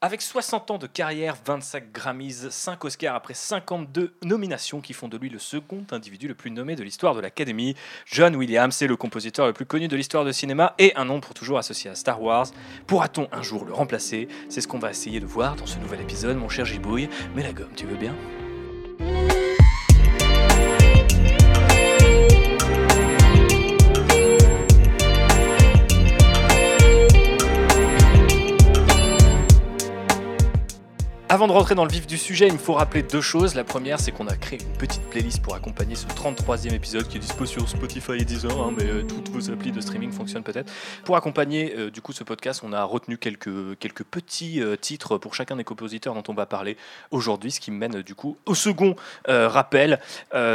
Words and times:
Avec 0.00 0.22
60 0.22 0.70
ans 0.70 0.78
de 0.78 0.86
carrière, 0.86 1.36
25 1.44 1.90
Grammys, 1.90 2.50
5 2.50 2.84
Oscars 2.84 3.16
après 3.16 3.34
52 3.34 4.14
nominations 4.22 4.80
qui 4.80 4.92
font 4.92 5.08
de 5.08 5.16
lui 5.16 5.28
le 5.28 5.40
second 5.40 5.84
individu 5.90 6.28
le 6.28 6.36
plus 6.36 6.52
nommé 6.52 6.76
de 6.76 6.84
l'histoire 6.84 7.16
de 7.16 7.20
l'Académie, 7.20 7.74
John 8.06 8.36
Williams 8.36 8.80
est 8.80 8.86
le 8.86 8.96
compositeur 8.96 9.48
le 9.48 9.52
plus 9.52 9.66
connu 9.66 9.88
de 9.88 9.96
l'histoire 9.96 10.24
du 10.24 10.32
cinéma 10.32 10.76
et 10.78 10.94
un 10.94 11.04
nom 11.04 11.20
pour 11.20 11.34
toujours 11.34 11.58
associé 11.58 11.90
à 11.90 11.96
Star 11.96 12.22
Wars. 12.22 12.46
Pourra-t-on 12.86 13.26
un 13.32 13.42
jour 13.42 13.64
le 13.64 13.72
remplacer? 13.72 14.28
C'est 14.48 14.60
ce 14.60 14.68
qu'on 14.68 14.78
va 14.78 14.90
essayer 14.90 15.18
de 15.18 15.26
voir 15.26 15.56
dans 15.56 15.66
ce 15.66 15.80
nouvel 15.80 16.00
épisode, 16.00 16.36
mon 16.36 16.48
cher 16.48 16.64
Gibouille. 16.64 17.08
Mais 17.34 17.42
la 17.42 17.52
gomme, 17.52 17.74
tu 17.74 17.84
veux 17.84 17.96
bien? 17.96 18.14
Avant 31.38 31.46
de 31.46 31.52
rentrer 31.52 31.76
dans 31.76 31.84
le 31.84 31.92
vif 31.92 32.08
du 32.08 32.18
sujet, 32.18 32.48
il 32.48 32.54
me 32.54 32.58
faut 32.58 32.72
rappeler 32.72 33.04
deux 33.04 33.20
choses. 33.20 33.54
La 33.54 33.62
première, 33.62 34.00
c'est 34.00 34.10
qu'on 34.10 34.26
a 34.26 34.34
créé 34.34 34.58
une 34.60 34.76
petite 34.76 35.02
playlist 35.02 35.40
pour 35.40 35.54
accompagner 35.54 35.94
ce 35.94 36.04
33e 36.04 36.74
épisode 36.74 37.06
qui 37.06 37.16
est 37.16 37.20
dispo 37.20 37.46
sur 37.46 37.68
Spotify 37.68 38.14
et 38.14 38.24
Deezer, 38.24 38.50
hein, 38.60 38.72
mais 38.76 38.86
euh, 38.86 39.04
toutes 39.04 39.28
vos 39.28 39.48
applis 39.48 39.70
de 39.70 39.80
streaming 39.80 40.10
fonctionnent 40.10 40.42
peut-être. 40.42 40.72
Pour 41.04 41.14
accompagner 41.16 41.76
euh, 41.76 41.92
du 41.92 42.00
coup 42.00 42.12
ce 42.12 42.24
podcast, 42.24 42.62
on 42.64 42.72
a 42.72 42.82
retenu 42.82 43.18
quelques, 43.18 43.78
quelques 43.78 44.02
petits 44.02 44.60
euh, 44.60 44.74
titres 44.74 45.16
pour 45.16 45.36
chacun 45.36 45.54
des 45.54 45.62
compositeurs 45.62 46.12
dont 46.12 46.24
on 46.26 46.34
va 46.34 46.44
parler 46.44 46.76
aujourd'hui, 47.12 47.52
ce 47.52 47.60
qui 47.60 47.70
mène 47.70 48.02
du 48.02 48.16
coup 48.16 48.36
au 48.44 48.56
second 48.56 48.96
rappel, 49.28 50.00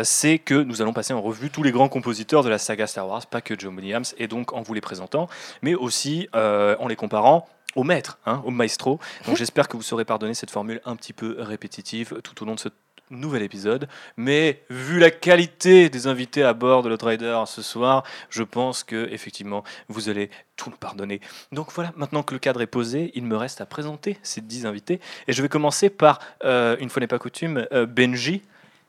c'est 0.04 0.38
que 0.38 0.56
nous 0.56 0.82
allons 0.82 0.92
passer 0.92 1.14
en 1.14 1.22
revue 1.22 1.50
tous 1.50 1.64
les 1.64 1.72
grands 1.72 1.88
compositeurs 1.88 2.44
de 2.44 2.50
la 2.50 2.58
saga 2.58 2.88
Star 2.88 3.08
Wars, 3.08 3.26
pas 3.28 3.40
que 3.40 3.58
John 3.58 3.74
Williams, 3.78 4.16
et 4.18 4.28
donc 4.28 4.52
en 4.52 4.62
vous 4.62 4.74
les 4.74 4.82
présentant, 4.82 5.30
mais 5.62 5.76
aussi 5.76 6.28
en 6.34 6.88
les 6.90 6.98
comparant 6.98 7.48
au 7.76 7.84
maître, 7.84 8.20
hein, 8.26 8.42
au 8.46 8.52
maestro. 8.52 9.00
Donc 9.26 9.38
j'espère 9.38 9.68
que 9.68 9.78
vous 9.78 9.84
saurez 9.84 10.06
pardonner 10.06 10.34
cette 10.34 10.52
formule 10.52 10.82
un 10.86 10.96
petit 10.96 11.14
peu 11.14 11.36
répétitive 11.40 12.20
tout 12.24 12.42
au 12.44 12.46
long 12.46 12.56
de 12.56 12.60
ce 12.60 12.70
nouvel 13.10 13.44
épisode. 13.44 13.88
Mais 14.18 14.64
vu 14.70 15.00
la 15.00 15.12
qualité 15.12 15.90
des 15.90 16.08
invités 16.08 16.44
à 16.44 16.54
bord 16.54 16.84
de 16.84 16.90
l'Outrider 16.90 17.44
ce 17.46 17.62
soir, 17.62 18.04
je 18.30 18.44
pense 18.44 18.84
que 18.84 19.08
effectivement 19.12 19.64
vous 19.88 20.10
allez 20.10 20.30
tout 20.56 20.70
nous 20.70 20.78
pardonner. 20.78 21.22
Donc 21.52 21.72
voilà, 21.74 21.94
maintenant 21.96 22.24
que 22.24 22.34
le 22.34 22.40
cadre 22.40 22.62
est 22.62 22.68
posé, 22.68 23.12
il 23.16 23.26
me 23.26 23.36
reste 23.36 23.62
à 23.62 23.66
présenter 23.66 24.18
ces 24.24 24.42
dix 24.42 24.66
invités. 24.66 25.00
Et 25.28 25.34
je 25.34 25.42
vais 25.42 25.50
commencer 25.50 25.90
par, 25.90 26.20
euh, 26.44 26.76
une 26.80 26.90
fois 26.90 27.00
n'est 27.00 27.08
pas 27.08 27.20
coutume, 27.20 27.68
euh, 27.72 27.86
Benji. 27.86 28.42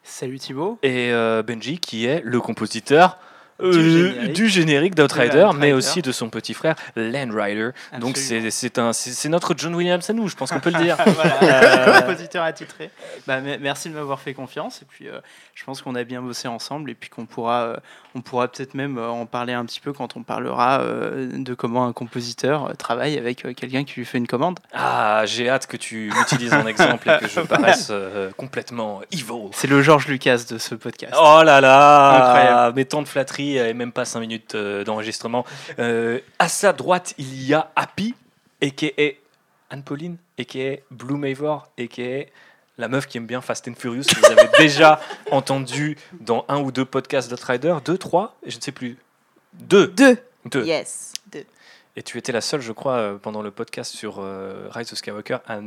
Salut 0.03 0.39
Thibaut. 0.39 0.79
Et 0.83 1.13
euh, 1.13 1.43
Benji 1.43 1.79
qui 1.79 2.07
est 2.07 2.21
le 2.25 2.41
compositeur 2.41 3.19
euh, 3.63 4.29
du 4.29 4.49
générique, 4.49 4.97
d'Outrider, 4.97 5.49
mais 5.57 5.73
aussi 5.73 6.03
de 6.03 6.11
son 6.11 6.29
petit 6.29 6.55
frère 6.55 6.75
Land 6.97 7.31
Rider. 7.33 7.71
Donc 8.01 8.17
c'est 8.17 8.51
c'est 8.51 9.29
notre 9.29 9.55
John 9.57 9.75
Williams 9.75 10.09
à 10.11 10.13
nous, 10.13 10.29
je 10.29 10.35
pense 10.35 10.51
qu'on 10.51 10.61
peut 10.61 10.73
le 10.73 10.83
dire. 10.83 10.97
voilà, 11.07 12.01
compositeur 12.01 12.43
attitré. 12.43 12.91
Bah, 13.27 13.41
merci 13.41 13.91
de 13.91 13.95
m'avoir 13.95 14.21
fait 14.21 14.35
confiance 14.35 14.83
et 14.83 14.85
puis 14.85 15.09
euh, 15.09 15.21
je 15.55 15.65
pense 15.65 15.83
qu'on 15.83 15.95
a 15.95 16.03
bien 16.03 16.21
bossé 16.21 16.49
ensemble 16.49 16.91
et 16.91 16.95
puis 16.95 17.11
qu'on 17.11 17.27
pourra 17.27 17.63
euh, 17.63 17.77
on 18.17 18.23
pourra 18.23 18.49
peut-être 18.49 18.75
même 18.75 18.99
en 18.99 19.27
parler 19.27 19.53
un 19.53 19.65
petit 19.65 19.81
peu 19.81 19.93
quand 19.93 20.17
on 20.17 20.23
parlera 20.23 20.81
de 20.85 21.55
comment 21.55 21.87
un 21.87 21.93
compositeur 21.93 22.77
travaille 22.77 23.19
avec 23.19 23.43
quelqu'un 23.57 23.85
qui 23.85 23.95
lui 23.97 24.05
fait 24.05 24.19
une 24.19 24.27
commande. 24.27 24.61
Ah, 24.73 25.23
j'ai 25.27 25.49
hâte 25.49 25.67
que 25.67 25.77
tu 25.77 26.13
utilises 26.23 26.53
un 26.53 26.67
exemple 26.67 27.11
et 27.11 27.19
que 27.19 27.29
je 27.29 27.41
paraisse 27.47 27.93
complètement 28.37 29.01
evil. 29.13 29.49
C'est 29.53 29.67
le 29.67 29.83
George 29.83 30.07
Lucas 30.07 30.45
de 30.49 30.59
ce 30.59 30.77
podcast. 30.77 31.15
Oh 31.17 31.43
là 31.45 31.61
là, 31.61 32.11
incroyable. 32.15 32.77
Mais 32.77 32.85
tant 32.85 33.03
de 33.03 33.09
flatterie 33.09 33.44
et 33.53 33.75
même 33.75 33.93
pas 33.93 34.05
5 34.05 34.21
minutes 34.21 34.55
euh, 34.55 34.85
d'enregistrement. 34.85 35.45
Euh, 35.79 36.21
à 36.39 36.49
sa 36.49 36.73
droite, 36.73 37.15
il 37.19 37.43
y 37.45 37.55
a 37.55 37.71
Happy, 37.77 38.15
a.k.a. 38.63 39.13
Anne-Pauline, 39.71 40.17
a.k.a. 40.39 40.77
Blue 40.91 41.17
Mavor, 41.17 41.69
a.k.a. 41.79 42.27
la 42.79 42.89
meuf 42.89 43.07
qui 43.07 43.19
aime 43.19 43.27
bien 43.27 43.41
Fast 43.41 43.67
and 43.69 43.75
Furious, 43.79 44.05
que 44.05 44.19
vous 44.19 44.33
avez 44.33 44.49
déjà 44.59 45.01
entendu 45.31 45.97
dans 46.21 46.45
un 46.49 46.61
ou 46.61 46.73
deux 46.73 46.85
podcasts 46.85 47.31
d'Outrider. 47.31 47.77
Deux, 47.85 47.99
trois, 47.99 48.37
je 48.47 48.57
ne 48.57 48.63
sais 48.63 48.73
plus. 48.73 48.99
Deux. 49.55 49.89
Deux. 49.89 50.19
Deux. 50.45 50.65
Yes. 50.65 51.14
Et 51.97 52.03
tu 52.03 52.19
étais 52.19 52.33
la 52.33 52.41
seule, 52.41 52.61
je 52.61 52.73
crois, 52.73 52.97
euh, 52.97 53.19
pendant 53.19 53.41
le 53.41 53.51
podcast 53.53 53.95
sur 53.95 54.17
Rise 54.73 54.93
of 54.93 54.99
Skywalker 54.99 55.39
à, 55.47 55.61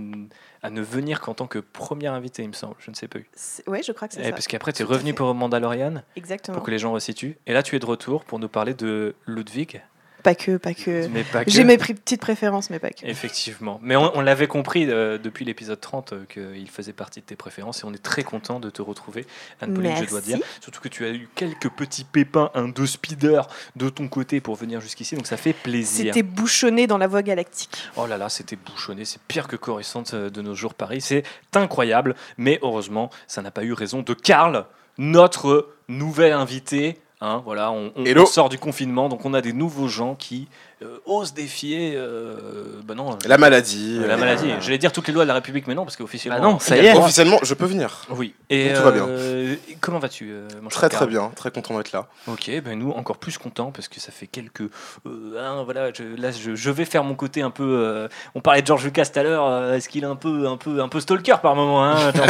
à 0.61 0.69
ne 0.69 0.81
venir 0.81 1.21
qu'en 1.21 1.33
tant 1.33 1.47
que 1.47 1.59
première 1.59 2.13
invitée, 2.13 2.43
il 2.43 2.49
me 2.49 2.53
semble. 2.53 2.75
Je 2.79 2.89
ne 2.91 2.95
sais 2.95 3.07
plus. 3.07 3.29
Oui, 3.67 3.81
je 3.85 3.91
crois 3.93 4.07
que 4.07 4.15
c'est 4.15 4.23
ça. 4.23 4.31
Parce 4.31 4.47
qu'après, 4.47 4.73
tu 4.73 4.81
es 4.81 4.85
revenu 4.85 5.13
pour 5.13 5.33
Mandalorian. 5.33 6.03
Exactement. 6.15 6.55
Pour 6.55 6.65
que 6.65 6.71
les 6.71 6.79
gens 6.79 6.91
resituent. 6.91 7.37
Et 7.45 7.53
là, 7.53 7.63
tu 7.63 7.75
es 7.75 7.79
de 7.79 7.85
retour 7.85 8.25
pour 8.25 8.39
nous 8.39 8.49
parler 8.49 8.73
de 8.73 9.15
Ludwig. 9.25 9.81
Pas 10.27 10.35
que, 10.35 10.57
pas 10.57 10.73
que. 10.73 11.09
J'ai 11.47 11.63
mes 11.63 11.77
petites 11.77 12.19
préférences, 12.19 12.69
mais 12.69 12.79
pas 12.79 12.89
que. 12.89 13.05
Effectivement. 13.05 13.79
Mais 13.81 13.95
on, 13.95 14.19
l'avait 14.19 14.47
compris 14.47 14.85
euh, 14.89 15.17
depuis 15.17 15.45
l'épisode 15.45 15.79
30 15.79 16.11
euh, 16.11 16.25
qu'il 16.25 16.69
faisait 16.69 16.91
partie 16.91 17.21
de 17.21 17.25
tes 17.25 17.37
préférences 17.37 17.79
et 17.81 17.85
on 17.85 17.93
est 17.93 18.03
très 18.03 18.23
content 18.23 18.59
de 18.59 18.69
te 18.69 18.81
retrouver, 18.81 19.25
Anne-Pauline, 19.61 19.95
je 20.03 20.09
dois 20.09 20.19
dire. 20.19 20.39
Surtout 20.59 20.81
que 20.81 20.89
tu 20.89 21.05
as 21.05 21.11
eu 21.11 21.29
quelques 21.33 21.69
petits 21.69 22.03
pépins, 22.03 22.51
un 22.55 22.67
deux 22.67 22.87
speeder 22.87 23.47
de 23.77 23.87
ton 23.87 24.09
côté 24.09 24.41
pour 24.41 24.55
venir 24.55 24.81
jusqu'ici, 24.81 25.15
donc 25.15 25.27
ça 25.27 25.37
fait 25.37 25.53
plaisir. 25.53 26.13
C'était 26.13 26.23
bouchonné 26.23 26.87
dans 26.87 26.97
la 26.97 27.07
voie 27.07 27.21
galactique. 27.21 27.77
Oh 27.95 28.05
là 28.05 28.17
là, 28.17 28.27
c'était 28.27 28.57
bouchonné, 28.57 29.05
c'est 29.05 29.21
pire 29.29 29.47
que 29.47 29.55
Coruscant 29.55 30.03
euh, 30.13 30.29
de 30.29 30.41
nos 30.41 30.55
jours 30.55 30.73
Paris, 30.73 30.99
c'est 30.99 31.23
incroyable, 31.53 32.15
mais 32.37 32.59
heureusement, 32.63 33.11
ça 33.27 33.41
n'a 33.41 33.51
pas 33.51 33.63
eu 33.63 33.71
raison 33.71 34.01
de 34.01 34.13
Karl, 34.13 34.65
notre 34.97 35.69
nouvel 35.87 36.33
invité 36.33 36.99
Hein, 37.19 37.41
voilà, 37.43 37.71
on, 37.71 37.91
sort 38.27 38.49
du 38.49 38.59
confinement, 38.59 39.09
donc 39.09 39.25
on 39.25 39.33
a 39.33 39.41
des 39.41 39.53
nouveaux 39.53 39.87
gens 39.87 40.13
qui 40.13 40.47
euh, 40.83 40.99
osent 41.07 41.33
défier 41.33 41.93
euh, 41.95 42.35
bah 42.83 42.93
non, 42.93 43.17
la 43.25 43.39
maladie. 43.39 43.99
la 43.99 44.15
maladie. 44.15 44.51
J'allais 44.59 44.77
dire 44.77 44.91
toutes 44.91 45.07
les 45.07 45.13
lois 45.13 45.23
de 45.23 45.27
la 45.27 45.33
République, 45.33 45.65
mais 45.65 45.73
non, 45.73 45.83
parce 45.83 45.97
qu'officiellement. 45.97 46.39
Ah 46.39 46.51
non, 46.51 46.59
ça 46.59 46.77
y 46.77 46.85
est. 46.85 46.95
Officiellement, 46.95 47.39
je 47.41 47.55
peux 47.55 47.65
venir. 47.65 48.05
Oui. 48.11 48.35
Et 48.51 48.73
tout 48.75 48.83
va 48.83 48.91
bien. 48.91 49.07
Euh, 49.07 49.55
comment 49.81 49.97
vas-tu 49.97 50.31
Très 50.69 50.87
très 50.89 51.07
bien, 51.07 51.31
très 51.35 51.49
content 51.49 51.75
d'être 51.77 51.93
là. 51.93 52.05
Ok, 52.27 52.51
ben 52.63 52.77
nous 52.77 52.91
encore 52.91 53.17
plus 53.17 53.39
contents 53.39 53.71
parce 53.71 53.87
que 53.87 53.99
ça 53.99 54.11
fait 54.11 54.27
quelques. 54.27 54.69
Hein, 55.05 55.63
voilà, 55.65 55.91
je, 55.91 56.03
là 56.15 56.29
je, 56.31 56.69
vais 56.69 56.85
faire 56.85 57.03
mon 57.03 57.15
côté 57.15 57.41
un 57.41 57.49
peu. 57.49 58.07
on 58.35 58.41
parlait 58.41 58.61
de 58.61 58.67
George 58.67 58.83
Lucas 58.83 59.07
tout 59.07 59.17
à 59.17 59.23
l'heure. 59.23 59.73
Est-ce 59.73 59.89
qu'il 59.89 60.03
est 60.03 60.07
un 60.07 60.15
peu, 60.15 60.47
un 60.47 60.57
peu, 60.57 60.79
un 60.79 60.89
peu 60.89 60.99
stalker 60.99 61.37
par 61.41 61.55
moment 61.55 61.83
hein, 61.85 62.11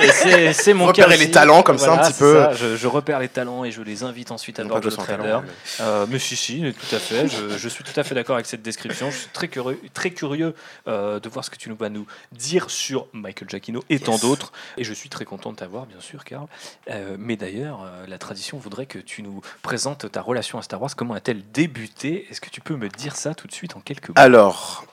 C'est 0.52 0.72
mon 0.72 0.86
Repérer 0.86 1.18
les 1.18 1.30
talents 1.30 1.62
comme 1.62 1.76
ça 1.76 1.92
un 1.92 1.98
petit 1.98 2.18
peu. 2.18 2.46
je, 2.54 2.86
repère 2.86 3.18
les 3.18 3.28
talents 3.28 3.64
et 3.64 3.70
je 3.70 3.82
les 3.82 4.04
invite 4.04 4.30
ensuite 4.30 4.58
à 4.58 4.64
bord 4.64 4.80
de 4.80 4.88
trader. 4.88 5.40
Mais... 5.78 5.84
mais 6.08 6.18
si, 6.18 6.34
si, 6.34 6.60
tout 6.60 6.96
à 6.96 6.98
fait. 6.98 7.09
Je, 7.10 7.68
suis 7.68 7.84
tout 7.84 7.98
à 7.98 8.04
fait 8.04 8.14
d'accord 8.14 8.36
avec 8.36 8.46
cette 8.46 8.62
description. 8.62 9.10
Je 9.10 9.16
suis 9.16 9.28
très 9.28 9.48
curieux, 9.48 9.80
très 9.94 10.10
curieux 10.10 10.54
euh, 10.86 11.20
de 11.20 11.28
voir 11.28 11.44
ce 11.44 11.50
que 11.50 11.56
tu 11.56 11.68
nous 11.68 11.76
vas 11.76 11.88
nous 11.88 12.06
dire 12.32 12.70
sur 12.70 13.06
Michael 13.12 13.48
Giacchino 13.48 13.82
et 13.90 13.98
tant 13.98 14.18
d'autres. 14.18 14.52
Et 14.76 14.84
je 14.84 14.92
suis 14.92 15.08
très 15.08 15.24
content 15.24 15.52
de 15.52 15.56
t'avoir, 15.56 15.86
bien 15.86 16.00
sûr, 16.00 16.24
Karl. 16.24 16.46
Euh, 16.90 17.16
mais 17.18 17.36
d'ailleurs, 17.36 17.82
euh, 17.82 18.06
la 18.06 18.18
tradition 18.18 18.58
voudrait 18.58 18.86
que 18.86 18.98
tu 18.98 19.22
nous 19.22 19.40
présentes 19.62 20.10
ta 20.10 20.22
relation 20.22 20.58
à 20.58 20.62
Star 20.62 20.80
Wars. 20.80 20.94
Comment 20.96 21.14
a-t-elle 21.14 21.42
débuté? 21.50 22.26
Est-ce 22.30 22.40
que 22.40 22.50
tu 22.50 22.60
peux 22.60 22.76
me 22.76 22.88
dire 22.88 23.16
ça 23.16 23.34
tout 23.34 23.46
de 23.46 23.52
suite 23.52 23.76
en 23.76 23.80
quelques 23.80 24.08
mots? 24.08 24.14
Alors, 24.16 24.84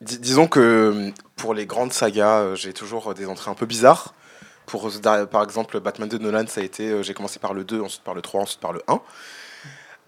disons 0.00 0.46
que 0.46 1.12
pour 1.36 1.54
les 1.54 1.66
grandes 1.66 1.92
sagas, 1.92 2.54
j'ai 2.54 2.72
toujours 2.72 3.14
des 3.14 3.26
entrées 3.26 3.50
un 3.50 3.54
peu 3.54 3.66
bizarres. 3.66 4.14
Pour, 4.66 4.90
par 5.30 5.42
exemple, 5.42 5.80
Batman 5.80 6.08
de 6.08 6.18
Nolan, 6.18 6.46
ça 6.46 6.60
a 6.60 6.64
été, 6.64 7.02
j'ai 7.02 7.14
commencé 7.14 7.38
par 7.38 7.52
le 7.52 7.64
2, 7.64 7.80
ensuite 7.82 8.02
par 8.02 8.14
le 8.14 8.22
3, 8.22 8.42
ensuite 8.42 8.60
par 8.60 8.72
le 8.72 8.82
1. 8.86 9.00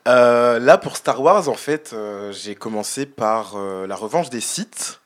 Euh, 0.06 0.58
là, 0.58 0.78
pour 0.78 0.96
Star 0.96 1.20
Wars, 1.20 1.48
en 1.48 1.54
fait, 1.54 1.92
euh, 1.92 2.30
j'ai 2.32 2.54
commencé 2.54 3.06
par 3.06 3.56
euh, 3.56 3.86
La 3.86 3.96
Revanche 3.96 4.28
des 4.28 4.40
Sith, 4.40 5.00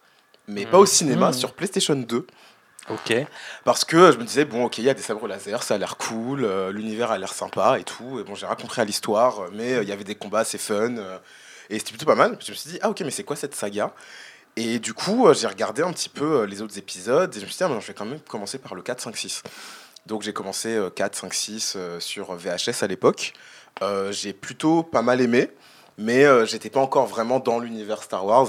mais 0.48 0.66
pas 0.66 0.78
au 0.78 0.84
mmh. 0.84 0.86
cinéma, 0.86 1.30
mmh. 1.30 1.34
sur 1.34 1.52
PlayStation 1.52 1.94
2. 1.94 2.26
Ok. 2.90 3.14
Parce 3.64 3.84
que 3.84 4.12
je 4.12 4.18
me 4.18 4.24
disais, 4.24 4.44
bon, 4.44 4.64
ok, 4.64 4.78
il 4.78 4.84
y 4.84 4.90
a 4.90 4.94
des 4.94 5.02
sabres 5.02 5.28
laser, 5.28 5.62
ça 5.62 5.74
a 5.74 5.78
l'air 5.78 5.98
cool, 5.98 6.46
l'univers 6.70 7.10
a 7.10 7.18
l'air 7.18 7.32
sympa 7.32 7.78
et 7.78 7.84
tout. 7.84 8.18
Et 8.18 8.24
bon, 8.24 8.34
j'ai 8.34 8.46
raconté 8.46 8.80
à 8.80 8.84
l'histoire, 8.84 9.42
mais 9.52 9.82
il 9.82 9.88
y 9.88 9.92
avait 9.92 10.04
des 10.04 10.14
combats 10.14 10.40
assez 10.40 10.56
fun. 10.56 10.94
et 11.68 11.78
c'était 11.78 11.90
plutôt 11.90 12.06
pas 12.06 12.14
mal. 12.14 12.38
Je 12.44 12.50
me 12.50 12.56
suis 12.56 12.70
dit, 12.70 12.78
ah 12.80 12.88
ok, 12.88 13.02
mais 13.02 13.10
c'est 13.10 13.24
quoi 13.24 13.36
cette 13.36 13.54
saga? 13.54 13.92
Et 14.56 14.78
du 14.78 14.94
coup, 14.94 15.28
j'ai 15.34 15.46
regardé 15.46 15.82
un 15.82 15.92
petit 15.92 16.08
peu 16.08 16.44
les 16.44 16.62
autres 16.62 16.78
épisodes 16.78 17.30
et 17.36 17.38
je 17.38 17.44
me 17.44 17.50
suis 17.50 17.58
dit, 17.58 17.64
ah, 17.64 17.78
je 17.78 17.86
vais 17.86 17.94
quand 17.94 18.06
même 18.06 18.20
commencer 18.20 18.56
par 18.56 18.74
le 18.74 18.80
4, 18.80 19.02
5, 19.02 19.16
6. 19.16 19.42
Donc 20.06 20.22
j'ai 20.22 20.32
commencé 20.32 20.80
4, 20.96 21.14
5, 21.14 21.34
6 21.34 21.76
sur 21.98 22.34
VHS 22.34 22.82
à 22.82 22.86
l'époque. 22.86 23.34
Euh, 23.82 24.12
j'ai 24.12 24.32
plutôt 24.32 24.82
pas 24.82 25.02
mal 25.02 25.20
aimé, 25.20 25.50
mais 25.98 26.24
euh, 26.24 26.46
j'étais 26.46 26.70
pas 26.70 26.80
encore 26.80 27.06
vraiment 27.06 27.40
dans 27.40 27.58
l'univers 27.58 28.02
Star 28.02 28.24
Wars. 28.24 28.48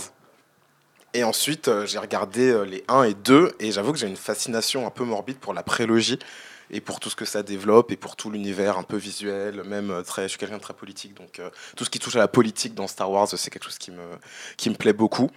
Et 1.14 1.24
ensuite, 1.24 1.68
euh, 1.68 1.86
j'ai 1.86 1.98
regardé 1.98 2.66
les 2.66 2.84
1 2.88 3.04
et 3.04 3.14
2, 3.14 3.56
et 3.60 3.72
j'avoue 3.72 3.94
que 3.94 4.00
j'ai 4.00 4.08
une 4.08 4.18
fascination 4.18 4.86
un 4.86 4.92
peu 4.92 5.04
morbide 5.04 5.38
pour 5.38 5.54
la 5.54 5.64
prélogie 5.64 6.20
et 6.72 6.82
pour 6.82 7.00
tout 7.00 7.10
ce 7.10 7.16
que 7.16 7.26
ça 7.26 7.42
développe 7.42 7.92
et 7.92 7.96
pour 7.96 8.16
tout 8.16 8.30
l'univers 8.30 8.78
un 8.78 8.84
peu 8.84 8.98
visuel, 8.98 9.64
même 9.64 10.04
très, 10.06 10.24
je 10.24 10.28
suis 10.28 10.38
quelqu'un 10.38 10.58
de 10.58 10.62
très 10.62 10.76
politique, 10.76 11.16
donc 11.16 11.42
tout 11.76 11.84
ce 11.84 11.90
qui 11.90 11.98
touche 11.98 12.16
à 12.16 12.20
la 12.20 12.28
politique 12.28 12.76
dans 12.76 12.86
Star 12.86 13.10
Wars, 13.10 13.28
c'est 13.28 13.50
quelque 13.50 13.64
chose 13.64 13.80
qui 13.80 13.90
me, 13.90 14.04
qui 14.56 14.70
me 14.70 14.76
plaît 14.76 14.94
beaucoup. 14.94 15.32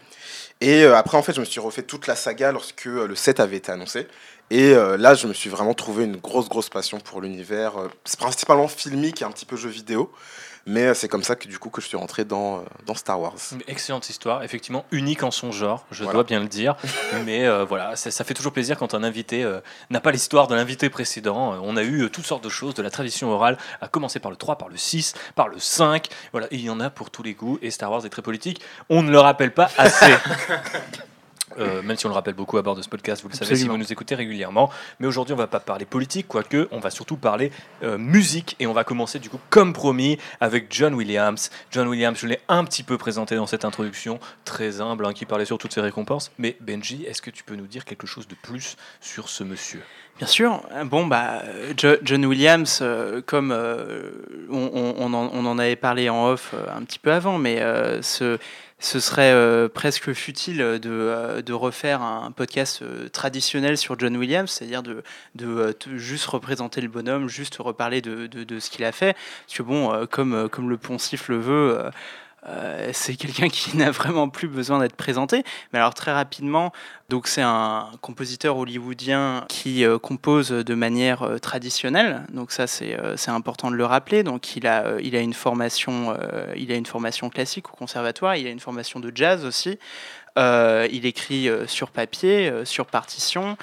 Et 0.60 0.84
après, 0.84 1.16
en 1.16 1.22
fait, 1.22 1.32
je 1.32 1.40
me 1.40 1.46
suis 1.46 1.58
refait 1.58 1.84
toute 1.84 2.06
la 2.06 2.16
saga 2.16 2.52
lorsque 2.52 2.84
le 2.84 3.16
7 3.16 3.40
avait 3.40 3.56
été 3.56 3.72
annoncé. 3.72 4.08
Et 4.50 4.74
euh, 4.74 4.98
là, 4.98 5.14
je 5.14 5.26
me 5.26 5.32
suis 5.32 5.48
vraiment 5.48 5.72
trouvé 5.72 6.04
une 6.04 6.16
grosse, 6.16 6.48
grosse 6.48 6.68
passion 6.68 7.00
pour 7.00 7.22
l'univers. 7.22 7.78
Euh, 7.78 7.88
c'est 8.04 8.20
principalement 8.20 8.68
filmique 8.68 9.22
et 9.22 9.24
un 9.24 9.30
petit 9.30 9.46
peu 9.46 9.56
jeu 9.56 9.70
vidéo. 9.70 10.12
Mais 10.64 10.94
c'est 10.94 11.08
comme 11.08 11.24
ça 11.24 11.34
que 11.34 11.48
du 11.48 11.58
coup 11.58 11.70
que 11.70 11.80
je 11.80 11.88
suis 11.88 11.96
rentré 11.96 12.24
dans, 12.24 12.62
dans 12.86 12.94
Star 12.94 13.20
Wars. 13.20 13.34
Excellente 13.66 14.08
histoire, 14.08 14.44
effectivement 14.44 14.84
unique 14.92 15.24
en 15.24 15.32
son 15.32 15.50
genre, 15.50 15.84
je 15.90 16.04
dois 16.04 16.22
bien 16.22 16.38
le 16.38 16.46
dire. 16.46 16.76
Mais 17.24 17.48
voilà, 17.64 17.96
ça, 17.96 18.22
fait 18.22 18.34
toujours 18.34 18.52
plaisir 18.52 18.78
quand 18.78 18.94
un 18.94 19.02
invité 19.02 19.44
n'a 19.90 20.00
pas 20.00 20.12
l'histoire 20.12 20.46
de 20.46 20.54
l'invité 20.54 20.88
précédent. 20.88 21.58
on 21.64 21.76
a 21.76 21.82
eu 21.82 22.08
toutes 22.10 22.26
sortes 22.26 22.44
de 22.44 22.48
choses, 22.48 22.74
de 22.74 22.82
la 22.82 22.90
tradition 22.90 23.32
orale, 23.32 23.58
à 23.80 23.88
commencer 23.88 24.20
par 24.20 24.30
le 24.30 24.36
3, 24.36 24.56
par 24.56 24.68
le 24.68 24.76
6, 24.76 25.14
par 25.34 25.48
le 25.48 25.58
5. 25.58 26.06
Voilà, 26.30 26.46
il 26.52 26.60
y 26.60 26.70
en 26.70 26.78
a 26.78 26.90
pour 26.90 27.10
tous 27.10 27.24
les 27.24 27.34
goûts. 27.34 27.58
Et 27.60 27.72
Star 27.72 27.90
Wars 27.90 28.06
est 28.06 28.10
très 28.10 28.22
politique. 28.22 28.60
On 28.88 29.02
ne 29.02 29.10
le 29.10 29.18
rappelle 29.18 29.52
pas 29.52 29.68
assez. 29.78 30.14
Euh, 31.58 31.82
même 31.82 31.96
si 31.96 32.06
on 32.06 32.08
le 32.08 32.14
rappelle 32.14 32.34
beaucoup 32.34 32.58
à 32.58 32.62
bord 32.62 32.76
de 32.76 32.82
ce 32.82 32.88
podcast, 32.88 33.22
vous 33.22 33.28
le 33.28 33.34
savez 33.34 33.56
si 33.56 33.68
vous 33.68 33.76
nous 33.76 33.92
écoutez 33.92 34.14
régulièrement. 34.14 34.70
Mais 35.00 35.06
aujourd'hui, 35.06 35.34
on 35.34 35.36
va 35.36 35.46
pas 35.46 35.60
parler 35.60 35.84
politique, 35.84 36.26
quoique 36.28 36.68
on 36.70 36.78
va 36.78 36.90
surtout 36.90 37.16
parler 37.16 37.50
euh, 37.82 37.98
musique. 37.98 38.56
Et 38.60 38.66
on 38.66 38.72
va 38.72 38.84
commencer 38.84 39.18
du 39.18 39.30
coup, 39.30 39.40
comme 39.50 39.72
promis, 39.72 40.18
avec 40.40 40.66
John 40.70 40.94
Williams. 40.94 41.50
John 41.70 41.88
Williams, 41.88 42.18
je 42.18 42.26
l'ai 42.26 42.40
un 42.48 42.64
petit 42.64 42.82
peu 42.82 42.98
présenté 42.98 43.36
dans 43.36 43.46
cette 43.46 43.64
introduction, 43.64 44.18
très 44.44 44.80
humble, 44.80 45.06
hein, 45.06 45.12
qui 45.12 45.26
parlait 45.26 45.44
sur 45.44 45.58
toutes 45.58 45.72
ses 45.72 45.80
récompenses. 45.80 46.32
Mais 46.38 46.56
Benji, 46.60 47.04
est-ce 47.04 47.22
que 47.22 47.30
tu 47.30 47.44
peux 47.44 47.54
nous 47.54 47.66
dire 47.66 47.84
quelque 47.84 48.06
chose 48.06 48.28
de 48.28 48.34
plus 48.34 48.76
sur 49.00 49.28
ce 49.28 49.44
monsieur? 49.44 49.82
Bien 50.18 50.26
sûr. 50.26 50.62
Bon, 50.84 51.06
bah, 51.06 51.42
John 51.76 52.26
Williams, 52.26 52.80
euh, 52.82 53.22
comme 53.24 53.50
on, 53.50 54.94
on, 54.98 55.14
en, 55.14 55.30
on, 55.32 55.46
en, 55.46 55.58
avait 55.58 55.76
parlé 55.76 56.10
en 56.10 56.28
off 56.28 56.54
un 56.74 56.82
petit 56.82 56.98
peu 56.98 57.12
avant, 57.12 57.38
mais 57.38 57.60
ce 58.02 58.38
ce 58.82 58.98
serait 58.98 59.30
euh, 59.32 59.68
presque 59.68 60.12
futile 60.12 60.58
de, 60.58 60.80
euh, 60.90 61.40
de, 61.40 61.52
refaire 61.52 62.02
un 62.02 62.32
podcast 62.32 62.82
euh, 62.82 63.08
traditionnel 63.08 63.78
sur 63.78 63.96
John 63.96 64.16
Williams, 64.16 64.50
c'est-à-dire 64.50 64.82
de, 64.82 65.04
juste 65.94 66.26
représenter 66.26 66.80
le 66.80 66.88
bonhomme, 66.88 67.28
juste 67.28 67.56
reparler 67.58 68.02
de, 68.02 68.26
de 68.26 68.58
ce 68.58 68.70
qu'il 68.70 68.84
a 68.84 68.90
fait. 68.90 69.14
Parce 69.46 69.58
que 69.58 69.62
bon, 69.62 70.06
comme, 70.10 70.48
comme 70.48 70.68
le 70.68 70.78
poncif 70.78 71.28
le 71.28 71.38
veut, 71.38 71.78
euh, 72.48 72.90
c'est 72.92 73.14
quelqu'un 73.14 73.48
qui 73.48 73.76
n'a 73.76 73.90
vraiment 73.90 74.28
plus 74.28 74.48
besoin 74.48 74.80
d'être 74.80 74.96
présenté. 74.96 75.44
Mais 75.72 75.78
alors 75.78 75.94
très 75.94 76.12
rapidement, 76.12 76.72
donc 77.08 77.28
c'est 77.28 77.42
un 77.42 77.90
compositeur 78.00 78.56
hollywoodien 78.56 79.44
qui 79.48 79.84
euh, 79.84 79.98
compose 79.98 80.50
de 80.50 80.74
manière 80.74 81.22
euh, 81.22 81.38
traditionnelle. 81.38 82.24
Donc 82.32 82.50
ça 82.50 82.66
c'est 82.66 82.96
important 83.28 83.70
de 83.70 83.76
le 83.76 83.84
rappeler. 83.84 84.22
Donc 84.22 84.56
il 84.56 84.66
a 84.66 85.00
il 85.00 85.14
a 85.14 85.20
une 85.20 85.34
formation 85.34 86.16
il 86.56 86.72
a 86.72 86.76
une 86.76 86.86
formation 86.86 87.30
classique 87.30 87.72
au 87.72 87.76
conservatoire. 87.76 88.36
Il 88.36 88.46
a 88.46 88.50
une 88.50 88.60
formation 88.60 89.00
de 89.00 89.12
jazz 89.14 89.44
aussi. 89.44 89.78
il 90.36 91.06
écrit 91.06 91.48
sur 91.66 91.90
papier, 91.90 92.52
sur 92.64 92.86
partition. 92.86 93.56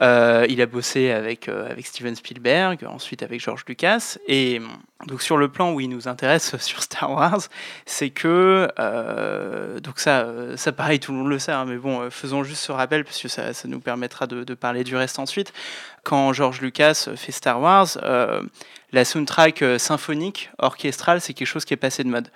Euh, 0.00 0.46
il 0.48 0.60
a 0.60 0.66
bossé 0.66 1.10
avec, 1.10 1.48
euh, 1.48 1.68
avec 1.70 1.86
Steven 1.86 2.14
Spielberg, 2.14 2.84
ensuite 2.84 3.22
avec 3.22 3.40
George 3.40 3.64
Lucas. 3.66 4.16
Et 4.28 4.60
donc 5.06 5.22
sur 5.22 5.36
le 5.36 5.48
plan 5.48 5.72
où 5.72 5.80
il 5.80 5.88
nous 5.88 6.06
intéresse 6.06 6.56
sur 6.60 6.82
Star 6.82 7.10
Wars, 7.10 7.40
c'est 7.84 8.10
que, 8.10 8.68
euh, 8.78 9.80
donc 9.80 9.98
ça, 9.98 10.26
ça 10.56 10.72
pareil, 10.72 11.00
tout 11.00 11.12
le 11.12 11.18
monde 11.18 11.28
le 11.28 11.38
sait, 11.38 11.52
hein, 11.52 11.64
mais 11.66 11.76
bon, 11.76 12.10
faisons 12.10 12.44
juste 12.44 12.62
ce 12.62 12.72
rappel, 12.72 13.04
parce 13.04 13.20
que 13.20 13.28
ça, 13.28 13.52
ça 13.52 13.68
nous 13.68 13.80
permettra 13.80 14.26
de, 14.26 14.44
de, 14.44 14.54
parler 14.54 14.84
du 14.84 14.96
reste 14.96 15.18
ensuite. 15.18 15.52
Quand 16.04 16.32
George 16.32 16.60
Lucas 16.60 17.08
fait 17.16 17.32
Star 17.32 17.60
Wars, 17.60 17.88
la 18.92 19.04
soundtrack 19.04 19.64
symphonique, 19.78 20.50
orchestrale, 20.58 21.20
c'est 21.20 21.34
quelque 21.34 21.48
chose 21.48 21.64
qui 21.64 21.74
est 21.74 21.78
passé 21.78 22.04
de 22.04 22.08
mode. 22.08 22.30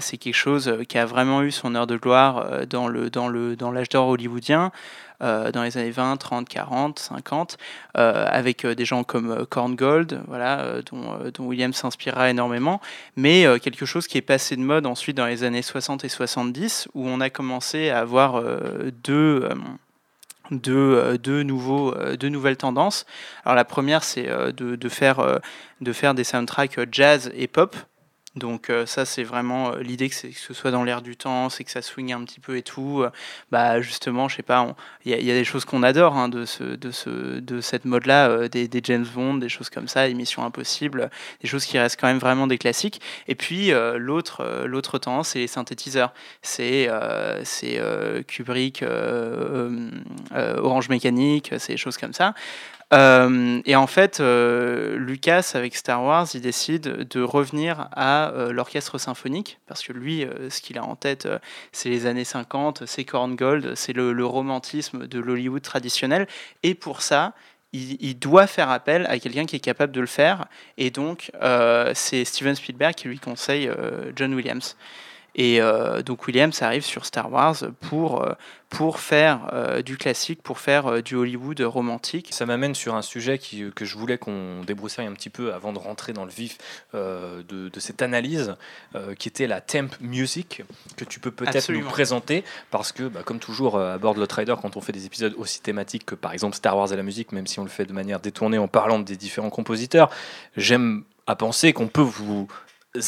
C'est 0.00 0.18
quelque 0.18 0.34
chose 0.34 0.72
qui 0.88 0.98
a 0.98 1.06
vraiment 1.06 1.42
eu 1.42 1.50
son 1.50 1.74
heure 1.74 1.86
de 1.86 1.96
gloire 1.96 2.66
dans 2.68 2.88
le 2.88 3.10
dans 3.10 3.28
le 3.28 3.56
dans 3.56 3.72
l'âge 3.72 3.88
d'or 3.88 4.08
hollywoodien. 4.08 4.72
Euh, 5.20 5.50
dans 5.50 5.64
les 5.64 5.76
années 5.76 5.90
20, 5.90 6.16
30, 6.16 6.48
40, 6.48 7.00
50, 7.00 7.58
avec 7.94 8.64
euh, 8.64 8.76
des 8.76 8.84
gens 8.84 9.02
comme 9.02 9.32
euh, 9.32 9.44
Korngold, 9.44 10.22
voilà, 10.28 10.80
dont, 10.92 11.18
dont 11.34 11.44
Williams 11.44 11.74
s'inspirera 11.74 12.30
énormément, 12.30 12.80
mais 13.16 13.44
quelque 13.60 13.84
chose 13.84 14.06
qui 14.06 14.16
est 14.16 14.22
passé 14.22 14.54
de 14.54 14.60
mode 14.60 14.86
ensuite 14.86 15.16
dans 15.16 15.26
les 15.26 15.42
années 15.42 15.62
60 15.62 16.04
et 16.04 16.08
70, 16.08 16.88
où 16.94 17.08
on 17.08 17.20
a 17.20 17.30
commencé 17.30 17.90
à 17.90 18.00
avoir 18.00 18.42
deux... 19.04 19.48
Deux, 20.50 21.18
deux, 21.18 21.42
nouveaux, 21.42 21.94
deux 22.16 22.30
nouvelles 22.30 22.56
tendances. 22.56 23.04
Alors 23.44 23.54
la 23.54 23.66
première, 23.66 24.02
c'est 24.02 24.26
de, 24.54 24.88
faire, 24.88 25.40
de 25.82 25.92
faire 25.92 26.14
des 26.14 26.24
soundtracks 26.24 26.80
jazz 26.90 27.30
et 27.34 27.48
pop, 27.48 27.76
donc 28.38 28.70
euh, 28.70 28.86
ça 28.86 29.04
c'est 29.04 29.22
vraiment 29.22 29.72
euh, 29.72 29.80
l'idée 29.80 30.08
que, 30.08 30.14
ce 30.14 30.54
soit 30.54 30.70
dans 30.70 30.84
l'air 30.84 31.02
du 31.02 31.16
temps, 31.16 31.48
c'est 31.50 31.64
que 31.64 31.70
ça 31.70 31.82
swing 31.82 32.12
un 32.12 32.24
petit 32.24 32.40
peu 32.40 32.56
et 32.56 32.62
tout. 32.62 33.02
Euh, 33.02 33.10
bah 33.50 33.80
justement, 33.80 34.28
je 34.28 34.36
sais 34.36 34.42
pas, 34.42 34.74
il 35.04 35.12
y, 35.12 35.30
a 35.30 35.34
des 35.34 35.44
choses 35.44 35.64
qu'on 35.64 35.82
adore 35.82 36.16
hein, 36.16 36.28
de, 36.28 36.44
ce, 36.44 36.64
de, 36.64 36.90
ce, 36.90 37.38
de 37.40 37.60
cette 37.60 37.84
mode-là, 37.84 38.48
des, 38.48 38.68
James 38.82 39.06
Bond, 39.14 39.34
des 39.34 39.48
choses 39.48 39.70
comme 39.70 39.88
ça, 39.88 40.08
Émission 40.08 40.44
Impossible, 40.44 41.10
des 41.42 41.48
choses 41.48 41.64
qui 41.64 41.78
restent 41.78 42.00
quand 42.00 42.06
même 42.06 42.18
vraiment 42.18 42.46
des 42.46 42.58
classiques. 42.58 43.00
Et 43.26 43.34
puis 43.34 43.70
l'autre 43.96 44.64
l'autre 44.66 44.98
tendance, 44.98 45.30
c'est 45.30 45.40
les 45.40 45.46
synthétiseurs. 45.46 46.12
C'est 46.42 46.88
c'est 47.44 47.80
Kubrick, 48.26 48.84
Orange 50.32 50.88
Mécanique, 50.88 51.52
c'est 51.58 51.72
des 51.72 51.78
choses 51.78 51.96
comme 51.96 52.12
ça. 52.12 52.34
Euh, 52.94 53.60
et 53.66 53.76
en 53.76 53.86
fait, 53.86 54.20
euh, 54.20 54.96
Lucas, 54.96 55.52
avec 55.54 55.76
Star 55.76 56.02
Wars, 56.02 56.26
il 56.32 56.40
décide 56.40 57.06
de 57.08 57.20
revenir 57.20 57.88
à 57.92 58.30
euh, 58.30 58.52
l'orchestre 58.52 58.96
symphonique, 58.98 59.58
parce 59.66 59.82
que 59.82 59.92
lui, 59.92 60.26
ce 60.48 60.60
qu'il 60.62 60.78
a 60.78 60.84
en 60.84 60.96
tête, 60.96 61.28
c'est 61.72 61.90
les 61.90 62.06
années 62.06 62.24
50, 62.24 62.84
c'est 62.86 63.04
Korngold, 63.04 63.74
c'est 63.74 63.92
le, 63.92 64.24
romantisme 64.24 65.06
de 65.06 65.20
l'Hollywood 65.20 65.62
traditionnel. 65.62 66.26
Et 66.62 66.74
pour 66.74 67.02
ça, 67.02 67.34
il, 67.72 68.18
doit 68.18 68.46
faire 68.46 68.70
appel 68.70 69.06
à 69.06 69.18
quelqu'un 69.18 69.44
qui 69.44 69.56
est 69.56 69.60
capable 69.60 69.92
de 69.92 70.00
le 70.00 70.06
faire. 70.06 70.46
Et 70.76 70.90
donc, 70.90 71.30
c'est 71.94 72.24
Steven 72.24 72.54
Spielberg 72.54 72.94
qui 72.94 73.08
lui 73.08 73.18
conseille 73.18 73.70
John 74.16 74.34
Williams. 74.34 74.76
Et 75.38 75.60
euh, 75.60 76.02
donc 76.02 76.26
Williams 76.26 76.60
arrive 76.62 76.84
sur 76.84 77.06
Star 77.06 77.32
Wars 77.32 77.56
pour, 77.80 78.22
euh, 78.22 78.32
pour 78.70 78.98
faire 78.98 79.48
euh, 79.52 79.82
du 79.82 79.96
classique, 79.96 80.42
pour 80.42 80.58
faire 80.58 81.00
du 81.00 81.14
Hollywood 81.14 81.60
romantique. 81.60 82.30
Ça 82.32 82.44
m'amène 82.44 82.74
sur 82.74 82.96
un 82.96 83.02
sujet 83.02 83.38
qui, 83.38 83.70
que 83.70 83.84
je 83.84 83.96
voulais 83.96 84.18
qu'on 84.18 84.62
débroussaille 84.66 85.06
un 85.06 85.12
petit 85.12 85.30
peu 85.30 85.54
avant 85.54 85.72
de 85.72 85.78
rentrer 85.78 86.12
dans 86.12 86.24
le 86.24 86.32
vif 86.32 86.58
de, 86.92 87.44
de, 87.48 87.80
cette 87.80 88.02
analyse, 88.02 88.56
qui 89.18 89.28
était 89.28 89.46
la 89.46 89.60
temp 89.60 89.90
music, 90.00 90.64
que 90.96 91.04
tu 91.04 91.20
peux 91.20 91.30
peut-être 91.30 91.70
nous 91.70 91.84
présenter, 91.84 92.42
parce 92.72 92.90
que 92.90 93.04
bah, 93.04 93.20
comme 93.24 93.38
toujours 93.38 93.78
à 93.78 93.96
bord 93.98 94.14
de 94.14 94.26
Rider, 94.28 94.56
quand 94.60 94.76
on 94.76 94.80
fait 94.80 94.92
des 94.92 95.06
épisodes 95.06 95.34
aussi 95.38 95.60
thématiques 95.62 96.04
que 96.04 96.16
par 96.16 96.32
exemple 96.32 96.56
Star 96.56 96.76
Wars 96.76 96.92
et 96.92 96.96
la 96.96 97.04
musique, 97.04 97.30
même 97.30 97.46
si 97.46 97.60
on 97.60 97.64
le 97.64 97.70
fait 97.70 97.86
de 97.86 97.92
manière 97.92 98.18
détournée 98.18 98.58
en 98.58 98.68
parlant 98.68 98.98
des 98.98 99.16
différents 99.16 99.50
compositeurs, 99.50 100.10
j'aime 100.56 101.04
à 101.28 101.36
penser 101.36 101.72
qu'on 101.72 101.86
peut 101.86 102.02
vous 102.02 102.48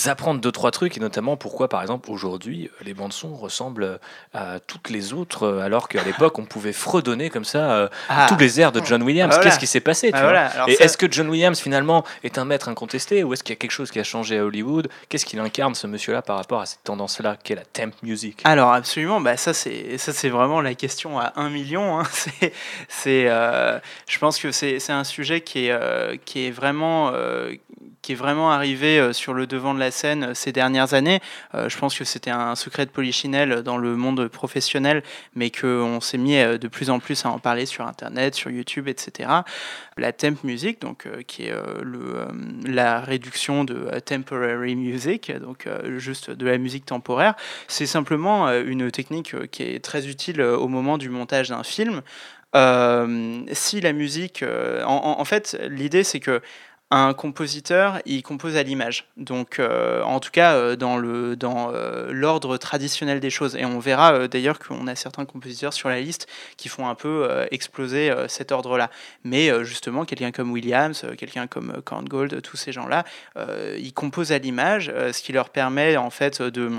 apprendre 0.07 0.41
deux 0.41 0.53
trois 0.53 0.71
trucs 0.71 0.99
et 0.99 1.01
notamment 1.01 1.37
pourquoi 1.39 1.69
par 1.69 1.81
exemple 1.81 2.11
aujourd'hui 2.11 2.67
euh, 2.67 2.85
les 2.85 2.93
bandes 2.93 3.15
son 3.15 3.35
ressemblent 3.35 3.99
à 4.35 4.61
toutes 4.61 4.91
les 4.91 5.15
autres 5.15 5.45
euh, 5.45 5.61
alors 5.61 5.89
qu'à 5.89 6.03
l'époque 6.03 6.39
on 6.39 6.45
pouvait 6.45 6.75
fredonner 6.75 7.31
comme 7.31 7.47
ça 7.47 7.73
euh, 7.73 7.89
ah. 8.11 8.27
tous 8.29 8.37
les 8.37 8.61
airs 8.61 8.73
de 8.73 8.83
John 8.85 9.03
Williams 9.03 9.39
qu'est-ce 9.43 9.59
qui 9.59 9.67
s'est 9.67 9.81
passé 9.81 10.11
ah, 10.13 10.67
et 10.69 10.83
est-ce 10.83 10.99
que 10.99 11.11
John 11.11 11.31
Williams 11.31 11.59
finalement 11.59 12.05
est 12.23 12.37
un 12.37 12.45
maître 12.45 12.69
incontesté 12.69 13.25
ou 13.25 13.33
est-ce 13.33 13.43
qu'il 13.43 13.53
y 13.53 13.57
a 13.57 13.57
quelque 13.57 13.71
chose 13.71 13.91
qui 13.91 13.99
a 13.99 14.05
changé 14.05 14.39
à 14.39 14.45
Hollywood? 14.45 14.89
Qu'est-ce 15.09 15.25
qu'il 15.25 15.39
incarne 15.39 15.75
ce 15.75 15.87
monsieur 15.87 16.13
là 16.13 16.21
par 16.21 16.37
rapport 16.37 16.61
à 16.61 16.67
cette 16.67 16.85
tendance 16.85 17.21
là 17.21 17.37
qu'est 17.43 17.55
la 17.55 17.65
temp 17.65 17.93
music? 18.03 18.43
Alors 18.45 18.75
absolument 18.75 19.21
bah 19.21 19.39
ça 19.39 19.55
c'est 19.55 19.97
ça 19.97 20.13
c'est 20.13 20.29
vraiment 20.29 20.61
la 20.61 20.75
question 20.75 21.19
à 21.19 21.33
un 21.37 21.49
million 21.49 21.99
hein. 21.99 22.05
c'est 22.11 22.53
c'est 22.89 23.25
je 23.25 24.19
pense 24.19 24.39
que 24.39 24.53
c'est 24.53 24.91
un 24.91 25.05
sujet 25.05 25.41
qui 25.41 25.69
est 25.69 26.21
qui 26.27 26.47
est 26.47 26.51
vraiment 26.51 27.13
qui 28.03 28.13
est 28.13 28.17
vraiment 28.17 28.51
arrivé 28.51 28.99
euh, 28.99 29.13
sur 29.13 29.35
le 29.35 29.47
devant 29.47 29.75
de 29.75 29.79
la 29.79 29.91
scène 29.91 30.25
euh, 30.25 30.35
ces 30.35 30.53
dernières 30.53 30.95
années. 30.95 31.21
Euh, 31.55 31.69
je 31.69 31.79
pense 31.79 31.99
que 31.99 32.05
c'était 32.05 32.31
un 32.31 32.55
secret 32.55 32.87
de 32.87 32.91
polichinelle 32.91 33.63
dans 33.63 33.77
le 33.77 33.97
monde 33.97 34.29
professionnel, 34.29 35.03
mais 35.35 35.51
qu'on 35.51 36.01
s'est 36.01 36.19
mis 36.19 36.37
de 36.37 36.69
plus 36.69 36.91
en 36.91 36.99
plus 36.99 37.25
à 37.25 37.31
en 37.31 37.39
parler 37.39 37.67
sur 37.67 37.87
Internet, 37.87 38.35
sur 38.35 38.51
YouTube, 38.51 38.89
etc. 38.89 39.29
La 39.97 40.13
temp 40.13 40.43
music, 40.45 40.81
donc, 40.81 41.07
qui 41.27 41.47
est 41.47 41.55
la 42.65 43.01
réduction 43.01 43.65
de 43.65 43.91
temporary 44.01 44.77
music, 44.77 45.33
donc 45.41 45.69
juste 45.97 46.31
de 46.31 46.47
la 46.47 46.59
musique 46.59 46.87
temporaire, 46.87 47.35
c'est 47.69 47.87
simplement 47.87 48.49
une 48.53 48.91
technique 48.91 49.35
qui 49.51 49.63
est 49.63 49.85
très 49.85 50.09
utile 50.09 50.41
au 50.43 50.69
moment 50.69 50.99
du 50.99 51.11
montage 51.11 51.49
d'un 51.51 51.65
film. 51.65 52.03
si 53.53 53.81
la 53.81 53.93
musique, 53.93 54.45
en 54.87 55.25
fait, 55.25 55.59
l'idée 55.69 56.05
c'est 56.05 56.21
que 56.21 56.41
un 56.93 57.15
compositeur, 57.15 58.01
il 58.05 58.23
compose 58.25 58.57
à 58.57 58.65
l'image. 58.65 59.07
Donc, 59.17 59.61
euh, 59.61 60.03
en 60.03 60.19
tout 60.19 60.33
cas, 60.33 60.55
euh, 60.55 60.75
dans 60.75 60.97
le 60.97 61.37
dans 61.37 61.73
euh, 61.73 62.11
l'ordre 62.11 62.57
traditionnel 62.57 63.21
des 63.21 63.31
choses. 63.31 63.55
Et 63.55 63.65
on 63.65 63.79
verra 63.79 64.27
d'ailleurs 64.27 64.59
qu'on 64.59 64.89
a 64.89 64.97
certains 64.97 65.25
compositeurs 65.25 65.73
sur 65.73 65.89
la 65.89 66.01
liste 66.01 66.27
qui 66.57 66.69
font 66.69 66.89
un 66.89 66.97
peu 66.97 67.29
exploser 67.51 68.13
cet 68.29 68.53
ordre-là. 68.53 68.91
Mais 69.25 69.65
justement, 69.65 70.05
quelqu'un 70.05 70.33
comme 70.33 70.51
Williams, 70.51 71.07
quelqu'un 71.17 71.47
comme 71.47 71.81
Korngold, 71.85 72.43
tous 72.43 72.57
ces 72.57 72.73
gens-là, 72.73 73.05
ils 73.79 73.93
composent 73.93 74.33
à 74.33 74.39
l'image, 74.39 74.93
ce 75.13 75.23
qui 75.23 75.33
leur 75.33 75.51
permet 75.51 75.97
en 75.97 76.11
fait 76.11 76.43
de 76.43 76.71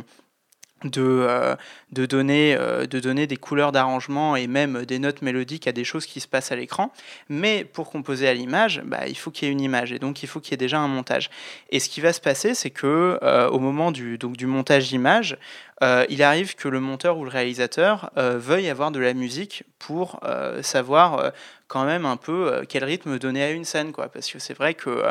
de, 0.83 1.01
euh, 1.01 1.55
de, 1.91 2.05
donner, 2.05 2.55
euh, 2.57 2.85
de 2.85 2.99
donner 2.99 3.27
des 3.27 3.37
couleurs 3.37 3.71
d'arrangement 3.71 4.35
et 4.35 4.47
même 4.47 4.85
des 4.85 4.99
notes 4.99 5.21
mélodiques 5.21 5.67
à 5.67 5.71
des 5.71 5.83
choses 5.83 6.05
qui 6.05 6.19
se 6.19 6.27
passent 6.27 6.51
à 6.51 6.55
l'écran. 6.55 6.91
Mais 7.29 7.63
pour 7.63 7.89
composer 7.89 8.27
à 8.27 8.33
l'image, 8.33 8.81
bah, 8.85 9.07
il 9.07 9.17
faut 9.17 9.31
qu'il 9.31 9.47
y 9.47 9.51
ait 9.51 9.53
une 9.53 9.61
image 9.61 9.91
et 9.91 9.99
donc 9.99 10.23
il 10.23 10.27
faut 10.27 10.39
qu'il 10.39 10.51
y 10.51 10.53
ait 10.55 10.57
déjà 10.57 10.79
un 10.79 10.87
montage. 10.87 11.29
Et 11.69 11.79
ce 11.79 11.89
qui 11.89 12.01
va 12.01 12.13
se 12.13 12.21
passer, 12.21 12.53
c'est 12.53 12.69
que 12.69 13.19
euh, 13.21 13.49
au 13.49 13.59
moment 13.59 13.91
du, 13.91 14.17
donc, 14.17 14.37
du 14.37 14.45
montage 14.45 14.89
d'image, 14.89 15.37
il 16.09 16.21
arrive 16.21 16.53
que 16.53 16.67
le 16.67 16.79
monteur 16.79 17.17
ou 17.17 17.23
le 17.23 17.31
réalisateur 17.31 18.11
veuille 18.15 18.69
avoir 18.69 18.91
de 18.91 18.99
la 18.99 19.15
musique 19.15 19.63
pour 19.79 20.19
savoir 20.61 21.31
quand 21.67 21.85
même 21.85 22.05
un 22.05 22.17
peu 22.17 22.61
quel 22.69 22.83
rythme 22.83 23.17
donner 23.17 23.41
à 23.41 23.49
une 23.49 23.65
scène. 23.65 23.91
Quoi. 23.91 24.07
Parce 24.07 24.31
que 24.31 24.37
c'est 24.37 24.53
vrai 24.53 24.75
que 24.75 25.03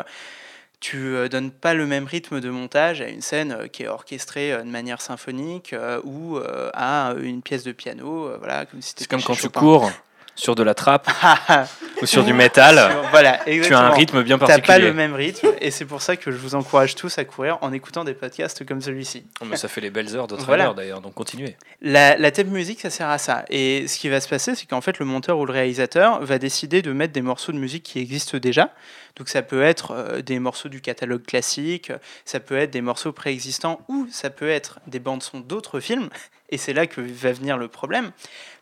tu 0.81 0.97
euh, 0.97 1.29
donnes 1.29 1.51
pas 1.51 1.73
le 1.73 1.85
même 1.85 2.05
rythme 2.05 2.41
de 2.41 2.49
montage 2.49 3.01
à 3.01 3.07
une 3.07 3.21
scène 3.21 3.51
euh, 3.53 3.67
qui 3.67 3.83
est 3.83 3.87
orchestrée 3.87 4.51
euh, 4.51 4.63
de 4.63 4.69
manière 4.69 4.99
symphonique 4.99 5.73
ou 6.03 6.39
à 6.73 7.13
une 7.21 7.41
pièce 7.41 7.63
de 7.63 7.71
piano. 7.71 8.29
voilà, 8.39 8.65
comme 8.65 8.81
si 8.81 8.93
C'est 8.97 9.07
comme 9.07 9.21
quand 9.21 9.35
tu 9.35 9.47
cours 9.49 9.89
sur 10.35 10.55
de 10.55 10.63
la 10.63 10.73
trappe 10.73 11.09
ou 12.01 12.05
sur 12.05 12.23
du 12.23 12.33
métal, 12.33 12.79
voilà, 13.11 13.39
tu 13.45 13.73
as 13.73 13.79
un 13.79 13.89
rythme 13.91 14.23
bien 14.23 14.37
particulier. 14.37 14.63
Tu 14.63 14.71
n'as 14.71 14.77
pas 14.77 14.79
le 14.79 14.93
même 14.93 15.13
rythme 15.13 15.49
et 15.59 15.71
c'est 15.71 15.85
pour 15.85 16.01
ça 16.01 16.15
que 16.15 16.31
je 16.31 16.37
vous 16.37 16.55
encourage 16.55 16.95
tous 16.95 17.17
à 17.17 17.25
courir 17.25 17.57
en 17.61 17.71
écoutant 17.73 18.03
des 18.03 18.13
podcasts 18.13 18.65
comme 18.65 18.81
celui-ci. 18.81 19.23
Oh, 19.41 19.45
mais 19.45 19.57
ça 19.57 19.67
fait 19.67 19.81
les 19.81 19.89
belles 19.89 20.15
heures 20.15 20.27
de 20.27 20.35
voilà. 20.35 20.73
d'ailleurs, 20.73 21.01
donc 21.01 21.13
continuez. 21.13 21.55
La, 21.81 22.17
la 22.17 22.31
thème 22.31 22.49
musique, 22.49 22.81
ça 22.81 22.89
sert 22.89 23.09
à 23.09 23.17
ça. 23.17 23.45
Et 23.49 23.87
ce 23.87 23.99
qui 23.99 24.09
va 24.09 24.19
se 24.19 24.27
passer, 24.27 24.55
c'est 24.55 24.65
qu'en 24.65 24.81
fait, 24.81 24.99
le 24.99 25.05
monteur 25.05 25.37
ou 25.37 25.45
le 25.45 25.53
réalisateur 25.53 26.23
va 26.23 26.39
décider 26.39 26.81
de 26.81 26.91
mettre 26.91 27.13
des 27.13 27.21
morceaux 27.21 27.51
de 27.51 27.57
musique 27.57 27.83
qui 27.83 27.99
existent 27.99 28.37
déjà. 28.37 28.73
Donc 29.15 29.29
ça 29.29 29.41
peut 29.41 29.61
être 29.61 29.91
euh, 29.91 30.21
des 30.21 30.39
morceaux 30.39 30.69
du 30.69 30.81
catalogue 30.81 31.23
classique, 31.23 31.91
ça 32.25 32.39
peut 32.39 32.57
être 32.57 32.71
des 32.71 32.81
morceaux 32.81 33.11
préexistants 33.11 33.81
ou 33.87 34.07
ça 34.11 34.29
peut 34.29 34.49
être 34.49 34.79
des 34.87 34.99
bandes 34.99 35.23
son 35.23 35.39
d'autres 35.39 35.79
films. 35.79 36.09
Et 36.49 36.57
c'est 36.57 36.73
là 36.73 36.87
que 36.87 37.01
va 37.01 37.31
venir 37.31 37.57
le 37.57 37.67
problème 37.67 38.11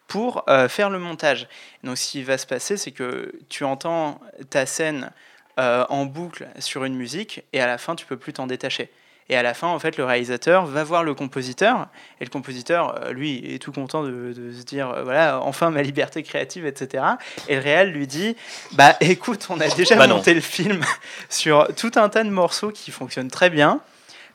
pour 0.10 0.44
euh, 0.50 0.68
faire 0.68 0.90
le 0.90 1.00
montage. 1.00 1.48
Donc 1.86 1.98
ce 1.98 2.12
qui 2.12 2.24
va 2.24 2.38
se 2.38 2.46
passer, 2.46 2.76
c'est 2.76 2.92
que 2.92 3.32
tu 3.48 3.64
entends 3.64 4.20
ta 4.50 4.66
scène 4.66 5.12
euh, 5.60 5.86
en 5.88 6.06
boucle 6.06 6.48
sur 6.58 6.84
une 6.84 6.96
musique 6.96 7.44
et 7.54 7.62
à 7.62 7.68
la 7.68 7.78
fin, 7.78 7.96
tu 7.96 8.06
peux 8.06 8.18
plus 8.18 8.34
t'en 8.34 8.48
détacher. 8.48 8.92
Et 9.32 9.38
à 9.38 9.44
la 9.44 9.54
fin, 9.54 9.68
en 9.68 9.78
fait, 9.78 9.98
le 9.98 10.06
réalisateur 10.06 10.66
va 10.66 10.84
voir 10.84 11.04
le 11.04 11.14
compositeur, 11.14 11.88
et 12.20 12.26
le 12.26 12.32
compositeur, 12.32 12.96
euh, 12.96 13.14
lui, 13.14 13.54
est 13.54 13.60
tout 13.60 13.72
content 13.72 14.02
de, 14.02 14.34
se 14.34 14.64
dire, 14.64 15.04
voilà, 15.04 15.40
enfin 15.44 15.70
ma 15.70 15.84
liberté 15.84 16.24
créative, 16.24 16.66
etc. 16.66 17.04
Et 17.48 17.56
le 17.56 17.62
réel 17.62 17.92
lui 17.92 18.08
dit, 18.08 18.36
bah 18.72 18.96
écoute, 19.02 19.46
on 19.52 19.60
a 19.60 19.68
déjà 19.68 19.96
bah 19.96 20.08
monté 20.08 20.34
le 20.34 20.42
film 20.42 20.84
sur 21.30 21.68
tout 21.76 21.92
un 21.98 22.10
tas 22.10 22.24
de 22.24 22.32
morceaux 22.32 22.72
qui 22.72 22.90
fonctionnent 22.90 23.30
très 23.30 23.52
bien. 23.52 23.82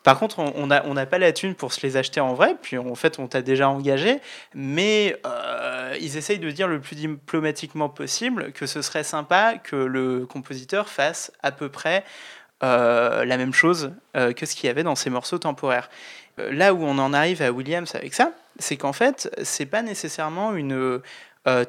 Par 0.04 0.18
contre, 0.18 0.38
on 0.38 0.66
n'a 0.66 1.06
pas 1.06 1.18
la 1.18 1.32
thune 1.32 1.54
pour 1.54 1.73
se 1.73 1.80
les 1.80 1.96
acheter 1.96 2.20
en 2.20 2.34
vrai, 2.34 2.56
puis 2.61 2.76
en 2.76 2.94
fait, 2.94 3.18
on 3.18 3.26
t'a 3.26 3.40
déjà 3.40 3.70
engagé, 3.70 4.20
mais 4.54 5.16
euh, 5.25 5.96
ils 5.99 6.18
essayent 6.18 6.38
de 6.38 6.50
dire 6.50 6.68
le 6.68 6.78
plus 6.78 6.94
diplomatiquement 6.94 7.88
possible 7.88 8.52
que 8.52 8.66
ce 8.66 8.82
serait 8.82 9.02
sympa 9.02 9.54
que 9.56 9.76
le 9.76 10.26
compositeur 10.26 10.90
fasse 10.90 11.32
à 11.42 11.52
peu 11.52 11.70
près 11.70 12.04
euh, 12.62 13.25
la 13.25 13.38
même 13.38 13.54
chose 13.54 13.92
euh, 14.14 14.34
que 14.34 14.44
ce 14.44 14.54
qu'il 14.54 14.66
y 14.66 14.70
avait 14.70 14.82
dans 14.82 14.94
ces 14.94 15.08
morceaux 15.08 15.38
temporaires. 15.38 15.88
là 16.37 16.75
où 16.75 16.84
on 16.84 16.99
en 16.99 17.14
arrive 17.14 17.40
à 17.40 17.50
Williams 17.50 17.94
avec 17.94 18.12
ça, 18.12 18.32
c'est 18.58 18.76
qu'en 18.76 18.92
fait, 18.92 19.34
c'est 19.42 19.66
pas 19.66 19.80
nécessairement 19.80 20.54
une 20.54 21.00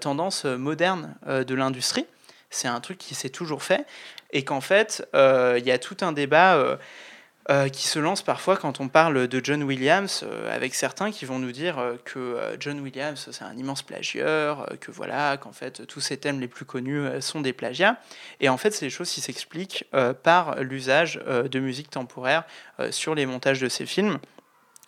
tendance 0.01 0.43
moderne 0.43 1.15
de 1.25 1.55
l'industrie, 1.55 2.05
c'est 2.49 2.67
un 2.67 2.81
truc 2.81 2.97
qui 2.97 3.15
s'est 3.15 3.29
toujours 3.29 3.63
fait, 3.63 3.85
et 4.31 4.43
qu'en 4.43 4.61
fait, 4.61 5.07
il 5.13 5.63
y 5.63 5.71
a 5.71 5.77
tout 5.77 5.97
un 6.01 6.11
débat 6.11 6.77
euh, 7.51 7.69
qui 7.69 7.87
se 7.87 7.99
lance 7.99 8.23
parfois 8.23 8.57
quand 8.57 8.79
on 8.79 8.87
parle 8.87 9.27
de 9.27 9.41
John 9.43 9.61
Williams, 9.61 10.23
euh, 10.23 10.55
avec 10.55 10.73
certains 10.73 11.11
qui 11.11 11.25
vont 11.25 11.37
nous 11.37 11.51
dire 11.51 11.77
euh, 11.77 11.93
que 12.03 12.39
John 12.59 12.79
Williams 12.79 13.29
c'est 13.31 13.45
un 13.45 13.55
immense 13.55 13.83
plagieur, 13.83 14.67
que 14.81 14.89
voilà, 14.89 15.37
qu'en 15.37 15.51
fait 15.51 15.85
tous 15.85 15.99
ses 15.99 16.17
thèmes 16.17 16.39
les 16.39 16.47
plus 16.47 16.65
connus 16.65 17.03
sont 17.21 17.41
des 17.41 17.53
plagiats. 17.53 17.99
Et 18.39 18.49
en 18.49 18.57
fait, 18.57 18.71
c'est 18.71 18.87
des 18.87 18.89
choses 18.89 19.11
qui 19.11 19.21
s'expliquent 19.21 19.85
par 20.23 20.61
l'usage 20.63 21.19
de 21.25 21.59
musique 21.59 21.91
temporaire 21.91 22.45
sur 22.89 23.13
les 23.13 23.25
montages 23.27 23.61
de 23.61 23.69
ces 23.69 23.85
films 23.85 24.17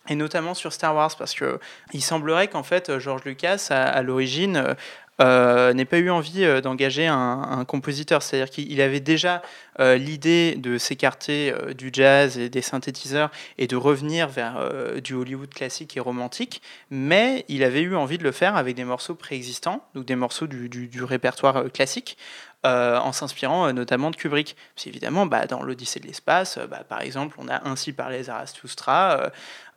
et 0.08 0.14
notamment 0.14 0.54
sur 0.54 0.72
Star 0.72 0.94
Wars, 0.94 1.14
parce 1.16 1.34
que 1.34 1.60
il 1.92 2.02
semblerait 2.02 2.48
qu'en 2.48 2.62
fait 2.62 2.98
George 2.98 3.24
Lucas, 3.24 3.68
à 3.70 4.02
l'origine, 4.02 4.74
euh, 5.20 5.72
n'ait 5.72 5.84
pas 5.84 5.98
eu 5.98 6.10
envie 6.10 6.44
euh, 6.44 6.60
d'engager 6.60 7.06
un, 7.06 7.64
compositeur. 7.66 8.22
C'est-à-dire 8.22 8.50
qu'il 8.50 8.80
avait 8.80 9.00
déjà 9.00 9.42
euh, 9.80 9.96
l'idée 9.96 10.54
de 10.56 10.78
s'écarter 10.78 11.52
du 11.76 11.90
jazz 11.92 12.38
et 12.38 12.48
des 12.48 12.62
synthétiseurs 12.62 13.30
et 13.58 13.66
de 13.66 13.76
revenir 13.76 14.28
vers 14.28 14.58
du 15.02 15.14
Hollywood 15.14 15.52
classique 15.52 15.96
et 15.96 16.00
romantique, 16.00 16.62
mais 16.90 17.44
il 17.48 17.62
avait 17.62 17.82
eu 17.82 17.96
envie 17.96 18.18
de 18.18 18.24
le 18.24 18.32
faire 18.32 18.56
avec 18.56 18.76
des 18.76 18.84
morceaux 18.84 19.14
préexistants, 19.14 19.84
donc 19.94 20.04
des 20.04 20.16
morceaux 20.16 20.46
du 20.46 21.02
répertoire 21.02 21.70
classique. 21.72 22.16
En 22.64 23.12
s'inspirant 23.12 23.72
notamment 23.72 24.10
de 24.10 24.16
Kubrick. 24.16 24.56
Parce 24.74 24.86
évidemment, 24.86 25.26
bah, 25.26 25.46
dans 25.46 25.62
l'Odyssée 25.62 26.00
de 26.00 26.06
l'espace, 26.06 26.58
bah, 26.70 26.82
par 26.88 27.00
exemple, 27.02 27.36
on 27.38 27.48
a 27.48 27.66
ainsi 27.68 27.92
parlé 27.92 28.22
Zarathustra, 28.24 29.30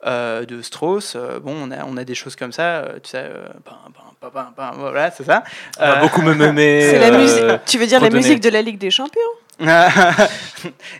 de 0.04 0.62
Strauss. 0.62 1.16
bon, 1.42 1.54
on 1.54 1.70
a, 1.70 1.84
on 1.84 1.96
a 1.96 2.04
des 2.04 2.14
choses 2.14 2.36
comme 2.36 2.52
ça, 2.52 2.86
tu 3.02 3.10
sais, 3.10 3.30
ben, 3.64 4.52
ben, 4.56 4.72
voilà, 4.76 5.10
c'est 5.10 5.24
ça. 5.24 5.42
Euh, 5.80 5.96
beaucoup 5.96 6.22
me 6.22 6.32
C'est 6.56 6.98
la 6.98 7.18
musique. 7.18 7.44
Tu 7.66 7.78
veux 7.78 7.86
dire 7.86 8.00
la 8.00 8.10
musique 8.10 8.40
de 8.40 8.50
la 8.50 8.62
Ligue 8.62 8.78
des 8.78 8.90
Champions? 8.90 9.20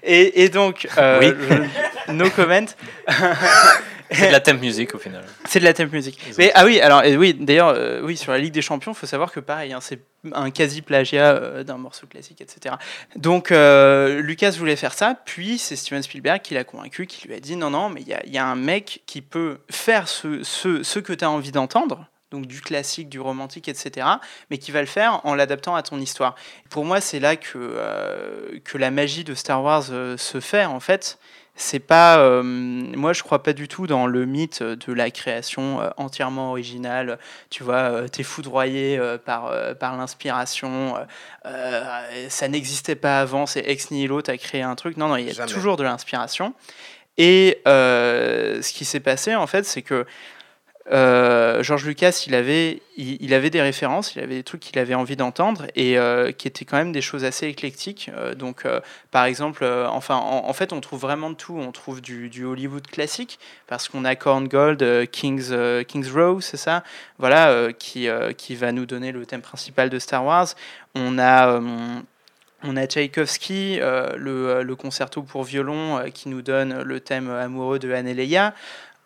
Et, 0.03 0.45
et, 0.45 0.49
donc, 0.49 0.89
euh, 0.99 1.19
oui. 1.21 2.15
no 2.15 2.29
comment. 2.31 2.67
C'est 4.11 4.27
de 4.27 4.33
la 4.33 4.41
thème 4.41 4.59
musique 4.59 4.95
au 4.95 4.99
final. 4.99 5.25
C'est 5.47 5.59
de 5.59 5.65
la 5.65 5.73
thème 5.73 5.89
musique. 5.91 6.21
Mais 6.37 6.51
ah 6.55 6.67
oui, 6.67 6.81
alors 6.81 7.03
oui, 7.17 7.33
d'ailleurs, 7.33 7.69
euh, 7.69 8.03
oui, 8.03 8.17
sur 8.17 8.33
la 8.33 8.39
Ligue 8.39 8.53
des 8.53 8.61
Champions, 8.61 8.93
il 8.93 8.95
faut 8.95 9.07
savoir 9.07 9.33
que 9.33 9.41
pareil, 9.41 9.73
hein, 9.73 9.79
c'est 9.81 10.01
un 10.33 10.51
quasi 10.51 10.83
plagiat 10.83 11.65
d'un 11.65 11.79
morceau 11.79 12.07
classique, 12.07 12.41
etc. 12.41 12.77
Donc 13.17 13.51
Lucas 13.51 14.55
voulait 14.59 14.77
faire 14.77 14.95
ça, 14.95 15.17
puis 15.25 15.59
c'est 15.59 15.77
Steven 15.77 16.03
Spielberg 16.03 16.43
qui 16.43 16.55
l'a 16.55 16.65
convaincu, 16.65 17.07
qui 17.07 17.27
lui 17.27 17.35
a 17.35 17.41
dit 17.41 17.57
non, 17.57 17.71
non, 17.71 17.89
mais 17.89 18.03
il 18.03 18.33
y, 18.33 18.39
a 18.39 18.47
un 18.47 18.57
mec 18.57 19.03
qui 19.07 19.21
peut 19.21 19.59
faire 19.71 20.09
ce, 20.09 20.43
ce, 20.43 20.83
ce 20.83 20.99
que 20.99 21.13
tu 21.13 21.25
as 21.25 21.31
envie 21.31 21.53
d'entendre 21.53 22.07
donc 22.33 22.47
du 22.47 22.61
classique, 22.61 23.09
du 23.09 23.21
romantique, 23.21 23.69
etc., 23.69 24.07
mais 24.51 24.59
qui 24.59 24.73
va 24.73 24.81
le 24.81 24.87
faire 24.87 25.21
en 25.25 25.35
l'adaptant 25.35 25.77
à 25.77 25.83
ton 25.83 26.01
histoire. 26.01 26.35
Pour 26.71 26.85
moi, 26.85 27.01
c'est 27.01 27.21
là 27.21 27.37
que, 27.37 27.57
euh, 27.57 28.59
que 28.65 28.79
la 28.79 28.91
magie 28.91 29.23
de 29.23 29.35
Star 29.35 29.63
Wars 29.63 29.85
euh, 29.91 30.17
se 30.17 30.41
fait, 30.41 30.65
en 30.65 30.81
fait. 30.81 31.19
C'est 31.65 31.79
pas, 31.79 32.19
euh, 32.19 32.43
moi, 32.43 33.13
je 33.13 33.23
crois 33.23 33.41
pas 33.41 33.53
du 33.53 33.69
tout 33.69 33.87
dans 33.87 34.09
le 34.09 34.27
mythe 34.27 34.65
de 34.65 34.93
la 34.93 35.13
création 35.13 35.79
entièrement 35.97 36.51
originale. 36.51 37.21
Tu 37.51 37.63
vois, 37.63 38.09
t'es 38.09 38.25
foudroyé 38.25 39.01
par, 39.25 39.55
par 39.79 39.97
l'inspiration. 39.97 40.97
ça 41.45 42.49
n'existait 42.49 42.97
pas 42.97 43.21
avant, 43.21 43.47
c'est 43.47 43.61
ex 43.61 43.93
nihilo, 43.93 44.23
t'as 44.23 44.37
créé 44.39 44.63
un 44.63 44.75
truc. 44.75 44.97
Non, 44.97 45.07
non, 45.07 45.17
il 45.17 45.33
y 45.33 45.41
a 45.41 45.47
toujours 45.47 45.77
de 45.77 45.85
l'inspiration. 45.85 46.53
Et 47.17 47.61
ce 47.65 48.73
qui 48.73 48.85
s'est 48.85 48.99
passé, 48.99 49.37
en 49.37 49.47
fait, 49.47 49.65
c'est 49.65 49.83
que 49.83 50.05
euh, 50.91 51.63
George 51.63 51.87
Lucas, 51.87 52.25
il 52.27 52.35
avait, 52.35 52.83
il, 52.97 53.33
avait 53.35 53.51
des 53.51 53.63
références, 53.63 54.15
il 54.17 54.23
avait 54.23 54.35
des 54.35 54.43
trucs 54.43 54.61
qu'il 54.61 54.79
avait 54.81 54.95
envie 54.95 55.15
d'entendre 55.15 55.67
et 55.77 55.97
euh, 55.97 56.33
qui 56.33 56.49
étaient 56.49 56.65
quand 56.65 56.77
même 56.77 56.93
des 56.93 57.01
choses 57.01 57.25
assez 57.25 57.47
éclectiques. 57.47 58.11
Euh, 58.15 58.35
donc, 58.35 58.67
par 59.11 59.25
exemple, 59.25 59.65
enfin, 59.65 60.17
en, 60.17 60.53
fait, 60.53 60.73
on 60.73 60.81
trouve 60.81 61.01
vraiment 61.01 61.31
de 61.31 61.37
tout. 61.37 61.57
On 61.57 61.71
trouve 61.73 62.01
du, 62.01 62.45
Hollywood 62.45 62.87
classique 62.87 63.39
parce 63.67 63.89
qu'on 63.89 64.05
a 64.05 64.15
Gold, 64.15 65.09
King's, 65.11 65.53
King's 65.87 66.11
Row, 66.11 66.41
c'est 66.41 66.57
ça, 66.57 66.83
voilà, 67.19 67.73
qui, 67.73 68.09
qui 68.37 68.55
va 68.57 68.73
nous 68.73 68.87
donner 68.87 69.13
le 69.13 69.25
thème 69.25 69.43
principal 69.43 69.89
de 69.89 69.99
Star 69.99 70.25
Wars. 70.25 70.49
On 70.95 71.19
a 71.19 71.61
on 72.65 72.77
a 72.77 72.87
Tchaïkovski, 72.87 73.79
le, 73.81 74.75
concerto 74.75 75.23
pour 75.23 75.45
violon 75.45 76.03
qui 76.13 76.29
nous 76.29 76.43
donne 76.43 76.83
le 76.83 77.01
thème 77.01 77.31
amoureux 77.31 77.79
de 77.79 77.93
Anne. 77.93 78.53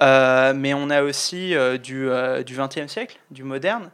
Euh, 0.03 0.53
mais 0.55 0.75
on 0.75 0.91
a 0.91 1.03
aussi 1.03 1.55
euh, 1.55 1.79
du, 1.79 2.09
euh, 2.09 2.43
du 2.43 2.57
20e 2.57 2.89
siècle, 2.89 3.19
du 3.31 3.45
moderne, 3.45 3.91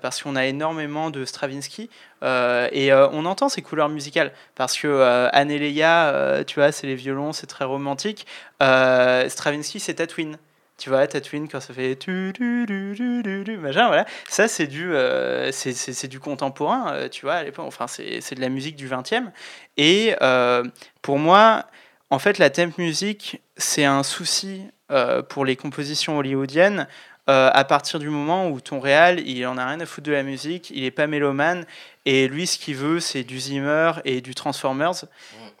parce 0.00 0.22
qu'on 0.22 0.34
a 0.34 0.46
énormément 0.46 1.10
de 1.10 1.26
Stravinsky. 1.26 1.90
et 2.22 2.90
on 2.94 3.26
entend 3.26 3.50
ces 3.50 3.60
couleurs 3.60 3.90
musicales, 3.90 4.32
parce 4.54 4.78
que 4.78 6.42
tu 6.44 6.54
vois, 6.54 6.72
c'est 6.72 6.86
les 6.86 6.94
violons, 6.94 7.34
c'est 7.34 7.46
très 7.46 7.66
romantique. 7.66 8.26
Stravinsky, 8.60 9.80
c'est 9.80 9.92
Tatooine. 9.92 10.38
Tu 10.78 10.88
vois, 10.88 11.06
Tatooine, 11.06 11.48
quand 11.50 11.60
ça 11.60 11.74
fait 11.74 11.96
tu, 11.96 12.32
tu, 12.34 12.64
tu, 12.66 13.56
machin, 13.58 13.88
voilà. 13.88 14.06
Ça, 14.26 14.48
c'est 14.48 14.68
du, 14.68 14.90
c'est 15.52 16.08
du 16.08 16.18
contemporain, 16.18 17.06
tu 17.10 17.26
vois, 17.26 17.34
à 17.34 17.42
l'époque. 17.44 17.66
Enfin, 17.66 17.86
c'est 17.86 18.34
de 18.34 18.40
la 18.40 18.48
musique 18.48 18.76
du 18.76 18.88
20e. 18.88 19.32
Et 19.76 20.14
pour 21.02 21.18
moi, 21.18 21.66
en 22.08 22.18
fait, 22.18 22.38
la 22.38 22.48
thème 22.48 22.72
musique, 22.78 23.42
c'est 23.58 23.84
un 23.84 24.02
souci 24.02 24.62
euh, 24.94 25.22
pour 25.22 25.44
les 25.44 25.56
compositions 25.56 26.16
hollywoodiennes 26.18 26.86
euh, 27.30 27.50
à 27.54 27.64
partir 27.64 27.98
du 27.98 28.10
moment 28.10 28.50
où 28.50 28.60
ton 28.60 28.80
réal, 28.80 29.26
il 29.26 29.46
en 29.46 29.56
a 29.56 29.66
rien 29.66 29.80
à 29.80 29.86
foutre 29.86 30.06
de 30.06 30.12
la 30.12 30.22
musique, 30.22 30.70
il 30.74 30.84
est 30.84 30.90
pas 30.90 31.06
mélomane, 31.06 31.64
et 32.04 32.28
lui, 32.28 32.46
ce 32.46 32.58
qu'il 32.58 32.76
veut, 32.76 33.00
c'est 33.00 33.24
du 33.24 33.40
Zimmer 33.40 33.92
et 34.04 34.20
du 34.20 34.34
Transformers. 34.34 35.06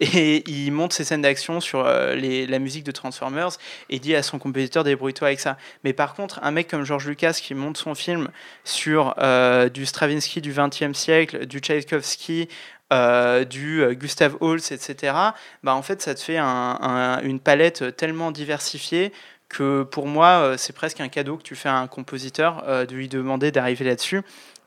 Et 0.00 0.42
il 0.50 0.72
monte 0.72 0.92
ses 0.92 1.04
scènes 1.04 1.22
d'action 1.22 1.60
sur 1.60 1.86
euh, 1.86 2.14
les, 2.16 2.46
la 2.46 2.58
musique 2.58 2.84
de 2.84 2.90
Transformers 2.90 3.50
et 3.88 4.00
dit 4.00 4.14
à 4.16 4.22
son 4.24 4.38
compositeur 4.40 4.82
débrouille-toi 4.82 5.28
avec 5.28 5.40
ça. 5.40 5.56
Mais 5.84 5.92
par 5.92 6.14
contre, 6.14 6.40
un 6.42 6.50
mec 6.50 6.68
comme 6.68 6.84
George 6.84 7.06
Lucas 7.06 7.38
qui 7.40 7.54
monte 7.54 7.76
son 7.76 7.94
film 7.94 8.28
sur 8.64 9.14
euh, 9.18 9.68
du 9.68 9.86
Stravinsky 9.86 10.40
du 10.40 10.52
XXe 10.52 10.98
siècle, 10.98 11.46
du 11.46 11.60
Tchaïkovski, 11.60 12.48
euh, 12.92 13.44
du 13.44 13.84
Gustav 13.96 14.36
Holst, 14.40 14.72
etc., 14.72 15.14
bah, 15.62 15.74
en 15.74 15.82
fait, 15.82 16.02
ça 16.02 16.14
te 16.14 16.20
fait 16.20 16.38
une 16.38 17.40
palette 17.40 17.96
tellement 17.96 18.30
diversifiée 18.30 19.12
que 19.48 19.82
pour 19.82 20.06
moi, 20.06 20.54
c'est 20.56 20.74
presque 20.74 21.00
un 21.00 21.08
cadeau 21.08 21.36
que 21.36 21.42
tu 21.42 21.54
fais 21.54 21.68
à 21.68 21.76
un 21.76 21.86
compositeur 21.86 22.86
de 22.86 22.94
lui 22.94 23.08
demander 23.08 23.52
d'arriver 23.52 23.84
là-dessus. 23.84 24.22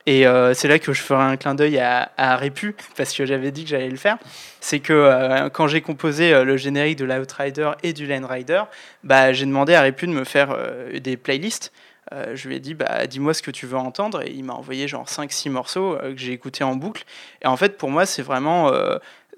Et 0.08 0.26
euh, 0.26 0.54
c'est 0.54 0.70
là 0.70 0.80
que 0.80 0.94
je 0.94 1.02
ferai 1.02 1.22
un 1.22 1.36
clin 1.36 1.54
d'œil 1.54 1.78
à, 1.78 2.38
Répu, 2.38 2.76
parce 2.98 3.14
que 3.14 3.26
j'avais 3.26 3.52
dit 3.52 3.66
que 3.66 3.70
j'allais 3.70 3.90
le 3.90 3.98
faire. 3.98 4.18
C'est 4.62 4.80
que 4.80 4.94
euh, 4.94 5.50
quand 5.50 5.68
j'ai 5.68 5.82
composé 5.82 6.34
euh, 6.34 6.46
le 6.46 6.56
générique 6.56 6.98
de 6.98 7.06
l'Outrider 7.06 7.72
et 7.84 7.92
du 7.92 8.08
Land 8.08 8.26
Rider, 8.26 8.64
bah, 9.04 9.34
j'ai 9.34 9.46
demandé 9.46 9.76
à 9.76 9.82
Répu 9.82 10.08
de 10.08 10.14
me 10.14 10.24
faire 10.24 10.58
des 10.98 11.18
playlists. 11.18 11.74
Je 12.12 12.48
lui 12.48 12.56
ai 12.56 12.60
dit, 12.60 12.74
bah, 12.74 13.08
dis-moi 13.08 13.34
ce 13.34 13.42
que 13.42 13.52
tu 13.52 13.66
veux 13.66 13.78
entendre. 13.78 14.22
Et 14.26 14.32
il 14.32 14.44
m'a 14.44 14.54
envoyé 14.54 14.88
genre 14.88 15.06
5-6 15.06 15.50
morceaux 15.50 15.98
que 16.02 16.18
j'ai 16.18 16.34
écoutés 16.34 16.64
en 16.64 16.76
boucle. 16.76 17.04
Et 17.42 17.48
en 17.48 17.58
fait, 17.58 17.78
pour 17.78 17.90
moi, 17.90 18.06
c'est 18.06 18.22
vraiment 18.22 18.72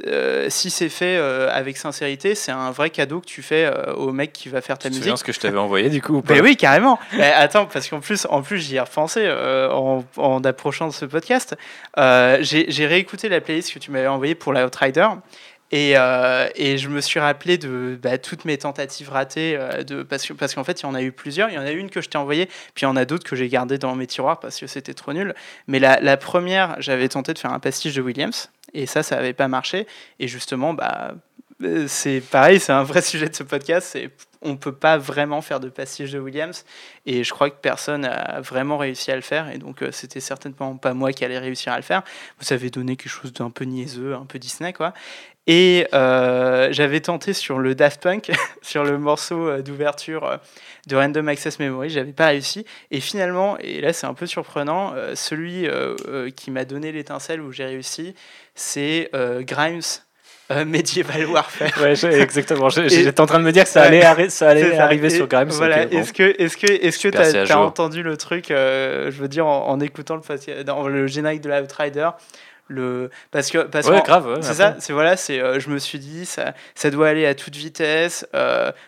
euh, 0.08 0.46
si 0.50 0.70
c'est 0.70 0.88
fait 0.88 1.18
euh, 1.18 1.50
avec 1.52 1.76
sincérité, 1.76 2.34
c'est 2.34 2.54
un 2.54 2.72
vrai 2.72 2.90
cadeau 2.90 3.20
que 3.20 3.26
tu 3.26 3.42
fais 3.42 3.66
euh, 3.66 3.94
au 3.96 4.14
mec 4.14 4.32
qui 4.32 4.48
va 4.48 4.62
faire 4.62 4.78
ta 4.78 4.88
musique. 4.88 5.04
C'est 5.04 5.18
ce 5.18 5.24
que 5.26 5.34
je 5.34 5.40
t'avais 5.42 5.58
envoyé 5.58 5.90
du 5.90 6.02
coup 6.02 6.24
Mais 6.30 6.40
oui, 6.40 6.56
carrément. 6.56 6.98
attends, 7.36 7.66
parce 7.66 7.90
qu'en 7.90 8.00
plus, 8.00 8.26
en 8.30 8.42
plus, 8.42 8.60
j'y 8.60 8.78
ai 8.78 8.80
repensé 8.80 9.30
en, 9.30 10.06
en, 10.18 10.44
approchant 10.44 10.92
ce 10.92 11.06
podcast. 11.06 11.58
J'ai 11.98 12.86
réécouté 12.86 13.28
la 13.28 13.42
playlist 13.42 13.74
que 13.74 13.80
tu 13.80 13.92
m'avais 13.92 14.08
envoyée 14.08 14.36
pour 14.36 14.54
la 14.54 14.66
Outrider. 14.66 15.08
Et, 15.72 15.92
et, 16.56 16.78
je 16.78 16.90
me 16.90 17.00
suis 17.00 17.20
rappelé 17.20 17.58
de 17.58 17.98
bah, 18.02 18.18
toutes 18.18 18.46
mes 18.46 18.58
tentatives 18.58 19.10
ratées, 19.12 19.58
de, 19.88 20.04
parce 20.04 20.28
qu'en 20.28 20.36
parce 20.36 20.56
qu'en 20.56 20.64
fait, 20.64 20.82
il 20.82 20.84
y 20.84 20.86
en 20.88 20.96
a 20.96 21.02
eu 21.02 21.12
plusieurs. 21.12 21.50
Il 21.50 21.56
y 21.56 21.58
en 21.60 21.66
a 21.66 21.72
une 21.72 21.90
que 21.90 22.02
je 22.02 22.10
t'ai 22.10 22.18
envoyée, 22.18 22.48
puis 22.74 22.84
il 22.84 22.84
y 22.84 22.88
en 22.88 22.96
a 22.96 23.06
d'autres 23.06 23.24
que 23.24 23.36
j'ai 23.36 23.50
gardées 23.50 23.78
dans 23.78 23.96
mes 23.96 24.08
tiroirs 24.08 24.40
parce 24.40 24.60
que 24.60 24.68
c'était 24.68 24.96
trop 24.96 25.14
nul. 25.14 25.36
Mais 25.68 25.80
la, 25.80 26.00
la 26.00 26.18
première, 26.18 26.76
j'avais 26.80 27.08
tenté 27.10 27.34
de 27.34 27.40
faire 27.40 27.54
un 27.54 27.60
pastiche 27.60 27.94
de 27.94 28.02
Williams. 28.02 28.50
Et 28.74 28.86
ça, 28.86 29.04
ça 29.04 29.16
n'avait 29.16 29.34
pas 29.34 29.48
marché. 29.48 29.88
Et 30.20 30.28
justement, 30.28 30.74
bah, 30.74 31.10
euh, 31.12 31.16
c'est 31.88 32.22
pareil, 32.22 32.60
c'est 32.60 32.72
un 32.72 32.84
vrai 32.84 33.02
sujet 33.04 33.30
de 33.30 33.36
ce 33.36 33.44
podcast. 33.44 33.98
On 34.42 34.56
peut 34.56 34.74
pas 34.74 34.98
vraiment 34.98 35.42
faire 35.42 35.60
de 35.60 35.68
pastiche 35.68 36.12
de 36.12 36.20
Williams. 36.20 36.64
Et 37.06 37.24
je 37.24 37.34
crois 37.34 37.50
que 37.50 37.58
personne 37.62 38.06
a 38.06 38.40
vraiment 38.42 38.78
réussi 38.78 39.12
à 39.12 39.16
le 39.16 39.22
faire. 39.22 39.50
Et 39.50 39.58
donc, 39.58 39.82
euh, 39.82 39.92
c'était 39.92 40.22
certainement 40.22 40.78
pas 40.78 40.94
moi 40.94 41.12
qui 41.12 41.26
allais 41.26 41.40
réussir 41.40 41.74
à 41.74 41.78
le 41.78 41.84
faire. 41.84 42.04
Vous 42.40 42.54
avez 42.54 42.70
donné 42.70 42.96
quelque 42.96 43.12
chose 43.12 43.34
d'un 43.34 43.50
peu 43.50 43.66
niaiseux, 43.66 44.14
un 44.14 44.26
peu 44.26 44.40
Disney, 44.40 44.72
quoi. 44.72 44.94
Et 45.48 45.88
euh, 45.94 46.70
j'avais 46.72 47.02
tenté 47.02 47.34
sur 47.34 47.58
le 47.58 47.74
Daft 47.74 48.02
Punk, 48.04 48.32
sur 48.62 48.84
le 48.84 48.98
morceau 49.00 49.62
d'ouverture 49.62 50.40
de 50.88 50.96
Random 50.96 51.28
Access 51.28 51.58
Memory, 51.58 51.90
j'avais 51.90 52.14
pas 52.14 52.28
réussi. 52.28 52.66
Et 52.92 53.00
finalement, 53.00 53.58
et 53.58 53.82
là 53.82 53.92
c'est 53.92 54.06
un 54.06 54.14
peu 54.14 54.28
surprenant, 54.28 54.94
celui 55.16 55.68
qui 56.36 56.52
m'a 56.52 56.66
donné 56.66 56.92
l'étincelle 56.92 57.42
où 57.42 57.52
j'ai 57.52 57.66
réussi, 57.66 58.14
c'est 58.60 59.10
euh, 59.16 59.42
Grimes. 59.42 59.82
Euh, 60.52 60.66
Medieval 60.66 61.26
Warfare. 61.26 61.70
ouais, 61.82 62.22
exactement. 62.22 62.70
J'étais 62.70 63.20
en 63.22 63.26
train 63.26 63.40
de 63.40 63.44
me 63.44 63.52
dire 63.52 63.64
que 63.64 63.70
ça 63.70 63.84
allait, 63.84 64.30
ça 64.30 64.50
allait 64.50 64.78
arriver 64.78 65.10
sur 65.10 65.28
Grimes. 65.28 65.50
Voilà. 65.50 65.84
Est-ce 65.84 66.14
que 66.14 66.36
est-ce 66.42 66.58
que 66.58 66.68
est-ce 66.68 67.00
que 67.00 67.10
tu 67.10 67.52
as, 67.52 67.60
entendu 67.60 68.04
le 68.04 68.18
truc 68.18 68.52
euh, 68.52 69.12
Je 69.12 69.22
veux 69.22 69.28
dire 69.28 69.46
en, 69.46 69.80
écoutant 69.80 70.16
le 70.16 70.64
dans 70.64 70.88
le 70.88 71.08
générique 71.08 71.42
de 71.42 71.50
la 71.50 71.62
Outrider, 71.62 72.10
le 72.68 73.10
parce 73.32 73.50
que 73.50 73.60
parce 73.60 73.88
ouais, 73.88 74.02
grave 74.04 74.40
c'est 74.42 74.54
ça 74.54 74.76
c'est 74.80 74.94
voilà 74.94 75.18
c'est 75.18 75.60
je 75.60 75.70
me 75.70 75.80
suis 75.80 76.00
dit 76.00 76.26
ça 76.26 76.54
ça 76.76 76.92
doit 76.92 77.08
aller 77.08 77.26
à 77.26 77.34
toute 77.34 77.56
vitesse 77.56 78.28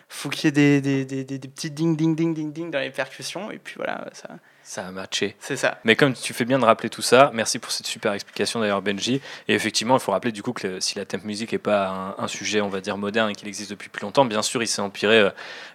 faut 0.08 0.28
qu'il 0.28 0.44
y 0.44 0.48
ait 0.48 0.80
des, 0.80 1.04
des, 1.04 1.24
des, 1.24 1.38
des, 1.38 1.48
petits 1.48 1.70
ding 1.70 1.96
ding 1.96 2.14
ding 2.14 2.34
ding 2.34 2.52
ding 2.52 2.70
dans 2.70 2.80
les 2.80 2.90
percussions 2.90 3.50
et 3.50 3.58
puis 3.58 3.74
voilà 3.76 4.06
ça 4.12 4.28
ça 4.72 4.86
a 4.86 4.90
matché. 4.90 5.36
C'est 5.38 5.56
ça. 5.56 5.78
Mais 5.84 5.96
comme 5.96 6.14
tu 6.14 6.32
fais 6.32 6.46
bien 6.46 6.58
de 6.58 6.64
rappeler 6.64 6.88
tout 6.88 7.02
ça, 7.02 7.30
merci 7.34 7.58
pour 7.58 7.70
cette 7.70 7.86
super 7.86 8.14
explication 8.14 8.58
d'ailleurs 8.58 8.80
Benji. 8.80 9.20
Et 9.46 9.54
effectivement, 9.54 9.98
il 9.98 10.00
faut 10.00 10.12
rappeler 10.12 10.32
du 10.32 10.42
coup 10.42 10.54
que 10.54 10.80
si 10.80 10.96
la 10.96 11.04
temp 11.04 11.22
music 11.24 11.52
n'est 11.52 11.58
pas 11.58 12.16
un, 12.18 12.26
sujet, 12.26 12.62
on 12.62 12.70
va 12.70 12.80
dire, 12.80 12.96
moderne 12.96 13.28
et 13.28 13.34
qu'il 13.34 13.48
existe 13.48 13.68
depuis 13.68 13.90
plus 13.90 14.00
longtemps, 14.00 14.24
bien 14.24 14.40
sûr, 14.40 14.62
il 14.62 14.66
s'est 14.66 14.80
empiré 14.80 15.18
euh, 15.18 15.30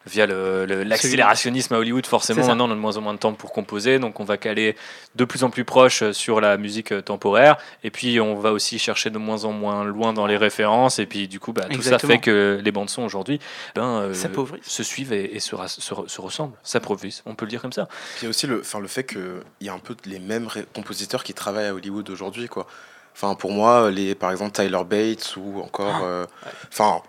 via 0.08 0.26
l'accélérationnisme 0.26 1.76
à 1.76 1.78
Hollywood. 1.78 2.08
Forcément, 2.08 2.44
maintenant, 2.44 2.68
on 2.68 2.72
a 2.72 2.76
de 2.76 2.80
moins 2.80 2.98
en 2.98 3.02
moins 3.02 3.14
de 3.14 3.20
temps 3.20 3.34
pour 3.34 3.52
composer, 3.52 4.00
donc 4.00 4.20
on 4.20 4.24
va 4.24 4.38
caler 4.38 4.76
de 5.14 5.26
plus 5.26 5.44
en 5.44 5.52
plus 5.52 5.64
proche 5.64 6.02
euh, 6.02 6.12
sur 6.12 6.42
la 6.42 6.58
musique 6.58 6.92
euh, 6.92 7.02
temporaire. 7.02 7.58
Et 7.84 7.92
puis, 7.92 8.20
on 8.20 8.34
va 8.34 8.52
aussi 8.52 8.80
chercher 8.80 9.12
de 9.12 9.20
moins 9.20 9.46
en 9.46 9.52
moins 9.52 9.84
loin 9.84 10.12
dans 10.12 10.26
les 10.26 10.38
références. 10.38 10.98
Et 10.98 11.06
puis, 11.06 11.28
du 11.28 11.40
coup, 11.40 11.54
bah, 11.54 11.68
tout 11.72 11.84
ça 11.84 12.00
fait 12.00 12.18
que 12.18 12.60
les 12.64 12.72
bandes 12.72 12.90
son 12.90 13.04
aujourd'hui 13.04 13.40
ben, 13.76 14.12
se 14.14 14.84
suivent 14.84 15.14
et, 15.14 15.40
se, 15.40 15.56
se, 15.68 16.22
ressemblent. 16.22 16.56
S'appauvrissent, 16.64 17.22
on 17.28 17.36
peut 17.36 17.46
le 17.46 17.52
dire 17.52 17.62
comme 17.62 17.74
ça. 17.74 17.88
Il 18.22 18.24
y 18.24 18.26
a 18.26 18.30
aussi 18.32 18.48
le, 18.48 18.62
enfin, 18.62 18.80
le 18.80 18.87
fait 18.88 19.04
qu'il 19.04 19.42
y 19.62 19.70
a 19.70 19.74
un 19.74 19.80
peu 19.80 19.96
les 20.06 20.20
mêmes 20.20 20.48
compositeurs 20.74 21.24
qui 21.24 21.34
travaillent 21.34 21.68
à 21.68 21.74
Hollywood 21.74 22.10
aujourd'hui, 22.10 22.48
quoi. 22.48 22.68
Enfin, 23.16 23.34
pour 23.34 23.52
moi, 23.52 23.90
les, 23.90 24.14
par 24.14 24.32
exemple, 24.32 24.52
Tyler 24.52 24.84
Bates 24.86 25.36
ou 25.38 25.62
encore. 25.62 26.02
Ah, 26.02 26.06
euh, 26.06 26.26
enfin. 26.72 27.02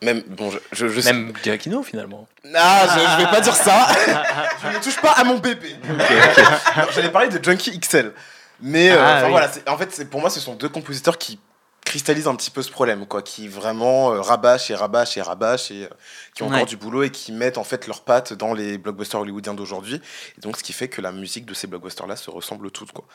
même, 0.00 0.22
bon, 0.28 0.50
je, 0.70 0.86
je, 0.88 1.00
Même 1.04 1.32
Giacchino, 1.42 1.82
finalement. 1.82 2.28
Ah, 2.54 2.86
je, 2.94 3.00
je, 3.00 3.24
vais 3.24 3.30
pas 3.30 3.40
dire 3.40 3.54
ça. 3.54 3.88
je 4.62 4.76
ne 4.76 4.82
touche 4.82 5.00
pas 5.00 5.12
à 5.12 5.24
mon 5.24 5.38
bébé. 5.38 5.74
J'allais 6.94 7.10
parler 7.10 7.28
de 7.28 7.42
Junkie 7.42 7.76
XL. 7.80 8.12
Mais 8.60 8.90
euh, 8.90 8.96
ah, 8.98 9.28
voilà, 9.28 9.50
en 9.66 9.76
fait, 9.76 10.08
pour 10.08 10.20
moi, 10.20 10.30
ce 10.30 10.38
sont 10.38 10.54
deux 10.54 10.68
compositeurs 10.68 11.18
qui 11.18 11.40
cristallise 11.86 12.26
un 12.26 12.34
petit 12.34 12.50
peu 12.50 12.62
ce 12.62 12.70
problème, 12.70 13.06
quoi, 13.06 13.22
qui 13.22 13.48
vraiment 13.48 14.12
euh, 14.12 14.20
rabâchent 14.20 14.70
et 14.70 14.74
rabâchent 14.74 15.16
et 15.16 15.22
rabâchent 15.22 15.70
et 15.70 15.84
euh, 15.84 15.88
qui 16.34 16.42
ont 16.42 16.48
encore 16.48 16.66
du 16.66 16.76
boulot 16.76 17.04
et 17.04 17.10
qui 17.10 17.32
mettent 17.32 17.56
en 17.56 17.64
fait 17.64 17.86
leurs 17.86 18.02
pattes 18.02 18.32
dans 18.34 18.52
les 18.52 18.76
blockbusters 18.76 19.20
hollywoodiens 19.20 19.54
d'aujourd'hui. 19.54 20.02
Et 20.36 20.40
donc, 20.40 20.58
ce 20.58 20.64
qui 20.64 20.72
fait 20.72 20.88
que 20.88 21.00
la 21.00 21.12
musique 21.12 21.46
de 21.46 21.54
ces 21.54 21.66
blockbusters-là 21.66 22.16
se 22.16 22.28
ressemble 22.28 22.70
toutes, 22.70 22.92
quoi. 22.92 23.06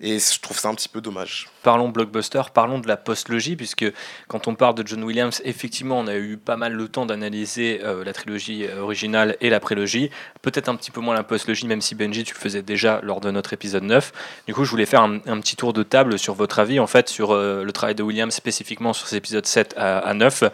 Et 0.00 0.18
je 0.18 0.40
trouve 0.40 0.58
ça 0.58 0.68
un 0.68 0.74
petit 0.74 0.88
peu 0.88 1.00
dommage. 1.00 1.48
Parlons 1.62 1.88
blockbuster, 1.88 2.42
parlons 2.52 2.78
de 2.78 2.88
la 2.88 2.96
post-logie, 2.96 3.56
puisque 3.56 3.84
quand 4.26 4.48
on 4.48 4.54
parle 4.54 4.74
de 4.74 4.86
John 4.86 5.04
Williams, 5.04 5.42
effectivement, 5.44 5.98
on 5.98 6.06
a 6.06 6.16
eu 6.16 6.36
pas 6.36 6.56
mal 6.56 6.72
le 6.72 6.88
temps 6.88 7.06
d'analyser 7.06 7.80
euh, 7.84 8.04
la 8.04 8.12
trilogie 8.12 8.66
originale 8.68 9.36
et 9.40 9.50
la 9.50 9.60
prélogie. 9.60 10.10
Peut-être 10.40 10.68
un 10.68 10.76
petit 10.76 10.90
peu 10.90 11.00
moins 11.00 11.14
la 11.14 11.22
post-logie, 11.22 11.66
même 11.66 11.80
si 11.80 11.94
Benji, 11.94 12.24
tu 12.24 12.34
le 12.34 12.40
faisais 12.40 12.62
déjà 12.62 13.00
lors 13.02 13.20
de 13.20 13.30
notre 13.30 13.52
épisode 13.52 13.84
9. 13.84 14.12
Du 14.46 14.54
coup, 14.54 14.64
je 14.64 14.70
voulais 14.70 14.86
faire 14.86 15.02
un, 15.02 15.18
petit 15.18 15.56
tour 15.56 15.72
de 15.72 15.82
table 15.82 16.18
sur 16.18 16.34
votre 16.34 16.58
avis, 16.58 16.80
en 16.80 16.86
fait, 16.86 17.08
sur 17.08 17.34
le 17.34 17.70
travail 17.72 17.94
de 17.94 18.02
Williams 18.02 18.34
spécifiquement 18.34 18.92
sur 18.92 19.08
ces 19.08 19.16
épisodes 19.16 19.46
7 19.46 19.74
à, 19.76 19.98
à 19.98 20.14
9. 20.14 20.44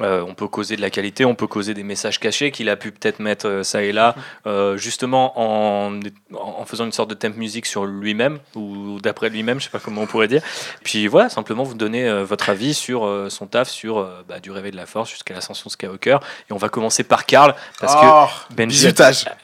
Euh, 0.00 0.22
on 0.26 0.34
peut 0.34 0.48
causer 0.48 0.76
de 0.76 0.82
la 0.82 0.90
qualité, 0.90 1.24
on 1.24 1.34
peut 1.34 1.46
causer 1.46 1.72
des 1.72 1.82
messages 1.82 2.20
cachés 2.20 2.50
qu'il 2.50 2.68
a 2.68 2.76
pu 2.76 2.92
peut-être 2.92 3.18
mettre 3.18 3.48
euh, 3.48 3.62
ça 3.62 3.82
et 3.82 3.92
là, 3.92 4.14
euh, 4.46 4.76
justement 4.76 5.32
en, 5.36 6.00
en, 6.34 6.64
faisant 6.66 6.84
une 6.84 6.92
sorte 6.92 7.08
de 7.08 7.14
temp 7.14 7.34
musique 7.36 7.64
sur 7.64 7.86
lui-même 7.86 8.38
ou 8.54 8.98
d'après 9.00 9.30
lui-même, 9.30 9.58
je 9.58 9.64
sais 9.64 9.70
pas 9.70 9.78
comment 9.78 10.02
on 10.02 10.06
pourrait 10.06 10.28
dire. 10.28 10.42
Puis 10.84 11.06
voilà, 11.06 11.30
simplement 11.30 11.62
vous 11.62 11.74
donner 11.74 12.22
votre 12.24 12.50
avis 12.50 12.74
sur 12.74 13.26
son 13.30 13.46
taf, 13.46 13.68
sur 13.68 14.06
bah, 14.28 14.40
du 14.40 14.50
réveil 14.50 14.72
de 14.72 14.76
la 14.76 14.86
force 14.86 15.10
jusqu'à 15.10 15.34
l'ascension 15.34 15.70
Skywalker. 15.70 16.18
Et 16.50 16.52
on 16.52 16.56
va 16.56 16.68
commencer 16.68 17.04
par 17.04 17.24
Karl 17.24 17.54
parce 17.80 17.94
que 17.94 18.00
oh, 18.04 18.26
Benji. 18.54 18.88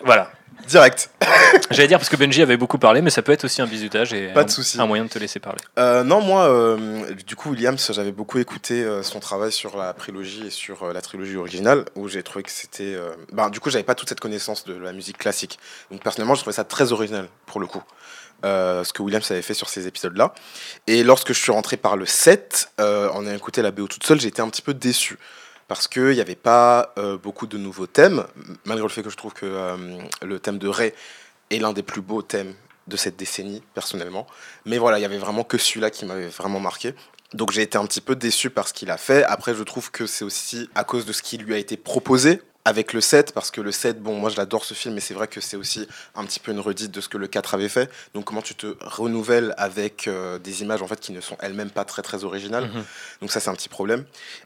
Voilà, 0.04 0.30
Direct. 0.68 1.10
J'allais 1.70 1.88
dire 1.88 1.98
parce 1.98 2.08
que 2.08 2.16
Benji 2.16 2.42
avait 2.42 2.56
beaucoup 2.56 2.78
parlé, 2.78 3.02
mais 3.02 3.10
ça 3.10 3.22
peut 3.22 3.32
être 3.32 3.44
aussi 3.44 3.62
un 3.62 3.66
bisutage 3.66 4.12
et 4.12 4.28
Pas 4.28 4.44
de 4.44 4.50
un, 4.50 4.52
souci. 4.52 4.80
un 4.80 4.86
moyen 4.86 5.04
de 5.04 5.08
te 5.08 5.18
laisser 5.18 5.40
parler. 5.40 5.60
Euh, 5.78 6.04
non, 6.04 6.20
moi, 6.20 6.44
euh, 6.48 7.14
du 7.26 7.36
coup, 7.36 7.50
Williams, 7.50 7.90
j'avais 7.92 8.12
beaucoup 8.12 8.38
écouté 8.38 8.82
euh, 8.82 9.02
son 9.02 9.20
travail 9.20 9.52
sur 9.52 9.76
la 9.76 9.92
prélogie 9.92 10.46
et 10.46 10.50
sur 10.50 10.92
la 10.92 11.00
trilogie 11.00 11.36
originale, 11.36 11.84
où 11.94 12.08
j'ai 12.08 12.22
trouvé 12.22 12.42
que 12.42 12.50
c'était. 12.50 12.96
Ben, 13.32 13.50
du 13.50 13.60
coup, 13.60 13.70
j'avais 13.70 13.84
pas 13.84 13.94
toute 13.94 14.08
cette 14.08 14.20
connaissance 14.20 14.64
de 14.64 14.74
la 14.74 14.92
musique 14.92 15.18
classique. 15.18 15.58
Donc, 15.90 16.02
personnellement, 16.02 16.34
je 16.34 16.40
trouvais 16.40 16.54
ça 16.54 16.64
très 16.64 16.92
original, 16.92 17.28
pour 17.46 17.60
le 17.60 17.66
coup. 17.66 17.82
ce 18.44 18.92
que 18.92 19.02
Williams 19.02 19.30
avait 19.30 19.42
fait 19.42 19.54
sur 19.54 19.68
ces 19.68 19.86
épisodes-là. 19.86 20.34
Et 20.86 21.02
lorsque 21.02 21.32
je 21.32 21.40
suis 21.40 21.52
rentré 21.52 21.76
par 21.76 21.96
le 21.96 22.06
7, 22.06 22.72
en 22.78 23.26
ayant 23.26 23.36
écouté 23.36 23.62
la 23.62 23.70
BO 23.70 23.86
toute 23.86 24.04
seule, 24.04 24.20
j'étais 24.20 24.42
un 24.42 24.48
petit 24.48 24.62
peu 24.62 24.74
déçu 24.74 25.18
parce 25.72 25.88
qu'il 25.88 26.10
n'y 26.10 26.20
avait 26.20 26.34
pas 26.34 26.92
euh, 26.98 27.16
beaucoup 27.16 27.46
de 27.46 27.56
nouveaux 27.56 27.86
thèmes, 27.86 28.26
malgré 28.66 28.82
le 28.82 28.92
fait 28.92 29.02
que 29.02 29.08
je 29.08 29.16
trouve 29.16 29.32
que 29.32 29.46
euh, 29.46 29.98
le 30.20 30.38
thème 30.38 30.58
de 30.58 30.68
Ray 30.68 30.92
est 31.50 31.60
l'un 31.60 31.72
des 31.72 31.82
plus 31.82 32.02
beaux 32.02 32.20
thèmes 32.20 32.52
de 32.88 32.96
cette 32.98 33.16
décennie, 33.16 33.62
personnellement. 33.72 34.26
Mais 34.66 34.76
voilà, 34.76 34.98
il 34.98 35.02
y 35.02 35.06
avait 35.06 35.16
vraiment 35.16 35.44
que 35.44 35.56
celui-là 35.56 35.90
qui 35.90 36.04
m'avait 36.04 36.28
vraiment 36.28 36.60
marqué. 36.60 36.94
Donc 37.32 37.52
j'ai 37.52 37.62
été 37.62 37.78
un 37.78 37.86
petit 37.86 38.02
peu 38.02 38.16
déçu 38.16 38.50
par 38.50 38.68
ce 38.68 38.74
qu'il 38.74 38.90
a 38.90 38.98
fait. 38.98 39.24
Après, 39.24 39.54
je 39.54 39.62
trouve 39.62 39.90
que 39.90 40.04
c'est 40.04 40.26
aussi 40.26 40.68
à 40.74 40.84
cause 40.84 41.06
de 41.06 41.12
ce 41.14 41.22
qui 41.22 41.38
lui 41.38 41.54
a 41.54 41.56
été 41.56 41.78
proposé 41.78 42.42
avec 42.64 42.92
le 42.92 43.00
7, 43.00 43.32
parce 43.32 43.50
que 43.50 43.60
le 43.60 43.72
7, 43.72 44.00
bon, 44.02 44.18
moi 44.18 44.30
je 44.30 44.36
l'adore 44.36 44.64
ce 44.64 44.74
film, 44.74 44.94
mais 44.94 45.00
c'est 45.00 45.14
vrai 45.14 45.26
que 45.26 45.40
c'est 45.40 45.56
aussi 45.56 45.88
un 46.14 46.24
petit 46.24 46.38
peu 46.38 46.52
une 46.52 46.60
redite 46.60 46.90
de 46.90 47.00
ce 47.00 47.08
que 47.08 47.18
le 47.18 47.26
4 47.26 47.54
avait 47.54 47.68
fait. 47.68 47.90
Donc 48.14 48.24
comment 48.26 48.42
tu 48.42 48.54
te 48.54 48.74
renouvelles 48.80 49.54
avec 49.58 50.06
euh, 50.06 50.38
des 50.38 50.62
images 50.62 50.82
en 50.82 50.86
fait 50.86 51.00
qui 51.00 51.12
ne 51.12 51.20
sont 51.20 51.36
elles-mêmes 51.40 51.70
pas 51.70 51.84
très 51.84 52.02
très 52.02 52.24
originales. 52.24 52.70
Mhm. 52.72 52.84
Donc 53.20 53.32
ça 53.32 53.40
c'est 53.40 53.50
un 53.50 53.54
petit 53.54 53.68
problème. 53.68 54.04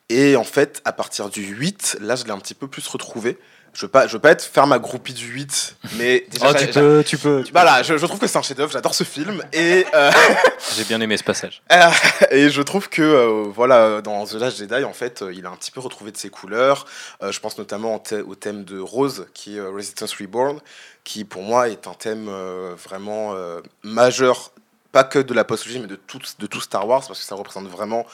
Et 0.09 0.37
en 0.37 0.45
fait, 0.45 0.81
à 0.85 0.93
partir 0.93 1.29
du 1.29 1.43
8, 1.43 1.99
là 2.01 2.17
je 2.17 2.25
l'ai 2.25 2.31
un 2.31 2.39
petit 2.39 2.55
peu 2.55 2.69
plus 2.69 2.87
retrouvé. 2.89 3.39
Je 3.77 3.83
veux 3.83 3.91
pas, 3.91 4.07
je 4.07 4.15
veux 4.15 4.19
pas 4.19 4.31
être 4.31 4.43
faire 4.43 4.67
ma 4.67 4.79
groupie 4.79 5.13
du 5.13 5.27
8, 5.27 5.77
mais 5.99 6.27
déjà, 6.31 6.51
oh, 6.51 6.55
tu, 6.59 6.67
peux, 6.69 7.05
tu 7.07 7.19
peux, 7.19 7.45
Voilà, 7.53 7.83
je, 7.83 7.99
je, 7.99 8.07
trouve 8.07 8.19
que 8.19 8.27
c'est 8.27 8.39
un 8.39 8.43
chef-d'œuvre. 8.43 8.73
J'adore 8.73 8.95
ce 8.95 9.05
film 9.05 9.43
et 9.53 9.85
euh, 9.93 10.11
j'ai 10.77 10.85
bien 10.85 10.99
aimé 11.03 11.19
ce 11.19 11.25
passage. 11.25 11.63
et 12.31 12.49
je 12.49 12.63
trouve 12.63 12.89
que 12.89 13.03
euh, 13.03 13.45
voilà, 13.55 14.01
dans 14.01 14.25
The 14.25 14.35
Last 14.35 14.57
Jedi, 14.57 14.83
en 14.83 14.95
fait, 14.95 15.23
il 15.31 15.45
a 15.45 15.51
un 15.51 15.57
petit 15.57 15.71
peu 15.71 15.81
retrouvé 15.81 16.11
de 16.11 16.17
ses 16.17 16.31
couleurs. 16.31 16.87
je 17.21 17.39
pense 17.39 17.59
notamment 17.59 18.03
au 18.27 18.35
thème 18.35 18.65
de 18.65 18.79
Rose, 18.79 19.27
qui 19.35 19.59
est 19.59 19.61
Resistance 19.61 20.15
Reborn, 20.15 20.61
qui 21.05 21.25
pour 21.25 21.43
moi 21.43 21.69
est 21.69 21.87
un 21.87 21.95
thème 21.95 22.31
vraiment 22.83 23.35
majeur 23.83 24.53
pas 24.93 25.05
que 25.05 25.19
de 25.19 25.35
la 25.35 25.45
postologie, 25.45 25.79
mais 25.79 25.89
de 25.89 25.97
tout, 25.97 26.21
de 26.39 26.47
tout 26.47 26.63
Star 26.63 26.89
Wars, 26.89 27.03
parce 27.07 27.21
que 27.21 27.27
ça 27.27 27.35
représente 27.35 27.69
vraiment 27.69 28.07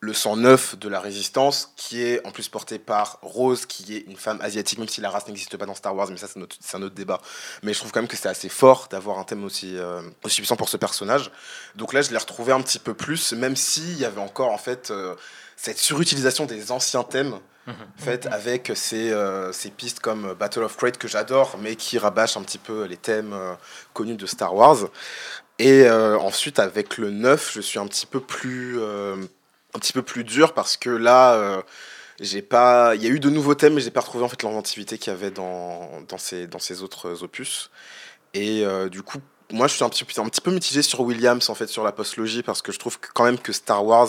le 0.00 0.14
sang 0.14 0.36
neuf 0.36 0.78
de 0.78 0.88
la 0.88 1.00
résistance, 1.00 1.72
qui 1.76 2.02
est 2.02 2.24
en 2.24 2.30
plus 2.30 2.48
porté 2.48 2.78
par 2.78 3.18
Rose, 3.22 3.66
qui 3.66 3.96
est 3.96 4.00
une 4.06 4.16
femme 4.16 4.38
asiatique, 4.40 4.78
même 4.78 4.88
si 4.88 5.00
la 5.00 5.10
race 5.10 5.26
n'existe 5.26 5.56
pas 5.56 5.66
dans 5.66 5.74
Star 5.74 5.94
Wars, 5.94 6.08
mais 6.10 6.16
ça 6.16 6.28
c'est 6.28 6.76
un 6.76 6.82
autre 6.82 6.94
débat. 6.94 7.20
Mais 7.62 7.72
je 7.72 7.80
trouve 7.80 7.90
quand 7.90 8.00
même 8.00 8.08
que 8.08 8.16
c'est 8.16 8.28
assez 8.28 8.48
fort 8.48 8.86
d'avoir 8.90 9.18
un 9.18 9.24
thème 9.24 9.44
aussi, 9.44 9.76
euh, 9.76 10.02
aussi 10.22 10.40
puissant 10.40 10.56
pour 10.56 10.68
ce 10.68 10.76
personnage. 10.76 11.32
Donc 11.74 11.92
là, 11.92 12.02
je 12.02 12.10
l'ai 12.10 12.18
retrouvé 12.18 12.52
un 12.52 12.60
petit 12.60 12.78
peu 12.78 12.94
plus, 12.94 13.32
même 13.32 13.56
s'il 13.56 13.98
y 13.98 14.04
avait 14.04 14.20
encore 14.20 14.52
en 14.52 14.58
fait 14.58 14.92
euh, 14.92 15.16
cette 15.56 15.78
surutilisation 15.78 16.46
des 16.46 16.70
anciens 16.70 17.02
thèmes. 17.02 17.38
Mhm. 17.66 17.74
fait, 17.98 18.26
avec 18.28 18.72
ces, 18.74 19.10
euh, 19.10 19.52
ces, 19.52 19.68
pistes 19.68 20.00
comme 20.00 20.32
Battle 20.32 20.62
of 20.62 20.74
Crate 20.78 20.96
que 20.96 21.06
j'adore, 21.06 21.58
mais 21.60 21.76
qui 21.76 21.98
rabâchent 21.98 22.38
un 22.38 22.42
petit 22.42 22.56
peu 22.56 22.84
les 22.84 22.96
thèmes 22.96 23.36
connus 23.92 24.16
de 24.16 24.24
Star 24.24 24.54
Wars. 24.54 24.88
Et 25.58 25.86
ensuite, 25.90 26.60
avec 26.60 26.96
le 26.96 27.10
9, 27.10 27.52
je 27.52 27.60
suis 27.60 27.78
un 27.78 27.86
petit 27.86 28.06
peu 28.06 28.20
plus 28.20 28.78
un 29.74 29.78
petit 29.78 29.92
peu 29.92 30.02
plus 30.02 30.24
dur 30.24 30.54
parce 30.54 30.76
que 30.76 30.90
là, 30.90 31.34
euh, 31.34 31.62
j'ai 32.20 32.42
pas. 32.42 32.94
Il 32.94 33.02
y 33.02 33.06
a 33.06 33.10
eu 33.10 33.20
de 33.20 33.30
nouveaux 33.30 33.54
thèmes, 33.54 33.74
mais 33.74 33.80
j'ai 33.80 33.90
pas 33.90 34.00
retrouvé 34.00 34.24
en 34.24 34.28
fait 34.28 34.42
l'inventivité 34.42 34.98
qu'il 34.98 35.12
y 35.12 35.16
avait 35.16 35.30
dans, 35.30 36.02
dans, 36.08 36.18
ces, 36.18 36.46
dans 36.46 36.58
ces 36.58 36.82
autres 36.82 37.22
opus. 37.22 37.70
Et 38.34 38.64
euh, 38.64 38.88
du 38.88 39.02
coup, 39.02 39.18
moi, 39.50 39.66
je 39.66 39.74
suis 39.74 39.84
un 39.84 39.88
petit, 39.88 40.04
un 40.20 40.28
petit 40.28 40.40
peu 40.40 40.50
mitigé 40.50 40.82
sur 40.82 41.00
Williams, 41.00 41.48
en 41.48 41.54
fait, 41.54 41.68
sur 41.68 41.84
la 41.84 41.92
postlogie, 41.92 42.42
parce 42.42 42.62
que 42.62 42.72
je 42.72 42.78
trouve 42.78 42.98
quand 43.14 43.24
même 43.24 43.38
que 43.38 43.52
Star 43.52 43.84
Wars, 43.84 44.08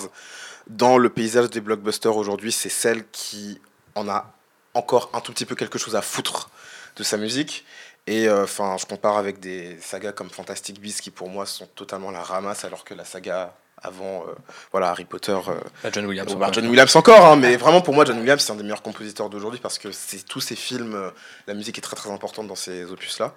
dans 0.68 0.98
le 0.98 1.10
paysage 1.10 1.50
des 1.50 1.62
blockbusters 1.62 2.16
aujourd'hui, 2.16 2.52
c'est 2.52 2.70
celle 2.70 3.08
qui 3.12 3.62
en 3.96 4.08
a 4.10 4.34
encore 4.74 5.10
un 5.14 5.22
tout 5.22 5.32
petit 5.32 5.46
peu 5.46 5.56
quelque 5.56 5.80
chose 5.80 5.96
à 5.96 6.02
foutre 6.02 6.50
de 6.96 7.04
sa 7.04 7.18
musique. 7.18 7.66
Et 8.08 8.28
euh, 8.28 8.44
enfin, 8.44 8.76
je 8.80 8.86
compare 8.86 9.18
avec 9.18 9.40
des 9.40 9.78
sagas 9.82 10.14
comme 10.14 10.30
Fantastic 10.30 10.82
Beasts 10.82 11.02
qui 11.02 11.12
pour 11.12 11.30
moi 11.30 11.46
sont 11.46 11.68
totalement 11.68 12.12
la 12.12 12.24
ramasse, 12.24 12.66
alors 12.66 12.84
que 12.84 12.94
la 12.94 13.06
saga 13.06 13.56
avant 13.84 14.24
euh, 14.28 14.34
voilà 14.72 14.90
Harry 14.90 15.06
Potter 15.06 15.32
euh, 15.32 15.54
bah, 15.84 15.90
John 15.92 16.06
Williams 16.06 16.36
bah, 16.36 16.50
John 16.52 16.68
Williams 16.68 16.96
encore 16.96 17.26
hein, 17.26 17.36
mais 17.36 17.56
vraiment 17.56 17.82
pour 17.82 17.94
moi 17.94 18.06
John 18.06 18.20
Williams 18.20 18.42
c'est 18.42 18.52
un 18.52 18.56
des 18.56 18.64
meilleurs 18.64 18.82
compositeurs 18.82 19.30
d'aujourd'hui 19.30 19.60
parce 19.62 19.78
que 19.78 19.92
c'est 19.92 20.26
tous 20.26 20.42
ces 20.42 20.56
films 20.56 20.96
euh, 20.96 21.10
la 21.48 21.54
musique 21.54 21.78
est 21.78 21.82
très 21.82 21.96
très 21.96 22.12
importante 22.12 22.48
dans 22.48 22.56
ces 22.56 22.84
opus 22.86 23.20
là 23.20 23.34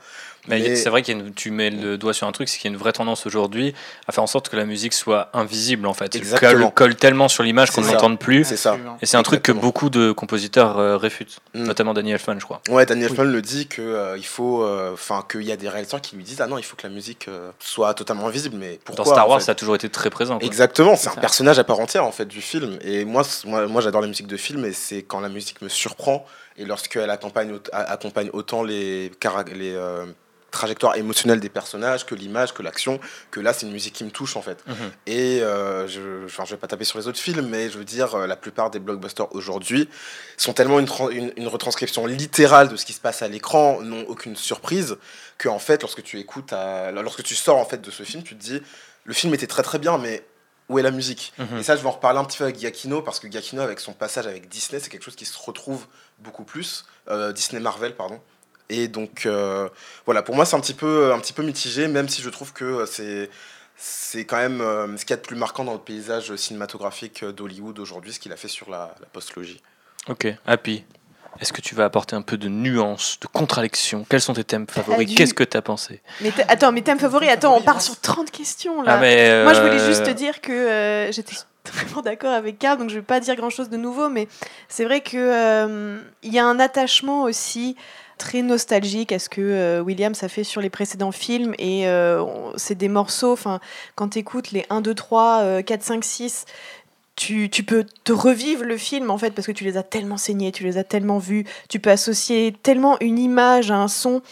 mais, 0.48 0.74
c'est 0.74 0.90
vrai 0.90 1.02
que 1.02 1.12
tu 1.30 1.52
mets 1.52 1.70
le 1.70 1.96
doigt 1.96 2.12
sur 2.12 2.26
un 2.26 2.32
truc 2.32 2.48
c'est 2.48 2.58
qu'il 2.58 2.68
y 2.68 2.72
a 2.72 2.74
une 2.74 2.80
vraie 2.80 2.92
tendance 2.92 3.26
aujourd'hui 3.26 3.74
à 4.08 4.12
faire 4.12 4.24
en 4.24 4.26
sorte 4.26 4.48
que 4.48 4.56
la 4.56 4.64
musique 4.64 4.92
soit 4.92 5.30
invisible 5.34 5.86
en 5.86 5.94
fait. 5.94 6.16
Exactement. 6.16 6.66
Elle 6.66 6.74
colle, 6.74 6.96
tellement 6.96 7.28
sur 7.28 7.44
l'image 7.44 7.70
qu'on 7.70 7.82
ne 7.82 7.86
l'entende 7.86 8.18
plus. 8.18 8.44
C'est 8.44 8.56
ça. 8.56 8.76
Et 9.00 9.06
c'est 9.06 9.16
un 9.16 9.22
truc 9.22 9.42
que 9.42 9.52
beaucoup 9.52 9.88
de 9.88 10.10
compositeurs 10.10 11.00
réfutent 11.00 11.38
mm. 11.54 11.62
notamment 11.62 11.94
Daniel 11.94 12.14
Elfman 12.14 12.40
je 12.40 12.44
crois. 12.44 12.60
Ouais 12.68 12.84
Daniel 12.86 13.10
Elfman 13.10 13.22
le 13.22 13.40
dit 13.40 13.68
que 13.68 14.16
il 14.16 14.26
faut 14.26 14.66
enfin 14.92 15.24
qu'il 15.30 15.42
y 15.42 15.52
a 15.52 15.56
des 15.56 15.68
réalisateurs 15.68 16.00
qui 16.00 16.16
lui 16.16 16.24
disent 16.24 16.40
ah 16.40 16.48
non 16.48 16.58
il 16.58 16.64
faut 16.64 16.74
que 16.74 16.88
la 16.88 16.92
musique 16.92 17.28
soit 17.60 17.94
totalement 17.94 18.26
invisible 18.26 18.56
mais 18.58 18.80
pourquoi 18.84 19.04
dans 19.04 19.12
Star 19.12 19.28
Wars 19.28 19.42
ça 19.42 19.52
a 19.52 19.54
toujours 19.54 19.76
été 19.76 19.88
très 19.88 20.10
présent 20.10 20.31
Exactement, 20.40 20.96
c'est 20.96 21.08
un 21.08 21.16
personnage 21.16 21.58
à 21.58 21.64
part 21.64 21.80
entière 21.80 22.04
en 22.04 22.12
fait 22.12 22.26
du 22.26 22.40
film. 22.40 22.78
Et 22.82 23.04
moi, 23.04 23.22
moi, 23.44 23.66
moi 23.66 23.80
j'adore 23.80 24.00
la 24.00 24.08
musique 24.08 24.26
de 24.26 24.36
film 24.36 24.64
et 24.64 24.72
c'est 24.72 25.02
quand 25.02 25.20
la 25.20 25.28
musique 25.28 25.62
me 25.62 25.68
surprend 25.68 26.24
et 26.56 26.64
lorsqu'elle 26.64 27.10
accompagne, 27.10 27.58
accompagne 27.72 28.30
autant 28.32 28.62
les, 28.62 29.10
les 29.54 29.72
euh, 29.74 30.06
trajectoires 30.50 30.96
émotionnelles 30.96 31.40
des 31.40 31.48
personnages 31.48 32.04
que 32.04 32.14
l'image, 32.14 32.52
que 32.52 32.62
l'action, 32.62 33.00
que 33.30 33.40
là 33.40 33.52
c'est 33.52 33.66
une 33.66 33.72
musique 33.72 33.94
qui 33.94 34.04
me 34.04 34.10
touche 34.10 34.36
en 34.36 34.42
fait. 34.42 34.62
Mhm. 34.66 34.74
Et 35.06 35.40
euh, 35.42 35.88
je, 35.88 36.26
enfin, 36.26 36.44
je 36.44 36.50
vais 36.50 36.58
pas 36.58 36.66
taper 36.66 36.84
sur 36.84 36.98
les 36.98 37.08
autres 37.08 37.18
films, 37.18 37.48
mais 37.48 37.70
je 37.70 37.78
veux 37.78 37.84
dire, 37.84 38.14
euh, 38.14 38.26
la 38.26 38.36
plupart 38.36 38.70
des 38.70 38.78
blockbusters 38.78 39.34
aujourd'hui 39.34 39.88
sont 40.36 40.52
tellement 40.52 40.78
une, 40.78 40.88
une, 41.10 41.32
une, 41.36 41.48
retranscription 41.48 42.06
littérale 42.06 42.68
de 42.68 42.76
ce 42.76 42.84
qui 42.84 42.92
se 42.92 43.00
passe 43.00 43.22
à 43.22 43.28
l'écran, 43.28 43.80
n'ont 43.80 44.04
aucune 44.08 44.36
surprise, 44.36 44.96
que 45.38 45.48
en 45.48 45.58
fait, 45.58 45.80
lorsque 45.80 46.02
tu 46.02 46.18
écoutes, 46.18 46.52
lorsque 46.92 47.22
tu 47.22 47.34
sors 47.34 47.56
en 47.56 47.64
fait 47.64 47.80
de 47.80 47.90
ce 47.90 48.02
film, 48.02 48.22
tu 48.22 48.36
te 48.36 48.42
dis 48.42 48.60
le 49.04 49.14
film 49.14 49.34
était 49.34 49.46
très 49.46 49.62
très 49.62 49.78
bien, 49.78 49.98
mais 49.98 50.24
où 50.68 50.78
est 50.78 50.82
la 50.82 50.90
musique? 50.90 51.32
Mhm. 51.38 51.58
Et 51.58 51.62
ça, 51.62 51.76
je 51.76 51.82
vais 51.82 51.88
en 51.88 51.92
reparler 51.92 52.18
un 52.18 52.24
petit 52.24 52.38
peu 52.38 52.44
avec 52.44 52.58
Giacchino, 52.58 53.02
parce 53.02 53.20
que 53.20 53.30
Giacchino, 53.30 53.62
avec 53.62 53.80
son 53.80 53.92
passage 53.92 54.26
avec 54.26 54.48
Disney, 54.48 54.80
c'est 54.80 54.90
quelque 54.90 55.04
chose 55.04 55.16
qui 55.16 55.26
se 55.26 55.38
retrouve 55.38 55.86
beaucoup 56.18 56.44
plus. 56.44 56.84
Euh, 57.08 57.32
Disney 57.32 57.60
Marvel, 57.60 57.94
pardon. 57.94 58.20
Et 58.68 58.88
donc, 58.88 59.26
euh, 59.26 59.68
voilà, 60.06 60.22
pour 60.22 60.34
moi, 60.34 60.44
c'est 60.44 60.56
un, 60.56 60.60
petit 60.60 60.74
peu, 60.74 61.12
un 61.12 61.18
petit 61.18 61.32
peu 61.32 61.42
mitigé, 61.42 61.88
même 61.88 62.08
si 62.08 62.22
je 62.22 62.30
trouve 62.30 62.52
que 62.52 62.86
c'est. 62.86 63.30
C'est 63.84 64.26
quand 64.26 64.36
même 64.36 64.60
euh, 64.60 64.96
ce 64.96 65.04
qu'il 65.04 65.10
y 65.10 65.14
a 65.14 65.16
de 65.16 65.26
plus 65.26 65.34
marquant 65.34 65.64
dans 65.64 65.72
le 65.72 65.80
paysage 65.80 66.36
cinématographique 66.36 67.24
d'Hollywood 67.24 67.80
aujourd'hui, 67.80 68.12
ce 68.12 68.20
qu'il 68.20 68.30
a 68.32 68.36
fait 68.36 68.46
sur 68.46 68.70
la, 68.70 68.94
la 69.00 69.06
postlogie. 69.06 69.60
Ok, 70.08 70.28
Happy. 70.46 70.84
Est-ce 71.40 71.52
que 71.52 71.60
tu 71.60 71.74
vas 71.74 71.84
apporter 71.84 72.14
un 72.14 72.22
peu 72.22 72.36
de 72.36 72.48
nuance, 72.48 73.18
de 73.20 73.26
contradiction? 73.26 74.04
Quels 74.08 74.20
sont 74.20 74.34
tes 74.34 74.44
thèmes 74.44 74.66
favoris? 74.68 75.14
Qu'est-ce 75.14 75.34
que 75.34 75.44
tu 75.44 75.56
as 75.56 75.62
pensé? 75.62 76.02
Mais 76.20 76.32
Attends, 76.48 76.72
mes 76.72 76.82
thèmes 76.82 76.98
favoris, 76.98 77.28
attends, 77.28 77.56
on 77.56 77.62
part 77.62 77.80
sur 77.80 77.98
30 77.98 78.30
questions 78.30 78.82
là. 78.82 78.94
Ah, 78.96 79.00
mais 79.00 79.42
Moi, 79.42 79.54
je 79.54 79.60
voulais 79.60 79.84
juste 79.84 80.04
te 80.04 80.10
euh, 80.10 80.14
dire 80.14 80.40
que 80.40 80.52
euh, 80.52 81.12
j'étais 81.12 81.34
vraiment 81.72 82.02
d'accord 82.02 82.32
avec 82.32 82.58
Karl, 82.58 82.78
donc 82.78 82.90
je 82.90 82.96
ne 82.96 83.00
vais 83.00 83.06
pas 83.06 83.20
dire 83.20 83.34
grand-chose 83.36 83.70
de 83.70 83.76
nouveau, 83.76 84.08
mais 84.08 84.28
c'est 84.68 84.84
vrai 84.84 85.00
qu'il 85.00 85.20
euh, 85.20 86.00
il 86.22 86.32
y 86.32 86.38
a 86.38 86.44
un 86.44 86.60
attachement 86.60 87.22
aussi 87.22 87.76
très 88.18 88.42
nostalgique 88.42 89.10
à 89.10 89.18
ce 89.18 89.28
que 89.28 89.80
Williams 89.80 90.22
a 90.22 90.28
fait 90.28 90.44
sur 90.44 90.60
les 90.60 90.70
précédents 90.70 91.10
films 91.10 91.54
et 91.58 91.86
c'est 92.54 92.76
des 92.76 92.88
morceaux, 92.88 93.32
enfin 93.32 93.58
quand 93.96 94.10
tu 94.10 94.20
écoutes 94.20 94.52
les 94.52 94.64
1, 94.70 94.80
2, 94.80 94.94
3, 94.94 95.62
4, 95.62 95.82
5, 95.82 96.04
6, 96.04 96.44
tu, 97.16 97.48
peux 97.66 97.84
te 98.04 98.12
revivre 98.12 98.64
le 98.64 98.76
film 98.76 99.10
en 99.10 99.18
fait 99.18 99.32
parce 99.32 99.46
que 99.46 99.52
tu 99.52 99.64
les 99.64 99.76
as 99.76 99.82
tellement 99.82 100.16
saignés, 100.16 100.52
tu 100.52 100.64
les 100.64 100.78
as 100.78 100.84
tellement 100.84 101.18
vus, 101.18 101.44
tu 101.68 101.78
peux 101.78 101.90
associer 101.90 102.54
tellement 102.62 102.96
une 103.00 103.18
image 103.18 103.70
à 103.70 103.76
un 103.76 103.88
son. 103.88 104.22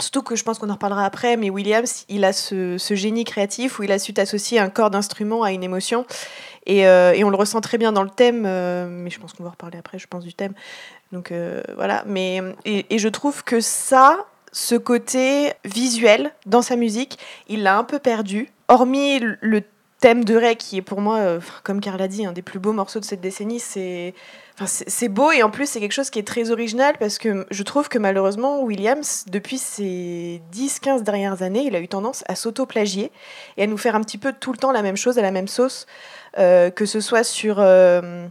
Surtout 0.00 0.22
que 0.22 0.36
je 0.36 0.44
pense 0.44 0.58
qu'on 0.58 0.70
en 0.70 0.74
reparlera 0.74 1.04
après, 1.04 1.36
mais 1.36 1.50
Williams, 1.50 2.04
il 2.08 2.24
a 2.24 2.32
ce, 2.32 2.76
génie 2.92 3.24
créatif 3.24 3.78
où 3.78 3.82
il 3.82 3.90
a 3.90 3.98
su 3.98 4.12
associer 4.16 4.60
un 4.60 4.68
corps 4.68 4.90
d'instrument 4.90 5.42
à 5.42 5.50
une 5.50 5.64
émotion. 5.64 6.06
Et, 6.66 6.86
euh, 6.86 7.12
et, 7.14 7.24
on 7.24 7.30
le 7.30 7.36
ressent 7.36 7.60
très 7.60 7.78
bien 7.78 7.90
dans 7.90 8.04
le 8.04 8.10
thème, 8.10 8.44
euh, 8.46 8.86
mais 8.88 9.10
je 9.10 9.18
pense 9.18 9.32
qu'on 9.32 9.42
va 9.42 9.50
reparler 9.50 9.78
après, 9.78 9.98
je 9.98 10.06
pense, 10.06 10.22
du 10.22 10.34
thème. 10.34 10.52
Donc 11.10 11.32
euh, 11.32 11.62
voilà, 11.74 12.04
mais 12.06 12.40
et, 12.64 12.94
et, 12.94 12.98
je 12.98 13.08
trouve 13.08 13.42
que 13.42 13.60
ça, 13.60 14.26
ce 14.52 14.76
côté 14.76 15.52
visuel 15.64 16.32
dans 16.46 16.62
sa 16.62 16.76
musique, 16.76 17.18
il 17.48 17.62
l'a 17.62 17.76
un 17.76 17.84
peu 17.84 17.98
perdu. 17.98 18.52
Hormis 18.68 19.18
le 19.40 19.62
thème 20.00 20.24
de 20.24 20.36
Ray, 20.36 20.56
qui 20.56 20.76
est 20.78 20.82
pour 20.82 21.00
moi, 21.00 21.16
euh, 21.16 21.40
comme 21.64 21.80
Carl 21.80 22.00
a 22.00 22.08
dit, 22.08 22.24
un 22.24 22.32
des 22.32 22.42
plus 22.42 22.58
beaux 22.58 22.72
morceaux 22.72 23.00
de 23.00 23.04
cette 23.04 23.20
décennie, 23.20 23.58
c'est. 23.58 24.14
c'est 24.64 25.08
beau 25.08 25.32
et 25.32 25.42
en 25.42 25.50
plus 25.50 25.68
c'est 25.68 25.80
quelque 25.80 25.92
chose 25.92 26.10
qui 26.10 26.18
est 26.18 26.26
très 26.26 26.50
original 26.50 26.96
parce 26.98 27.18
que 27.18 27.46
je 27.50 27.62
trouve 27.62 27.88
que 27.88 27.98
malheureusement 27.98 28.62
Williams, 28.62 29.24
depuis 29.28 29.58
ces 29.58 30.42
10-15 30.52 31.02
dernières 31.02 31.42
années, 31.42 31.64
il 31.64 31.76
a 31.76 31.80
eu 31.80 31.88
tendance 31.88 32.24
à 32.26 32.34
s'auto-plagier 32.34 33.12
et 33.56 33.64
à 33.64 33.66
nous 33.66 33.78
faire 33.78 33.94
un 33.94 34.00
petit 34.00 34.18
peu 34.18 34.32
tout 34.32 34.52
le 34.52 34.58
temps 34.58 34.72
la 34.72 34.82
même 34.82 34.96
chose 34.96 35.18
à 35.18 35.22
la 35.22 35.30
même 35.30 35.48
sauce, 35.48 35.86
euh, 36.38 36.70
que 36.70 36.86
ce 36.86 37.00
soit 37.00 37.24
sur, 37.24 37.58
euh, 37.58 38.26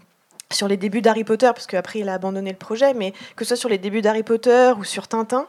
sur 0.51 0.67
les 0.67 0.77
débuts 0.77 1.01
d'Harry 1.01 1.23
Potter, 1.23 1.47
parce 1.47 1.67
qu'après 1.67 1.99
il 1.99 2.09
a 2.09 2.13
abandonné 2.13 2.51
le 2.51 2.57
projet, 2.57 2.93
mais 2.93 3.13
que 3.35 3.43
ce 3.43 3.49
soit 3.49 3.57
sur 3.57 3.69
les 3.69 3.77
débuts 3.77 4.01
d'Harry 4.01 4.23
Potter 4.23 4.73
ou 4.77 4.83
sur 4.83 5.07
Tintin, 5.07 5.47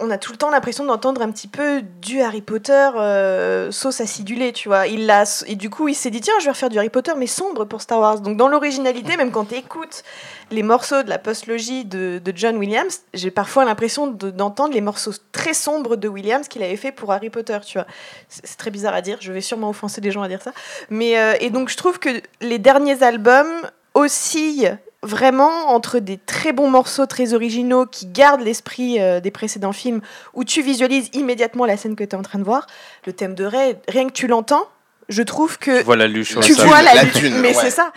on 0.00 0.10
a 0.10 0.16
tout 0.16 0.32
le 0.32 0.38
temps 0.38 0.50
l'impression 0.50 0.84
d'entendre 0.86 1.20
un 1.20 1.30
petit 1.30 1.48
peu 1.48 1.82
du 2.00 2.22
Harry 2.22 2.40
Potter 2.40 2.90
euh, 2.96 3.70
sauce 3.70 4.00
acidulée, 4.00 4.52
tu 4.52 4.68
vois. 4.68 4.86
Il 4.86 5.12
et 5.46 5.56
du 5.56 5.68
coup, 5.68 5.88
il 5.88 5.94
s'est 5.94 6.10
dit, 6.10 6.20
tiens, 6.20 6.34
je 6.40 6.46
vais 6.46 6.50
refaire 6.50 6.70
du 6.70 6.78
Harry 6.78 6.88
Potter, 6.88 7.12
mais 7.16 7.26
sombre 7.26 7.64
pour 7.66 7.82
Star 7.82 8.00
Wars. 8.00 8.20
Donc, 8.20 8.36
dans 8.36 8.48
l'originalité, 8.48 9.16
même 9.16 9.30
quand 9.30 9.46
tu 9.46 9.56
écoutes 9.56 10.04
les 10.50 10.62
morceaux 10.62 11.02
de 11.02 11.10
la 11.10 11.18
postlogie 11.18 11.84
de, 11.84 12.20
de 12.22 12.32
John 12.34 12.56
Williams, 12.56 13.00
j'ai 13.12 13.30
parfois 13.30 13.66
l'impression 13.66 14.06
d'entendre 14.06 14.72
les 14.72 14.80
morceaux 14.80 15.12
très 15.32 15.54
sombres 15.54 15.96
de 15.96 16.08
Williams 16.08 16.48
qu'il 16.48 16.62
avait 16.62 16.76
fait 16.76 16.92
pour 16.92 17.12
Harry 17.12 17.28
Potter, 17.28 17.58
tu 17.66 17.78
vois. 17.78 17.86
C'est, 18.28 18.56
très 18.56 18.70
bizarre 18.70 18.94
à 18.94 19.02
dire, 19.02 19.18
je 19.20 19.32
vais 19.32 19.42
sûrement 19.42 19.68
offenser 19.68 20.00
des 20.00 20.10
gens 20.10 20.22
à 20.22 20.28
dire 20.28 20.42
ça. 20.42 20.52
Mais, 20.88 21.18
euh, 21.18 21.34
et 21.40 21.50
donc, 21.50 21.68
je 21.68 21.76
trouve 21.76 21.98
que 21.98 22.08
les 22.40 22.58
derniers 22.58 23.02
albums 23.02 23.60
oscillent 23.94 24.78
vraiment 25.02 25.68
entre 25.68 25.98
des 25.98 26.18
très 26.18 26.52
bons 26.52 26.70
morceaux 26.70 27.06
très 27.06 27.34
originaux 27.34 27.86
qui 27.86 28.06
gardent 28.06 28.40
l'esprit 28.40 29.00
euh, 29.00 29.20
des 29.20 29.30
précédents 29.30 29.72
films 29.72 30.00
où 30.34 30.44
tu 30.44 30.62
visualises 30.62 31.08
immédiatement 31.12 31.66
la 31.66 31.76
scène 31.76 31.94
que 31.94 32.04
tu 32.04 32.10
es 32.10 32.18
en 32.18 32.22
train 32.22 32.38
de 32.38 32.44
voir, 32.44 32.66
le 33.06 33.12
thème 33.12 33.34
de 33.34 33.44
Ray, 33.44 33.76
rien 33.86 34.06
que 34.06 34.12
tu 34.12 34.26
l'entends, 34.26 34.68
je 35.08 35.22
trouve 35.22 35.58
que 35.58 35.78
tu 35.78 35.84
vois 35.84 35.96
la 35.96 36.08
luche 36.08 36.38
tu 36.40 36.52
vois 36.52 36.82
la, 36.82 36.92
mais 37.40 37.54
c'est 37.54 37.70
ça. 37.70 37.92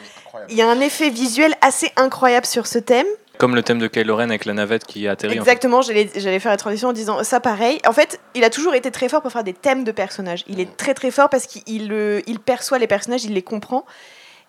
Il 0.49 0.55
y 0.55 0.61
a 0.61 0.69
un 0.69 0.79
effet 0.79 1.09
visuel 1.09 1.53
assez 1.61 1.91
incroyable 1.97 2.45
sur 2.45 2.67
ce 2.67 2.79
thème. 2.79 3.07
Comme 3.37 3.55
le 3.55 3.63
thème 3.63 3.79
de 3.79 3.87
Kylo 3.87 4.15
Ren 4.15 4.29
avec 4.29 4.45
la 4.45 4.53
navette 4.53 4.85
qui 4.85 5.07
atterrit. 5.07 5.33
Exactement, 5.33 5.81
j'allais 5.81 6.39
faire 6.39 6.51
la 6.51 6.57
transition 6.57 6.89
en 6.89 6.93
disant 6.93 7.23
ça 7.23 7.39
pareil. 7.39 7.79
En 7.87 7.91
fait, 7.91 8.21
il 8.35 8.43
a 8.43 8.49
toujours 8.49 8.75
été 8.75 8.91
très 8.91 9.09
fort 9.09 9.21
pour 9.21 9.31
faire 9.31 9.43
des 9.43 9.53
thèmes 9.53 9.83
de 9.83 9.91
personnages. 9.91 10.43
Il 10.47 10.59
est 10.59 10.77
très 10.77 10.93
très 10.93 11.11
fort 11.11 11.29
parce 11.29 11.47
qu'il 11.47 11.91
il 12.27 12.39
perçoit 12.39 12.77
les 12.77 12.87
personnages, 12.87 13.25
il 13.25 13.33
les 13.33 13.41
comprend. 13.41 13.85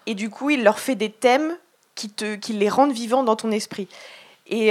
Et 0.07 0.15
du 0.15 0.31
coup, 0.31 0.51
il 0.51 0.63
leur 0.63 0.79
fait 0.79 0.95
des 0.95 1.11
thèmes 1.11 1.57
qui, 1.95 2.11
te, 2.11 2.35
qui 2.37 2.53
les 2.53 2.69
rendent 2.69 2.93
vivants 2.93 3.23
dans 3.23 3.37
ton 3.37 3.51
esprit. 3.51 3.89
Et, 4.47 4.69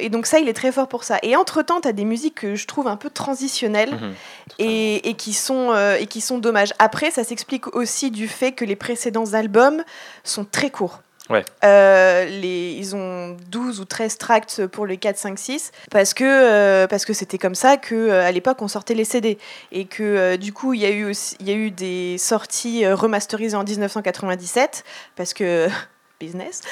et, 0.00 0.08
donc 0.08 0.26
ça, 0.26 0.40
il 0.40 0.48
est 0.48 0.54
très 0.54 0.72
fort 0.72 0.88
pour 0.88 1.04
ça. 1.04 1.18
Et 1.22 1.36
entre-temps, 1.36 1.80
tu 1.80 1.86
as 1.86 1.92
des 1.92 2.04
musiques 2.04 2.36
que 2.36 2.56
je 2.56 2.66
trouve 2.66 2.88
un 2.88 2.96
peu 2.96 3.10
transitionnelles 3.10 3.94
mhm. 3.94 4.14
et, 4.58 5.08
et, 5.08 5.14
qui 5.14 5.34
sont, 5.34 5.72
et 6.00 6.06
qui 6.06 6.20
sont 6.20 6.38
dommages. 6.38 6.72
Après, 6.80 7.12
ça 7.12 7.22
s'explique 7.22 7.76
aussi 7.76 8.10
du 8.10 8.26
fait 8.26 8.52
que 8.52 8.64
les 8.64 8.74
précédents 8.74 9.34
albums 9.34 9.84
sont 10.24 10.44
très 10.44 10.70
courts. 10.70 11.00
Ouais. 11.30 11.42
Euh, 11.64 12.26
les, 12.26 12.72
ils 12.72 12.94
ont 12.94 13.36
12 13.50 13.80
ou 13.80 13.86
13 13.86 14.18
tracts 14.18 14.66
pour 14.66 14.84
les 14.84 14.98
4, 14.98 15.16
5, 15.16 15.38
6 15.38 15.72
parce 15.90 16.12
que 16.12 16.24
euh, 16.24 16.86
parce 16.86 17.06
que 17.06 17.14
c'était 17.14 17.38
comme 17.38 17.54
ça 17.54 17.78
que 17.78 17.94
euh, 17.94 18.26
à 18.26 18.30
l'époque 18.30 18.60
on 18.60 18.68
sortait 18.68 18.92
les 18.92 19.06
CD 19.06 19.38
et 19.72 19.86
que 19.86 20.36
du 20.36 20.52
coup 20.52 20.74
il 20.74 20.82
y 20.82 20.84
a 20.84 20.90
eu 20.90 21.14
il 21.40 21.48
y 21.48 21.50
a 21.50 21.54
eu 21.54 21.70
des 21.70 22.18
sorties 22.18 22.86
remasterisées 22.86 23.56
en 23.56 23.64
1997 23.64 24.84
parce 25.16 25.32
que 25.32 25.68
business. 26.20 26.62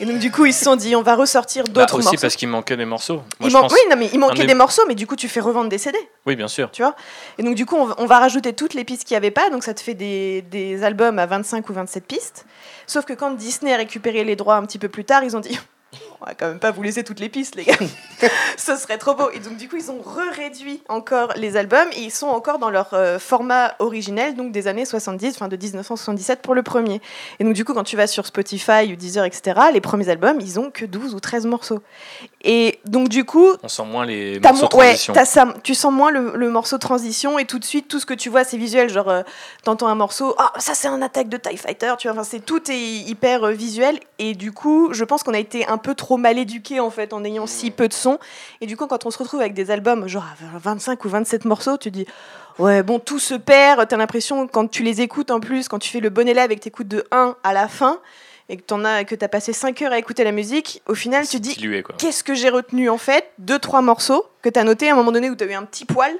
Et 0.00 0.06
donc, 0.06 0.18
du 0.18 0.30
coup, 0.30 0.46
ils 0.46 0.54
se 0.54 0.64
sont 0.64 0.76
dit, 0.76 0.94
on 0.96 1.02
va 1.02 1.14
ressortir 1.14 1.64
bah, 1.64 1.72
d'autres 1.72 1.98
bah, 1.98 2.08
aussi 2.08 2.16
parce 2.16 2.36
qu'il 2.36 2.48
manquait 2.48 2.76
des 2.76 2.84
morceaux. 2.84 3.22
il 3.40 3.46
Oui, 3.46 3.52
non, 3.90 3.96
mais 3.96 4.08
il 4.12 4.18
manquait 4.18 4.46
des... 4.46 4.54
morceaux, 4.54 4.82
mais 4.88 4.94
du 4.94 5.06
coup, 5.06 5.16
tu 5.16 5.28
fais 5.28 5.40
revendre 5.40 5.68
des 5.68 5.78
CD. 5.78 5.98
Oui, 6.26 6.36
bien 6.36 6.48
sûr. 6.48 6.70
Tu 6.70 6.82
vois? 6.82 6.94
Et 7.38 7.42
donc, 7.42 7.54
du 7.54 7.66
coup, 7.66 7.76
on, 7.76 8.06
va 8.06 8.18
rajouter 8.18 8.52
toutes 8.52 8.74
les 8.74 8.84
pistes 8.84 9.04
qu'il 9.04 9.14
n'y 9.14 9.18
avait 9.18 9.30
pas. 9.30 9.50
Donc, 9.50 9.64
ça 9.64 9.74
te 9.74 9.80
fait 9.80 9.94
des, 9.94 10.42
des 10.42 10.82
albums 10.84 11.18
à 11.18 11.26
25 11.26 11.68
ou 11.68 11.72
27 11.72 12.06
pistes. 12.06 12.46
Sauf 12.86 13.04
que 13.04 13.12
quand 13.12 13.32
Disney 13.32 13.72
a 13.72 13.76
récupéré 13.76 14.24
les 14.24 14.36
droits 14.36 14.56
un 14.56 14.64
petit 14.64 14.78
peu 14.78 14.88
plus 14.88 15.04
tard, 15.04 15.24
ils 15.24 15.36
ont 15.36 15.40
dit 15.40 15.58
on 16.20 16.26
va 16.26 16.34
quand 16.34 16.48
même 16.48 16.58
pas 16.58 16.70
vous 16.70 16.82
laisser 16.82 17.04
toutes 17.04 17.20
les 17.20 17.28
pistes, 17.28 17.54
les 17.54 17.64
gars. 17.64 17.76
Ce 18.56 18.76
serait 18.76 18.98
trop 18.98 19.14
beau. 19.14 19.30
Et 19.32 19.40
donc, 19.40 19.56
du 19.56 19.68
coup, 19.68 19.76
ils 19.76 19.90
ont 19.90 20.00
réduit 20.36 20.82
encore 20.88 21.32
les 21.36 21.56
albums 21.56 21.88
et 21.96 22.00
ils 22.00 22.10
sont 22.10 22.28
encore 22.28 22.58
dans 22.58 22.70
leur 22.70 22.94
euh, 22.94 23.18
format 23.18 23.74
originel, 23.78 24.34
donc 24.36 24.52
des 24.52 24.68
années 24.68 24.84
70, 24.84 25.34
enfin 25.34 25.48
de 25.48 25.56
1977 25.56 26.40
pour 26.40 26.54
le 26.54 26.62
premier. 26.62 27.00
Et 27.38 27.44
donc, 27.44 27.54
du 27.54 27.64
coup, 27.64 27.74
quand 27.74 27.84
tu 27.84 27.96
vas 27.96 28.06
sur 28.06 28.26
Spotify 28.26 28.92
ou 28.92 28.96
Deezer, 28.96 29.24
etc., 29.24 29.60
les 29.72 29.80
premiers 29.80 30.08
albums, 30.08 30.38
ils 30.40 30.60
ont 30.60 30.70
que 30.70 30.84
12 30.84 31.14
ou 31.14 31.20
13 31.20 31.46
morceaux. 31.46 31.82
Et 32.42 32.80
donc, 32.86 33.08
du 33.08 33.24
coup. 33.24 33.52
On 33.62 33.68
sent 33.68 33.84
moins 33.84 34.06
les 34.06 34.40
morceaux 34.40 34.68
transition. 34.68 35.14
ça, 35.24 35.54
tu 35.62 35.74
sens 35.74 35.92
moins 35.92 36.10
le, 36.10 36.50
morceau 36.50 36.78
transition 36.78 37.38
et 37.38 37.46
tout 37.46 37.58
de 37.58 37.64
suite, 37.64 37.88
tout 37.88 37.98
ce 37.98 38.06
que 38.06 38.14
tu 38.14 38.28
vois, 38.28 38.44
c'est 38.44 38.58
visuel. 38.58 38.88
Genre, 38.90 39.08
euh, 39.08 39.22
t'entends 39.64 39.88
un 39.88 39.94
morceau, 39.94 40.34
ah, 40.38 40.52
ça, 40.58 40.74
c'est 40.74 40.88
un 40.88 41.02
attaque 41.02 41.28
de 41.28 41.36
TIE 41.36 41.56
Fighter, 41.56 41.94
tu 41.98 42.08
vois. 42.08 42.16
Enfin, 42.16 42.24
c'est, 42.24 42.40
tout 42.40 42.70
est 42.70 42.78
hyper 42.78 43.44
euh, 43.44 43.52
visuel. 43.52 43.98
Et 44.18 44.34
du 44.34 44.52
coup, 44.52 44.90
je 44.92 45.04
pense 45.04 45.22
qu'on 45.22 45.34
a 45.34 45.38
été 45.38 45.66
un 45.66 45.78
peu 45.82 45.94
trop 45.94 46.16
mal 46.16 46.38
éduqué 46.38 46.80
en 46.80 46.90
fait 46.90 47.12
en 47.12 47.22
ayant 47.24 47.46
si 47.46 47.70
peu 47.70 47.88
de 47.88 47.92
sons. 47.92 48.18
Et 48.62 48.66
du 48.66 48.76
coup, 48.76 48.86
quand 48.86 49.04
on 49.04 49.10
se 49.10 49.18
retrouve 49.18 49.40
avec 49.40 49.52
des 49.52 49.70
albums 49.70 50.08
genre 50.08 50.24
25 50.54 51.04
ou 51.04 51.08
27 51.10 51.44
morceaux, 51.44 51.76
tu 51.76 51.90
dis 51.90 52.06
ouais, 52.58 52.82
bon, 52.82 52.98
tout 52.98 53.18
se 53.18 53.34
perd. 53.34 53.86
T'as 53.88 53.96
l'impression, 53.96 54.46
quand 54.46 54.68
tu 54.68 54.82
les 54.82 55.00
écoutes 55.02 55.30
en 55.30 55.40
plus, 55.40 55.68
quand 55.68 55.78
tu 55.78 55.90
fais 55.90 56.00
le 56.00 56.10
bon 56.10 56.26
élève 56.26 56.50
et 56.50 56.56
que 56.56 56.62
t'écoutes 56.62 56.88
de 56.88 57.04
1 57.10 57.36
à 57.42 57.52
la 57.52 57.68
fin, 57.68 58.00
et 58.48 58.56
que 58.56 58.62
t'en 58.62 58.84
as 58.84 59.04
que 59.04 59.14
t'as 59.14 59.28
passé 59.28 59.52
5 59.52 59.80
heures 59.82 59.92
à 59.92 59.98
écouter 59.98 60.24
la 60.24 60.32
musique, 60.32 60.82
au 60.86 60.94
final 60.94 61.26
tu 61.26 61.40
dis 61.40 61.56
qu'est-ce 61.98 62.24
que 62.24 62.34
j'ai 62.34 62.50
retenu 62.50 62.90
en 62.90 62.98
fait? 62.98 63.30
Deux 63.38 63.58
trois 63.58 63.82
morceaux 63.82 64.26
que 64.42 64.48
t'as 64.48 64.64
noté 64.64 64.88
à 64.88 64.92
un 64.92 64.96
moment 64.96 65.12
donné 65.12 65.30
où 65.30 65.34
t'as 65.34 65.46
eu 65.46 65.54
un 65.54 65.64
petit 65.64 65.84
poil, 65.84 66.12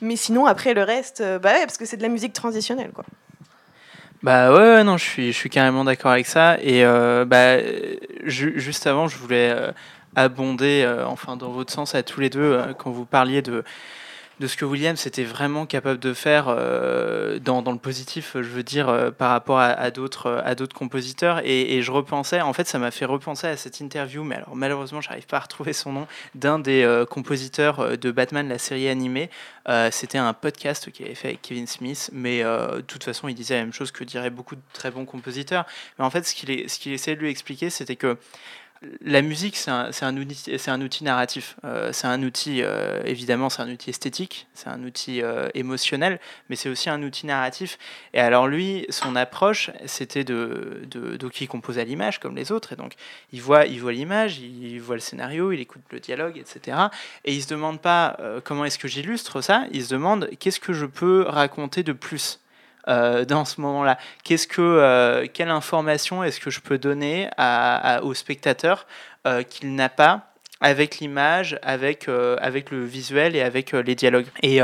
mais 0.00 0.16
sinon 0.16 0.46
après 0.46 0.72
le 0.72 0.82
reste 0.82 1.20
euh, 1.20 1.38
bah 1.38 1.52
ouais 1.52 1.66
parce 1.66 1.76
que 1.76 1.84
c'est 1.84 1.96
de 1.96 2.02
la 2.02 2.08
musique 2.08 2.32
transitionnelle 2.32 2.92
quoi. 2.94 3.04
Bah 4.22 4.52
ouais, 4.52 4.82
non, 4.82 4.96
je 4.96 5.04
suis, 5.04 5.32
je 5.32 5.36
suis 5.36 5.48
carrément 5.48 5.84
d'accord 5.84 6.10
avec 6.10 6.26
ça. 6.26 6.58
Et 6.60 6.84
euh, 6.84 7.24
bah, 7.24 7.58
juste 8.24 8.86
avant, 8.88 9.06
je 9.06 9.16
voulais 9.16 9.50
euh, 9.50 9.70
abonder, 10.16 10.82
euh, 10.84 11.06
enfin 11.06 11.36
dans 11.36 11.50
votre 11.50 11.72
sens 11.72 11.94
à 11.94 12.02
tous 12.02 12.20
les 12.20 12.28
deux, 12.28 12.60
quand 12.78 12.90
vous 12.90 13.04
parliez 13.04 13.42
de 13.42 13.62
de 14.40 14.46
ce 14.46 14.56
que 14.56 14.64
Williams 14.64 15.06
était 15.06 15.24
vraiment 15.24 15.66
capable 15.66 15.98
de 15.98 16.14
faire 16.14 16.46
euh, 16.48 17.38
dans, 17.38 17.62
dans, 17.62 17.72
le 17.72 17.78
positif, 17.78 18.32
je 18.34 18.48
veux 18.48 18.62
dire, 18.62 18.88
euh, 18.88 19.10
par 19.10 19.30
rapport 19.30 19.58
à, 19.58 19.90
d'autres 19.90 20.40
à 20.44 20.54
d'autres 20.54 20.76
compositeurs. 20.76 21.40
Et, 21.44 21.82
je 21.82 21.92
repensais, 21.92 22.40
en 22.40 22.52
fait, 22.52 22.66
ça 22.66 22.78
m'a 22.78 22.90
fait 22.90 23.04
repenser 23.04 23.46
à 23.46 23.56
cette 23.56 23.80
interview, 23.80 24.24
mais 24.24 24.36
alors 24.36 24.54
malheureusement, 24.54 25.00
j'arrive 25.00 25.26
pas 25.26 25.38
à 25.38 25.40
retrouver 25.40 25.72
son 25.72 25.92
nom, 25.92 26.06
d'un 26.34 26.58
des 26.58 26.82
euh, 26.82 27.04
compositeurs 27.04 27.98
de 27.98 28.10
Batman, 28.10 28.48
la 28.48 28.58
série 28.58 28.88
animée. 28.88 29.30
C'était 29.90 30.16
un 30.16 30.32
podcast 30.32 30.90
qu'il 30.90 31.04
avait 31.04 31.14
fait 31.14 31.28
avec 31.28 31.42
Kevin 31.42 31.66
Smith, 31.66 32.08
mais 32.14 32.42
de 32.42 32.80
toute 32.80 33.04
façon, 33.04 33.28
il 33.28 33.34
disait 33.34 33.56
la 33.56 33.64
même 33.64 33.72
chose 33.74 33.90
que 33.90 34.02
diraient 34.02 34.30
beaucoup 34.30 34.56
de 34.56 34.62
très 34.72 34.90
bons 34.90 35.04
compositeurs. 35.04 35.66
Mais 35.98 36.06
en 36.06 36.10
fait, 36.10 36.26
ce 36.26 36.34
qu'il 36.34 36.64
qu'il 36.64 36.92
essayait 36.94 37.16
de 37.16 37.20
lui 37.20 37.28
expliquer, 37.28 37.68
c'était 37.68 37.96
que 37.96 38.16
la 39.00 39.22
musique, 39.22 39.56
c'est 39.56 39.70
un, 39.70 40.16
outil, 40.16 40.56
un 40.68 40.80
outil 40.80 41.02
narratif. 41.02 41.56
Euh, 41.64 41.92
c'est 41.92 42.06
un 42.06 42.22
outil, 42.22 42.62
euh, 42.62 43.02
évidemment, 43.04 43.50
c'est 43.50 43.62
un 43.62 43.70
outil 43.70 43.90
esthétique, 43.90 44.46
c'est 44.54 44.68
un 44.68 44.84
outil 44.84 45.20
euh, 45.22 45.48
émotionnel, 45.54 46.20
mais 46.48 46.54
c'est 46.54 46.68
aussi 46.68 46.88
un 46.88 47.02
outil 47.02 47.26
narratif. 47.26 47.78
Et 48.14 48.20
alors 48.20 48.46
lui, 48.46 48.86
son 48.90 49.16
approche, 49.16 49.70
c'était 49.86 50.22
de, 50.22 50.82
de, 50.90 51.16
de 51.16 51.46
compose 51.46 51.78
à 51.78 51.84
l'image, 51.84 52.20
comme 52.20 52.36
les 52.36 52.52
autres. 52.52 52.72
Et 52.72 52.76
donc, 52.76 52.94
il 53.32 53.42
voit, 53.42 53.66
il 53.66 53.80
voit 53.80 53.92
l'image, 53.92 54.38
il 54.38 54.78
voit 54.80 54.94
le 54.94 55.00
scénario, 55.00 55.50
il 55.50 55.60
écoute 55.60 55.82
le 55.90 55.98
dialogue, 55.98 56.38
etc. 56.38 56.76
Et 57.24 57.34
il 57.34 57.42
se 57.42 57.48
demande 57.48 57.80
pas 57.80 58.16
comment 58.44 58.64
est-ce 58.64 58.78
que 58.78 58.88
j'illustre 58.88 59.40
ça. 59.40 59.64
Il 59.72 59.84
se 59.84 59.90
demande 59.90 60.30
qu'est-ce 60.38 60.60
que 60.60 60.72
je 60.72 60.86
peux 60.86 61.22
raconter 61.22 61.82
de 61.82 61.92
plus? 61.92 62.40
Euh, 62.88 63.24
dans 63.24 63.44
ce 63.44 63.60
moment-là 63.60 63.98
euh, 64.58 65.26
Quelle 65.32 65.50
information 65.50 66.24
est-ce 66.24 66.40
que 66.40 66.50
je 66.50 66.60
peux 66.60 66.78
donner 66.78 67.28
au 68.02 68.14
spectateur 68.14 68.86
euh, 69.26 69.42
qu'il 69.42 69.74
n'a 69.74 69.88
pas 69.88 70.24
avec 70.60 70.98
l'image, 70.98 71.56
avec, 71.62 72.06
le 72.06 72.84
visuel 72.84 73.36
et 73.36 73.42
avec 73.42 73.72
les 73.72 73.94
dialogues? 73.94 74.26
Et 74.42 74.58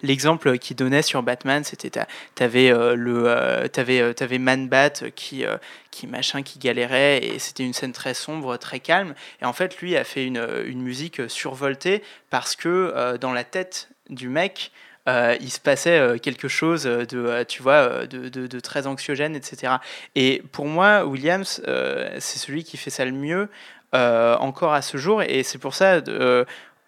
l'exemple 0.00 0.58
qu'il 0.58 0.76
donnait 0.76 1.02
sur 1.02 1.24
Batman, 1.24 1.64
c'était 1.64 1.90
tu 1.90 2.42
avais, 2.42 2.70
le 2.70 3.66
t'avais, 3.72 4.14
t'avais 4.14 4.38
Man 4.38 4.68
Bat 4.68 5.10
qui, 5.16 5.44
qui 5.90 6.06
machin 6.06 6.42
qui 6.42 6.60
galérait 6.60 7.24
et 7.24 7.40
c'était 7.40 7.64
une 7.64 7.72
scène 7.72 7.92
très 7.92 8.14
sombre, 8.14 8.58
très 8.58 8.78
calme. 8.78 9.14
Et 9.42 9.44
en 9.44 9.52
fait, 9.52 9.76
lui 9.78 9.96
a 9.96 10.04
fait 10.04 10.24
une 10.24 10.82
musique 10.82 11.28
survoltée 11.28 12.04
parce 12.30 12.54
que 12.54 13.16
dans 13.16 13.32
la 13.32 13.42
tête 13.42 13.88
du 14.08 14.28
mec, 14.28 14.70
euh, 15.08 15.36
il 15.40 15.50
se 15.50 15.60
passait 15.60 15.98
euh, 15.98 16.18
quelque 16.18 16.48
chose 16.48 16.84
de, 16.84 17.06
euh, 17.12 17.44
tu 17.44 17.62
vois, 17.62 18.06
de, 18.06 18.28
de, 18.28 18.60
très 18.60 18.86
anxiogène, 18.86 19.34
etc. 19.34 19.74
Et 20.14 20.42
pour 20.52 20.66
moi, 20.66 21.04
Williams, 21.04 21.62
c'est 21.64 22.38
celui 22.38 22.64
qui 22.64 22.76
fait 22.76 22.90
ça 22.90 23.04
le 23.04 23.12
mieux 23.12 23.48
encore 23.92 24.72
à 24.74 24.82
ce 24.82 24.98
jour. 24.98 25.22
Et 25.22 25.42
c'est 25.42 25.58
pour 25.58 25.74
ça, 25.74 26.00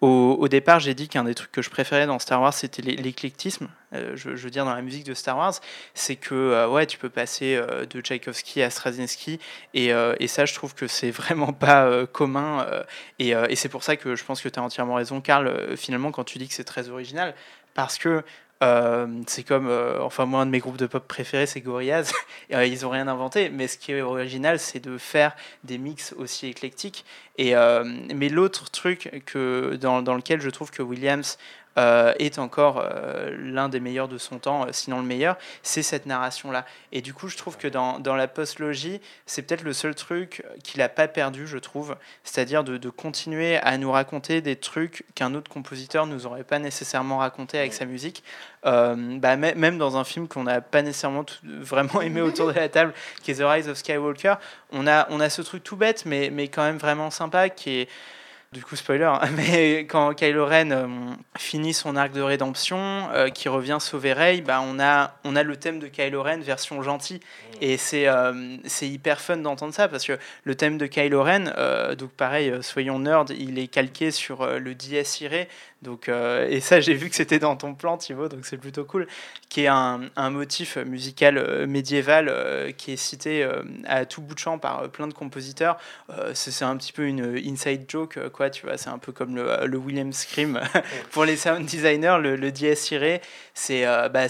au, 0.01 0.07
au, 0.07 0.47
départ, 0.47 0.79
j'ai 0.79 0.93
dit 0.93 1.07
qu'un 1.07 1.23
des 1.23 1.33
trucs 1.33 1.51
que 1.51 1.61
je 1.61 1.69
préférais 1.69 2.05
dans 2.05 2.19
Star 2.19 2.41
Wars, 2.41 2.53
c'était 2.53 2.81
l'éclectisme. 2.81 3.67
Je, 4.15 4.29
veux 4.29 4.49
dire, 4.49 4.65
dans 4.65 4.73
la 4.73 4.81
musique 4.81 5.05
de 5.05 5.13
Star 5.13 5.37
Wars, 5.37 5.53
c'est 5.93 6.15
que 6.15 6.67
ouais, 6.67 6.85
tu 6.85 6.97
peux 6.97 7.09
passer 7.09 7.59
de 7.89 8.01
Tchaïkovski 8.01 8.61
à 8.61 8.69
Straczynski, 8.69 9.39
et, 9.73 9.91
et, 10.19 10.27
ça, 10.27 10.45
je 10.45 10.53
trouve 10.53 10.75
que 10.75 10.87
c'est 10.87 11.11
vraiment 11.21 11.53
pas 11.53 12.05
commun. 12.07 12.65
et, 13.19 13.29
et 13.31 13.55
c'est 13.55 13.69
pour 13.69 13.83
ça 13.83 13.95
que 13.95 14.15
je 14.15 14.23
pense 14.23 14.41
que 14.41 14.49
tu 14.49 14.59
as 14.59 14.63
entièrement 14.63 14.95
raison, 14.95 15.21
Karl, 15.21 15.75
finalement, 15.77 16.11
quand 16.11 16.23
tu 16.23 16.37
dis 16.37 16.47
que 16.47 16.53
c'est 16.53 16.63
très 16.63 16.89
original, 16.89 17.33
parce 17.73 17.97
que 17.97 18.23
euh, 18.63 19.07
c'est 19.27 19.43
comme, 19.43 19.67
euh, 19.67 19.99
enfin 20.01 20.25
moi 20.25 20.41
un 20.41 20.45
de 20.45 20.51
mes 20.51 20.59
groupes 20.59 20.77
de 20.77 20.85
pop 20.85 21.05
préférés 21.05 21.47
c'est 21.47 21.59
Gorillaz, 21.59 22.13
euh, 22.53 22.65
ils 22.65 22.85
ont 22.85 22.89
rien 22.89 23.07
inventé, 23.09 23.49
mais 23.49 23.67
ce 23.67 23.77
qui 23.77 23.91
est 23.91 24.01
original 24.01 24.57
c'est 24.57 24.79
de 24.79 24.97
faire 24.97 25.35
des 25.65 25.77
mix 25.77 26.13
aussi 26.17 26.47
éclectiques. 26.47 27.03
Et, 27.37 27.55
mais 28.13 28.29
l'autre 28.29 28.69
truc 28.69 29.23
que, 29.25 29.75
dans, 29.81 30.03
dans, 30.03 30.13
lequel 30.13 30.39
je 30.39 30.51
trouve 30.51 30.69
que 30.69 30.83
Williams 30.83 31.39
euh, 31.77 32.13
est 32.19 32.37
encore 32.37 32.83
euh, 32.83 33.35
l'un 33.39 33.67
des 33.67 33.79
meilleurs 33.79 34.07
de 34.07 34.19
son 34.19 34.37
temps, 34.37 34.65
euh, 34.65 34.69
sinon 34.71 34.97
le 34.97 35.05
meilleur, 35.05 35.37
c'est 35.63 35.81
cette 35.81 36.05
narration-là. 36.05 36.65
Et 36.91 37.01
du 37.01 37.15
coup, 37.15 37.29
je 37.29 37.37
trouve 37.37 37.57
que 37.57 37.67
dans, 37.67 37.97
dans 37.99 38.15
la 38.15 38.27
postlogie, 38.27 39.01
c'est 39.25 39.41
peut-être 39.41 39.63
le 39.63 39.73
seul 39.73 39.95
truc 39.95 40.43
qu'il 40.63 40.79
n'a 40.79 40.89
pas 40.89 41.07
perdu, 41.07 41.47
je 41.47 41.57
trouve, 41.57 41.95
c'est-à-dire 42.23 42.63
de, 42.63 42.77
de, 42.77 42.89
continuer 42.89 43.57
à 43.57 43.79
nous 43.79 43.91
raconter 43.91 44.41
des 44.41 44.55
trucs 44.55 45.03
qu'un 45.15 45.33
autre 45.33 45.49
compositeur 45.49 46.05
nous 46.05 46.27
aurait 46.27 46.43
pas 46.43 46.59
nécessairement 46.59 47.17
raconté 47.17 47.57
avec 47.57 47.73
sa 47.73 47.85
musique. 47.85 48.23
bah, 48.63 49.35
même 49.35 49.77
dans 49.79 49.97
un 49.97 50.03
film 50.03 50.27
qu'on 50.27 50.43
n'a 50.43 50.61
pas 50.61 50.83
nécessairement 50.83 51.25
vraiment 51.43 52.01
aimé 52.01 52.21
autour 52.21 52.47
de 52.47 52.53
la 52.53 52.69
table, 52.69 52.93
qui 53.23 53.31
est 53.31 53.35
The 53.35 53.43
Rise 53.45 53.67
of 53.67 53.77
Skywalker, 53.77 54.35
on 54.71 54.85
a, 54.85 55.07
on 55.09 55.19
a 55.19 55.29
ce 55.29 55.41
truc 55.41 55.63
tout 55.63 55.75
bête, 55.75 56.05
mais, 56.05 56.29
mais 56.31 56.49
quand 56.49 56.63
même 56.63 56.77
vraiment 56.77 57.09
sympa, 57.09 57.49
qui 57.49 57.81
est 57.81 57.89
du 58.53 58.63
coup 58.63 58.75
spoiler, 58.75 59.03
hein, 59.03 59.19
mais 59.35 59.79
quand 59.79 60.13
Kylo 60.13 60.45
Ren 60.45 60.71
euh, 60.71 60.87
finit 61.37 61.73
son 61.73 61.95
arc 61.95 62.13
de 62.13 62.21
rédemption, 62.21 62.77
euh, 63.13 63.29
qui 63.29 63.49
revient 63.49 63.77
sauver 63.79 64.13
Rey, 64.13 64.41
bah, 64.41 64.61
on, 64.63 64.79
a, 64.79 65.15
on 65.23 65.35
a 65.35 65.43
le 65.43 65.57
thème 65.57 65.79
de 65.79 65.87
Kylo 65.87 66.23
Ren 66.23 66.39
version 66.39 66.81
gentil. 66.81 67.15
Mm. 67.15 67.57
Et 67.61 67.77
c'est 67.77 68.07
euh, 68.07 68.57
hyper 68.81 69.19
fun 69.19 69.37
d'entendre 69.37 69.73
ça, 69.73 69.87
parce 69.87 70.05
que 70.05 70.17
le 70.43 70.55
thème 70.55 70.77
de 70.77 70.85
Kylo 70.85 71.23
Ren, 71.23 71.51
donc 71.97 72.11
pareil, 72.11 72.53
soyons 72.61 72.99
nerds, 72.99 73.25
il 73.37 73.57
est 73.59 73.67
calqué 73.67 74.11
sur 74.11 74.45
le 74.45 74.75
Irae 75.19 75.47
Donc, 75.83 76.09
et 76.09 76.59
ça, 76.59 76.79
j'ai 76.81 76.93
vu 76.93 77.09
que 77.09 77.15
c'était 77.15 77.39
dans 77.39 77.55
ton 77.55 77.75
plan, 77.75 77.97
Thibaut, 77.97 78.27
donc 78.27 78.45
c'est 78.45 78.57
plutôt 78.57 78.85
cool. 78.85 79.07
Qui 79.49 79.63
est 79.63 79.67
un, 79.67 80.01
un 80.15 80.29
motif 80.29 80.77
musical 80.77 81.67
médiéval 81.67 82.73
qui 82.77 82.93
est 82.93 82.97
cité 82.97 83.47
à 83.85 84.05
tout 84.05 84.21
bout 84.21 84.33
de 84.33 84.39
champ 84.39 84.57
par 84.57 84.89
plein 84.89 85.07
de 85.07 85.13
compositeurs. 85.13 85.77
c'est 86.33 86.65
un 86.65 86.77
petit 86.77 86.93
peu 86.93 87.05
une 87.05 87.37
inside 87.45 87.85
joke, 87.87 88.19
quoi, 88.29 88.49
tu 88.49 88.65
vois. 88.65 88.77
C'est 88.77 88.89
un 88.89 88.97
peu 88.97 89.11
comme 89.11 89.35
le, 89.35 89.65
le 89.65 89.77
William 89.77 90.11
Scream 90.11 90.59
pour 91.11 91.25
les 91.25 91.37
sound 91.37 91.65
designers, 91.65 92.17
le, 92.21 92.35
le 92.35 92.51
dièse 92.51 92.79
ciré, 92.79 93.21
c'est 93.53 93.85
bah. 94.11 94.27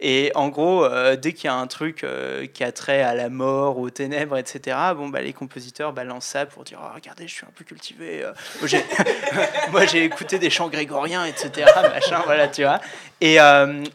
Et 0.00 0.32
en 0.34 0.48
gros, 0.48 0.84
euh, 0.84 1.16
dès 1.16 1.32
qu'il 1.32 1.46
y 1.46 1.48
a 1.48 1.54
un 1.54 1.66
truc 1.66 2.04
euh, 2.04 2.46
qui 2.46 2.64
a 2.64 2.72
trait 2.72 3.02
à 3.02 3.14
la 3.14 3.28
mort, 3.28 3.78
aux 3.78 3.90
ténèbres, 3.90 4.36
etc., 4.36 4.76
bon, 4.96 5.08
bah, 5.08 5.22
les 5.22 5.32
compositeurs 5.32 5.92
balancent 5.92 6.26
ça 6.26 6.46
pour 6.46 6.64
dire 6.64 6.80
oh, 6.82 6.88
Regardez, 6.94 7.28
je 7.32 7.38
suis 7.38 7.46
un 7.46 7.52
peu 7.54 7.64
cultivé. 7.64 8.24
Euh. 8.24 8.32
moi, 9.70 9.86
j'ai 9.86 10.04
écouté 10.04 10.38
des 10.38 10.50
chants 10.50 10.68
grégoriens, 10.68 11.24
etc. 11.24 11.66
Machin, 11.82 12.20
voilà, 12.26 12.48
tu 12.48 12.62
vois. 12.62 12.80
Et, 13.22 13.38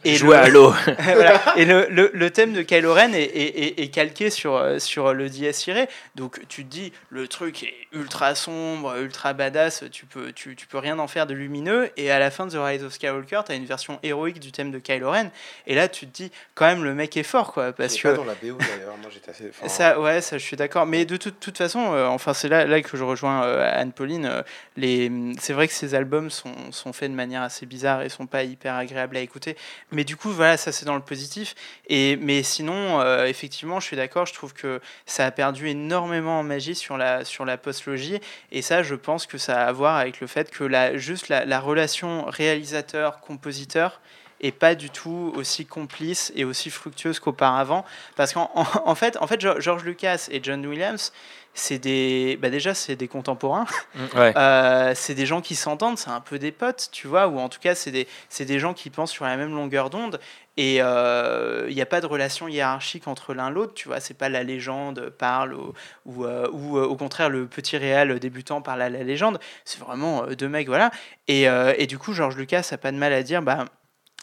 et 0.04 0.14
Jouer 0.14 0.36
à 0.36 0.48
l'eau. 0.48 0.74
Et 1.56 1.66
le, 1.66 1.86
le, 1.90 2.10
le, 2.14 2.30
thème 2.30 2.54
de 2.54 2.62
Kylo 2.62 2.94
Ren 2.94 3.12
est, 3.12 3.22
est, 3.22 3.78
est, 3.78 3.88
calqué 3.88 4.30
sur, 4.30 4.80
sur 4.80 5.12
le 5.12 5.28
dies 5.28 5.46
irae. 5.66 5.86
Donc, 6.14 6.40
tu 6.48 6.64
te 6.64 6.70
dis 6.70 6.92
Le 7.10 7.28
truc 7.28 7.62
est 7.62 7.74
ultra 7.92 8.34
sombre, 8.34 8.96
ultra 8.98 9.34
badass, 9.34 9.84
tu 9.92 10.06
peux, 10.06 10.32
tu, 10.32 10.56
tu 10.56 10.66
peux 10.66 10.78
rien 10.78 10.98
en 10.98 11.08
faire 11.08 11.26
de 11.26 11.34
lumineux. 11.34 11.90
Et 11.98 12.10
à 12.10 12.18
la 12.18 12.30
fin 12.30 12.46
de 12.46 12.52
The 12.52 12.58
Rise 12.58 12.84
of 12.84 12.92
Skywalker, 12.92 13.42
tu 13.46 13.52
as 13.52 13.54
une 13.54 13.66
version 13.66 13.98
héroïque 14.02 14.40
du 14.40 14.50
thème 14.50 14.70
de 14.70 14.78
Kylo 14.78 15.10
Ren. 15.10 15.30
Et 15.66 15.74
là, 15.74 15.88
tu 15.88 16.06
te 16.06 16.14
dis, 16.14 16.32
quand 16.54 16.66
même, 16.66 16.82
le 16.82 16.94
mec 16.94 17.16
est 17.16 17.22
fort, 17.22 17.52
quoi. 17.52 17.72
Parce 17.72 17.96
que. 17.96 18.08
Pas 18.08 18.14
dans 18.14 18.24
la 18.24 18.34
BO 18.34 18.56
d'ailleurs, 18.58 18.96
moi 19.02 19.10
j'étais 19.12 19.30
assez. 19.30 19.50
Ça, 19.66 20.00
ouais, 20.00 20.20
ça, 20.20 20.38
je 20.38 20.44
suis 20.44 20.56
d'accord. 20.56 20.86
Mais 20.86 21.04
de 21.04 21.16
toute, 21.16 21.38
toute 21.38 21.58
façon, 21.58 21.92
euh, 21.92 22.06
enfin, 22.06 22.32
c'est 22.34 22.48
là, 22.48 22.64
là 22.64 22.80
que 22.80 22.96
je 22.96 23.04
rejoins 23.04 23.27
euh, 23.42 23.70
Anne-Pauline. 23.72 24.26
Euh. 24.26 25.32
C'est 25.38 25.52
vrai 25.52 25.68
que 25.68 25.74
ces 25.74 25.94
albums 25.94 26.30
sont, 26.30 26.92
faits 26.92 27.10
de 27.10 27.16
manière 27.16 27.42
assez 27.42 27.66
bizarre 27.66 28.02
et 28.02 28.08
sont 28.08 28.26
pas 28.26 28.44
hyper 28.44 28.74
agréables 28.74 29.16
à 29.16 29.20
écouter. 29.20 29.56
Mais 29.92 30.04
du 30.04 30.16
coup, 30.16 30.30
voilà, 30.30 30.56
ça 30.56 30.72
c'est 30.72 30.86
dans 30.86 30.94
le 30.94 31.02
positif. 31.02 31.54
Mais 31.90 32.42
sinon, 32.42 33.02
effectivement, 33.24 33.80
je 33.80 33.86
suis 33.86 33.96
d'accord, 33.96 34.26
je 34.26 34.34
trouve 34.34 34.54
que 34.54 34.80
ça 35.06 35.26
a 35.26 35.30
perdu 35.30 35.68
énormément 35.68 36.40
en 36.40 36.42
magie 36.42 36.74
sur 36.74 36.96
la, 36.96 37.24
postlogie. 37.60 38.20
Et 38.52 38.62
ça, 38.62 38.82
je 38.82 38.94
pense 38.94 39.26
que 39.26 39.36
ça 39.36 39.62
a 39.62 39.68
à 39.68 39.72
voir 39.72 39.96
avec 39.96 40.20
le 40.20 40.26
fait 40.26 40.50
que 40.50 40.64
la, 40.64 40.96
juste 40.96 41.28
la, 41.28 41.44
la 41.44 41.60
relation 41.60 42.24
réalisateur-compositeur 42.26 44.00
et 44.40 44.52
pas 44.52 44.74
du 44.74 44.90
tout 44.90 45.32
aussi 45.36 45.66
complice 45.66 46.32
et 46.36 46.44
aussi 46.44 46.70
fructueuse 46.70 47.18
qu'auparavant. 47.18 47.84
Parce 48.16 48.32
qu'en 48.32 48.50
en, 48.54 48.94
fait, 48.94 49.16
en 49.20 49.26
fait, 49.26 49.40
George 49.40 49.84
Lucas 49.84 50.28
et 50.30 50.40
John 50.42 50.64
Williams, 50.64 51.12
c'est 51.58 51.78
des, 51.78 52.38
bah 52.40 52.50
déjà 52.50 52.74
c'est 52.74 52.96
des 52.96 53.08
contemporains, 53.08 53.66
mm, 53.94 54.00
euh, 54.14 54.92
c'est 54.94 55.14
des 55.14 55.26
gens 55.26 55.40
qui 55.40 55.54
s'entendent, 55.54 55.98
c'est 55.98 56.10
un 56.10 56.20
peu 56.20 56.38
des 56.38 56.52
potes, 56.52 56.88
tu 56.92 57.06
vois, 57.06 57.28
ou 57.28 57.38
en 57.38 57.48
tout 57.48 57.60
cas 57.60 57.74
c'est 57.74 57.90
des, 57.90 58.06
des 58.38 58.58
gens 58.58 58.74
qui 58.74 58.90
pensent 58.90 59.10
sur 59.10 59.24
la 59.24 59.36
même 59.36 59.54
longueur 59.54 59.90
d'onde. 59.90 60.20
Et 60.56 60.76
il 60.76 60.82
euh, 60.82 61.70
n'y 61.70 61.80
a 61.80 61.86
pas 61.86 62.00
de 62.00 62.06
relation 62.06 62.48
hiérarchique 62.48 63.06
entre 63.06 63.32
l'un 63.32 63.48
l'autre, 63.48 63.74
tu 63.74 63.86
vois, 63.86 64.00
c'est 64.00 64.14
pas 64.14 64.28
la 64.28 64.42
légende 64.42 65.10
parle 65.10 65.54
ou, 65.54 65.72
ou, 66.04 66.24
euh, 66.24 66.48
ou, 66.52 66.76
au 66.78 66.96
contraire 66.96 67.30
le 67.30 67.46
petit 67.46 67.76
réel 67.76 68.18
débutant 68.18 68.60
parle 68.60 68.82
à 68.82 68.88
la 68.88 69.04
légende, 69.04 69.38
c'est 69.64 69.78
vraiment 69.78 70.26
deux 70.26 70.48
mecs, 70.48 70.66
voilà. 70.66 70.90
Et, 71.28 71.44
et, 71.44 71.86
du 71.86 71.98
coup, 71.98 72.12
George 72.12 72.36
Lucas 72.36 72.68
a 72.72 72.76
pas 72.76 72.90
de 72.90 72.96
mal 72.96 73.12
à 73.12 73.22
dire, 73.22 73.42
bah 73.42 73.66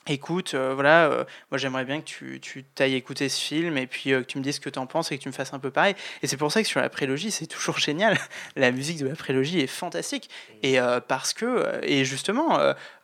écoute, 0.07 0.53
euh, 0.53 0.73
voilà, 0.73 1.05
euh, 1.05 1.23
moi 1.51 1.57
j'aimerais 1.57 1.85
bien 1.85 1.99
que 1.99 2.05
tu, 2.05 2.39
tu 2.39 2.63
t'ailles 2.63 2.95
écouter 2.95 3.29
ce 3.29 3.41
film 3.41 3.77
et 3.77 3.87
puis 3.87 4.13
euh, 4.13 4.21
que 4.21 4.25
tu 4.25 4.37
me 4.37 4.43
dises 4.43 4.55
ce 4.55 4.59
que 4.59 4.69
tu 4.69 4.79
en 4.79 4.85
penses 4.85 5.11
et 5.11 5.17
que 5.17 5.23
tu 5.23 5.29
me 5.29 5.33
fasses 5.33 5.53
un 5.53 5.59
peu 5.59 5.71
pareil. 5.71 5.95
Et 6.21 6.27
c'est 6.27 6.37
pour 6.37 6.51
ça 6.51 6.61
que 6.61 6.67
sur 6.67 6.79
la 6.79 6.89
prélogie, 6.89 7.31
c'est 7.31 7.47
toujours 7.47 7.79
génial. 7.79 8.17
La 8.55 8.71
musique 8.71 8.99
de 8.99 9.07
la 9.07 9.15
prélogie 9.15 9.59
est 9.59 9.67
fantastique. 9.67 10.29
Et 10.63 10.77
parce 11.07 11.33
que, 11.33 11.79
et 11.83 12.05
justement, 12.05 12.59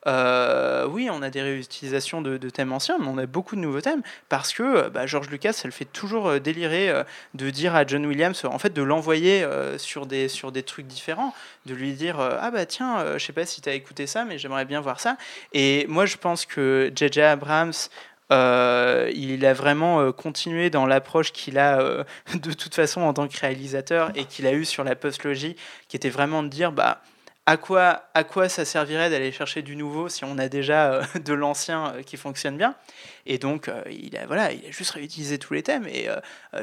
euh, 0.08 0.88
oui, 0.88 1.10
on 1.12 1.22
a 1.22 1.30
des 1.30 1.42
réutilisations 1.42 2.22
de, 2.22 2.38
thèmes 2.50 2.72
anciens, 2.72 2.98
mais 3.00 3.08
on 3.08 3.18
a 3.18 3.26
beaucoup 3.26 3.56
de 3.56 3.62
nouveaux 3.62 3.82
thèmes 3.82 4.02
parce 4.30 4.54
que 4.54 4.64
euh, 4.64 4.90
bah, 4.90 5.06
George 5.06 5.30
Lucas, 5.30 5.54
ça 5.54 5.68
le 5.68 5.72
fait 5.72 5.86
toujours 5.86 6.28
euh, 6.28 6.40
délirer 6.40 6.92
de 7.34 7.50
dire 7.50 7.76
à 7.76 7.86
John 7.86 8.06
Williams, 8.06 8.44
en 8.46 8.58
fait, 8.58 8.74
de 8.74 8.82
l'envoyer 8.82 9.46
sur, 9.78 10.06
des, 10.06 10.28
sur 10.28 10.52
des 10.52 10.64
trucs 10.64 10.88
différents, 10.88 11.34
de 11.66 11.74
lui 11.74 11.94
dire 11.94 12.20
Ah 12.20 12.52
bah 12.52 12.66
tiens, 12.66 13.18
je 13.18 13.26
sais 13.26 13.34
pas 13.34 13.46
si 13.46 13.62
tu 13.62 13.70
as 13.70 13.74
écouté 13.74 14.08
ça, 14.08 14.26
mais 14.26 14.38
j'aimerais 14.38 14.66
bien 14.66 14.82
voir 14.82 15.00
ça. 15.00 15.18
Et 15.54 15.86
moi, 15.88 16.06
je 16.06 16.18
pense 16.18 16.46
que 16.46 16.92
J.J. 16.96 17.22
Abrams, 17.22 17.74
il 18.30 19.46
a 19.46 19.54
vraiment 19.54 20.12
continué 20.12 20.70
dans 20.70 20.86
l'approche 20.86 21.32
qu'il 21.32 21.58
a 21.58 22.06
de 22.34 22.54
toute 22.54 22.76
façon 22.76 23.02
en 23.02 23.14
tant 23.14 23.28
que 23.28 23.40
réalisateur 23.40 24.12
et 24.16 24.26
qu'il 24.26 24.48
a 24.48 24.54
eu 24.54 24.66
sur 24.66 24.84
la 24.84 24.96
post-logie, 24.96 25.56
qui 25.88 25.96
était 25.96 26.10
vraiment 26.10 26.44
de 26.44 26.50
dire 26.50 26.72
bah 26.72 27.02
à 27.52 27.58
quoi, 27.58 28.04
à 28.14 28.24
quoi 28.24 28.48
ça 28.48 28.64
servirait 28.64 29.10
d'aller 29.10 29.34
chercher 29.34 29.62
du 29.62 29.76
nouveau 29.76 30.08
si 30.08 30.24
on 30.24 30.38
a 30.38 30.48
déjà 30.48 30.94
euh, 30.94 31.04
de 31.26 31.34
l'ancien 31.34 31.88
euh, 31.88 32.02
qui 32.02 32.16
fonctionne 32.16 32.56
bien? 32.56 32.76
Et 33.26 33.40
donc, 33.40 33.68
euh, 33.68 33.84
il, 33.92 34.16
a, 34.16 34.26
voilà, 34.26 34.54
il 34.54 34.66
a 34.66 34.72
juste 34.72 34.92
réutilisé 34.92 35.38
tous 35.38 35.54
les 35.54 35.62
thèmes. 35.62 35.86
Et 35.86 36.08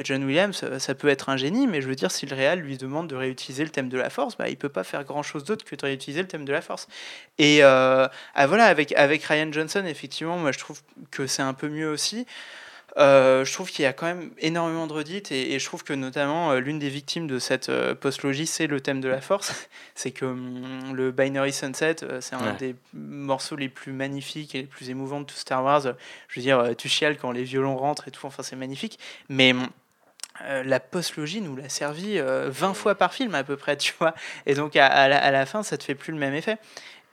John 0.03 0.25
Williams, 0.25 0.65
ça 0.79 0.95
peut 0.95 1.09
être 1.09 1.29
un 1.29 1.37
génie, 1.37 1.67
mais 1.67 1.83
je 1.83 1.89
veux 1.89 1.95
dire, 1.95 2.11
si 2.11 2.25
le 2.25 2.35
réal 2.35 2.61
lui 2.61 2.79
demande 2.79 3.07
de 3.07 3.15
réutiliser 3.15 3.65
le 3.65 3.71
thème 3.71 3.91
de 3.91 3.99
la 3.99 4.09
force, 4.09 4.39
bah, 4.39 4.49
il 4.49 4.57
peut 4.57 4.71
pas 4.71 4.83
faire 4.83 5.05
grand-chose 5.05 5.45
d'autre 5.45 5.65
que 5.65 5.77
de 5.77 5.83
réutiliser 5.83 6.23
le 6.23 6.27
thème 6.27 6.45
de 6.45 6.53
la 6.53 6.63
force. 6.63 6.89
Et 7.39 7.63
ah, 7.63 8.11
voilà, 8.47 8.65
avec, 8.65 8.93
avec 8.93 9.23
Ryan 9.25 9.53
Johnson, 9.53 9.85
effectivement, 9.87 10.39
moi 10.39 10.51
je 10.53 10.59
trouve 10.59 10.81
que 11.11 11.27
c'est 11.27 11.43
un 11.43 11.55
peu 11.55 11.69
mieux 11.69 11.89
aussi. 11.89 12.27
Euh, 12.99 13.45
je 13.45 13.53
trouve 13.53 13.71
qu'il 13.71 13.85
y 13.85 13.87
a 13.87 13.93
quand 13.93 14.07
même 14.07 14.31
énormément 14.39 14.89
de 14.89 14.93
redites 14.93 15.31
et, 15.31 15.59
je 15.59 15.65
trouve 15.65 15.85
que 15.85 15.93
notamment 15.93 16.51
euh, 16.51 16.59
l'une 16.59 16.81
des 16.81 16.89
victimes 16.89 17.29
de 17.29 17.39
cette 17.39 17.69
euh, 17.69 17.95
postlogie, 17.95 18.47
c'est 18.47 18.67
le 18.67 18.81
thème 18.81 19.01
de 19.01 19.09
la 19.09 19.21
force. 19.21 19.69
c'est 19.95 20.11
que 20.11 20.25
hum, 20.25 20.95
le 20.95 21.13
Binary 21.13 21.53
Sunset, 21.53 21.97
c'est 22.21 22.35
un 22.35 22.55
des 22.55 22.75
morceaux 22.93 23.57
les 23.57 23.69
plus 23.69 23.93
magnifiques 23.93 24.55
et 24.55 24.63
les 24.63 24.67
plus 24.67 24.91
émouvants 24.91 25.21
de 25.21 25.27
tout 25.27 25.37
Star 25.37 25.63
Wars. 25.63 25.83
Je 26.29 26.41
veux 26.41 26.43
dire, 26.43 26.75
tu 26.77 26.89
chiales 26.89 27.17
quand 27.17 27.31
les 27.31 27.45
violons 27.45 27.77
rentrent 27.77 28.09
et 28.09 28.11
tout, 28.11 28.27
enfin 28.27 28.43
c'est 28.43 28.57
magnifique. 28.57 28.99
Mais 29.29 29.53
hum, 29.53 29.69
la 30.65 30.81
postlogie 30.81 31.41
nous 31.41 31.55
l'a 31.55 31.69
servi 31.69 32.19
20 32.21 32.75
fois 32.75 32.97
par 32.97 33.15
film 33.15 33.35
à 33.35 33.45
peu 33.45 33.57
près, 33.57 33.77
tu 33.79 33.95
vois. 33.99 34.15
Et 34.47 34.55
donc 34.55 34.75
à, 34.75 35.09
la, 35.09 35.19
à, 35.19 35.31
la, 35.31 35.47
fin, 35.47 35.63
ça 35.63 35.79
te 35.79 35.85
fait 35.85 35.95
plus 35.95 36.13
le 36.13 36.19
même 36.19 36.35
effet. 36.35 36.59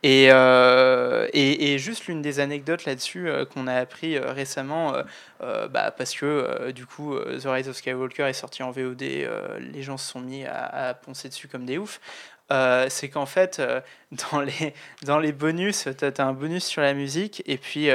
Euh, 0.05 1.27
et, 1.33 1.73
et, 1.73 1.79
juste 1.79 2.05
l'une 2.05 2.21
des 2.21 2.39
anecdotes 2.39 2.85
là-dessus 2.85 3.27
euh, 3.27 3.45
qu'on 3.45 3.65
a 3.65 3.73
appris 3.73 4.17
euh, 4.17 4.31
récemment, 4.31 4.93
bah, 5.39 5.91
parce 5.91 6.15
que 6.15 6.71
du 6.71 6.85
coup 6.85 7.17
The 7.19 7.45
Rise 7.45 7.69
of 7.69 7.75
Skywalker 7.75 8.23
est 8.23 8.33
sorti 8.33 8.63
en 8.63 8.71
VOD, 8.71 9.01
les 9.01 9.81
gens 9.83 9.97
se 9.97 10.11
sont 10.11 10.19
mis 10.19 10.43
à, 10.45 10.93
poncer 10.93 11.29
dessus 11.29 11.47
comme 11.47 11.65
des 11.65 11.77
oufs. 11.77 11.99
c'est 12.49 13.09
qu'en 13.09 13.25
fait, 13.25 13.61
dans, 14.31 14.41
les, 14.41 14.73
dans 15.03 15.19
les 15.19 15.31
bonus, 15.31 15.87
tu 15.97 16.05
as, 16.05 16.23
un 16.23 16.33
bonus 16.33 16.65
sur 16.65 16.81
la 16.81 16.93
musique, 16.93 17.43
et 17.45 17.57
puis 17.57 17.89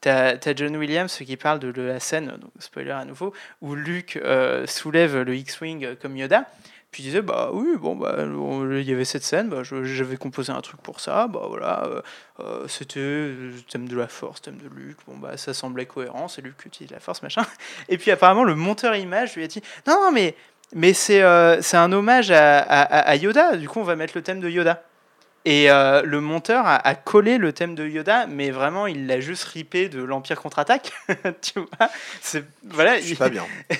tu 0.00 0.08
as, 0.08 0.56
John 0.56 0.76
Williams 0.76 1.14
qui 1.14 1.36
parle 1.36 1.58
de, 1.58 1.82
la 1.82 2.00
scène, 2.00 2.28
donc 2.40 2.50
spoiler 2.58 2.92
à 2.92 3.04
nouveau, 3.04 3.34
où 3.60 3.74
Luke 3.74 4.18
soulève 4.66 5.20
le 5.20 5.36
X-Wing 5.36 5.96
comme 5.96 6.16
Yoda. 6.16 6.46
Puis 6.94 7.02
il 7.02 7.06
disait, 7.06 7.22
bah 7.22 7.50
oui, 7.52 7.76
bon, 7.76 7.96
bah, 7.96 8.18
il 8.20 8.88
y 8.88 8.92
avait 8.92 9.04
cette 9.04 9.24
scène, 9.24 9.48
bah, 9.48 9.64
j'avais 9.64 10.16
composé 10.16 10.52
un 10.52 10.60
truc 10.60 10.80
pour 10.80 11.00
ça, 11.00 11.26
bah 11.26 11.46
voilà, 11.48 11.82
euh, 11.86 12.02
euh, 12.38 12.68
c'était 12.68 13.00
le 13.00 13.52
thème 13.68 13.88
de 13.88 13.96
la 13.96 14.06
force, 14.06 14.42
thème 14.42 14.58
de 14.58 14.68
Luc, 14.72 14.98
bon, 15.08 15.16
bah 15.16 15.36
ça 15.36 15.54
semblait 15.54 15.86
cohérent, 15.86 16.28
c'est 16.28 16.40
Luc 16.40 16.56
qui 16.56 16.68
utilise 16.68 16.92
la 16.92 17.00
force, 17.00 17.20
machin. 17.24 17.42
Et 17.88 17.98
puis 17.98 18.12
apparemment, 18.12 18.44
le 18.44 18.54
monteur 18.54 18.94
image 18.94 19.34
lui 19.34 19.42
a 19.42 19.48
dit, 19.48 19.60
non, 19.88 20.00
non, 20.02 20.12
mais, 20.12 20.36
mais 20.72 20.92
c'est 20.92 21.20
euh, 21.20 21.60
un 21.72 21.90
hommage 21.90 22.30
à, 22.30 22.60
à 22.60 23.16
Yoda, 23.16 23.56
du 23.56 23.68
coup, 23.68 23.80
on 23.80 23.82
va 23.82 23.96
mettre 23.96 24.12
le 24.14 24.22
thème 24.22 24.38
de 24.38 24.48
Yoda. 24.48 24.84
Et 25.46 25.70
euh, 25.70 26.02
le 26.02 26.20
monteur 26.22 26.64
a, 26.66 26.94
collé 26.94 27.36
le 27.36 27.52
thème 27.52 27.74
de 27.74 27.86
Yoda, 27.86 28.26
mais 28.26 28.50
vraiment, 28.50 28.86
il 28.86 29.06
l'a 29.06 29.20
juste 29.20 29.44
ripé 29.44 29.90
de 29.90 30.02
l'Empire 30.02 30.40
contre-attaque. 30.40 30.92
tu 31.42 31.60
vois 31.60 31.90
c'est, 32.22 32.44
voilà, 32.64 32.98
Je 32.98 33.04
suis 33.04 33.14
pas 33.14 33.28
bien. 33.28 33.44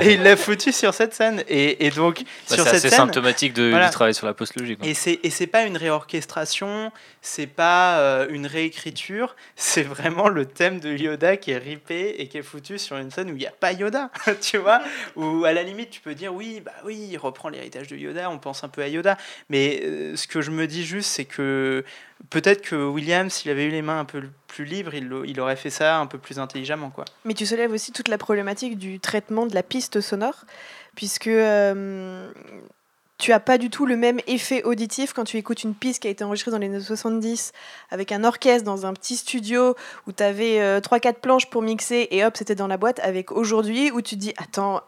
et 0.00 0.14
il 0.14 0.22
l'a 0.22 0.36
foutu 0.36 0.72
sur 0.72 0.94
cette 0.94 1.12
scène. 1.12 1.44
Et, 1.46 1.86
et 1.86 1.90
donc, 1.90 2.22
bah, 2.48 2.56
sur 2.56 2.64
c'est 2.64 2.76
assez 2.76 2.88
symptomatique 2.88 3.52
de, 3.52 3.70
du 3.70 3.90
travail 3.90 4.14
sur 4.14 4.26
la 4.26 4.32
post-logique. 4.32 4.78
Et 4.82 4.94
c'est, 4.94 5.20
et 5.22 5.28
c'est 5.28 5.46
pas 5.46 5.64
une 5.64 5.76
réorchestration, 5.76 6.90
c'est 7.20 7.46
pas 7.46 7.98
euh, 7.98 8.26
une 8.30 8.46
réécriture, 8.46 9.36
c'est 9.56 9.82
vraiment 9.82 10.28
le 10.28 10.46
thème 10.46 10.80
de 10.80 10.90
Yoda 10.96 11.36
qui 11.36 11.50
est 11.50 11.58
ripé 11.58 12.14
et 12.18 12.28
qui 12.28 12.38
est 12.38 12.42
foutu 12.42 12.78
sur 12.78 12.96
une 12.96 13.10
scène 13.10 13.30
où 13.30 13.34
il 13.34 13.40
n'y 13.40 13.46
a 13.46 13.52
pas 13.52 13.72
Yoda. 13.72 14.10
tu 14.40 14.56
vois 14.56 14.80
Ou 15.16 15.44
à 15.44 15.52
la 15.52 15.64
limite, 15.64 15.90
tu 15.90 16.00
peux 16.00 16.14
dire, 16.14 16.34
oui, 16.34 16.62
bah 16.64 16.72
oui, 16.86 17.08
il 17.10 17.18
reprend 17.18 17.50
l'héritage 17.50 17.88
de 17.88 17.96
Yoda, 17.96 18.30
on 18.30 18.38
pense 18.38 18.64
un 18.64 18.68
peu 18.68 18.82
à 18.82 18.88
Yoda. 18.88 19.18
Mais 19.50 19.82
euh, 19.84 20.16
ce 20.16 20.26
que 20.26 20.40
je 20.40 20.50
me 20.50 20.66
dis 20.66 20.84
c'est 21.02 21.24
que 21.24 21.84
peut-être 22.30 22.62
que 22.62 22.76
William, 22.76 23.30
s'il 23.30 23.50
avait 23.50 23.66
eu 23.66 23.70
les 23.70 23.82
mains 23.82 24.00
un 24.00 24.04
peu 24.04 24.22
plus 24.46 24.64
libres, 24.64 24.94
il, 24.94 25.40
aurait 25.40 25.56
fait 25.56 25.70
ça 25.70 25.98
un 25.98 26.06
peu 26.06 26.18
plus 26.18 26.38
intelligemment. 26.38 26.90
Quoi. 26.90 27.04
Mais 27.24 27.34
tu 27.34 27.46
soulèves 27.46 27.72
aussi 27.72 27.92
toute 27.92 28.08
la 28.08 28.18
problématique 28.18 28.78
du 28.78 29.00
traitement 29.00 29.46
de 29.46 29.54
la 29.54 29.62
piste 29.62 30.00
sonore, 30.00 30.44
puisque 30.94 31.26
euh, 31.26 32.30
tu 33.18 33.32
as 33.32 33.40
pas 33.40 33.58
du 33.58 33.70
tout 33.70 33.86
le 33.86 33.96
même 33.96 34.20
effet 34.26 34.62
auditif 34.62 35.12
quand 35.12 35.24
tu 35.24 35.36
écoutes 35.36 35.64
une 35.64 35.74
piste 35.74 36.02
qui 36.02 36.08
a 36.08 36.10
été 36.10 36.24
enregistrée 36.24 36.50
dans 36.50 36.58
les 36.58 36.66
années 36.66 36.80
70 36.80 37.52
avec 37.90 38.12
un 38.12 38.24
orchestre 38.24 38.64
dans 38.64 38.86
un 38.86 38.92
petit 38.92 39.16
studio 39.16 39.74
où 40.06 40.12
tu 40.12 40.22
avais 40.22 40.80
3-4 40.80 41.14
planches 41.14 41.50
pour 41.50 41.62
mixer 41.62 42.08
et 42.10 42.24
hop, 42.24 42.36
c'était 42.36 42.54
dans 42.54 42.66
la 42.66 42.76
boîte, 42.76 43.00
avec 43.00 43.32
aujourd'hui 43.32 43.90
où 43.90 44.02
tu 44.02 44.16
dis, 44.16 44.34
attends 44.36 44.82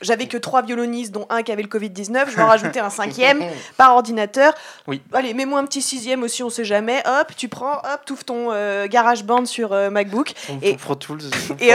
j'avais 0.00 0.26
que 0.26 0.36
trois 0.36 0.62
violonistes, 0.62 1.12
dont 1.12 1.26
un 1.30 1.42
qui 1.42 1.52
avait 1.52 1.62
le 1.62 1.68
Covid-19. 1.68 2.30
Je 2.30 2.36
vais 2.36 2.42
en 2.42 2.48
rajouter 2.48 2.80
un 2.80 2.90
cinquième 2.90 3.42
par 3.76 3.94
ordinateur. 3.94 4.54
Oui. 4.86 5.02
Allez, 5.12 5.34
mets-moi 5.34 5.58
un 5.58 5.64
petit 5.64 5.82
sixième 5.82 6.22
aussi, 6.22 6.42
on 6.42 6.50
sait 6.50 6.64
jamais. 6.64 7.02
Hop, 7.06 7.32
tu 7.36 7.48
prends, 7.48 7.78
hop, 7.78 8.00
tu 8.04 8.12
ouvres 8.12 8.24
ton 8.24 8.52
euh, 8.52 8.86
GarageBand 8.86 9.46
sur 9.46 9.72
euh, 9.72 9.90
MacBook. 9.90 10.34
et 10.62 10.76
et 11.60 11.72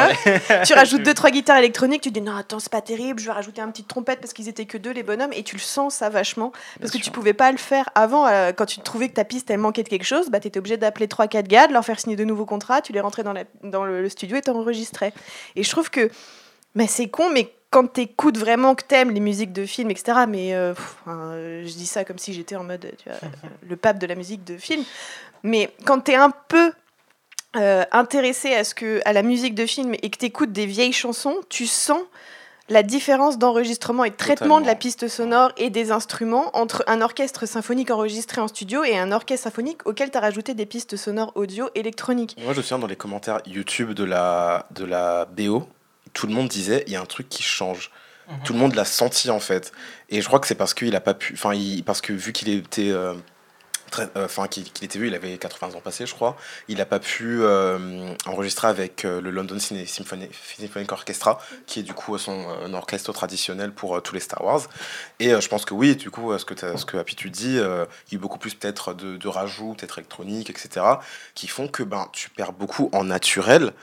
tu 0.66 0.74
rajoutes 0.74 1.04
deux, 1.04 1.14
trois 1.14 1.32
guitares 1.32 1.58
électroniques. 1.58 2.02
Tu 2.02 2.12
dis 2.12 2.22
non, 2.22 2.36
attends, 2.36 2.60
c'est 2.60 2.72
pas 2.72 2.82
terrible, 2.82 3.20
je 3.20 3.26
vais 3.26 3.32
rajouter 3.32 3.62
un 3.62 3.70
petit 3.70 3.84
trompette 3.84 4.20
parce 4.20 4.34
qu'ils 4.34 4.50
étaient 4.50 4.66
que 4.66 4.78
deux, 4.78 4.92
les 4.92 5.04
bonhommes. 5.04 5.34
Et 5.34 5.44
tu 5.44 5.56
le 5.56 5.62
sens 5.62 5.96
ça 5.96 6.10
vachement. 6.10 6.52
Parce 6.80 6.92
que 6.92 6.98
tu 6.98 7.12
pouvais 7.12 7.34
pas 7.34 7.52
le 7.52 7.58
faire 7.58 7.90
avant. 7.96 8.28
Euh, 8.28 8.52
quand 8.52 8.66
tu 8.66 8.80
trouvais 8.82 9.10
que 9.10 9.14
ta 9.14 9.26
piste, 9.26 9.50
elle 9.50 9.60
manquait 9.60 9.84
de 9.84 9.90
quelque 9.90 10.06
chose, 10.06 10.30
bah, 10.30 10.40
tu 10.40 10.48
étais 10.48 10.60
obligé 10.60 10.78
d'appeler 10.78 11.08
trois, 11.08 11.28
quatre 11.28 11.48
gars, 11.48 11.68
de 11.68 11.74
leur 11.74 11.84
faire 11.84 12.00
signer 12.00 12.16
de 12.16 12.24
nouveaux 12.24 12.46
contrats. 12.46 12.82
Tu 12.82 12.94
les 12.94 13.02
rentrais 13.02 13.24
dans, 13.24 13.34
la, 13.34 13.44
dans 13.64 13.84
le, 13.84 14.08
studio 14.10 14.38
et 14.38 14.42
t'enregistrais. 14.42 15.14
Et 15.56 15.64
je 15.64 15.70
trouve 15.70 15.90
que 15.90 16.10
mais 16.76 16.88
c'est 16.88 17.10
con, 17.10 17.30
mais 17.34 17.54
quand 17.72 17.88
t'écoutes 17.88 18.38
vraiment 18.38 18.76
que 18.76 18.84
t'aimes 18.84 19.12
les 19.12 19.20
musiques 19.20 19.54
de 19.54 19.66
films, 19.66 19.90
etc. 19.90 20.20
Mais 20.28 20.54
euh, 20.54 20.74
euh, 21.08 21.64
je 21.66 21.74
dis 21.74 21.88
ça 21.88 22.04
comme 22.06 22.20
si 22.20 22.34
j'étais 22.34 22.56
en 22.56 22.64
mode 22.64 22.92
tu 23.02 23.10
vois, 23.10 23.18
le 23.68 23.76
pape 23.76 23.98
de 23.98 24.06
la 24.06 24.16
musique 24.16 24.44
de 24.44 24.58
film. 24.58 24.84
Mais 25.42 25.74
quand 25.86 26.02
t'es 26.02 26.16
un 26.16 26.32
peu 26.50 26.74
euh, 27.56 27.84
intéressé 27.92 28.54
à, 28.54 28.64
ce 28.64 28.76
que, 28.76 29.02
à 29.06 29.14
la 29.14 29.24
musique 29.24 29.56
de 29.56 29.66
film 29.66 29.94
et 29.94 30.10
que 30.10 30.18
t'écoutes 30.18 30.52
des 30.52 30.66
vieilles 30.66 30.94
chansons, 30.94 31.38
tu 31.50 31.66
sens 31.66 32.02
la 32.70 32.84
différence 32.84 33.38
d'enregistrement 33.38 34.04
et 34.06 34.12
de 34.12 34.16
traitement 34.16 34.62
de 34.62 34.66
la 34.66 34.76
piste 34.76 35.08
sonore 35.08 35.52
et 35.58 35.70
des 35.70 35.92
instruments 35.92 36.56
entre 36.56 36.84
un 36.88 37.02
orchestre 37.02 37.46
symphonique 37.46 37.92
enregistré 37.92 38.40
en 38.40 38.48
studio 38.48 38.84
et 38.84 38.98
un 38.98 39.12
orchestre 39.12 39.46
symphonique 39.46 39.86
auquel 39.86 40.12
tu 40.12 40.18
as 40.18 40.22
rajouté 40.22 40.54
des 40.54 40.66
pistes 40.66 40.96
sonores 40.96 41.32
audio 41.36 41.70
électroniques. 41.76 42.38
Moi, 42.42 42.54
je 42.54 42.60
me 42.60 42.64
souviens 42.64 42.80
dans 42.80 42.88
les 42.88 42.96
commentaires 42.96 43.42
YouTube 43.46 43.92
de 43.92 44.04
la, 44.06 44.68
de 44.72 44.86
la 44.86 45.26
BO, 45.26 45.68
tout 46.14 46.28
le 46.28 46.34
monde 46.34 46.48
disait 46.48 46.84
il 46.88 46.94
y 46.94 46.96
a 46.96 47.02
un 47.02 47.06
truc 47.06 47.30
qui 47.30 47.44
change. 47.44 47.92
Mhm. 48.30 48.40
Tout 48.44 48.54
le 48.54 48.60
monde 48.60 48.76
l'a 48.76 48.86
senti 48.86 49.30
en 49.30 49.40
fait. 49.40 49.72
Et 50.10 50.22
je 50.22 50.28
crois 50.28 50.40
que 50.40 50.48
c'est 50.48 50.56
parce 50.56 50.74
qu'il 50.74 50.96
a 50.96 51.02
pas 51.02 51.14
pu. 51.14 51.34
Enfin, 51.34 51.54
parce 51.86 52.02
que 52.02 52.14
vu 52.14 52.34
qu'il 52.34 52.50
était. 52.50 52.92
Euh, 52.92 53.14
euh, 54.00 54.24
enfin 54.24 54.48
qu'il 54.48 54.64
était 54.82 54.98
vu, 54.98 55.08
il 55.08 55.16
avait 55.16 55.38
80 55.38 55.76
ans 55.76 55.82
passés, 55.82 56.06
je 56.06 56.14
crois. 56.14 56.38
Il 56.70 56.78
n'a 56.78 56.86
pas 56.86 57.00
pu 57.00 57.42
euh, 57.42 58.14
enregistrer 58.26 58.70
avec 58.70 59.04
le 59.04 59.30
London 59.30 59.58
Symphonic 59.60 60.92
Orchestra, 60.94 61.42
qui 61.66 61.82
est 61.82 61.84
du 61.84 61.94
coup 61.94 62.18
son 62.18 62.74
orchestre 62.74 63.12
traditionnel 63.12 63.74
pour 63.74 64.02
tous 64.02 64.14
les 64.14 64.22
Star 64.22 64.46
Wars. 64.46 64.62
Et 65.20 65.32
je 65.32 65.48
pense 65.50 65.66
que 65.66 65.74
oui, 65.74 65.98
du 65.98 66.10
coup, 66.10 66.38
ce 66.38 66.46
que, 66.46 66.56
ce 66.78 66.86
que 66.86 66.96
Happy 66.96 67.18
tu 67.18 67.30
dis, 67.30 67.56
il 67.56 67.58
y 67.58 67.60
a 67.60 67.88
eu 68.14 68.18
beaucoup 68.18 68.40
plus 68.40 68.54
peut-être 68.54 68.94
de, 68.94 69.18
de 69.18 69.28
rajouts, 69.28 69.74
peut-être 69.74 70.00
électroniques, 70.00 70.50
etc., 70.50 70.86
qui 71.36 71.48
font 71.48 71.68
que 71.68 71.84
ben, 71.84 72.08
tu 72.14 72.30
perds 72.30 72.54
beaucoup 72.54 72.90
en 72.94 73.04
naturel. 73.04 73.74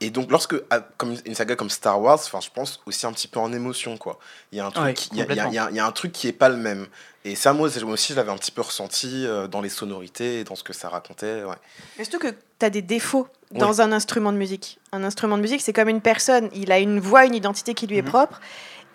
Et 0.00 0.10
donc, 0.10 0.30
lorsque, 0.30 0.54
ah, 0.70 0.80
comme 0.98 1.16
une 1.24 1.34
saga 1.34 1.56
comme 1.56 1.70
Star 1.70 2.00
Wars, 2.00 2.20
enfin, 2.22 2.40
je 2.40 2.50
pense 2.50 2.80
aussi 2.86 3.06
un 3.06 3.12
petit 3.12 3.28
peu 3.28 3.40
en 3.40 3.52
émotion, 3.52 3.96
quoi. 3.96 4.18
Il 4.52 4.58
y 4.58 4.60
a 4.60 4.66
un 4.66 4.70
truc, 4.70 5.06
il, 5.12 5.18
y 5.18 5.22
a, 5.22 5.26
il, 5.30 5.54
y 5.54 5.58
a, 5.58 5.70
il 5.70 5.76
y 5.76 5.80
a 5.80 5.86
un 5.86 5.92
truc 5.92 6.12
qui 6.12 6.28
est 6.28 6.32
pas 6.32 6.50
le 6.50 6.56
même. 6.56 6.86
Et 7.24 7.34
ça, 7.34 7.52
moi 7.52 7.68
aussi, 7.68 8.12
je 8.12 8.16
l'avais 8.16 8.30
un 8.30 8.36
petit 8.36 8.52
peu 8.52 8.60
ressenti 8.60 9.26
euh, 9.26 9.48
dans 9.48 9.60
les 9.60 9.68
sonorités 9.68 10.40
et 10.40 10.44
dans 10.44 10.54
ce 10.54 10.62
que 10.62 10.72
ça 10.72 10.88
racontait. 10.88 11.44
Ouais. 11.44 11.56
Est-ce 11.98 12.16
que 12.16 12.28
tu 12.28 12.66
as 12.66 12.70
des 12.70 12.82
défauts 12.82 13.26
dans 13.50 13.80
un 13.80 13.90
instrument 13.90 14.32
de 14.32 14.38
musique 14.38 14.78
Un 14.92 15.02
instrument 15.02 15.36
de 15.36 15.42
musique, 15.42 15.62
c'est 15.62 15.72
comme 15.72 15.88
une 15.88 16.02
personne. 16.02 16.50
Il 16.54 16.70
a 16.72 16.78
une 16.78 17.00
voix, 17.00 17.24
une 17.24 17.34
identité 17.34 17.74
qui 17.74 17.86
lui 17.86 17.96
est 17.96 18.02
mhm. 18.02 18.08
propre. 18.08 18.40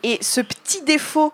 Et 0.03 0.17
ce 0.21 0.41
petit 0.41 0.81
défaut 0.83 1.33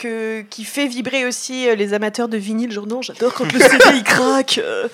que, 0.00 0.40
qui 0.42 0.64
fait 0.64 0.86
vibrer 0.86 1.26
aussi 1.26 1.68
euh, 1.68 1.74
les 1.74 1.92
amateurs 1.92 2.28
de 2.28 2.38
vinyle, 2.38 2.72
genre 2.72 2.86
non, 2.86 3.02
j'adore 3.02 3.34
quand 3.34 3.52
le 3.52 3.60
CD 3.60 3.84
il 3.94 4.02
craque. 4.02 4.58
Euh. 4.58 4.88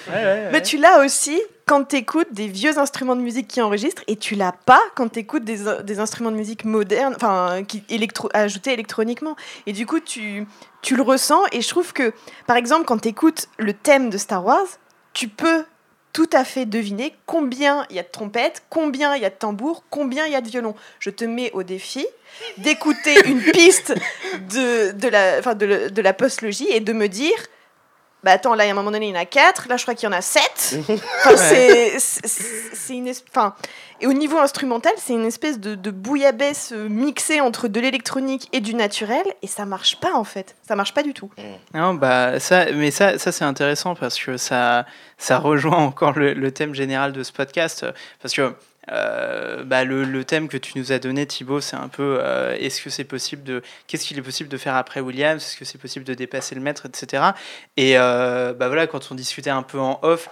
Mais 0.53 0.61
tu 0.61 0.77
l'as 0.77 1.05
aussi 1.05 1.41
quand 1.65 1.85
tu 1.85 1.97
écoutes 1.97 2.33
des 2.33 2.49
vieux 2.49 2.79
instruments 2.79 3.17
de 3.17 3.21
musique 3.21 3.49
qui 3.49 3.63
enregistrent 3.63 4.03
et 4.09 4.17
tu 4.17 4.35
l'as 4.35 4.53
pas 4.53 4.81
quand 4.95 5.09
tu 5.09 5.21
écoutes 5.21 5.45
des, 5.45 5.59
des, 5.85 6.01
instruments 6.01 6.31
de 6.31 6.37
musique 6.37 6.65
modernes, 6.65 7.15
enfin, 7.17 7.63
qui 7.67 7.85
électro, 7.89 8.29
ajoutés 8.35 8.73
électroniquement. 8.73 9.37
Et 9.67 9.73
du 9.73 9.87
coup, 9.87 10.01
tu, 10.01 10.47
tu 10.83 10.97
le 10.97 11.03
ressens. 11.03 11.43
Et 11.53 11.63
je 11.63 11.69
trouve 11.69 11.93
que, 11.93 12.13
par 12.47 12.57
exemple, 12.57 12.85
quand 12.85 12.99
tu 12.99 13.09
écoutes 13.09 13.49
le 13.59 13.73
thème 13.73 14.11
de 14.11 14.19
Star 14.19 14.45
Wars, 14.45 14.67
tu 15.13 15.29
peux 15.29 15.65
tout 16.17 16.31
à 16.33 16.47
fait 16.47 16.65
deviner 16.65 17.15
combien 17.27 17.85
il 17.91 17.97
y 17.97 17.99
a 17.99 18.03
de 18.03 18.09
trompettes, 18.09 18.63
combien 18.71 19.17
il 19.17 19.21
y 19.21 19.27
a 19.27 19.29
de 19.29 19.35
tambours, 19.35 19.85
combien 19.91 20.25
il 20.25 20.33
y 20.33 20.35
a 20.35 20.41
de 20.41 20.49
violons. 20.49 20.75
Je 20.99 21.11
te 21.11 21.27
mets 21.27 21.53
au 21.53 21.63
défi 21.63 22.07
d'écouter 22.57 23.15
une 23.29 23.43
piste 23.53 23.95
de, 24.49 25.09
la, 25.09 25.43
de 25.43 26.01
la 26.01 26.13
postlogie 26.15 26.69
et 26.71 26.81
de 26.81 26.95
me 26.95 27.09
dire 27.09 27.37
bah 28.27 28.33
attends, 28.33 28.57
là, 28.57 28.65
à 28.65 28.67
un 28.67 28.75
moment 28.75 28.91
donné, 28.91 29.07
il 29.07 29.15
y 29.15 29.17
en 29.17 29.21
a 29.21 29.25
4, 29.25 29.69
là, 29.69 29.77
je 29.77 29.83
crois 29.83 29.95
qu'il 29.95 30.09
y 30.09 30.13
en 30.13 30.17
a 30.17 30.21
7. 30.21 30.81
Enfin, 31.25 31.37
c'est 31.37 32.95
une 32.95 33.09
enfin, 33.31 33.55
Et 34.01 34.09
au 34.09 34.13
niveau 34.13 34.37
instrumental, 34.39 34.93
c'est 34.97 35.13
une 35.13 35.25
espèce 35.25 35.61
de, 35.61 35.77
de 35.77 35.91
bouillabaisse 35.93 36.73
mixée 36.73 37.41
entre 37.41 37.69
de 37.69 37.79
l'électronique 37.79 38.49
et 38.53 38.61
du 38.61 38.75
naturel, 38.75 39.25
et 39.43 39.47
ça 39.47 39.65
marche 39.65 40.01
pas, 40.01 40.13
en 40.13 40.25
fait. 40.25 40.57
Ça 40.67 40.75
marche 40.75 40.93
pas 40.93 41.05
du 41.05 41.15
tout. 41.15 41.31
Mm. 41.39 41.79
Non, 41.79 41.95
bah, 41.95 42.41
ça, 42.41 42.73
mais 42.73 42.91
ça, 42.91 43.17
ça 43.17 43.31
c'est 43.31 43.45
intéressant 43.45 43.95
parce 43.95 44.19
que 44.19 44.37
ça, 44.37 44.87
ça 45.19 45.39
rejoint 45.39 45.79
encore 45.79 46.19
le, 46.19 46.35
le, 46.35 46.51
thème 46.51 46.75
général 46.75 47.13
de 47.13 47.23
ce 47.23 47.31
podcast. 47.31 47.87
Parce 48.21 48.35
que 48.35 48.53
euh, 48.93 49.65
bah, 49.65 49.85
le, 49.85 50.25
thème 50.25 50.49
que 50.49 50.57
tu 50.57 50.79
nous 50.79 50.93
as 50.93 50.99
donné, 50.99 51.27
Thibaut, 51.27 51.61
c'est 51.61 51.77
un 51.77 51.89
peu 51.89 52.19
euh, 52.21 52.57
est-ce 52.59 52.83
que 52.83 52.91
c'est 52.91 53.05
possible 53.05 53.43
de. 53.43 53.63
Qu'est-ce 53.87 54.07
qu'il 54.07 54.19
est 54.19 54.23
possible 54.23 54.49
de 54.49 54.57
faire 54.57 54.75
après 54.77 55.01
Williams? 55.01 55.43
Est-ce 55.43 55.57
que 55.57 55.65
c'est 55.65 55.79
possible 55.79 56.05
de 56.05 56.15
dépasser 56.15 56.55
le 56.55 56.61
maître, 56.61 56.87
etc. 56.87 57.23
Et 57.77 57.99
euh, 57.99 58.53
bah, 58.53 58.69
voilà, 58.69 58.87
quand 58.87 59.11
on 59.11 59.15
discutait 59.15 59.51
un 59.51 59.63
peu 59.63 59.79
en 59.79 59.99
off, 60.03 60.29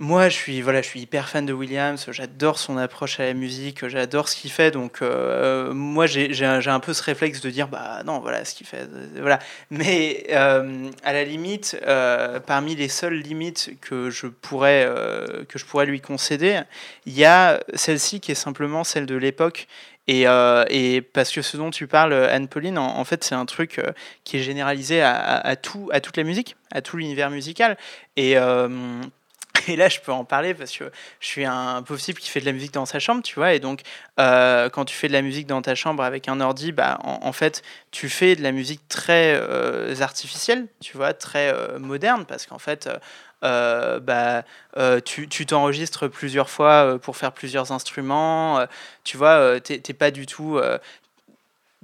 moi, 0.00 0.30
je 0.30 0.34
suis, 0.34 0.62
voilà, 0.62 0.80
je 0.80 0.88
suis 0.88 1.00
hyper 1.00 1.28
fan 1.28 1.44
de 1.44 1.52
Williams, 1.52 2.06
j'adore 2.10 2.58
son 2.58 2.78
approche 2.78 3.20
à 3.20 3.26
la 3.26 3.34
musique, 3.34 3.86
j'adore 3.86 4.30
ce 4.30 4.36
qu'il 4.36 4.50
fait, 4.50 4.70
donc 4.70 5.02
euh, 5.02 5.74
moi 5.74 6.06
j'ai 6.06 6.46
un 6.46 6.80
peu 6.80 6.94
ce 6.94 7.02
réflexe 7.02 7.42
de 7.42 7.50
dire, 7.50 7.68
bah 7.68 8.02
non, 8.06 8.18
voilà 8.18 8.46
ce 8.46 8.54
qu'il 8.54 8.66
fait, 8.66 8.88
euh, 8.90 9.18
voilà. 9.20 9.38
Mais 9.70 10.24
euh, 10.30 10.90
à 11.04 11.12
la 11.12 11.24
limite, 11.24 11.78
parmi 12.46 12.74
les 12.74 12.88
seules 12.88 13.18
limites 13.18 13.72
que 13.82 14.08
je 14.08 14.26
pourrais, 14.26 14.88
que 15.48 15.58
je 15.58 15.66
pourrais 15.66 15.84
lui 15.84 16.00
concéder, 16.00 16.62
il 17.04 17.12
y 17.12 17.26
a 17.26 17.60
celle-ci 17.74 18.20
qui 18.20 18.32
est 18.32 18.34
simplement 18.34 18.84
celle 18.84 19.04
de 19.04 19.16
l'époque. 19.16 19.68
Et, 20.08 20.24
et, 20.70 21.02
parce 21.02 21.30
que 21.30 21.42
ce 21.42 21.58
dont 21.58 21.70
tu 21.70 21.86
parles, 21.86 22.14
Anne-Pauline, 22.14 22.78
en, 22.78 23.04
fait, 23.04 23.22
c'est 23.22 23.34
un 23.34 23.44
truc 23.44 23.80
qui 24.24 24.38
est 24.38 24.42
généralisé 24.42 25.02
à, 25.02 25.54
tout, 25.56 25.90
à 25.92 26.00
toute 26.00 26.16
la 26.16 26.24
musique, 26.24 26.56
à 26.72 26.80
tout 26.80 26.96
l'univers 26.96 27.30
musical. 27.30 27.76
Et 28.16 28.36
et 29.68 29.76
là, 29.76 29.88
je 29.88 30.00
peux 30.00 30.12
en 30.12 30.24
parler 30.24 30.54
parce 30.54 30.76
que 30.76 30.84
je 31.20 31.26
suis 31.26 31.44
un 31.44 31.82
pauvre 31.82 32.00
type 32.00 32.18
qui 32.18 32.28
fait 32.28 32.40
de 32.40 32.44
la 32.44 32.52
musique 32.52 32.72
dans 32.72 32.86
sa 32.86 32.98
chambre, 32.98 33.22
tu 33.22 33.34
vois. 33.34 33.54
Et 33.54 33.60
donc, 33.60 33.82
euh, 34.18 34.68
quand 34.68 34.84
tu 34.84 34.94
fais 34.94 35.08
de 35.08 35.12
la 35.12 35.22
musique 35.22 35.46
dans 35.46 35.62
ta 35.62 35.74
chambre 35.74 36.02
avec 36.02 36.28
un 36.28 36.40
ordi, 36.40 36.72
bah, 36.72 36.98
en, 37.02 37.32
fait, 37.32 37.62
tu 37.90 38.08
fais 38.08 38.36
de 38.36 38.42
la 38.42 38.52
musique 38.52 38.86
très 38.88 39.34
euh, 39.34 39.94
artificielle, 40.00 40.66
tu 40.80 40.96
vois, 40.96 41.14
très 41.14 41.52
euh, 41.52 41.78
moderne, 41.78 42.24
parce 42.26 42.46
qu'en 42.46 42.58
fait, 42.58 42.88
bah, 43.42 44.44
tu 45.04 45.46
t'enregistres 45.46 46.08
plusieurs 46.08 46.50
fois 46.50 46.98
pour 47.00 47.16
faire 47.16 47.32
plusieurs 47.32 47.72
instruments. 47.72 48.66
tu 49.04 49.16
vois, 49.16 49.60
t'es 49.60 49.94
pas 49.94 50.10
du 50.10 50.26
tout 50.26 50.60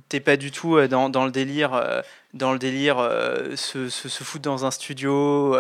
t'es 0.09 0.21
pas 0.21 0.37
du 0.37 0.53
tout 0.53 0.87
dans, 0.87 1.09
dans 1.09 1.25
le 1.25 1.33
délire, 1.33 2.03
dans 2.35 2.53
le 2.53 2.59
délire 2.59 2.99
se, 3.57 3.89
se, 3.89 4.09
se, 4.09 4.25
foutre 4.25 4.43
dans 4.43 4.67
un 4.67 4.71
studio, 4.71 5.57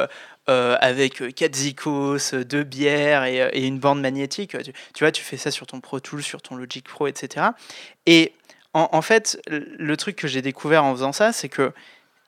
euh, 0.49 0.77
avec 0.81 1.23
euh, 1.23 1.33
quatre 1.33 1.57
zikos, 1.57 2.33
euh, 2.33 2.45
deux 2.45 2.63
bières 2.63 3.25
et, 3.25 3.67
une 3.67 3.81
bande 3.81 4.01
magnétique. 4.01 4.57
Tu, 4.95 5.03
vois, 5.03 5.11
tu 5.11 5.25
fais 5.25 5.37
ça 5.37 5.51
sur 5.51 5.67
ton 5.67 5.81
Pro 5.81 5.99
Tools, 5.99 6.23
sur 6.23 6.41
ton 6.41 6.55
Logic 6.55 6.87
Pro, 6.87 7.09
etc. 7.09 7.47
Et 8.07 8.33
en, 8.73 9.03
fait, 9.03 9.41
le 9.49 9.97
truc 9.97 10.15
que 10.15 10.29
j'ai 10.29 10.43
découvert 10.43 10.85
en 10.85 10.93
faisant 10.95 11.13
ça, 11.13 11.33
c'est 11.33 11.49
que 11.49 11.73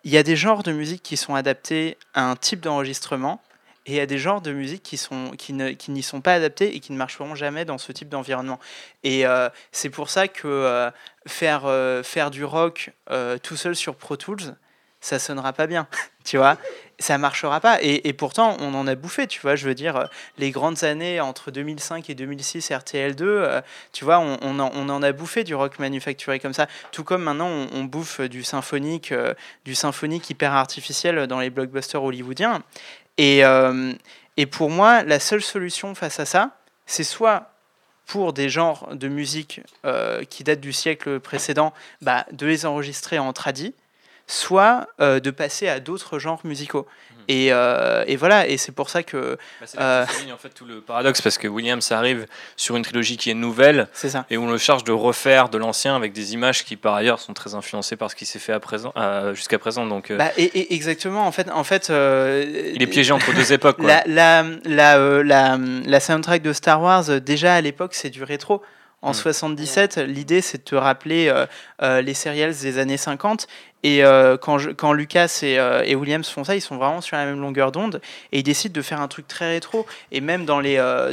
il 0.02 0.10
y 0.10 0.16
a 0.16 0.24
des 0.24 0.34
genres 0.34 0.64
de 0.64 0.72
musique 0.72 1.02
qui 1.02 1.16
sont 1.16 1.34
adaptés 1.34 1.96
à 2.14 2.28
un 2.28 2.34
type 2.34 2.60
d'enregistrement 2.60 3.40
et 3.86 3.92
il 3.92 3.96
y 3.96 4.00
a 4.00 4.06
des 4.06 4.18
genres 4.18 4.40
de 4.40 4.52
musique 4.52 4.82
qui, 4.82 4.96
sont, 4.96 5.32
qui 5.36 5.52
n'y 5.52 6.02
sont 6.02 6.20
pas 6.22 6.32
adaptés 6.32 6.74
et 6.74 6.80
qui 6.80 6.92
ne 6.92 6.96
marcheront 6.96 7.34
jamais 7.34 7.66
dans 7.66 7.78
ce 7.78 7.92
type 7.92 8.08
d'environnement. 8.08 8.58
Et 9.04 9.24
c'est 9.72 9.90
pour 9.90 10.08
ça 10.08 10.26
que 10.26 10.90
faire, 11.26 11.70
faire 12.02 12.30
du 12.30 12.44
rock 12.44 12.92
tout 13.42 13.56
seul 13.56 13.76
sur 13.76 13.94
Pro 13.94 14.16
Tools, 14.16 14.56
ça 15.00 15.18
sonnera 15.18 15.52
pas 15.52 15.66
bien, 15.66 15.86
tu 16.24 16.38
vois 16.38 16.58
ça 16.98 17.16
marchera 17.18 17.60
pas. 17.60 17.78
Et, 17.80 18.12
pourtant, 18.12 18.56
on 18.60 18.74
en 18.74 18.86
a 18.86 18.94
bouffé, 18.94 19.26
tu 19.26 19.40
vois. 19.40 19.54
Je 19.54 19.66
veux 19.66 19.74
dire, 19.74 19.96
euh, 19.96 20.04
les 20.36 20.50
grandes 20.50 20.82
années 20.84 21.20
entre 21.20 21.50
2005 21.50 22.10
et 22.10 22.14
2006, 22.14 22.70
RTL2, 22.70 23.22
euh, 23.22 23.60
tu 23.92 24.04
vois, 24.04 24.18
on, 24.18 24.36
on, 24.42 24.58
en, 24.58 25.02
a 25.02 25.12
bouffé 25.12 25.44
du 25.44 25.54
rock 25.54 25.78
manufacturé 25.78 26.40
comme 26.40 26.52
ça. 26.52 26.66
Tout 26.90 27.04
comme 27.04 27.22
maintenant, 27.22 27.48
on, 27.72 27.84
bouffe 27.84 28.20
du 28.20 28.42
symphonique, 28.42 29.12
euh, 29.12 29.34
du 29.64 29.74
symphonique 29.74 30.28
hyper 30.28 30.52
artificiel 30.52 31.26
dans 31.26 31.38
les 31.38 31.50
blockbusters 31.50 32.02
hollywoodiens. 32.02 32.62
Et, 33.16 33.42
et 34.36 34.46
pour 34.46 34.70
moi, 34.70 35.02
la 35.02 35.18
seule 35.18 35.42
solution 35.42 35.96
face 35.96 36.20
à 36.20 36.24
ça, 36.24 36.56
c'est 36.86 37.02
soit 37.02 37.50
pour 38.06 38.32
des 38.32 38.48
genres 38.48 38.94
de 38.94 39.08
musique 39.08 39.60
qui 40.30 40.44
datent 40.44 40.60
du 40.60 40.72
siècle 40.72 41.18
précédent, 41.18 41.72
bah, 42.00 42.26
de 42.30 42.46
les 42.46 42.64
enregistrer 42.64 43.18
en 43.18 43.32
tradi, 43.32 43.74
soit 44.28 44.86
de 45.00 45.30
passer 45.30 45.68
à 45.68 45.80
d'autres 45.80 46.18
genres 46.18 46.40
musicaux. 46.44 46.86
Et, 47.28 47.52
euh, 47.52 48.04
et, 48.06 48.16
voilà, 48.16 48.48
et 48.48 48.56
c'est 48.56 48.72
pour 48.72 48.88
ça 48.88 49.02
que. 49.02 49.36
Bah, 49.60 49.66
c'est 49.66 49.78
euh, 49.78 50.06
en 50.32 50.38
fait 50.38 50.48
tout 50.48 50.64
le 50.64 50.80
paradoxe 50.80 51.20
parce 51.20 51.36
que 51.36 51.46
Williams 51.46 51.92
arrive 51.92 52.26
sur 52.56 52.74
une 52.74 52.82
trilogie 52.82 53.18
qui 53.18 53.30
est 53.30 53.34
nouvelle. 53.34 53.88
C'est 53.92 54.08
ça. 54.08 54.24
Et 54.30 54.38
on 54.38 54.50
le 54.50 54.56
charge 54.56 54.82
de 54.82 54.92
refaire 54.92 55.50
de 55.50 55.58
l'ancien 55.58 55.94
avec 55.94 56.14
des 56.14 56.32
images 56.32 56.64
qui 56.64 56.76
par 56.76 56.94
ailleurs 56.94 57.20
sont 57.20 57.34
très 57.34 57.54
influencées 57.54 57.96
par 57.96 58.10
ce 58.10 58.16
qui 58.16 58.24
s'est 58.24 58.38
fait 58.38 58.54
à 58.54 58.60
présent, 58.60 58.94
jusqu'à 59.34 59.58
présent. 59.58 59.84
Donc. 59.84 60.10
Euh, 60.10 60.16
bah, 60.16 60.30
et, 60.38 60.74
exactement. 60.74 61.26
En 61.26 61.32
fait, 61.32 61.50
en 61.50 61.64
fait. 61.64 61.88
Il 61.88 62.82
est 62.82 62.86
piégé 62.90 63.12
entre 63.12 63.34
deux 63.34 63.52
époques. 63.52 63.76
Quoi. 63.76 63.86
La, 63.86 64.04
la, 64.06 64.44
la, 64.64 65.22
la, 65.22 65.58
la 65.58 66.00
soundtrack 66.00 66.40
de 66.40 66.54
Star 66.54 66.80
Wars, 66.80 67.20
déjà 67.20 67.54
à 67.54 67.60
l'époque, 67.60 67.92
c'est 67.92 68.10
du 68.10 68.24
rétro. 68.24 68.62
En 69.00 69.12
77, 69.12 69.98
mm. 69.98 70.02
l'idée 70.02 70.40
c'est 70.40 70.58
de 70.58 70.64
te 70.64 70.74
rappeler 70.74 71.32
les 71.80 72.14
serials 72.14 72.52
des 72.52 72.78
années 72.78 72.96
50 72.96 73.46
et 73.84 74.04
euh, 74.04 74.36
quand, 74.36 74.92
Lucas 74.92 75.40
euh, 75.44 75.82
et, 75.84 75.94
Williams 75.94 76.28
font 76.28 76.42
ça, 76.42 76.56
ils 76.56 76.60
sont 76.60 76.76
vraiment 76.76 77.00
sur 77.00 77.16
la 77.16 77.24
même 77.26 77.40
longueur 77.40 77.70
d'onde 77.70 78.00
et 78.32 78.40
ils 78.40 78.42
décident 78.42 78.72
de 78.72 78.82
faire 78.82 79.00
un 79.00 79.06
truc 79.06 79.28
très 79.28 79.50
rétro. 79.52 79.86
Et 80.10 80.20
même 80.20 80.44
dans, 80.44 80.58
les, 80.58 80.78
euh, 80.78 81.12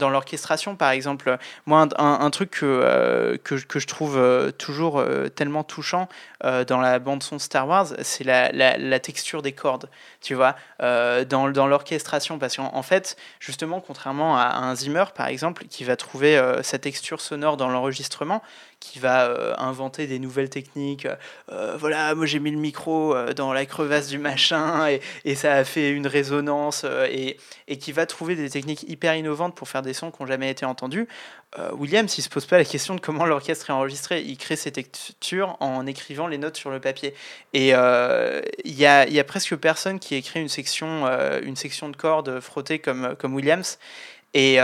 l'orchestration, 0.00 0.76
par 0.76 0.90
exemple, 0.90 1.36
moi, 1.66 1.86
un, 1.98 2.30
truc 2.30 2.50
que, 2.50 3.38
que, 3.44 3.78
je 3.78 3.86
trouve 3.86 4.18
toujours 4.56 5.04
tellement 5.34 5.64
touchant 5.64 6.08
dans 6.42 6.80
la 6.80 6.98
bande-son 6.98 7.38
Star 7.38 7.68
Wars, 7.68 7.88
c'est 8.02 8.24
la, 8.24 9.00
texture 9.00 9.42
des 9.42 9.52
cordes, 9.52 9.88
tu 10.20 10.34
vois, 10.34 10.56
dans, 10.78 11.50
dans 11.50 11.66
l'orchestration. 11.66 12.38
Parce 12.38 12.56
qu'en 12.56 12.82
fait, 12.82 13.16
justement, 13.38 13.80
contrairement 13.80 14.38
à, 14.38 14.42
à, 14.42 14.58
un 14.60 14.74
Zimmer, 14.74 15.04
par 15.14 15.28
exemple, 15.28 15.64
qui 15.68 15.84
va 15.84 15.96
trouver 15.96 16.40
sa 16.62 16.78
texture 16.78 17.20
sonore 17.20 17.56
dans 17.56 17.68
l'enregistrement, 17.68 18.42
qui 18.80 18.98
va 18.98 19.26
euh, 19.26 19.54
inventer 19.58 20.06
des 20.06 20.18
nouvelles 20.18 20.48
techniques. 20.48 21.06
Euh, 21.52 21.76
voilà, 21.78 22.14
moi 22.14 22.24
j'ai 22.24 22.40
mis 22.40 22.50
le 22.50 22.56
micro 22.56 23.14
euh, 23.14 23.34
dans 23.34 23.52
la 23.52 23.66
crevasse 23.66 24.08
du 24.08 24.18
machin 24.18 24.88
et, 25.24 25.34
ça 25.34 25.54
a 25.54 25.64
fait 25.64 25.90
une 25.90 26.06
résonance 26.06 26.84
et, 27.08 27.36
et, 27.68 27.78
qui 27.78 27.92
va 27.92 28.04
trouver 28.04 28.34
des 28.34 28.50
techniques 28.50 28.82
hyper 28.88 29.14
innovantes 29.14 29.54
pour 29.54 29.68
faire 29.68 29.82
des 29.82 29.92
sons 29.92 30.10
qui 30.10 30.22
n'ont 30.22 30.26
jamais 30.26 30.50
été 30.50 30.66
entendus. 30.66 31.06
Williams, 31.72 32.16
il 32.16 32.22
se 32.22 32.28
pose 32.28 32.46
pas 32.46 32.58
la 32.58 32.64
question 32.64 32.94
de 32.94 33.00
comment 33.00 33.26
l'orchestre 33.26 33.70
est 33.70 33.72
enregistré, 33.72 34.22
il 34.22 34.36
crée 34.36 34.54
ses 34.54 34.70
textures 34.70 35.56
en 35.58 35.84
écrivant 35.84 36.28
les 36.28 36.38
notes 36.38 36.56
sur 36.56 36.70
le 36.70 36.78
papier. 36.78 37.12
Et 37.54 37.70
il 37.70 38.78
y 38.78 38.86
a, 38.86 39.08
y, 39.08 39.18
a, 39.18 39.24
presque 39.24 39.56
personne 39.56 39.98
qui 39.98 40.14
écrit 40.14 40.40
une 40.40 40.48
section, 40.48 41.06
une 41.42 41.56
section 41.56 41.88
de 41.88 41.96
cordes 41.96 42.38
frottée 42.38 42.78
comme, 42.78 43.16
comme 43.18 43.34
Williams. 43.34 43.78
Et, 44.32 44.58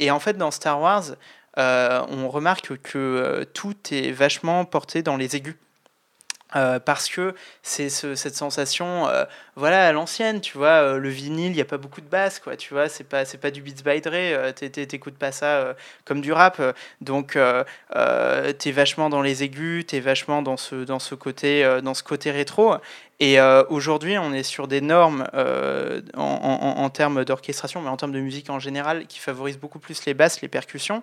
et, 0.00 0.10
en 0.10 0.18
fait, 0.18 0.36
dans 0.36 0.50
Star 0.50 0.80
Wars, 0.80 1.14
euh, 1.58 2.02
on 2.08 2.28
remarque 2.28 2.76
que 2.82 2.98
euh, 2.98 3.44
tout 3.44 3.76
est 3.90 4.12
vachement 4.12 4.64
porté 4.64 5.02
dans 5.02 5.16
les 5.16 5.36
aigus. 5.36 5.56
Euh, 6.54 6.78
parce 6.78 7.08
que 7.08 7.34
c'est 7.62 7.88
cette 7.88 8.36
sensation, 8.36 9.08
voilà, 9.56 9.88
à 9.88 9.92
l'ancienne, 9.92 10.40
tu 10.40 10.56
vois, 10.56 10.96
le 10.96 11.08
vinyle, 11.08 11.50
il 11.50 11.56
n'y 11.56 11.60
a 11.60 11.66
pas 11.66 11.76
beaucoup 11.76 12.00
de 12.00 12.06
basse, 12.06 12.38
quoi, 12.38 12.56
tu 12.56 12.72
vois, 12.72 12.88
c'est 12.88 13.04
pas, 13.04 13.24
c'est 13.24 13.38
pas 13.38 13.50
du 13.50 13.62
Beats 13.62 13.82
by 13.84 14.00
Dre, 14.00 14.52
t'écoutes 14.52 15.18
pas 15.18 15.32
ça 15.32 15.74
comme 16.04 16.20
du 16.20 16.32
rap, 16.32 16.62
donc 17.00 17.36
t'es 18.58 18.70
vachement 18.70 19.10
dans 19.10 19.22
les 19.22 19.42
aigus, 19.42 19.86
t'es 19.86 19.98
vachement 19.98 20.40
dans 20.40 20.56
ce, 20.56 20.84
dans 20.84 21.00
ce 21.00 21.16
côté, 21.16 21.80
dans 21.82 21.94
ce 21.94 22.04
côté 22.04 22.30
rétro, 22.30 22.76
et 23.18 23.40
aujourd'hui, 23.68 24.18
on 24.18 24.32
est 24.32 24.42
sur 24.42 24.68
des 24.68 24.80
normes 24.80 25.26
en, 25.34 26.74
en, 26.76 26.90
termes 26.90 27.24
d'orchestration, 27.24 27.80
mais 27.80 27.88
en 27.88 27.96
termes 27.96 28.12
de 28.12 28.20
musique 28.20 28.50
en 28.50 28.58
général, 28.58 29.06
qui 29.06 29.18
favorisent 29.18 29.58
beaucoup 29.58 29.78
plus 29.78 30.04
les 30.04 30.14
basses, 30.14 30.42
les 30.42 30.48
percussions. 30.48 31.02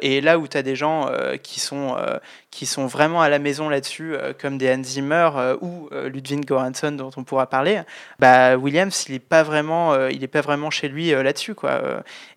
Et 0.00 0.20
là 0.20 0.38
où 0.38 0.48
tu 0.48 0.56
as 0.56 0.62
des 0.62 0.74
gens 0.74 1.08
euh, 1.08 1.36
qui, 1.36 1.60
sont, 1.60 1.96
euh, 1.96 2.18
qui 2.50 2.66
sont 2.66 2.86
vraiment 2.86 3.22
à 3.22 3.28
la 3.28 3.38
maison 3.38 3.68
là-dessus, 3.68 4.14
euh, 4.14 4.32
comme 4.36 4.58
des 4.58 4.72
Hans 4.72 4.82
Zimmer 4.82 5.30
ou 5.60 5.88
Ludwig 5.92 6.44
Göransson 6.44 6.92
dont 6.92 7.10
on 7.16 7.24
pourra 7.24 7.48
parler, 7.48 7.80
bah, 8.18 8.56
Williams, 8.56 9.04
il 9.08 9.12
n'est 9.12 9.18
pas, 9.20 9.42
vraiment, 9.42 9.96
pas 10.32 10.40
vraiment 10.40 10.70
chez 10.70 10.88
lui 10.88 11.10
là-dessus. 11.10 11.54
Quoi. 11.54 11.80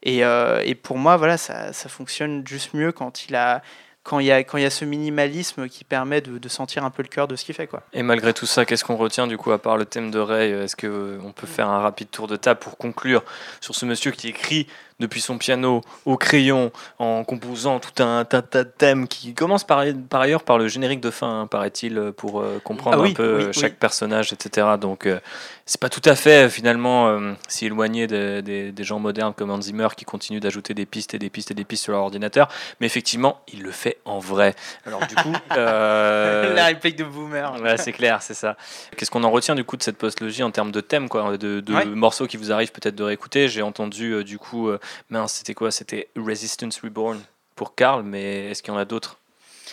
Et, 0.04 0.20
et, 0.20 0.76
pour 0.76 0.98
moi, 0.98 1.18
voilà, 1.18 1.38
ça, 1.38 1.74
ça 1.74 1.90
fonctionne 1.90 2.46
juste 2.46 2.74
mieux 2.74 2.92
quand 2.92 3.26
il 3.26 3.36
a 3.36 3.62
quand 4.08 4.20
il 4.20 4.26
y 4.26 4.32
a 4.66 4.70
ce 4.70 4.86
minimalisme 4.86 5.68
qui 5.68 5.84
permet 5.84 6.22
de, 6.22 6.48
sentir 6.48 6.86
un 6.86 6.90
peu 6.90 7.04
le 7.04 7.10
cœur 7.10 7.28
de 7.28 7.36
ce 7.36 7.44
qu'il 7.44 7.54
fait 7.54 7.68
quoi. 7.68 7.84
Et 7.92 8.04
malgré 8.04 8.34
tout 8.34 8.46
ça, 8.46 8.66
qu'est-ce 8.66 8.86
qu'on 8.86 8.96
retient 8.96 9.28
du 9.28 9.38
coup 9.38 9.52
à 9.52 9.60
part 9.60 9.76
le 9.76 9.84
thème 9.84 10.12
de 10.12 10.20
Ray 10.20 10.52
Est-ce 10.52 10.78
que 10.78 11.20
on 11.24 11.34
peut 11.34 11.46
faire 11.46 11.70
un 11.70 11.80
rapide 11.80 12.10
tour 12.10 12.28
de 12.28 12.38
table 12.38 12.60
pour 12.62 12.78
conclure 12.78 13.24
sur 13.60 13.76
ce 13.76 13.86
monsieur 13.86 14.12
qui 14.12 14.30
écrit 14.30 14.68
depuis 15.00 15.22
son 15.22 15.38
piano 15.38 15.82
au 16.06 16.18
crayon 16.18 16.72
en 16.98 17.24
composant 17.24 17.80
tout 17.80 18.02
un 18.02 18.26
tas 18.26 18.42
de 18.42 18.64
thèmes 18.64 19.08
qui 19.08 19.34
commence 19.34 19.64
par, 19.64 19.84
par 20.10 20.22
ailleurs 20.22 20.44
par 20.44 20.58
le 20.58 20.68
générique 20.68 21.02
de 21.02 21.12
fin, 21.12 21.42
hein, 21.42 21.48
paraît-il, 21.48 22.12
pour 22.16 22.42
euh, 22.42 22.60
comprendre 22.64 23.04
ah 23.04 23.08
un 23.08 23.14
peu 23.14 23.52
chaque 23.52 23.76
personnage, 23.76 24.34
etc. 24.34 24.68
Donc 24.82 25.06
euh, 25.06 25.20
c'est 25.66 25.80
pas 25.80 25.90
tout 25.90 26.02
à 26.06 26.16
fait 26.16 26.50
finalement 26.50 27.10
euh, 27.10 27.34
si 27.48 27.66
éloigné 27.68 28.08
des, 28.08 28.42
des, 28.42 28.84
gens 28.84 29.00
modernes 29.00 29.34
comme 29.36 29.52
Hans 29.52 29.62
Zimmer 29.62 29.90
qui 29.96 30.06
continuent 30.06 30.40
d'ajouter 30.40 30.74
des 30.74 30.86
pistes 30.86 31.14
et 31.14 31.20
des 31.20 31.30
pistes 31.30 31.52
et 31.52 31.54
des 31.54 31.66
pistes 31.66 31.84
sur 31.84 31.94
leur 31.94 32.02
ordinateur, 32.02 32.48
mais 32.80 32.88
effectivement 32.88 33.42
il 33.54 33.62
le 33.62 33.72
fait 33.72 33.98
en 34.06 34.18
vrai. 34.18 34.56
Alors 34.86 35.06
du 35.06 35.16
coup, 35.16 35.34
la 35.52 36.66
réplique 36.66 36.96
de 36.96 37.04
boomer. 37.04 37.62
Ouais, 37.62 37.78
c'est 37.78 37.92
clair, 37.92 38.22
c'est 38.22 38.34
ça. 38.34 38.58
Qu'est-ce 38.96 39.12
qu'on 39.12 39.24
en 39.24 39.32
retient 39.32 39.56
du 39.56 39.64
coup 39.64 39.78
de 39.78 39.84
cette 39.84 39.98
postlogie 39.98 40.44
en 40.44 40.52
termes 40.52 40.72
de 40.72 40.82
thèmes, 40.82 41.10
quoi, 41.10 41.38
de, 41.38 41.60
de 41.60 41.84
morceaux 41.84 42.26
qui 42.26 42.38
vous 42.38 42.52
arrivent 42.52 42.72
peut-être 42.72 42.96
de 42.96 43.04
réécouter? 43.04 43.48
J'ai 43.48 43.62
entendu 43.62 44.24
du 44.24 44.40
coup 44.40 44.72
mais 45.10 45.20
c'était 45.28 45.54
quoi? 45.54 45.72
C'était 45.72 46.10
Resistance 46.16 46.80
Reborn 46.82 47.22
pour 47.56 47.76
Karl, 47.76 48.04
mais 48.04 48.52
est-ce 48.52 48.64
qu'il 48.64 48.74
y 48.74 48.76
en 48.76 48.80
a 48.80 48.86
d'autres? 48.86 49.18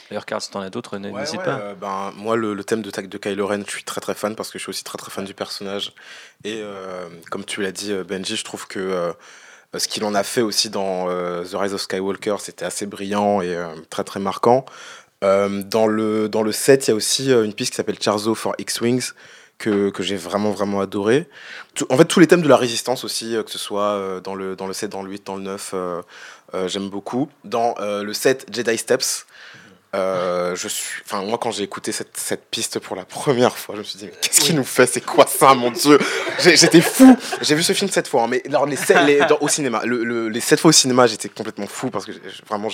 D'ailleurs, 0.08 0.26
Karl, 0.26 0.40
si 0.40 0.50
t'en 0.50 0.60
as 0.60 0.70
d'autres, 0.70 0.98
n'hésite 0.98 1.42
pas. 1.42 1.58
Euh, 1.58 1.74
ben, 1.74 2.12
moi, 2.16 2.36
le, 2.36 2.62
thème 2.64 2.82
de, 2.82 2.90
de 2.90 3.18
Kylo 3.18 3.46
Ren, 3.46 3.62
je 3.64 3.70
suis 3.70 3.84
très 3.84 4.00
très 4.00 4.14
fan 4.14 4.34
parce 4.36 4.50
que 4.50 4.58
je 4.58 4.64
suis 4.64 4.70
aussi 4.70 4.84
très 4.84 4.98
très 4.98 5.10
fan 5.10 5.24
du 5.24 5.34
personnage. 5.34 5.92
Et 6.44 6.60
euh, 6.62 7.08
comme 7.30 7.44
tu 7.44 7.62
l'as 7.62 7.72
dit, 7.72 7.92
euh, 7.92 8.04
Benji, 8.04 8.36
je 8.36 8.44
trouve 8.44 8.66
que 8.66 9.12
ce 9.76 9.88
qu'il 9.88 10.04
en 10.04 10.14
a 10.14 10.22
fait 10.22 10.42
aussi 10.42 10.70
dans 10.70 11.06
The 11.06 11.54
Rise 11.54 11.74
of 11.74 11.80
Skywalker, 11.80 12.36
c'était 12.38 12.64
assez 12.64 12.86
brillant 12.86 13.40
et 13.40 13.56
très 13.90 14.04
très 14.04 14.20
marquant. 14.20 14.64
dans, 15.22 15.86
le, 15.86 16.28
dans 16.28 16.42
le 16.42 16.52
set, 16.52 16.86
il 16.86 16.90
y 16.90 16.92
a 16.92 16.96
aussi 16.96 17.32
une 17.32 17.54
piste 17.54 17.72
qui 17.72 17.76
s'appelle 17.76 18.00
Charzo 18.00 18.34
for 18.34 18.54
X-Wings 18.58 19.12
que, 19.58 19.90
que 19.90 20.02
j'ai 20.02 20.16
vraiment 20.16 20.50
vraiment 20.50 20.80
adoré. 20.80 21.28
en 21.88 21.96
fait, 21.96 22.04
tous 22.04 22.20
les 22.20 22.26
thèmes 22.26 22.42
de 22.42 22.48
la 22.48 22.56
résistance 22.56 23.04
aussi, 23.04 23.36
euh, 23.36 23.42
que 23.42 23.50
ce 23.50 23.58
soit 23.58 23.92
euh, 23.92 24.20
dans 24.20 24.34
le, 24.34 24.56
dans 24.56 24.66
le 24.66 24.72
7, 24.72 24.90
dans 24.90 25.02
le 25.02 25.10
8, 25.10 25.26
dans 25.26 25.36
le 25.36 25.42
9, 25.42 25.70
euh, 25.74 26.02
j'aime 26.66 26.88
beaucoup. 26.88 27.28
Dans 27.44 27.74
le 27.80 28.12
7, 28.12 28.46
Jedi 28.52 28.78
Steps, 28.78 29.26
euh, 29.94 30.56
je 30.56 30.66
suis, 30.66 31.02
enfin 31.04 31.22
moi 31.22 31.38
quand 31.38 31.52
j'ai 31.52 31.62
écouté 31.62 31.92
cette, 31.92 32.16
cette, 32.16 32.44
piste 32.50 32.80
pour 32.80 32.96
la 32.96 33.04
première 33.04 33.56
fois, 33.56 33.76
je 33.76 33.80
me 33.80 33.84
suis 33.84 33.98
dit 33.98 34.06
mais 34.06 34.12
qu'est-ce 34.20 34.40
qu'il 34.40 34.56
nous 34.56 34.64
fait, 34.64 34.86
c'est 34.86 35.00
quoi 35.00 35.24
ça, 35.26 35.54
mon 35.54 35.70
dieu? 35.70 35.98
J'étais 36.40 36.80
fou. 36.80 37.16
J'ai 37.42 37.54
vu 37.54 37.62
ce 37.62 37.72
film 37.72 37.88
sept 37.88 38.08
fois, 38.08 38.24
hein, 38.24 38.26
mais 38.28 38.42
alors 38.48 38.66
les, 38.66 38.76
les 39.06 39.20
au 39.40 39.48
cinéma, 39.48 39.82
le, 39.84 40.28
les 40.28 40.40
sept 40.40 40.58
fois 40.58 40.70
au 40.70 40.72
cinéma, 40.72 41.06
j'étais 41.06 41.28
complètement 41.28 41.68
fou 41.68 41.90
parce 41.90 42.06
que 42.06 42.12
vraiment 42.48 42.68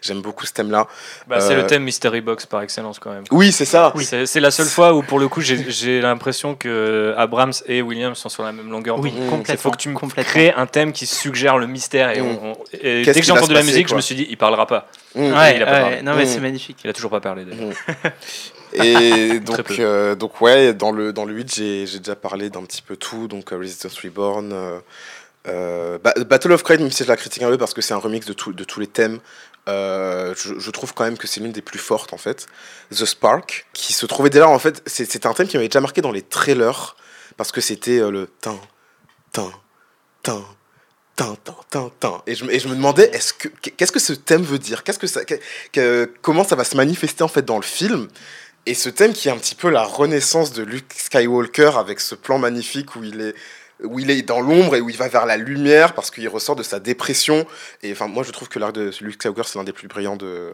j'aime 0.00 0.22
beaucoup 0.22 0.46
ce 0.46 0.52
thème-là. 0.52 0.86
Bah, 1.26 1.40
c'est 1.40 1.56
le 1.56 1.64
euh, 1.64 1.66
thème 1.66 1.82
Mystery 1.82 2.20
Box 2.20 2.46
par 2.46 2.62
excellence 2.62 3.00
quand 3.00 3.10
même. 3.10 3.24
Oui, 3.32 3.50
c'est 3.50 3.64
ça. 3.64 3.92
Oui. 3.96 4.04
C'est 4.04 4.40
la 4.40 4.52
seule 4.52 4.68
fois 4.68 4.94
où 4.94 5.02
pour 5.02 5.18
le 5.18 5.26
coup 5.28 5.40
j'ai 5.40 6.00
l'impression 6.00 6.54
que 6.54 7.14
Abrams 7.16 7.52
et 7.66 7.82
Williams 7.82 8.16
sont 8.16 8.28
sur 8.28 8.44
la 8.44 8.52
même 8.52 8.70
longueur 8.70 9.00
Oui, 9.00 9.12
Il 9.48 9.56
faut 9.56 9.72
que 9.72 9.76
tu 9.76 9.88
me 9.88 10.22
crées 10.22 10.52
un 10.56 10.66
thème 10.66 10.92
qui 10.92 11.06
suggère 11.06 11.58
le 11.58 11.66
mystère 11.66 12.10
et, 12.10 12.20
mm. 12.20 13.04
dès 13.04 13.12
que 13.12 13.22
j'ai 13.22 13.32
entendu 13.32 13.54
la 13.54 13.62
musique, 13.64 13.88
je 13.88 13.94
me 13.96 14.00
suis 14.00 14.14
dit 14.14 14.26
il 14.30 14.36
parlera 14.36 14.66
pas. 14.66 14.86
Mm. 15.14 15.32
Ouais, 15.32 15.56
il 15.56 15.62
a 15.62 15.66
pas 15.66 16.02
Non 16.02 16.14
mais 16.14 16.26
c'est 16.26 16.40
magnifique. 16.40 16.78
Il 16.84 16.90
a 16.90 16.92
toujours 16.92 17.10
pas 17.10 17.20
parlé 17.20 17.44
d'ailleurs. 17.44 17.74
Et 18.72 19.40
donc, 19.40 19.78
euh, 19.78 20.14
donc 20.14 20.40
ouais, 20.40 20.72
dans 20.74 20.92
le, 20.92 21.12
dans 21.12 21.24
le 21.24 21.34
8, 21.34 21.54
j'ai 21.54 21.98
déjà 21.98 22.16
parlé 22.16 22.50
d'un 22.50 22.64
petit 22.64 22.82
peu 22.82 22.96
tout, 22.96 23.28
donc 23.28 23.52
euh, 23.52 23.58
Resistance 23.58 23.98
Reborn, 24.00 24.80
euh, 25.48 25.98
Battle 25.98 26.52
of 26.52 26.62
Crane, 26.62 26.80
même 26.80 26.90
si 26.90 27.04
je 27.04 27.08
la 27.08 27.16
critique 27.16 27.42
un 27.42 27.48
peu 27.48 27.58
parce 27.58 27.74
que 27.74 27.80
c'est 27.80 27.94
un 27.94 27.98
remix 27.98 28.26
de, 28.26 28.32
tout, 28.32 28.52
de 28.52 28.64
tous 28.64 28.80
les 28.80 28.86
thèmes, 28.86 29.20
je, 29.66 30.32
je, 30.34 30.70
trouve 30.70 30.94
quand 30.94 31.04
même 31.04 31.16
que 31.16 31.26
c'est 31.26 31.40
l'une 31.40 31.52
des 31.52 31.62
plus 31.62 31.78
fortes 31.78 32.12
en 32.12 32.18
fait. 32.18 32.46
The 32.90 33.04
Spark, 33.04 33.66
qui 33.72 33.92
se 33.92 34.06
trouvait 34.06 34.30
déjà 34.30 34.48
en 34.48 34.58
fait, 34.58 34.82
c'était 34.86 35.26
un 35.26 35.32
thème 35.32 35.46
qui 35.46 35.56
m'avait 35.56 35.68
déjà 35.68 35.80
marqué 35.80 36.00
dans 36.00 36.12
les 36.12 36.22
trailers, 36.22 36.96
parce 37.36 37.52
que 37.52 37.60
c'était 37.60 37.98
le 38.10 38.26
tin, 38.40 38.58
tin, 39.32 39.50
tin, 40.22 40.44
et 42.26 42.34
je, 42.34 42.44
et 42.50 42.58
je 42.58 42.68
me 42.68 42.74
demandais, 42.74 43.10
est-ce 43.12 43.32
que, 43.32 43.48
qu'est-ce 43.48 43.92
que 43.92 43.98
ce 43.98 44.12
thème 44.12 44.42
veut 44.42 44.58
dire? 44.58 44.84
Qu'est-ce 44.84 44.98
que 44.98 45.06
ça, 45.06 45.22
que, 45.24 46.12
Comment 46.22 46.44
ça 46.44 46.56
va 46.56 46.64
se 46.64 46.76
manifester 46.76 47.22
en 47.22 47.28
fait 47.28 47.44
dans 47.44 47.56
le 47.56 47.62
film? 47.62 48.08
Et 48.66 48.74
ce 48.74 48.88
thème 48.88 49.12
qui 49.12 49.28
est 49.28 49.30
un 49.30 49.38
petit 49.38 49.54
peu 49.54 49.70
la 49.70 49.84
renaissance 49.84 50.52
de 50.52 50.62
Luke 50.62 50.92
Skywalker 50.94 51.72
avec 51.76 52.00
ce 52.00 52.14
plan 52.14 52.38
magnifique 52.38 52.94
où 52.94 53.04
il 53.04 53.20
est, 53.20 53.34
où 53.82 53.98
il 53.98 54.10
est 54.10 54.22
dans 54.22 54.40
l'ombre 54.40 54.76
et 54.76 54.80
où 54.80 54.90
il 54.90 54.96
va 54.96 55.08
vers 55.08 55.24
la 55.24 55.36
lumière 55.36 55.94
parce 55.94 56.10
qu'il 56.10 56.28
ressort 56.28 56.56
de 56.56 56.62
sa 56.62 56.78
dépression. 56.78 57.46
Et 57.82 57.92
enfin, 57.92 58.06
moi 58.06 58.22
je 58.22 58.32
trouve 58.32 58.48
que 58.48 58.58
l'arc 58.58 58.74
de 58.74 58.90
Luke 59.00 59.14
Skywalker 59.14 59.42
c'est 59.46 59.58
l'un 59.58 59.64
des 59.64 59.72
plus 59.72 59.88
brillants 59.88 60.16
de, 60.16 60.52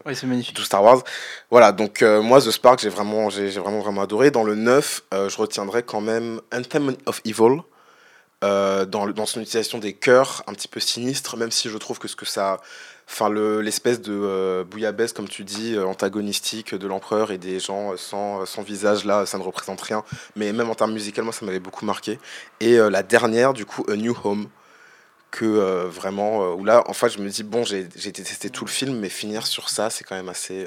tout 0.54 0.62
Star 0.62 0.82
Wars. 0.82 1.02
Voilà, 1.50 1.72
donc 1.72 2.02
euh, 2.02 2.22
moi 2.22 2.40
The 2.40 2.50
Spark 2.50 2.80
j'ai 2.80 2.88
vraiment, 2.88 3.28
j'ai, 3.28 3.48
vraiment 3.50 3.80
vraiment 3.80 4.02
adoré. 4.02 4.30
Dans 4.30 4.44
le 4.44 4.54
9, 4.54 5.02
euh, 5.14 5.28
je 5.28 5.36
retiendrai 5.36 5.82
quand 5.82 6.00
même 6.00 6.40
Anthem 6.52 6.96
of 7.06 7.20
Evil. 7.24 7.62
Dans, 8.42 8.86
dans 8.86 9.26
son 9.26 9.40
utilisation 9.40 9.78
des 9.78 9.92
chœurs 9.92 10.42
un 10.46 10.52
petit 10.52 10.68
peu 10.68 10.80
sinistres, 10.80 11.36
même 11.36 11.50
si 11.50 11.68
je 11.68 11.76
trouve 11.78 11.98
que 11.98 12.08
ce 12.08 12.16
que 12.16 12.26
ça 12.26 12.60
enfin 13.08 13.30
l'espèce 13.30 14.00
de 14.00 14.12
euh, 14.12 14.64
bouillabaisse 14.64 15.12
comme 15.12 15.28
tu 15.28 15.44
dis 15.44 15.74
euh, 15.74 15.86
antagonistique 15.86 16.74
de 16.74 16.86
l'empereur 16.86 17.30
et 17.30 17.38
des 17.38 17.60
gens 17.60 17.92
euh, 17.92 17.96
sans, 17.96 18.44
sans, 18.46 18.62
visage 18.62 19.04
là 19.04 19.26
ça 19.26 19.38
ne 19.38 19.42
représente 19.42 19.80
rien. 19.80 20.04
Mais 20.34 20.52
même 20.52 20.68
en 20.70 20.74
termes 20.74 20.92
musical 20.92 21.24
moi 21.24 21.32
ça 21.32 21.46
m'avait 21.46 21.60
beaucoup 21.60 21.84
marqué. 21.84 22.18
Et 22.60 22.76
la 22.76 23.02
dernière 23.02 23.52
du 23.52 23.64
coup 23.64 23.84
A 23.88 23.96
New 23.96 24.16
Home 24.24 24.48
que 25.30 25.86
vraiment 25.86 26.52
où 26.54 26.64
là 26.64 26.82
en 26.86 26.92
fait 26.92 27.10
je 27.10 27.18
me 27.18 27.28
dis 27.28 27.42
bon 27.42 27.64
j'ai 27.64 27.84
détesté 27.84 28.50
tout 28.50 28.64
le 28.64 28.70
film 28.70 28.98
mais 28.98 29.08
finir 29.08 29.46
sur 29.46 29.68
ça 29.68 29.90
c'est 29.90 30.04
quand 30.04 30.16
même 30.16 30.28
assez 30.28 30.66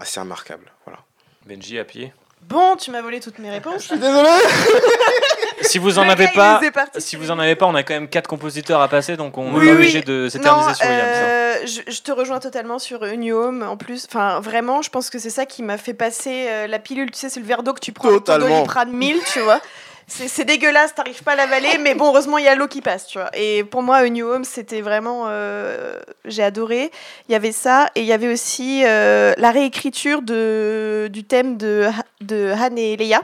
assez 0.00 0.20
remarquable. 0.20 0.72
Voilà. 0.84 1.00
Benji 1.46 1.78
à 1.78 1.84
pied. 1.84 2.12
Bon, 2.42 2.76
tu 2.76 2.90
m'as 2.90 3.00
volé 3.00 3.20
toutes 3.20 3.38
mes 3.38 3.50
réponses. 3.50 3.82
Je 3.82 3.86
suis 3.88 3.98
désolé. 3.98 4.28
si 5.62 5.78
vous 5.78 5.98
en 5.98 6.08
avez 6.08 6.28
pas, 6.28 6.60
si 6.98 7.16
vous 7.16 7.30
en 7.30 7.38
avez 7.38 7.54
pas, 7.54 7.66
on 7.66 7.74
a 7.74 7.82
quand 7.82 7.94
même 7.94 8.08
quatre 8.08 8.28
compositeurs 8.28 8.80
à 8.80 8.88
passer, 8.88 9.16
donc 9.16 9.38
on 9.38 9.60
est 9.60 9.70
obligé 9.70 10.02
de 10.02 10.28
s'éterniser 10.28 10.74
sur 10.74 10.86
Williams. 10.86 11.02
Hein. 11.04 11.44
Euh, 11.64 11.66
je, 11.66 12.00
te 12.00 12.12
rejoins 12.12 12.40
totalement 12.40 12.78
sur 12.78 13.04
New 13.16 13.36
Home. 13.36 13.62
En 13.62 13.76
plus, 13.76 14.06
enfin 14.08 14.40
vraiment, 14.40 14.82
je 14.82 14.90
pense 14.90 15.10
que 15.10 15.18
c'est 15.18 15.30
ça 15.30 15.46
qui 15.46 15.62
m'a 15.62 15.78
fait 15.78 15.94
passer 15.94 16.46
euh, 16.48 16.66
la 16.66 16.78
pilule. 16.78 17.10
Tu 17.10 17.18
sais, 17.18 17.28
c'est 17.28 17.40
le 17.40 17.46
verre 17.46 17.62
d'eau 17.62 17.72
que 17.72 17.80
tu 17.80 17.92
prends 17.92 18.08
Totalement. 18.08 18.64
de 18.64 18.90
1000, 18.90 19.16
tu 19.32 19.40
vois. 19.40 19.60
C'est 20.06 20.44
dégueulasse, 20.44 20.94
t'arrives 20.94 21.22
pas 21.22 21.32
à 21.32 21.36
l'avaler, 21.36 21.78
mais 21.80 21.94
bon, 21.94 22.08
heureusement, 22.08 22.36
il 22.36 22.44
y 22.44 22.48
a 22.48 22.54
l'eau 22.54 22.68
qui 22.68 22.82
passe, 22.82 23.06
tu 23.06 23.18
vois. 23.18 23.30
Et 23.32 23.64
pour 23.64 23.82
moi, 23.82 23.96
A 23.96 24.08
New 24.10 24.28
Home, 24.28 24.44
c'était 24.44 24.82
vraiment. 24.82 25.24
Euh, 25.28 25.98
j'ai 26.26 26.42
adoré. 26.42 26.90
Il 27.28 27.32
y 27.32 27.34
avait 27.34 27.52
ça, 27.52 27.88
et 27.94 28.00
il 28.00 28.06
y 28.06 28.12
avait 28.12 28.30
aussi 28.30 28.82
la 28.82 29.50
réécriture 29.50 30.20
de, 30.20 31.08
du 31.10 31.24
thème 31.24 31.56
de, 31.56 31.88
de 32.20 32.52
Han 32.52 32.76
et 32.76 32.98
Leia 32.98 33.22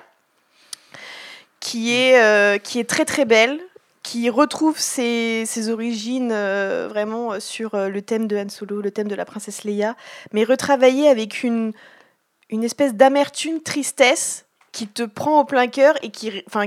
qui 1.60 1.94
est, 1.94 2.20
euh, 2.20 2.58
qui 2.58 2.80
est 2.80 2.88
très 2.88 3.04
très 3.04 3.26
belle, 3.26 3.60
qui 4.02 4.30
retrouve 4.30 4.78
ses, 4.78 5.44
ses 5.46 5.68
origines 5.68 6.32
euh, 6.32 6.88
vraiment 6.88 7.38
sur 7.38 7.74
euh, 7.74 7.88
le 7.88 8.02
thème 8.02 8.26
de 8.26 8.36
Han 8.36 8.48
Solo, 8.48 8.80
le 8.80 8.90
thème 8.90 9.08
de 9.08 9.14
la 9.14 9.26
princesse 9.26 9.64
Leia, 9.64 9.94
mais 10.32 10.42
retravaillé 10.42 11.08
avec 11.08 11.42
une, 11.42 11.72
une 12.48 12.64
espèce 12.64 12.94
d'amertume, 12.94 13.60
tristesse 13.60 14.46
qui 14.72 14.88
te 14.88 15.02
prend 15.02 15.40
au 15.40 15.44
plein 15.44 15.68
cœur 15.68 15.94
et 16.02 16.10
qui. 16.10 16.42
Enfin, 16.46 16.66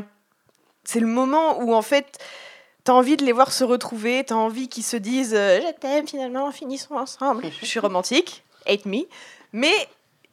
c'est 0.84 1.00
le 1.00 1.08
moment 1.08 1.60
où 1.60 1.74
en 1.74 1.82
fait. 1.82 2.20
T'as 2.86 2.92
envie 2.92 3.16
de 3.16 3.24
les 3.24 3.32
voir 3.32 3.54
se 3.54 3.64
retrouver, 3.64 4.26
t'as 4.26 4.36
envie 4.36 4.68
qu'ils 4.68 4.84
se 4.84 4.98
disent 4.98 5.32
Je 5.34 5.72
t'aime 5.80 6.06
finalement, 6.06 6.52
finissons 6.52 6.96
ensemble. 6.96 7.46
Je 7.62 7.66
suis 7.66 7.80
romantique, 7.80 8.44
hate 8.66 8.86
me. 8.86 9.04
Mais 9.54 9.74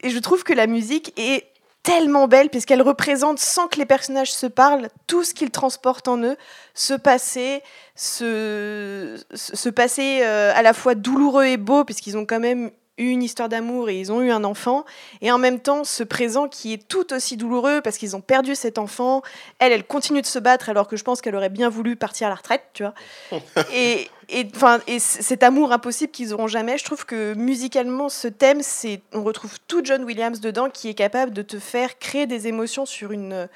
je 0.03 0.19
trouve 0.19 0.43
que 0.43 0.53
la 0.53 0.67
musique 0.67 1.13
est 1.17 1.47
tellement 1.83 2.29
belle 2.29 2.51
puisqu'elle 2.51 2.83
représente 2.83 3.39
sans 3.39 3.69
que 3.69 3.79
les 3.79 3.87
personnages 3.87 4.33
se 4.33 4.47
parlent 4.47 4.89
tout 5.07 5.25
ce 5.25 5.35
qu'ils 5.35 5.51
transportent 5.51 6.09
en 6.09 6.19
eux, 6.19 6.37
ce 6.75 6.95
passé, 6.95 7.63
ce, 7.95 9.17
ce 9.35 9.69
passé 9.69 10.21
euh, 10.23 10.53
à 10.55 10.63
la 10.63 10.73
fois 10.73 10.95
douloureux 10.95 11.45
et 11.45 11.57
beau 11.57 11.85
puisqu'ils 11.85 12.17
ont 12.17 12.27
quand 12.27 12.41
même 12.41 12.71
une 13.05 13.23
histoire 13.23 13.49
d'amour 13.49 13.89
et 13.89 13.99
ils 13.99 14.13
ont 14.13 14.23
eu 14.23 14.31
un 14.31 14.45
enfant, 14.45 14.85
et 15.21 15.33
en 15.33 15.39
même 15.39 15.61
temps 15.61 15.85
ce 15.85 16.03
présent 16.03 16.49
qui 16.49 16.73
est 16.73 16.89
tout 16.89 17.13
aussi 17.13 17.37
douloureux 17.37 17.81
parce 17.83 17.99
qu'ils 17.99 18.17
ont 18.17 18.21
perdu 18.21 18.55
cet 18.55 18.79
enfant. 18.79 19.23
Elle, 19.59 19.73
elle 19.73 19.85
continue 19.85 20.21
de 20.21 20.27
se 20.27 20.39
battre 20.39 20.69
alors 20.69 20.89
que 20.89 20.97
je 20.97 21.05
pense 21.05 21.21
qu'elle 21.21 21.37
aurait 21.37 21.49
bien 21.49 21.69
voulu 21.69 21.97
partir 21.97 22.27
à 22.27 22.31
la 22.31 22.37
retraite, 22.37 22.63
tu 22.75 22.83
vois. 22.83 22.95
et, 23.75 24.09
et, 24.29 24.47
et 24.87 24.99
cet 24.99 25.43
amour 25.43 25.73
impossible 25.73 26.13
qu'ils 26.13 26.33
auront 26.33 26.47
jamais, 26.47 26.79
je 26.79 26.85
trouve 26.85 27.05
que 27.05 27.35
musicalement 27.35 28.09
ce 28.09 28.29
thème, 28.29 28.61
c'est 28.63 29.03
on 29.13 29.23
retrouve 29.23 29.59
tout 29.67 29.83
John 29.85 30.05
Williams 30.05 30.41
dedans 30.41 30.71
qui 30.71 30.89
est 30.89 30.95
capable 30.95 31.33
de 31.33 31.43
te 31.43 31.59
faire 31.59 31.99
créer 31.99 32.27
des 32.27 32.47
émotions 32.47 32.87
sur 32.87 33.13
une 33.13 33.49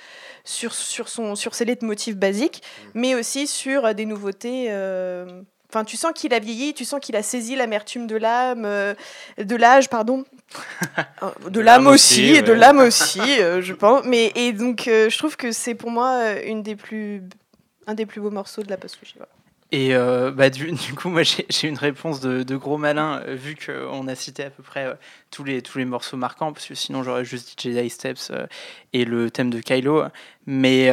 sur 0.44 0.74
sur 0.74 1.08
son 1.08 1.34
sur 1.34 1.54
ses 1.54 1.64
motifs 1.82 2.16
basiques, 2.16 2.62
mm. 2.62 2.88
mais 2.94 3.14
aussi 3.14 3.46
sur 3.46 3.94
des 3.94 4.06
nouveautés. 4.06 4.66
Euh, 4.70 5.42
Enfin, 5.74 5.84
tu 5.84 5.96
sens 5.96 6.12
qu'il 6.14 6.32
a 6.32 6.38
vieilli, 6.38 6.72
tu 6.72 6.84
sens 6.84 7.00
qu'il 7.00 7.16
a 7.16 7.22
saisi 7.24 7.56
l'amertume 7.56 8.06
de 8.06 8.14
l'âme, 8.14 8.64
euh, 8.64 8.94
de 9.38 9.56
l'âge, 9.56 9.88
pardon, 9.88 10.24
euh, 11.24 11.50
de 11.50 11.58
l'âme 11.58 11.88
aussi, 11.88 12.26
et 12.26 12.42
de 12.42 12.52
l'âme 12.52 12.78
aussi, 12.78 13.20
euh, 13.40 13.60
je 13.60 13.74
pense. 13.74 14.04
Mais 14.04 14.30
et 14.36 14.52
donc, 14.52 14.84
je 14.86 15.18
trouve 15.18 15.36
que 15.36 15.50
c'est 15.50 15.74
pour 15.74 15.90
moi 15.90 16.40
une 16.42 16.62
des 16.62 16.76
plus, 16.76 17.22
un 17.88 17.94
des 17.94 18.06
plus 18.06 18.20
beaux 18.20 18.30
morceaux 18.30 18.62
de 18.62 18.70
la 18.70 18.76
post 18.76 18.96
Et 19.72 19.94
bah, 19.96 20.48
du, 20.48 20.70
du, 20.86 20.94
coup, 20.94 21.08
moi 21.08 21.22
j'ai 21.24 21.66
une 21.66 21.78
réponse 21.78 22.20
de, 22.20 22.44
de 22.44 22.56
gros 22.56 22.78
malin, 22.78 23.24
vu 23.26 23.56
qu'on 23.56 24.06
a 24.06 24.14
cité 24.14 24.44
à 24.44 24.50
peu 24.50 24.62
près 24.62 24.96
tous, 25.32 25.42
les, 25.42 25.60
tous 25.60 25.78
les 25.78 25.86
morceaux 25.86 26.16
marquants, 26.16 26.52
parce 26.52 26.68
que 26.68 26.76
sinon 26.76 27.02
j'aurais 27.02 27.24
juste 27.24 27.48
dit 27.48 27.72
Jedi 27.74 27.90
Steps 27.90 28.30
et 28.92 29.04
le 29.04 29.28
thème 29.28 29.50
de 29.50 29.58
Kylo. 29.58 30.04
Mais 30.46 30.92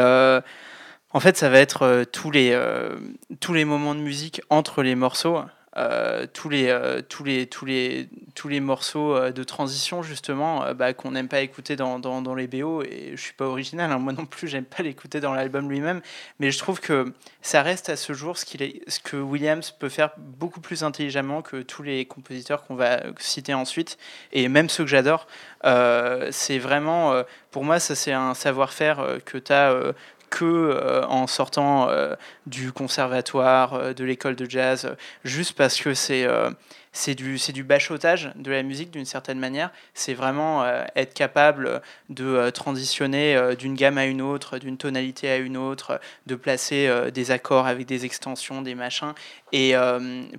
en 1.13 1.19
fait, 1.19 1.37
ça 1.37 1.49
va 1.49 1.59
être 1.59 1.83
euh, 1.83 2.05
tous, 2.05 2.31
les, 2.31 2.51
euh, 2.53 2.95
tous 3.39 3.53
les 3.53 3.65
moments 3.65 3.95
de 3.95 3.99
musique 3.99 4.41
entre 4.49 4.81
les 4.81 4.95
morceaux. 4.95 5.39
Euh, 5.77 6.27
tous, 6.33 6.49
les, 6.49 6.77
tous, 7.07 7.23
les, 7.23 7.47
tous, 7.47 7.65
les, 7.65 8.09
tous 8.35 8.49
les 8.49 8.59
morceaux 8.59 9.29
de 9.29 9.43
transition 9.45 10.03
justement 10.03 10.73
bah, 10.73 10.91
qu'on 10.91 11.11
n'aime 11.11 11.29
pas 11.29 11.39
écouter 11.39 11.77
dans, 11.77 11.97
dans, 11.97 12.35
les 12.35 12.47
BO 12.47 12.83
et 12.83 13.13
je 13.15 13.21
suis 13.21 13.31
pas 13.31 13.45
original 13.45 13.89
hein, 13.89 13.97
moi 13.97 14.11
non 14.11 14.25
plus 14.25 14.49
j'aime 14.49 14.65
pas 14.65 14.83
l'écouter 14.83 15.21
dans 15.21 15.33
l'album 15.33 15.69
lui-même. 15.69 16.01
Mais 16.41 16.51
je 16.51 16.59
trouve 16.59 16.81
que 16.81 17.13
ça 17.41 17.61
reste 17.61 17.87
à 17.87 17.95
ce 17.95 18.11
jour 18.11 18.37
ce, 18.37 18.43
qu'il 18.43 18.61
est, 18.61 18.81
ce 18.89 18.99
que 18.99 19.15
Williams 19.15 19.71
peut 19.71 19.87
faire 19.87 20.09
beaucoup 20.17 20.59
plus 20.59 20.83
intelligemment 20.83 21.41
que 21.41 21.61
tous 21.61 21.83
les 21.83 22.03
compositeurs 22.03 22.65
qu'on 22.65 22.75
va 22.75 23.03
citer 23.19 23.53
ensuite. 23.53 23.97
Et 24.33 24.49
même 24.49 24.67
ceux 24.67 24.83
que 24.83 24.89
j'adore. 24.89 25.25
C'est 26.31 26.59
vraiment 26.59 27.23
pour 27.49 27.63
moi 27.63 27.79
ça 27.79 27.95
c'est 27.95 28.11
un 28.11 28.33
savoir-faire 28.33 29.19
que 29.23 29.37
tu 29.37 29.53
as 29.53 29.93
que 30.31 30.45
euh, 30.45 31.05
en 31.07 31.27
sortant 31.27 31.89
euh, 31.89 32.15
du 32.47 32.71
conservatoire, 32.71 33.73
euh, 33.73 33.93
de 33.93 34.03
l'école 34.03 34.35
de 34.35 34.49
jazz, 34.49 34.95
juste 35.23 35.53
parce 35.53 35.79
que 35.79 35.93
c'est 35.93 36.27
c'est 36.93 37.15
du, 37.15 37.37
du 37.53 37.63
bachotage 37.63 38.31
de 38.35 38.51
la 38.51 38.63
musique 38.63 38.91
d'une 38.91 39.05
certaine 39.05 39.39
manière. 39.39 39.71
C'est 39.93 40.13
vraiment 40.13 40.65
être 40.95 41.13
capable 41.13 41.81
de 42.09 42.49
transitionner 42.49 43.55
d'une 43.57 43.75
gamme 43.75 43.97
à 43.97 44.05
une 44.05 44.21
autre, 44.21 44.57
d'une 44.57 44.77
tonalité 44.77 45.29
à 45.29 45.37
une 45.37 45.55
autre, 45.55 46.01
de 46.27 46.35
placer 46.35 46.89
des 47.13 47.31
accords 47.31 47.65
avec 47.65 47.85
des 47.85 48.03
extensions, 48.03 48.61
des 48.61 48.75
machins, 48.75 49.13
et 49.53 49.73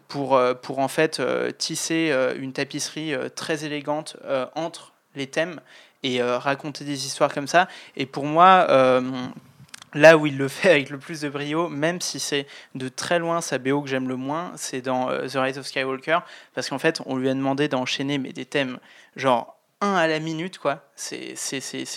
pour, 0.08 0.38
pour 0.60 0.78
en 0.78 0.88
fait 0.88 1.22
tisser 1.56 2.14
une 2.38 2.52
tapisserie 2.52 3.14
très 3.34 3.64
élégante 3.64 4.18
entre 4.54 4.92
les 5.14 5.28
thèmes 5.28 5.58
et 6.02 6.22
raconter 6.22 6.84
des 6.84 7.06
histoires 7.06 7.32
comme 7.32 7.48
ça. 7.48 7.66
Et 7.96 8.04
pour 8.04 8.26
moi, 8.26 8.66
Là 9.94 10.16
où 10.16 10.26
il 10.26 10.38
le 10.38 10.48
fait 10.48 10.70
avec 10.70 10.90
le 10.90 10.98
plus 10.98 11.20
de 11.20 11.28
brio, 11.28 11.68
même 11.68 12.00
si 12.00 12.18
c'est 12.18 12.46
de 12.74 12.88
très 12.88 13.18
loin 13.18 13.40
sa 13.42 13.58
BO 13.58 13.82
que 13.82 13.88
j'aime 13.88 14.08
le 14.08 14.16
moins, 14.16 14.52
c'est 14.56 14.80
dans 14.80 15.10
euh, 15.10 15.26
The 15.26 15.36
Rise 15.36 15.58
of 15.58 15.66
Skywalker, 15.66 16.20
parce 16.54 16.70
qu'en 16.70 16.78
fait, 16.78 17.02
on 17.04 17.16
lui 17.16 17.28
a 17.28 17.34
demandé 17.34 17.68
d'enchaîner 17.68 18.16
mais 18.16 18.32
des 18.32 18.46
thèmes 18.46 18.78
genre 19.16 19.61
un 19.82 19.94
à 19.96 20.06
la 20.06 20.20
minute, 20.20 20.58
quoi. 20.58 20.84
C'est 20.94 21.34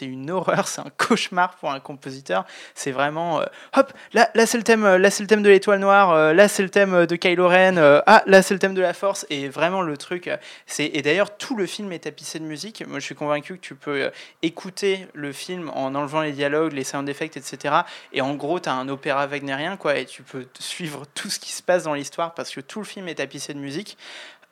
une 0.02 0.32
horreur, 0.32 0.68
c'est 0.68 0.82
un 0.82 0.90
cauchemar 0.98 1.56
pour 1.56 1.72
un 1.72 1.80
compositeur. 1.80 2.46
C'est 2.74 2.92
vraiment, 2.92 3.40
euh, 3.40 3.46
hop, 3.78 3.94
là, 4.14 4.30
là 4.34 4.46
c'est 4.46 4.58
le 4.58 4.64
thème, 4.64 4.84
euh, 4.84 4.98
là 4.98 5.12
c'est 5.12 5.22
le 5.22 5.28
thème 5.28 5.44
de 5.44 5.50
l'étoile 5.50 5.80
noire, 5.80 6.12
euh, 6.12 6.34
là 6.34 6.48
c'est 6.48 6.64
le 6.64 6.70
thème 6.70 7.06
de 7.06 7.16
Kylo 7.16 7.48
Ren, 7.48 7.78
ah 7.78 8.24
là 8.26 8.42
c'est 8.42 8.54
le 8.54 8.60
thème 8.60 8.74
de 8.74 8.82
la 8.82 8.94
Force. 8.94 9.26
Et 9.30 9.48
vraiment 9.48 9.84
le 9.84 9.96
truc, 9.96 10.30
c'est 10.66 10.86
et 10.86 11.02
d'ailleurs 11.02 11.38
tout 11.38 11.56
le 11.56 11.68
film 11.68 11.92
est 11.92 12.00
tapissé 12.00 12.40
de 12.40 12.46
musique. 12.46 12.84
Moi 12.88 13.00
je 13.00 13.06
suis 13.06 13.16
convaincu 13.16 13.56
que 13.56 13.62
tu 13.62 13.76
peux 13.76 14.10
écouter 14.42 15.08
le 15.14 15.32
film 15.32 15.70
en 15.74 15.94
enlevant 15.94 16.22
les 16.22 16.32
dialogues, 16.32 16.74
les 16.74 16.84
sound 16.84 17.08
effects, 17.08 17.38
etc. 17.38 17.76
Et 18.12 18.22
en 18.22 18.34
gros 18.34 18.60
tu 18.60 18.70
as 18.70 18.74
un 18.74 18.90
opéra 18.90 19.28
wagnérien, 19.28 19.78
quoi, 19.78 19.98
et 19.98 20.06
tu 20.06 20.24
peux 20.24 20.48
suivre 20.60 21.04
tout 21.14 21.30
ce 21.30 21.40
qui 21.40 21.52
se 21.52 21.62
passe 21.62 21.84
dans 21.84 21.94
l'histoire 21.94 22.34
parce 22.34 22.50
que 22.50 22.62
tout 22.62 22.80
le 22.80 22.86
film 22.86 23.08
est 23.08 23.16
tapissé 23.16 23.54
de 23.54 23.60
musique. 23.60 23.98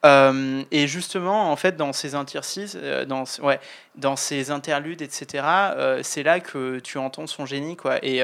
Euh, 0.05 0.63
et 0.71 0.87
justement, 0.87 1.51
en 1.51 1.55
fait, 1.55 1.77
dans 1.77 1.93
ces 1.93 2.13
euh, 2.15 3.05
interludes, 4.49 5.01
etc., 5.01 5.43
euh, 5.45 5.99
c'est 6.03 6.23
là 6.23 6.39
que 6.41 6.79
tu 6.79 6.97
entends 6.97 7.27
son 7.27 7.45
génie, 7.45 7.77
quoi. 7.77 8.03
Et, 8.03 8.21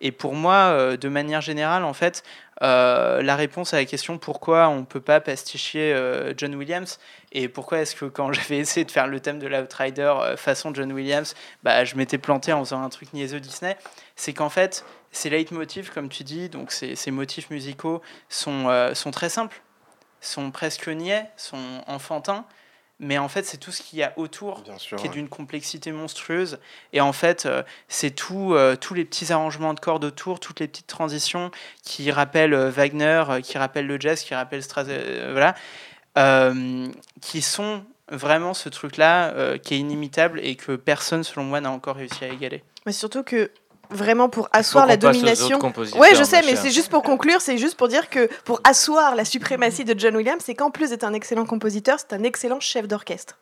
et 0.00 0.12
pour 0.12 0.34
moi, 0.34 0.96
de 0.96 1.08
manière 1.08 1.40
générale, 1.40 1.84
en 1.84 1.92
fait, 1.92 2.24
la 2.60 3.36
réponse 3.36 3.72
à 3.74 3.78
la 3.78 3.84
question 3.84 4.18
pourquoi 4.18 4.68
on 4.68 4.80
ne 4.80 4.84
peut 4.84 5.00
pas 5.00 5.20
pasticher 5.20 5.96
John 6.36 6.54
Williams 6.54 6.98
et 7.32 7.48
pourquoi 7.48 7.78
est-ce 7.78 7.94
que 7.94 8.04
quand 8.06 8.32
j'avais 8.34 8.58
essayé 8.58 8.84
de 8.84 8.90
faire 8.90 9.06
le 9.06 9.20
thème 9.20 9.38
de 9.38 9.46
l'Outrider 9.46 10.12
façon 10.36 10.74
John 10.74 10.92
Williams, 10.92 11.34
bah, 11.62 11.84
je 11.84 11.94
m'étais 11.96 12.18
planté 12.18 12.52
en 12.52 12.64
faisant 12.64 12.82
un 12.82 12.88
truc 12.88 13.12
niaiseux 13.14 13.40
Disney, 13.40 13.76
c'est 14.16 14.34
qu'en 14.34 14.50
fait, 14.50 14.84
ces 15.12 15.30
leitmotifs, 15.30 15.90
comme 15.90 16.08
tu 16.08 16.24
dis, 16.24 16.48
donc 16.48 16.72
ces, 16.72 16.96
ces 16.96 17.10
motifs 17.10 17.50
musicaux 17.50 18.02
sont, 18.28 18.90
sont 18.94 19.10
très 19.10 19.28
simples 19.28 19.62
sont 20.20 20.50
presque 20.50 20.88
niais, 20.88 21.26
sont 21.36 21.82
enfantins, 21.86 22.44
mais 23.00 23.18
en 23.18 23.28
fait 23.28 23.44
c'est 23.44 23.56
tout 23.56 23.72
ce 23.72 23.82
qu'il 23.82 23.98
y 23.98 24.02
a 24.02 24.12
autour 24.16 24.62
qui 24.96 25.06
est 25.06 25.10
d'une 25.10 25.28
complexité 25.28 25.90
monstrueuse. 25.90 26.58
Et 26.92 27.00
en 27.00 27.12
fait 27.12 27.46
euh, 27.46 27.62
c'est 27.88 28.10
tout 28.10 28.54
euh, 28.54 28.76
tous 28.76 28.94
les 28.94 29.04
petits 29.04 29.32
arrangements 29.32 29.74
de 29.74 29.80
cordes 29.80 30.04
autour 30.04 30.38
toutes 30.38 30.60
les 30.60 30.68
petites 30.68 30.86
transitions 30.86 31.50
qui 31.82 32.10
rappellent 32.10 32.54
euh, 32.54 32.70
Wagner 32.70 33.24
qui 33.42 33.58
rappellent 33.58 33.86
le 33.86 33.98
jazz 33.98 34.22
qui 34.22 34.34
rappellent 34.34 34.62
Strasbourg 34.62 34.96
voilà 35.32 35.54
qui 37.22 37.40
sont 37.40 37.84
vraiment 38.10 38.52
ce 38.52 38.68
truc 38.68 38.98
là 38.98 39.58
qui 39.58 39.74
est 39.74 39.78
inimitable 39.78 40.40
et 40.42 40.56
que 40.56 40.76
personne 40.76 41.24
selon 41.24 41.44
moi 41.44 41.60
n'a 41.60 41.70
encore 41.70 41.96
réussi 41.96 42.24
à 42.24 42.28
égaler. 42.28 42.62
Mais 42.84 42.92
surtout 42.92 43.22
que 43.22 43.50
vraiment 43.90 44.28
pour 44.28 44.48
asseoir 44.52 44.86
la 44.86 44.96
domination. 44.96 45.58
Ouais, 45.96 46.14
je 46.14 46.24
sais, 46.24 46.42
mais 46.42 46.56
c'est 46.56 46.70
juste 46.70 46.88
pour 46.88 47.02
conclure, 47.02 47.40
c'est 47.40 47.58
juste 47.58 47.76
pour 47.76 47.88
dire 47.88 48.08
que 48.08 48.28
pour 48.44 48.60
asseoir 48.64 49.14
la 49.14 49.24
suprématie 49.24 49.84
de 49.84 49.98
John 49.98 50.16
Williams, 50.16 50.42
c'est 50.44 50.54
qu'en 50.54 50.70
plus 50.70 50.90
d'être 50.90 51.04
un 51.04 51.12
excellent 51.12 51.46
compositeur, 51.46 51.98
c'est 51.98 52.14
un 52.14 52.22
excellent 52.22 52.60
chef 52.60 52.86
d'orchestre. 52.88 53.36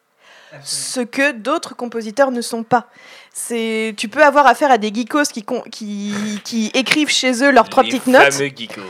Ce 0.65 1.01
que 1.01 1.33
d'autres 1.33 1.77
compositeurs 1.77 2.31
ne 2.31 2.41
sont 2.41 2.63
pas. 2.63 2.87
C'est, 3.35 3.95
tu 3.99 4.09
peux 4.09 4.25
avoir 4.25 4.47
affaire 4.47 4.71
à 4.71 4.79
des 4.79 4.89
geekos 4.89 5.25
qui, 5.25 5.45
qui, 5.71 6.41
qui 6.43 6.71
écrivent 6.73 7.11
chez 7.11 7.45
eux 7.45 7.51
leurs 7.51 7.69
trois 7.69 7.85
petites 7.85 8.07
notes. 8.07 8.39
Les 8.39 8.49
fameux 8.49 8.57
geekos. 8.57 8.83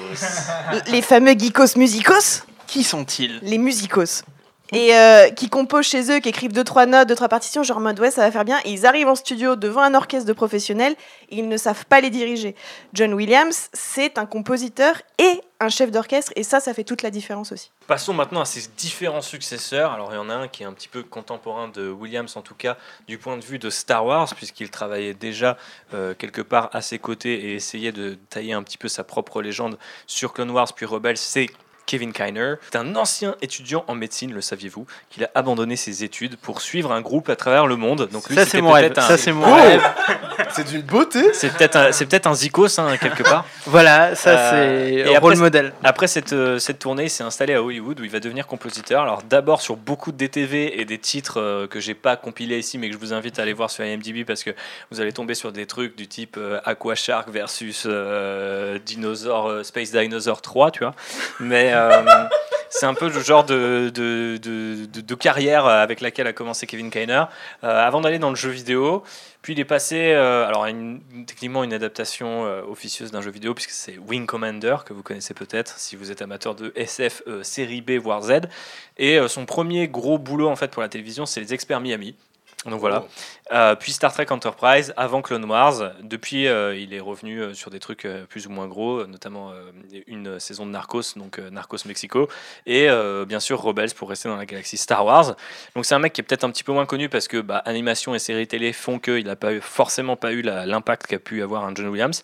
Les 0.87 1.03
fameux 1.03 1.33
geekos 1.33 1.77
musicos. 1.77 2.45
Qui 2.69 2.85
sont-ils? 2.85 3.41
Les 3.43 3.59
musicos 3.59 4.23
et 4.73 4.95
euh, 4.95 5.31
qui 5.31 5.49
composent 5.49 5.87
chez 5.87 6.11
eux, 6.11 6.21
qui 6.21 6.29
écrivent 6.29 6.53
deux 6.53 6.65
trois 6.65 6.87
notes, 6.87 7.09
deux 7.09 7.15
trois 7.15 7.29
partitions, 7.29 7.63
genre 7.63 7.79
en 7.79 7.81
mode 7.81 7.99
ouais 8.01 8.11
ça 8.11 8.23
va 8.23 8.31
faire 8.31 8.45
bien. 8.45 8.59
Et 8.65 8.71
ils 8.71 8.87
arrivent 8.87 9.09
en 9.09 9.15
studio 9.15 9.57
devant 9.57 9.83
un 9.83 9.95
orchestre 9.95 10.27
de 10.27 10.33
professionnels, 10.33 10.95
ils 11.31 11.49
ne 11.49 11.57
savent 11.57 11.87
pas 11.87 12.01
les 12.01 12.11
diriger. 12.11 12.55
John 12.93 13.15
Williams, 13.15 13.71
c'est 13.73 14.19
un 14.19 14.27
compositeur 14.27 15.01
et 15.19 15.41
un 15.61 15.69
chef 15.69 15.91
d'orchestre, 15.91 16.33
et 16.37 16.43
ça, 16.43 16.61
ça 16.61 16.73
fait 16.73 16.85
toute 16.85 17.03
la 17.03 17.11
différence 17.11 17.51
aussi. 17.51 17.71
Passons 17.87 18.15
maintenant 18.15 18.41
à 18.41 18.45
ses 18.45 18.69
différents 18.77 19.23
successeurs. 19.23 19.93
Alors 19.93 20.13
il 20.13 20.17
y 20.17 20.19
en 20.19 20.31
a 20.31 20.35
un 20.35 20.49
qui 20.49 20.63
est 20.63 20.67
un 20.67 20.73
petit 20.73 20.89
peu 20.89 21.03
contemporain 21.03 21.69
de 21.69 21.89
Williams, 21.89 22.37
en 22.37 22.43
tout 22.43 22.55
cas 22.55 22.77
du 23.09 23.19
point 23.19 23.37
de 23.37 23.45
vue 23.45 23.59
de 23.59 23.71
Star 23.71 24.05
Wars, 24.05 24.33
puisqu'il 24.37 24.71
travaillait 24.71 25.15
déjà 25.15 25.57
euh, 25.95 26.15
quelque 26.15 26.43
part 26.43 26.71
à 26.73 26.83
ses 26.83 26.99
côtés 26.99 27.47
et 27.47 27.55
essayait 27.55 27.93
de 27.93 28.19
tailler 28.31 28.53
un 28.53 28.63
petit 28.63 28.79
peu 28.79 28.89
sa 28.89 29.05
propre 29.05 29.43
légende 29.43 29.79
sur 30.07 30.33
Clone 30.33 30.51
Wars 30.51 30.73
puis 30.75 30.87
Rebels. 30.87 31.17
Kevin 31.89 32.13
Kiner. 32.13 32.55
C'est 32.71 32.79
un 32.79 32.95
ancien 32.97 33.35
étudiant 33.41 33.83
en 33.89 33.95
médecine, 33.95 34.33
le 34.33 34.43
saviez-vous, 34.43 34.87
qu'il 35.09 35.25
a 35.25 35.31
abandonné 35.35 35.75
ses 35.75 36.05
études 36.05 36.37
pour 36.37 36.61
suivre 36.61 36.93
un 36.93 37.01
groupe 37.01 37.31
à 37.31 37.37
travers 37.37 37.67
le 37.67 37.77
monde. 37.77 38.09
Donc 38.13 38.29
lui, 38.29 38.37
ça 38.37 38.45
c'est 38.45 38.61
mon 38.61 38.73
rêve. 38.73 38.93
Ça 38.95 39.17
c'est 39.17 39.33
mon 39.33 39.55
rêve. 39.55 39.83
C'est 40.51 40.69
d'une 40.69 40.83
beauté. 40.83 41.33
C'est 41.35 41.53
peut-être 41.53 41.77
un, 41.77 41.93
c'est 41.93 42.07
peut-être 42.07 42.27
un 42.27 42.35
zikos 42.35 42.79
hein, 42.79 42.97
quelque 42.97 43.23
part. 43.23 43.45
voilà, 43.67 44.15
ça 44.15 44.31
euh, 44.31 45.05
c'est 45.05 45.17
un 45.17 45.19
rôle 45.19 45.37
modèle. 45.37 45.73
Après 45.83 46.07
cette 46.07 46.33
euh, 46.33 46.59
cette 46.59 46.79
tournée, 46.79 47.05
il 47.05 47.11
s'est 47.11 47.25
installé 47.25 47.55
à 47.55 47.63
Hollywood 47.63 48.01
où 48.01 48.05
il 48.05 48.11
va 48.11 48.21
devenir 48.21 48.47
compositeur. 48.47 49.03
Alors 49.03 49.23
d'abord 49.23 49.61
sur 49.61 49.77
beaucoup 49.77 50.13
de 50.13 50.17
DTV 50.17 50.81
et 50.81 50.85
des 50.85 50.99
titres 50.99 51.41
euh, 51.41 51.67
que 51.67 51.81
j'ai 51.81 51.95
pas 51.95 52.17
compilés 52.17 52.59
ici, 52.59 52.79
mais 52.79 52.89
que 52.89 52.95
je 52.95 52.99
vous 52.99 53.13
invite 53.13 53.39
à 53.39 53.43
aller 53.43 53.53
voir 53.53 53.71
sur 53.71 53.85
IMDb 53.85 54.25
parce 54.25 54.45
que 54.45 54.51
vous 54.91 55.01
allez 55.01 55.13
tomber 55.13 55.35
sur 55.35 55.53
des 55.53 55.67
trucs 55.67 55.97
du 55.97 56.07
type 56.07 56.39
Aqua 56.65 56.95
Shark 56.95 57.29
versus 57.29 57.87
Dinosaur 58.87 59.65
Space 59.65 59.91
Dinosaur 59.91 60.41
3, 60.41 60.71
tu 60.71 60.81
vois. 60.81 60.95
Mais 61.41 61.75
euh, 61.79 62.29
c'est 62.71 62.87
un 62.87 62.95
peu 62.95 63.09
le 63.09 63.21
genre 63.21 63.45
de, 63.45 63.91
de, 63.95 64.37
de, 64.37 65.15
carrière 65.15 65.67
avec 65.67 66.01
laquelle 66.01 66.27
a 66.27 66.33
commencé 66.33 66.67
Kevin 66.67 66.91
Kiner. 66.91 67.25
Euh, 67.65 67.87
avant 67.87 68.01
d'aller 68.01 68.19
dans 68.19 68.31
le 68.31 68.37
jeu 68.37 68.51
vidéo, 68.51 69.03
puis 69.43 69.55
il 69.55 69.61
est 69.61 69.65
passé, 69.65 70.13
euh, 70.13 70.47
alors 70.47 70.67
une, 70.67 71.01
techniquement 71.27 71.65
une 71.65 71.73
adaptation 71.73 72.43
officieuse 72.69 73.11
d'un 73.11 73.23
jeu 73.23 73.31
vidéo, 73.31 73.55
puisque 73.55 73.71
c'est 73.71 73.99
Wing 73.99 74.27
Commander, 74.27 74.77
que 74.85 74.93
vous 74.93 75.03
connaissez 75.03 75.35
peut-être 75.35 75.79
si 75.79 75.97
vous 75.97 76.11
êtes 76.11 76.23
amateur 76.23 76.55
de 76.55 76.73
SF 76.77 77.23
série 77.43 77.81
B 77.81 77.93
voire 77.93 78.23
Z. 78.23 78.41
Et 78.99 79.19
son 79.29 79.47
premier 79.47 79.89
gros 79.89 80.19
boulot 80.19 80.49
en 80.49 80.57
fait 80.57 80.71
pour 80.71 80.83
la 80.83 80.89
télévision, 80.89 81.27
c'est 81.27 81.41
Les 81.41 81.55
Experts 81.55 81.81
Miami. 81.81 82.15
Donc 82.67 82.81
voilà. 82.81 83.05
Oh. 83.05 83.09
Euh, 83.53 83.75
puis 83.77 83.93
Star 83.93 84.13
Trek 84.13 84.27
Enterprise, 84.31 84.93
avant 84.97 85.23
Clone 85.23 85.45
Wars. 85.45 85.93
Depuis, 86.03 86.49
euh, 86.49 86.77
il 86.77 86.93
est 86.93 87.01
revenu 87.01 87.41
euh, 87.41 87.55
sur 87.55 87.71
des 87.71 87.79
trucs 87.79 88.07
plus 88.29 88.47
ou 88.47 88.51
moins 88.51 88.67
gros, 88.67 89.07
notamment 89.07 89.53
une 90.07 90.41
saison 90.41 90.67
de 90.67 90.71
Narcos, 90.71 91.15
donc 91.17 91.39
Narcos 91.39 91.79
Mexico, 91.87 92.29
et 92.67 92.89
bien 93.27 93.41
sûr 93.41 93.61
Rebels 93.61 93.95
pour 93.95 94.09
rester 94.09 94.29
dans 94.29 94.37
la 94.37 94.47
galaxie 94.47 94.77
Star 94.77 95.05
Wars. 95.05 95.37
Donc 95.75 95.85
c'est 95.85 95.95
un 95.95 95.99
mec 95.99 96.13
qui 96.13 96.21
est 96.21 96.25
peut-être 96.25 96.45
un 96.45 96.51
petit 96.51 96.65
peu 96.65 96.73
moins 96.73 96.87
connu 96.87 97.09
parce 97.09 97.29
que 97.29 97.39
bah, 97.41 97.59
animation 97.65 98.15
et 98.15 98.19
séries 98.19 98.47
télé 98.47 98.73
font 98.73 98.99
qu'il 98.99 99.27
n'a 99.27 99.37
pas 99.37 99.61
forcément 99.61 100.17
pas 100.17 100.33
eu 100.33 100.43
l'impact 100.43 101.07
qu'a 101.07 101.19
pu 101.19 101.43
avoir 101.43 101.65
un 101.65 101.75
John 101.75 101.89
Williams 101.89 102.23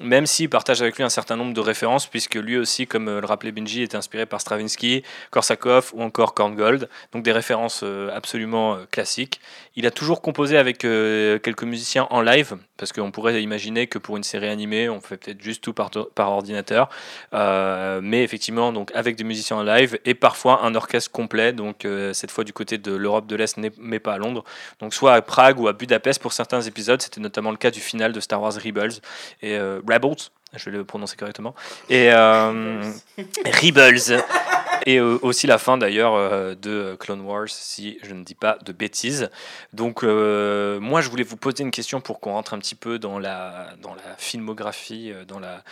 même 0.00 0.26
s'il 0.26 0.48
partage 0.48 0.80
avec 0.82 0.96
lui 0.96 1.04
un 1.04 1.10
certain 1.10 1.36
nombre 1.36 1.52
de 1.52 1.60
références, 1.60 2.06
puisque 2.06 2.34
lui 2.34 2.56
aussi, 2.56 2.86
comme 2.86 3.08
euh, 3.08 3.20
le 3.20 3.26
rappelait 3.26 3.52
Benji, 3.52 3.82
était 3.82 3.96
inspiré 3.96 4.26
par 4.26 4.40
Stravinsky, 4.40 5.02
Korsakov 5.30 5.90
ou 5.94 6.02
encore 6.02 6.34
Korngold, 6.34 6.88
donc 7.12 7.22
des 7.22 7.32
références 7.32 7.82
euh, 7.84 8.10
absolument 8.14 8.74
euh, 8.74 8.78
classiques. 8.90 9.40
Il 9.76 9.86
a 9.86 9.90
toujours 9.90 10.22
composé 10.22 10.58
avec 10.58 10.78
quelques 10.78 11.62
musiciens 11.62 12.06
en 12.10 12.20
live, 12.20 12.56
parce 12.76 12.92
qu'on 12.92 13.10
pourrait 13.10 13.42
imaginer 13.42 13.86
que 13.86 13.98
pour 13.98 14.16
une 14.16 14.24
série 14.24 14.48
animée, 14.48 14.88
on 14.88 15.00
fait 15.00 15.16
peut-être 15.16 15.40
juste 15.40 15.62
tout 15.62 15.72
par, 15.72 15.90
ordinateur, 16.16 16.88
mais 17.32 18.24
effectivement, 18.24 18.72
donc 18.72 18.90
avec 18.94 19.16
des 19.16 19.24
musiciens 19.24 19.58
en 19.58 19.62
live 19.62 19.98
et 20.04 20.14
parfois 20.14 20.64
un 20.64 20.74
orchestre 20.74 21.10
complet, 21.12 21.52
donc 21.52 21.86
cette 22.12 22.30
fois 22.30 22.44
du 22.44 22.52
côté 22.52 22.78
de 22.78 22.92
l'Europe 22.92 23.26
de 23.26 23.36
l'Est, 23.36 23.58
mais 23.78 24.00
pas 24.00 24.14
à 24.14 24.18
Londres, 24.18 24.44
donc 24.80 24.92
soit 24.92 25.14
à 25.14 25.22
Prague 25.22 25.60
ou 25.60 25.68
à 25.68 25.72
Budapest 25.72 26.20
pour 26.20 26.32
certains 26.32 26.62
épisodes, 26.62 27.00
c'était 27.00 27.20
notamment 27.20 27.52
le 27.52 27.56
cas 27.56 27.70
du 27.70 27.80
final 27.80 28.12
de 28.12 28.20
Star 28.20 28.42
Wars 28.42 28.54
Rebels. 28.54 29.00
Et 29.40 29.56
Rebels, 29.90 30.30
je 30.54 30.70
vais 30.70 30.76
le 30.76 30.84
prononcer 30.84 31.16
correctement, 31.16 31.54
et 31.88 32.10
euh, 32.12 32.82
Rebels, 33.62 34.22
et 34.90 34.98
euh, 34.98 35.18
aussi 35.22 35.46
la 35.46 35.58
fin 35.58 35.78
d'ailleurs 35.78 36.14
euh, 36.14 36.54
de 36.54 36.96
Clone 36.98 37.20
Wars, 37.20 37.48
si 37.48 37.98
je 38.02 38.14
ne 38.14 38.24
dis 38.24 38.34
pas 38.34 38.58
de 38.64 38.72
bêtises. 38.72 39.30
Donc 39.72 40.02
moi, 40.02 41.00
je 41.00 41.08
voulais 41.08 41.24
vous 41.24 41.36
poser 41.36 41.62
une 41.62 41.70
question 41.70 42.00
pour 42.00 42.20
qu'on 42.20 42.32
rentre 42.32 42.54
un 42.54 42.58
petit 42.58 42.74
peu 42.74 42.98
dans 42.98 43.18
la, 43.18 43.70
dans 43.82 43.94
la 43.94 44.16
filmographie, 44.18 45.12
dans 45.28 45.38
la, 45.38 45.62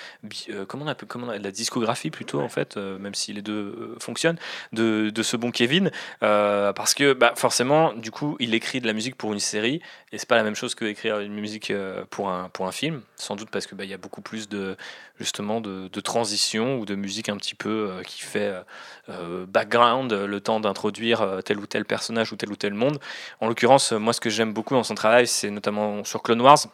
comment 0.66 0.84
on 0.84 0.88
appelle, 0.88 1.08
comment 1.08 1.26
la 1.26 1.50
discographie 1.50 2.10
plutôt 2.10 2.40
en 2.40 2.48
fait, 2.48 2.76
même 2.76 3.14
si 3.14 3.32
les 3.32 3.42
deux 3.42 3.96
fonctionnent, 3.98 4.38
de, 4.72 5.10
de, 5.10 5.22
ce 5.22 5.36
bon 5.36 5.50
Kevin, 5.50 5.90
parce 6.20 6.94
que 6.94 7.12
bah, 7.12 7.32
forcément, 7.36 7.92
du 7.94 8.10
coup, 8.10 8.36
il 8.40 8.54
écrit 8.54 8.80
de 8.80 8.86
la 8.86 8.92
musique 8.92 9.16
pour 9.16 9.32
une 9.32 9.40
série, 9.40 9.80
et 10.12 10.18
c'est 10.18 10.28
pas 10.28 10.36
la 10.36 10.44
même 10.44 10.54
chose 10.54 10.74
que 10.74 10.84
écrire 10.84 11.20
une 11.20 11.34
musique 11.34 11.72
pour 12.10 12.28
un, 12.28 12.48
pour 12.50 12.66
un 12.66 12.72
film, 12.72 13.02
sans 13.16 13.36
doute 13.36 13.50
parce 13.50 13.66
que 13.66 13.74
bah, 13.74 13.84
y 13.84 13.94
a 13.94 13.98
beaucoup 13.98 14.22
plus 14.22 14.48
de 14.48 14.76
justement 15.18 15.60
de, 15.60 15.88
transition 16.00 16.78
ou 16.78 16.86
de 16.86 16.94
musique 16.94 17.28
un 17.28 17.36
petit 17.36 17.54
peu 17.54 17.90
euh, 17.90 18.02
qui 18.02 18.22
fait 18.22 18.48
euh, 18.48 18.62
euh, 19.08 19.46
background 19.46 20.12
le 20.12 20.40
temps 20.40 20.60
d'introduire 20.60 21.40
tel 21.44 21.58
ou 21.58 21.66
tel 21.66 21.84
personnage 21.84 22.32
ou 22.32 22.36
tel 22.36 22.50
ou 22.50 22.56
tel 22.56 22.74
monde. 22.74 22.98
En 23.40 23.48
l'occurrence, 23.48 23.92
moi 23.92 24.12
ce 24.12 24.20
que 24.20 24.30
j'aime 24.30 24.52
beaucoup 24.52 24.74
dans 24.74 24.84
son 24.84 24.94
travail, 24.94 25.26
c'est 25.26 25.50
notamment 25.50 26.04
sur 26.04 26.22
Clone 26.22 26.40
Wars. 26.40 26.66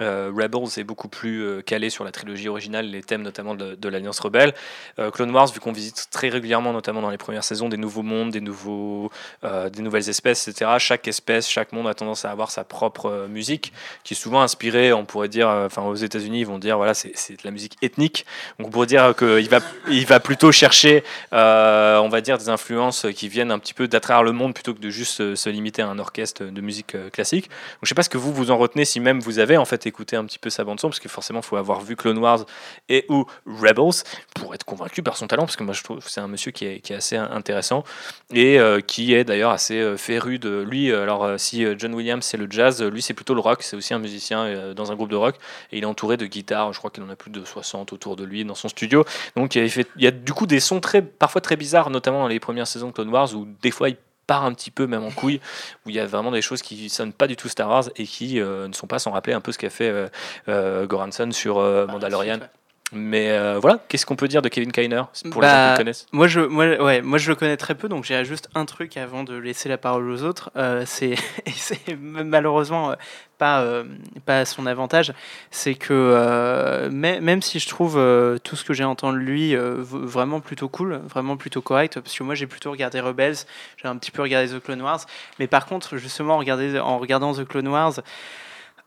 Euh, 0.00 0.32
Rebels 0.34 0.78
est 0.78 0.84
beaucoup 0.84 1.08
plus 1.08 1.42
euh, 1.42 1.62
calé 1.62 1.88
sur 1.88 2.04
la 2.04 2.10
trilogie 2.10 2.48
originale, 2.48 2.86
les 2.86 3.02
thèmes 3.02 3.22
notamment 3.22 3.54
de, 3.54 3.88
l'Alliance 3.88 4.18
Rebelle. 4.18 4.54
Euh, 4.98 5.10
Clone 5.10 5.30
Wars, 5.30 5.46
vu 5.52 5.60
qu'on 5.60 5.72
visite 5.72 6.08
très 6.10 6.28
régulièrement, 6.28 6.72
notamment 6.72 7.00
dans 7.00 7.10
les 7.10 7.18
premières 7.18 7.44
saisons, 7.44 7.68
des 7.68 7.76
nouveaux 7.76 8.02
mondes, 8.02 8.30
des, 8.30 8.40
nouveaux, 8.40 9.10
des 9.42 9.82
nouvelles 9.82 10.08
espèces, 10.08 10.48
etc. 10.48 10.72
Chaque 10.78 11.06
espèce, 11.06 11.48
chaque 11.48 11.72
monde 11.72 11.86
a 11.86 11.94
tendance 11.94 12.24
à 12.24 12.30
avoir 12.30 12.50
sa 12.50 12.64
propre 12.64 13.26
musique, 13.28 13.72
qui 14.02 14.14
est 14.14 14.16
souvent 14.16 14.42
inspirée, 14.42 14.92
on 14.92 15.04
pourrait 15.04 15.28
dire, 15.28 15.48
enfin 15.48 15.82
aux 15.82 15.94
États-Unis, 15.94 16.40
ils 16.40 16.46
vont 16.46 16.58
dire, 16.58 16.76
voilà, 16.76 16.94
c'est 16.94 17.32
de 17.32 17.42
la 17.44 17.50
musique 17.50 17.76
ethnique. 17.82 18.26
Donc 18.58 18.68
on 18.68 18.70
pourrait 18.70 18.86
dire 18.86 19.14
qu'il 19.16 19.48
va, 19.48 19.60
il 19.88 20.06
va 20.06 20.20
plutôt 20.20 20.50
chercher, 20.50 21.04
on 21.32 22.08
va 22.08 22.20
dire, 22.20 22.38
des 22.38 22.48
influences 22.48 23.06
qui 23.14 23.28
viennent 23.28 23.50
un 23.50 23.58
petit 23.58 23.74
peu 23.74 23.86
d'attraire 23.86 24.22
le 24.22 24.32
monde 24.32 24.54
plutôt 24.54 24.74
que 24.74 24.80
de 24.80 24.90
juste 24.90 25.34
se 25.34 25.48
limiter 25.48 25.82
à 25.82 25.88
un 25.88 25.98
orchestre 25.98 26.44
de 26.44 26.60
musique 26.60 26.96
classique. 27.12 27.48
Donc 27.48 27.80
je 27.82 27.88
sais 27.88 27.94
pas 27.94 28.02
ce 28.02 28.10
que 28.10 28.18
vous 28.18 28.32
vous 28.32 28.50
en 28.50 28.56
retenez, 28.56 28.84
si 28.84 29.00
même 29.00 29.20
vous 29.20 29.38
avez 29.38 29.56
en 29.56 29.64
fait 29.64 29.83
écouter 29.88 30.16
un 30.16 30.24
petit 30.24 30.38
peu 30.38 30.50
sa 30.50 30.64
bande 30.64 30.80
son 30.80 30.88
parce 30.88 31.00
que 31.00 31.08
forcément 31.08 31.40
il 31.40 31.44
faut 31.44 31.56
avoir 31.56 31.80
vu 31.80 31.96
Clone 31.96 32.18
Wars 32.18 32.44
et 32.88 33.04
ou 33.08 33.26
Rebels 33.46 34.02
pour 34.34 34.54
être 34.54 34.64
convaincu 34.64 35.02
par 35.02 35.16
son 35.16 35.26
talent 35.26 35.44
parce 35.44 35.56
que 35.56 35.62
moi 35.62 35.74
je 35.74 35.82
trouve 35.82 35.98
que 35.98 36.10
c'est 36.10 36.20
un 36.20 36.28
monsieur 36.28 36.50
qui 36.50 36.64
est, 36.66 36.90
assez 36.90 37.16
intéressant 37.16 37.82
et 38.32 38.58
euh, 38.60 38.80
qui 38.80 39.14
est 39.14 39.24
d'ailleurs 39.24 39.50
assez 39.50 39.80
euh, 39.80 39.96
féru 39.96 40.38
de 40.38 40.62
lui. 40.62 40.92
Alors 40.92 41.24
euh, 41.24 41.38
si 41.38 41.66
John 41.78 41.94
Williams 41.94 42.24
c'est 42.24 42.36
le 42.36 42.46
jazz 42.48 42.82
lui 42.82 43.02
c'est 43.02 43.14
plutôt 43.14 43.34
le 43.34 43.40
rock 43.40 43.62
c'est 43.62 43.76
aussi 43.76 43.94
un 43.94 43.98
musicien 43.98 44.72
dans 44.74 44.92
un 44.92 44.94
groupe 44.94 45.10
de 45.10 45.16
rock 45.16 45.36
et 45.72 45.78
il 45.78 45.82
est 45.82 45.86
entouré 45.86 46.16
de 46.16 46.26
guitares. 46.26 46.72
Je 46.72 46.78
crois 46.78 46.90
qu'il 46.90 47.02
en 47.02 47.08
a 47.10 47.16
plus 47.16 47.30
de 47.30 47.44
60 47.44 47.92
autour 47.92 48.16
de 48.16 48.24
lui 48.24 48.44
dans 48.44 48.54
son 48.54 48.68
studio. 48.68 49.04
Donc 49.36 49.54
il 49.54 49.86
y 49.96 50.06
a 50.06 50.10
du 50.10 50.32
coup 50.32 50.46
des 50.46 50.60
sons 50.60 50.80
très 50.80 51.02
parfois 51.02 51.40
très 51.40 51.56
bizarres 51.56 51.90
notamment 51.90 52.20
dans 52.20 52.28
les 52.28 52.40
premières 52.40 52.66
saisons 52.66 52.88
de 52.88 52.92
Clone 52.92 53.10
Wars 53.10 53.34
où 53.34 53.46
des 53.62 53.70
fois 53.70 53.88
il 53.88 53.96
part 54.26 54.44
un 54.44 54.52
petit 54.52 54.70
peu 54.70 54.86
même 54.86 55.04
en 55.04 55.10
couille, 55.10 55.40
où 55.86 55.90
il 55.90 55.96
y 55.96 56.00
a 56.00 56.06
vraiment 56.06 56.30
des 56.30 56.42
choses 56.42 56.62
qui 56.62 56.88
sonnent 56.88 57.12
pas 57.12 57.26
du 57.26 57.36
tout 57.36 57.48
Star 57.48 57.68
Wars 57.68 57.84
et 57.96 58.04
qui 58.04 58.40
euh, 58.40 58.68
ne 58.68 58.72
sont 58.72 58.86
pas 58.86 58.98
sans 58.98 59.10
rappeler 59.10 59.34
un 59.34 59.40
peu 59.40 59.52
ce 59.52 59.58
qu'a 59.58 59.70
fait 59.70 59.90
euh, 59.90 60.08
euh, 60.48 60.86
Goranson 60.86 61.30
sur 61.32 61.56
Mandalorian. 61.56 62.40
Mais 62.92 63.58
voilà, 63.58 63.80
qu'est-ce 63.88 64.06
qu'on 64.06 64.16
peut 64.16 64.28
dire 64.28 64.42
de 64.42 64.48
Kevin 64.48 64.70
Kiner 64.70 65.02
pour 65.30 65.42
les 65.42 65.48
gens 65.48 65.54
qui 65.54 65.60
le 65.60 65.70
bah, 65.70 65.74
connaissent? 65.76 66.06
moi 66.12 66.28
je, 66.28 66.40
moi, 66.40 66.66
ouais, 66.80 67.02
moi 67.02 67.18
je 67.18 67.28
le 67.28 67.34
connais 67.34 67.56
très 67.56 67.74
peu, 67.74 67.88
donc 67.88 68.04
j'ai 68.04 68.24
juste 68.24 68.48
un 68.54 68.66
truc 68.66 68.96
avant 68.96 69.24
de 69.24 69.34
laisser 69.34 69.68
la 69.68 69.78
parole 69.78 70.08
aux 70.10 70.22
autres. 70.22 70.52
c'est 70.84 71.16
malheureusement 71.98 72.94
pas, 73.38 73.62
euh, 73.62 73.84
pas 74.26 74.40
à 74.40 74.44
son 74.44 74.66
avantage, 74.66 75.12
c'est 75.50 75.74
que 75.74 75.92
euh, 75.92 76.90
même 76.90 77.42
si 77.42 77.58
je 77.58 77.68
trouve 77.68 77.96
euh, 77.98 78.38
tout 78.38 78.56
ce 78.56 78.64
que 78.64 78.72
j'ai 78.72 78.84
entendu 78.84 79.18
de 79.18 79.24
lui 79.24 79.56
vraiment 79.56 80.40
plutôt 80.40 80.68
cool, 80.68 81.00
vraiment 81.08 81.36
plutôt 81.36 81.62
correct, 81.62 82.00
parce 82.00 82.16
que 82.16 82.22
moi 82.22 82.34
j'ai 82.34 82.46
plutôt 82.46 82.70
regardé 82.70 83.00
Rebels, 83.00 83.36
j'ai 83.76 83.88
un 83.88 83.96
petit 83.96 84.10
peu 84.10 84.22
regardé 84.22 84.48
The 84.48 84.62
Clone 84.62 84.82
Wars, 84.82 85.00
mais 85.38 85.46
par 85.46 85.66
contre 85.66 85.96
justement 85.96 86.38
en, 86.38 86.78
en 86.78 86.98
regardant 86.98 87.34
The 87.34 87.44
Clone 87.44 87.68
Wars, 87.68 88.00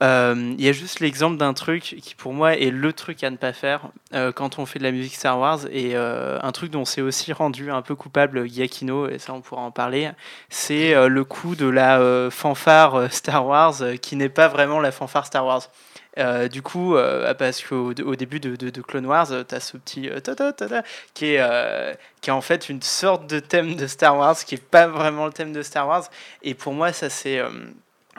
euh, 0.03 0.53
y 0.59 0.67
a 0.67 0.73
juste 0.73 0.99
l'exemple 0.99 1.37
d'un 1.37 1.55
truc 1.55 1.95
qui 2.01 2.13
pour 2.13 2.31
moi 2.31 2.55
est 2.55 2.69
le 2.69 2.93
truc 2.93 3.23
à 3.23 3.31
ne 3.31 3.35
pas 3.35 3.51
faire 3.51 3.89
euh, 4.13 4.31
quand 4.31 4.59
on 4.59 4.67
fait 4.67 4.77
de 4.77 4.83
la 4.83 4.91
musique 4.91 5.15
Star 5.15 5.39
Wars 5.39 5.61
et 5.71 5.95
euh, 5.95 6.37
un 6.43 6.51
truc 6.51 6.69
dont 6.69 6.85
s'est 6.85 7.01
aussi 7.01 7.33
rendu 7.33 7.71
un 7.71 7.81
peu 7.81 7.95
coupable 7.95 8.47
Giacchino 8.47 9.09
et 9.09 9.17
ça 9.17 9.33
on 9.33 9.41
pourra 9.41 9.61
en 9.61 9.71
parler 9.71 10.11
c'est 10.49 10.93
le 11.07 11.23
coup 11.23 11.55
de 11.55 11.67
la 11.67 12.29
fanfare 12.29 13.11
Star 13.11 13.47
Wars 13.47 13.73
qui 13.99 14.15
n'est 14.15 14.29
pas 14.29 14.47
vraiment 14.47 14.79
la 14.79 14.91
fanfare 14.91 15.25
Star 15.25 15.45
Wars 15.45 15.67
Euh, 16.19 16.47
du 16.47 16.63
coup, 16.63 16.95
euh, 16.95 17.31
parce 17.35 17.63
qu'au 17.63 17.93
au 17.93 18.15
début 18.15 18.39
de, 18.39 18.81
Clone 18.81 19.05
Wars, 19.05 19.27
tu 19.47 19.55
as 19.55 19.59
ce 19.59 19.77
petit 19.77 20.09
qui, 21.13 21.35
est, 21.35 21.97
qui 22.21 22.29
est 22.29 22.33
en 22.33 22.41
fait 22.41 22.69
une 22.69 22.81
sorte 22.81 23.27
de 23.27 23.39
thème 23.39 23.75
de 23.75 23.85
Star 23.85 24.17
Wars, 24.17 24.35
qui 24.43 24.55
n'est 24.55 24.61
pas 24.61 24.87
vraiment 24.87 25.27
le 25.27 25.31
thème 25.31 25.53
de 25.53 25.61
Star 25.61 25.87
Wars. 25.87 26.05
Et 26.41 26.55
pour 26.55 26.73
moi, 26.73 26.91
ça 26.91 27.09
c'est 27.11 27.39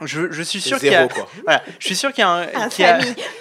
je, 0.05 0.43
suis 0.43 0.61
sûr 0.61 0.79
qu'il 0.79 0.93
y 0.93 0.95
a, 0.95 1.09
voilà, 1.45 1.63
je 1.79 1.87
suis 1.87 1.97
sûr 1.97 2.13
qu'il 2.13 2.23
y 2.23 2.27
a 2.27 2.31
un, 2.31 2.69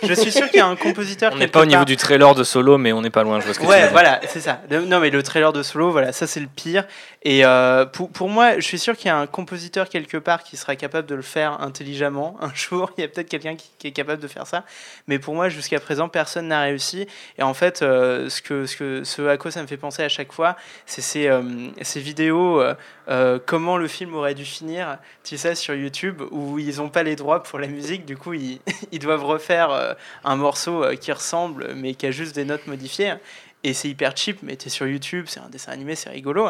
je 0.04 0.14
suis 0.14 0.32
sûr 0.32 0.50
qu'il 0.50 0.58
y 0.58 0.62
a 0.62 0.68
un 0.68 0.76
compositeur. 0.76 1.32
On 1.36 1.38
n'est 1.38 1.48
pas 1.48 1.62
au 1.62 1.66
niveau 1.66 1.86
du 1.86 1.98
trailer 1.98 2.36
de 2.36 2.44
Solo, 2.44 2.78
mais 2.78 2.94
on 2.94 3.02
n'est 3.02 3.10
pas 3.10 3.24
loin. 3.24 3.40
Je 3.40 3.46
vois 3.46 3.54
ce 3.54 3.60
que 3.60 3.66
ouais, 3.66 3.90
voilà, 3.90 4.20
c'est 4.28 4.40
ça. 4.40 4.62
Non, 4.70 5.00
mais 5.00 5.10
le 5.10 5.24
trailer 5.24 5.54
de 5.54 5.64
Solo, 5.64 5.92
voilà, 5.92 6.12
ça 6.12 6.28
c'est 6.28 6.40
le 6.40 6.48
pire. 6.48 6.86
Et 7.24 7.44
euh, 7.44 7.86
pour, 7.86 8.10
pour, 8.10 8.30
moi, 8.30 8.56
je 8.56 8.62
suis 8.62 8.80
sûr 8.80 8.96
qu'il 8.96 9.08
y 9.08 9.10
a 9.10 9.18
un 9.18 9.28
compositeur 9.28 9.90
quelque 9.90 10.18
part 10.18 10.44
qui 10.44 10.56
sera 10.56 10.76
capable 10.76 11.08
de 11.08 11.16
le 11.16 11.22
faire 11.22 11.62
intelligemment. 11.62 12.38
Un 12.42 12.54
jour, 12.54 12.92
il 12.98 13.02
y 13.02 13.04
a 13.04 13.08
peut-être 13.08 13.28
quelqu'un 13.28 13.56
qui, 13.56 13.88
est 13.88 13.92
capable 13.92 14.22
de 14.22 14.28
faire 14.28 14.48
ça. 14.48 14.64
Mais 15.08 15.20
pour 15.20 15.34
moi, 15.36 15.50
jusqu'à 15.50 15.80
présent, 15.80 16.10
personne 16.10 16.48
n'a 16.48 16.62
réussi. 16.62 17.08
Et 17.38 17.44
en 17.44 17.54
fait, 17.54 17.82
euh, 17.82 18.30
ce 18.30 18.42
que 18.42 18.66
ce 18.66 18.78
que 18.78 19.04
ce 19.04 19.28
à 19.28 19.38
quoi 19.38 19.52
ça 19.52 19.62
me 19.62 19.68
fait 19.68 19.78
penser 19.78 20.04
à 20.04 20.10
chaque 20.10 20.32
fois, 20.32 20.56
c'est 20.86 21.02
ces, 21.02 21.28
euh, 21.28 21.42
ces 21.82 22.00
vidéos. 22.00 22.64
Comment 23.46 23.78
le 23.78 23.88
film 23.88 24.16
aurait 24.16 24.36
dû 24.36 24.46
finir, 24.46 24.98
tu 25.24 25.38
sais, 25.38 25.56
sur 25.56 25.74
YouTube, 25.74 26.22
où 26.32 26.60
ils 26.60 26.78
n'ont 26.78 26.90
pas 26.90 27.04
les 27.04 27.16
droits 27.16 27.44
pour 27.44 27.60
la 27.60 27.68
musique, 27.68 28.06
du 28.06 28.18
coup 28.18 28.34
ils, 28.92 29.00
doivent 29.00 29.26
refaire 29.26 29.72
euh, 29.72 29.94
un 30.24 30.36
morceau 30.36 30.84
euh, 30.84 30.96
qui 30.96 31.12
ressemble 31.12 31.74
mais 31.76 31.94
qui 31.94 32.06
a 32.06 32.12
juste 32.12 32.36
des 32.36 32.46
notes 32.46 32.68
modifiées. 32.68 33.16
Et 33.64 33.74
c'est 33.74 33.90
hyper 33.90 34.16
cheap, 34.16 34.40
mais 34.44 34.56
tu 34.56 34.68
es 34.68 34.70
sur 34.70 34.88
YouTube, 34.88 35.26
c'est 35.28 35.40
un 35.40 35.50
dessin 35.50 35.72
animé, 35.72 35.96
c'est 35.96 36.10
rigolo. 36.10 36.48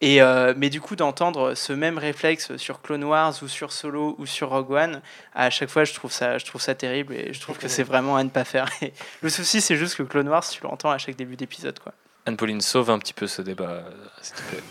Et, 0.00 0.22
euh, 0.22 0.54
mais 0.56 0.70
du 0.70 0.80
coup, 0.80 0.94
d'entendre 0.94 1.54
ce 1.54 1.72
même 1.72 1.98
réflexe 1.98 2.56
sur 2.56 2.80
Clone 2.80 3.02
Wars 3.02 3.34
ou 3.42 3.48
sur 3.48 3.72
Solo 3.72 4.14
ou 4.18 4.26
sur 4.26 4.50
Rogue 4.50 4.70
One, 4.70 5.02
à 5.34 5.50
chaque 5.50 5.68
fois, 5.68 5.82
je 5.82 5.92
trouve 5.92 6.12
ça, 6.12 6.38
je 6.38 6.44
trouve 6.44 6.60
ça 6.60 6.76
terrible 6.76 7.14
et 7.14 7.32
je 7.32 7.40
trouve 7.40 7.58
que 7.58 7.66
c'est 7.66 7.82
vraiment 7.82 8.16
à 8.16 8.22
ne 8.22 8.30
pas 8.30 8.44
faire. 8.44 8.68
Le 9.22 9.28
souci, 9.28 9.60
c'est 9.60 9.76
juste 9.76 9.96
que 9.96 10.04
Clone 10.04 10.28
Wars, 10.28 10.48
tu 10.48 10.62
l'entends 10.62 10.90
à 10.90 10.98
chaque 10.98 11.16
début 11.16 11.36
d'épisode. 11.36 11.78
quoi. 11.80 11.92
Anne-Pauline, 12.26 12.60
sauve 12.60 12.90
un 12.90 13.00
petit 13.00 13.14
peu 13.14 13.26
ce 13.26 13.42
débat, 13.42 13.82
s'il 14.22 14.36
te 14.36 14.42
plaît. 14.42 14.62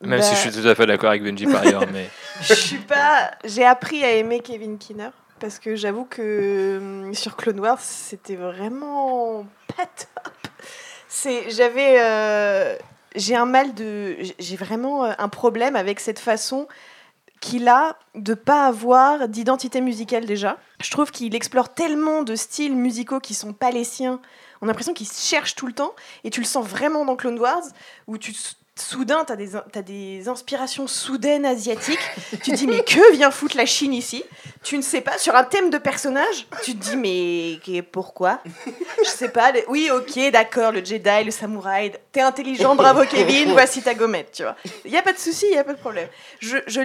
Même 0.00 0.22
si 0.22 0.34
je 0.34 0.40
suis 0.40 0.50
bah. 0.50 0.62
tout 0.62 0.68
à 0.68 0.74
fait 0.74 0.86
d'accord 0.86 1.10
avec 1.10 1.22
Benji 1.22 1.46
par 1.46 1.62
ailleurs, 1.62 1.86
mais. 1.92 2.08
Je 2.42 2.54
suis 2.54 2.78
pas. 2.78 3.30
J'ai 3.44 3.64
appris 3.64 4.04
à 4.04 4.12
aimer 4.12 4.40
Kevin 4.40 4.78
Kinner 4.78 5.10
parce 5.40 5.58
que 5.58 5.76
j'avoue 5.76 6.04
que 6.04 6.78
hum, 6.78 7.14
sur 7.14 7.36
Clone 7.36 7.60
Wars, 7.60 7.80
c'était 7.80 8.36
vraiment 8.36 9.46
pas 9.76 9.86
top. 9.86 10.32
C'est, 11.08 11.50
j'avais, 11.50 12.00
euh, 12.00 12.76
j'ai 13.14 13.36
un 13.36 13.46
mal 13.46 13.74
de, 13.74 14.16
j'ai 14.38 14.56
vraiment 14.56 15.04
euh, 15.04 15.12
un 15.18 15.28
problème 15.28 15.76
avec 15.76 16.00
cette 16.00 16.18
façon 16.18 16.68
qu'il 17.40 17.68
a 17.68 17.96
de 18.14 18.34
pas 18.34 18.66
avoir 18.66 19.28
d'identité 19.28 19.80
musicale 19.80 20.26
déjà. 20.26 20.58
Je 20.82 20.90
trouve 20.90 21.10
qu'il 21.10 21.34
explore 21.34 21.72
tellement 21.72 22.22
de 22.22 22.34
styles 22.34 22.76
musicaux 22.76 23.20
qui 23.20 23.34
sont 23.34 23.52
pas 23.52 23.70
les 23.70 23.84
siens. 23.84 24.20
On 24.60 24.66
a 24.66 24.68
l'impression 24.68 24.94
qu'il 24.94 25.06
cherche 25.06 25.54
tout 25.54 25.66
le 25.66 25.72
temps 25.72 25.94
et 26.24 26.30
tu 26.30 26.40
le 26.40 26.46
sens 26.46 26.66
vraiment 26.66 27.04
dans 27.04 27.16
Clone 27.16 27.38
Wars 27.38 27.62
où 28.06 28.18
tu 28.18 28.34
soudain, 28.78 29.24
tu 29.24 29.32
as 29.32 29.36
des, 29.36 29.56
as 29.56 29.82
des 29.82 30.28
inspirations 30.28 30.86
soudaines 30.86 31.46
asiatiques. 31.46 31.98
tu 32.42 32.50
te 32.50 32.56
dis, 32.56 32.66
mais 32.66 32.82
que 32.84 33.12
vient 33.12 33.30
foutre 33.30 33.56
la 33.56 33.66
Chine 33.66 33.94
ici? 33.94 34.24
Tu 34.62 34.76
ne 34.76 34.82
sais 34.82 35.00
pas, 35.00 35.18
sur 35.18 35.34
un 35.34 35.44
thème 35.44 35.70
de 35.70 35.78
personnage, 35.78 36.46
tu 36.62 36.76
te 36.76 36.82
dis, 36.82 36.96
mais 36.96 37.82
pourquoi? 37.82 38.40
Je 39.04 39.08
sais 39.08 39.28
pas. 39.28 39.52
Oui, 39.68 39.90
ok, 39.90 40.30
d'accord, 40.30 40.72
le 40.72 40.84
Jedi, 40.84 41.24
le 41.24 41.30
samouraï. 41.30 41.92
T'es 42.12 42.20
intelligent, 42.20 42.74
bravo 42.74 43.04
Kevin, 43.04 43.52
voici 43.52 43.82
ta 43.82 43.94
gommette, 43.94 44.32
tu 44.32 44.42
vois. 44.42 44.56
Il 44.84 44.90
n'y 44.90 44.98
a 44.98 45.02
pas 45.02 45.12
de 45.12 45.18
souci, 45.18 45.46
il 45.46 45.52
n'y 45.52 45.58
a 45.58 45.64
pas 45.64 45.74
de 45.74 45.78
problème. 45.78 46.08
Je, 46.40 46.58
je 46.66 46.80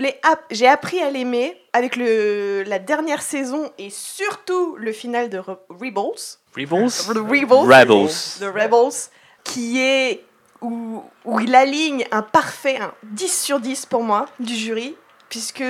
J'ai 0.51 0.67
appris 0.67 1.01
à 1.01 1.09
l'aimer 1.09 1.57
avec 1.73 1.95
le, 1.95 2.63
la 2.63 2.79
dernière 2.79 3.21
saison 3.21 3.71
et 3.77 3.89
surtout 3.89 4.75
le 4.77 4.91
final 4.91 5.29
de 5.29 5.39
Rebels. 5.69 6.37
Rebels? 6.55 6.91
Rebels. 7.07 7.53
Rebels. 7.53 8.39
The 8.39 8.53
Rebels, 8.53 9.09
qui 9.43 9.79
est 9.81 10.23
où, 10.62 11.03
où 11.26 11.39
il 11.39 11.55
aligne 11.55 12.05
un 12.12 12.22
parfait 12.22 12.78
un 12.78 12.93
10 13.03 13.43
sur 13.43 13.59
10 13.59 13.86
pour 13.86 14.03
moi 14.03 14.28
du 14.39 14.55
jury, 14.55 14.95
puisque 15.30 15.64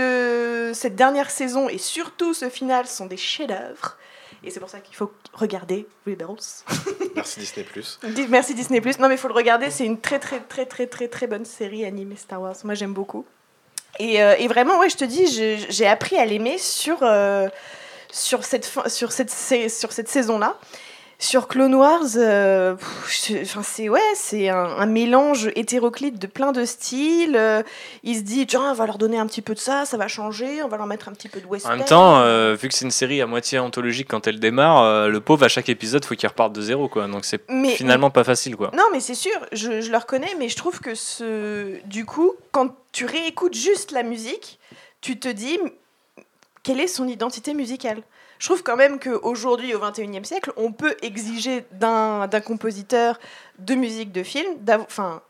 cette 0.73 0.95
dernière 0.95 1.29
saison 1.29 1.69
et 1.69 1.77
surtout 1.77 2.33
ce 2.33 2.49
final 2.49 2.87
sont 2.87 3.05
des 3.05 3.17
chefs-d'œuvre. 3.17 3.97
Et 4.43 4.49
c'est 4.49 4.59
pour 4.59 4.69
ça 4.69 4.79
qu'il 4.79 4.95
faut 4.95 5.11
regarder 5.33 5.87
Rebels. 6.07 6.65
Merci 7.15 7.39
Disney+. 7.39 7.65
Merci 8.29 8.55
Disney+. 8.55 8.81
Non 8.99 9.07
mais 9.07 9.15
il 9.15 9.17
faut 9.17 9.27
le 9.27 9.33
regarder, 9.33 9.69
c'est 9.69 9.85
une 9.85 9.99
très 9.99 10.19
très 10.19 10.39
très 10.39 10.65
très 10.65 10.87
très 10.87 11.07
très 11.07 11.27
bonne 11.27 11.45
série 11.45 11.85
animée 11.85 12.15
Star 12.15 12.41
Wars. 12.41 12.55
Moi 12.63 12.73
j'aime 12.73 12.93
beaucoup. 12.93 13.25
Et, 13.99 14.21
euh, 14.23 14.35
et, 14.37 14.47
vraiment, 14.47 14.79
ouais, 14.79 14.89
je 14.89 14.97
te 14.97 15.05
dis, 15.05 15.27
j'ai 15.27 15.87
appris 15.87 16.17
à 16.17 16.25
l'aimer 16.25 16.57
sur, 16.57 16.99
euh, 17.01 17.49
sur 18.11 18.43
cette, 18.43 18.65
sur 18.87 19.11
cette, 19.11 19.29
sur 19.29 19.91
cette 19.91 20.07
saison-là. 20.07 20.57
Sur 21.21 21.47
Clone 21.47 21.75
Wars, 21.75 22.17
euh, 22.17 22.75
c'est 23.07 23.89
ouais, 23.89 23.99
c'est 24.15 24.49
un, 24.49 24.87
mélange 24.87 25.51
hétéroclite 25.55 26.17
de 26.17 26.25
plein 26.25 26.51
de 26.51 26.65
styles. 26.65 27.35
Euh, 27.35 27.61
il 28.01 28.15
se 28.15 28.21
dit, 28.21 28.47
tiens, 28.47 28.71
on 28.71 28.73
va 28.73 28.87
leur 28.87 28.97
donner 28.97 29.19
un 29.19 29.27
petit 29.27 29.43
peu 29.43 29.53
de 29.53 29.59
ça, 29.59 29.85
ça 29.85 29.97
va 29.97 30.07
changer, 30.07 30.63
on 30.63 30.67
va 30.67 30.77
leur 30.77 30.87
mettre 30.87 31.09
un 31.09 31.11
petit 31.11 31.29
peu 31.29 31.39
de 31.39 31.45
western. 31.45 31.75
En 31.75 31.77
même 31.77 31.85
temps, 31.85 32.21
euh, 32.21 32.55
vu 32.59 32.67
que 32.69 32.73
c'est 32.73 32.85
une 32.85 32.91
série 32.91 33.21
à 33.21 33.27
moitié 33.27 33.59
anthologique 33.59 34.07
quand 34.09 34.25
elle 34.25 34.39
démarre, 34.39 35.09
le 35.09 35.21
pauvre 35.21 35.45
à 35.45 35.47
chaque 35.47 35.69
épisode, 35.69 36.03
faut 36.03 36.15
qu'il 36.15 36.27
reparte 36.27 36.53
de 36.53 36.61
zéro, 36.61 36.89
quoi. 36.89 37.07
Donc 37.07 37.23
c'est 37.23 37.43
finalement 37.75 38.09
pas 38.09 38.23
facile, 38.23 38.55
quoi. 38.55 38.71
Non, 38.73 38.85
mais 38.91 38.99
c'est 38.99 39.13
sûr, 39.13 39.37
je, 39.51 39.79
je 39.79 39.91
le 39.91 39.97
reconnais, 39.97 40.35
mais 40.39 40.49
je 40.49 40.55
trouve 40.55 40.79
que 40.79 40.95
ce, 40.95 41.79
du 41.85 42.03
coup, 42.03 42.33
quand 42.51 42.75
tu 42.93 43.05
réécoutes 43.05 43.53
juste 43.53 43.91
la 43.91 44.01
musique, 44.01 44.57
tu 45.01 45.19
te 45.19 45.27
dis, 45.27 45.59
quelle 46.63 46.79
est 46.79 46.87
son 46.87 47.07
identité 47.07 47.53
musicale? 47.53 48.01
Je 48.41 48.47
trouve 48.47 48.63
quand 48.63 48.75
même 48.75 48.99
qu'aujourd'hui, 48.99 49.75
au 49.75 49.79
XXIe 49.79 50.25
siècle, 50.25 50.51
on 50.57 50.71
peut 50.71 50.97
exiger 51.03 51.63
d'un 51.73 52.27
compositeur 52.43 53.19
de 53.59 53.75
musique 53.75 54.11
de 54.11 54.23
film, 54.23 54.47
enfin, 54.79 55.21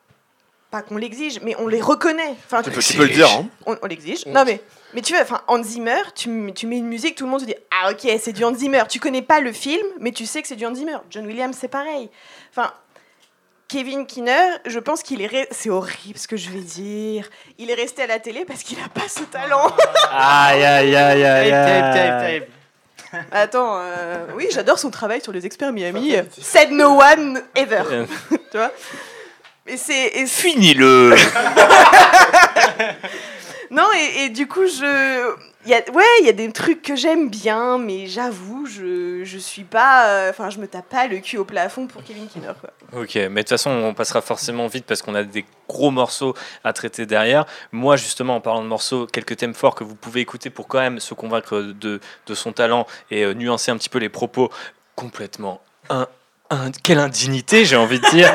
pas 0.72 0.82
qu'on 0.82 0.96
l'exige, 0.96 1.42
mais 1.42 1.54
on 1.60 1.68
les 1.68 1.82
reconnaît. 1.82 2.36
Enfin, 2.46 2.62
tu, 2.62 2.72
peux, 2.72 3.04
le 3.04 3.10
dire. 3.10 3.30
Hein. 3.30 3.50
On, 3.66 3.86
l'exige. 3.86 4.26
Non, 4.28 4.46
mais, 4.46 4.62
mais 4.94 5.02
tu 5.02 5.12
vois, 5.12 5.24
enfin, 5.24 5.42
Hans 5.50 5.62
Zimmer, 5.62 6.02
tu, 6.16 6.54
tu, 6.56 6.68
mets 6.68 6.78
une 6.78 6.88
musique, 6.88 7.16
tout 7.16 7.26
le 7.26 7.32
monde 7.32 7.42
se 7.42 7.46
dit 7.46 7.56
Ah, 7.70 7.92
ok, 7.92 8.10
c'est 8.18 8.32
du 8.32 8.46
Hans 8.46 8.56
Zimmer. 8.56 8.84
Tu 8.88 9.02
connais 9.02 9.22
pas 9.22 9.42
le 9.42 9.52
film, 9.52 9.86
mais 10.00 10.14
tu 10.14 10.26
sais 10.26 10.42
que 10.42 10.48
c'est 10.48 10.56
du 10.56 10.66
Hans 10.66 10.74
Zimmer. 10.74 11.00
John 11.10 11.26
Williams, 11.26 11.58
c'est 11.60 11.68
pareil. 11.68 12.10
Enfin, 12.52 12.72
Kevin 13.68 14.06
Kinner, 14.06 14.56
je 14.66 14.80
pense 14.80 15.04
qu'il 15.04 15.22
est. 15.22 15.48
C'est 15.52 15.70
horrible 15.70 16.18
ce 16.18 16.30
que 16.30 16.38
je 16.38 16.50
vais 16.50 16.62
dire. 16.62 17.30
Il 17.58 17.70
est 17.70 17.76
resté 17.76 18.04
à 18.04 18.08
la 18.08 18.20
télé 18.20 18.46
parce 18.46 18.64
qu'il 18.64 18.78
n'a 18.78 18.88
pas 18.88 19.10
ce 19.10 19.24
talent. 19.24 19.70
aïe, 20.12 20.64
aïe, 20.64 20.96
aïe, 20.96 21.26
aïe. 21.26 21.52
aïe. 21.52 22.48
Attends, 23.32 23.80
euh, 23.80 24.26
oui, 24.36 24.48
j'adore 24.52 24.80
son 24.80 24.90
travail 24.90 25.22
sur 25.22 25.32
les 25.32 25.46
experts 25.46 25.74
Miami. 25.74 26.16
Said 26.40 26.72
no 26.72 27.00
one 27.00 27.42
ever. 27.56 28.06
tu 28.52 28.58
vois 28.58 28.72
et 29.68 29.78
c'est 29.78 30.26
fini-le. 30.26 31.16
non 33.72 33.88
et, 33.96 34.24
et, 34.24 34.30
du 34.30 34.48
coup 34.48 34.66
je 34.66 35.36
ouais, 35.66 36.04
il 36.22 36.26
y 36.26 36.30
a 36.30 36.34
des 36.34 36.52
trucs 36.52 36.82
que 36.82 36.96
j'aime 36.96 37.30
bien, 37.30 37.78
mais 37.78 38.08
j'avoue, 38.08 38.66
je, 38.66 39.24
je 39.24 39.38
suis 39.38 39.64
pas. 39.64 40.08
Euh, 40.08 40.30
enfin, 40.30 40.50
je 40.50 40.60
me 40.60 40.68
tape 40.68 40.90
pas 40.90 41.08
le 41.08 41.20
cul 41.20 41.38
au 41.38 41.46
plafond 41.46 41.88
pour 41.88 42.04
Kevin 42.04 42.28
Kinner. 42.28 42.54
Ok, 42.94 43.16
mais 43.16 43.30
de 43.30 43.40
toute 43.40 43.50
façon, 43.50 43.70
on 43.70 43.94
passera 43.94 44.22
forcément 44.22 44.68
vite 44.68 44.86
parce 44.86 45.02
qu'on 45.02 45.16
a 45.16 45.24
des 45.24 45.46
gros 45.68 45.92
morceaux 45.92 46.36
à 46.64 46.74
traiter 46.74 47.06
derrière. 47.06 47.46
Moi, 47.72 47.96
justement, 47.96 48.36
en 48.36 48.42
parlant 48.42 48.64
de 48.64 48.68
morceaux, 48.68 49.08
quelques 49.08 49.38
thèmes 49.38 49.54
forts 49.54 49.76
que 49.76 49.84
vous 49.84 49.96
pouvez 49.96 50.22
écouter 50.22 50.50
pour 50.50 50.68
quand 50.68 50.80
même 50.80 51.00
se 51.00 51.14
convaincre 51.14 51.60
de, 51.60 52.00
de 52.28 52.34
son 52.34 52.52
talent 52.52 52.86
et 53.10 53.24
euh, 53.24 53.34
nuancer 53.34 53.72
un 53.72 53.78
petit 53.78 53.90
peu 53.90 54.00
les 54.00 54.10
propos 54.10 54.50
complètement 54.96 55.62
un 55.90 56.08
quelle 56.84 57.00
indignité, 57.00 57.66
j'ai 57.66 57.76
envie 57.76 58.00
de 58.00 58.10
dire. 58.10 58.32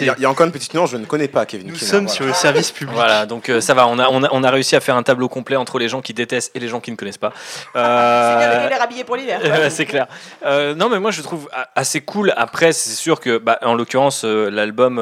Il 0.00 0.06
y, 0.18 0.24
a 0.24 0.30
encore 0.30 0.46
une 0.46 0.52
petite 0.52 0.74
nuance, 0.74 0.90
je 0.90 0.96
ne 0.96 1.04
connais 1.04 1.28
pas 1.28 1.46
Kevin 1.46 1.68
Nous 1.68 1.76
sommes 1.76 2.08
sur 2.08 2.24
le 2.24 2.32
service 2.32 2.70
public. 2.70 2.94
Voilà, 2.94 3.26
donc 3.26 3.48
euh, 3.48 3.60
ça 3.60 3.74
va, 3.74 3.86
on 3.86 3.98
a, 3.98 4.08
on, 4.08 4.44
a, 4.44 4.50
réussi 4.50 4.76
à 4.76 4.80
faire 4.80 4.96
un 4.96 5.02
tableau 5.02 5.28
complet 5.28 5.56
entre 5.56 5.78
les 5.78 5.88
gens 5.88 6.00
qui 6.00 6.14
détestent 6.14 6.50
et 6.54 6.60
les 6.60 6.68
gens 6.68 6.80
qui 6.80 6.90
ne 6.90 6.96
connaissent 6.96 7.18
pas. 7.18 7.32
Euh... 7.76 8.68
C'est 8.68 8.80
habillé 8.80 9.04
pour 9.04 9.16
l'hiver. 9.16 9.40
c'est 9.70 9.86
clair. 9.86 10.06
Euh, 10.44 10.74
non, 10.74 10.88
mais 10.88 10.98
moi 10.98 11.10
je 11.10 11.22
trouve 11.22 11.48
assez 11.76 12.00
cool. 12.00 12.32
Après, 12.36 12.72
c'est 12.72 12.94
sûr 12.94 13.20
que, 13.20 13.38
bah, 13.38 13.58
en 13.62 13.74
l'occurrence, 13.74 14.24
euh, 14.24 14.50
l'album 14.50 15.00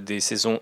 des 0.00 0.20
saisons 0.20 0.60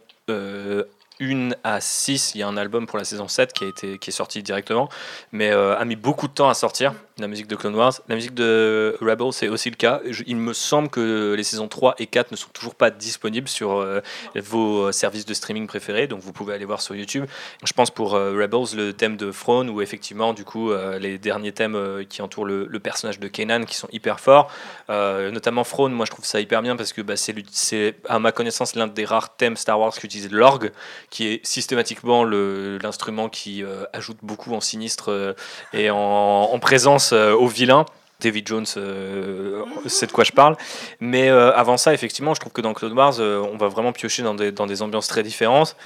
une 1.21 1.57
à 1.65 1.81
6, 1.81 2.35
il 2.35 2.39
y 2.39 2.43
a 2.43 2.49
un 2.49 2.57
album 2.57 2.87
pour 2.87 2.99
la 2.99 3.05
saison 3.05 3.29
7 3.29 3.53
qui, 3.53 3.65
a 3.65 3.69
été, 3.69 3.99
qui 3.99 4.11
est 4.11 4.13
sorti 4.13 4.43
directement, 4.43 4.89
mais 5.33 5.51
euh, 5.51 5.77
a 5.77 5.85
mis 5.85 5.97
beaucoup 5.97 6.29
de 6.29 6.33
temps 6.33 6.49
à 6.49 6.55
sortir, 6.55 6.95
la 7.19 7.29
musique 7.29 7.47
de 7.47 7.57
Clone 7.57 7.75
Wars. 7.75 7.95
La 8.09 8.15
musique 8.15 8.35
de 8.35 8.97
Rebel, 9.01 9.33
c'est 9.33 9.49
aussi 9.49 9.71
le 9.71 9.77
cas. 9.77 10.01
il 10.27 10.37
me 10.37 10.53
semble 10.53 10.89
que 10.89 11.35
les 11.37 11.43
saisons 11.43 11.69
3 11.69 11.97
et 11.99 12.07
4 12.07 12.31
ne 12.31 12.37
sont 12.37 12.51
toujours 12.53 12.75
pas 12.75 12.91
disponibles 12.91 13.49
sur 13.49 13.73
euh, 13.73 14.01
vos 14.37 14.93
services 14.93 15.27
de 15.27 15.35
streaming 15.35 15.67
préférés, 15.67 16.07
donc 16.07 16.21
vous 16.21 16.33
pouvez 16.33 16.55
aller 16.55 16.65
voir 16.65 16.81
sur 16.81 16.95
YouTube. 16.95 17.27
Je 17.65 17.73
pense 17.73 17.91
pour 17.91 18.15
euh, 18.15 18.33
Rebels, 18.33 18.77
le 18.77 18.93
thème 18.93 19.17
de 19.17 19.31
Throne, 19.31 19.71
ou 19.71 19.83
effectivement, 19.83 20.33
du 20.33 20.45
coup, 20.45 20.73
les 21.01 21.19
derniers 21.19 21.53
thèmes 21.53 22.05
qui 22.09 22.23
entourent 22.23 22.47
le, 22.47 22.79
personnage 22.79 23.19
de 23.19 23.29
Kanan 23.29 23.65
qui 23.65 23.75
sont 23.75 23.89
hyper 23.93 24.21
forts, 24.21 24.51
notamment 24.89 25.65
Throne, 25.65 25.93
moi 25.93 26.07
je 26.07 26.11
trouve 26.11 26.25
ça 26.25 26.41
hyper 26.41 26.63
bien 26.63 26.77
parce 26.77 26.93
que 26.93 27.03
bah, 27.03 27.15
c'est, 27.17 27.97
à 28.09 28.19
ma 28.19 28.33
connaissance, 28.33 28.75
l'un 28.75 28.87
des 28.87 29.05
rares 29.05 29.37
thèmes 29.37 29.57
Star 29.57 29.79
Wars 29.79 29.93
qui 29.93 30.07
utilise 30.07 30.31
l'orgue 30.31 30.73
qui 31.11 31.27
est 31.27 31.47
systématiquement 31.47 32.25
l'instrument 32.25 33.29
qui 33.29 33.63
euh, 33.63 33.85
ajoute 33.93 34.19
beaucoup 34.23 34.55
en 34.55 34.61
sinistre 34.61 35.11
euh, 35.11 35.33
et 35.73 35.91
en, 35.91 36.59
présence 36.59 37.08
euh, 37.13 37.35
aux 37.35 37.49
vilains. 37.49 37.87
David 38.21 38.49
Jones, 38.49 38.67
c'est 38.67 40.07
de 40.07 40.13
quoi 40.13 40.25
je 40.25 40.33
parle. 40.33 40.57
Mais 40.99 41.29
avant 41.29 41.77
ça, 41.77 41.95
effectivement, 41.95 42.35
je 42.35 42.41
trouve 42.41 42.53
que 42.53 42.61
dans 42.61 42.75
Clone 42.75 42.95
Wars, 42.95 43.21
on 43.21 43.57
va 43.57 43.69
vraiment 43.69 43.93
piocher 43.93 44.25
dans 44.25 44.35
des, 44.35 44.51
dans 44.51 44.67
des 44.67 44.83
ambiances 44.83 45.07
très 45.07 45.23
différentes. 45.23 45.77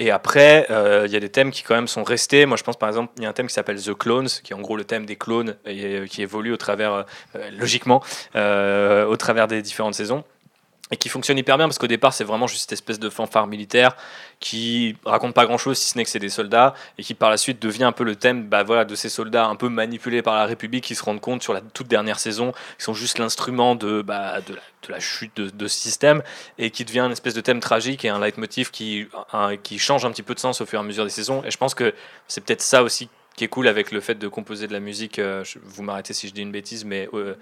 Et 0.00 0.10
après, 0.10 0.66
il 0.68 1.12
y 1.12 1.16
a 1.16 1.20
des 1.20 1.28
thèmes 1.28 1.52
qui 1.52 1.62
quand 1.62 1.76
même 1.76 1.86
sont 1.86 2.02
restés. 2.02 2.44
Moi, 2.44 2.56
je 2.56 2.64
pense 2.64 2.76
par 2.76 2.88
exemple, 2.88 3.12
il 3.18 3.22
y 3.22 3.26
a 3.26 3.28
un 3.28 3.32
thème 3.32 3.46
qui 3.46 3.54
s'appelle 3.54 3.80
The 3.80 3.94
Clones, 3.96 4.26
qui 4.42 4.52
est 4.52 4.56
en 4.56 4.60
gros 4.62 4.76
le 4.76 4.82
thème 4.82 5.06
des 5.06 5.14
clones, 5.14 5.54
et, 5.64 6.06
qui 6.08 6.22
évolue 6.22 6.52
au 6.52 6.56
travers, 6.56 7.04
logiquement, 7.56 8.02
au 8.34 9.16
travers 9.16 9.46
des 9.46 9.62
différentes 9.62 9.94
saisons 9.94 10.24
et 10.90 10.96
qui 10.96 11.08
fonctionne 11.08 11.36
hyper 11.36 11.56
bien 11.56 11.66
parce 11.66 11.78
qu'au 11.78 11.88
départ 11.88 12.12
c'est 12.12 12.24
vraiment 12.24 12.46
juste 12.46 12.62
cette 12.62 12.72
espèce 12.72 13.00
de 13.00 13.10
fanfare 13.10 13.46
militaire 13.46 13.96
qui 14.38 14.96
raconte 15.04 15.34
pas 15.34 15.44
grand 15.44 15.58
chose 15.58 15.78
si 15.78 15.88
ce 15.88 15.98
n'est 15.98 16.04
que 16.04 16.10
c'est 16.10 16.20
des 16.20 16.28
soldats 16.28 16.74
et 16.98 17.02
qui 17.02 17.14
par 17.14 17.30
la 17.30 17.36
suite 17.36 17.60
devient 17.60 17.84
un 17.84 17.92
peu 17.92 18.04
le 18.04 18.14
thème 18.14 18.46
bah, 18.46 18.62
voilà, 18.62 18.84
de 18.84 18.94
ces 18.94 19.08
soldats 19.08 19.46
un 19.46 19.56
peu 19.56 19.68
manipulés 19.68 20.22
par 20.22 20.36
la 20.36 20.46
République 20.46 20.84
qui 20.84 20.94
se 20.94 21.02
rendent 21.02 21.20
compte 21.20 21.42
sur 21.42 21.52
la 21.52 21.60
toute 21.60 21.88
dernière 21.88 22.20
saison 22.20 22.52
qu'ils 22.52 22.84
sont 22.84 22.94
juste 22.94 23.18
l'instrument 23.18 23.74
de, 23.74 24.02
bah, 24.02 24.40
de, 24.46 24.56
la, 24.88 25.00
chute 25.00 25.36
de, 25.36 25.66
ce 25.66 25.76
système 25.76 26.22
et 26.58 26.70
qui 26.70 26.84
devient 26.84 27.00
une 27.00 27.12
espèce 27.12 27.34
de 27.34 27.40
thème 27.40 27.58
tragique 27.58 28.04
et 28.04 28.08
un 28.08 28.20
leitmotiv 28.20 28.70
qui, 28.70 29.08
qui 29.64 29.78
change 29.80 30.04
un 30.04 30.12
petit 30.12 30.22
peu 30.22 30.34
de 30.34 30.40
sens 30.40 30.60
au 30.60 30.66
fur 30.66 30.78
et 30.78 30.82
à 30.82 30.84
mesure 30.84 31.02
des 31.02 31.10
saisons. 31.10 31.42
Et 31.44 31.50
je 31.50 31.58
pense 31.58 31.74
que 31.74 31.92
c'est 32.28 32.44
peut-être 32.44 32.62
ça 32.62 32.84
aussi 32.84 33.08
qui 33.36 33.44
est 33.44 33.48
cool 33.48 33.68
avec 33.68 33.92
le 33.92 34.00
fait 34.00 34.14
de 34.14 34.28
composer 34.28 34.66
de 34.66 34.72
la 34.72 34.80
musique, 34.80 35.18
euh, 35.18 35.44
vous 35.62 35.82
m'arrêtez 35.82 36.14
si 36.14 36.26
je 36.26 36.32
dis 36.32 36.40
une 36.40 36.52
bêtise, 36.52 36.84
mais 36.84 37.08
euh, 37.12 37.34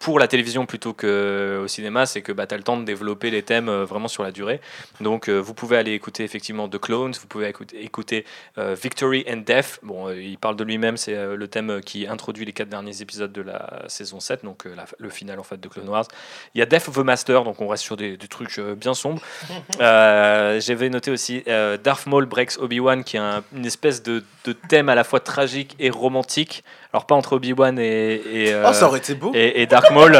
pour 0.00 0.18
la 0.18 0.26
télévision 0.26 0.64
plutôt 0.64 0.94
qu'au 0.94 1.68
cinéma, 1.68 2.06
c'est 2.06 2.22
que 2.22 2.32
bah, 2.32 2.46
tu 2.46 2.54
as 2.54 2.56
le 2.56 2.62
temps 2.64 2.78
de 2.78 2.84
développer 2.84 3.30
les 3.30 3.42
thèmes 3.42 3.68
euh, 3.68 3.84
vraiment 3.84 4.08
sur 4.08 4.22
la 4.22 4.32
durée. 4.32 4.60
Donc 5.02 5.28
euh, 5.28 5.38
vous 5.38 5.52
pouvez 5.52 5.76
aller 5.76 5.92
écouter 5.92 6.24
effectivement 6.24 6.70
The 6.70 6.78
Clones, 6.78 7.12
vous 7.20 7.26
pouvez 7.26 7.48
écouter, 7.48 7.84
écouter 7.84 8.24
euh, 8.56 8.74
Victory 8.82 9.26
and 9.30 9.42
Death. 9.46 9.78
Bon, 9.82 10.10
il 10.10 10.38
parle 10.38 10.56
de 10.56 10.64
lui-même, 10.64 10.96
c'est 10.96 11.14
le 11.36 11.48
thème 11.48 11.82
qui 11.84 12.06
introduit 12.06 12.46
les 12.46 12.52
quatre 12.52 12.70
derniers 12.70 13.02
épisodes 13.02 13.30
de 13.30 13.42
la 13.42 13.82
saison 13.88 14.20
7, 14.20 14.42
donc 14.42 14.64
le 14.98 15.10
final 15.10 15.38
en 15.38 15.42
fait 15.42 15.60
de 15.60 15.68
Clone 15.68 15.88
Wars. 15.88 16.06
Il 16.54 16.60
y 16.60 16.62
a 16.62 16.66
Death 16.66 16.88
of 16.88 16.94
the 16.94 17.04
Master, 17.04 17.44
donc 17.44 17.60
on 17.60 17.68
reste 17.68 17.84
sur 17.84 17.98
des, 17.98 18.16
trucs 18.16 18.58
bien 18.58 18.94
sombres. 18.94 19.20
J'avais 19.78 20.88
noté 20.88 21.10
aussi 21.10 21.42
Darth 21.84 22.06
Maul 22.06 22.24
Breaks 22.24 22.58
Obi-Wan, 22.58 23.04
qui 23.04 23.18
est 23.18 23.20
une 23.54 23.66
espèce 23.66 24.02
de, 24.02 24.24
de, 24.44 24.52
thème 24.52 24.88
à 24.88 24.94
la 24.94 25.04
fois 25.04 25.20
tragique 25.20 25.76
et 25.78 25.90
romantique. 25.90 26.64
Alors 26.92 27.06
pas 27.06 27.14
entre 27.14 27.34
Obi-Wan 27.34 27.78
et, 27.78 28.14
et, 28.14 28.54
oh, 28.66 28.72
ça 28.72 28.86
aurait 28.86 28.98
été 28.98 29.14
beau. 29.14 29.30
et, 29.34 29.62
et 29.62 29.66
Dark 29.66 29.89
Maul. 29.92 30.18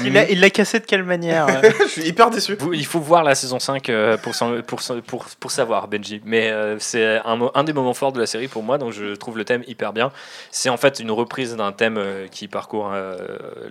il 0.00 0.40
l'a 0.40 0.50
cassé 0.50 0.80
de 0.80 0.86
quelle 0.86 1.04
manière 1.04 1.46
euh 1.48 1.70
Je 1.86 1.88
suis 1.88 2.02
hyper 2.02 2.30
déçu. 2.30 2.56
Il 2.72 2.86
faut 2.86 3.00
voir 3.00 3.24
la 3.24 3.34
saison 3.34 3.58
5 3.58 3.88
euh, 3.88 4.16
pour, 4.16 4.32
pour, 4.66 4.80
pour, 5.06 5.26
pour 5.38 5.50
savoir, 5.50 5.88
Benji. 5.88 6.20
Mais 6.24 6.50
euh, 6.50 6.76
c'est 6.78 7.20
un, 7.24 7.50
un, 7.54 7.64
des 7.64 7.72
moments 7.72 7.94
forts 7.94 8.12
de 8.12 8.20
la 8.20 8.26
série 8.26 8.48
pour 8.48 8.62
moi, 8.62 8.78
donc 8.78 8.92
je 8.92 9.14
trouve 9.14 9.38
le 9.38 9.44
thème 9.44 9.62
hyper 9.66 9.92
bien. 9.92 10.12
C'est 10.50 10.68
en 10.68 10.76
fait 10.76 11.00
une 11.00 11.10
reprise 11.10 11.56
d'un 11.56 11.72
thème 11.72 12.00
qui 12.30 12.48
parcourt 12.48 12.92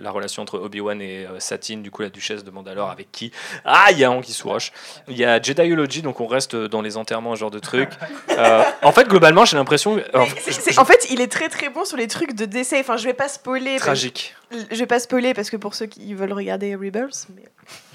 la 0.00 0.10
relation 0.10 0.42
entre 0.42 0.58
Obi-Wan 0.58 1.00
et 1.00 1.26
Satine, 1.38 1.82
du 1.82 1.90
coup 1.90 2.02
la 2.02 2.10
duchesse 2.10 2.44
de 2.44 2.50
Mandalore, 2.50 2.90
avec 2.90 3.10
qui 3.12 3.32
Ah, 3.64 3.88
il 3.90 3.98
y 3.98 4.04
a 4.04 4.10
Anguille 4.10 4.34
Souroche. 4.34 4.72
Il 5.08 5.16
y 5.16 5.24
a 5.24 5.40
Jedi 5.40 5.62
Eulogy, 5.62 6.02
donc 6.02 6.20
on 6.20 6.26
reste 6.26 6.56
dans 6.56 6.82
les 6.82 6.96
enterrements, 6.96 7.34
ce 7.34 7.40
genre 7.40 7.50
de 7.50 7.58
trucs. 7.58 7.90
en 8.82 8.92
fait, 8.92 9.08
globalement, 9.08 9.44
j'ai 9.44 9.56
l'impression. 9.56 10.00
En, 10.14 10.84
fait, 10.84 11.06
il 11.10 11.20
est 11.20 11.30
très 11.30 11.48
très 11.48 11.68
bon 11.68 11.84
sur 11.84 11.96
les 11.96 12.08
trucs 12.08 12.34
de 12.34 12.44
décès. 12.44 12.80
Enfin, 12.80 12.96
je 12.96 13.04
vais 13.04 13.14
pas 13.14 13.28
spoiler. 13.28 13.76
Tragique. 13.76 14.34
Je 14.70 14.76
vais 14.76 14.86
pas 14.86 14.98
spoiler 14.98 15.31
parce 15.34 15.50
que 15.50 15.56
pour 15.56 15.74
ceux 15.74 15.86
qui 15.86 16.14
veulent 16.14 16.32
regarder 16.32 16.74
Rebels, 16.74 17.10
mais... 17.34 17.44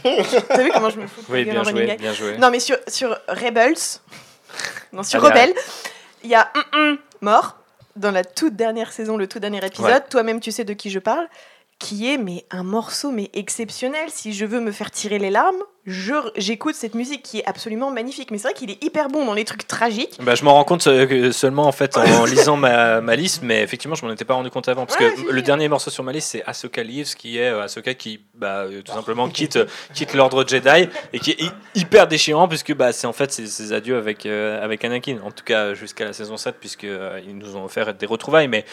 T'as 0.47 0.63
vu 0.63 0.71
comment 0.73 0.89
je 0.89 0.99
me 0.99 1.07
fous 1.07 1.21
Oui, 1.29 1.43
bien 1.43 1.63
joué, 1.63 1.95
bien 1.97 2.13
joué. 2.13 2.37
Non, 2.37 2.51
mais 2.51 2.59
sur, 2.59 2.77
sur 2.87 3.17
Rebels, 3.27 3.75
non, 4.93 5.03
sur 5.03 5.21
Rebels, 5.21 5.53
il 6.23 6.29
y 6.29 6.35
a 6.35 6.51
un, 6.73 6.97
mort 7.21 7.57
dans 7.95 8.11
la 8.11 8.23
toute 8.23 8.55
dernière 8.55 8.91
saison, 8.91 9.17
le 9.17 9.27
tout 9.27 9.39
dernier 9.39 9.65
épisode. 9.65 10.07
Toi-même, 10.09 10.39
tu 10.39 10.51
sais 10.51 10.63
de 10.63 10.73
qui 10.73 10.89
je 10.89 10.99
parle 10.99 11.27
qui 11.79 12.11
est 12.11 12.17
mais 12.17 12.45
un 12.51 12.63
morceau 12.63 13.11
mais 13.11 13.29
exceptionnel. 13.33 14.09
Si 14.09 14.33
je 14.33 14.45
veux 14.45 14.59
me 14.59 14.71
faire 14.71 14.91
tirer 14.91 15.19
les 15.19 15.29
larmes, 15.29 15.63
j'écoute 16.35 16.75
cette 16.75 16.95
musique 16.95 17.23
qui 17.23 17.39
est 17.39 17.45
absolument 17.45 17.91
magnifique. 17.91 18.31
Mais 18.31 18.37
c'est 18.37 18.49
vrai 18.49 18.53
qu'il 18.53 18.69
est 18.69 18.83
hyper 18.83 19.07
bon 19.07 19.25
dans 19.25 19.33
les 19.33 19.45
trucs 19.45 19.67
tragiques. 19.67 20.17
Bah, 20.21 20.35
je 20.35 20.43
m'en 20.43 20.53
rends 20.53 20.63
compte 20.63 20.85
euh, 20.87 21.31
seulement 21.31 21.67
en 21.67 21.71
fait 21.71 21.95
en 21.97 22.25
lisant 22.25 22.57
ma, 22.57 22.99
ma, 23.01 23.15
liste, 23.15 23.41
mais 23.43 23.61
effectivement 23.61 23.95
je 23.95 24.05
m'en 24.05 24.11
étais 24.11 24.25
pas 24.25 24.33
rendu 24.33 24.49
compte 24.49 24.67
avant 24.67 24.85
parce 24.85 24.97
que 24.97 25.31
le 25.31 25.41
dernier 25.41 25.69
morceau 25.69 25.89
sur 25.89 26.03
ma 26.03 26.11
liste 26.11 26.29
c'est 26.31 26.43
Ahsoka 26.45 26.83
Leaves 26.83 27.15
qui 27.15 27.37
est 27.37 27.49
euh, 27.49 27.63
Ahsoka 27.63 27.93
qui 27.93 28.19
bah, 28.35 28.65
euh, 28.65 28.81
tout 28.81 28.93
simplement 28.93 29.29
quitte 29.29 29.59
quitte 29.93 30.13
l'ordre 30.13 30.45
Jedi 30.47 30.89
et 31.13 31.19
qui 31.19 31.31
est 31.31 31.51
hyper 31.75 32.07
déchirant 32.07 32.47
puisque 32.47 32.73
bah, 32.75 32.91
c'est 32.91 33.07
en 33.07 33.13
fait 33.13 33.31
ses, 33.31 33.71
adieux 33.71 33.97
avec 33.97 34.25
avec 34.25 34.83
Anakin 34.83 35.19
en 35.23 35.31
tout 35.31 35.43
cas 35.43 35.73
jusqu'à 35.73 36.05
la 36.05 36.13
saison 36.13 36.37
7 36.37 36.55
puisque 36.59 36.83
ils 37.27 37.37
nous 37.37 37.55
ont 37.55 37.63
offert 37.63 37.93
des 37.93 38.05
retrouvailles 38.05 38.47
mais 38.47 38.65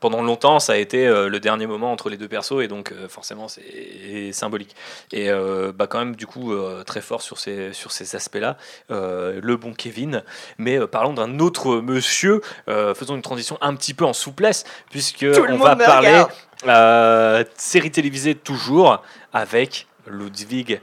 pendant 0.00 0.22
longtemps, 0.22 0.60
ça 0.60 0.74
a 0.74 0.76
été 0.76 1.06
euh, 1.06 1.28
le 1.28 1.40
dernier 1.40 1.66
moment 1.66 1.92
entre 1.92 2.10
les 2.10 2.16
deux 2.16 2.28
persos 2.28 2.62
et 2.62 2.68
donc 2.68 2.92
euh, 2.92 3.08
forcément 3.08 3.48
c'est 3.48 4.32
symbolique. 4.32 4.76
Et 5.12 5.30
euh, 5.30 5.72
bah, 5.74 5.86
quand 5.86 5.98
même 5.98 6.16
du 6.16 6.26
coup 6.26 6.54
très 6.84 7.00
fort 7.00 7.22
sur 7.22 7.38
ces, 7.38 7.72
sur 7.72 7.92
ces 7.92 8.16
aspects-là, 8.16 8.56
le 8.88 9.56
bon 9.56 9.72
Kevin. 9.72 10.22
Mais 10.58 10.78
parlons 10.86 11.14
d'un 11.14 11.38
autre 11.38 11.76
monsieur, 11.76 12.40
faisons 12.66 13.16
une 13.16 13.22
transition 13.22 13.58
un 13.60 13.74
petit 13.74 13.94
peu 13.94 14.04
en 14.04 14.12
souplesse 14.12 14.64
puisque 14.90 15.26
on 15.48 15.56
va 15.56 15.76
parler 15.76 16.24
série 17.56 17.90
télévisée 17.90 18.34
toujours 18.34 19.02
avec 19.32 19.86
Ludwig 20.06 20.80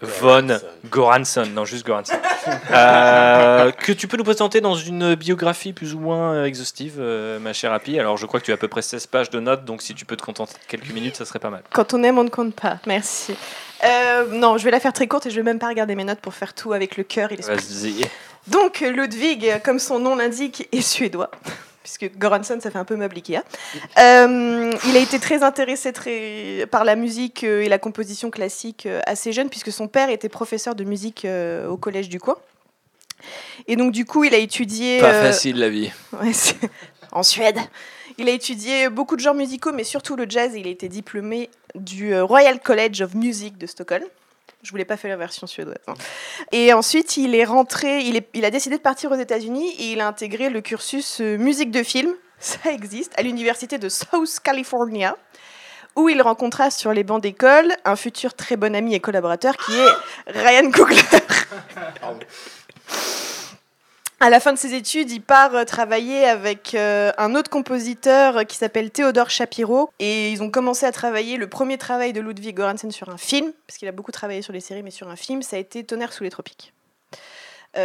Von 0.00 0.48
Goransson, 0.90 1.46
non 1.54 1.64
juste 1.64 1.86
Goransson, 1.86 2.14
euh, 2.72 3.70
que 3.70 3.92
tu 3.92 4.08
peux 4.08 4.16
nous 4.16 4.24
présenter 4.24 4.60
dans 4.60 4.74
une 4.74 5.14
biographie 5.14 5.72
plus 5.72 5.94
ou 5.94 6.00
moins 6.00 6.34
euh, 6.34 6.44
exhaustive, 6.44 6.96
euh, 6.98 7.38
ma 7.38 7.52
chère 7.52 7.72
Happy. 7.72 7.98
Alors 7.98 8.16
je 8.16 8.26
crois 8.26 8.40
que 8.40 8.44
tu 8.44 8.50
as 8.50 8.54
à 8.54 8.58
peu 8.58 8.66
près 8.66 8.82
16 8.82 9.06
pages 9.06 9.30
de 9.30 9.38
notes, 9.38 9.64
donc 9.64 9.82
si 9.82 9.94
tu 9.94 10.04
peux 10.04 10.16
te 10.16 10.22
contenter 10.22 10.54
de 10.54 10.66
quelques 10.68 10.90
minutes, 10.90 11.14
ça 11.14 11.24
serait 11.24 11.38
pas 11.38 11.50
mal. 11.50 11.62
Quand 11.72 11.94
on 11.94 12.02
aime, 12.02 12.18
on 12.18 12.24
ne 12.24 12.30
compte 12.30 12.54
pas. 12.54 12.78
Merci. 12.86 13.36
non, 14.32 14.58
je 14.58 14.64
vais 14.64 14.72
la 14.72 14.80
faire 14.80 14.92
très 14.92 15.06
courte 15.06 15.26
et 15.26 15.30
je 15.30 15.36
vais 15.36 15.44
même 15.44 15.60
pas 15.60 15.68
regarder 15.68 15.94
mes 15.94 16.04
notes 16.04 16.20
pour 16.20 16.34
faire 16.34 16.52
tout 16.52 16.72
avec 16.72 16.96
le 16.96 17.04
cœur 17.04 17.30
et 17.30 17.36
l'esprit. 17.36 18.08
Donc 18.48 18.80
Ludwig, 18.80 19.60
comme 19.64 19.78
son 19.78 20.00
nom 20.00 20.16
l'indique, 20.16 20.68
est 20.72 20.80
suédois 20.80 21.30
puisque 21.86 22.18
Goranson, 22.18 22.58
ça 22.60 22.72
fait 22.72 22.78
un 22.78 22.84
peu 22.84 22.96
meuble 22.96 23.14
Ikea. 23.14 23.44
Euh, 23.98 24.72
il 24.88 24.96
a 24.96 24.98
été 24.98 25.20
très 25.20 25.44
intéressé 25.44 25.92
très, 25.92 26.66
par 26.68 26.84
la 26.84 26.96
musique 26.96 27.44
euh, 27.44 27.62
et 27.62 27.68
la 27.68 27.78
composition 27.78 28.28
classique 28.28 28.86
euh, 28.86 29.00
assez 29.06 29.32
jeune, 29.32 29.48
puisque 29.48 29.70
son 29.70 29.86
père 29.86 30.10
était 30.10 30.28
professeur 30.28 30.74
de 30.74 30.82
musique 30.82 31.24
au 31.68 31.76
collège 31.76 32.08
du 32.08 32.18
coin. 32.18 32.36
Et 33.68 33.76
donc, 33.76 33.92
du 33.92 34.04
coup, 34.04 34.24
il 34.24 34.34
a 34.34 34.38
étudié. 34.38 34.98
Pas 35.00 35.22
facile 35.22 35.58
la 35.58 35.68
vie. 35.68 35.92
en 37.12 37.22
Suède. 37.22 37.58
Il 38.18 38.28
a 38.28 38.32
étudié 38.32 38.88
beaucoup 38.88 39.14
de 39.14 39.20
genres 39.20 39.34
musicaux, 39.34 39.72
mais 39.72 39.84
surtout 39.84 40.16
le 40.16 40.26
jazz. 40.28 40.52
Il 40.56 40.66
a 40.66 40.70
été 40.70 40.88
diplômé 40.88 41.50
du 41.76 42.18
Royal 42.20 42.58
College 42.58 43.00
of 43.00 43.14
Music 43.14 43.58
de 43.58 43.66
Stockholm. 43.66 44.04
Je 44.62 44.70
voulais 44.70 44.84
pas 44.84 44.96
faire 44.96 45.10
la 45.10 45.16
version 45.16 45.46
suédoise. 45.46 45.76
Hein. 45.86 45.94
Et 46.50 46.72
ensuite, 46.72 47.16
il 47.16 47.34
est 47.34 47.44
rentré, 47.44 48.00
il, 48.00 48.20
il 48.34 48.44
a 48.44 48.50
décidé 48.50 48.76
de 48.76 48.82
partir 48.82 49.12
aux 49.12 49.16
États-Unis 49.16 49.74
et 49.78 49.92
il 49.92 50.00
a 50.00 50.08
intégré 50.08 50.50
le 50.50 50.60
cursus 50.60 51.20
euh, 51.20 51.36
musique 51.36 51.70
de 51.70 51.82
film, 51.82 52.12
ça 52.38 52.72
existe, 52.72 53.12
à 53.18 53.22
l'université 53.22 53.78
de 53.78 53.88
South 53.88 54.40
California, 54.42 55.16
où 55.94 56.08
il 56.08 56.20
rencontra 56.20 56.70
sur 56.70 56.92
les 56.92 57.04
bancs 57.04 57.22
d'école 57.22 57.72
un 57.84 57.96
futur 57.96 58.34
très 58.34 58.56
bon 58.56 58.74
ami 58.74 58.94
et 58.94 59.00
collaborateur 59.00 59.56
qui 59.56 59.72
est 59.72 59.92
Ryan 60.26 60.70
Coogler. 60.70 61.00
À 64.18 64.30
la 64.30 64.40
fin 64.40 64.54
de 64.54 64.58
ses 64.58 64.72
études, 64.72 65.10
il 65.10 65.20
part 65.20 65.54
euh, 65.54 65.64
travailler 65.64 66.24
avec 66.24 66.74
euh, 66.74 67.12
un 67.18 67.34
autre 67.34 67.50
compositeur 67.50 68.38
euh, 68.38 68.42
qui 68.44 68.56
s'appelle 68.56 68.90
Théodore 68.90 69.28
Shapiro. 69.28 69.90
Et 69.98 70.30
ils 70.32 70.42
ont 70.42 70.50
commencé 70.50 70.86
à 70.86 70.92
travailler. 70.92 71.36
Le 71.36 71.48
premier 71.48 71.76
travail 71.76 72.14
de 72.14 72.22
Ludwig 72.22 72.56
Göransson 72.56 72.90
sur 72.90 73.10
un 73.10 73.18
film, 73.18 73.52
parce 73.66 73.78
qu'il 73.78 73.86
a 73.88 73.92
beaucoup 73.92 74.12
travaillé 74.12 74.40
sur 74.40 74.54
les 74.54 74.60
séries, 74.60 74.82
mais 74.82 74.90
sur 74.90 75.08
un 75.08 75.16
film, 75.16 75.42
ça 75.42 75.56
a 75.56 75.58
été 75.58 75.84
Tonnerre 75.84 76.14
sous 76.14 76.24
les 76.24 76.30
tropiques. 76.30 76.72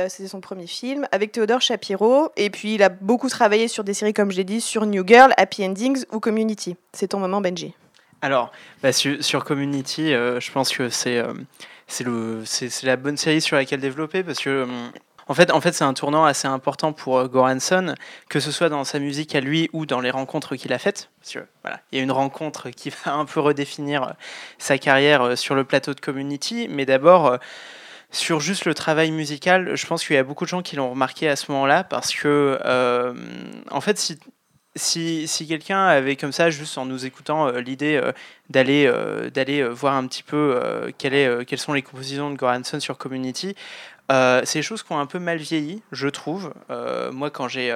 C'était 0.07 0.29
son 0.29 0.39
premier 0.39 0.67
film 0.67 1.05
avec 1.11 1.33
Théodore 1.33 1.59
Shapiro. 1.59 2.29
Et 2.37 2.49
puis 2.49 2.75
il 2.75 2.81
a 2.81 2.87
beaucoup 2.87 3.27
travaillé 3.27 3.67
sur 3.67 3.83
des 3.83 3.93
séries, 3.93 4.13
comme 4.13 4.31
je 4.31 4.37
l'ai 4.37 4.45
dit, 4.45 4.61
sur 4.61 4.85
New 4.85 5.05
Girl, 5.05 5.33
Happy 5.35 5.65
Endings 5.65 6.05
ou 6.13 6.21
Community. 6.21 6.77
C'est 6.93 7.09
ton 7.09 7.19
moment, 7.19 7.41
Benji. 7.41 7.73
Alors, 8.21 8.53
bah, 8.81 8.93
sur, 8.93 9.43
Community, 9.43 10.11
je 10.13 10.51
pense 10.53 10.69
que 10.69 10.87
c'est 10.87 11.21
c'est 11.89 12.83
la 12.83 12.95
bonne 12.95 13.17
série 13.17 13.41
sur 13.41 13.57
laquelle 13.57 13.81
développer 13.81 14.23
parce 14.23 14.39
que 14.39 14.63
hum, 14.63 14.91
en 15.31 15.61
fait, 15.61 15.71
c'est 15.71 15.83
un 15.83 15.93
tournant 15.93 16.25
assez 16.25 16.47
important 16.47 16.93
pour 16.93 17.17
euh, 17.17 17.27
Goranson, 17.27 17.95
que 18.29 18.39
ce 18.39 18.51
soit 18.51 18.69
dans 18.69 18.83
sa 18.83 18.99
musique 18.99 19.35
à 19.35 19.39
lui 19.39 19.69
ou 19.73 19.85
dans 19.85 20.01
les 20.01 20.11
rencontres 20.11 20.55
qu'il 20.55 20.73
a 20.73 20.79
faites. 20.79 21.09
Parce 21.21 21.37
voilà, 21.63 21.79
il 21.91 21.97
y 21.97 22.01
a 22.01 22.03
une 22.03 22.11
rencontre 22.11 22.69
qui 22.69 22.89
va 23.05 23.13
un 23.13 23.25
peu 23.25 23.39
redéfinir 23.39 24.03
euh, 24.03 24.11
sa 24.57 24.77
carrière 24.77 25.21
euh, 25.21 25.35
sur 25.35 25.55
le 25.55 25.63
plateau 25.63 25.93
de 25.93 25.99
Community, 25.99 26.67
mais 26.69 26.85
d'abord 26.85 27.37
sur 28.13 28.41
juste 28.41 28.65
le 28.65 28.73
travail 28.73 29.11
musical, 29.11 29.75
je 29.75 29.87
pense 29.87 30.05
qu'il 30.05 30.17
y 30.17 30.19
a 30.19 30.23
beaucoup 30.23 30.43
de 30.43 30.49
gens 30.49 30.61
qui 30.61 30.75
l'ont 30.75 30.89
remarqué 30.89 31.29
à 31.29 31.37
ce 31.37 31.49
moment-là 31.53 31.85
parce 31.85 32.13
que, 32.13 32.59
en 33.71 33.79
fait, 33.79 34.17
si 34.75 35.45
quelqu'un 35.47 35.85
avait 35.85 36.17
comme 36.17 36.33
ça, 36.33 36.49
juste 36.49 36.77
en 36.77 36.85
nous 36.85 37.05
écoutant, 37.05 37.49
l'idée 37.51 38.01
d'aller 38.49 38.91
d'aller 39.33 39.63
voir 39.63 39.95
un 39.95 40.07
petit 40.07 40.23
peu 40.23 40.91
quelles 40.97 41.57
sont 41.57 41.71
les 41.71 41.83
compositions 41.83 42.29
de 42.31 42.35
Goranson 42.35 42.81
sur 42.81 42.97
Community, 42.97 43.55
c'est 44.45 44.59
des 44.59 44.63
choses 44.63 44.83
qui 44.83 44.91
ont 44.91 44.99
un 44.99 45.05
peu 45.05 45.19
mal 45.19 45.37
vieilli, 45.37 45.81
je 45.91 46.07
trouve. 46.07 46.53
moi, 47.11 47.29
quand 47.29 47.47
j'ai 47.47 47.75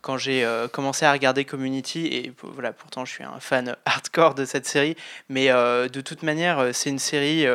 quand 0.00 0.16
j'ai 0.16 0.46
commencé 0.72 1.04
à 1.04 1.12
regarder 1.12 1.44
Community, 1.44 2.06
et 2.06 2.32
voilà, 2.42 2.72
pourtant 2.72 3.04
je 3.04 3.12
suis 3.12 3.24
un 3.24 3.40
fan 3.40 3.76
hardcore 3.84 4.34
de 4.34 4.44
cette 4.44 4.66
série, 4.66 4.96
mais 5.28 5.48
de 5.48 6.00
toute 6.00 6.22
manière, 6.22 6.70
c'est 6.72 6.90
une 6.90 6.98
série 6.98 7.46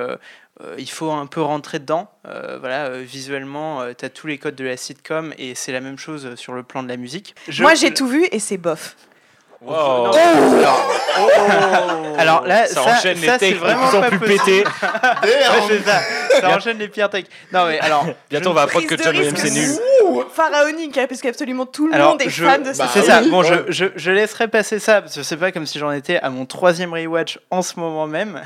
euh, 0.62 0.76
il 0.78 0.90
faut 0.90 1.12
un 1.12 1.26
peu 1.26 1.42
rentrer 1.42 1.80
dedans. 1.80 2.12
Euh, 2.28 2.58
voilà, 2.60 2.86
euh, 2.86 3.04
visuellement, 3.04 3.82
tu 3.98 4.06
as 4.06 4.10
tous 4.10 4.28
les 4.28 4.38
codes 4.38 4.56
de 4.56 4.64
la 4.64 4.78
sitcom 4.78 5.34
et 5.38 5.56
c'est 5.56 5.72
la 5.72 5.82
même 5.82 5.98
chose 5.98 6.36
sur 6.36 6.54
le 6.54 6.64
plan 6.64 6.84
de 6.84 6.88
la 6.88 6.98
musique. 6.98 7.36
Moi, 7.60 7.74
j'ai 7.76 7.94
tout 7.94 8.08
vu 8.08 8.26
et 8.32 8.40
c'est 8.40 8.58
bof. 8.58 8.96
Oh. 9.66 10.12
alors, 12.18 12.46
là, 12.46 12.68
ça, 12.68 12.84
enchaîne 12.84 13.18
les 13.20 13.28
takes 13.28 13.56
vraiment 13.56 13.90
pas 13.90 14.10
plus 14.10 14.20
pété. 14.20 14.66
ça. 15.86 16.02
ça 16.42 16.58
enchaîne 16.58 16.78
les 16.78 16.88
pires 16.94 17.10
takes. 17.10 17.28
Non 17.52 17.68
mais 17.68 17.80
alors, 17.80 18.06
bientôt 18.30 18.50
on 18.50 18.54
va 18.54 18.64
apprendre 18.64 18.88
que 18.88 18.98
John 18.98 19.16
Williams 19.16 19.40
c'est 19.40 19.52
nul. 19.52 19.70
Pharaonique, 20.34 20.98
hein, 20.98 21.06
parce 21.08 21.22
qu'absolument 21.22 21.66
tout 21.66 21.88
le 21.88 21.98
monde 21.98 22.22
est 22.22 22.30
fan 22.30 22.64
de 22.64 22.74
ça. 22.74 22.90
c'est 22.94 23.04
ça. 23.04 23.22
Bon, 23.22 23.44
je, 23.44 23.54
je, 23.70 23.86
je, 23.96 24.12
laisserai 24.12 24.48
passer 24.48 24.80
ça 24.80 25.02
parce 25.02 25.16
que 25.16 25.24
c'est 25.24 25.38
pas 25.38 25.52
comme 25.52 25.66
si 25.66 25.80
j'en 25.80 25.92
étais 25.92 26.18
à 26.18 26.30
mon 26.30 26.46
troisième 26.46 26.94
rewatch 26.94 27.40
en 27.52 27.62
ce 27.62 27.80
moment 27.80 28.08
même. 28.08 28.42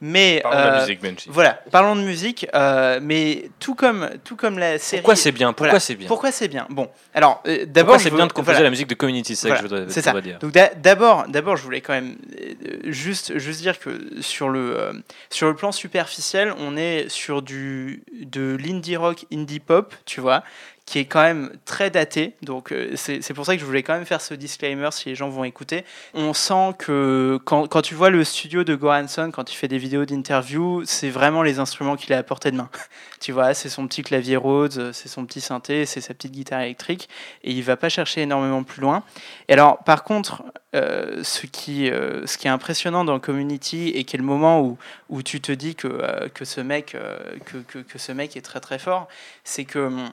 Mais 0.00 0.40
parlons 0.42 0.76
de 0.76 0.80
musique, 0.80 1.28
Voilà, 1.28 1.60
parlons 1.70 1.96
de 1.96 2.02
musique. 2.02 2.46
Euh, 2.54 2.98
mais 3.02 3.50
tout 3.58 3.74
comme 3.74 4.10
tout 4.24 4.36
comme 4.36 4.58
la 4.58 4.78
série. 4.78 5.02
Pourquoi 5.02 5.16
c'est 5.16 5.32
bien? 5.32 5.52
Pourquoi 5.52 5.80
c'est 5.80 5.94
bien? 5.94 6.08
Pourquoi 6.08 6.32
c'est 6.32 6.48
bien? 6.48 6.66
Bon, 6.70 6.88
alors 7.14 7.42
euh, 7.46 7.64
d'abord 7.66 8.00
c'est 8.00 8.10
bien 8.10 8.26
de 8.26 8.32
composer 8.32 8.62
la 8.62 8.70
musique 8.70 8.88
de 8.88 8.94
Community, 8.94 9.36
c'est 9.36 9.48
ça 9.48 9.54
que 9.54 9.62
je 9.62 9.62
voudrais, 9.62 9.88
ça. 9.88 10.20
dire. 10.20 10.38
D'abord, 10.76 11.56
je 11.56 11.62
voulais 11.62 11.80
quand 11.80 11.92
même 11.92 12.16
euh, 12.40 12.90
juste, 12.90 13.38
juste 13.38 13.60
dire 13.60 13.78
que 13.78 14.20
sur 14.20 14.48
le, 14.48 14.78
euh, 14.78 14.92
sur 15.30 15.48
le 15.48 15.54
plan 15.54 15.72
superficiel, 15.72 16.52
on 16.58 16.76
est 16.76 17.08
sur 17.08 17.42
du, 17.42 18.02
de 18.12 18.56
l'indie 18.60 18.96
rock, 18.96 19.26
indie 19.32 19.60
pop, 19.60 19.94
tu 20.04 20.20
vois, 20.20 20.42
qui 20.88 20.98
est 20.98 21.04
quand 21.04 21.22
même 21.22 21.50
très 21.66 21.90
daté. 21.90 22.32
Donc 22.40 22.72
euh, 22.72 22.94
c'est 22.96 23.34
pour 23.34 23.44
ça 23.44 23.54
que 23.54 23.60
je 23.60 23.66
voulais 23.66 23.82
quand 23.82 23.92
même 23.92 24.06
faire 24.06 24.22
ce 24.22 24.32
disclaimer 24.32 24.88
si 24.90 25.10
les 25.10 25.14
gens 25.14 25.28
vont 25.28 25.44
écouter. 25.44 25.84
On 26.14 26.32
sent 26.32 26.72
que 26.78 27.38
quand, 27.44 27.68
quand 27.68 27.82
tu 27.82 27.94
vois 27.94 28.08
le 28.08 28.24
studio 28.24 28.64
de 28.64 28.74
Goranson, 28.74 29.30
quand 29.30 29.52
il 29.52 29.54
fait 29.54 29.68
des 29.68 29.76
vidéos 29.76 30.06
d'interview, 30.06 30.82
c'est 30.86 31.10
vraiment 31.10 31.42
les 31.42 31.58
instruments 31.58 31.96
qu'il 31.96 32.14
a 32.14 32.18
à 32.18 32.22
portée 32.22 32.50
de 32.50 32.56
main. 32.56 32.70
tu 33.20 33.32
vois, 33.32 33.52
c'est 33.52 33.68
son 33.68 33.86
petit 33.86 34.02
clavier 34.02 34.36
Rhodes, 34.36 34.92
c'est 34.94 35.08
son 35.08 35.26
petit 35.26 35.42
synthé, 35.42 35.84
c'est 35.84 36.00
sa 36.00 36.14
petite 36.14 36.32
guitare 36.32 36.62
électrique, 36.62 37.10
et 37.44 37.52
il 37.52 37.62
va 37.62 37.76
pas 37.76 37.90
chercher 37.90 38.22
énormément 38.22 38.62
plus 38.62 38.80
loin. 38.80 39.02
Et 39.48 39.52
alors, 39.52 39.84
par 39.84 40.04
contre, 40.04 40.42
euh, 40.74 41.22
ce, 41.22 41.46
qui, 41.46 41.90
euh, 41.90 42.26
ce 42.26 42.38
qui 42.38 42.46
est 42.46 42.50
impressionnant 42.50 43.04
dans 43.04 43.20
Community 43.20 43.88
et 43.88 44.04
qui 44.04 44.16
est 44.16 44.18
le 44.18 44.24
moment 44.24 44.62
où, 44.62 44.78
où 45.10 45.22
tu 45.22 45.42
te 45.42 45.52
dis 45.52 45.74
que, 45.74 46.28
que, 46.28 46.46
ce 46.46 46.62
mec, 46.62 46.96
que, 47.44 47.58
que, 47.58 47.98
ce 47.98 48.12
mec 48.12 48.38
est 48.38 48.42
très 48.42 48.60
très 48.60 48.78
fort, 48.78 49.06
c'est 49.44 49.66
que 49.66 49.80
hum, 49.80 50.10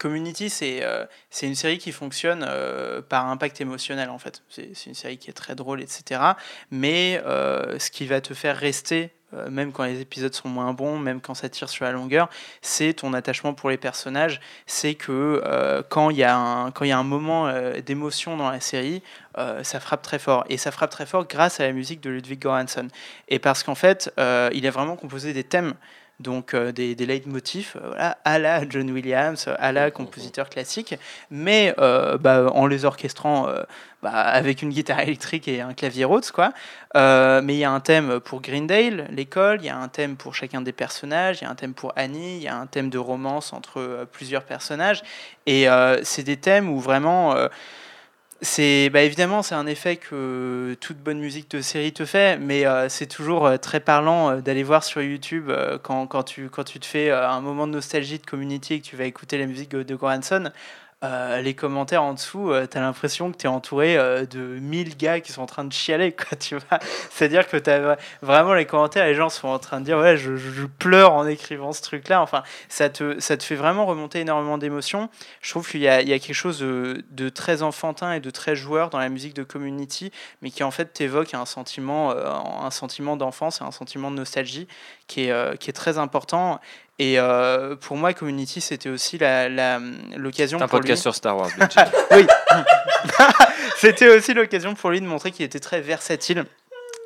Community, 0.00 0.48
c'est 0.48 0.82
euh, 0.82 1.04
une 1.42 1.54
série 1.54 1.76
qui 1.76 1.92
fonctionne 1.92 2.42
euh, 2.48 3.02
par 3.02 3.28
impact 3.28 3.60
émotionnel, 3.60 4.08
en 4.08 4.18
fait. 4.18 4.42
C'est 4.48 4.86
une 4.86 4.94
série 4.94 5.18
qui 5.18 5.28
est 5.28 5.34
très 5.34 5.54
drôle, 5.54 5.82
etc. 5.82 6.22
Mais 6.70 7.22
euh, 7.26 7.78
ce 7.78 7.90
qui 7.90 8.06
va 8.06 8.22
te 8.22 8.32
faire 8.32 8.56
rester, 8.56 9.10
même 9.48 9.70
quand 9.70 9.84
les 9.84 10.00
épisodes 10.00 10.34
sont 10.34 10.48
moins 10.48 10.72
bons, 10.72 10.98
même 10.98 11.20
quand 11.20 11.34
ça 11.34 11.48
tire 11.48 11.68
sur 11.68 11.84
la 11.84 11.92
longueur, 11.92 12.28
c'est 12.62 12.94
ton 12.94 13.12
attachement 13.12 13.54
pour 13.54 13.70
les 13.70 13.76
personnages. 13.76 14.40
C'est 14.66 14.94
que 14.94 15.84
quand 15.88 16.10
il 16.10 16.16
y, 16.16 16.24
a 16.24 16.36
un, 16.36 16.72
y 16.80 16.90
a 16.90 16.98
un 16.98 17.04
moment 17.04 17.48
d'émotion 17.86 18.36
dans 18.36 18.50
la 18.50 18.58
série, 18.58 19.04
ça 19.62 19.78
frappe 19.78 20.02
très 20.02 20.18
fort. 20.18 20.44
Et 20.48 20.56
ça 20.56 20.72
frappe 20.72 20.90
très 20.90 21.06
fort 21.06 21.28
grâce 21.28 21.60
à 21.60 21.62
la 21.64 21.72
musique 21.72 22.00
de 22.00 22.10
Ludwig 22.10 22.40
Göransson. 22.40 22.88
Et 23.28 23.38
parce 23.38 23.62
qu'en 23.62 23.76
fait, 23.76 24.12
il 24.18 24.66
a 24.66 24.70
vraiment 24.72 24.96
composé 24.96 25.32
des 25.32 25.44
thèmes 25.44 25.74
donc 26.20 26.54
euh, 26.54 26.70
des, 26.70 26.94
des 26.94 27.06
leitmotifs 27.06 27.76
euh, 27.76 27.88
voilà, 27.88 28.18
à 28.24 28.38
la 28.38 28.68
John 28.68 28.90
Williams, 28.90 29.48
à 29.58 29.72
la 29.72 29.90
compositeur 29.90 30.48
classique, 30.48 30.94
mais 31.30 31.74
euh, 31.78 32.18
bah, 32.18 32.50
en 32.52 32.66
les 32.66 32.84
orchestrant 32.84 33.48
bah, 34.02 34.10
avec 34.10 34.62
une 34.62 34.70
guitare 34.70 35.00
électrique 35.00 35.48
et 35.48 35.60
un 35.60 35.74
clavier 35.74 36.04
Rhodes. 36.04 36.30
Quoi. 36.30 36.52
mais 36.94 37.54
il 37.54 37.58
y 37.58 37.64
a 37.64 37.70
un 37.70 37.80
thème 37.80 38.20
pour 38.20 38.42
Greendale, 38.42 39.08
l'école, 39.10 39.58
il 39.62 39.66
y 39.66 39.70
a 39.70 39.76
un 39.76 39.88
thème 39.88 40.16
pour 40.16 40.34
chacun 40.34 40.60
des 40.60 40.72
personnages, 40.72 41.40
il 41.40 41.44
y 41.44 41.46
a 41.46 41.50
un 41.50 41.54
thème 41.54 41.74
pour 41.74 41.92
Annie, 41.96 42.36
il 42.36 42.42
y 42.42 42.48
a 42.48 42.56
un 42.56 42.66
thème 42.66 42.90
de 42.90 42.98
romance 42.98 43.52
entre 43.52 44.06
plusieurs 44.12 44.44
personnages, 44.44 45.02
et 45.46 45.66
c'est 46.02 46.22
des 46.22 46.36
thèmes 46.36 46.68
où 46.68 46.78
vraiment 46.78 47.34
c'est 48.42 48.88
bah 48.90 49.02
évidemment 49.02 49.42
c'est 49.42 49.54
un 49.54 49.66
effet 49.66 49.96
que 49.96 50.74
toute 50.80 50.96
bonne 50.98 51.18
musique 51.18 51.50
de 51.50 51.60
série 51.60 51.92
te 51.92 52.06
fait, 52.06 52.38
mais 52.38 52.66
euh, 52.66 52.88
c'est 52.88 53.06
toujours 53.06 53.46
euh, 53.46 53.56
très 53.58 53.80
parlant 53.80 54.30
euh, 54.30 54.40
d'aller 54.40 54.62
voir 54.62 54.82
sur 54.82 55.02
YouTube 55.02 55.50
quand, 55.82 56.06
quand, 56.06 56.22
tu, 56.22 56.48
quand 56.48 56.64
tu 56.64 56.80
te 56.80 56.86
fais 56.86 57.10
un 57.10 57.40
moment 57.40 57.66
de 57.66 57.72
nostalgie 57.72 58.18
de 58.18 58.24
Community 58.24 58.74
et 58.74 58.80
que 58.80 58.86
tu 58.86 58.96
vas 58.96 59.04
écouter 59.04 59.36
la 59.38 59.46
musique 59.46 59.70
de 59.70 59.94
Goranson. 59.94 60.50
Euh, 61.02 61.40
les 61.40 61.54
commentaires 61.54 62.02
en 62.02 62.12
dessous, 62.12 62.52
euh, 62.52 62.66
tu 62.70 62.76
as 62.76 62.82
l'impression 62.82 63.32
que 63.32 63.38
tu 63.38 63.46
es 63.46 63.48
entouré 63.48 63.96
euh, 63.96 64.26
de 64.26 64.38
1000 64.38 64.98
gars 64.98 65.20
qui 65.20 65.32
sont 65.32 65.40
en 65.40 65.46
train 65.46 65.64
de 65.64 65.72
chialer. 65.72 66.12
Quoi, 66.12 66.36
tu 66.38 66.56
vois 66.56 66.78
C'est-à-dire 67.08 67.48
que 67.48 67.56
tu 67.56 67.70
as 67.70 67.96
vraiment 68.20 68.52
les 68.52 68.66
commentaires, 68.66 69.06
les 69.06 69.14
gens 69.14 69.30
sont 69.30 69.48
en 69.48 69.58
train 69.58 69.80
de 69.80 69.86
dire 69.86 69.96
Ouais, 69.96 70.18
je, 70.18 70.66
pleure 70.78 71.14
en 71.14 71.26
écrivant 71.26 71.72
ce 71.72 71.80
truc-là. 71.80 72.20
Enfin, 72.20 72.42
ça 72.68 72.90
te, 72.90 73.18
ça 73.18 73.38
te 73.38 73.42
fait 73.42 73.54
vraiment 73.54 73.86
remonter 73.86 74.20
énormément 74.20 74.58
d'émotions. 74.58 75.08
Je 75.40 75.50
trouve 75.50 75.66
qu'il 75.66 75.80
y, 75.80 75.84
y 75.84 75.88
a, 75.88 76.18
quelque 76.18 76.34
chose 76.34 76.58
de, 76.58 77.02
de, 77.10 77.30
très 77.30 77.62
enfantin 77.62 78.12
et 78.12 78.20
de 78.20 78.30
très 78.30 78.54
joueur 78.54 78.90
dans 78.90 78.98
la 78.98 79.08
musique 79.08 79.34
de 79.34 79.42
Community, 79.42 80.12
mais 80.42 80.50
qui 80.50 80.62
en 80.64 80.70
fait 80.70 80.92
t'évoque 80.92 81.32
un 81.32 81.46
sentiment, 81.46 82.10
un 82.10 82.70
sentiment 82.70 83.16
d'enfance 83.16 83.62
et 83.62 83.64
un 83.64 83.70
sentiment 83.70 84.10
de 84.10 84.16
nostalgie 84.16 84.68
qui 85.06 85.22
est, 85.22 85.58
qui 85.58 85.70
est 85.70 85.74
très 85.74 85.96
important. 85.96 86.60
Et 87.00 87.18
euh, 87.18 87.76
pour 87.76 87.96
moi, 87.96 88.12
Community, 88.12 88.60
c'était 88.60 88.90
aussi 88.90 89.16
l'occasion. 89.16 90.58
La, 90.58 90.66
un 90.66 90.68
podcast 90.68 91.00
sur 91.00 91.14
Star 91.14 91.34
Wars. 91.34 91.48
oui. 92.10 92.26
c'était 93.78 94.14
aussi 94.14 94.34
l'occasion 94.34 94.74
pour 94.74 94.90
lui 94.90 95.00
de 95.00 95.06
montrer 95.06 95.30
qu'il 95.30 95.46
était 95.46 95.60
très 95.60 95.80
versatile, 95.80 96.44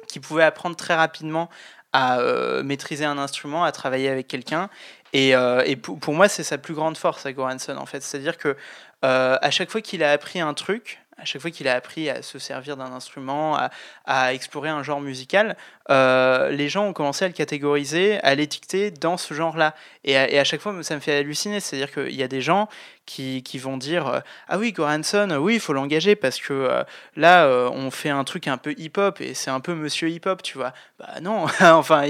qu'il 0.09 0.21
pouvait 0.21 0.43
apprendre 0.43 0.75
très 0.75 0.97
rapidement 0.97 1.49
à 1.93 2.19
euh, 2.19 2.65
maîtriser 2.65 3.05
un 3.05 3.19
instrument, 3.19 3.63
à 3.63 3.71
travailler 3.71 4.09
avec 4.09 4.27
quelqu'un. 4.27 4.69
Et, 5.13 5.37
euh, 5.37 5.63
et 5.65 5.77
pour, 5.77 6.01
pour, 6.01 6.13
moi, 6.13 6.27
c'est 6.27 6.43
sa 6.43 6.59
plus 6.59 6.75
grande 6.75 6.97
force 6.97 7.25
à 7.25 7.33
Goranson, 7.33 7.77
en 7.77 7.87
fait. 7.87 8.03
C'est-à-dire 8.03 8.37
que 8.37 8.57
à 9.03 9.51
chaque 9.53 9.71
fois 9.71 9.83
qu'il 9.83 10.03
a 10.03 10.11
appris 10.11 10.41
un 10.41 10.55
truc, 10.55 10.99
à 11.19 11.25
chaque 11.25 11.41
fois 11.41 11.51
qu'il 11.51 11.69
a 11.69 11.75
appris 11.75 12.11
à 12.11 12.23
se 12.23 12.39
servir 12.41 12.77
d'un 12.77 12.93
instrument, 12.93 13.57
à, 13.57 13.71
à, 14.07 14.35
explorer 14.35 14.71
un 14.71 14.83
genre 14.83 15.01
musical, 15.01 15.57
euh, 15.91 16.51
les 16.51 16.69
gens 16.69 16.87
ont 16.87 16.93
commencé 16.93 17.25
à 17.25 17.29
le 17.29 17.35
catégoriser, 17.35 18.19
à 18.21 18.35
l'étiqueter 18.35 18.91
dans 18.91 19.17
ce 19.17 19.35
genre-là. 19.35 19.75
Et, 20.05 20.17
à 20.17 20.45
chaque 20.45 20.61
fois, 20.61 20.75
ça 20.83 20.95
me 20.95 21.01
fait 21.01 21.17
halluciner. 21.17 21.61
C'est-à-dire 21.61 21.93
qu'il 21.93 22.15
y 22.15 22.23
a 22.23 22.29
des 22.29 22.41
gens 22.41 22.69
qui, 23.07 23.43
vont 23.59 23.77
dire 23.77 24.07
euh, 24.09 24.21
Ah 24.49 24.59
oui, 24.59 24.73
Goranson, 24.73 25.37
oui, 25.41 25.55
il 25.55 25.61
faut 25.61 25.73
l'engager 25.73 26.17
parce 26.17 26.41
que 26.41 26.53
euh, 26.53 26.85
là, 27.17 27.47
on 27.73 27.91
fait 27.91 28.11
un 28.11 28.25
truc 28.25 28.49
un 28.49 28.57
peu 28.57 28.75
hip-hop 28.77 29.21
et 29.21 29.35
c'est 29.35 29.51
un 29.51 29.61
peu 29.61 29.75
monsieur 29.75 30.09
hip-hop, 30.09 30.43
tu 30.43 30.59
vois. 30.59 30.73
Bah 30.99 31.21
non, 31.21 31.47
enfin, 31.61 32.05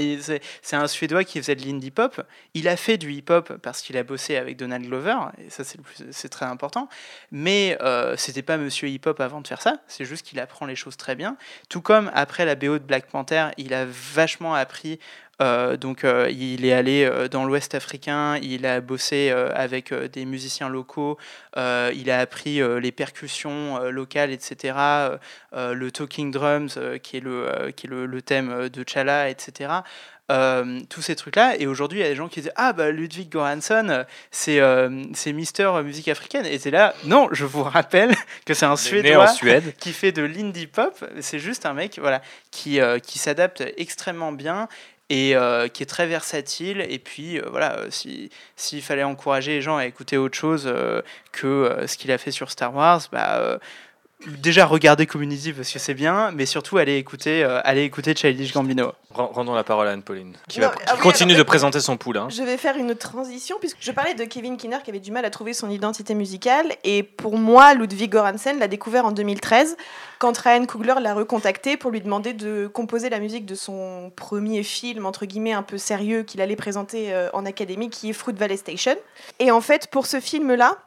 c'est 0.61 0.75
un 0.75 0.87
Suédois 0.87 1.23
qui 1.23 1.39
faisait 1.39 1.55
de 1.55 1.65
l'indie 1.65 1.91
pop. 1.91 2.21
Il 2.53 2.67
a 2.67 2.77
fait 2.77 2.97
du 2.97 3.11
hip-hop 3.11 3.53
parce 3.61 3.81
qu'il 3.81 3.97
a 3.97 4.03
bossé 4.03 4.37
avec 4.37 4.57
Donald 4.57 4.85
Glover, 4.85 5.15
et 5.45 5.49
ça, 5.49 5.63
c'est 5.63 6.29
très 6.29 6.45
important. 6.45 6.89
Mais 7.31 7.77
c'était 8.17 8.41
pas 8.41 8.57
monsieur 8.57 8.87
hip-hop 8.87 9.19
avant 9.19 9.41
de 9.41 9.47
faire 9.47 9.61
ça, 9.61 9.77
c'est 9.87 10.05
juste 10.05 10.25
qu'il 10.25 10.39
apprend 10.39 10.65
les 10.65 10.75
choses 10.75 10.97
très 10.97 11.15
bien. 11.15 11.37
Tout 11.69 11.81
comme 11.81 12.11
après 12.13 12.45
la 12.45 12.55
BO 12.55 12.79
de 12.79 12.83
Black 12.83 13.07
Panther, 13.07 13.49
il 13.65 13.73
a 13.73 13.85
vachement 13.85 14.53
appris. 14.53 14.99
Euh, 15.41 15.75
donc, 15.75 16.03
euh, 16.03 16.29
il 16.31 16.65
est 16.65 16.71
allé 16.71 17.03
euh, 17.03 17.27
dans 17.27 17.45
l'Ouest 17.45 17.75
africain, 17.75 18.37
il 18.37 18.65
a 18.65 18.79
bossé 18.79 19.31
avec 19.31 19.93
des 19.93 20.25
musiciens 20.25 20.69
locaux, 20.69 21.17
il 21.57 22.09
a 22.09 22.19
appris 22.19 22.61
les 22.79 22.91
percussions 22.91 23.79
locales, 23.89 24.31
etc. 24.31 24.77
le 25.53 25.89
talking 25.89 26.31
drums, 26.31 26.79
qui 27.03 27.17
est 27.17 27.21
le, 27.21 27.71
qui 27.75 27.87
est 27.87 27.89
le, 27.89 28.05
le 28.05 28.21
thème 28.21 28.69
de 28.69 28.83
Chala, 28.87 29.29
etc. 29.29 29.69
Euh, 30.31 30.79
tous 30.89 31.03
ces 31.03 31.15
trucs-là. 31.15 31.55
Et 31.59 31.67
aujourd'hui, 31.67 31.99
il 31.99 32.01
y 32.01 32.05
a 32.05 32.09
des 32.09 32.15
gens 32.15 32.27
qui 32.27 32.41
disent 32.41 32.51
Ah, 32.55 32.73
bah 32.73 32.89
Ludwig 32.89 33.29
Göransson, 33.29 34.05
c'est 34.31 34.59
euh, 34.59 35.03
c'est 35.13 35.33
Mister 35.33 35.71
Musique 35.83 36.07
Africaine. 36.07 36.47
Et 36.47 36.57
c'est 36.57 36.71
là, 36.71 36.95
non, 37.03 37.29
je 37.31 37.45
vous 37.45 37.61
rappelle 37.61 38.15
que 38.43 38.55
c'est 38.55 38.65
un 38.65 38.75
Suédois 38.75 39.31
qui 39.79 39.93
fait 39.93 40.11
de 40.11 40.23
l'indie 40.23 40.65
pop. 40.65 41.05
C'est 41.19 41.37
juste 41.37 41.67
un 41.67 41.73
mec 41.73 41.99
voilà, 41.99 42.23
qui, 42.49 42.81
euh, 42.81 42.97
qui 42.97 43.19
s'adapte 43.19 43.63
extrêmement 43.77 44.31
bien 44.31 44.67
et 45.11 45.35
qui 45.73 45.83
est 45.83 45.87
très 45.87 46.07
versatile. 46.07 46.83
Et 46.89 46.97
puis 46.97 47.39
voilà, 47.51 47.81
s'il 47.91 48.81
fallait 48.81 49.03
encourager 49.03 49.51
les 49.51 49.61
gens 49.61 49.77
à 49.77 49.85
écouter 49.85 50.17
autre 50.17 50.35
chose 50.35 50.73
que 51.31 51.83
ce 51.85 51.97
qu'il 51.97 52.11
a 52.11 52.17
fait 52.17 52.31
sur 52.31 52.49
Star 52.49 52.73
Wars, 52.73 53.01
bah 53.11 53.59
déjà 54.25 54.65
regarder 54.65 55.05
Community 55.05 55.53
parce 55.53 55.71
que 55.71 55.79
c'est 55.79 55.93
bien, 55.93 56.31
mais 56.31 56.45
surtout 56.45 56.77
aller 56.77 56.97
écouter, 56.97 57.43
euh, 57.43 57.59
aller 57.63 57.83
écouter 57.83 58.15
Childish 58.15 58.53
Gambino. 58.53 58.93
Rendons 59.11 59.53
la 59.53 59.63
parole 59.63 59.87
à 59.87 59.91
Anne-Pauline, 59.91 60.35
qui, 60.49 60.59
va, 60.59 60.73
ah 60.87 60.97
continue 60.97 61.35
de 61.35 61.43
présenter 61.43 61.79
son 61.79 61.95
poule. 61.95 62.17
Hein. 62.17 62.27
Je 62.29 62.43
vais 62.43 62.57
faire 62.57 62.75
une 62.75 62.95
transition, 62.95 63.55
puisque 63.59 63.77
je 63.79 63.91
parlais 63.93 64.13
de 64.13 64.25
Kevin 64.25 64.57
Kinner 64.57 64.79
qui 64.83 64.89
avait 64.89 64.99
du 64.99 65.11
mal 65.11 65.23
à 65.23 65.29
trouver 65.29 65.53
son 65.53 65.69
identité 65.69 66.15
musicale, 66.15 66.73
et 66.83 67.01
pour 67.03 67.37
moi, 67.37 67.73
Ludwig 67.75 68.11
Göransson 68.11 68.57
l'a 68.59 68.67
découvert 68.67 69.05
en 69.05 69.13
2013, 69.13 69.77
quand 70.19 70.37
Ryan 70.37 70.65
Coogler 70.65 70.95
l'a 70.99 71.13
recontacté 71.13 71.77
pour 71.77 71.91
lui 71.91 72.01
demander 72.01 72.33
de 72.33 72.67
composer 72.67 73.09
la 73.09 73.19
musique 73.19 73.45
de 73.45 73.55
son 73.55 74.11
premier 74.15 74.63
film, 74.63 75.05
entre 75.05 75.25
guillemets, 75.25 75.53
un 75.53 75.63
peu 75.63 75.77
sérieux 75.77 76.23
qu'il 76.23 76.41
allait 76.41 76.57
présenter 76.57 77.13
euh, 77.13 77.29
en 77.31 77.45
académie, 77.45 77.89
qui 77.89 78.09
est 78.09 78.13
Fruit 78.13 78.35
Valley 78.35 78.57
Station. 78.57 78.95
Et 79.39 79.49
en 79.49 79.61
fait, 79.61 79.87
pour 79.87 80.07
ce 80.07 80.19
film-là, 80.19 80.77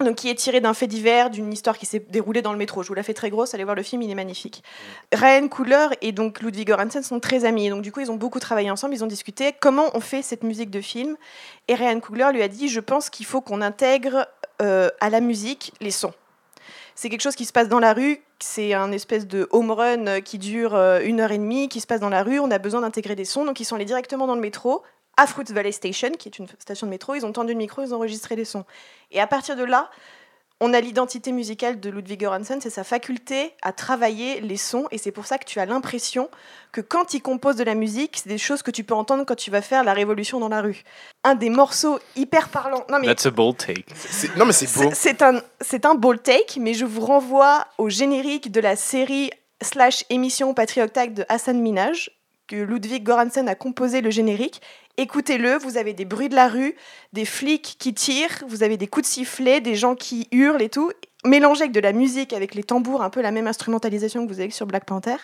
donc, 0.00 0.16
qui 0.16 0.28
est 0.28 0.34
tiré 0.34 0.60
d'un 0.60 0.74
fait 0.74 0.88
divers, 0.88 1.30
d'une 1.30 1.52
histoire 1.52 1.78
qui 1.78 1.86
s'est 1.86 2.04
déroulée 2.10 2.42
dans 2.42 2.52
le 2.52 2.58
métro. 2.58 2.82
Je 2.82 2.88
vous 2.88 2.94
la 2.94 3.04
fais 3.04 3.14
très 3.14 3.30
grosse, 3.30 3.54
allez 3.54 3.62
voir 3.62 3.76
le 3.76 3.82
film, 3.82 4.02
il 4.02 4.10
est 4.10 4.16
magnifique. 4.16 4.64
Ryan 5.12 5.46
Coogler 5.46 5.88
et 6.02 6.10
donc 6.10 6.40
Ludwig 6.40 6.66
Göransson 6.66 7.02
sont 7.02 7.20
très 7.20 7.44
amis. 7.44 7.68
Donc, 7.68 7.82
du 7.82 7.92
coup, 7.92 8.00
ils 8.00 8.10
ont 8.10 8.16
beaucoup 8.16 8.40
travaillé 8.40 8.70
ensemble, 8.70 8.94
ils 8.94 9.04
ont 9.04 9.08
discuté 9.08 9.54
comment 9.60 9.90
on 9.94 10.00
fait 10.00 10.22
cette 10.22 10.42
musique 10.42 10.70
de 10.70 10.80
film. 10.80 11.16
Et 11.68 11.74
Ryan 11.74 12.00
Coogler 12.00 12.30
lui 12.32 12.42
a 12.42 12.48
dit 12.48 12.68
Je 12.68 12.80
pense 12.80 13.08
qu'il 13.08 13.24
faut 13.24 13.40
qu'on 13.40 13.60
intègre 13.60 14.26
euh, 14.62 14.90
à 15.00 15.10
la 15.10 15.20
musique 15.20 15.72
les 15.80 15.92
sons. 15.92 16.12
C'est 16.96 17.08
quelque 17.08 17.22
chose 17.22 17.36
qui 17.36 17.44
se 17.44 17.52
passe 17.52 17.68
dans 17.68 17.80
la 17.80 17.92
rue, 17.92 18.20
c'est 18.38 18.72
un 18.72 18.92
espèce 18.92 19.26
de 19.26 19.48
home 19.50 19.72
run 19.72 20.20
qui 20.20 20.38
dure 20.38 20.74
euh, 20.74 21.00
une 21.02 21.20
heure 21.20 21.32
et 21.32 21.38
demie, 21.38 21.68
qui 21.68 21.80
se 21.80 21.86
passe 21.86 22.00
dans 22.00 22.08
la 22.08 22.22
rue. 22.22 22.38
On 22.38 22.50
a 22.50 22.58
besoin 22.58 22.82
d'intégrer 22.82 23.16
des 23.16 23.24
sons, 23.24 23.44
donc 23.44 23.58
ils 23.58 23.64
sont 23.64 23.74
allés 23.74 23.84
directement 23.84 24.26
dans 24.26 24.36
le 24.36 24.40
métro 24.40 24.82
à 25.16 25.26
Fruits 25.26 25.46
Valley 25.50 25.72
Station, 25.72 26.10
qui 26.12 26.28
est 26.28 26.38
une 26.38 26.48
station 26.58 26.86
de 26.86 26.90
métro. 26.90 27.14
Ils 27.14 27.24
ont 27.24 27.32
tendu 27.32 27.52
le 27.52 27.58
micro, 27.58 27.82
ils 27.82 27.92
ont 27.94 27.98
enregistré 27.98 28.36
les 28.36 28.44
sons. 28.44 28.64
Et 29.10 29.20
à 29.20 29.26
partir 29.26 29.56
de 29.56 29.64
là, 29.64 29.90
on 30.60 30.72
a 30.72 30.80
l'identité 30.80 31.32
musicale 31.32 31.80
de 31.80 31.90
Ludwig 31.90 32.20
Göransson, 32.20 32.58
c'est 32.60 32.70
sa 32.70 32.84
faculté 32.84 33.52
à 33.60 33.72
travailler 33.72 34.40
les 34.40 34.56
sons, 34.56 34.86
et 34.92 34.98
c'est 34.98 35.10
pour 35.10 35.26
ça 35.26 35.36
que 35.36 35.44
tu 35.44 35.58
as 35.58 35.66
l'impression 35.66 36.30
que 36.72 36.80
quand 36.80 37.12
il 37.12 37.20
compose 37.22 37.56
de 37.56 37.64
la 37.64 37.74
musique, 37.74 38.18
c'est 38.22 38.28
des 38.28 38.38
choses 38.38 38.62
que 38.62 38.70
tu 38.70 38.84
peux 38.84 38.94
entendre 38.94 39.24
quand 39.26 39.34
tu 39.34 39.50
vas 39.50 39.62
faire 39.62 39.82
la 39.84 39.92
révolution 39.92 40.38
dans 40.38 40.48
la 40.48 40.62
rue. 40.62 40.84
Un 41.24 41.34
des 41.34 41.50
morceaux 41.50 41.98
hyper 42.16 42.48
parlants. 42.48 42.84
Non 42.88 42.98
mais 43.00 43.08
That's 43.08 43.26
a 43.26 43.30
bold 43.30 43.56
take. 43.56 43.84
Non 44.36 44.46
mais 44.46 44.52
c'est 44.52 44.72
beau. 44.72 44.90
C'est 44.94 45.22
un, 45.22 45.42
c'est 45.60 45.84
un 45.84 45.96
bold 45.96 46.22
take, 46.22 46.60
mais 46.60 46.72
je 46.72 46.84
vous 46.84 47.04
renvoie 47.04 47.66
au 47.78 47.88
générique 47.88 48.52
de 48.52 48.60
la 48.60 48.76
série 48.76 49.30
slash 49.60 50.04
émission 50.08 50.54
Patriot 50.54 50.88
Tag 50.88 51.14
de 51.14 51.24
Hassan 51.28 51.60
Minaj, 51.60 52.10
que 52.46 52.56
Ludwig 52.56 53.04
Göransson 53.04 53.46
a 53.46 53.54
composé 53.54 54.00
le 54.00 54.10
générique. 54.10 54.60
Écoutez-le, 54.96 55.56
vous 55.58 55.76
avez 55.76 55.92
des 55.92 56.04
bruits 56.04 56.28
de 56.28 56.36
la 56.36 56.48
rue, 56.48 56.76
des 57.12 57.24
flics 57.24 57.76
qui 57.78 57.94
tirent, 57.94 58.44
vous 58.46 58.62
avez 58.62 58.76
des 58.76 58.86
coups 58.86 59.08
de 59.08 59.12
sifflet, 59.12 59.60
des 59.60 59.74
gens 59.74 59.94
qui 59.94 60.28
hurlent 60.30 60.62
et 60.62 60.68
tout, 60.68 60.92
mélangé 61.24 61.62
avec 61.62 61.72
de 61.72 61.80
la 61.80 61.92
musique, 61.92 62.32
avec 62.32 62.54
les 62.54 62.62
tambours, 62.62 63.02
un 63.02 63.10
peu 63.10 63.22
la 63.22 63.30
même 63.30 63.46
instrumentalisation 63.46 64.26
que 64.26 64.32
vous 64.32 64.40
avez 64.40 64.50
sur 64.50 64.66
Black 64.66 64.84
Panther. 64.84 65.16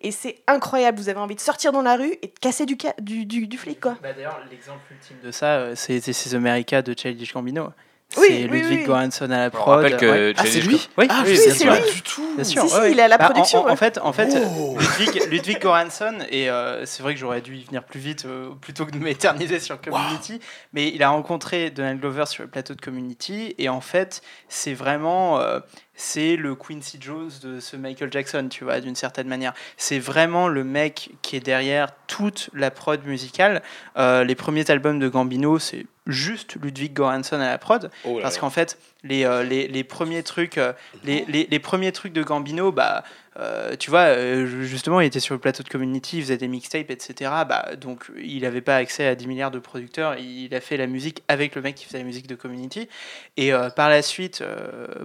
Et 0.00 0.10
c'est 0.10 0.42
incroyable, 0.46 0.98
vous 0.98 1.08
avez 1.08 1.20
envie 1.20 1.36
de 1.36 1.40
sortir 1.40 1.72
dans 1.72 1.82
la 1.82 1.96
rue 1.96 2.16
et 2.22 2.26
de 2.28 2.38
casser 2.40 2.66
du, 2.66 2.76
du, 3.00 3.46
du, 3.46 3.58
flic. 3.58 3.80
Bah, 3.80 3.96
D'ailleurs, 4.02 4.40
l'exemple 4.50 4.80
ultime 4.90 5.18
de 5.22 5.30
ça, 5.30 5.58
euh, 5.58 5.74
c'est 5.76 6.06
is 6.08 6.34
America 6.34 6.82
de 6.82 6.94
Childish 6.96 7.32
Gambino. 7.32 7.70
Oui, 8.16 8.26
c'est 8.28 8.46
Ludwig 8.46 8.86
Göransson 8.86 9.30
à 9.30 9.38
la 9.38 9.50
prod. 9.50 9.68
On 9.68 9.76
rappelle 9.76 9.96
que 9.96 10.34
ah, 10.36 10.42
c'est 10.44 10.60
lui 10.60 10.88
Oui, 10.96 11.06
ah, 11.08 11.22
oui, 11.26 11.36
c'est 11.36 11.64
lui. 11.64 11.92
Du 11.94 12.02
tout. 12.02 12.34
Bien 12.34 12.44
sûr. 12.44 12.68
Si, 12.68 12.76
il 12.90 12.98
est 12.98 13.02
à 13.02 13.08
la 13.08 13.18
bah, 13.18 13.30
production. 13.30 13.66
En, 13.66 13.76
fait, 13.76 13.98
en 14.02 14.12
fait 14.12 14.36
oh. 14.58 14.76
Ludwig, 14.78 15.30
Ludwig 15.30 15.60
Göransson, 15.60 16.18
et 16.30 16.50
euh, 16.50 16.84
c'est 16.86 17.02
vrai 17.02 17.14
que 17.14 17.20
j'aurais 17.20 17.40
dû 17.40 17.56
y 17.56 17.64
venir 17.64 17.84
plus 17.84 18.00
vite 18.00 18.24
euh, 18.26 18.50
plutôt 18.60 18.86
que 18.86 18.90
de 18.90 18.98
m'éterniser 19.02 19.60
sur 19.60 19.80
Community, 19.80 20.40
mais 20.72 20.88
il 20.88 21.02
a 21.02 21.10
rencontré 21.10 21.70
Donald 21.70 22.00
Glover 22.00 22.26
sur 22.26 22.42
le 22.42 22.48
plateau 22.48 22.74
de 22.74 22.80
Community, 22.80 23.54
et 23.58 23.68
en 23.68 23.80
fait, 23.80 24.22
c'est 24.48 24.74
vraiment. 24.74 25.40
Euh, 25.40 25.60
c'est 25.94 26.36
le 26.36 26.54
Quincy 26.54 26.98
Jones 27.00 27.30
de 27.42 27.60
ce 27.60 27.76
Michael 27.76 28.12
Jackson, 28.12 28.48
tu 28.50 28.64
vois, 28.64 28.80
d'une 28.80 28.96
certaine 28.96 29.28
manière. 29.28 29.52
C'est 29.76 29.98
vraiment 29.98 30.48
le 30.48 30.64
mec 30.64 31.10
qui 31.22 31.36
est 31.36 31.40
derrière 31.40 31.88
toute 32.06 32.50
la 32.54 32.70
prod 32.70 33.04
musicale. 33.04 33.62
les 33.96 34.34
premiers 34.34 34.70
albums 34.70 34.98
de 34.98 35.08
Gambino, 35.08 35.58
c'est 35.58 35.86
juste 36.06 36.56
Ludwig 36.56 36.92
Göransson 36.94 37.36
à 37.36 37.50
la 37.50 37.58
prod 37.58 37.90
oh 38.04 38.18
parce 38.20 38.38
qu'en 38.38 38.50
fait 38.50 38.78
les, 39.04 39.24
euh, 39.24 39.42
les, 39.42 39.68
les, 39.68 39.84
premiers 39.84 40.22
trucs 40.22 40.58
euh, 40.58 40.72
les, 41.04 41.24
les, 41.28 41.48
les, 41.50 41.58
premiers 41.58 41.92
trucs 41.92 42.12
de 42.12 42.22
Gambino 42.22 42.70
bah 42.70 43.02
euh, 43.38 43.74
tu 43.76 43.90
vois 43.90 44.14
justement 44.44 45.00
il 45.00 45.06
était 45.06 45.18
sur 45.18 45.34
le 45.34 45.40
plateau 45.40 45.62
de 45.62 45.68
Community 45.68 46.18
il 46.18 46.22
faisait 46.22 46.36
des 46.36 46.48
mixtapes 46.48 46.90
etc 46.90 47.30
bah 47.48 47.70
donc 47.80 48.04
il 48.22 48.42
n'avait 48.42 48.60
pas 48.60 48.76
accès 48.76 49.06
à 49.06 49.14
10 49.14 49.26
milliards 49.26 49.50
de 49.50 49.58
producteurs. 49.58 50.16
Il 50.18 50.54
a 50.54 50.60
fait 50.60 50.76
la 50.76 50.86
musique 50.86 51.22
avec 51.28 51.54
le 51.54 51.62
mec 51.62 51.74
qui 51.74 51.86
faisait 51.86 51.98
la 51.98 52.04
musique 52.04 52.26
de 52.26 52.34
Community. 52.34 52.88
Et 53.36 53.52
par 53.74 53.88
la 53.88 54.02
suite 54.02 54.44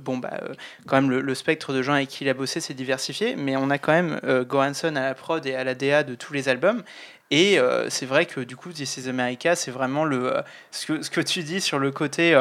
bon 0.02 0.18
bah 0.18 0.41
quand 0.86 1.02
même 1.02 1.10
le, 1.10 1.36
spectre 1.36 1.74
de 1.74 1.82
gens 1.82 1.94
avec 1.94 2.10
qui 2.10 2.26
il 2.26 2.30
a 2.30 2.34
bossé 2.34 2.60
s'est 2.60 2.74
diversifié. 2.74 3.36
Mais 3.36 3.56
on 3.56 3.69
a 3.69 3.78
quand 3.78 3.94
même 3.94 4.19
Göransson 4.49 4.95
à 4.95 5.02
la 5.02 5.14
prod 5.14 5.45
et 5.45 5.56
à 5.56 5.64
la 5.64 5.74
DA 5.74 6.03
de 6.03 6.15
tous 6.15 6.34
les 6.34 6.49
albums. 6.49 6.84
Et 7.32 7.57
c'est 7.88 8.06
vrai 8.06 8.26
que 8.26 8.41
du 8.41 8.57
coup, 8.57 8.74
This 8.74 8.98
is 8.98 9.07
America, 9.07 9.56
c'est 9.56 9.72
vraiment 9.72 10.03
le, 10.03 10.34
ce, 10.72 10.86
que, 10.86 11.02
ce 11.02 11.10
que 11.10 11.22
tu 11.22 11.44
dis 11.44 11.61
sur 11.61 11.80
le 11.80 11.91
côté 11.91 12.36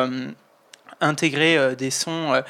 intégrer 1.01 1.77
des 1.77 1.91
sons 1.91 2.43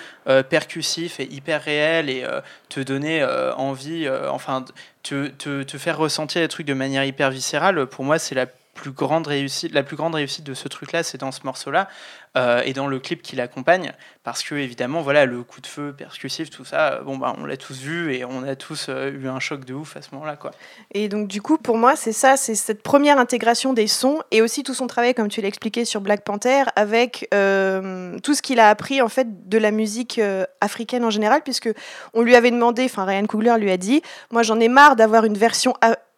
percussifs 0.48 1.20
et 1.20 1.32
hyper 1.32 1.62
réels 1.62 2.10
et 2.10 2.24
te 2.68 2.80
donner 2.80 3.24
envie, 3.56 4.08
enfin, 4.30 4.64
te, 5.02 5.28
te, 5.28 5.62
te, 5.62 5.78
faire 5.78 5.98
ressentir 5.98 6.42
les 6.42 6.48
trucs 6.48 6.66
de 6.66 6.74
manière 6.74 7.04
hyper 7.04 7.30
viscérale. 7.30 7.86
Pour 7.86 8.04
moi, 8.04 8.18
c'est 8.18 8.34
la 8.34 8.46
grande 8.90 9.26
réussite, 9.26 9.72
la 9.72 9.82
plus 9.82 9.96
grande 9.96 10.14
réussite 10.14 10.44
de 10.44 10.54
ce 10.54 10.68
truc-là, 10.68 11.02
c'est 11.02 11.18
dans 11.18 11.32
ce 11.32 11.40
morceau-là 11.44 11.88
euh, 12.36 12.60
et 12.64 12.72
dans 12.72 12.86
le 12.86 12.98
clip 12.98 13.22
qui 13.22 13.34
l'accompagne, 13.34 13.92
parce 14.22 14.42
que 14.42 14.54
évidemment, 14.54 15.00
voilà, 15.00 15.24
le 15.24 15.42
coup 15.42 15.60
de 15.60 15.66
feu 15.66 15.94
percussif, 15.96 16.50
tout 16.50 16.64
ça, 16.64 16.92
euh, 16.92 17.02
bon 17.02 17.16
bah, 17.16 17.34
on 17.38 17.46
l'a 17.46 17.56
tous 17.56 17.80
vu 17.80 18.14
et 18.14 18.24
on 18.24 18.42
a 18.42 18.56
tous 18.56 18.86
euh, 18.88 19.10
eu 19.10 19.28
un 19.28 19.40
choc 19.40 19.64
de 19.64 19.72
ouf 19.72 19.96
à 19.96 20.02
ce 20.02 20.08
moment-là, 20.12 20.36
quoi. 20.36 20.50
Et 20.92 21.08
donc 21.08 21.28
du 21.28 21.40
coup, 21.40 21.56
pour 21.56 21.78
moi, 21.78 21.96
c'est 21.96 22.12
ça, 22.12 22.36
c'est 22.36 22.54
cette 22.54 22.82
première 22.82 23.18
intégration 23.18 23.72
des 23.72 23.86
sons 23.86 24.20
et 24.30 24.42
aussi 24.42 24.62
tout 24.62 24.74
son 24.74 24.86
travail, 24.86 25.14
comme 25.14 25.28
tu 25.28 25.40
l'as 25.40 25.48
expliqué 25.48 25.84
sur 25.84 26.02
Black 26.02 26.24
Panther, 26.24 26.64
avec 26.76 27.28
tout 27.30 28.34
ce 28.34 28.42
qu'il 28.42 28.60
a 28.60 28.68
appris 28.68 29.00
en 29.00 29.08
fait 29.08 29.48
de 29.48 29.58
la 29.58 29.70
musique 29.70 30.20
africaine 30.60 31.04
en 31.04 31.10
général, 31.10 31.42
puisque 31.42 31.70
on 32.12 32.22
lui 32.22 32.34
avait 32.34 32.50
demandé, 32.50 32.84
enfin 32.84 33.04
Ryan 33.04 33.26
Coogler 33.26 33.54
lui 33.58 33.70
a 33.70 33.76
dit, 33.76 34.02
moi 34.30 34.42
j'en 34.42 34.60
ai 34.60 34.68
marre 34.68 34.96
d'avoir 34.96 35.24
une 35.24 35.36
version 35.36 35.74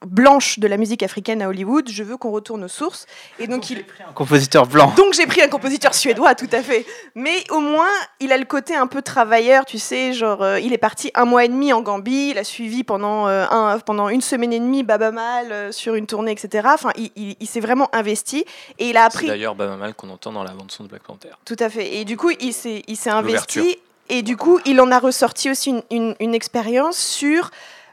blanche 0.07 0.59
de 0.59 0.69
la 0.69 0.77
musique 0.77 1.03
africaine 1.03 1.43
à 1.43 1.49
Hollywood, 1.49 1.89
je 1.89 2.03
veux 2.05 2.17
qu'on 2.17 2.31
retourne 2.31 2.65
aux 2.65 2.69
sources. 2.69 3.07
Et 3.39 3.47
donc, 3.47 3.61
donc 3.61 3.71
il 3.71 3.85
pris 3.85 4.03
un 4.09 4.13
compositeur 4.13 4.67
blanc. 4.67 4.93
Donc 4.97 5.15
j'ai 5.15 5.27
pris 5.27 5.43
un 5.43 5.49
compositeur 5.49 5.95
suédois, 5.95 6.35
tout 6.35 6.49
à 6.53 6.63
fait. 6.63 6.87
Mais 7.15 7.45
au 7.51 7.61
moins, 7.61 7.91
il 8.21 8.33
a 8.33 8.39
le 8.39 8.45
côté 8.45 8.77
un 8.77 8.87
peu 8.87 9.03
travailleur, 9.03 9.65
tu 9.65 9.79
sais, 9.79 10.13
genre 10.13 10.43
euh, 10.43 10.61
il 10.61 10.73
est 10.73 10.79
parti 10.79 11.11
un 11.15 11.25
mois 11.25 11.45
et 11.45 11.49
demi 11.49 11.73
en 11.73 11.83
Gambie, 11.83 12.31
il 12.31 12.39
a 12.39 12.45
suivi 12.45 12.85
pendant 12.85 13.27
euh, 13.27 13.47
un, 13.51 13.79
pendant 13.81 14.09
une 14.09 14.21
semaine 14.21 14.53
et 14.53 14.61
demie 14.61 14.85
Baba 14.85 15.11
Mal 15.11 15.51
euh, 15.51 15.73
sur 15.73 15.97
une 15.97 16.07
tournée, 16.07 16.31
etc. 16.31 16.69
Enfin, 16.73 16.91
il, 16.97 17.37
il, 17.41 17.47
s'est 17.47 17.61
vraiment 17.61 17.89
investi 17.93 18.45
et 18.79 18.91
il 18.91 18.97
a 18.97 19.05
appris. 19.05 19.27
C'est 19.27 19.33
d'ailleurs 19.33 19.57
Baba 19.57 19.77
Mal 19.77 19.95
qu'on 19.95 20.11
entend 20.11 20.33
dans 20.33 20.45
la 20.45 20.53
bande 20.53 20.71
son 20.71 20.85
de 20.85 20.89
Black 20.89 21.03
Panther. 21.03 21.31
Tout 21.45 21.57
à 21.59 21.69
fait. 21.69 21.97
Et 21.97 22.05
du 22.05 22.17
coup, 22.17 22.31
il 22.41 22.53
s'est 22.53 22.83
il 22.87 22.97
s'est 22.97 23.11
investi 23.11 23.79
et 24.09 24.23
du 24.23 24.37
coup, 24.37 24.61
il 24.65 24.81
en 24.81 24.91
a 24.91 24.99
ressorti 24.99 25.51
aussi 25.51 25.71
une, 25.71 25.83
une, 25.91 26.15
une 26.21 26.35
expérience 26.35 26.97
sur 26.97 27.51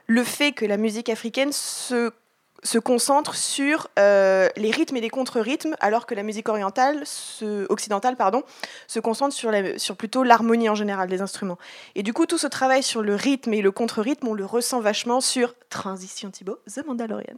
le 0.08 0.24
fait 0.24 0.52
que 0.52 0.66
la 0.66 0.78
musique 0.78 1.10
africaine 1.10 1.52
se 1.52 2.12
se 2.66 2.80
concentre 2.80 3.36
sur 3.36 3.88
euh, 4.00 4.50
les 4.58 4.72
rythmes 4.72 4.98
et 4.98 5.02
les 5.02 5.10
contre-rythmes, 5.10 5.76
alors 5.80 6.06
que 6.06 6.16
la 6.16 6.24
musique 6.24 6.50
orientale, 6.50 7.04
occidentale, 7.70 8.16
pardon, 8.16 8.44
se 8.88 9.00
concentre 9.00 9.36
sur, 9.36 9.52
sur 9.78 9.96
plutôt 9.96 10.24
l'harmonie 10.24 10.68
en 10.68 10.76
général 10.76 11.08
des 11.08 11.22
instruments. 11.22 11.58
Et 11.94 12.04
du 12.04 12.12
coup, 12.12 12.26
tout 12.26 12.38
ce 12.38 12.48
travail 12.48 12.84
sur 12.84 13.02
le 13.02 13.16
rythme 13.16 13.54
et 13.54 13.62
le 13.62 13.72
contre-rythme, 13.72 14.28
on 14.28 14.34
le 14.34 14.46
ressent 14.46 14.82
vachement 14.82 15.22
sur 15.22 15.54
Transition 15.70 16.32
Thibaut, 16.32 16.58
The 16.68 16.86
Mandalorian. 16.86 17.36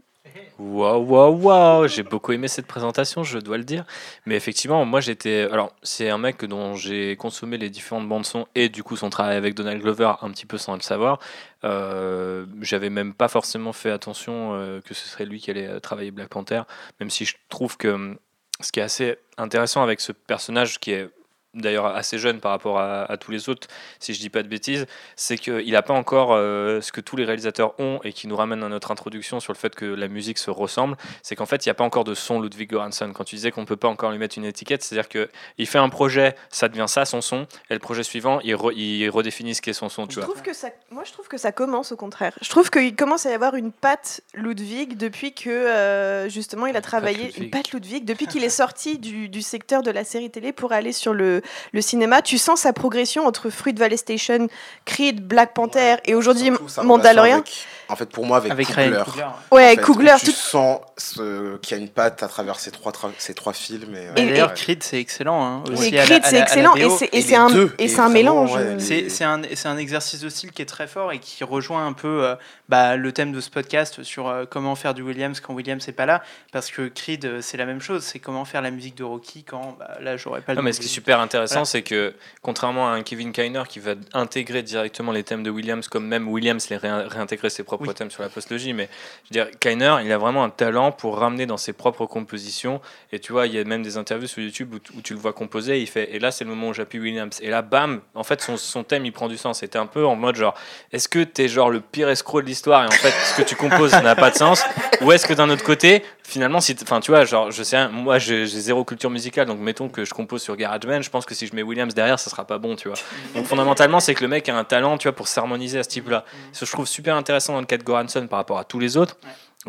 Waouh, 0.59 1.03
waouh, 1.03 1.35
waouh 1.35 1.87
J'ai 1.87 2.03
beaucoup 2.03 2.31
aimé 2.31 2.47
cette 2.47 2.65
présentation, 2.65 3.23
je 3.23 3.37
dois 3.39 3.57
le 3.57 3.63
dire. 3.63 3.85
Mais 4.25 4.35
effectivement, 4.35 4.83
moi 4.85 5.01
j'étais. 5.01 5.47
Alors, 5.51 5.73
c'est 5.83 6.09
un 6.09 6.17
mec 6.17 6.43
dont 6.45 6.75
j'ai 6.75 7.15
consommé 7.15 7.57
les 7.57 7.69
différentes 7.69 8.07
bandes-son 8.07 8.47
et 8.55 8.69
du 8.69 8.83
coup 8.83 8.95
son 8.95 9.09
travail 9.09 9.37
avec 9.37 9.53
Donald 9.53 9.81
Glover 9.81 10.13
un 10.21 10.31
petit 10.31 10.45
peu 10.45 10.57
sans 10.57 10.75
le 10.75 10.81
savoir. 10.81 11.19
Euh, 11.63 12.45
J'avais 12.61 12.89
même 12.89 13.13
pas 13.13 13.27
forcément 13.27 13.73
fait 13.73 13.91
attention 13.91 14.53
euh, 14.53 14.81
que 14.81 14.93
ce 14.93 15.07
serait 15.07 15.25
lui 15.25 15.39
qui 15.39 15.51
allait 15.51 15.67
euh, 15.67 15.79
travailler 15.79 16.11
Black 16.11 16.29
Panther, 16.29 16.63
même 16.99 17.09
si 17.09 17.25
je 17.25 17.35
trouve 17.49 17.77
que 17.77 17.87
hum, 17.89 18.17
ce 18.59 18.71
qui 18.71 18.79
est 18.79 18.83
assez 18.83 19.17
intéressant 19.37 19.83
avec 19.83 20.01
ce 20.01 20.11
personnage 20.11 20.79
qui 20.79 20.91
est 20.91 21.09
d'ailleurs 21.53 21.85
assez 21.85 22.17
jeune 22.17 22.39
par 22.39 22.51
rapport 22.51 22.79
à, 22.79 23.17
tous 23.17 23.31
les 23.31 23.49
autres, 23.49 23.67
si 23.99 24.13
je 24.13 24.19
dis 24.19 24.29
pas 24.29 24.43
de 24.43 24.47
bêtises, 24.47 24.85
c'est 25.15 25.37
qu'il 25.37 25.71
n'a 25.71 25.81
pas 25.81 25.93
encore 25.93 26.33
euh, 26.33 26.81
ce 26.81 26.91
que 26.91 27.01
tous 27.01 27.15
les 27.15 27.25
réalisateurs 27.25 27.79
ont 27.79 27.99
et 28.03 28.13
qui 28.13 28.27
nous 28.27 28.35
ramène 28.35 28.63
à 28.63 28.69
notre 28.69 28.91
introduction 28.91 29.39
sur 29.39 29.53
le 29.53 29.57
fait 29.57 29.75
que 29.75 29.85
la 29.85 30.07
musique 30.07 30.37
se 30.37 30.51
ressemble, 30.51 30.97
c'est 31.23 31.35
qu'en 31.35 31.45
fait 31.45 31.65
il 31.65 31.69
n'y 31.69 31.71
a 31.71 31.75
pas 31.75 31.83
encore 31.83 32.03
de 32.03 32.13
son 32.13 32.41
Ludwig 32.41 32.69
Göransson. 32.69 33.11
Quand 33.13 33.23
tu 33.23 33.35
disais 33.35 33.51
qu'on 33.51 33.61
ne 33.61 33.65
peut 33.65 33.75
pas 33.75 33.87
encore 33.87 34.11
lui 34.11 34.19
mettre 34.19 34.37
une 34.37 34.45
étiquette, 34.45 34.83
c'est-à-dire 34.83 35.09
qu'il 35.09 35.67
fait 35.67 35.79
un 35.79 35.89
projet, 35.89 36.35
ça 36.49 36.69
devient 36.69 36.85
ça 36.87 37.05
son 37.05 37.21
son, 37.21 37.47
et 37.69 37.73
le 37.73 37.79
projet 37.79 38.03
suivant, 38.03 38.39
il, 38.41 38.55
il 38.75 39.09
redéfinit 39.09 39.55
ce 39.55 39.61
qu'est 39.61 39.73
son 39.73 39.89
son. 39.89 40.07
Tu 40.07 40.15
je 40.15 40.19
vois. 40.19 40.29
Trouve 40.29 40.43
que 40.43 40.53
ça, 40.53 40.69
moi 40.91 41.03
je 41.05 41.11
trouve 41.11 41.27
que 41.27 41.37
ça 41.37 41.51
commence 41.51 41.91
au 41.91 41.97
contraire. 41.97 42.37
Je 42.41 42.49
trouve 42.49 42.69
qu'il 42.69 42.95
commence 42.95 43.25
à 43.25 43.31
y 43.31 43.33
avoir 43.33 43.55
une 43.55 43.71
patte 43.71 44.21
Ludwig 44.33 44.97
depuis 44.97 45.33
que 45.33 45.49
euh, 45.49 46.29
justement 46.29 46.67
il 46.67 46.75
a 46.75 46.81
travaillé, 46.81 47.31
une 47.37 47.49
patte 47.49 47.71
Ludwig, 47.71 48.05
depuis 48.05 48.27
qu'il 48.27 48.43
est 48.43 48.49
sorti 48.49 48.99
du, 48.99 49.29
du 49.29 49.41
secteur 49.41 49.81
de 49.81 49.91
la 49.91 50.03
série 50.03 50.29
télé 50.29 50.51
pour 50.51 50.71
aller 50.71 50.91
sur 50.91 51.13
le 51.13 51.41
le 51.71 51.81
cinéma. 51.81 52.21
Tu 52.21 52.37
sens 52.37 52.61
sa 52.61 52.73
progression 52.73 53.25
entre 53.25 53.49
Fruit 53.49 53.73
Valley 53.73 53.97
Station, 53.97 54.47
Creed, 54.85 55.25
Black 55.25 55.53
Panther 55.53 55.95
et 56.05 56.15
aujourd'hui 56.15 56.51
Mandalorian. 56.83 57.43
En 57.89 57.95
fait, 57.95 58.09
pour 58.09 58.25
moi, 58.25 58.37
avec, 58.37 58.51
avec 58.51 58.67
Coogler. 58.67 59.03
Ouais, 59.51 59.77
Coogler. 59.77 60.15
Tu 60.19 60.31
sens 60.31 60.79
qu'il 60.97 61.71
y 61.71 61.73
a 61.73 61.77
une 61.77 61.89
patte 61.89 62.23
à 62.23 62.27
travers 62.27 62.59
ces 62.59 62.71
trois, 62.71 62.91
ces 63.17 63.33
trois 63.35 63.53
films. 63.53 63.95
Et, 63.95 64.21
et, 64.21 64.25
d'ailleurs, 64.25 64.53
Creed, 64.53 64.81
c'est 64.81 64.99
excellent. 64.99 65.45
Hein, 65.45 65.63
et 65.69 65.91
Creed, 65.91 66.23
c'est 66.25 66.39
excellent. 66.39 66.75
Et 66.75 67.19
c'est 67.19 67.35
un, 67.35 68.05
un 68.05 68.09
mélange. 68.09 68.57
C'est 68.79 69.23
un, 69.23 69.41
un, 69.65 69.77
exercice 69.77 70.19
de 70.19 70.29
style 70.29 70.51
qui 70.51 70.61
est 70.61 70.65
très 70.65 70.87
fort 70.87 71.11
et 71.11 71.19
qui 71.19 71.43
rejoint 71.43 71.85
un 71.85 71.93
peu 71.93 72.25
euh, 72.25 72.35
bah, 72.67 72.95
le 72.95 73.11
thème 73.11 73.31
de 73.31 73.41
ce 73.41 73.49
podcast 73.49 74.01
sur 74.03 74.27
euh, 74.27 74.45
comment 74.49 74.75
faire 74.75 74.93
du 74.93 75.03
Williams 75.03 75.39
quand 75.39 75.53
Williams 75.53 75.85
n'est 75.85 75.93
pas 75.93 76.05
là. 76.05 76.23
Parce 76.51 76.71
que 76.71 76.87
Creed, 76.87 77.25
euh, 77.25 77.41
c'est 77.41 77.57
la 77.57 77.65
même 77.65 77.81
chose. 77.81 78.03
C'est 78.03 78.19
comment 78.19 78.45
faire 78.45 78.61
la 78.63 78.71
musique 78.71 78.95
de 78.95 79.03
Rocky 79.03 79.43
quand 79.43 79.77
bah, 79.79 79.97
là, 80.01 80.17
j'aurais 80.17 80.41
pas 80.41 80.53
le 80.53 80.57
Non, 80.57 80.63
mais 80.63 80.73
ce 80.73 80.79
qui 80.79 80.87
est 80.87 80.89
super 80.89 81.19
intéressant, 81.19 81.63
c'est 81.65 81.83
que 81.83 82.15
contrairement 82.41 82.89
à 82.89 82.91
un 82.91 83.03
Kevin 83.03 83.31
Kiner 83.31 83.63
qui 83.69 83.79
va 83.79 83.93
intégrer 84.13 84.63
directement 84.63 85.11
les 85.11 85.23
thèmes 85.23 85.43
de 85.43 85.51
Williams, 85.51 85.87
comme 85.87 86.07
même 86.07 86.27
Williams 86.27 86.69
les 86.69 86.77
réintégrer 86.77 87.49
ses 87.49 87.63
propres 87.63 87.93
thèmes 87.93 88.11
sur 88.11 88.23
la 88.23 88.29
postlogie, 88.29 88.73
mais 88.73 88.89
je 89.29 89.37
veux 89.37 89.45
dire, 89.45 89.59
Kainer, 89.59 89.97
il 90.03 90.11
a 90.11 90.17
vraiment 90.17 90.43
un 90.43 90.49
talent 90.49 90.86
pour 90.91 91.17
ramener 91.17 91.45
dans 91.45 91.57
ses 91.57 91.73
propres 91.73 92.05
compositions. 92.05 92.81
Et 93.11 93.19
tu 93.19 93.31
vois, 93.31 93.47
il 93.47 93.53
y 93.53 93.59
a 93.59 93.63
même 93.63 93.83
des 93.83 93.97
interviews 93.97 94.27
sur 94.27 94.41
YouTube 94.41 94.73
où, 94.73 95.01
tu 95.01 95.13
le 95.13 95.19
vois 95.19 95.33
composer. 95.33 95.79
Il 95.81 95.87
fait, 95.87 96.15
et 96.15 96.19
là, 96.19 96.31
c'est 96.31 96.43
le 96.43 96.49
moment 96.49 96.69
où 96.69 96.73
j'appuie 96.73 96.99
Williams. 96.99 97.39
Et 97.41 97.49
là, 97.49 97.61
bam, 97.61 98.01
en 98.15 98.23
fait, 98.23 98.41
son, 98.41 98.57
son 98.57 98.83
thème, 98.83 99.05
il 99.05 99.11
prend 99.11 99.27
du 99.27 99.37
sens. 99.37 99.59
C'était 99.59 99.79
un 99.79 99.85
peu 99.85 100.05
en 100.05 100.15
mode 100.15 100.35
genre, 100.35 100.53
est-ce 100.91 101.07
que 101.07 101.23
t'es 101.23 101.47
genre 101.47 101.69
le 101.69 101.81
pire 101.81 102.09
escroc 102.09 102.41
de 102.41 102.47
l'histoire 102.47 102.83
et 102.83 102.87
en 102.87 102.91
fait, 102.91 103.11
ce 103.11 103.35
que 103.35 103.47
tu 103.47 103.55
composes 103.55 103.91
n'a 103.91 104.15
pas 104.15 104.29
de 104.29 104.35
sens 104.35 104.63
Ou 105.01 105.11
est-ce 105.11 105.25
que 105.27 105.33
d'un 105.33 105.49
autre 105.49 105.63
côté, 105.63 106.03
finalement, 106.23 106.59
si, 106.59 106.75
enfin, 106.81 106.99
tu 106.99 107.11
vois, 107.11 107.23
genre, 107.25 107.51
je 107.51 107.63
sais, 107.63 107.87
moi, 107.89 108.19
j'ai 108.19 108.45
zéro 108.45 108.83
culture 108.83 109.09
musicale, 109.09 109.47
donc 109.47 109.59
mettons 109.59 109.89
que 109.89 110.05
je 110.05 110.13
compose 110.13 110.41
sur 110.41 110.55
GarageBand, 110.55 111.01
je 111.01 111.09
pense 111.09 111.25
que 111.25 111.35
si 111.35 111.47
je 111.47 111.55
mets 111.55 111.61
Williams 111.61 111.93
derrière, 111.93 112.19
ça 112.19 112.29
sera 112.29 112.45
pas 112.45 112.57
bon, 112.57 112.75
tu 112.75 112.87
vois. 112.87 112.97
Donc 113.35 113.45
fondamentalement, 113.45 113.99
c'est 113.99 114.15
que 114.15 114.21
le 114.21 114.27
mec 114.27 114.49
a 114.49 114.57
un 114.57 114.63
talent, 114.63 114.97
tu 114.97 115.07
vois, 115.07 115.15
pour 115.15 115.27
s'harmoniser 115.27 115.79
à 115.79 115.83
ce 115.83 115.89
type-là. 115.89 116.25
Ce 116.51 116.61
que 116.61 116.65
je 116.65 116.71
trouve 116.71 116.87
super 116.87 117.15
intéressant 117.15 117.53
dans 117.53 117.59
le 117.59 117.65
cas 117.65 117.77
de 117.77 117.83
Goranson 117.83 118.27
par 118.27 118.37
rapport 118.37 118.57
à 118.57 118.63
tous 118.63 118.79
les 118.79 118.97
autres, 118.97 119.17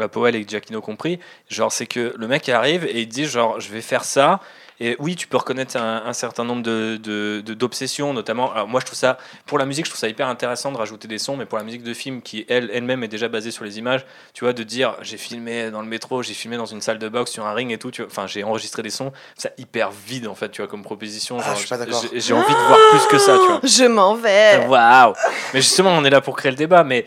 la 0.00 0.08
Powell 0.08 0.36
et 0.36 0.44
Giacchino 0.46 0.80
compris, 0.80 1.18
genre, 1.48 1.72
c'est 1.72 1.86
que 1.86 2.14
le 2.16 2.28
mec 2.28 2.48
arrive 2.48 2.84
et 2.84 3.02
il 3.02 3.08
dit, 3.08 3.26
genre, 3.26 3.60
je 3.60 3.70
vais 3.70 3.80
faire 3.80 4.04
ça, 4.04 4.40
et 4.80 4.96
oui, 5.00 5.16
tu 5.16 5.26
peux 5.26 5.36
reconnaître 5.36 5.76
un, 5.76 6.12
certain 6.12 6.44
nombre 6.44 6.62
de, 6.62 7.40
d'obsessions, 7.40 8.12
notamment. 8.12 8.52
Alors 8.52 8.68
moi, 8.68 8.80
je 8.80 8.86
trouve 8.86 8.98
ça, 8.98 9.18
pour 9.44 9.58
la 9.58 9.66
musique, 9.66 9.86
je 9.86 9.90
trouve 9.90 9.98
ça 9.98 10.08
hyper 10.08 10.28
intéressant 10.28 10.70
de 10.70 10.76
rajouter 10.76 11.08
des 11.08 11.18
sons, 11.18 11.36
mais 11.36 11.46
pour 11.46 11.58
la 11.58 11.64
musique 11.64 11.82
de 11.82 11.92
film 11.94 12.22
qui, 12.22 12.46
elle, 12.48 12.70
elle-même 12.72 13.02
est 13.02 13.08
déjà 13.08 13.28
basée 13.28 13.50
sur 13.50 13.64
les 13.64 13.78
images, 13.78 14.06
tu 14.34 14.44
vois, 14.44 14.52
de 14.52 14.62
dire 14.62 14.94
j'ai 15.02 15.16
filmé 15.16 15.72
dans 15.72 15.82
le 15.82 15.88
métro, 15.88 16.22
j'ai 16.22 16.34
filmé 16.34 16.56
dans 16.56 16.66
une 16.66 16.80
salle 16.80 16.98
de 16.98 17.08
boxe 17.08 17.32
sur 17.32 17.44
un 17.44 17.54
ring 17.54 17.72
et 17.72 17.78
tout, 17.78 17.90
tu 17.90 18.02
vois, 18.02 18.10
enfin, 18.10 18.28
j'ai 18.28 18.44
enregistré 18.44 18.82
des 18.82 18.90
sons, 18.90 19.12
c'est 19.36 19.52
hyper 19.58 19.90
vide 19.90 20.28
en 20.28 20.36
fait, 20.36 20.50
tu 20.50 20.62
vois, 20.62 20.68
comme 20.68 20.82
proposition. 20.82 21.38
Ah, 21.40 21.54
j'ai 21.56 22.34
envie 22.34 22.54
de 22.54 22.66
voir 22.68 22.78
plus 22.90 23.06
que 23.10 23.18
ça, 23.18 23.36
tu 23.36 23.46
vois. 23.46 23.60
Je 23.64 23.84
m'en 23.84 24.14
vais. 24.14 24.64
Waouh! 24.68 25.14
Mais 25.54 25.60
justement, 25.60 25.90
on 25.90 26.04
est 26.04 26.10
là 26.10 26.20
pour 26.20 26.36
créer 26.36 26.52
le 26.52 26.56
débat, 26.56 26.84
mais 26.84 27.04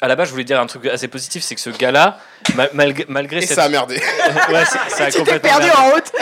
à 0.00 0.08
la 0.08 0.16
base, 0.16 0.28
je 0.28 0.32
voulais 0.32 0.44
dire 0.44 0.60
un 0.60 0.66
truc 0.66 0.86
assez 0.86 1.08
positif, 1.08 1.42
c'est 1.42 1.54
que 1.54 1.60
ce 1.60 1.70
gars-là, 1.70 2.18
malgré, 2.72 3.04
malgré 3.08 3.38
Et 3.38 3.46
ça 3.46 3.64
a 3.64 3.68
merdé. 3.68 3.96
ouais, 4.50 4.64
ça 4.64 5.04
a 5.04 5.10
complètement 5.10 5.50
perdu 5.50 5.70
en 5.70 5.90
route. 5.90 6.12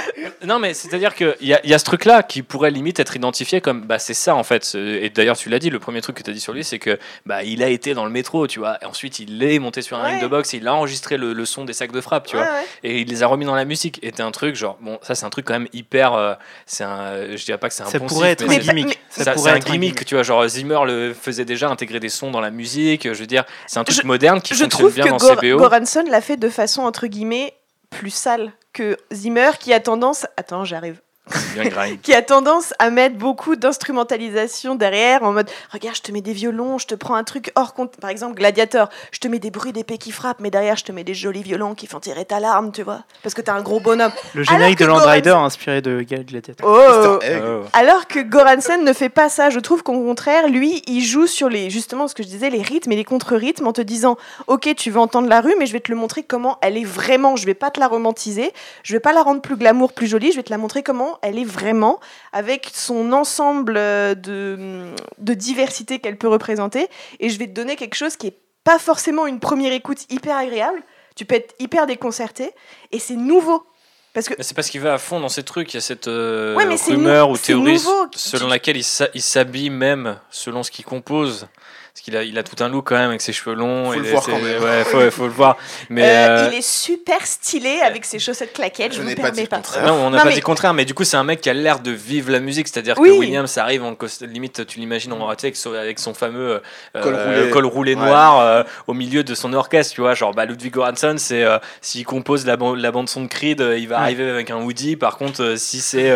Non, 0.45 0.59
mais 0.59 0.75
c'est-à-dire 0.75 1.15
qu'il 1.15 1.35
y, 1.41 1.55
a, 1.55 1.67
y 1.67 1.75
a 1.75 1.79
ce 1.79 1.85
truc-là 1.85 2.23
qui 2.23 2.43
pourrait 2.43 2.71
limite 2.71 3.01
être 3.01 3.17
identifié 3.17 3.61
comme, 3.61 3.83
bah, 3.83 3.99
c'est 3.99 4.15
ça 4.15 4.35
en 4.35 4.45
fait. 4.45 4.75
Et 4.75 5.11
d'ailleurs, 5.11 5.37
tu 5.37 5.49
l'as 5.49 5.59
dit, 5.59 5.71
le 5.71 5.79
premier 5.79 6.01
truc 6.01 6.17
que 6.17 6.23
tu 6.23 6.31
as 6.31 6.33
dit 6.33 6.41
sur 6.41 6.53
lui, 6.53 6.65
c'est 6.65 6.79
que, 6.79 6.99
bah, 7.25 7.43
il 7.43 7.63
a 7.63 7.69
été 7.69 7.95
dans 7.95 8.05
le 8.05 8.11
métro, 8.11 8.47
tu 8.47 8.59
vois. 8.59 8.79
Et 8.83 8.87
ensuite, 8.87 9.19
il 9.19 9.43
est 9.43 9.59
monté 9.59 9.83
sur 9.83 9.99
un 9.99 10.05
ring 10.05 10.21
de 10.21 10.27
boxe 10.27 10.55
et 10.55 10.59
il 10.59 10.69
a 10.69 10.75
enregistré 10.75 11.17
le, 11.17 11.45
son 11.45 11.65
des 11.65 11.73
sacs 11.73 11.93
de 11.93 12.01
frappe, 12.01 12.27
tu 12.27 12.37
vois. 12.37 12.49
Et 12.83 13.01
il 13.01 13.09
les 13.09 13.23
a 13.23 13.27
remis 13.27 13.45
dans 13.45 13.55
la 13.55 13.65
musique. 13.65 14.01
Et 14.03 14.13
un 14.19 14.31
truc, 14.31 14.57
genre, 14.57 14.79
bon, 14.81 14.99
ça, 15.03 15.15
c'est 15.15 15.27
un 15.27 15.31
truc 15.31 15.47
quand 15.47 15.55
même 15.55 15.69
hyper. 15.73 16.15
Euh, 16.15 16.35
c'est 16.65 16.85
un, 16.85 17.37
je 17.37 17.45
dirais 17.45 17.59
pas 17.59 17.69
que 17.69 17.75
c'est 17.75 17.83
un 17.83 17.87
Ça 17.87 18.01
pourrait 18.01 18.31
être 18.31 18.49
un 18.49 18.57
gimmick. 18.57 18.99
Ça, 19.11 19.33
pourrait 19.33 19.57
être 19.57 19.69
un 19.69 19.73
gimmick, 19.73 20.05
tu 20.05 20.15
vois. 20.15 20.23
Genre, 20.23 20.47
Zimmer 20.49 20.81
le 20.87 21.15
faisait 21.15 21.45
déjà 21.45 21.69
intégrer 21.69 22.01
des 22.01 22.09
sons 22.09 22.31
dans 22.31 22.41
la 22.41 22.51
musique. 22.51 23.05
Je 23.05 23.19
veux 23.19 23.27
dire, 23.27 23.36
c'est 23.67 23.79
un 23.79 23.85
truc 23.85 24.05
moderne 24.05 24.41
qui 24.41 24.55
je 24.55 24.65
fonctionne 24.65 24.91
bien 24.91 25.17
dans 25.17 25.19
Gor. 25.19 25.59
Goranson 25.59 26.05
l'a 26.09 26.21
fait 26.21 26.37
de 26.37 26.49
façon 26.49 26.83
entre 26.83 27.07
guillemets 27.07 27.55
plus 27.91 28.11
sale 28.11 28.53
que 28.73 28.97
Zimmer 29.13 29.51
qui 29.59 29.73
a 29.73 29.81
tendance. 29.81 30.27
Attends, 30.37 30.65
j'arrive. 30.65 31.01
qui 32.03 32.15
a 32.15 32.23
tendance 32.23 32.73
à 32.79 32.91
mettre 32.91 33.17
beaucoup 33.17 33.57
d'instrumentalisation 33.57 34.77
derrière 34.77 35.25
en 35.25 35.33
mode 35.33 35.51
regarde 35.73 35.97
je 35.97 36.03
te 36.03 36.13
mets 36.13 36.21
des 36.21 36.33
violons 36.33 36.79
je 36.79 36.87
te 36.87 36.95
prends 36.95 37.17
un 37.17 37.25
truc 37.25 37.51
hors 37.57 37.75
compte 37.75 37.97
par 37.97 38.11
exemple 38.11 38.37
Gladiator 38.37 38.89
je 39.11 39.19
te 39.19 39.27
mets 39.27 39.41
des 39.41 39.51
bruits 39.51 39.73
d'épée 39.73 39.99
qui 39.99 40.13
frappent 40.13 40.39
mais 40.39 40.51
derrière 40.51 40.77
je 40.77 40.85
te 40.85 40.93
mets 40.93 41.03
des 41.03 41.15
jolis 41.15 41.43
violons 41.43 41.75
qui 41.75 41.89
font 41.89 41.99
tirer 41.99 42.25
ta 42.25 42.39
larme 42.39 42.71
tu 42.71 42.83
vois. 42.83 43.01
Parce 43.25 43.35
que 43.35 43.41
t'es 43.41 43.51
un 43.51 43.63
gros 43.63 43.81
bonhomme. 43.81 44.13
Le 44.35 44.45
générique 44.45 44.79
de 44.79 44.85
Land 44.85 45.05
Rider 45.05 45.31
inspiré 45.31 45.83
de 45.83 46.03
Gladiator 46.03 46.69
oh. 46.69 47.19
oh. 47.21 47.65
alors 47.73 48.07
que 48.07 48.21
Goransen 48.21 48.85
ne 48.85 48.93
fait 48.93 49.09
pas 49.09 49.29
ça 49.29 49.51
je 49.51 49.59
trouve 49.59 49.83
qu'au 49.83 49.95
contraire 49.95 50.49
lui 50.49 50.83
il 50.87 51.03
joue 51.03 51.27
sur 51.27 51.49
les 51.49 51.71
justement 51.71 52.07
ce 52.07 52.15
que 52.15 52.23
je 52.23 52.29
disais 52.29 52.51
les 52.51 52.63
rythmes 52.63 52.93
et 52.93 52.97
les 52.97 53.05
contre-rythmes 53.05 53.67
en 53.67 53.73
te 53.73 53.81
disant 53.81 54.17
ok 54.47 54.75
tu 54.77 54.93
veux 54.93 55.01
entendre 55.01 55.29
la 55.29 55.41
rue 55.41 55.55
mais 55.59 55.67
je 55.67 55.73
vais 55.73 55.81
te 55.81 55.91
le 55.91 55.99
montrer 55.99 56.23
comment 56.23 56.59
elle 56.63 56.77
est 56.77 56.85
vraiment 56.85 57.35
je 57.35 57.47
vais 57.47 57.55
pas 57.55 57.73
te 57.73 57.81
la 57.81 57.89
romantiser 57.89 58.53
je 58.85 58.93
vais 58.93 59.01
pas 59.01 59.13
la 59.13 59.23
rendre 59.23 59.41
plus 59.41 59.57
glamour 59.57 59.93
plus 59.93 60.07
jolie 60.07 60.31
je 60.31 60.37
vais 60.37 60.45
te 60.45 60.51
la 60.51 60.59
montrer 60.59 60.85
comment 60.85 61.16
elle 61.23 61.39
est 61.39 61.45
vraiment, 61.45 62.01
avec 62.33 62.71
son 62.73 63.13
ensemble 63.13 63.75
de, 63.75 64.95
de 65.19 65.35
diversité 65.35 65.99
qu'elle 65.99 66.17
peut 66.17 66.29
représenter. 66.29 66.89
Et 67.21 67.31
je 67.31 67.39
vais 67.39 67.47
te 67.47 67.53
donner 67.53 67.77
quelque 67.77 67.95
chose 67.95 68.17
qui 68.17 68.29
est 68.29 68.39
pas 68.65 68.79
forcément 68.79 69.27
une 69.27 69.41
première 69.41 69.73
écoute 69.73 70.11
hyper 70.11 70.37
agréable. 70.37 70.83
Tu 71.15 71.25
peux 71.25 71.37
être 71.37 71.55
hyper 71.59 71.87
déconcerté. 71.87 72.51
Et 72.93 72.99
c'est 72.99 73.17
nouveau. 73.17 73.65
Parce 74.13 74.29
que... 74.29 74.35
C'est 74.41 74.55
parce 74.55 74.71
qu'il 74.71 74.81
va 74.81 74.95
à 74.95 74.99
fond 74.99 75.21
dans 75.21 75.29
ces 75.29 75.43
trucs. 75.43 75.73
Il 75.75 75.77
y 75.77 75.79
a 75.79 75.83
cette 75.83 76.09
euh, 76.09 76.57
rumeur 76.89 77.31
ou 77.31 77.37
théorie 77.37 77.79
selon 78.15 78.49
laquelle 78.49 78.77
il 78.77 79.23
s'habille 79.23 79.71
même 79.71 80.19
selon 80.31 80.63
ce 80.63 80.71
qu'il 80.71 80.85
compose. 80.85 81.49
Parce 81.97 82.05
qu'il 82.05 82.15
a, 82.15 82.25
il 82.25 82.37
a 82.37 82.43
tout 82.43 82.63
un 82.63 82.69
look 82.69 82.89
quand 82.89 82.95
même 82.95 83.09
avec 83.09 83.23
ses 83.23 83.33
cheveux 83.33 83.55
longs. 83.55 83.91
Faut 83.91 83.99
le 83.99 84.11
voir 84.11 84.23
quand 84.23 84.39
même. 84.39 84.63
Ouais, 84.63 84.85
faut, 84.85 85.11
faut 85.11 85.25
le 85.25 85.33
voir. 85.33 85.57
Mais 85.89 86.03
euh, 86.03 86.45
euh, 86.45 86.49
Il 86.53 86.59
est 86.59 86.61
super 86.61 87.27
stylé 87.27 87.81
avec 87.83 88.05
ses 88.05 88.19
chaussettes 88.19 88.53
claquettes. 88.53 88.95
Je, 88.95 89.01
ne 89.01 89.15
pas 89.15 89.31
dit 89.31 89.47
pas. 89.47 89.63
Non, 89.83 89.95
on 89.95 90.11
n'a 90.11 90.23
pas 90.23 90.29
dit 90.29 90.37
le 90.37 90.43
contraire, 90.43 90.75
mais 90.75 90.85
du 90.85 90.93
coup, 90.93 91.05
c'est 91.05 91.17
un 91.17 91.25
mec 91.25 91.41
qui 91.41 91.49
a 91.49 91.55
l'air 91.55 91.81
de 91.81 91.91
vivre 91.91 92.31
la 92.31 92.41
musique. 92.41 92.69
C'est-à-dire 92.69 92.97
que 92.97 93.01
Williams 93.01 93.57
arrive 93.57 93.83
en 93.83 93.97
limite, 94.21 94.67
tu 94.67 94.79
l'imagines 94.79 95.11
en 95.15 95.27
avec, 95.27 95.57
avec 95.67 95.99
son 95.99 96.13
fameux 96.13 96.61
euh, 96.97 97.51
col 97.51 97.65
roulé, 97.65 97.97
noir 97.97 98.67
au 98.87 98.93
milieu 98.93 99.25
de 99.25 99.35
son 99.35 99.55
orchestre. 99.55 99.95
Tu 99.95 100.03
vois, 100.03 100.13
genre 100.13 100.35
bah, 100.35 100.45
Ludwig 100.45 100.75
Göransson, 100.75 101.15
c'est 101.17 101.47
s'il 101.81 102.05
compose 102.05 102.45
la, 102.45 102.59
la 102.77 102.93
bande 102.93 103.09
son 103.09 103.23
de 103.23 103.29
Creed, 103.29 103.65
il 103.79 103.89
va 103.89 104.01
arriver 104.01 104.29
avec 104.29 104.51
un 104.51 104.59
Woody. 104.59 104.97
Par 104.97 105.17
contre, 105.17 105.55
si 105.57 105.81
c'est 105.81 106.15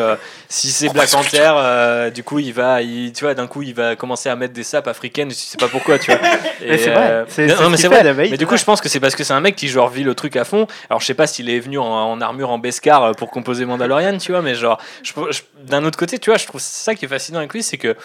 si 0.51 0.73
c'est 0.73 0.91
Black 0.91 1.11
Panther, 1.11 2.11
du 2.13 2.23
coup, 2.23 2.39
il 2.39 2.53
va, 2.53 2.83
il, 2.83 3.15
tu 3.15 3.25
vois, 3.25 3.33
d'un 3.33 3.47
coup, 3.47 3.63
il 3.63 3.73
va 3.73 3.97
commencer 3.97 4.29
à 4.29 4.37
mettre 4.37 4.53
des 4.53 4.63
sapes 4.63 4.87
africaines. 4.87 5.31
Je 5.31 5.57
pas 5.57 5.70
pourquoi, 5.71 5.99
tu 5.99 6.11
vois. 6.11 6.21
mais 6.61 6.79
c'est 6.79 6.91
vrai. 6.91 7.11
Euh, 7.11 7.25
c'est, 7.29 7.47
non, 7.47 7.71
mais 7.71 7.77
c'est 7.77 7.89
vrai. 7.89 8.15
mais 8.15 8.37
du 8.37 8.47
coup, 8.47 8.57
je 8.57 8.65
pense 8.65 8.81
que 8.81 8.89
c'est 8.89 9.01
parce 9.01 9.15
que 9.15 9.25
c'est 9.25 9.33
un 9.33 9.41
mec 9.41 9.57
qui 9.57 9.69
genre 9.69 9.89
vit 9.89 10.05
le 10.05 10.15
truc 10.15 10.37
à 10.37 10.45
fond. 10.45 10.67
Alors, 10.89 11.01
je 11.01 11.07
sais 11.07 11.15
pas 11.15 11.27
s'il 11.27 11.49
est 11.51 11.61
venu 11.61 11.79
en, 11.79 12.21
armure 12.21 12.51
en 12.51 12.59
Beskar 12.59 13.03
euh, 13.03 13.13
pour 13.13 13.31
composer 13.31 13.65
Mandalorian, 13.65 14.19
tu 14.19 14.33
vois, 14.33 14.43
mais 14.43 14.55
genre, 14.55 14.81
d'un 15.63 15.85
autre 15.85 15.99
côté, 15.99 16.19
tu 16.19 16.31
vois, 16.31 16.39
je 16.39 16.47
trouve 16.47 16.61
ça 16.61 16.95
qui 16.95 17.05
est 17.05 17.09
fascinant 17.09 17.39
avec 17.39 17.53
lui, 17.53 17.63
c'est 17.63 17.79
que 17.79 17.97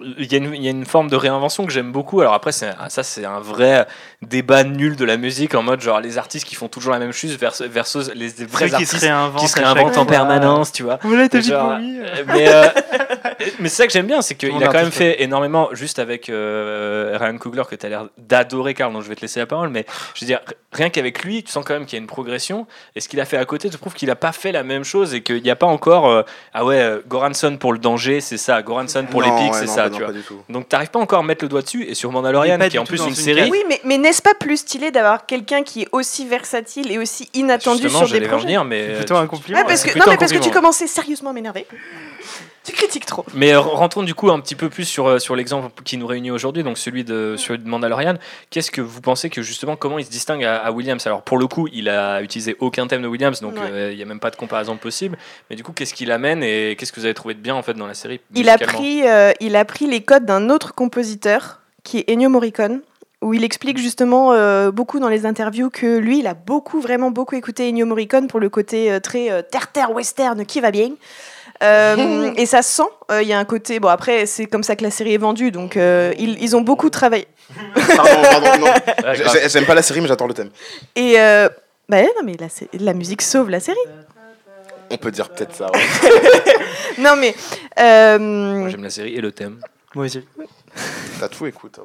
il 0.00 0.32
y, 0.32 0.34
a 0.34 0.38
une, 0.38 0.54
il 0.54 0.62
y, 0.62 0.66
a 0.66 0.70
une, 0.70 0.84
forme 0.84 1.08
de 1.08 1.14
réinvention 1.14 1.64
que 1.66 1.72
j'aime 1.72 1.92
beaucoup. 1.92 2.20
Alors 2.20 2.34
après, 2.34 2.50
ça 2.50 2.74
c'est 2.88 3.24
un 3.24 3.38
vrai 3.38 3.86
débat 4.22 4.64
nul 4.64 4.96
de 4.96 5.04
la 5.04 5.16
musique 5.16 5.54
en 5.54 5.62
mode 5.62 5.80
genre 5.80 6.00
les 6.00 6.18
artistes 6.18 6.46
qui 6.46 6.56
font 6.56 6.68
toujours 6.68 6.92
la 6.92 6.98
même 6.98 7.12
chose 7.12 7.30
versus, 7.38 7.66
versus 7.68 8.10
les, 8.14 8.28
vrais 8.44 8.72
artistes 8.72 8.92
qui 8.92 8.98
se 8.98 9.04
réinventent, 9.04 9.40
qui 9.40 9.48
se 9.48 9.56
réinventent 9.56 9.96
en 9.96 10.06
permanence, 10.06 10.72
tu 10.72 10.82
vois. 10.82 10.98
Vous 11.02 11.14
l'avez 11.14 11.42
genre, 11.42 11.78
mais, 12.26 12.48
euh, 12.48 12.64
mais 13.58 13.68
c'est 13.68 13.76
ça 13.76 13.86
que 13.86 13.92
j'aime 13.92 14.06
bien, 14.06 14.22
c'est 14.22 14.34
qu'il 14.34 14.62
a 14.62 14.66
quand 14.68 14.74
même 14.74 14.92
fait 14.92 15.22
énormément, 15.22 15.68
juste 15.72 15.98
avec 15.98 16.28
euh, 16.28 17.16
Ryan 17.20 17.36
Coogler 17.38 17.64
que 17.68 17.74
tu 17.74 17.84
as 17.86 17.88
l'air 17.88 18.08
d'adorer, 18.16 18.74
Carl, 18.74 18.92
donc 18.92 19.02
je 19.02 19.08
vais 19.08 19.16
te 19.16 19.22
laisser 19.22 19.40
la 19.40 19.46
parole, 19.46 19.70
mais 19.70 19.84
je 20.14 20.20
veux 20.20 20.26
dire, 20.26 20.40
rien 20.72 20.90
qu'avec 20.90 21.22
lui, 21.24 21.42
tu 21.42 21.50
sens 21.50 21.64
quand 21.66 21.74
même 21.74 21.86
qu'il 21.86 21.96
y 21.96 22.00
a 22.00 22.02
une 22.02 22.06
progression. 22.06 22.66
Et 22.94 23.00
ce 23.00 23.08
qu'il 23.08 23.20
a 23.20 23.24
fait 23.24 23.36
à 23.36 23.44
côté 23.44 23.68
te 23.70 23.76
prouve 23.76 23.94
qu'il 23.94 24.08
n'a 24.08 24.16
pas 24.16 24.32
fait 24.32 24.52
la 24.52 24.62
même 24.62 24.84
chose 24.84 25.14
et 25.14 25.22
qu'il 25.22 25.42
n'y 25.42 25.50
a 25.50 25.56
pas 25.56 25.66
encore, 25.66 26.08
euh, 26.08 26.22
ah 26.52 26.64
ouais, 26.64 27.00
Goranson 27.08 27.56
pour 27.56 27.72
le 27.72 27.78
danger, 27.78 28.20
c'est 28.20 28.38
ça, 28.38 28.62
Goranson 28.62 29.06
pour 29.10 29.22
l'épique, 29.22 29.54
c'est 29.54 29.66
ça. 29.66 29.88
Donc 30.48 30.68
t'arrives 30.68 30.90
pas 30.90 31.00
encore 31.00 31.20
à 31.20 31.22
mettre 31.22 31.44
le 31.44 31.48
doigt 31.48 31.62
dessus 31.62 31.84
et 31.84 31.94
sur 31.94 32.12
Mandalorian 32.12 32.58
qui 32.68 32.76
est 32.76 32.78
en 32.78 32.84
plus 32.84 33.04
une, 33.04 33.14
série. 33.14 33.50
Oui, 33.50 33.64
mais, 33.68 33.80
mais 33.84 33.98
n'est-ce 33.98 34.22
pas 34.22 34.34
plus 34.34 34.58
stylé 34.58 34.90
d'avoir 34.90 35.26
quelqu'un 35.26 35.62
qui 35.62 35.82
est 35.82 35.88
aussi 35.92 36.26
versatile 36.26 36.92
et 36.92 36.98
aussi 36.98 37.28
inattendu 37.34 37.88
sur 37.88 38.08
des 38.08 38.20
projets 38.20 38.44
venir, 38.44 38.64
mais 38.64 38.94
plutôt 38.94 39.16
un 39.16 39.26
compliment. 39.26 39.64
parce 39.64 39.82
que, 39.82 39.98
non, 39.98 40.04
mais 40.08 40.16
parce 40.16 40.32
que 40.32 40.38
tu 40.38 40.50
commençais 40.50 40.86
sérieusement 40.86 41.30
à 41.30 41.32
m'énerver. 41.32 41.66
Tu 42.64 42.72
critiques 42.72 43.04
trop. 43.04 43.26
Mais 43.34 43.52
euh, 43.52 43.60
rentrons 43.60 44.02
du 44.02 44.14
coup 44.14 44.30
un 44.30 44.40
petit 44.40 44.54
peu 44.54 44.70
plus 44.70 44.86
sur, 44.86 45.06
euh, 45.06 45.18
sur 45.18 45.36
l'exemple 45.36 45.70
qui 45.84 45.98
nous 45.98 46.06
réunit 46.06 46.30
aujourd'hui, 46.30 46.62
donc 46.62 46.78
celui 46.78 47.04
de, 47.04 47.34
celui 47.36 47.58
de 47.58 47.68
Mandalorian. 47.68 48.14
Qu'est-ce 48.48 48.70
que 48.70 48.80
vous 48.80 49.02
pensez 49.02 49.28
que 49.28 49.42
justement, 49.42 49.76
comment 49.76 49.98
il 49.98 50.06
se 50.06 50.10
distingue 50.10 50.44
à, 50.44 50.72
Williams? 50.72 51.06
Alors 51.06 51.20
pour 51.20 51.36
le 51.36 51.46
coup, 51.46 51.68
il 51.74 51.90
a 51.90 52.22
utilisé 52.22 52.56
aucun 52.60 52.86
thème 52.86 53.02
de 53.02 53.06
Williams, 53.06 53.40
donc 53.42 53.56
euh, 53.58 53.90
il 53.92 53.96
n'y 53.96 54.02
a 54.02 54.06
même 54.06 54.18
pas 54.18 54.30
de 54.30 54.36
comparaison 54.36 54.78
possible. 54.78 55.18
Mais 55.50 55.56
du 55.56 55.62
coup, 55.62 55.72
qu'est-ce 55.72 55.92
qu'il 55.92 56.10
amène 56.10 56.42
et 56.42 56.74
qu'est-ce 56.78 56.90
que 56.90 57.00
vous 57.00 57.04
avez 57.04 57.14
trouvé 57.14 57.34
de 57.34 57.40
bien 57.40 57.54
en 57.54 57.62
fait 57.62 57.74
dans 57.74 57.86
la 57.86 57.94
série 57.94 58.20
il 58.34 58.48
a, 58.48 58.56
pris, 58.56 59.02
il 59.40 59.56
a 59.56 59.64
pris 59.66 59.86
les 59.86 60.00
codes 60.00 60.24
d'un 60.24 60.48
autre 60.48 60.74
compositeur 60.74 61.60
qui 61.82 61.98
est 61.98 62.10
Ennio 62.10 62.30
Morricone 62.30 62.80
où 63.20 63.34
il 63.34 63.44
explique 63.44 63.78
justement 63.78 64.32
beaucoup 64.70 65.00
dans 65.00 65.08
les 65.08 65.26
interviews 65.26 65.68
que 65.68 65.98
lui, 65.98 66.20
il 66.20 66.26
a 66.26 66.34
beaucoup, 66.34 66.80
vraiment 66.80 67.10
beaucoup 67.10 67.34
écouté 67.34 67.68
Ennio 67.68 67.84
Morricone 67.84 68.26
pour 68.26 68.40
le 68.40 68.48
côté 68.48 68.98
très 69.02 69.42
terre-terre 69.50 69.92
western 69.92 70.46
qui 70.46 70.60
va 70.60 70.70
bien. 70.70 70.90
Et 71.60 72.46
ça 72.46 72.62
sent. 72.62 72.82
Il 73.10 73.26
y 73.26 73.32
a 73.32 73.38
un 73.38 73.44
côté. 73.44 73.80
Bon, 73.80 73.88
après, 73.88 74.26
c'est 74.26 74.46
comme 74.46 74.62
ça 74.62 74.76
que 74.76 74.82
la 74.82 74.90
série 74.90 75.14
est 75.14 75.18
vendue, 75.18 75.50
donc 75.50 75.76
ils, 75.76 76.42
ils, 76.42 76.56
ont 76.56 76.60
beaucoup 76.60 76.90
travaillé. 76.90 77.26
pardon, 77.96 78.22
pardon, 78.22 78.66
non. 78.66 79.14
J'aime 79.48 79.66
pas 79.66 79.74
la 79.74 79.82
série, 79.82 80.00
mais 80.00 80.08
j'attends 80.08 80.26
le 80.26 80.34
thème. 80.34 80.50
Et. 80.96 81.14
Bah 81.86 82.00
non, 82.02 82.22
mais 82.24 82.36
la, 82.40 82.46
la 82.80 82.94
musique 82.94 83.20
sauve 83.20 83.50
la 83.50 83.60
série. 83.60 83.78
On 84.90 84.96
peut 84.96 85.10
dire 85.10 85.28
peut-être 85.28 85.54
ça. 85.54 85.70
non, 86.98 87.16
mais. 87.16 87.34
Moi, 88.18 88.68
j'aime 88.68 88.84
la 88.84 88.90
série 88.90 89.14
et 89.14 89.20
le 89.20 89.32
thème. 89.32 89.60
Moi 89.94 90.06
aussi. 90.06 90.24
T'as 91.20 91.28
tout, 91.28 91.46
écoute. 91.46 91.78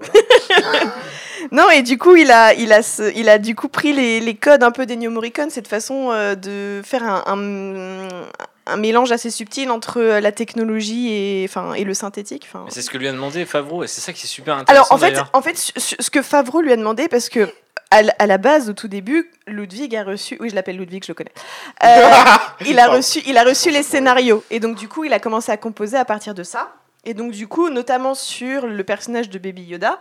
non, 1.52 1.70
et 1.70 1.84
du 1.84 1.98
coup, 1.98 2.16
il 2.16 2.32
a, 2.32 2.54
il 2.54 2.74
a, 2.74 2.82
il 3.16 3.30
a 3.30 3.38
du 3.38 3.56
coup 3.56 3.68
pris 3.68 3.94
les, 3.94 4.20
les 4.20 4.36
codes 4.36 4.64
un 4.64 4.72
peu 4.72 4.86
d'Ennio 4.86 5.12
Morricone, 5.12 5.52
cette 5.52 5.68
façon 5.68 6.10
euh, 6.12 6.34
de 6.36 6.82
faire 6.84 7.04
un, 7.04 7.24
un, 7.28 8.08
mélange 8.78 9.12
assez 9.12 9.30
subtil 9.30 9.70
entre 9.72 10.02
la 10.02 10.32
technologie 10.32 11.12
et, 11.12 11.46
enfin, 11.48 11.74
et 11.74 11.84
le 11.84 11.94
synthétique. 11.94 12.48
C'est 12.70 12.82
ce 12.82 12.90
que 12.90 12.98
lui 12.98 13.08
a 13.08 13.12
demandé 13.12 13.46
Favreau, 13.46 13.84
et 13.84 13.88
c'est 13.88 14.02
ça 14.02 14.14
qui 14.14 14.26
est 14.26 14.30
super 14.30 14.56
intéressant. 14.56 14.84
Alors, 14.90 14.92
en 14.92 14.98
fait, 14.98 15.22
en 15.34 15.42
fait, 15.42 15.58
ce 15.78 16.10
que 16.10 16.22
Favreau 16.22 16.62
lui 16.62 16.72
a 16.72 16.76
demandé, 16.76 17.08
parce 17.08 17.30
que 17.30 17.50
à, 17.92 18.28
la 18.28 18.38
base, 18.38 18.70
au 18.70 18.74
tout 18.74 18.88
début, 18.88 19.32
Ludwig 19.48 19.96
a 19.96 20.04
reçu. 20.04 20.38
Oui, 20.40 20.50
je 20.50 20.56
l'appelle 20.56 20.78
Ludwig, 20.78 21.04
je 21.04 21.12
le 21.12 21.16
connais. 21.16 21.34
Euh, 21.84 22.12
il, 22.66 22.78
a 22.78 22.88
reçu, 22.88 23.20
il 23.26 23.38
a 23.38 23.44
reçu 23.44 23.72
les 23.72 23.82
scénarios. 23.82 24.44
Et 24.52 24.60
donc, 24.60 24.78
du 24.78 24.88
coup, 24.88 25.06
il 25.06 25.14
a 25.14 25.20
commencé 25.20 25.52
à 25.52 25.58
composer 25.58 25.98
à 25.98 26.06
partir 26.06 26.36
de 26.36 26.44
ça. 26.44 26.72
Et 27.06 27.14
donc, 27.14 27.32
du 27.32 27.48
coup, 27.48 27.70
notamment 27.70 28.14
sur 28.14 28.68
le 28.68 28.84
personnage 28.84 29.30
de 29.30 29.40
Baby 29.40 29.64
Yoda, 29.64 30.00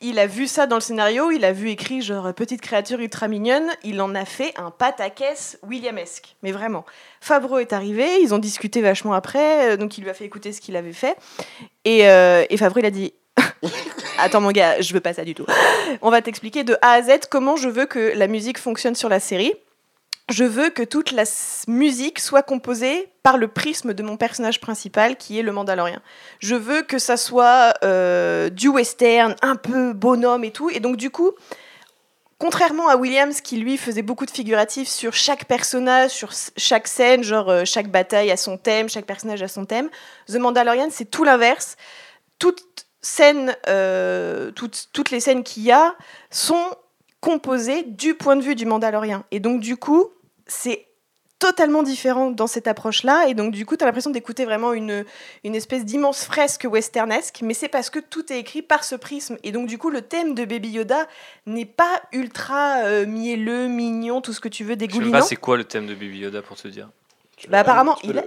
il 0.00 0.18
a 0.18 0.26
vu 0.26 0.46
ça 0.46 0.66
dans 0.66 0.76
le 0.76 0.80
scénario, 0.80 1.30
il 1.30 1.44
a 1.44 1.52
vu 1.52 1.70
écrit 1.70 2.02
genre 2.02 2.32
petite 2.34 2.60
créature 2.60 3.00
ultra 3.00 3.28
mignonne, 3.28 3.68
il 3.82 4.00
en 4.00 4.14
a 4.14 4.24
fait 4.24 4.52
un 4.56 4.70
pataquès 4.70 5.58
Williamesque. 5.62 6.36
Mais 6.42 6.52
vraiment. 6.52 6.84
Fabro 7.20 7.58
est 7.58 7.72
arrivé, 7.72 8.20
ils 8.22 8.34
ont 8.34 8.38
discuté 8.38 8.80
vachement 8.80 9.12
après, 9.12 9.72
euh, 9.72 9.76
donc 9.76 9.98
il 9.98 10.04
lui 10.04 10.10
a 10.10 10.14
fait 10.14 10.24
écouter 10.24 10.52
ce 10.52 10.60
qu'il 10.60 10.76
avait 10.76 10.92
fait. 10.92 11.16
Et, 11.84 12.08
euh, 12.08 12.44
et 12.48 12.56
il 12.56 12.86
a 12.86 12.90
dit 12.90 13.12
Attends 14.18 14.40
mon 14.40 14.52
gars, 14.52 14.80
je 14.80 14.92
veux 14.92 15.00
pas 15.00 15.14
ça 15.14 15.24
du 15.24 15.34
tout. 15.34 15.46
On 16.02 16.10
va 16.10 16.22
t'expliquer 16.22 16.64
de 16.64 16.76
A 16.82 16.92
à 16.92 17.02
Z 17.02 17.26
comment 17.30 17.56
je 17.56 17.68
veux 17.68 17.86
que 17.86 18.12
la 18.16 18.26
musique 18.26 18.58
fonctionne 18.58 18.94
sur 18.94 19.08
la 19.08 19.20
série 19.20 19.54
je 20.30 20.44
veux 20.44 20.70
que 20.70 20.82
toute 20.82 21.10
la 21.10 21.24
musique 21.66 22.20
soit 22.20 22.42
composée 22.42 23.08
par 23.22 23.36
le 23.36 23.48
prisme 23.48 23.92
de 23.94 24.02
mon 24.02 24.16
personnage 24.16 24.60
principal 24.60 25.16
qui 25.16 25.38
est 25.38 25.42
le 25.42 25.52
Mandalorien. 25.52 26.00
Je 26.38 26.54
veux 26.54 26.82
que 26.82 26.98
ça 26.98 27.16
soit 27.16 27.74
euh, 27.82 28.48
du 28.48 28.68
western, 28.68 29.34
un 29.42 29.56
peu 29.56 29.92
bonhomme 29.92 30.44
et 30.44 30.52
tout. 30.52 30.70
Et 30.70 30.78
donc 30.78 30.96
du 30.96 31.10
coup, 31.10 31.32
contrairement 32.38 32.88
à 32.88 32.96
Williams 32.96 33.40
qui 33.40 33.56
lui 33.56 33.76
faisait 33.76 34.02
beaucoup 34.02 34.24
de 34.24 34.30
figuratifs 34.30 34.88
sur 34.88 35.14
chaque 35.14 35.46
personnage, 35.46 36.10
sur 36.10 36.30
chaque 36.56 36.86
scène, 36.86 37.24
genre 37.24 37.50
euh, 37.50 37.64
chaque 37.64 37.90
bataille 37.90 38.30
a 38.30 38.36
son 38.36 38.56
thème, 38.56 38.88
chaque 38.88 39.06
personnage 39.06 39.42
a 39.42 39.48
son 39.48 39.64
thème, 39.64 39.90
The 40.28 40.36
Mandalorian 40.36 40.88
c'est 40.90 41.10
tout 41.10 41.24
l'inverse. 41.24 41.76
Toute 42.38 42.86
scène, 43.02 43.56
euh, 43.68 44.52
toutes, 44.52 44.90
toutes 44.92 45.10
les 45.10 45.20
scènes 45.20 45.42
qu'il 45.42 45.64
y 45.64 45.72
a 45.72 45.94
sont 46.30 46.64
composées 47.20 47.82
du 47.82 48.14
point 48.14 48.36
de 48.36 48.42
vue 48.42 48.54
du 48.54 48.64
Mandalorien. 48.64 49.24
Et 49.30 49.40
donc 49.40 49.60
du 49.60 49.76
coup, 49.76 50.10
c'est 50.50 50.86
totalement 51.38 51.82
différent 51.82 52.30
dans 52.30 52.46
cette 52.46 52.68
approche-là. 52.68 53.26
Et 53.28 53.34
donc, 53.34 53.52
du 53.52 53.64
coup, 53.64 53.76
tu 53.76 53.82
as 53.82 53.86
l'impression 53.86 54.10
d'écouter 54.10 54.44
vraiment 54.44 54.72
une, 54.72 55.04
une 55.42 55.54
espèce 55.56 55.84
d'immense 55.84 56.24
fresque 56.24 56.66
westernesque, 56.70 57.40
mais 57.42 57.54
c'est 57.54 57.68
parce 57.68 57.88
que 57.88 57.98
tout 57.98 58.30
est 58.32 58.38
écrit 58.38 58.62
par 58.62 58.84
ce 58.84 58.94
prisme. 58.94 59.38
Et 59.42 59.50
donc, 59.50 59.66
du 59.66 59.78
coup, 59.78 59.90
le 59.90 60.02
thème 60.02 60.34
de 60.34 60.44
Baby 60.44 60.68
Yoda 60.68 61.08
n'est 61.46 61.64
pas 61.64 62.02
ultra 62.12 62.84
euh, 62.84 63.06
mielleux, 63.06 63.68
mignon, 63.68 64.20
tout 64.20 64.34
ce 64.34 64.40
que 64.40 64.48
tu 64.48 64.64
veux, 64.64 64.76
dégoulinant. 64.76 65.06
Je 65.06 65.16
sais 65.16 65.20
pas 65.20 65.26
c'est 65.26 65.36
quoi 65.36 65.56
le 65.56 65.64
thème 65.64 65.86
de 65.86 65.94
Baby 65.94 66.18
Yoda 66.18 66.42
pour 66.42 66.58
te 66.58 66.68
dire. 66.68 66.90
Bah, 67.48 67.60
apparemment, 67.60 67.96
il 68.04 68.18
a... 68.18 68.22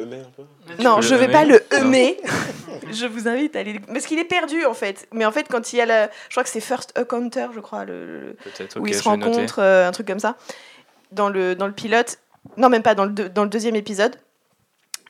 Non, 0.80 1.02
je 1.02 1.14
vais 1.14 1.28
pas 1.28 1.46
le 1.46 1.62
humer. 1.80 2.18
je 2.92 3.06
vous 3.06 3.28
invite 3.28 3.56
à 3.56 3.60
aller. 3.60 3.80
Parce 3.80 4.08
qu'il 4.08 4.18
est 4.18 4.26
perdu 4.26 4.66
en 4.66 4.74
fait. 4.74 5.08
Mais 5.14 5.24
en 5.26 5.32
fait, 5.32 5.46
quand 5.50 5.72
il 5.72 5.78
y 5.78 5.82
a 5.82 5.86
la. 5.86 6.10
Je 6.30 6.32
crois 6.32 6.44
que 6.44 6.50
c'est 6.50 6.60
First 6.60 6.98
Encounter, 6.98 7.48
je 7.54 7.60
crois, 7.60 7.86
le... 7.86 8.36
où 8.78 8.88
ils 8.88 8.96
se 8.96 9.04
rencontrent, 9.04 9.60
euh, 9.60 9.88
un 9.88 9.92
truc 9.92 10.08
comme 10.08 10.20
ça 10.20 10.36
dans 11.14 11.30
le, 11.30 11.56
dans 11.56 11.68
le 11.68 11.74
pilote. 11.74 12.20
Non, 12.58 12.70
même 12.70 12.84
pas 12.84 12.96
dans 12.96 13.06
le, 13.06 13.12
dans 13.12 13.44
le 13.44 13.50
deuxième 13.50 13.76
épisode. 13.76 14.18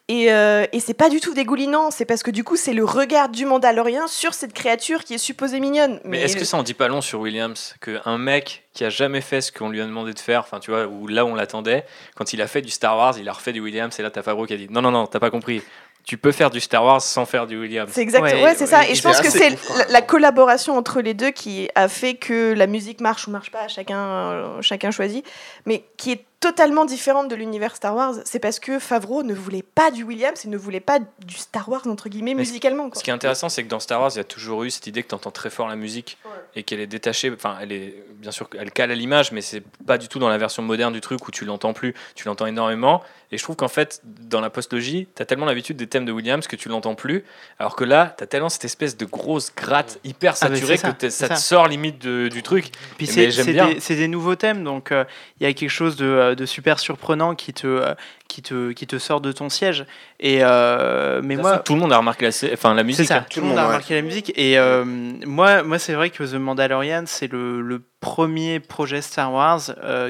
Et, 0.09 0.33
euh, 0.33 0.65
et 0.73 0.81
c'est 0.81 0.93
pas 0.93 1.09
du 1.09 1.21
tout 1.21 1.33
dégoulinant, 1.33 1.89
c'est 1.89 2.03
parce 2.03 2.23
que 2.23 2.31
du 2.31 2.43
coup, 2.43 2.57
c'est 2.57 2.73
le 2.73 2.83
regard 2.83 3.29
du 3.29 3.45
Mandalorien 3.45 4.05
sur 4.07 4.33
cette 4.33 4.51
créature 4.51 5.05
qui 5.05 5.13
est 5.13 5.17
supposée 5.17 5.61
mignonne. 5.61 6.01
Mais, 6.03 6.21
est-ce 6.21 6.35
que 6.35 6.43
ça 6.43 6.57
en 6.57 6.63
dit 6.63 6.73
pas 6.73 6.89
long 6.89 6.99
sur 6.99 7.21
Williams 7.21 7.75
Qu'un 7.79 8.17
mec 8.17 8.63
qui 8.73 8.83
a 8.83 8.89
jamais 8.89 9.21
fait 9.21 9.39
ce 9.39 9.53
qu'on 9.53 9.69
lui 9.69 9.79
a 9.79 9.85
demandé 9.85 10.13
de 10.13 10.19
faire, 10.19 10.41
enfin, 10.41 10.59
tu 10.59 10.71
vois, 10.71 10.87
ou 10.87 11.07
là 11.07 11.23
où 11.23 11.29
on 11.29 11.35
l'attendait, 11.35 11.85
quand 12.15 12.33
il 12.33 12.41
a 12.41 12.47
fait 12.47 12.61
du 12.61 12.69
Star 12.69 12.97
Wars, 12.97 13.17
il 13.17 13.29
a 13.29 13.31
refait 13.31 13.53
du 13.53 13.61
Williams, 13.61 13.97
et 13.97 14.03
là, 14.03 14.11
t'as 14.11 14.23
Favreau 14.23 14.45
qui 14.45 14.53
a 14.53 14.57
dit 14.57 14.67
Non, 14.69 14.81
non, 14.81 14.91
non, 14.91 15.07
t'as 15.07 15.19
pas 15.19 15.29
compris 15.29 15.61
tu 16.05 16.17
peux 16.17 16.31
faire 16.31 16.49
du 16.49 16.59
Star 16.59 16.83
Wars 16.83 17.01
sans 17.01 17.25
faire 17.25 17.47
du 17.47 17.57
Williams. 17.57 17.89
C'est 17.93 18.01
exactement, 18.01 18.43
ouais, 18.43 18.55
c'est 18.55 18.67
ça. 18.67 18.87
Et 18.87 18.95
je 18.95 19.01
pense 19.01 19.21
que 19.21 19.29
c'est 19.29 19.57
la, 19.89 20.01
collaboration 20.01 20.77
entre 20.77 21.01
les 21.01 21.13
deux 21.13 21.31
qui 21.31 21.69
a 21.75 21.87
fait 21.87 22.15
que 22.15 22.53
la 22.53 22.67
musique 22.67 22.99
marche 22.99 23.27
ou 23.27 23.31
marche 23.31 23.51
pas, 23.51 23.67
chacun, 23.67 23.99
euh, 23.99 24.61
chacun 24.61 24.91
choisit, 24.91 25.25
mais 25.65 25.85
qui 25.97 26.11
est 26.11 26.25
totalement 26.43 26.83
différente 26.83 27.29
de 27.29 27.35
l'univers 27.35 27.73
Star 27.73 27.95
Wars, 27.95 28.15
c'est 28.25 28.39
parce 28.39 28.59
que 28.59 28.77
Favreau 28.77 29.23
ne 29.23 29.33
voulait 29.33 29.63
pas 29.63 29.91
du 29.91 30.03
Williams 30.03 30.43
et 30.43 30.49
ne 30.49 30.57
voulait 30.57 30.81
pas 30.81 30.99
du 30.99 31.35
Star 31.35 31.69
Wars, 31.69 31.87
entre 31.87 32.09
guillemets, 32.09 32.33
musicalement. 32.33 32.89
Ce 32.93 33.01
qui 33.01 33.11
est 33.11 33.13
intéressant, 33.13 33.47
c'est 33.47 33.63
que 33.63 33.69
dans 33.69 33.79
Star 33.79 34.01
Wars, 34.01 34.11
il 34.13 34.17
y 34.17 34.19
a 34.19 34.25
toujours 34.25 34.65
eu 34.65 34.69
cette 34.69 34.85
idée 34.85 35.03
que 35.03 35.07
tu 35.07 35.15
entends 35.15 35.31
très 35.31 35.49
fort 35.49 35.69
la 35.69 35.77
musique 35.77 36.17
et 36.57 36.63
qu'elle 36.63 36.81
est 36.81 36.87
détachée. 36.87 37.31
Enfin, 37.31 37.55
elle 37.61 37.71
est, 37.71 37.95
bien 38.15 38.31
sûr, 38.31 38.49
elle 38.59 38.71
cale 38.71 38.91
à 38.91 38.95
l'image, 38.95 39.31
mais 39.31 39.39
c'est 39.39 39.63
pas 39.87 39.97
du 39.97 40.09
tout 40.09 40.19
dans 40.19 40.27
la 40.27 40.37
version 40.37 40.63
moderne 40.63 40.91
du 40.91 40.99
truc 40.99 41.25
où 41.25 41.31
tu 41.31 41.45
l'entends 41.45 41.71
plus. 41.71 41.93
Tu 42.13 42.27
l'entends 42.27 42.45
énormément. 42.45 43.01
Et 43.31 43.37
je 43.37 43.43
trouve 43.43 43.55
qu'en 43.55 43.67
fait, 43.67 44.01
dans 44.03 44.41
la 44.41 44.51
postlogie, 44.51 45.07
tu 45.15 45.21
as 45.21 45.25
tellement 45.25 45.45
l'habitude 45.45 45.75
des 45.75 45.87
thèmes 45.87 46.05
de 46.05 46.11
Williams 46.11 46.45
que 46.45 46.55
tu 46.55 46.69
l'entends 46.69 46.93
plus. 46.93 47.23
Alors 47.57 47.75
que 47.75 47.83
là, 47.83 48.13
tu 48.15 48.23
as 48.23 48.27
tellement 48.27 48.49
cette 48.49 48.65
espèce 48.65 48.95
de 48.95 49.05
grosse 49.05 49.51
gratte 49.55 49.97
hyper 50.03 50.33
ah, 50.33 50.49
saturée 50.49 50.77
que 50.77 51.09
ça, 51.09 51.29
te 51.29 51.39
sort 51.39 51.67
limite 51.67 52.05
du 52.05 52.43
truc. 52.43 52.67
Puis 52.97 53.07
c'est 53.07 53.29
des, 53.29 53.95
des, 53.95 54.07
nouveaux 54.07 54.35
thèmes, 54.35 54.63
donc 54.63 54.91
euh, 54.91 55.05
il 55.39 55.47
y 55.47 55.49
a 55.49 55.53
quelque 55.53 55.69
chose 55.69 55.95
de, 55.95 56.05
euh, 56.05 56.32
de 56.35 56.45
super 56.45 56.79
surprenant 56.79 57.35
qui 57.35 57.53
te, 57.53 57.67
euh, 57.67 57.93
qui 58.27 58.41
te, 58.41 58.71
qui 58.71 58.87
te 58.87 58.97
sort 58.97 59.21
de 59.21 59.31
ton 59.31 59.49
siège. 59.49 59.85
Et, 60.19 60.39
euh, 60.41 61.21
mais 61.23 61.35
moi, 61.35 61.59
tout 61.59 61.73
le 61.73 61.79
monde 61.79 61.93
a 61.93 61.97
remarqué 61.97 62.25
la, 62.25 62.53
enfin, 62.53 62.73
la 62.73 62.83
musique. 62.83 63.07
Ça, 63.07 63.17
hein. 63.17 63.25
tout, 63.29 63.41
le 63.41 63.47
monde 63.47 63.57
a 63.57 63.65
remarqué 63.65 63.95
la 63.95 64.01
musique. 64.01 64.31
Et 64.35 64.57
euh, 64.57 64.83
moi, 64.85 65.63
moi 65.63 65.79
c'est 65.79 65.93
vrai 65.93 66.09
que 66.09 66.23
The 66.23 66.35
Mandalorian, 66.35 67.03
c'est 67.05 67.31
le, 67.31 67.61
le, 67.61 67.81
premier 67.99 68.59
projet 68.59 69.01
Star 69.01 69.31
Wars 69.31 69.61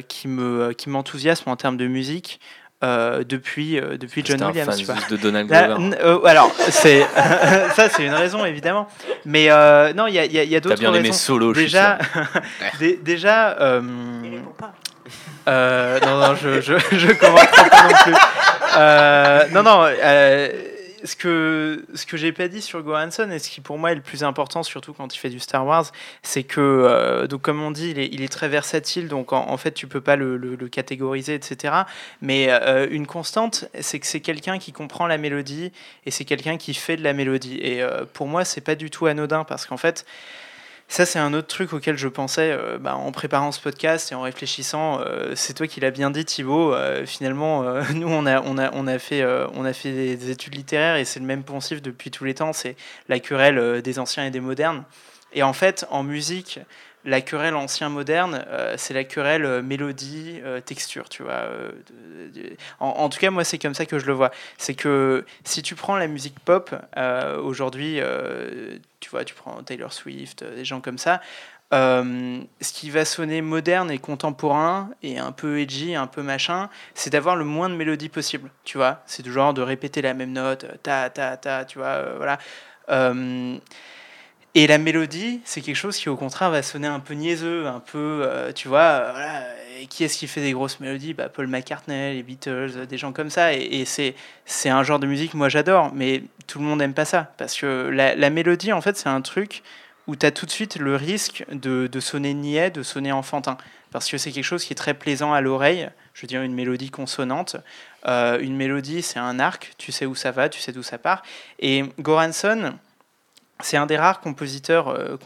qui 0.07 0.27
me 0.27 0.71
qui 0.71 0.89
m'enthousiame 0.89 1.35
en 1.45 1.55
termes 1.55 1.77
de 1.77 1.85
musique. 1.85 2.39
depuis, 2.81 3.79
depuis 3.99 4.23
John 4.25 4.43
Williams. 4.43 4.75
Tu 4.75 4.85
vois. 4.85 4.95
de 5.11 5.15
Donald 5.15 5.47
Glover. 5.47 6.27
alors, 6.27 6.51
c'est 6.69 7.01
ça, 7.75 7.89
c'est 7.89 8.03
une 8.03 8.15
raison 8.15 8.45
évidemment. 8.45 8.87
Mais 9.25 9.49
non, 9.93 10.07
il 10.07 10.15
y 10.15 10.19
a, 10.19 10.25
y 10.25 10.39
a, 10.39 10.43
y 10.43 10.55
a 10.55 10.59
d'autres 10.59 10.77
raisons. 10.77 10.91
T'as 10.91 10.97
bien 10.97 11.05
aimé 11.05 11.13
Solo, 11.13 11.53
déjà, 11.53 11.99
déjà. 13.03 13.79
Euh, 15.47 15.99
non, 16.01 16.19
non, 16.19 16.35
je, 16.35 16.61
je, 16.61 16.73
je 16.91 17.11
pas 17.13 17.30
non 17.30 17.93
plus. 18.03 18.15
Euh, 18.77 19.47
non, 19.49 19.63
non. 19.63 19.85
Euh, 19.85 20.49
ce 21.03 21.17
que, 21.17 21.85
ce 21.95 22.05
que 22.05 22.15
j'ai 22.15 22.31
pas 22.31 22.47
dit 22.47 22.61
sur 22.61 22.81
Goranson 22.81 23.30
et 23.30 23.38
ce 23.38 23.49
qui 23.49 23.59
pour 23.59 23.77
moi 23.77 23.91
est 23.91 23.95
le 23.95 24.01
plus 24.01 24.23
important, 24.23 24.63
surtout 24.63 24.93
quand 24.93 25.13
il 25.13 25.17
fait 25.17 25.30
du 25.30 25.39
Star 25.39 25.65
Wars, 25.65 25.91
c'est 26.21 26.43
que, 26.43 27.27
donc 27.30 27.41
comme 27.41 27.61
on 27.61 27.71
dit, 27.71 27.89
il 27.89 27.99
est, 27.99 28.07
il 28.13 28.21
est 28.21 28.31
très 28.31 28.47
versatile, 28.47 29.09
donc 29.09 29.34
en, 29.34 29.57
fait 29.57 29.73
tu 29.73 29.85
peux 29.85 29.99
pas 29.99 30.15
le, 30.15 30.38
le, 30.38 30.67
catégoriser, 30.69 31.35
etc. 31.35 31.73
Mais 32.21 32.49
une 32.89 33.05
constante, 33.05 33.65
c'est 33.81 33.99
que 33.99 34.07
c'est 34.07 34.21
quelqu'un 34.21 34.59
qui 34.59 34.71
comprend 34.71 35.05
la 35.05 35.17
mélodie 35.17 35.73
et 36.05 36.11
c'est 36.11 36.23
quelqu'un 36.23 36.55
qui 36.55 36.73
fait 36.73 36.95
de 36.95 37.03
la 37.03 37.11
mélodie. 37.11 37.57
Et 37.57 37.85
pour 38.13 38.27
moi, 38.27 38.45
c'est 38.45 38.61
pas 38.61 38.75
du 38.75 38.89
tout 38.89 39.05
anodin 39.05 39.43
parce 39.43 39.65
qu'en 39.65 39.75
fait, 39.75 40.05
ça, 40.88 41.05
c'est 41.07 41.18
un 41.18 41.34
autre 41.34 41.47
truc 41.47 41.73
auquel 41.73 41.97
je 41.97 42.07
pensais 42.07 42.51
euh, 42.51 42.77
bah, 42.77 42.95
en 42.95 43.11
préparant 43.11 43.51
ce 43.51 43.60
podcast 43.60 44.11
et 44.11 44.15
en 44.15 44.22
réfléchissant. 44.22 44.99
Euh, 45.01 45.34
c'est 45.35 45.53
toi 45.53 45.65
qui 45.65 45.80
l'as 45.80 45.91
bien 45.91 46.11
dit, 46.11 46.23
Thibaut. 46.23 46.73
Euh, 46.73 47.05
finalement, 47.05 47.64
nous, 47.93 48.07
on 48.07 48.26
a, 48.26 48.41
on, 48.41 48.57
a, 48.57 48.72
on, 48.73 48.85
a 48.85 48.99
fait, 48.99 49.26
on 49.53 49.65
a 49.65 49.73
fait 49.73 49.91
des, 49.91 50.30
études 50.30 50.55
littéraires 50.55 50.97
et 50.97 51.05
c'est 51.05 51.19
le 51.19 51.26
même 51.26 51.43
poncif 51.43 51.81
depuis 51.81 52.11
tous 52.11 52.26
les 52.26 52.35
temps. 52.35 52.53
C'est 52.53 52.76
la 53.10 53.19
querelle 53.19 53.81
des 53.81 53.99
anciens 53.99 54.26
et 54.26 54.31
des 54.31 54.39
modernes. 54.39 54.84
Et 55.34 55.41
en 55.41 55.53
fait, 55.53 55.85
en 55.89 56.03
musique, 56.03 56.60
la 57.05 57.21
querelle 57.21 57.55
ancien-moderne, 57.55 58.45
c'est 58.77 58.93
la 58.93 59.03
querelle 59.03 59.61
mélodie, 59.61 60.41
texture, 60.65 61.09
tu 61.09 61.23
vois. 61.23 61.47
En, 62.80 63.09
tout 63.09 63.19
cas, 63.19 63.30
moi, 63.30 63.43
c'est 63.43 63.59
comme 63.59 63.73
ça 63.73 63.85
que 63.85 63.99
je 63.99 64.05
le 64.05 64.13
vois. 64.13 64.31
C'est 64.57 64.73
que 64.73 65.25
si 65.43 65.61
tu 65.61 65.75
prends 65.75 65.97
la 65.97 66.07
musique 66.07 66.39
pop, 66.39 66.73
aujourd'hui, 67.43 67.99
tu 69.03 69.09
vois, 69.09 69.25
tu 69.25 69.35
prends 69.35 69.61
Taylor 69.63 69.91
Swift, 69.91 70.43
euh, 70.43 70.55
des 70.55 70.63
gens 70.63 70.80
comme 70.80 70.97
ça. 70.97 71.21
Euh, 71.73 72.39
ce 72.61 72.71
qui 72.71 72.89
va 72.89 73.03
sonner 73.03 73.41
moderne 73.41 73.91
et 73.91 73.97
contemporain 73.97 74.91
et 75.01 75.17
un 75.19 75.31
peu 75.31 75.59
edgy, 75.59 75.95
un 75.95 76.07
peu 76.07 76.21
machin, 76.21 76.69
c'est 76.93 77.09
d'avoir 77.09 77.35
le 77.35 77.43
moins 77.43 77.69
de 77.69 77.75
mélodie 77.75 78.09
possible, 78.09 78.49
tu 78.63 78.77
vois. 78.77 79.01
C'est 79.05 79.23
du 79.23 79.31
genre 79.31 79.53
de 79.53 79.61
répéter 79.61 80.01
la 80.01 80.13
même 80.13 80.31
note, 80.31 80.65
ta, 80.84 81.09
ta, 81.09 81.35
ta, 81.35 81.65
tu 81.65 81.80
vois, 81.80 81.88
euh, 81.88 82.13
voilà. 82.17 82.39
Et 84.55 84.67
la 84.67 84.77
mélodie, 84.77 85.41
c'est 85.45 85.61
quelque 85.61 85.75
chose 85.75 85.97
qui 85.97 86.09
au 86.09 86.15
contraire 86.15 86.51
va 86.51 86.61
sonner 86.61 86.88
un 86.88 86.99
peu 86.99 87.15
niaiseux, 87.15 87.65
un 87.65 87.80
peu, 87.80 88.21
euh, 88.23 88.51
tu 88.51 88.67
vois, 88.67 88.81
euh, 88.81 89.11
voilà, 89.11 89.43
qui 89.89 90.03
est-ce 90.03 90.17
qui 90.17 90.27
fait 90.27 90.41
des 90.41 90.51
grosses 90.51 90.80
mélodies? 90.80 91.15
Bah, 91.15 91.27
Paul 91.27 91.47
McCartney, 91.47 92.13
les 92.13 92.21
Beatles, 92.21 92.85
des 92.88 92.97
gens 92.99 93.11
comme 93.13 93.31
ça. 93.31 93.53
Et, 93.53 93.84
c'est, 93.85 94.15
un 94.69 94.84
genre 94.84 94.99
de 94.99 95.07
musique, 95.07 95.34
moi 95.34 95.49
j'adore, 95.49 95.91
mais 95.93 96.23
tout 96.45 96.59
le 96.59 96.65
monde 96.65 96.80
n'aime 96.80 96.93
pas 96.93 97.05
ça. 97.05 97.34
Parce 97.38 97.59
que 97.59 97.89
la, 97.91 98.13
la 98.13 98.30
mélodie, 98.30 98.71
en 98.73 98.81
fait, 98.81 98.95
c'est 98.95 99.09
un 99.09 99.21
truc 99.21 99.63
où 100.05 100.15
tu 100.15 100.25
as 100.25 100.31
tout 100.31 100.45
de 100.45 100.51
suite 100.51 100.77
le 100.77 100.95
risque 100.95 101.45
de, 101.51 101.88
de 101.88 101.99
sonner 101.99 102.35
niais, 102.35 102.69
de 102.69 102.84
sonner 102.84 103.11
enfantin. 103.11 103.57
Parce 103.91 104.09
que 104.09 104.17
c'est 104.17 104.31
quelque 104.31 104.43
chose 104.43 104.63
qui 104.63 104.73
est 104.73 104.75
très 104.75 104.93
plaisant 104.93 105.34
à 105.34 105.41
l'oreille. 105.41 105.89
Je 106.13 106.21
veux 106.21 106.27
dire, 106.27 106.41
une 106.43 106.53
mélodie 106.53 106.89
consonante. 106.91 107.55
Euh, 108.07 108.39
une 108.39 108.55
mélodie, 108.55 109.01
c'est 109.01 109.19
un 109.19 109.39
arc, 109.39 109.73
tu 109.77 109.91
sais 109.91 110.05
où 110.05 110.13
ça 110.13 110.31
va, 110.31 110.49
tu 110.49 110.59
sais 110.59 110.71
d'où 110.71 110.84
ça 110.84 110.97
part. 110.97 111.23
Et 111.59 111.85
Goranson, 111.99 112.73
c'est 113.59 113.77
un 113.77 113.85
des 113.85 113.97
rares 113.97 114.19
compositeurs 114.19 114.89
euh, 114.89 115.17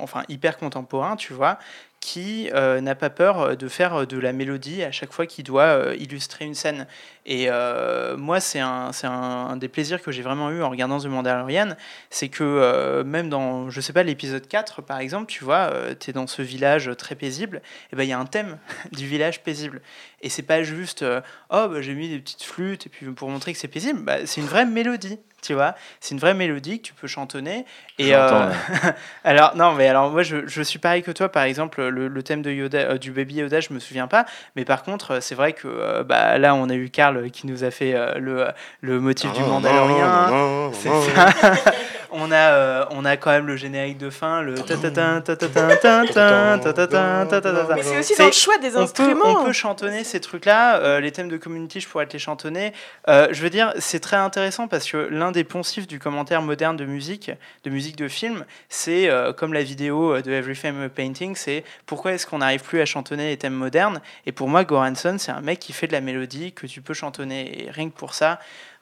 enfin, 0.00 0.22
hyper 0.28 0.58
contemporains, 0.58 1.16
tu 1.16 1.32
vois, 1.32 1.58
qui 2.04 2.50
euh, 2.52 2.82
n'a 2.82 2.94
pas 2.94 3.08
peur 3.08 3.56
de 3.56 3.66
faire 3.66 4.06
de 4.06 4.18
la 4.18 4.34
mélodie 4.34 4.82
à 4.82 4.92
chaque 4.92 5.10
fois 5.10 5.24
qu'il 5.24 5.42
doit 5.42 5.62
euh, 5.62 5.96
illustrer 5.98 6.44
une 6.44 6.54
scène. 6.54 6.86
Et 7.24 7.48
moi, 8.18 8.38
c'est 8.40 8.60
un, 8.60 8.90
un, 9.04 9.08
un, 9.08 9.56
des 9.56 9.68
plaisirs 9.68 10.02
que 10.02 10.12
j'ai 10.12 10.20
vraiment 10.20 10.50
eu 10.50 10.62
en 10.62 10.68
regardant 10.68 11.00
The 11.00 11.06
Mandalorian, 11.06 11.74
c'est 12.10 12.28
que 12.28 13.02
même 13.02 13.30
dans, 13.30 13.70
je 13.70 13.80
sais 13.80 13.94
pas, 13.94 14.02
l'épisode 14.02 14.46
4, 14.46 14.82
par 14.82 14.98
exemple, 14.98 15.32
tu 15.32 15.42
vois, 15.42 15.72
tu 15.98 16.10
es 16.10 16.12
dans 16.12 16.26
ce 16.26 16.42
village 16.42 16.90
très 16.98 17.14
paisible, 17.14 17.62
et 17.90 17.96
ben 17.96 18.02
il 18.02 18.10
y 18.10 18.12
a 18.12 18.18
un 18.18 18.26
thème 18.26 18.58
du 18.92 19.06
village 19.06 19.42
paisible. 19.42 19.80
Et 20.20 20.28
c'est 20.28 20.42
pas 20.42 20.62
juste, 20.62 21.02
oh, 21.48 21.68
bah, 21.68 21.80
j'ai 21.80 21.94
mis 21.94 22.10
des 22.10 22.18
petites 22.18 22.42
flûtes, 22.42 22.84
et 22.84 22.90
puis 22.90 23.06
pour 23.06 23.30
montrer 23.30 23.54
que 23.54 23.58
c'est 23.58 23.68
paisible, 23.68 24.00
bah, 24.00 24.26
c'est 24.26 24.42
une 24.42 24.46
vraie 24.46 24.66
mélodie 24.66 25.18
tu 25.44 25.54
vois. 25.54 25.74
C'est 26.00 26.14
une 26.14 26.20
vraie 26.20 26.34
mélodie 26.34 26.80
que 26.80 26.86
tu 26.86 26.94
peux 26.94 27.06
chantonner. 27.06 27.66
Et 27.98 28.14
euh, 28.14 28.50
alors 29.24 29.54
non, 29.56 29.72
mais 29.72 29.86
alors 29.86 30.10
moi 30.10 30.22
je, 30.22 30.46
je, 30.46 30.62
suis 30.62 30.78
pareil 30.78 31.02
que 31.02 31.10
toi. 31.10 31.28
Par 31.30 31.44
exemple, 31.44 31.86
le, 31.94 32.08
le 32.08 32.22
thème 32.22 32.42
de 32.42 32.50
Yoda, 32.50 32.78
euh, 32.78 32.98
du 32.98 33.10
Baby 33.12 33.36
Yoda, 33.36 33.60
je 33.60 33.72
me 33.72 33.78
souviens 33.78 34.06
pas. 34.06 34.26
Mais 34.56 34.64
par 34.64 34.82
contre, 34.82 35.22
c'est 35.22 35.34
vrai 35.34 35.52
que 35.52 35.68
euh, 35.68 36.02
bah, 36.04 36.36
là, 36.38 36.54
on 36.54 36.68
a 36.68 36.74
eu 36.74 36.90
Karl 36.90 37.30
qui 37.30 37.46
nous 37.46 37.64
a 37.64 37.70
fait 37.70 37.94
le, 38.18 38.48
le 38.80 39.00
motif 39.00 39.32
du 39.32 39.40
Mandalorien. 39.40 40.70
C'est 40.72 40.88
ça. 40.88 41.30
on 42.14 42.30
a, 42.30 42.36
euh, 42.36 42.84
on 42.90 43.04
a 43.04 43.16
quand 43.16 43.30
même 43.30 43.46
le 43.46 43.56
générique 43.56 43.98
de 43.98 44.08
fin, 44.08 44.40
le 44.40 44.54
c'est 47.82 47.98
aussi 47.98 48.16
dans 48.16 48.26
le 48.26 48.32
choix 48.32 48.58
des 48.58 48.76
instruments. 48.76 49.40
On 49.40 49.44
peut, 49.44 49.52
chantonner 49.52 50.04
ces 50.04 50.20
trucs-là. 50.20 51.00
Les 51.00 51.12
thèmes 51.12 51.28
de 51.28 51.36
community, 51.36 51.80
je 51.80 51.88
pourrais 51.88 52.06
te 52.06 52.12
les 52.12 52.18
chantonner. 52.18 52.72
Je 53.06 53.40
veux 53.40 53.50
dire, 53.50 53.72
c'est 53.78 54.00
très 54.00 54.16
intéressant 54.16 54.68
parce 54.68 54.90
que 54.90 54.96
l'un 54.96 55.32
des 55.32 55.44
poncifs 55.44 55.86
du 55.86 55.98
commentaire 55.98 56.42
moderne 56.42 56.76
de 56.76 56.84
musique, 56.84 57.30
de 57.64 57.70
musique 57.70 57.96
de 57.96 58.08
film, 58.08 58.44
c'est 58.68 59.10
comme 59.36 59.52
la 59.52 59.62
vidéo 59.62 60.20
de 60.20 60.32
Every 60.32 60.54
Frame 60.54 60.88
Painting, 60.88 61.34
c'est 61.36 61.64
pourquoi 61.86 62.12
est-ce 62.12 62.26
qu'on 62.26 62.38
n'arrive 62.38 62.62
plus 62.62 62.80
à 62.80 62.86
chantonner 62.86 63.28
les 63.28 63.36
thèmes 63.36 63.54
modernes 63.54 64.00
Et 64.26 64.32
pour 64.32 64.48
moi, 64.48 64.64
Goranson, 64.64 65.16
c'est 65.18 65.32
un 65.32 65.40
mec 65.40 65.58
qui 65.58 65.72
fait 65.72 65.86
de 65.86 65.92
la 65.92 66.00
mélodie 66.00 66.52
que 66.52 66.66
tu 66.66 66.80
peux 66.80 66.94
chantonner. 66.94 67.64
Et 67.64 67.70
rien 67.70 67.88
que 67.88 67.94
pour 67.94 68.14
ça, 68.14 68.38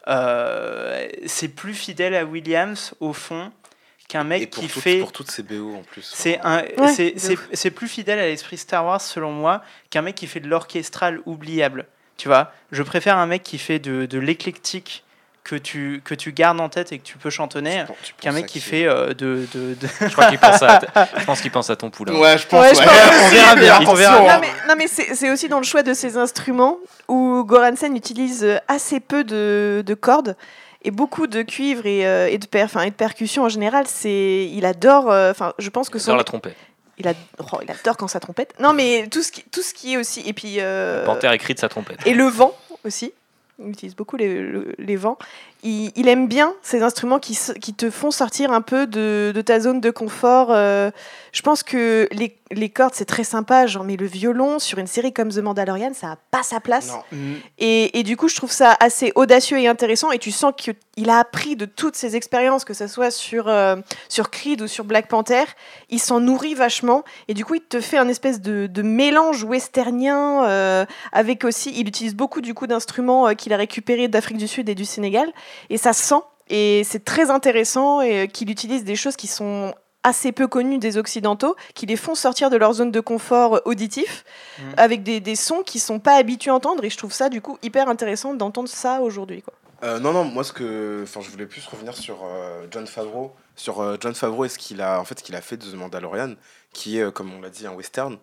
euh, 0.09 1.09
c'est 1.27 1.49
plus 1.49 1.75
fidèle 1.75 2.15
à 2.15 2.25
Williams 2.25 2.95
au 3.01 3.13
fond 3.13 3.53
qu'un 4.09 4.25
mec 4.25 4.51
qui 4.51 4.69
fait 4.69 4.99
pour 4.99 5.13
toutes 5.13 5.31
ces 5.31 5.43
BO 5.43 5.75
en 5.75 5.83
plus. 5.83 6.03
C'est 6.03 6.39
un 6.43 6.65
c'est 7.53 7.71
plus 7.71 7.89
fidèle 7.89 8.19
à 8.19 8.27
l'esprit 8.27 8.59
Star 8.59 8.85
Wars 8.85 9.01
selon 9.01 9.33
moi 9.33 9.63
qu'un 9.91 10.03
mec 10.03 10.15
qui 10.15 10.27
fait 10.27 10.41
de 10.41 10.49
l'orchestral 10.49 11.21
oubliable. 11.25 11.87
Tu 12.17 12.29
vois, 12.29 12.53
je 12.73 12.83
préfère 12.83 13.17
un 13.17 13.27
mec 13.27 13.43
qui 13.43 13.59
fait 13.59 13.79
de, 13.79 14.07
de 14.07 14.19
l'éclectique 14.19 15.05
que 15.45 15.57
tu, 15.57 16.01
que 16.05 16.15
tu 16.15 16.33
gardes 16.33 16.61
en 16.61 16.69
tête 16.69 16.93
et 16.93 16.99
que 16.99 17.03
tu 17.03 17.19
peux 17.19 17.31
chantonner 17.31 17.85
qu'un 18.21 18.33
mec 18.33 18.47
qui 18.47 18.61
fait 18.61 18.87
euh, 18.87 19.09
de, 19.09 19.47
de, 19.53 19.77
Je 20.01 20.13
crois 20.13 20.27
qu'il 20.27 20.39
pense 20.39 20.63
à, 20.63 20.81
je 21.19 21.25
pense 21.25 21.41
qu'il 21.41 21.51
pense 21.51 21.69
à 21.71 21.77
ton 21.77 21.91
poulain. 21.91 22.15
Ouais, 22.15 22.39
je 22.39 22.47
pense. 22.47 22.65
on 22.81 23.29
verra 23.29 23.55
bien. 23.57 23.81
On 23.87 23.95
verra. 23.95 24.21
Non 24.21 24.41
mais, 24.41 24.49
non, 24.69 24.75
mais 24.77 24.87
c'est 24.87 25.31
aussi 25.31 25.49
dans 25.49 25.59
le 25.59 25.65
choix 25.65 25.83
de 25.83 25.95
ses 25.95 26.17
instruments 26.17 26.79
où 27.09 27.45
Goransen 27.45 27.97
utilise 27.97 28.61
assez 28.69 29.01
peu 29.01 29.25
de, 29.25 29.83
de 29.85 29.95
cordes 29.95 30.37
et 30.85 30.91
beaucoup 30.91 31.27
de 31.27 31.43
cuivre 31.43 31.87
et, 31.87 32.07
euh, 32.07 32.29
et 32.29 32.39
de, 32.39 32.47
per, 32.47 32.67
et 32.85 32.91
de 32.91 32.95
percussions 32.95 33.45
en 33.45 33.49
général. 33.49 33.87
C'est, 33.87 34.49
il 34.53 34.65
adore. 34.65 35.11
Euh, 35.11 35.31
enfin, 35.31 35.53
je 35.59 35.71
pense 35.71 35.89
que 35.89 35.99
il 35.99 36.03
adore 36.03 36.17
la 36.17 36.25
trompette. 36.25 36.57
Il, 36.99 37.15
oh, 37.39 37.59
il, 37.63 37.71
adore 37.71 37.97
quand 37.97 38.09
ça 38.09 38.21
trompette. 38.21 38.55
Non, 38.61 38.73
mais 38.73 39.09
tout 39.11 39.23
ce 39.23 39.33
qui, 39.33 39.43
tout 39.45 39.63
ce 39.63 39.73
qui 39.75 39.95
est 39.95 39.97
aussi. 39.97 40.23
Et 40.27 40.33
puis. 40.33 40.57
Euh, 40.59 41.05
Panthère 41.05 41.33
écrit 41.33 41.55
de 41.55 41.59
sa 41.59 41.69
trompette. 41.69 41.99
Et 42.07 42.15
le 42.15 42.25
vent 42.25 42.57
aussi 42.85 43.13
il 43.59 43.69
utilise 43.71 43.97
beaucoup 43.97 44.17
les, 44.17 44.75
les 44.79 44.97
vents. 44.97 45.19
Il, 45.65 45.93
il, 45.95 46.09
aime 46.09 46.27
bien 46.27 46.55
ces 46.63 46.83
instruments 46.83 47.21
qui, 47.21 47.39
qui, 47.61 47.73
te 47.73 47.89
font 47.89 48.11
sortir 48.11 48.53
un 48.53 48.63
peu 48.63 48.87
de, 48.87 49.33
de 49.35 49.41
ta 49.41 49.61
zone 49.61 49.81
de 49.81 49.91
confort. 49.91 50.49
Euh, 50.51 50.91
je 51.33 51.41
pense 51.43 51.63
que 51.63 52.09
les, 52.11 52.37
les 52.51 52.69
cordes, 52.69 52.95
c'est 52.95 53.05
très 53.05 53.25
sympa, 53.25 53.67
genre, 53.67 53.85
mais 53.85 53.97
le 53.97 54.07
violon 54.07 54.59
sur 54.59 54.79
une 54.79 54.87
série 54.87 55.13
comme 55.13 55.31
The 55.31 55.39
Mandalorian, 55.39 55.93
ça 55.95 56.09
n'a 56.09 56.19
pas 56.31 56.43
sa 56.43 56.61
place. 56.61 56.93
Et, 57.59 57.99
et, 57.99 58.03
du 58.03 58.17
coup, 58.17 58.29
je 58.29 58.37
trouve 58.37 58.51
ça 58.51 58.77
assez 58.81 59.13
audacieux 59.15 59.59
et 59.59 59.69
intéressant. 59.69 60.11
Et 60.11 60.19
tu 60.19 60.31
sens 60.31 60.53
qu'il 60.57 61.11
a 61.11 61.19
appris 61.19 61.57
de 61.57 61.65
toutes 61.65 61.97
ses 61.97 62.17
expériences, 62.17 62.65
que 62.65 62.75
ce 62.75 62.87
soit 62.87 63.11
sur, 63.11 63.49
euh, 63.49 63.77
sur 64.09 64.31
Creed 64.31 64.61
ou 64.63 64.67
sur 64.67 64.85
Black 64.85 65.09
Panther. 65.09 65.45
Il 65.91 66.01
s'en 66.01 66.21
nourrit 66.21 66.55
vachement. 66.55 67.05
Et 67.29 67.35
du 67.35 67.45
coup, 67.45 67.55
il 67.55 67.63
te 67.63 67.81
fait 67.81 67.99
un 67.99 68.09
espèce 68.09 68.41
de, 68.41 68.67
de 68.67 68.83
mélange 68.83 69.45
westernien 69.45 70.45
euh, 70.45 70.85
avec 71.13 71.45
aussi. 71.45 71.73
Il 71.77 71.89
utilise 71.89 72.15
beaucoup 72.15 72.41
du 72.41 72.53
coup 72.53 72.67
d'instruments 72.67 73.35
qu'il 73.35 73.53
a 73.53 73.57
récupérés 73.57 74.09
d'Afrique 74.09 74.39
du 74.39 74.49
Sud 74.49 74.69
et 74.69 74.75
du 74.75 74.85
Sénégal. 74.85 75.33
Et 75.71 75.79
ça 75.79 75.93
sent. 75.93 76.23
Et 76.49 76.83
c'est 76.85 77.05
très 77.05 77.31
intéressant 77.31 78.01
et 78.01 78.29
qu'il 78.29 78.51
utilise 78.51 78.85
des 78.85 78.97
choses 78.97 79.17
qui 79.17 79.27
sont 79.27 79.75
assez 80.03 80.33
peu 80.33 80.49
connus 80.49 80.79
des 80.79 80.99
Occidentaux, 80.99 81.57
qui 81.75 81.87
les 81.87 81.97
font 81.97 82.15
sortir 82.15 82.51
de 82.51 82.57
leur 82.57 82.73
zone 82.73 82.91
de 82.91 83.01
confort 83.01 83.61
auditif, 83.65 84.25
mm. 84.59 84.63
avec 84.77 85.03
des, 85.03 85.21
des, 85.21 85.37
sons 85.37 85.63
qui 85.63 85.79
sont 85.79 86.01
pas 86.01 86.15
habitués 86.15 86.51
à 86.51 86.55
entendre. 86.55 86.85
Et 86.85 86.91
je 86.91 86.97
trouve 86.97 87.13
ça, 87.13 87.29
du 87.29 87.41
coup, 87.41 87.59
hyper 87.63 87.89
intéressant 87.89 88.35
d'entendre 88.35 88.69
ça 88.69 89.01
aujourd'hui. 89.01 89.43
Euh, 89.85 89.99
non, 89.99 90.13
non, 90.13 90.25
moi, 90.25 90.45
ce 90.45 90.53
que, 90.53 91.01
enfin, 91.03 91.21
je 91.21 91.31
voulais 91.31 91.47
plus 91.47 91.67
revenir 91.67 91.97
sur 91.97 92.25
euh, 92.25 92.67
John 92.71 92.87
Favreau, 92.87 93.35
sur 93.57 93.81
euh, 93.81 93.97
John 94.01 94.15
Favreau 94.15 94.45
et 94.45 94.49
ce 94.49 94.59
qu'il 94.59 94.81
a, 94.81 95.01
en 95.01 95.05
fait, 95.05 95.19
ce 95.19 95.25
qu'il 95.25 95.35
a 95.35 95.41
fait 95.41 95.57
de 95.57 95.67
The 95.67 95.75
Mandalorian, 95.75 96.35
qui 96.73 96.99
est, 96.99 97.13
comme 97.13 97.33
on 97.33 97.41
l'a 97.41 97.51
dit, 97.51 97.67
un 97.67 97.73
western. 97.73 98.19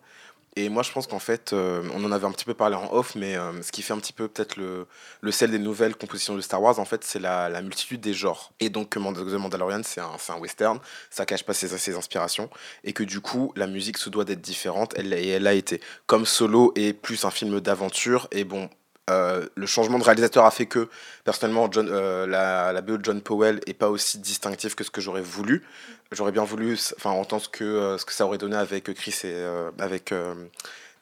Et 0.56 0.68
moi, 0.68 0.82
je 0.82 0.90
pense 0.90 1.06
qu'en 1.06 1.20
fait, 1.20 1.52
euh, 1.52 1.88
on 1.94 2.04
en 2.04 2.10
avait 2.10 2.26
un 2.26 2.32
petit 2.32 2.44
peu 2.44 2.54
parlé 2.54 2.74
en 2.74 2.92
off, 2.92 3.14
mais 3.14 3.36
euh, 3.36 3.62
ce 3.62 3.70
qui 3.70 3.82
fait 3.82 3.92
un 3.92 3.98
petit 3.98 4.12
peu 4.12 4.26
peut-être 4.26 4.56
le, 4.56 4.86
le 5.20 5.30
sel 5.30 5.52
des 5.52 5.60
nouvelles 5.60 5.94
compositions 5.94 6.34
de 6.34 6.40
Star 6.40 6.60
Wars, 6.60 6.80
en 6.80 6.84
fait, 6.84 7.04
c'est 7.04 7.20
la, 7.20 7.48
la, 7.48 7.62
multitude 7.62 8.00
des 8.00 8.14
genres. 8.14 8.52
Et 8.58 8.68
donc, 8.68 8.90
The 8.90 8.96
Mandalorian, 8.96 9.82
c'est 9.84 10.00
un, 10.00 10.16
un, 10.28 10.38
western, 10.38 10.80
ça 11.08 11.24
cache 11.24 11.44
pas 11.44 11.54
ses, 11.54 11.68
ses, 11.68 11.94
inspirations, 11.94 12.50
et 12.82 12.92
que 12.92 13.04
du 13.04 13.20
coup, 13.20 13.52
la 13.54 13.68
musique 13.68 13.96
se 13.96 14.10
doit 14.10 14.24
d'être 14.24 14.40
différente, 14.40 14.92
elle, 14.96 15.12
et 15.12 15.28
elle 15.28 15.46
a 15.46 15.54
été. 15.54 15.80
Comme 16.06 16.26
Solo 16.26 16.72
est 16.74 16.94
plus 16.94 17.24
un 17.24 17.30
film 17.30 17.60
d'aventure, 17.60 18.26
et 18.32 18.42
bon, 18.42 18.68
euh, 19.10 19.46
le 19.54 19.66
changement 19.66 19.98
de 19.98 20.04
réalisateur 20.04 20.44
a 20.44 20.50
fait 20.50 20.66
que, 20.66 20.88
personnellement, 21.24 21.68
euh, 21.76 22.26
la, 22.26 22.72
la 22.72 22.80
BO 22.80 22.98
de 22.98 23.04
John 23.04 23.20
Powell 23.20 23.60
est 23.66 23.74
pas 23.74 23.88
aussi 23.88 24.18
distinctive 24.18 24.74
que 24.74 24.84
ce 24.84 24.90
que 24.90 25.00
j'aurais 25.00 25.22
voulu. 25.22 25.64
J'aurais 26.12 26.32
bien 26.32 26.44
voulu, 26.44 26.78
enfin, 26.96 27.10
entendre 27.10 27.42
ce 27.42 27.48
que, 27.48 27.64
euh, 27.64 27.98
ce 27.98 28.04
que 28.04 28.12
ça 28.12 28.26
aurait 28.26 28.38
donné 28.38 28.56
avec 28.56 28.92
Chris 28.94 29.20
et 29.24 29.44
avec 29.78 30.12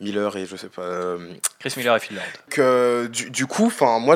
Miller 0.00 0.36
et 0.36 0.46
je 0.46 0.56
sais 0.56 0.68
pas. 0.68 0.82
Euh, 0.82 1.34
Chris 1.58 1.74
Miller 1.76 1.96
et 1.96 2.00
Phil 2.00 2.16
Lord. 2.16 2.24
Que, 2.50 3.08
du, 3.08 3.30
du 3.30 3.46
coup, 3.46 3.66
enfin, 3.66 3.98
moi, 3.98 4.14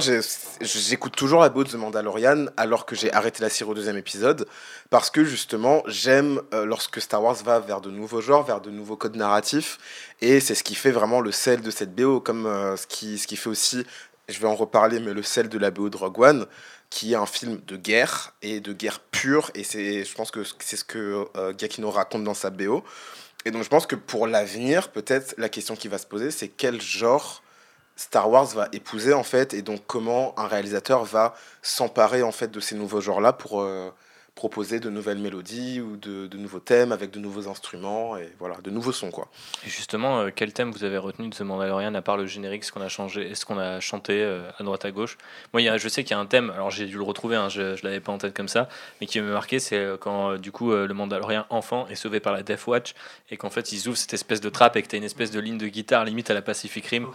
j'écoute 0.60 1.16
toujours 1.16 1.40
la 1.40 1.48
BO 1.48 1.64
de 1.64 1.70
The 1.70 1.74
Mandalorian 1.74 2.46
alors 2.56 2.86
que 2.86 2.94
j'ai 2.94 3.12
arrêté 3.12 3.42
la 3.42 3.48
série 3.48 3.70
au 3.70 3.74
deuxième 3.74 3.96
épisode 3.96 4.46
parce 4.90 5.10
que 5.10 5.24
justement, 5.24 5.82
j'aime 5.86 6.40
euh, 6.54 6.64
lorsque 6.64 7.00
Star 7.00 7.22
Wars 7.22 7.34
va 7.34 7.58
vers 7.58 7.80
de 7.80 7.90
nouveaux 7.90 8.20
genres, 8.20 8.44
vers 8.44 8.60
de 8.60 8.70
nouveaux 8.70 8.96
codes 8.96 9.16
narratifs 9.16 9.78
et 10.20 10.38
c'est 10.38 10.54
ce 10.54 10.62
qui 10.62 10.76
fait 10.76 10.92
vraiment 10.92 11.20
le 11.20 11.32
sel 11.32 11.62
de 11.62 11.70
cette 11.70 11.94
BO, 11.94 12.20
comme 12.20 12.46
euh, 12.46 12.76
ce, 12.76 12.86
qui, 12.86 13.18
ce 13.18 13.26
qui 13.26 13.36
fait 13.36 13.50
aussi, 13.50 13.84
je 14.28 14.38
vais 14.38 14.46
en 14.46 14.54
reparler, 14.54 15.00
mais 15.00 15.12
le 15.12 15.22
sel 15.24 15.48
de 15.48 15.58
la 15.58 15.72
BO 15.72 15.88
de 15.88 15.96
Rogue 15.96 16.20
One 16.20 16.46
qui 16.90 17.14
est 17.14 17.16
un 17.16 17.26
film 17.26 17.58
de 17.66 17.76
guerre 17.78 18.34
et 18.42 18.60
de 18.60 18.74
guerre 18.74 19.00
pure 19.00 19.50
et 19.54 19.64
c'est 19.64 20.04
je 20.04 20.14
pense 20.14 20.30
que 20.30 20.40
c'est 20.58 20.76
ce 20.76 20.84
que 20.84 21.26
Giacchino 21.56 21.90
raconte 21.90 22.22
dans 22.22 22.34
sa 22.34 22.50
BO 22.50 22.84
et 23.44 23.50
donc 23.50 23.62
je 23.62 23.68
pense 23.68 23.86
que 23.86 23.96
pour 23.96 24.26
l'avenir, 24.26 24.90
peut-être 24.90 25.34
la 25.38 25.48
question 25.48 25.76
qui 25.76 25.88
va 25.88 25.98
se 25.98 26.06
poser, 26.06 26.30
c'est 26.30 26.48
quel 26.48 26.80
genre 26.80 27.42
Star 27.96 28.30
Wars 28.30 28.46
va 28.46 28.68
épouser 28.72 29.12
en 29.12 29.22
fait, 29.22 29.54
et 29.54 29.62
donc 29.62 29.82
comment 29.86 30.38
un 30.38 30.46
réalisateur 30.46 31.04
va 31.04 31.34
s'emparer 31.60 32.22
en 32.22 32.32
fait 32.32 32.50
de 32.50 32.60
ces 32.60 32.74
nouveaux 32.74 33.00
genres-là 33.00 33.32
pour 33.32 33.60
euh, 33.60 33.90
proposer 34.34 34.80
de 34.80 34.88
nouvelles 34.88 35.18
mélodies 35.18 35.80
ou 35.80 35.96
de, 35.96 36.26
de, 36.26 36.38
nouveaux 36.38 36.58
thèmes 36.58 36.90
avec 36.90 37.10
de 37.10 37.18
nouveaux 37.18 37.48
instruments 37.48 38.16
et 38.16 38.32
voilà, 38.38 38.56
de 38.64 38.70
nouveaux 38.70 38.92
sons 38.92 39.10
quoi. 39.10 39.28
Et 39.66 39.68
justement, 39.68 40.20
euh, 40.20 40.30
quel 40.34 40.54
thème 40.54 40.70
vous 40.70 40.84
avez 40.84 40.96
retenu 40.96 41.28
de 41.28 41.34
The 41.34 41.42
Mandalorian 41.42 41.94
à 41.94 42.02
part 42.02 42.16
le 42.16 42.26
générique, 42.26 42.64
ce 42.64 42.72
qu'on 42.72 42.80
a 42.80 42.88
changé, 42.88 43.34
ce 43.34 43.44
qu'on 43.44 43.58
a 43.58 43.78
chanté 43.80 44.22
euh, 44.22 44.48
à 44.58 44.62
droite 44.62 44.86
à 44.86 44.90
gauche? 44.90 45.18
Moi, 45.52 45.60
y 45.60 45.68
a, 45.68 45.76
je 45.76 45.86
sais 45.86 46.02
qu'il 46.02 46.12
y 46.12 46.18
a 46.18 46.18
un 46.18 46.26
thème, 46.26 46.50
alors 46.50 46.70
j'ai 46.70 46.86
dû 46.86 46.96
le 46.96 47.02
retrouver, 47.02 47.36
hein, 47.36 47.50
je, 47.50 47.76
je 47.76 47.84
l'avais 47.84 48.00
pas 48.00 48.10
en 48.10 48.18
tête 48.18 48.34
comme 48.34 48.48
ça, 48.48 48.68
mais 49.00 49.06
qui 49.06 49.20
m'a 49.20 49.32
marqué, 49.32 49.58
c'est 49.58 49.76
euh, 49.76 49.96
quand 49.98 50.36
du 50.38 50.50
coup 50.50 50.72
le 50.72 50.94
Mandalorian 50.94 51.44
enfant 51.50 51.86
est 51.88 51.94
sauvé 51.94 52.18
par 52.18 52.32
la 52.32 52.42
Death 52.42 52.66
Watch 52.66 52.94
et 53.30 53.36
qu'en 53.36 53.50
fait 53.50 53.70
ils 53.72 53.86
ouvrent 53.88 53.98
cette 53.98 54.14
espèce 54.14 54.40
de 54.40 54.48
trappe 54.48 54.76
et 54.76 54.82
que 54.82 54.88
tu 54.88 54.96
as 54.96 54.98
une 54.98 55.04
espèce 55.04 55.30
de 55.30 55.40
ligne 55.40 55.58
de 55.58 55.66
guitare 55.66 56.04
limite 56.04 56.30
à 56.30 56.34
la 56.34 56.42
Pacific 56.42 56.86
Rim. 56.86 57.08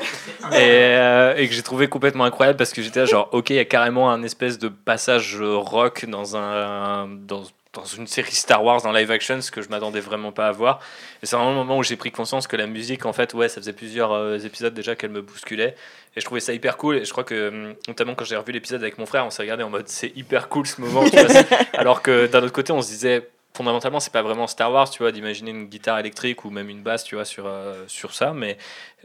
Et, 0.54 0.94
et, 1.38 1.48
que 1.48 1.54
j'ai 1.54 1.64
trouvé 1.64 1.88
complètement 1.88 2.26
incroyable 2.26 2.58
parce 2.58 2.74
que 2.74 2.82
j'étais 2.82 3.06
genre 3.06 3.30
ok, 3.32 3.50
il 3.50 3.56
y 3.56 3.60
a 3.60 3.66
carrément 3.66 4.12
un 4.12 4.22
espèce 4.24 4.60
de 4.60 4.68
passage 4.68 5.42
rock 5.42 6.06
dans 6.06 6.38
un 6.38 7.07
dans, 7.08 7.44
dans 7.74 7.86
une 7.86 8.08
série 8.08 8.34
Star 8.34 8.64
Wars 8.64 8.86
en 8.86 8.92
live 8.92 9.12
action, 9.12 9.42
ce 9.42 9.52
que 9.52 9.62
je 9.62 9.70
m'attendais 9.70 10.00
vraiment 10.00 10.32
pas 10.32 10.48
à 10.48 10.52
voir. 10.52 10.80
Et 11.22 11.26
c'est 11.26 11.36
vraiment 11.36 11.52
le 11.52 11.58
moment 11.58 11.78
où 11.78 11.84
j'ai 11.84 11.96
pris 11.96 12.12
conscience 12.12 12.48
que 12.48 12.56
la 12.56 12.68
musique, 12.68 13.06
en 13.06 13.14
fait, 13.14 13.34
ouais, 13.34 13.50
ça 13.50 13.62
faisait 13.62 13.74
plusieurs 13.74 14.12
euh, 14.12 14.38
épisodes 14.40 14.74
déjà 14.74 14.96
qu'elle 14.96 15.12
me 15.12 15.22
bousculait. 15.22 15.76
Et 16.16 16.20
je 16.20 16.26
trouvais 16.26 16.42
ça 16.42 16.54
hyper 16.54 16.78
cool. 16.78 16.98
Et 16.98 17.06
je 17.06 17.12
crois 17.12 17.24
que, 17.24 17.50
hum, 17.50 17.76
notamment 17.88 18.16
quand 18.16 18.26
j'ai 18.26 18.36
revu 18.36 18.52
l'épisode 18.52 18.82
avec 18.82 18.98
mon 18.98 19.06
frère, 19.06 19.26
on 19.26 19.30
s'est 19.30 19.44
regardé 19.44 19.64
en 19.64 19.70
mode 19.70 19.88
c'est 19.88 20.16
hyper 20.16 20.50
cool 20.50 20.66
ce 20.66 20.82
moment. 20.82 21.04
alors 21.74 22.02
que 22.02 22.28
d'un 22.28 22.44
autre 22.44 22.54
côté, 22.54 22.72
on 22.74 22.82
se 22.82 22.90
disait 22.90 23.30
fondamentalement, 23.58 24.00
c'est 24.00 24.14
pas 24.14 24.22
vraiment 24.22 24.46
Star 24.46 24.72
Wars, 24.72 24.90
tu 24.90 25.00
vois, 25.00 25.12
d'imaginer 25.12 25.50
une 25.50 25.66
guitare 25.66 25.98
électrique 25.98 26.46
ou 26.46 26.52
même 26.52 26.70
une 26.70 26.84
basse, 26.84 27.04
tu 27.04 27.16
vois, 27.16 27.26
sur, 27.26 27.48
euh, 27.48 27.84
sur 27.88 28.14
ça. 28.14 28.34
Mais 28.34 28.58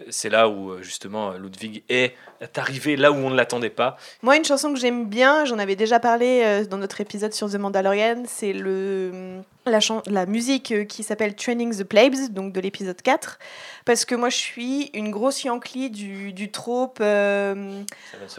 c'est 0.09 0.31
là 0.31 0.48
où, 0.48 0.70
euh, 0.70 0.82
justement, 0.82 1.32
Ludwig 1.32 1.82
est 1.89 2.14
arrivé 2.56 2.97
là 2.97 3.12
où 3.12 3.16
on 3.16 3.31
ne 3.31 3.36
l'attendait 3.36 3.70
pas. 3.70 3.97
Moi, 4.23 4.36
une 4.36 4.44
chanson 4.44 4.73
que 4.73 4.81
j'aime 4.81 5.06
bien, 5.06 5.44
j'en 5.44 5.59
avais 5.59 5.77
déjà 5.77 6.01
parlé 6.01 6.43
euh, 6.44 6.64
dans 6.64 6.78
notre 6.78 7.01
épisode 7.01 7.32
sur 7.32 7.51
The 7.51 7.56
Mandalorian, 7.56 8.23
c'est 8.27 8.52
le 8.52 9.43
la, 9.64 9.78
la 10.06 10.27
musique 10.27 10.89
qui 10.89 11.02
s'appelle 11.05 11.36
Training 11.36 11.77
the 11.77 11.85
Plebes, 11.85 12.32
donc 12.32 12.52
de 12.52 12.60
l'épisode 12.60 13.01
4 13.01 13.39
parce 13.85 14.05
que 14.05 14.14
moi 14.14 14.28
je 14.28 14.36
suis 14.36 14.90
une 14.94 15.10
grosse 15.10 15.44
Yankee 15.44 15.90
du, 15.90 16.32
du 16.32 16.51
trope 16.51 16.98
euh, 17.01 17.82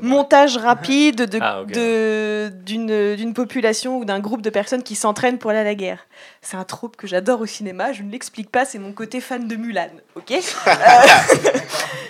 montage 0.01 0.57
rapide 0.57 1.25
de, 1.25 1.39
ah, 1.41 1.63
d'une, 1.65 3.15
d'une 3.15 3.33
population 3.33 3.97
ou 3.97 4.05
d'un 4.05 4.19
groupe 4.19 4.41
de 4.41 4.49
personnes 4.49 4.83
qui 4.83 4.95
s'entraînent 4.95 5.37
pour 5.37 5.51
aller 5.51 5.59
à 5.59 5.63
la 5.63 5.75
guerre. 5.75 6.05
C'est 6.45 6.57
un 6.57 6.65
trope 6.65 6.97
que 6.97 7.07
j'adore 7.07 7.39
au 7.39 7.45
cinéma, 7.45 7.93
je 7.93 8.03
ne 8.03 8.11
l'explique 8.11 8.51
pas, 8.51 8.65
c'est 8.65 8.77
mon 8.77 8.91
côté 8.91 9.21
fan 9.21 9.47
de 9.47 9.55
Mulan, 9.55 9.87
ok 10.15 10.31
euh, 10.31 10.39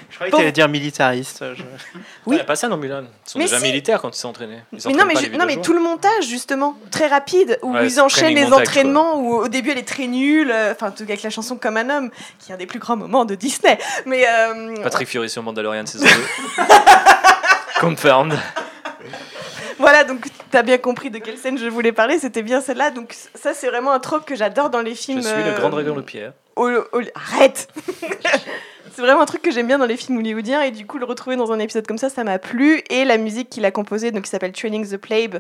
Je 0.09 0.15
croyais 0.15 0.31
que 0.31 0.35
tu 0.35 0.41
allais 0.41 0.51
dire 0.51 0.67
militariste. 0.67 1.45
Oui. 2.25 2.33
Il 2.33 2.33
n'y 2.33 2.39
a 2.39 2.43
pas 2.43 2.55
ça 2.55 2.67
dans 2.67 2.77
Mulan. 2.77 3.03
Ils 3.03 3.29
sont 3.29 3.37
déjà 3.37 3.59
militaires 3.59 4.01
quand 4.01 4.09
ils 4.09 4.19
sont 4.19 4.29
entraînés. 4.29 4.61
mais 4.71 4.93
non, 4.93 5.05
mais, 5.05 5.37
non, 5.37 5.45
mais 5.45 5.57
tout 5.57 5.73
le 5.73 5.79
montage, 5.79 6.25
justement, 6.25 6.75
très 6.89 7.05
rapide, 7.05 7.59
où 7.61 7.77
ils 7.77 8.01
enchaînent 8.01 8.33
les 8.33 8.51
entraînements, 8.51 9.19
où 9.19 9.35
au 9.35 9.47
début 9.47 9.69
elle 9.69 9.77
est 9.77 9.87
très 9.87 10.07
nulle, 10.07 10.49
euh, 10.49 10.71
enfin, 10.71 10.87
en 10.87 10.91
tout 10.91 11.05
cas 11.05 11.13
avec 11.13 11.21
la 11.21 11.29
chanson 11.29 11.55
Comme 11.55 11.77
un 11.77 11.89
homme, 11.91 12.09
qui 12.39 12.51
est 12.51 12.55
un 12.55 12.57
des 12.57 12.65
plus 12.65 12.79
grands 12.79 12.97
moments 12.97 13.25
de 13.25 13.35
Disney. 13.35 13.77
Mais, 14.07 14.25
euh... 14.27 14.81
Patrick 14.81 15.07
Fury 15.07 15.29
sur 15.29 15.43
Mandalorian 15.43 15.85
saison 15.85 16.07
2. 16.07 16.63
Confirmed. 17.79 18.33
Voilà, 19.79 20.03
donc 20.03 20.25
tu 20.51 20.57
as 20.57 20.63
bien 20.63 20.77
compris 20.77 21.09
de 21.09 21.17
quelle 21.17 21.37
scène 21.37 21.57
je 21.57 21.67
voulais 21.67 21.91
parler, 21.91 22.19
c'était 22.19 22.43
bien 22.43 22.61
celle-là. 22.61 22.91
Donc 22.91 23.15
ça, 23.35 23.53
c'est 23.53 23.67
vraiment 23.67 23.91
un 23.91 23.99
trope 23.99 24.25
que 24.25 24.35
j'adore 24.35 24.69
dans 24.69 24.81
les 24.81 24.95
films. 24.95 25.21
Je 25.21 25.27
suis 25.27 25.43
le 25.43 25.53
grand 25.53 25.69
dragon 25.69 25.95
de 25.95 26.01
pierre. 26.01 26.33
Arrête 27.15 27.67
C'est 28.95 29.01
vraiment 29.01 29.21
un 29.21 29.25
truc 29.25 29.41
que 29.41 29.49
j'aime 29.49 29.65
bien 29.65 29.79
dans 29.79 29.87
les 29.87 29.97
films 29.97 30.19
hollywoodiens 30.19 30.61
et 30.61 30.69
du 30.69 30.85
coup 30.85 30.99
le 30.99 31.05
retrouver 31.05 31.35
dans 31.35 31.51
un 31.51 31.57
épisode 31.57 31.87
comme 31.87 31.97
ça, 31.97 32.09
ça 32.09 32.23
m'a 32.23 32.37
plu. 32.37 32.83
Et 32.91 33.05
la 33.05 33.17
musique 33.17 33.49
qu'il 33.49 33.65
a 33.65 33.71
composée, 33.71 34.11
donc 34.11 34.25
qui 34.25 34.29
s'appelle 34.29 34.51
Training 34.51 34.87
the 34.87 34.97
Plabe, 34.97 35.39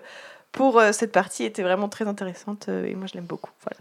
pour 0.51 0.79
euh, 0.79 0.91
cette 0.91 1.11
partie 1.11 1.43
était 1.43 1.61
vraiment 1.61 1.87
très 1.87 2.07
intéressante 2.07 2.67
euh, 2.69 2.85
et 2.85 2.95
moi 2.95 3.05
je 3.05 3.13
l'aime 3.13 3.25
beaucoup. 3.25 3.51
Voilà. 3.63 3.77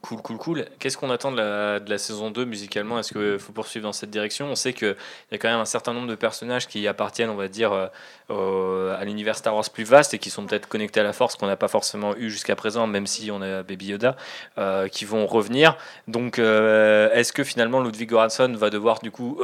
Cool, 0.00 0.22
cool, 0.22 0.36
cool. 0.38 0.64
Qu'est-ce 0.78 0.96
qu'on 0.96 1.10
attend 1.10 1.32
de 1.32 1.38
la, 1.38 1.80
de 1.80 1.90
la, 1.90 1.98
saison 1.98 2.30
2 2.30 2.44
musicalement? 2.44 3.00
Est-ce 3.00 3.12
qu'il 3.12 3.38
faut 3.38 3.52
poursuivre 3.52 3.82
dans 3.84 3.92
cette 3.92 4.10
direction? 4.10 4.46
On 4.46 4.54
sait 4.54 4.72
qu'il 4.72 4.96
y 5.32 5.34
a 5.34 5.38
quand 5.38 5.48
même 5.48 5.58
un 5.58 5.64
certain 5.64 5.92
nombre 5.92 6.06
de 6.06 6.14
personnages 6.14 6.68
qui 6.68 6.86
appartiennent, 6.86 7.30
on 7.30 7.36
va 7.36 7.48
dire, 7.48 7.90
euh, 8.30 8.94
à 8.96 9.04
l'univers 9.04 9.36
Star 9.36 9.54
Wars 9.54 9.64
plus 9.72 9.84
vaste 9.84 10.12
et 10.12 10.18
qui 10.18 10.28
sont 10.30 10.44
peut-être 10.44 10.68
connectés 10.68 11.00
à 11.00 11.02
la 11.02 11.14
force 11.14 11.34
qu'on 11.34 11.46
n'a 11.46 11.56
pas 11.56 11.68
forcément 11.68 12.14
eu 12.16 12.30
jusqu'à 12.30 12.54
présent, 12.54 12.86
même 12.86 13.06
si 13.06 13.30
on 13.30 13.42
a 13.42 13.62
Baby 13.62 13.86
Yoda, 13.86 14.16
euh, 14.58 14.86
qui 14.88 15.04
vont 15.04 15.26
revenir. 15.26 15.76
Donc, 16.06 16.38
euh, 16.38 17.10
est-ce 17.12 17.32
que 17.32 17.42
finalement 17.42 17.80
Ludwig 17.80 18.10
Göransson 18.10 18.52
va 18.54 18.70
devoir, 18.70 19.00
du 19.00 19.10
coup, 19.10 19.40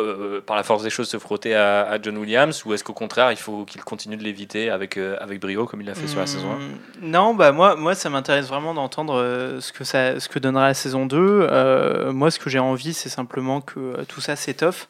par 0.47 0.56
la 0.56 0.62
force 0.62 0.82
des 0.82 0.90
choses, 0.90 1.09
se 1.09 1.18
frotter 1.18 1.55
à, 1.55 1.98
John 2.02 2.18
Williams 2.18 2.64
ou 2.64 2.74
est-ce 2.74 2.85
qu'au 2.85 2.93
contraire, 2.93 3.32
il 3.32 3.39
faut 3.39 3.64
qu'il 3.64 3.82
continue 3.82 4.16
de 4.16 4.22
l'éviter 4.22 4.70
avec, 4.70 4.98
avec 4.98 5.40
brio, 5.40 5.66
comme 5.66 5.81
il 5.81 5.86
l'a 5.86 5.94
fait 5.94 6.06
sur 6.06 6.20
la 6.20 6.26
saison 6.26 6.52
1 6.52 6.55
hmm, 6.55 7.10
Non, 7.10 7.35
bah, 7.35 7.52
moi, 7.52 7.76
moi 7.76 7.94
ça 7.94 8.10
m'intéresse 8.10 8.47
vraiment 8.47 8.74
d'entendre 8.74 9.59
ce 9.60 9.72
que 9.72 9.85
ça. 9.85 10.20
Ce 10.20 10.28
que 10.28 10.39
donnera 10.45 10.69
la 10.69 10.75
saison 10.75 11.07
2. 11.07 11.16
Euh, 11.19 12.12
moi, 12.12 12.31
ce 12.31 12.39
que 12.39 12.49
j'ai 12.51 12.59
envie, 12.59 12.95
c'est 12.95 13.09
simplement 13.09 13.61
que 13.61 13.81
euh, 13.81 14.05
tout 14.07 14.21
ça 14.21 14.37
s'étoffe. 14.37 14.89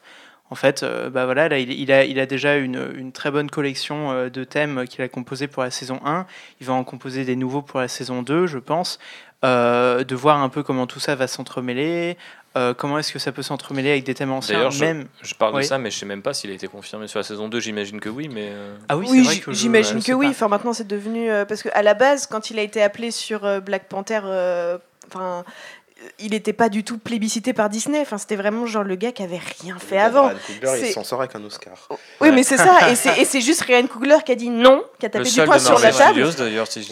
En 0.51 0.55
fait, 0.55 0.83
euh, 0.83 1.09
bah 1.09 1.25
voilà, 1.25 1.49
là, 1.49 1.57
il, 1.57 1.91
a, 1.91 2.03
il 2.05 2.19
a 2.19 2.27
déjà 2.27 2.57
une, 2.57 2.93
une 2.95 3.11
très 3.11 3.31
bonne 3.31 3.49
collection 3.49 4.29
de 4.29 4.43
thèmes 4.43 4.85
qu'il 4.87 5.01
a 5.01 5.07
composé 5.07 5.47
pour 5.47 5.63
la 5.63 5.71
saison 5.71 5.99
1. 6.05 6.27
Il 6.61 6.67
va 6.67 6.73
en 6.73 6.83
composer 6.83 7.25
des 7.25 7.35
nouveaux 7.35 7.63
pour 7.63 7.79
la 7.79 7.87
saison 7.87 8.21
2, 8.21 8.45
je 8.45 8.59
pense. 8.59 8.99
de 9.41 10.15
voir 10.15 10.41
un 10.41 10.49
peu 10.49 10.61
comment 10.61 10.85
tout 10.85 10.99
ça 10.99 11.15
va 11.15 11.25
s'entremêler, 11.25 12.15
comment 12.77 12.99
est-ce 12.99 13.11
que 13.11 13.17
ça 13.17 13.31
peut 13.31 13.41
s'entremêler 13.41 13.89
avec 13.89 14.03
des 14.03 14.13
thèmes 14.13 14.31
anciens 14.31 14.57
D'ailleurs, 14.57 14.75
même... 14.79 15.07
je, 15.23 15.33
parle 15.33 15.57
de 15.57 15.63
ça, 15.63 15.79
mais 15.79 15.89
je 15.89 15.97
sais 15.97 16.05
même 16.05 16.21
pas 16.21 16.35
s'il 16.35 16.51
a 16.51 16.53
été 16.53 16.67
confirmé 16.67 17.07
sur 17.07 17.17
la 17.17 17.23
saison 17.23 17.49
2. 17.49 17.59
J'imagine 17.59 17.99
que 17.99 18.09
oui, 18.09 18.29
mais. 18.31 18.51
Ah 18.87 18.97
oui, 18.97 19.07
oui 19.09 19.41
j'imagine 19.49 20.01
que, 20.03 20.13
oui. 20.13 20.27
Enfin, 20.29 20.47
maintenant, 20.47 20.73
c'est 20.73 20.87
devenu. 20.87 21.27
parce 21.47 21.63
qu'à 21.63 21.81
la 21.81 21.95
base, 21.95 22.27
quand 22.27 22.51
il 22.51 22.59
a 22.59 22.61
été 22.61 22.83
appelé 22.83 23.09
sur 23.09 23.61
Black 23.63 23.89
Panther, 23.89 24.21
enfin, 25.07 25.43
il 26.19 26.31
n'était 26.31 26.53
pas 26.53 26.69
du 26.69 26.83
tout 26.83 26.97
plébiscité 26.97 27.53
par 27.53 27.69
Disney. 27.69 27.99
Enfin, 28.01 28.17
c'était 28.17 28.35
vraiment 28.35 28.65
genre 28.65 28.83
le 28.83 28.95
gars 28.95 29.11
qui 29.11 29.23
avait 29.23 29.41
rien 29.61 29.77
fait 29.79 29.97
avant. 29.97 30.27
Ryan 30.27 30.37
Coogler, 30.47 30.87
il 30.87 30.93
s'en 30.93 31.03
sort 31.03 31.21
avec 31.21 31.35
un 31.35 31.43
Oscar. 31.43 31.89
Oui, 32.21 32.31
mais 32.31 32.43
c'est 32.43 32.57
ça. 32.57 32.91
Et 32.91 33.25
c'est 33.25 33.41
juste 33.41 33.61
Ryan 33.61 33.87
Coogler 33.87 34.17
qui 34.25 34.31
a 34.31 34.35
dit 34.35 34.49
non, 34.49 34.83
qui 34.99 35.05
a 35.05 35.09
tapé 35.09 35.29
du 35.29 35.41
poing 35.43 35.59
sur 35.59 35.79
la 35.79 35.91
table. 35.91 36.25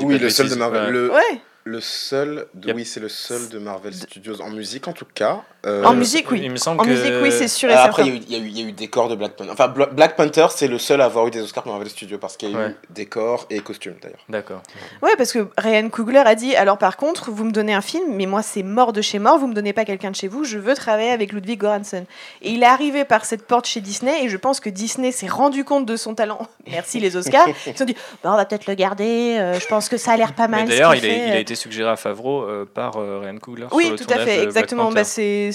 oui, 0.02 0.18
le 0.20 0.30
seul 0.30 0.50
de 0.50 0.56
Marvel. 0.56 0.90
Le... 0.90 1.12
Ouais. 1.12 1.42
Le 1.66 1.80
seul, 1.80 2.48
oui, 2.74 2.84
c'est 2.84 3.00
le 3.00 3.08
seul 3.08 3.48
de 3.48 3.58
Marvel 3.58 3.94
Studios 3.94 4.42
en 4.42 4.50
musique 4.50 4.88
en 4.88 4.94
tout 4.94 5.06
cas. 5.14 5.44
Euh, 5.66 5.84
en 5.86 5.94
musique, 5.94 6.30
oui. 6.30 6.42
Il 6.44 6.52
me 6.52 6.58
semble 6.58 6.82
en 6.82 6.86
musique, 6.86 7.14
oui, 7.22 7.32
c'est 7.32 7.48
sûr 7.48 7.70
et 7.70 7.74
certain. 7.74 7.90
Après, 7.90 8.08
il 8.08 8.30
y, 8.30 8.36
a 8.36 8.38
eu, 8.38 8.48
il 8.48 8.60
y, 8.60 8.64
a 8.64 8.68
eu 8.68 8.72
des 8.74 8.88
corps 8.88 9.08
de 9.08 9.16
Black 9.16 9.34
Panther. 9.38 9.52
Enfin, 9.52 9.70
Black 9.70 10.18
Panther, 10.18 10.48
c'est 10.50 10.68
le 10.68 10.78
seul 10.78 11.00
à 11.00 11.06
avoir 11.06 11.28
eu 11.28 11.32
des 11.32 11.42
Oscars 11.42 11.64
pour 11.64 11.72
Marvel 11.72 11.90
Studios 11.90 12.18
parce 12.18 12.36
qu'il 12.36 12.52
y 12.52 12.56
a 12.56 12.70
eu 12.70 12.76
des 12.90 13.06
corps 13.06 13.46
et 13.50 13.60
costumes 13.62 13.96
d'ailleurs. 14.02 14.20
D'accord. 14.28 14.62
Ouais, 15.02 15.12
parce 15.18 15.32
que 15.32 15.48
Ryan 15.58 15.88
Coogler 15.90 16.24
a 16.26 16.36
dit 16.36 16.56
alors 16.56 16.78
par 16.78 16.98
contre, 16.98 17.32
vous 17.32 17.46
me 17.46 17.52
donnez 17.52 17.74
un 17.74 17.82
film, 17.82 18.14
mais 18.14 18.26
moi 18.26 18.42
c'est 18.42 18.64
mort 18.64 18.92
de 18.92 19.02
chez 19.02 19.20
mort, 19.20 19.40
vous 19.40 19.48
me 19.48 19.54
donnez 19.54 19.72
pas 19.72 19.86
quelqu'un 19.86 20.12
de 20.12 20.16
chez 20.16 20.28
vous, 20.28 20.44
je 20.44 20.58
veux 20.58 20.76
travailler 20.76 21.12
avec 21.12 21.32
Ludwig 21.32 21.62
Göransson. 21.62 22.06
Et 22.42 22.52
il 22.52 22.64
est 22.64 22.68
arrivé 22.68 23.06
par 23.06 23.24
cette 23.24 23.48
porte 23.48 23.66
chez 23.66 23.80
Disney 23.80 24.26
et 24.26 24.30
je 24.30 24.38
pense 24.38 24.60
que 24.60 24.70
Disney 24.70 25.14
s'est 25.14 25.28
rendu 25.28 25.64
compte 25.64 25.86
de 25.86 25.96
son 25.96 26.14
talent. 26.14 26.46
Merci 26.68 27.00
les 27.00 27.16
Oscars. 27.16 27.48
Ils 27.68 27.72
se 27.72 27.78
sont 27.78 27.86
dit 27.86 27.96
bah, 28.22 28.32
on 28.34 28.36
va 28.36 28.46
peut-être 28.46 28.68
le 28.68 28.76
garder, 28.76 29.38
euh, 29.40 29.60
je 29.60 29.68
pense 29.68 29.88
que 29.88 29.96
ça 29.96 30.12
a 30.12 30.18
l'air 30.18 30.34
pas 30.34 30.50
mal. 30.50 30.68
D'ailleurs, 30.68 30.94
il, 30.94 31.06
il, 31.06 31.32
a 31.32 31.40
été 31.40 31.56
suggéré 31.56 31.90
à 31.90 31.96
Favreau 31.96 32.44
euh, 32.44 32.66
par 32.66 32.98
euh, 32.98 33.20
Ryan 33.24 33.38
Coogler. 33.38 33.68
Oui, 33.72 33.94
tout 33.96 34.12
à 34.14 34.18
fait, 34.20 34.44
exactement. 34.44 34.92
Bah, 34.92 35.06
c'est 35.06 35.53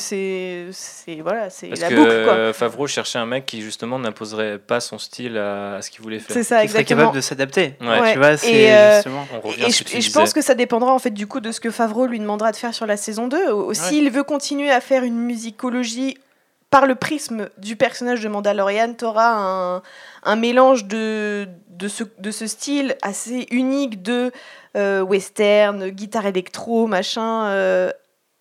voilà, 1.23 1.51
c'est 1.51 1.69
la 1.69 1.89
que 1.89 1.95
boucle. 1.95 2.25
Quoi. 2.25 2.53
Favreau 2.53 2.87
cherchait 2.87 3.19
un 3.19 3.27
mec 3.27 3.47
qui 3.47 3.63
justement 3.63 3.99
n'imposerait 3.99 4.59
pas 4.59 4.81
son 4.81 4.99
style 4.99 5.37
à, 5.37 5.81
ce 5.83 5.91
qu'il 5.91 6.03
voulait 6.03 6.19
faire. 6.19 6.35
C'est 6.35 6.43
ça, 6.43 6.63
exactement. 6.63 6.85
Qui 6.85 6.89
serait 6.89 6.97
capable 6.97 7.17
de 7.17 7.21
s'adapter. 7.21 7.75
Ouais. 7.81 8.13
Tu 8.13 8.19
vois, 8.19 8.33
et, 8.45 8.75
euh, 8.75 9.03
on 9.35 9.47
revient 9.47 9.65
et, 9.67 9.71
je, 9.71 9.97
et 9.97 10.01
je 10.01 10.13
pense 10.13 10.33
que 10.33 10.43
ça 10.43 10.55
dépendra 10.55 10.93
en 10.93 10.99
fait 10.99 11.11
du 11.11 11.27
coup 11.27 11.41
de 11.41 11.53
ce 11.53 11.61
que 11.61 11.71
Favreau 11.71 12.07
lui 12.07 12.19
demandera 12.19 12.53
de 12.53 12.57
faire 12.57 12.75
sur 12.75 12.87
la 12.87 12.97
saison 12.97 13.29
2. 13.29 13.75
S'il 13.75 14.11
veut 14.11 14.25
continuer 14.25 14.71
à 14.71 14.81
faire 14.81 15.05
une 15.05 15.19
musicologie 15.19 16.17
par 16.71 16.87
le 16.87 16.95
prisme 16.95 17.49
du 17.59 17.77
personnage 17.77 18.23
de 18.23 18.29
Mandalorian, 18.29 18.95
tu 18.95 19.05
auras 19.05 19.31
un, 19.31 19.83
un, 20.25 20.37
mélange 20.37 20.85
de, 20.85 21.49
de, 21.71 21.89
ce, 21.89 22.05
de 22.19 22.31
ce 22.31 22.47
style 22.47 22.97
assez 23.01 23.47
unique 23.51 24.03
de 24.03 24.31
euh, 24.77 25.01
western, 25.01 25.89
guitare 25.89 26.27
électro, 26.27 26.87
machin, 26.87 27.47
euh, 27.47 27.91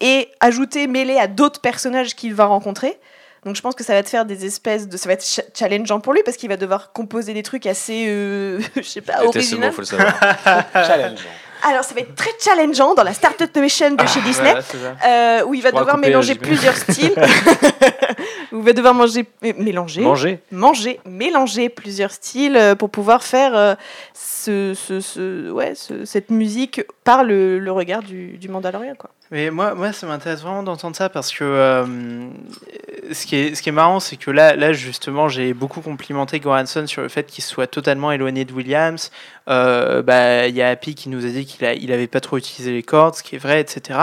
et 0.01 0.29
ajouter, 0.39 0.87
mêler 0.87 1.17
à 1.17 1.27
d'autres 1.27 1.61
personnages 1.61 2.15
qu'il 2.15 2.33
va 2.33 2.45
rencontrer. 2.45 2.99
Donc 3.45 3.55
je 3.55 3.61
pense 3.61 3.75
que 3.75 3.83
ça 3.83 3.93
va 3.93 4.03
te 4.03 4.09
faire 4.09 4.25
des 4.25 4.45
espèces 4.45 4.87
de... 4.87 4.97
Ça 4.97 5.07
va 5.07 5.13
être 5.13 5.25
challengeant 5.53 5.99
pour 5.99 6.13
lui 6.13 6.21
parce 6.23 6.37
qu'il 6.37 6.49
va 6.49 6.57
devoir 6.57 6.91
composer 6.91 7.33
des 7.33 7.43
trucs 7.43 7.65
assez... 7.65 8.05
Euh, 8.07 8.59
je 8.75 8.81
sais 8.81 9.01
pas, 9.01 9.23
originaux. 9.23 9.71
faut 9.71 9.81
le 9.81 9.85
savoir. 9.85 10.13
challengeant. 10.73 11.29
Alors, 11.63 11.83
ça 11.83 11.93
va 11.95 12.01
être 12.01 12.15
très 12.15 12.31
challengeant 12.39 12.93
dans 12.93 13.03
la 13.03 13.13
Startup 13.13 13.53
Nation 13.55 13.91
de 13.91 14.05
chez 14.05 14.19
ah, 14.21 14.27
Disney, 14.27 14.55
euh, 15.05 15.43
où 15.45 15.53
il 15.53 15.61
va 15.61 15.71
devoir 15.71 15.97
mélanger 15.97 16.35
plusieurs 16.35 16.75
styles. 16.75 17.15
il 18.51 18.59
va 18.59 18.73
devoir 18.73 18.93
manger, 18.93 19.25
mélanger, 19.41 20.01
manger, 20.01 20.39
manger, 20.51 20.99
mélanger 21.05 21.69
plusieurs 21.69 22.11
styles 22.11 22.57
euh, 22.57 22.75
pour 22.75 22.89
pouvoir 22.89 23.23
faire 23.23 23.55
euh, 23.55 23.75
ce, 24.13 24.73
ce, 24.73 24.99
ce, 24.99 25.51
ouais, 25.51 25.73
cette 26.05 26.29
musique 26.29 26.81
par 27.03 27.23
le, 27.23 27.59
le 27.59 27.71
regard 27.71 28.03
du, 28.03 28.37
du 28.37 28.49
Mandalorian, 28.49 28.95
quoi. 28.95 29.09
Mais 29.29 29.49
moi, 29.49 29.75
moi 29.75 29.91
ça 29.91 30.07
m'intéresse 30.07 30.41
vraiment 30.41 30.63
d'entendre 30.63 30.95
ça 30.95 31.09
parce 31.09 31.33
que 31.33 31.43
euh, 31.43 31.85
ce, 33.11 33.25
qui 33.25 33.35
est, 33.35 33.55
ce 33.55 33.61
qui 33.61 33.69
est 33.69 33.73
marrant, 33.73 33.99
c'est 33.99 34.15
que 34.15 34.31
là, 34.31 34.55
là 34.55 34.71
justement, 34.71 35.27
j'ai 35.27 35.53
beaucoup 35.53 35.81
complimenté 35.81 36.39
Goranson 36.39 36.87
sur 36.87 37.01
le 37.01 37.09
fait 37.09 37.25
qu'il 37.25 37.43
soit 37.43 37.67
totalement 37.67 38.11
éloigné 38.13 38.45
de 38.45 38.53
Williams. 38.53 39.11
Euh, 39.49 40.01
bah, 40.01 40.47
il 40.47 40.55
y 40.55 40.61
a 40.61 40.69
Happy 40.69 40.95
qui 40.95 41.09
nous 41.09 41.25
a 41.25 41.29
dit 41.29 41.45
qu'il 41.45 41.65
n'avait 41.65 41.77
il 41.77 41.91
avait 41.91 42.07
pas 42.07 42.21
trop 42.21 42.37
utilisé 42.37 42.71
les 42.71 42.83
cordes, 42.83 43.15
ce 43.15 43.23
qui 43.23 43.35
est 43.35 43.39
vrai, 43.39 43.59
etc. 43.59 43.99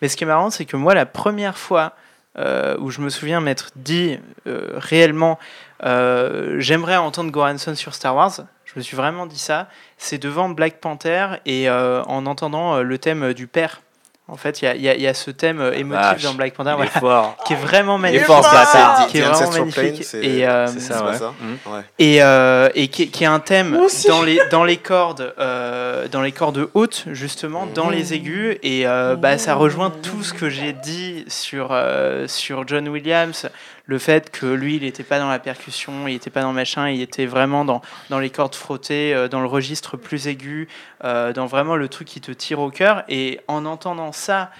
Mais 0.00 0.08
ce 0.08 0.16
qui 0.16 0.24
est 0.24 0.26
marrant, 0.26 0.50
c'est 0.50 0.64
que 0.64 0.76
moi, 0.76 0.94
la 0.94 1.06
première 1.06 1.58
fois 1.58 1.92
euh, 2.38 2.76
où 2.78 2.90
je 2.90 3.00
me 3.00 3.10
souviens 3.10 3.40
m'être 3.40 3.70
dit 3.76 4.18
réellement 4.46 5.38
j'aimerais 5.84 6.96
entendre 6.96 7.30
Goranson 7.30 7.74
sur 7.74 7.94
Star 7.94 8.14
Wars, 8.14 8.40
je 8.64 8.72
me 8.76 8.80
suis 8.82 8.96
vraiment 8.96 9.26
dit 9.26 9.38
ça, 9.38 9.68
c'est 9.98 10.18
devant 10.18 10.48
Black 10.48 10.80
Panther 10.80 11.36
et 11.44 11.68
en 11.68 12.26
entendant 12.26 12.82
le 12.82 12.98
thème 12.98 13.34
du 13.34 13.46
père 13.46 13.80
En 14.32 14.38
fait, 14.38 14.62
il 14.62 14.80
y, 14.80 15.02
y 15.02 15.06
a, 15.06 15.12
ce 15.12 15.30
thème 15.30 15.60
euh, 15.60 15.74
émotif 15.74 16.22
dans 16.22 16.32
Black 16.32 16.54
Panther 16.54 16.74
qui 17.44 17.52
est 17.52 17.56
vraiment 17.56 17.98
magnifique. 17.98 18.26
Qui 19.10 19.18
est 19.18 19.20
vraiment 19.20 19.66
magnifique. 19.66 20.14
Et, 20.14 20.48
euh, 20.48 20.66
ça, 20.68 21.04
ouais. 21.04 21.18
ça. 21.18 21.34
Mmh. 21.38 21.70
et, 21.98 22.22
euh, 22.22 22.70
et 22.74 22.88
qui, 22.88 23.10
qui, 23.10 23.24
est 23.24 23.26
un 23.26 23.40
thème 23.40 23.78
dans 24.08 24.22
les, 24.22 24.40
dans 24.50 24.64
les 24.64 24.78
cordes, 24.78 25.34
euh, 25.38 26.08
dans 26.08 26.22
les 26.22 26.32
cordes 26.32 26.66
hautes, 26.72 27.04
justement, 27.08 27.66
dans 27.66 27.90
les 27.90 28.04
mmh. 28.04 28.14
aigus. 28.14 28.58
Et 28.62 28.84
bah, 29.18 29.36
ça 29.36 29.54
rejoint 29.54 29.90
tout 29.90 30.22
ce 30.22 30.32
que 30.32 30.48
j'ai 30.48 30.72
dit 30.72 31.26
sur, 31.28 31.78
sur 32.26 32.66
John 32.66 32.88
Williams, 32.88 33.50
le 33.86 33.98
fait 33.98 34.30
que 34.30 34.46
lui, 34.46 34.76
il 34.76 34.82
n'était 34.82 35.02
pas 35.02 35.18
dans 35.18 35.28
la 35.28 35.38
percussion, 35.38 36.06
il 36.06 36.14
n'était 36.14 36.30
pas 36.30 36.42
dans 36.42 36.52
machin, 36.52 36.88
il 36.88 37.00
était 37.00 37.26
vraiment 37.26 37.64
dans, 37.64 37.82
dans 38.10 38.18
les 38.18 38.30
cordes 38.30 38.54
frottées, 38.54 39.14
euh, 39.14 39.28
dans 39.28 39.40
le 39.40 39.46
registre 39.46 39.96
plus 39.96 40.28
aigu, 40.28 40.68
euh, 41.04 41.32
dans 41.32 41.46
vraiment 41.46 41.76
le 41.76 41.88
truc 41.88 42.08
qui 42.08 42.20
te 42.20 42.32
tire 42.32 42.60
au 42.60 42.70
cœur. 42.70 43.04
Et 43.08 43.40
en 43.48 43.64
entendant 43.66 44.12
ça, 44.12 44.50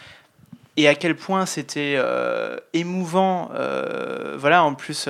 et 0.76 0.88
à 0.88 0.94
quel 0.94 1.14
point 1.14 1.46
c'était 1.46 1.94
euh, 1.96 2.56
émouvant, 2.72 3.50
voilà, 4.36 4.64
en 4.64 4.74
plus. 4.74 5.08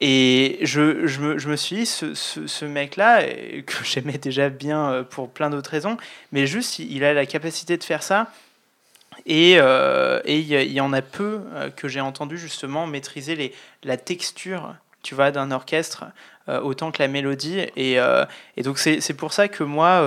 et 0.00 0.58
je, 0.62 1.06
je, 1.06 1.20
me, 1.20 1.38
je, 1.38 1.48
me, 1.48 1.56
suis 1.56 1.76
dit, 1.76 1.86
ce, 1.86 2.14
ce, 2.14 2.64
mec-là, 2.64 3.22
que 3.22 3.74
j'aimais 3.84 4.18
déjà 4.18 4.48
bien 4.48 5.06
pour 5.08 5.30
plein 5.30 5.50
d'autres 5.50 5.70
raisons, 5.70 5.98
mais 6.32 6.46
juste, 6.46 6.78
il 6.78 7.04
a 7.04 7.14
la 7.14 7.26
capacité 7.26 7.76
de 7.76 7.84
faire 7.84 8.02
ça 8.02 8.28
et 9.26 9.56
euh, 9.58 10.20
il 10.24 10.52
y, 10.52 10.80
en 10.80 10.92
a 10.92 11.02
peu 11.02 11.40
euh, 11.52 11.68
que 11.70 11.88
j'ai 11.88 12.00
entendu 12.00 12.38
justement 12.38 12.86
maîtriser 12.86 13.34
les, 13.34 13.52
la 13.82 13.96
texture 13.96 14.74
tu 15.02 15.14
vois, 15.14 15.30
d'un 15.30 15.52
orchestre 15.52 16.04
euh, 16.48 16.60
autant 16.60 16.90
que 16.90 17.00
la 17.00 17.08
mélodie. 17.08 17.58
Et, 17.76 17.96
et 18.56 18.62
donc 18.62 18.78
c'est 18.78 19.16
pour 19.16 19.32
ça 19.32 19.46
que 19.46 19.62
moi, 19.62 20.02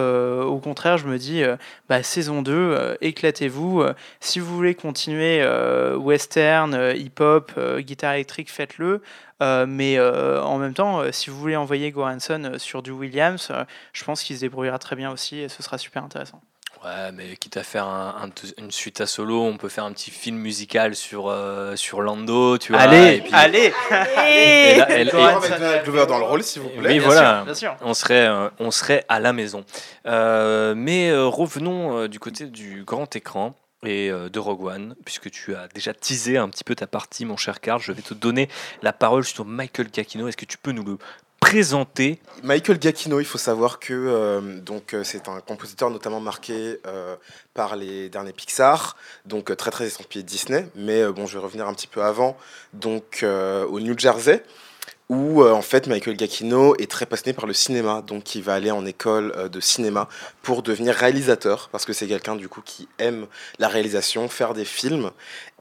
au 0.46 0.58
contraire, 0.58 0.98
je 0.98 1.08
me 1.08 1.18
dis, 1.18 1.42
bah, 1.88 2.04
saison 2.04 2.42
2, 2.42 2.98
éclatez-vous. 3.00 3.84
si 4.20 4.40
vous 4.40 4.56
voulez 4.56 4.76
continuer 4.76 5.42
western, 5.96 6.94
hip-hop, 6.98 7.58
guitare 7.80 8.16
électrique, 8.16 8.52
faites-le. 8.52 9.02
mais 9.40 9.98
en 10.00 10.58
même 10.58 10.74
temps, 10.74 11.02
si 11.14 11.30
vous 11.30 11.40
voulez 11.40 11.56
envoyer 11.56 11.92
Goranson 11.92 12.54
sur 12.58 12.84
du 12.84 12.92
Williams, 12.92 13.54
je 13.94 14.04
pense 14.04 14.22
qu'il 14.22 14.36
se 14.36 14.42
débrouillera 14.42 14.80
très 14.80 14.98
bien 14.98 15.12
aussi 15.12 15.40
et 15.40 15.48
ce 15.48 15.64
sera 15.64 15.78
super 15.78 16.04
intéressant. 16.04 16.42
Ouais, 16.84 17.12
mais 17.14 17.36
quitte 17.36 17.58
à 17.58 17.64
faire 17.64 17.86
un, 17.86 18.30
une 18.58 18.72
suite 18.72 19.02
à 19.02 19.06
solo, 19.06 19.44
on 19.44 19.58
peut 19.58 19.68
faire 19.68 19.84
un 19.84 19.92
petit 19.92 20.12
film 20.12 20.38
musical 20.38 20.96
sur, 20.96 21.28
euh, 21.28 21.76
sur 21.76 22.02
Lando, 22.02 22.58
tu 22.58 22.72
vois. 22.72 22.82
Allez, 22.82 23.22
allez, 23.34 23.74
allez 23.92 25.02
et 25.02 25.06
dans 26.06 26.20
le 26.20 26.24
rôle, 26.24 26.42
s'il 26.42 26.62
vous 26.62 26.70
plaît. 26.70 26.94
Oui, 26.94 27.00
voilà, 27.00 27.46
On, 27.82 27.94
serait, 27.94 28.28
euh, 28.28 28.50
on 28.60 28.72
serait 28.72 29.04
à 29.10 29.20
la 29.20 29.34
maison. 29.34 29.66
Euh, 30.06 30.74
mais 30.74 31.12
revenons 31.14 32.08
du 32.08 32.20
côté 32.20 32.46
du 32.46 32.84
grand 32.86 33.14
écran 33.14 33.56
et 33.86 34.10
de 34.10 34.40
Rogue 34.40 34.64
One, 34.64 34.96
puisque 35.04 35.30
tu 35.32 35.56
as 35.56 35.68
déjà 35.68 35.94
teasé 35.94 36.38
un 36.38 36.48
petit 36.48 36.64
peu 36.64 36.76
ta 36.76 36.88
partie, 36.88 37.26
mon 37.26 37.36
cher 37.36 37.60
Karl. 37.60 37.82
Je 37.82 37.92
vais 37.92 38.02
te 38.02 38.14
donner 38.14 38.48
la 38.84 38.94
parole 38.94 39.26
sur 39.26 39.44
Michael 39.44 39.90
Giacchino. 39.92 40.30
Est-ce 40.30 40.38
que 40.38 40.46
tu 40.46 40.58
peux 40.58 40.72
nous 40.72 40.84
le 40.84 40.98
Michael 42.44 42.80
Giacchino, 42.80 43.20
il 43.20 43.26
faut 43.26 43.38
savoir 43.38 43.80
que 43.80 43.94
euh, 43.94 44.60
donc 44.60 44.94
euh, 44.94 45.04
c'est 45.04 45.28
un 45.28 45.40
compositeur 45.42 45.90
notamment 45.90 46.20
marqué 46.20 46.80
euh, 46.86 47.16
par 47.54 47.76
les 47.76 48.10
derniers 48.10 48.34
Pixar, 48.34 48.96
donc 49.26 49.56
très 49.58 49.72
très 49.72 49.88
estampillé 49.88 50.24
Disney. 50.24 50.68
Mais 50.76 51.06
bon, 51.08 51.26
je 51.26 51.38
vais 51.38 51.44
revenir 51.44 51.68
un 51.68 51.74
petit 51.74 51.88
peu 51.88 52.04
avant, 52.04 52.38
donc 52.74 53.24
au 53.24 53.80
New 53.80 53.98
Jersey 53.98 54.44
où 55.10 55.42
euh, 55.42 55.52
en 55.52 55.64
fait 55.64 55.88
Michael 55.88 56.18
Giacchino 56.18 56.76
est 56.76 56.90
très 56.90 57.08
passionné 57.08 57.34
par 57.34 57.48
le 57.48 57.54
cinéma, 57.54 58.04
donc 58.06 58.36
il 58.36 58.44
va 58.44 58.54
aller 58.54 58.70
en 58.70 58.86
école 58.86 59.34
euh, 59.36 59.50
de 59.50 59.60
cinéma 59.60 60.08
pour 60.44 60.62
devenir 60.62 60.94
réalisateur, 60.94 61.70
parce 61.72 61.86
que 61.86 61.94
c'est 61.94 62.08
quelqu'un 62.08 62.36
du 62.36 62.48
coup 62.48 62.62
qui 62.64 62.88
aime 63.00 63.26
la 63.58 63.68
réalisation, 63.68 64.30
faire 64.30 64.54
des 64.54 64.66
films, 64.66 65.10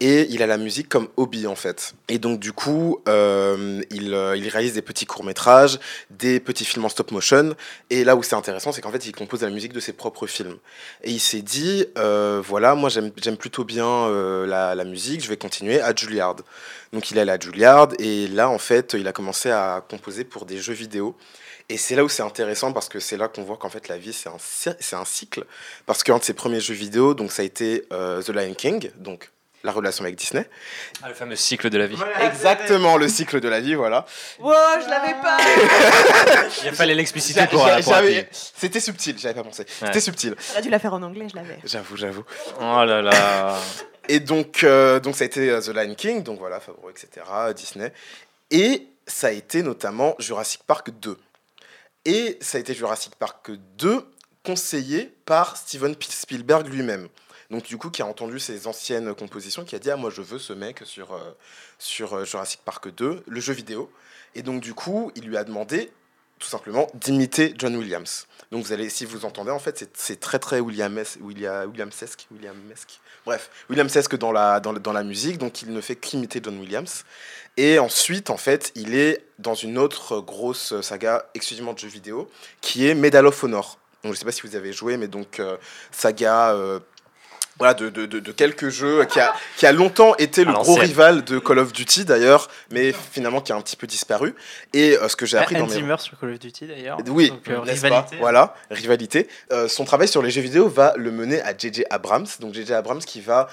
et 0.01 0.27
il 0.31 0.43
a 0.43 0.47
la 0.47 0.59
musique 0.59 0.91
comme 0.91 1.09
hobby 1.17 1.47
en 1.47 1.55
fait. 1.55 1.95
Et 2.09 2.19
donc 2.19 2.39
du 2.39 2.53
coup, 2.53 3.01
euh, 3.09 3.81
il, 3.91 4.15
réalise 4.15 4.75
des 4.75 4.83
petits 4.83 5.07
courts 5.07 5.25
métrages, 5.25 5.81
des 6.11 6.41
petits 6.41 6.67
films 6.67 6.85
en 6.85 6.91
stop 6.91 7.11
motion, 7.11 7.55
et 7.89 8.05
là 8.05 8.17
où 8.17 8.23
c'est 8.23 8.37
intéressant, 8.37 8.73
c'est 8.73 8.83
qu'en 8.83 8.93
fait 8.93 9.07
il 9.07 9.13
compose 9.13 9.41
la 9.43 9.51
musique 9.51 9.73
de 9.73 9.81
ses 9.81 9.95
propres 9.95 10.27
films. 10.27 10.59
Et 11.03 11.11
il 11.11 11.21
s'est 11.21 11.43
dit, 11.43 11.87
voilà, 11.97 12.75
moi 12.75 12.91
j'aime 12.91 13.37
plutôt 13.39 13.65
bien 13.65 14.09
la, 14.47 14.75
la 14.75 14.85
musique, 14.85 15.23
je 15.23 15.29
vais 15.29 15.39
continuer 15.39 15.81
à 15.81 15.95
Juilliard. 15.95 16.37
Donc 16.93 17.11
il 17.11 17.19
est 17.19 17.21
allé 17.21 17.33
à 17.33 17.39
Juilliard 17.39 17.89
et 17.99 18.29
là 18.29 18.49
en 18.49 18.59
fait 18.59 18.95
il 18.95 19.07
a 19.07 19.13
commencé 19.13 19.38
à 19.47 19.85
composer 19.89 20.25
pour 20.25 20.45
des 20.45 20.59
jeux 20.59 20.75
vidéo. 20.75 21.17
Et 21.71 21.77
c'est 21.77 21.95
là 21.95 22.05
où 22.05 22.09
c'est 22.09 22.23
intéressant 22.23 22.73
parce 22.73 22.89
que 22.89 22.99
c'est 22.99 23.17
là 23.17 23.29
qu'on 23.29 23.43
voit 23.43 23.59
qu'en 23.59 23.69
fait 23.69 23.89
la 23.89 23.99
vie 23.99 24.13
c'est 24.15 24.29
un, 24.29 24.37
c'est 24.39 24.97
un 24.97 25.05
cycle. 25.05 25.45
Parce 25.87 26.03
qu'un 26.03 26.19
de 26.19 26.25
ses 26.25 26.35
premiers 26.35 26.61
jeux 26.61 26.75
vidéo, 26.75 27.15
donc 27.15 27.31
ça 27.31 27.43
a 27.43 27.45
été 27.45 27.85
euh, 27.93 28.23
The 28.23 28.31
Lion 28.31 28.55
King, 28.55 28.91
donc 28.97 29.31
la 29.65 29.73
relation 29.73 30.05
avec 30.05 30.17
Disney. 30.17 30.49
Ah, 31.03 31.09
le 31.09 31.15
fameux 31.15 31.37
cycle 31.37 31.69
de 31.69 31.79
la 31.79 31.87
vie. 31.87 31.97
Exactement, 32.21 32.97
le 32.97 33.09
cycle 33.09 33.41
de 33.41 33.49
la 33.49 33.61
vie, 33.61 33.75
voilà. 33.75 34.07
Wow, 34.39 34.55
je 34.83 34.89
l'avais 34.89 35.15
pas 35.21 35.37
Il 36.65 36.73
fallait 36.73 36.95
l'expliciter 36.95 37.47
pour, 37.49 37.69
C'était 38.31 38.81
subtil, 38.81 39.19
j'avais 39.19 39.35
pas 39.35 39.45
pensé. 39.45 39.67
C'était 39.69 40.01
subtil. 40.01 40.37
J'aurais 40.49 40.63
dû 40.63 40.71
la 40.71 40.79
faire 40.79 40.95
en 40.95 41.03
anglais, 41.03 41.27
je 41.31 41.37
l'avais. 41.37 41.59
J'avoue, 41.65 41.97
j'avoue. 41.97 42.25
Oh 42.61 42.85
là 42.85 43.03
là 43.03 43.57
Et 44.09 44.21
donc, 44.21 44.63
euh, 44.63 45.01
donc 45.01 45.17
ça 45.17 45.25
a 45.25 45.27
été 45.27 45.51
euh, 45.51 45.61
The 45.61 45.69
Lion 45.69 45.95
King, 45.95 46.23
donc 46.23 46.39
voilà, 46.39 46.61
Favreau, 46.61 46.91
etc., 46.91 47.27
Disney. 47.55 47.93
Et 48.51 48.87
ça 49.09 49.29
a 49.29 49.31
été 49.31 49.63
notamment 49.63 50.15
Jurassic 50.19 50.63
Park 50.65 50.91
2. 50.91 51.19
Et 52.05 52.39
ça 52.41 52.59
a 52.59 52.61
été 52.61 52.75
Jurassic 52.75 53.17
Park 53.17 53.51
2 53.79 54.05
conseillé 54.45 55.13
par 55.25 55.57
Steven 55.57 55.95
Spielberg 56.01 56.69
lui-même. 56.69 57.09
Donc 57.51 57.65
du 57.65 57.79
coup, 57.79 57.91
qui 57.91 58.03
a 58.03 58.07
entendu 58.07 58.39
ses 58.39 58.67
anciennes 58.67 59.15
compositions, 59.15 59.65
qui 59.65 59.75
a 59.75 59.79
dit 59.79 59.91
ah 59.91 59.97
moi 59.97 60.11
je 60.11 60.23
veux 60.23 60.39
ce 60.39 60.53
mec 60.53 60.83
sur 60.85 61.15
euh, 61.15 61.37
sur 61.79 62.25
Jurassic 62.25 62.61
Park 62.65 62.95
2, 62.95 63.25
le 63.27 63.41
jeu 63.41 63.55
vidéo. 63.55 63.91
Et 64.35 64.43
donc 64.43 64.61
du 64.61 64.75
coup, 64.75 65.11
il 65.17 65.25
lui 65.25 65.37
a 65.37 65.45
demandé 65.45 65.91
tout 66.39 66.49
simplement 66.49 66.89
d'imiter 66.95 67.55
John 67.57 67.77
Williams. 67.77 68.27
Donc 68.51 68.65
vous 68.65 68.73
allez, 68.73 68.89
si 68.89 69.05
vous 69.05 69.25
entendez, 69.25 69.51
en 69.51 69.59
fait, 69.59 69.91
c'est 69.95 70.21
très 70.21 70.39
très 70.39 70.61
Williams, 70.61 71.19
William, 71.21 71.69
Williamsesque, 71.71 72.27
Williamesque. 72.31 73.01
Bref, 73.27 73.51
Williamsesque 73.69 74.17
dans 74.17 74.33
la, 74.33 74.59
dans, 74.61 74.73
dans 74.73 74.93
la 74.93 75.05
musique, 75.05 75.37
donc 75.39 75.61
il 75.61 75.73
ne 75.73 75.81
fait 75.81 75.97
qu'imiter 75.97 76.41
John 76.43 76.59
Williams. 76.59 77.05
Et 77.59 77.79
ensuite, 77.79 78.31
en 78.31 78.37
fait, 78.37 78.73
il 78.75 78.95
est 78.95 79.25
dans 79.39 79.55
une 79.55 79.77
autre 79.79 80.21
grosse 80.21 80.81
saga 80.81 81.27
exclusivement 81.35 81.75
de 81.75 81.79
jeux 81.79 81.89
vidéo, 81.89 82.31
qui 82.61 82.87
est 82.87 82.95
Medal 82.95 83.27
of 83.27 83.43
Honor. 83.45 83.79
Donc, 84.05 84.15
je 84.15 84.19
sais 84.19 84.25
pas 84.25 84.33
si 84.33 84.43
vous 84.43 84.57
avez 84.57 84.73
joué, 84.73 84.97
mais 84.97 85.09
donc 85.09 85.41
euh, 85.41 85.57
saga 85.91 86.53
euh, 86.53 86.79
voilà, 87.59 87.75
de, 87.75 87.89
de, 87.89 88.07
de, 88.07 88.33
quelques 88.33 88.69
jeux, 88.69 89.05
qui 89.07 89.19
a, 89.19 89.35
qui 89.57 89.67
a 89.67 89.73
longtemps 89.73 90.15
été 90.17 90.45
le 90.45 90.53
gros 90.53 90.75
rival 90.75 91.25
de 91.25 91.39
Call 91.39 91.59
of 91.59 91.73
Duty 91.73 92.05
d'ailleurs, 92.05 92.49
mais 92.71 92.93
finalement 92.93 93.41
qui 93.41 93.53
a 93.53 93.57
un 93.57 93.61
petit 93.61 93.77
peu 93.77 93.87
disparu. 93.87 94.35
Et 94.73 94.97
euh, 94.97 95.09
ce 95.09 95.17
que 95.17 95.27
j'ai 95.27 95.39
appris 95.39 95.57
dans 95.57 95.67
mes... 95.67 95.99
sur 95.99 96.19
Call 96.19 96.33
of 96.33 96.39
Duty 96.39 96.67
d'ailleurs. 96.67 96.99
Oui, 97.09 97.33
euh, 97.49 97.61
rivalité. 97.61 98.17
voilà, 98.21 98.55
rivalité. 98.71 99.29
Euh, 99.53 99.67
son 99.67 99.85
travail 99.85 100.07
sur 100.07 100.23
les 100.23 100.31
jeux 100.31 100.41
vidéo 100.41 100.69
va 100.69 100.95
le 100.97 101.11
mener 101.11 101.41
à 101.43 101.57
JJ 101.57 101.85
Abrams. 101.91 102.27
Donc 102.41 102.55
JJ 102.55 102.73
Abrams 102.73 103.01
qui 103.01 103.21
va 103.21 103.49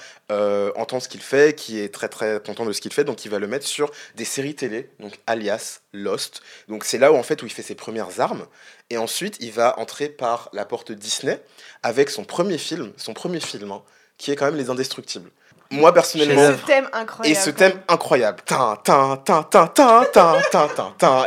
entendre 0.76 1.02
ce 1.02 1.08
qu'il 1.08 1.20
fait, 1.22 1.56
qui 1.56 1.80
est 1.80 1.92
très 1.92 2.08
très 2.08 2.40
content 2.40 2.64
de 2.64 2.72
ce 2.72 2.80
qu'il 2.80 2.92
fait, 2.92 3.04
donc 3.04 3.24
il 3.24 3.30
va 3.30 3.38
le 3.38 3.46
mettre 3.46 3.66
sur 3.66 3.90
des 4.14 4.24
séries 4.24 4.54
télé, 4.54 4.90
donc 5.00 5.14
alias 5.26 5.80
Lost. 5.92 6.42
Donc 6.68 6.84
c'est 6.84 6.98
là 6.98 7.12
où 7.12 7.16
en 7.16 7.22
fait 7.22 7.42
où 7.42 7.46
il 7.46 7.52
fait 7.52 7.62
ses 7.62 7.74
premières 7.74 8.20
armes. 8.20 8.46
Et 8.90 8.98
ensuite 8.98 9.36
il 9.40 9.50
va 9.50 9.78
entrer 9.80 10.08
par 10.08 10.48
la 10.52 10.64
porte 10.64 10.92
Disney 10.92 11.42
avec 11.82 12.10
son 12.10 12.24
premier 12.24 12.58
film, 12.58 12.92
son 12.96 13.14
premier 13.14 13.40
film. 13.40 13.72
Hein, 13.72 13.82
qui 14.18 14.32
est 14.32 14.36
quand 14.36 14.46
même 14.46 14.56
Les 14.56 14.70
Indestructibles. 14.70 15.30
Moi, 15.70 15.92
personnellement. 15.92 16.50
Et 16.50 16.54
ce 16.54 16.66
thème 16.66 16.88
incroyable. 16.92 17.38
Et 17.38 17.40
ce 17.40 17.50
thème 17.50 17.80
incroyable. 17.88 18.42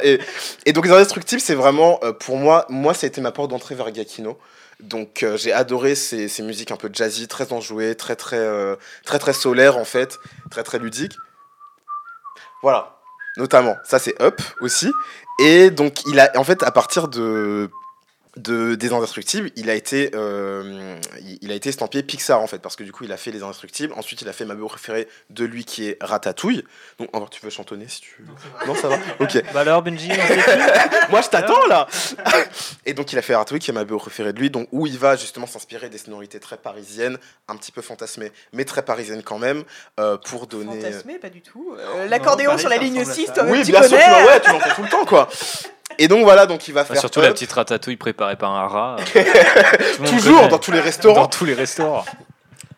Et, 0.03 0.19
et 0.65 0.73
donc, 0.73 0.85
Les 0.85 0.91
Indestructibles, 0.91 1.41
c'est 1.41 1.55
vraiment, 1.55 1.99
euh, 2.03 2.13
pour 2.13 2.37
moi, 2.37 2.65
moi, 2.69 2.93
ça 2.93 3.05
a 3.05 3.07
été 3.07 3.21
ma 3.21 3.31
porte 3.31 3.49
d'entrée 3.49 3.75
vers 3.75 3.93
Giacchino. 3.93 4.37
Donc, 4.79 5.23
euh, 5.23 5.35
j'ai 5.35 5.51
adoré 5.51 5.93
ces, 5.95 6.29
ces, 6.29 6.41
musiques 6.41 6.71
un 6.71 6.77
peu 6.77 6.89
jazzy, 6.91 7.27
très 7.27 7.51
enjouées, 7.51 7.95
très, 7.95 8.15
très, 8.15 8.37
euh, 8.37 8.77
très, 9.03 9.19
très 9.19 9.33
solaires, 9.33 9.77
en 9.77 9.83
fait, 9.83 10.17
très, 10.49 10.63
très 10.63 10.79
ludiques. 10.79 11.17
Voilà. 12.61 12.95
Notamment. 13.35 13.75
Ça, 13.83 13.99
c'est 13.99 14.19
Up 14.21 14.41
aussi. 14.61 14.91
Et 15.39 15.69
donc, 15.69 16.05
il 16.05 16.19
a, 16.19 16.31
en 16.35 16.43
fait, 16.43 16.63
à 16.63 16.71
partir 16.71 17.09
de 17.09 17.69
de, 18.41 18.75
des 18.75 18.93
Indestructibles, 18.93 19.51
il 19.55 19.69
a 19.69 19.75
été, 19.75 20.11
euh, 20.15 20.97
il, 21.41 21.51
a 21.51 21.55
été 21.55 21.69
estampillé 21.69 22.03
Pixar 22.03 22.41
en 22.41 22.47
fait, 22.47 22.59
parce 22.59 22.75
que 22.75 22.83
du 22.83 22.91
coup 22.91 23.03
il 23.03 23.11
a 23.11 23.17
fait 23.17 23.31
les 23.31 23.43
Indestructibles. 23.43 23.93
Ensuite, 23.95 24.21
il 24.21 24.29
a 24.29 24.33
fait 24.33 24.45
ma 24.45 24.55
préférée 24.55 25.07
de 25.29 25.45
lui 25.45 25.65
qui 25.65 25.87
est 25.87 25.97
Ratatouille. 26.01 26.63
Donc, 26.99 27.15
encore, 27.15 27.29
tu 27.29 27.41
veux 27.41 27.49
chantonner 27.49 27.87
si 27.87 28.01
tu. 28.01 28.25
Non, 28.67 28.75
ça 28.75 28.87
va. 28.89 28.97
Ok. 29.19 29.41
Bah 29.53 29.61
alors, 29.61 29.81
Benji, 29.81 30.09
moi 31.09 31.21
je 31.21 31.29
t'attends 31.29 31.65
là. 31.67 31.87
Et 32.85 32.93
donc, 32.93 33.11
il 33.11 33.17
a 33.17 33.21
fait 33.21 33.35
Ratatouille 33.35 33.59
qui 33.59 33.71
est 33.71 33.73
ma 33.73 33.85
préférée 33.85 34.31
de 34.31 34.39
lui, 34.39 34.49
donc 34.49 34.67
où 34.71 34.85
il 34.85 34.97
va 34.97 35.15
justement 35.15 35.47
s'inspirer 35.47 35.89
des 35.89 35.97
sonorités 35.97 36.39
très 36.39 36.57
parisiennes, 36.57 37.17
un 37.47 37.55
petit 37.55 37.71
peu 37.71 37.81
fantasmées, 37.81 38.31
mais 38.53 38.65
très 38.65 38.83
parisiennes 38.83 39.23
quand 39.23 39.39
même, 39.39 39.63
euh, 39.99 40.17
pour 40.17 40.47
donner. 40.47 40.81
Fantasmées, 40.81 41.17
pas 41.17 41.29
du 41.29 41.41
tout. 41.41 41.75
Euh, 41.77 42.07
l'accordéon 42.07 42.57
sur 42.57 42.69
la 42.69 42.77
ligne 42.77 43.03
6, 43.03 43.33
toi 43.33 43.43
Oui, 43.47 43.63
bien 43.63 43.81
sûr, 43.83 43.97
tu 43.97 44.51
ouais, 44.51 44.59
fais 44.59 44.75
tout 44.75 44.83
le 44.83 44.89
temps 44.89 45.05
quoi. 45.05 45.27
Et 45.99 46.07
donc 46.07 46.23
voilà, 46.23 46.45
donc 46.45 46.67
il 46.69 46.73
va 46.73 46.85
faire. 46.85 46.97
surtout 46.97 47.19
la 47.19 47.31
petite 47.31 47.51
ratatouille 47.51 47.97
préparée 47.97 48.37
par 48.37 48.55
un 48.55 48.67
rat. 48.67 48.95
Toujours 50.05 50.47
dans 50.47 50.57
tous 50.57 50.71
les 50.71 50.79
restaurants. 50.79 51.23
Dans 51.23 51.27
tous 51.27 51.43
les 51.43 51.53
restaurants. 51.53 52.05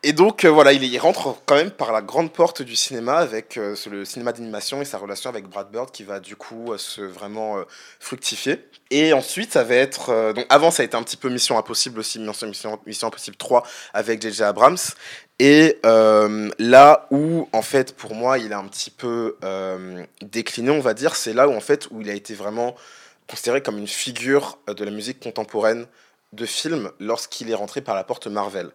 Et 0.02 0.14
donc, 0.14 0.44
euh, 0.44 0.50
voilà, 0.50 0.74
il, 0.74 0.98
rentre 0.98 1.36
quand 1.46 1.54
même 1.54 1.70
par 1.70 1.92
la 1.92 2.02
grande 2.02 2.34
porte 2.34 2.64
du 2.64 2.76
cinéma 2.76 3.18
avec 3.18 3.58
euh, 3.58 3.76
le 3.92 4.04
cinéma 4.04 4.32
d'animation 4.34 4.82
et 4.82 4.86
sa 4.86 4.98
relation 4.98 5.30
avec 5.30 5.46
Brad 5.48 5.70
Bird 5.70 5.92
qui 5.92 6.04
va 6.04 6.20
du 6.20 6.36
coup 6.36 6.76
se 6.78 7.02
vraiment 7.02 7.58
fructifier. 8.00 8.66
Et 8.90 9.14
ensuite, 9.14 9.54
ça 9.54 9.64
va 9.64 9.76
être. 9.76 10.34
donc, 10.34 10.48
avant, 10.50 10.72
ça 10.72 10.82
a 10.82 10.86
été 10.88 10.98
un 10.98 11.04
petit 11.04 11.18
peu 11.18 11.30
Mission 11.30 11.60
Impossible 11.60 12.00
aussi, 12.00 12.18
Mission, 12.18 12.48
Mission, 12.48 12.80
Mission 12.88 13.10
Impossible 13.10 13.38
3 13.38 13.62
avec 13.94 14.20
J.J. 14.20 14.42
Abrams. 14.42 14.78
Et 15.38 15.78
là 15.84 17.08
où, 17.12 17.48
en 17.54 17.62
fait, 17.62 17.96
pour 17.96 18.16
moi, 18.16 18.40
il 18.40 18.52
a 18.52 18.58
un 18.58 18.66
petit 18.66 18.90
peu 18.90 19.38
décliné, 20.24 20.72
on 20.72 20.82
va 20.82 20.96
dire, 20.96 21.16
c'est 21.16 21.34
là 21.34 21.48
où, 21.48 21.54
en 21.54 21.62
fait, 21.62 21.88
où 21.92 22.02
il 22.02 22.10
a 22.10 22.14
été 22.14 22.34
vraiment 22.34 22.76
considéré 23.32 23.64
comme 23.64 23.78
une 23.78 23.88
figure 23.88 24.60
de 24.68 24.84
la 24.84 24.92
musique 24.92 25.22
contemporaine 25.22 25.88
de 26.34 26.46
film 26.46 26.92
lorsqu'il 27.00 27.50
est 27.50 27.56
rentré 27.56 27.82
par 27.82 27.96
la 27.96 28.04
porte 28.04 28.28
Marvel. 28.28 28.72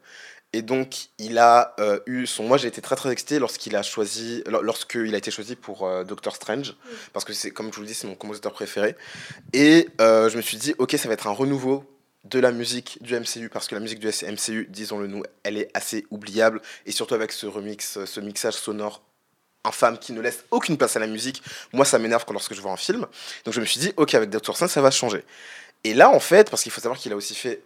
Et 0.52 0.62
donc, 0.62 1.08
il 1.18 1.38
a 1.38 1.74
euh, 1.80 2.00
eu 2.06 2.26
son. 2.26 2.44
Moi, 2.44 2.56
j'ai 2.56 2.68
été 2.68 2.80
très 2.80 2.96
très 2.96 3.10
excité 3.10 3.38
lorsqu'il 3.38 3.76
a 3.76 3.82
choisi, 3.82 4.42
lorsqu'il 4.46 5.14
a 5.14 5.18
été 5.18 5.30
choisi 5.30 5.56
pour 5.56 5.86
euh, 5.86 6.04
Doctor 6.04 6.34
Strange, 6.34 6.74
parce 7.12 7.26
que 7.26 7.34
c'est, 7.34 7.50
comme 7.50 7.70
je 7.70 7.76
vous 7.76 7.82
le 7.82 7.88
dis, 7.88 7.94
c'est 7.94 8.06
mon 8.06 8.14
compositeur 8.14 8.52
préféré. 8.52 8.96
Et 9.52 9.88
euh, 10.00 10.30
je 10.30 10.36
me 10.38 10.42
suis 10.42 10.56
dit, 10.56 10.74
ok, 10.78 10.92
ça 10.92 11.08
va 11.08 11.14
être 11.14 11.26
un 11.26 11.32
renouveau 11.32 11.84
de 12.24 12.38
la 12.38 12.52
musique 12.52 12.98
du 13.02 13.14
MCU, 13.14 13.50
parce 13.50 13.68
que 13.68 13.74
la 13.74 13.80
musique 13.80 13.98
du 13.98 14.08
MCU, 14.08 14.66
disons-le 14.70 15.06
nous, 15.06 15.22
elle 15.42 15.58
est 15.58 15.70
assez 15.74 16.06
oubliable, 16.10 16.62
et 16.86 16.92
surtout 16.92 17.14
avec 17.14 17.32
ce 17.32 17.46
remix, 17.46 18.04
ce 18.04 18.20
mixage 18.20 18.54
sonore 18.54 19.02
infâme 19.66 19.98
qui 19.98 20.12
ne 20.12 20.20
laisse 20.20 20.44
aucune 20.50 20.76
place 20.78 20.96
à 20.96 21.00
la 21.00 21.06
musique. 21.06 21.42
Moi, 21.72 21.84
ça 21.84 21.98
m'énerve 21.98 22.24
quand 22.24 22.32
lorsque 22.32 22.54
je 22.54 22.60
vois 22.60 22.72
un 22.72 22.76
film. 22.76 23.06
Donc, 23.44 23.54
je 23.54 23.60
me 23.60 23.64
suis 23.64 23.80
dit, 23.80 23.92
ok, 23.96 24.14
avec 24.14 24.34
Strange, 24.34 24.70
ça 24.70 24.80
va 24.80 24.90
changer. 24.90 25.24
Et 25.84 25.94
là, 25.94 26.10
en 26.10 26.20
fait, 26.20 26.50
parce 26.50 26.62
qu'il 26.62 26.72
faut 26.72 26.80
savoir 26.80 26.98
qu'il 26.98 27.12
a 27.12 27.16
aussi 27.16 27.34
fait 27.34 27.62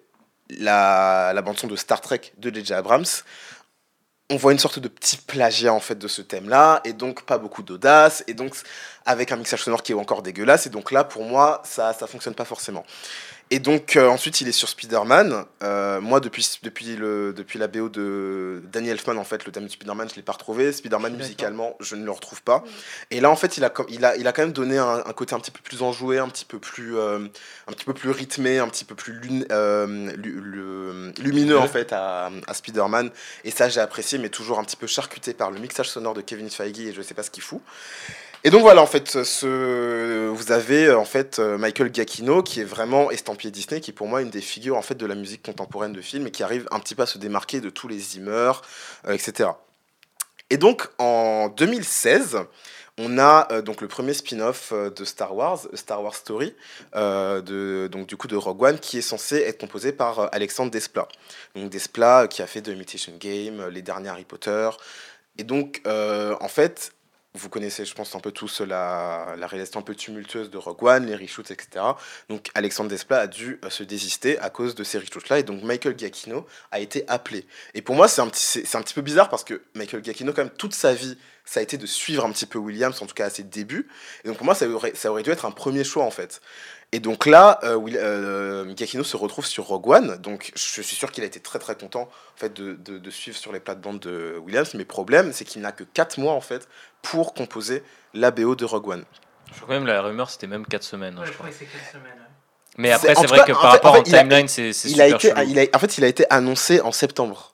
la, 0.59 1.33
la 1.35 1.43
bande-son 1.43 1.67
de 1.67 1.77
Star 1.77 2.01
Trek 2.01 2.33
de 2.39 2.53
J.J. 2.53 2.73
Abrams, 2.75 3.05
on 4.31 4.37
voit 4.37 4.53
une 4.53 4.59
sorte 4.59 4.79
de 4.79 4.89
petit 4.89 5.17
plagiat 5.17 5.75
en 5.75 5.81
fait 5.81 5.97
de 5.97 6.07
ce 6.07 6.23
thème-là, 6.23 6.81
et 6.85 6.93
donc 6.93 7.25
pas 7.25 7.37
beaucoup 7.37 7.63
d'audace, 7.63 8.23
et 8.29 8.35
donc 8.35 8.55
avec 9.05 9.33
un 9.33 9.37
mixage 9.37 9.65
sonore 9.65 9.83
qui 9.83 9.93
est 9.93 9.97
encore 9.97 10.23
dégueulasse, 10.23 10.67
et 10.67 10.71
donc 10.71 10.93
là 10.93 11.03
pour 11.03 11.25
moi 11.25 11.63
ça 11.65 11.93
ça 11.93 12.07
fonctionne 12.07 12.35
pas 12.35 12.45
forcément. 12.45 12.85
Et 13.53 13.59
donc 13.59 13.97
euh, 13.97 14.07
ensuite 14.07 14.41
il 14.41 14.47
est 14.47 14.53
sur 14.53 14.69
Spider-Man. 14.69 15.45
Euh, 15.65 16.01
moi 16.01 16.21
depuis, 16.21 16.49
depuis, 16.63 16.95
le, 16.95 17.33
depuis 17.33 17.59
la 17.59 17.67
BO 17.67 17.89
de 17.89 18.63
Danny 18.73 18.91
Elfman 18.91 19.17
en 19.17 19.25
fait 19.25 19.45
le 19.45 19.51
thème 19.51 19.65
de 19.65 19.69
Spider-Man 19.69 20.09
je 20.09 20.15
l'ai 20.15 20.23
pas 20.23 20.31
retrouvé. 20.33 20.71
Spider-Man 20.71 21.17
musicalement 21.17 21.75
je 21.81 21.97
ne 21.97 22.05
le 22.05 22.13
retrouve 22.13 22.43
pas. 22.43 22.63
Et 23.11 23.21
là 23.21 23.29
en 23.29 23.35
fait 23.35 23.57
il 23.57 23.65
a, 23.65 23.73
il 23.89 24.05
a, 24.05 24.17
il 24.17 24.29
a 24.29 24.33
quand 24.33 24.43
même 24.43 24.53
donné 24.53 24.79
un, 24.79 25.03
côté 25.17 25.35
un 25.35 25.41
petit 25.41 25.51
peu 25.51 25.61
plus 25.65 25.83
enjoué, 25.83 26.19
un 26.19 26.29
petit 26.29 26.45
peu 26.45 26.61
plus, 26.61 26.97
euh, 26.97 27.19
un 27.67 27.73
petit 27.73 27.85
peu 27.85 27.93
plus 27.93 28.11
rythmé, 28.11 28.61
un 28.61 28.69
petit 28.69 28.85
peu 28.85 28.95
plus 28.95 29.15
lumineux 31.19 31.59
en 31.59 31.67
fait 31.67 31.93
à, 31.93 32.31
à 32.47 32.55
Spider-Man. 32.55 33.11
Et 33.43 33.51
ça 33.51 33.69
j'ai 33.69 33.81
apprécié 33.81 34.19
mais 34.19 34.29
toujours 34.29 34.61
un 34.61 34.65
petit 34.65 34.77
peu 34.77 34.87
charcuté 34.87 35.35
par 35.35 35.51
le 35.51 35.59
mixage 35.59 35.91
sonore 35.91 36.15
de 36.15 36.21
Kevin 36.21 36.51
Feige 36.51 36.79
et 36.79 36.93
je 36.93 37.03
sais 37.03 37.15
pas 37.15 37.25
ce 37.25 37.33
qu'il 37.33 37.43
fout. 37.43 37.61
Et 38.43 38.49
donc 38.49 38.63
voilà, 38.63 38.81
en 38.81 38.87
fait, 38.87 39.17
vous 39.17 40.53
avez 40.53 40.95
en 40.95 41.05
fait 41.05 41.39
Michael 41.39 41.93
Giacchino 41.93 42.43
qui 42.43 42.61
est 42.61 42.65
vraiment 42.65 43.11
estampillé 43.11 43.51
Disney, 43.51 43.81
qui 43.81 43.91
est 43.91 43.95
pour 43.95 44.09
moi 44.09 44.23
une 44.23 44.31
des 44.31 44.41
figures 44.41 44.79
en 44.79 44.83
fait 44.83 44.95
de 44.95 45.05
la 45.05 45.15
musique 45.15 45.43
contemporaine 45.43 45.93
de 45.93 46.01
film 46.01 46.27
et 46.27 46.31
qui 46.31 46.43
arrive 46.43 46.67
un 46.71 46.81
petit 46.81 46.95
peu 46.95 47.03
à 47.03 47.07
se 47.07 47.19
démarquer 47.19 47.61
de 47.61 47.69
tous 47.69 47.87
les 47.87 47.99
Zimmer, 47.99 48.53
euh, 49.07 49.13
etc. 49.13 49.51
Et 50.49 50.57
donc 50.57 50.89
en 50.97 51.49
2016, 51.49 52.39
on 52.97 53.19
a 53.19 53.47
euh, 53.53 53.61
donc 53.61 53.83
le 53.83 53.89
premier 53.89 54.15
spin-off 54.15 54.71
euh, 54.73 54.89
de 54.89 55.05
Star 55.05 55.37
Wars, 55.37 55.67
Star 55.75 56.03
Wars 56.03 56.15
Story, 56.15 56.55
de, 56.95 57.89
donc 57.93 58.07
du 58.07 58.17
coup 58.17 58.27
de 58.27 58.37
Rogue 58.37 58.63
One, 58.63 58.79
qui 58.79 58.97
est 58.97 59.03
censé 59.03 59.37
être 59.37 59.61
composé 59.61 59.93
par 59.93 60.33
Alexandre 60.35 60.71
Desplat. 60.71 61.09
Donc 61.55 61.69
Desplat 61.69 62.27
qui 62.27 62.41
a 62.41 62.47
fait 62.47 62.63
The 62.63 62.69
Imitation 62.69 63.13
Game, 63.21 63.69
les 63.69 63.83
derniers 63.83 64.09
Harry 64.09 64.25
Potter. 64.25 64.71
Et 65.37 65.45
donc 65.45 65.83
en 65.87 66.49
fait, 66.49 66.93
vous 67.35 67.49
connaissez, 67.49 67.85
je 67.85 67.95
pense, 67.95 68.15
un 68.15 68.21
peu 68.21 68.33
tous 68.33 68.61
la, 68.61 69.35
la 69.39 69.47
réalisation 69.47 69.81
un 69.81 69.85
peu 69.85 69.95
tumultueuse 69.95 70.51
de 70.51 70.59
Rogue 70.59 70.83
One, 70.83 71.07
les 71.07 71.15
reshoots, 71.15 71.51
etc. 71.51 71.85
Donc 72.29 72.49
Alexandre 72.55 72.91
Desplat 72.91 73.21
a 73.21 73.27
dû 73.29 73.61
euh, 73.65 73.71
se 73.71 73.85
désister 73.85 74.39
à 74.41 74.51
cause 74.51 74.75
de 74.75 74.83
ces 74.83 74.99
reshoots-là, 74.99 75.39
et 75.39 75.43
donc 75.45 75.63
Michael 75.63 75.97
Giacchino 75.97 76.47
a 76.73 76.81
été 76.81 77.05
appelé. 77.09 77.47
Et 77.75 77.83
pour 77.83 77.95
moi, 77.95 78.09
c'est 78.09 78.21
un, 78.21 78.29
petit, 78.29 78.65
un 78.75 78.83
petit 78.83 78.95
peu 78.95 79.03
bizarre 79.03 79.29
parce 79.29 79.45
que 79.45 79.63
Michael 79.75 80.05
Giacchino, 80.05 80.33
quand 80.33 80.43
même, 80.43 80.51
toute 80.51 80.75
sa 80.75 80.93
vie, 80.93 81.17
ça 81.45 81.61
a 81.61 81.63
été 81.63 81.79
de 81.79 81.87
suivre 81.87 82.25
un 82.25 82.33
petit 82.33 82.47
peu 82.47 82.59
Williams, 82.59 83.01
en 83.01 83.07
tout 83.07 83.15
cas 83.15 83.27
à 83.27 83.31
ses 83.31 83.45
débuts. 83.45 83.89
Et 84.25 84.29
donc 84.29 84.37
pour 84.37 84.45
moi, 84.45 84.55
ça 84.55 84.69
aurait, 84.69 84.95
ça 84.95 85.11
aurait 85.11 85.23
dû 85.23 85.31
être 85.31 85.45
un 85.45 85.51
premier 85.53 85.85
choix, 85.85 86.05
en 86.05 86.11
fait. 86.11 86.41
Et 86.93 86.99
donc 86.99 87.27
là, 87.27 87.61
euh, 87.63 87.79
euh, 87.95 88.75
Giacchino 88.77 89.05
se 89.05 89.17
retrouve 89.17 89.47
sur 89.47 89.65
Rogue 89.65 89.89
One. 89.89 90.17
Donc 90.17 90.53
je 90.55 90.83
suis 90.83 90.97
sûr 90.97 91.13
qu'il 91.13 91.23
a 91.23 91.27
été 91.27 91.39
très 91.39 91.61
très 91.61 91.77
content 91.77 92.03
en 92.03 92.39
fait, 92.39 92.53
de, 92.53 92.75
de, 92.75 93.11
suivre 93.11 93.37
sur 93.37 93.53
les 93.53 93.61
plates-bandes 93.61 94.01
de 94.01 94.37
Williams. 94.45 94.75
Mais 94.75 94.85
problème, 94.85 95.33
c'est 95.33 95.45
qu'il 95.45 95.63
n'a 95.63 95.71
que 95.71 95.85
4 95.85 96.19
mois 96.19 96.33
en 96.33 96.41
fait 96.41 96.69
pour 97.03 97.33
composer 97.33 97.85
la 98.13 98.33
BO 98.33 98.57
de 98.57 98.65
Rogue 98.65 98.89
One. 98.89 99.05
Je 99.55 99.61
crois 99.61 99.75
même 99.75 99.87
la 99.87 100.03
rumeur 100.03 100.31
c'était 100.31 100.49
même 100.49 100.67
4 100.67 100.83
semaines. 100.83 101.17
Hein, 101.19 101.25
je 101.25 101.33
crois 101.33 101.49
que 101.49 101.55
c'est 101.55 101.67
4 101.67 101.93
semaines. 101.93 102.27
Mais 102.77 102.93
après, 102.93 103.15
c'est 103.15 103.27
vrai 103.27 103.45
que 103.45 103.53
par 103.53 103.73
rapport 103.73 103.99
au 103.99 104.03
timeline, 104.03 104.49
c'est 104.49 104.73
super 104.73 105.15
été, 105.15 105.71
En 105.75 105.79
fait, 105.79 105.99
il 105.99 106.05
a 106.05 106.07
été 106.07 106.25
annoncé 106.31 106.81
en 106.81 106.93
septembre. 106.93 107.50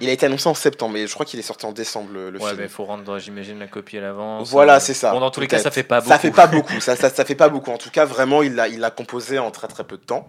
Il 0.00 0.08
a 0.08 0.12
été 0.12 0.26
annoncé 0.26 0.48
en 0.48 0.54
septembre, 0.54 0.94
mais 0.94 1.08
je 1.08 1.12
crois 1.12 1.26
qu'il 1.26 1.40
est 1.40 1.42
sorti 1.42 1.66
en 1.66 1.72
décembre 1.72 2.10
le, 2.12 2.30
le 2.30 2.40
ouais, 2.40 2.52
il 2.56 2.68
faut 2.68 2.84
rendre, 2.84 3.18
j'imagine, 3.18 3.58
la 3.58 3.66
copie 3.66 3.98
à 3.98 4.00
l'avance. 4.00 4.48
Voilà, 4.48 4.78
c'est 4.78 4.94
ça. 4.94 5.10
Bon, 5.10 5.18
dans 5.18 5.32
tous 5.32 5.40
les 5.40 5.48
cas, 5.48 5.58
ça 5.58 5.72
fait 5.72 5.82
pas 5.82 6.00
beaucoup. 6.00 6.12
Ça 6.12 6.18
fait 6.20 6.30
pas 6.30 6.46
beaucoup. 6.46 6.72
ça, 6.80 6.94
ça, 6.94 7.10
ça, 7.10 7.24
fait 7.24 7.34
pas 7.34 7.48
beaucoup. 7.48 7.72
En 7.72 7.78
tout 7.78 7.90
cas, 7.90 8.04
vraiment, 8.04 8.44
il 8.44 8.54
l'a 8.54 8.68
il 8.68 8.84
a 8.84 8.90
composé 8.92 9.40
en 9.40 9.50
très 9.50 9.66
très 9.66 9.82
peu 9.82 9.96
de 9.96 10.04
temps. 10.04 10.28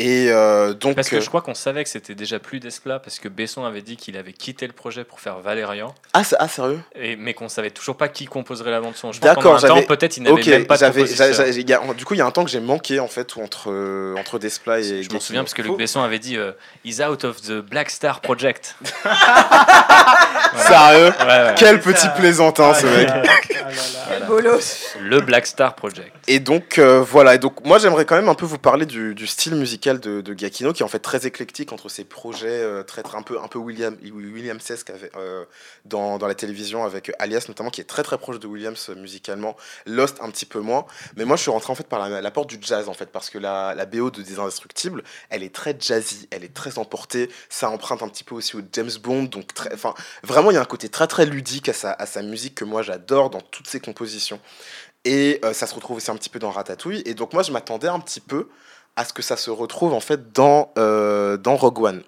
Et 0.00 0.28
euh, 0.30 0.74
donc. 0.74 0.94
Parce 0.94 1.08
que 1.08 1.16
euh, 1.16 1.20
je 1.20 1.26
crois 1.26 1.42
qu'on 1.42 1.54
savait 1.54 1.82
que 1.82 1.90
c'était 1.90 2.14
déjà 2.14 2.38
plus 2.38 2.60
Desplat, 2.60 3.00
parce 3.00 3.18
que 3.18 3.28
Besson 3.28 3.64
avait 3.64 3.82
dit 3.82 3.96
qu'il 3.96 4.16
avait 4.16 4.32
quitté 4.32 4.68
le 4.68 4.72
projet 4.72 5.02
pour 5.02 5.18
faire 5.18 5.40
Valérian. 5.40 5.92
Ah, 6.14 6.22
ah 6.38 6.46
sérieux? 6.46 6.80
Et, 6.94 7.16
Mais 7.16 7.34
qu'on 7.34 7.48
savait 7.48 7.70
toujours 7.70 7.96
pas 7.96 8.06
qui 8.06 8.26
composerait 8.26 8.70
la 8.70 8.80
bande-son. 8.80 9.10
D'accord, 9.20 9.58
j'avais. 9.58 9.82
Peut-être 9.82 10.16
il 10.16 10.22
n'avait 10.22 10.50
même 10.50 10.66
pas 10.66 10.76
de 10.76 11.92
Du 11.94 12.04
coup, 12.04 12.14
il 12.14 12.18
y 12.18 12.20
a 12.20 12.26
un 12.26 12.30
temps 12.30 12.44
que 12.44 12.50
j'ai 12.50 12.60
manqué 12.60 13.00
en 13.00 13.08
fait 13.08 13.36
entre, 13.38 13.72
euh, 13.72 14.14
entre 14.16 14.38
Desplat 14.38 14.80
et. 14.80 15.02
Je 15.02 15.10
m'en 15.10 15.18
souviens 15.18 15.42
parce 15.42 15.54
que 15.54 15.62
Luc 15.62 15.76
Besson 15.76 16.00
avait 16.00 16.20
dit 16.20 16.36
He's 16.84 17.00
out 17.00 17.24
of 17.24 17.42
the 17.42 17.60
Black 17.60 17.90
Star 17.90 18.20
Project. 18.20 18.76
Sérieux? 20.58 21.12
Quel 21.56 21.80
petit 21.80 22.06
plaisantin 22.16 22.72
ce 22.72 22.86
mec. 22.86 23.08
Quel 24.08 24.26
bolos. 24.26 24.94
Le 25.00 25.20
Black 25.20 25.48
Star 25.48 25.74
Project. 25.74 26.12
Et 26.28 26.38
donc 26.38 26.78
voilà, 26.78 27.34
et 27.34 27.38
donc 27.38 27.64
moi 27.64 27.78
j'aimerais 27.78 28.04
quand 28.04 28.14
même 28.16 28.28
un 28.28 28.34
peu 28.34 28.46
vous 28.46 28.58
parler 28.58 28.86
du, 28.86 29.16
du 29.16 29.26
style 29.26 29.56
musical 29.56 29.87
de, 29.94 30.20
de, 30.20 30.34
Giacchino, 30.34 30.72
qui 30.72 30.82
est 30.82 30.84
en 30.84 30.88
fait 30.88 30.98
très 30.98 31.26
éclectique 31.26 31.72
entre 31.72 31.88
ses 31.88 32.04
projets 32.04 32.48
euh, 32.48 32.82
très, 32.82 33.02
un 33.14 33.22
peu, 33.22 33.40
un 33.40 33.48
peu 33.48 33.58
William, 33.58 33.96
William 34.02 34.58
euh, 35.16 35.44
dans, 35.84 36.18
dans, 36.18 36.26
la 36.26 36.34
télévision 36.34 36.84
avec 36.84 37.12
Alias 37.18 37.46
notamment, 37.48 37.70
qui 37.70 37.80
est 37.80 37.84
très 37.84 38.02
très 38.02 38.18
proche 38.18 38.38
de 38.38 38.46
Williams 38.46 38.88
euh, 38.90 38.94
musicalement, 38.94 39.56
Lost 39.86 40.18
un 40.20 40.30
petit 40.30 40.46
peu 40.46 40.60
moins. 40.60 40.86
Mais 41.16 41.24
moi 41.24 41.36
je 41.36 41.42
suis 41.42 41.50
rentré 41.50 41.72
en 41.72 41.74
fait 41.74 41.86
par 41.86 42.08
la, 42.08 42.30
porte 42.30 42.48
du 42.50 42.58
jazz 42.60 42.88
en 42.88 42.94
fait, 42.94 43.06
parce 43.06 43.30
que 43.30 43.38
la, 43.38 43.74
la 43.74 43.86
BO 43.86 44.10
de 44.10 44.22
Des 44.22 44.38
Indestructibles, 44.38 45.02
elle 45.30 45.42
est 45.42 45.54
très 45.54 45.76
jazzy, 45.78 46.28
elle 46.30 46.44
est 46.44 46.54
très 46.54 46.78
emportée, 46.78 47.30
ça 47.48 47.70
emprunte 47.70 48.02
un 48.02 48.08
petit 48.08 48.24
peu 48.24 48.34
aussi 48.34 48.56
au 48.56 48.60
James 48.72 48.90
Bond, 49.02 49.24
donc 49.24 49.50
vraiment 50.22 50.50
il 50.50 50.54
y 50.54 50.58
a 50.58 50.62
un 50.62 50.66
côté 50.66 50.88
très 50.88 51.06
très 51.06 51.26
ludique 51.26 51.68
à 51.68 51.72
sa, 51.72 51.92
à 51.92 52.06
sa 52.06 52.22
musique 52.22 52.54
que 52.54 52.64
moi 52.64 52.82
j'adore 52.82 53.30
dans 53.30 53.40
toutes 53.40 53.68
ses 53.68 53.80
compositions. 53.80 54.40
Et 55.04 55.40
ça 55.52 55.66
se 55.66 55.74
retrouve 55.74 55.96
aussi 55.96 56.10
un 56.10 56.16
petit 56.16 56.28
peu 56.28 56.38
dans 56.38 56.50
Ratatouille. 56.50 57.02
Et 57.06 57.14
donc 57.14 57.32
moi 57.32 57.42
je 57.42 57.52
m'attendais 57.52 57.88
un 57.88 58.00
petit 58.00 58.20
peu 58.20 58.48
à 58.98 59.04
ce 59.04 59.12
que 59.12 59.22
ça 59.22 59.36
se 59.36 59.50
retrouve 59.50 59.94
en 59.94 60.00
fait 60.00 60.32
dans, 60.32 60.72
euh, 60.76 61.36
dans 61.36 61.56
Rogue 61.56 61.78
One. 61.78 62.02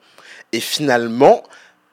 Et 0.53 0.59
finalement, 0.59 1.45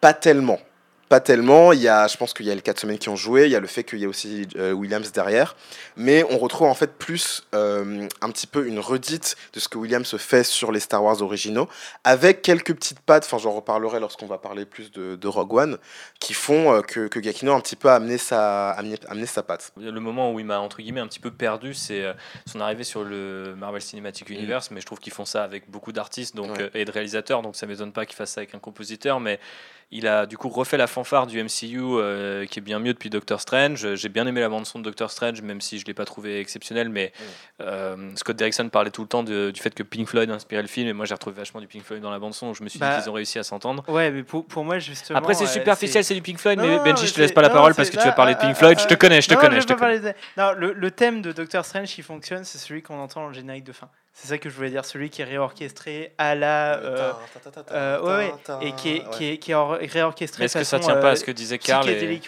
pas 0.01 0.13
tellement 0.13 0.59
pas 1.09 1.19
tellement. 1.19 1.71
Il 1.71 1.79
y 1.79 1.87
a, 1.87 2.07
je 2.07 2.17
pense 2.17 2.33
qu'il 2.33 2.45
y 2.45 2.51
a 2.51 2.55
les 2.55 2.61
quatre 2.61 2.79
semaines 2.79 2.97
qui 2.97 3.09
ont 3.09 3.15
joué. 3.15 3.45
Il 3.45 3.51
y 3.51 3.55
a 3.55 3.59
le 3.59 3.67
fait 3.67 3.83
qu'il 3.83 3.99
y 3.99 4.05
a 4.05 4.09
aussi 4.09 4.47
euh, 4.55 4.71
Williams 4.73 5.11
derrière. 5.11 5.55
Mais 5.95 6.23
on 6.29 6.37
retrouve 6.37 6.67
en 6.67 6.73
fait 6.73 6.97
plus 6.97 7.47
euh, 7.55 8.07
un 8.21 8.29
petit 8.29 8.47
peu 8.47 8.67
une 8.67 8.79
redite 8.79 9.35
de 9.53 9.59
ce 9.59 9.67
que 9.69 9.77
Williams 9.77 10.17
fait 10.17 10.43
sur 10.43 10.71
les 10.71 10.79
Star 10.79 11.03
Wars 11.03 11.21
originaux, 11.21 11.67
avec 12.03 12.41
quelques 12.41 12.73
petites 12.73 12.99
pattes. 12.99 13.25
Enfin, 13.25 13.37
j'en 13.37 13.53
reparlerai 13.53 13.99
lorsqu'on 13.99 14.27
va 14.27 14.37
parler 14.37 14.65
plus 14.65 14.91
de, 14.91 15.27
Rogue 15.27 15.53
One, 15.53 15.77
qui 16.19 16.33
font 16.33 16.73
euh, 16.73 16.81
que, 16.81 17.07
que 17.07 17.19
Gakino 17.19 17.51
a 17.51 17.55
un 17.55 17.59
petit 17.59 17.75
peu 17.75 17.89
amené 17.89 18.17
sa, 18.17 18.71
amené, 18.71 18.97
amené, 19.07 19.25
sa 19.25 19.43
patte. 19.43 19.71
Le 19.77 19.99
moment 19.99 20.31
où 20.31 20.39
il 20.39 20.45
m'a 20.45 20.59
entre 20.59 20.77
guillemets 20.77 21.01
un 21.01 21.07
petit 21.07 21.19
peu 21.19 21.31
perdu, 21.31 21.73
c'est 21.73 22.05
son 22.45 22.61
arrivée 22.61 22.83
sur 22.83 23.03
le 23.03 23.55
Marvel 23.57 23.81
Cinematic 23.81 24.29
Universe. 24.29 24.71
Mais 24.71 24.81
je 24.81 24.85
trouve 24.85 24.99
qu'ils 24.99 25.13
font 25.13 25.25
ça 25.25 25.43
avec 25.43 25.69
beaucoup 25.69 25.91
d'artistes 25.91 26.35
donc 26.35 26.61
et 26.73 26.85
de 26.85 26.91
réalisateurs, 26.91 27.41
donc 27.41 27.55
ça 27.55 27.65
m'étonne 27.65 27.91
pas 27.91 28.05
qu'ils 28.05 28.15
fassent 28.15 28.31
ça 28.31 28.41
avec 28.41 28.55
un 28.55 28.59
compositeur. 28.59 29.19
Mais 29.19 29.39
il 29.89 30.05
a 30.05 30.25
du 30.25 30.37
coup 30.37 30.49
refait 30.49 30.75
la 30.75 30.87
fanfare 30.87 31.27
du 31.27 31.41
MCU 31.41 31.79
euh, 31.79 32.45
qui 32.45 32.59
est 32.59 32.61
bien 32.61 32.79
mieux 32.79 32.93
depuis 32.93 33.09
Doctor 33.09 33.39
Strange. 33.39 33.95
J'ai 33.95 34.09
bien 34.09 34.27
aimé 34.27 34.41
la 34.41 34.49
bande 34.49 34.65
son 34.65 34.79
de 34.79 34.83
Doctor 34.83 35.09
Strange, 35.09 35.41
même 35.41 35.61
si 35.61 35.79
je 35.79 35.85
l'ai 35.85 35.93
pas 35.93 36.03
trouvé 36.03 36.41
exceptionnel. 36.41 36.89
Mais 36.89 37.13
euh, 37.61 38.11
Scott 38.15 38.35
Derrickson 38.35 38.67
parlait 38.67 38.91
tout 38.91 39.01
le 39.01 39.07
temps 39.07 39.23
du 39.23 39.53
fait 39.55 39.73
que 39.73 39.83
Pink 39.83 40.07
Floyd 40.07 40.29
inspirait 40.29 40.61
le 40.61 40.67
film, 40.67 40.89
et 40.89 40.93
moi 40.93 41.05
j'ai 41.05 41.13
retrouvé 41.13 41.37
vachement 41.37 41.61
du 41.61 41.67
Pink 41.67 41.83
Floyd 41.83 42.01
dans 42.01 42.11
la 42.11 42.19
bande 42.19 42.33
son. 42.33 42.53
Je 42.53 42.63
me 42.63 42.69
suis 42.69 42.79
dit 42.79 42.85
bah, 42.85 42.99
qu'ils 42.99 43.09
ont 43.09 43.13
réussi 43.13 43.39
à 43.39 43.43
s'entendre. 43.43 43.85
Ouais, 43.87 44.11
mais 44.11 44.23
pour, 44.23 44.45
pour 44.45 44.65
moi 44.65 44.79
justement. 44.79 45.19
Après 45.19 45.33
c'est 45.33 45.47
superficiel, 45.47 46.03
c'est 46.03 46.15
du 46.15 46.21
Pink 46.21 46.37
Floyd, 46.37 46.59
mais 46.59 46.79
Benji, 46.79 47.07
je 47.07 47.13
te 47.13 47.21
laisse 47.21 47.31
pas 47.31 47.41
la 47.41 47.49
parole 47.49 47.73
parce 47.73 47.89
que 47.89 47.97
tu 47.97 48.03
vas 48.03 48.11
parler 48.11 48.35
de 48.35 48.39
Pink 48.39 48.55
Floyd. 48.55 48.79
je 48.79 48.87
te 48.87 48.95
connais, 48.95 49.21
je 49.21 49.29
te 49.29 49.35
connais. 49.35 49.61
Je 49.61 49.67
te 49.67 49.73
connais. 49.73 50.15
Non, 50.35 50.51
le, 50.51 50.73
le, 50.73 50.91
thème 50.91 51.21
de 51.21 51.31
Doctor 51.31 51.63
Strange 51.63 51.89
qui 51.89 52.01
fonctionne, 52.01 52.43
c'est 52.43 52.57
celui 52.57 52.81
qu'on 52.81 52.99
entend 52.99 53.21
dans 53.21 53.27
le 53.27 53.33
générique 53.33 53.63
de 53.63 53.71
fin 53.71 53.89
C'est 54.19 54.29
ça 54.29 54.39
que 54.39 54.49
je 54.49 54.55
voulais 54.55 54.71
dire, 54.71 54.83
celui 54.83 55.11
qui 55.11 55.21
est 55.21 55.25
réorchestré 55.25 56.11
à 56.17 56.33
la. 56.33 56.79
Euh, 56.79 57.13
euh, 57.71 58.01
ouais, 58.01 58.33
et 58.61 58.71
qui 58.71 58.89
est, 58.95 59.09
qui 59.11 59.25
est, 59.25 59.37
qui 59.37 59.51
est 59.51 59.55
réorchestré. 59.55 60.45
Est-ce 60.45 60.57
que 60.57 60.63
ça 60.63 60.79
tient 60.79 60.95
pas 60.95 61.11
à 61.11 61.15
ce 61.15 61.23
que 61.23 61.29
disait 61.29 61.59
Karl 61.59 61.87
et, 61.87 62.19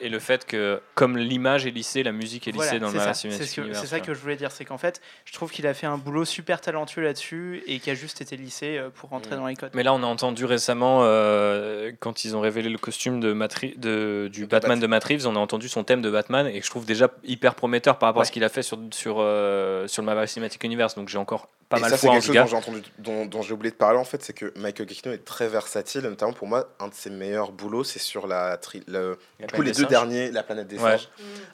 et, 0.00 0.08
le, 0.08 0.18
fait 0.18 0.46
que, 0.46 0.80
comme 0.94 1.18
l'image 1.18 1.66
est 1.66 1.70
lissée, 1.72 2.02
la 2.02 2.12
musique 2.12 2.48
est 2.48 2.52
lissée 2.52 2.78
dans 2.78 2.90
le 2.90 2.98
C'est 3.12 3.86
ça 3.86 4.00
que 4.00 4.14
je 4.14 4.18
voulais 4.18 4.36
dire, 4.36 4.50
c'est 4.50 4.64
qu'en 4.64 4.78
fait, 4.78 5.02
je 5.26 5.34
trouve 5.34 5.50
qu'il 5.50 5.66
a 5.66 5.74
fait 5.74 5.86
un 5.86 5.98
boulot 5.98 6.24
super 6.24 6.62
talentueux 6.62 7.02
là-dessus 7.02 7.62
et 7.66 7.80
qui 7.80 7.90
a 7.90 7.94
juste 7.94 8.22
été 8.22 8.38
lissé 8.38 8.80
pour 8.94 9.10
rentrer 9.10 9.36
mm. 9.36 9.38
dans 9.38 9.46
les 9.46 9.56
codes. 9.56 9.72
Mais 9.74 9.82
là, 9.82 9.92
on 9.92 10.02
a 10.02 10.06
entendu 10.06 10.46
récemment, 10.46 11.00
quand 12.00 12.24
ils 12.24 12.34
ont 12.34 12.40
révélé 12.40 12.70
le 12.70 12.78
costume 12.78 13.20
de, 13.20 13.34
de 13.76 14.28
du 14.32 14.46
Batman 14.46 14.80
de 14.80 14.86
Matt 14.86 15.04
Reeves, 15.04 15.26
on 15.26 15.36
a 15.36 15.38
entendu 15.38 15.68
son 15.68 15.84
thème 15.84 16.00
de 16.00 16.10
Batman 16.10 16.46
et 16.46 16.60
que 16.60 16.64
je 16.64 16.70
trouve 16.70 16.86
déjà 16.86 17.10
hyper 17.24 17.54
prometteur 17.54 17.98
par 17.98 18.08
rapport 18.08 18.22
à 18.22 18.24
ce 18.24 18.32
qu'il 18.32 18.42
a 18.42 18.48
fait 18.48 18.62
sur, 18.62 18.78
sur, 18.90 19.16
sur 19.16 20.02
le 20.02 20.06
Marvel 20.06 20.26
Cinematic 20.26 20.64
Universe. 20.64 20.94
Donc 20.94 21.10
j'ai 21.10 21.18
encore 21.26 21.48
pas 21.68 21.80
mal 21.80 21.90
ça, 21.90 21.96
c'est 21.96 22.08
quelque 22.08 22.22
chose 22.22 22.36
dont 22.36 22.46
j'ai 22.46 22.56
entendu, 22.56 22.82
dont, 22.98 23.42
j'ai 23.42 23.52
oublié 23.52 23.72
de 23.72 23.76
parler 23.76 23.98
en 23.98 24.04
fait, 24.04 24.22
c'est 24.22 24.32
que 24.32 24.52
Michael 24.56 24.88
Giacchino 24.88 25.12
est 25.12 25.24
très 25.24 25.48
versatile, 25.48 26.02
notamment 26.02 26.32
pour 26.32 26.46
moi, 26.46 26.68
un 26.78 26.86
de 26.86 26.94
ses 26.94 27.10
meilleurs 27.10 27.50
boulots, 27.50 27.82
c'est 27.82 27.98
sur 27.98 28.28
la, 28.28 28.60
le, 28.86 29.18
les 29.58 29.72
deux 29.72 29.86
derniers, 29.86 30.30
La 30.30 30.44
planète 30.44 30.68
des 30.68 30.78
singes, 30.78 31.08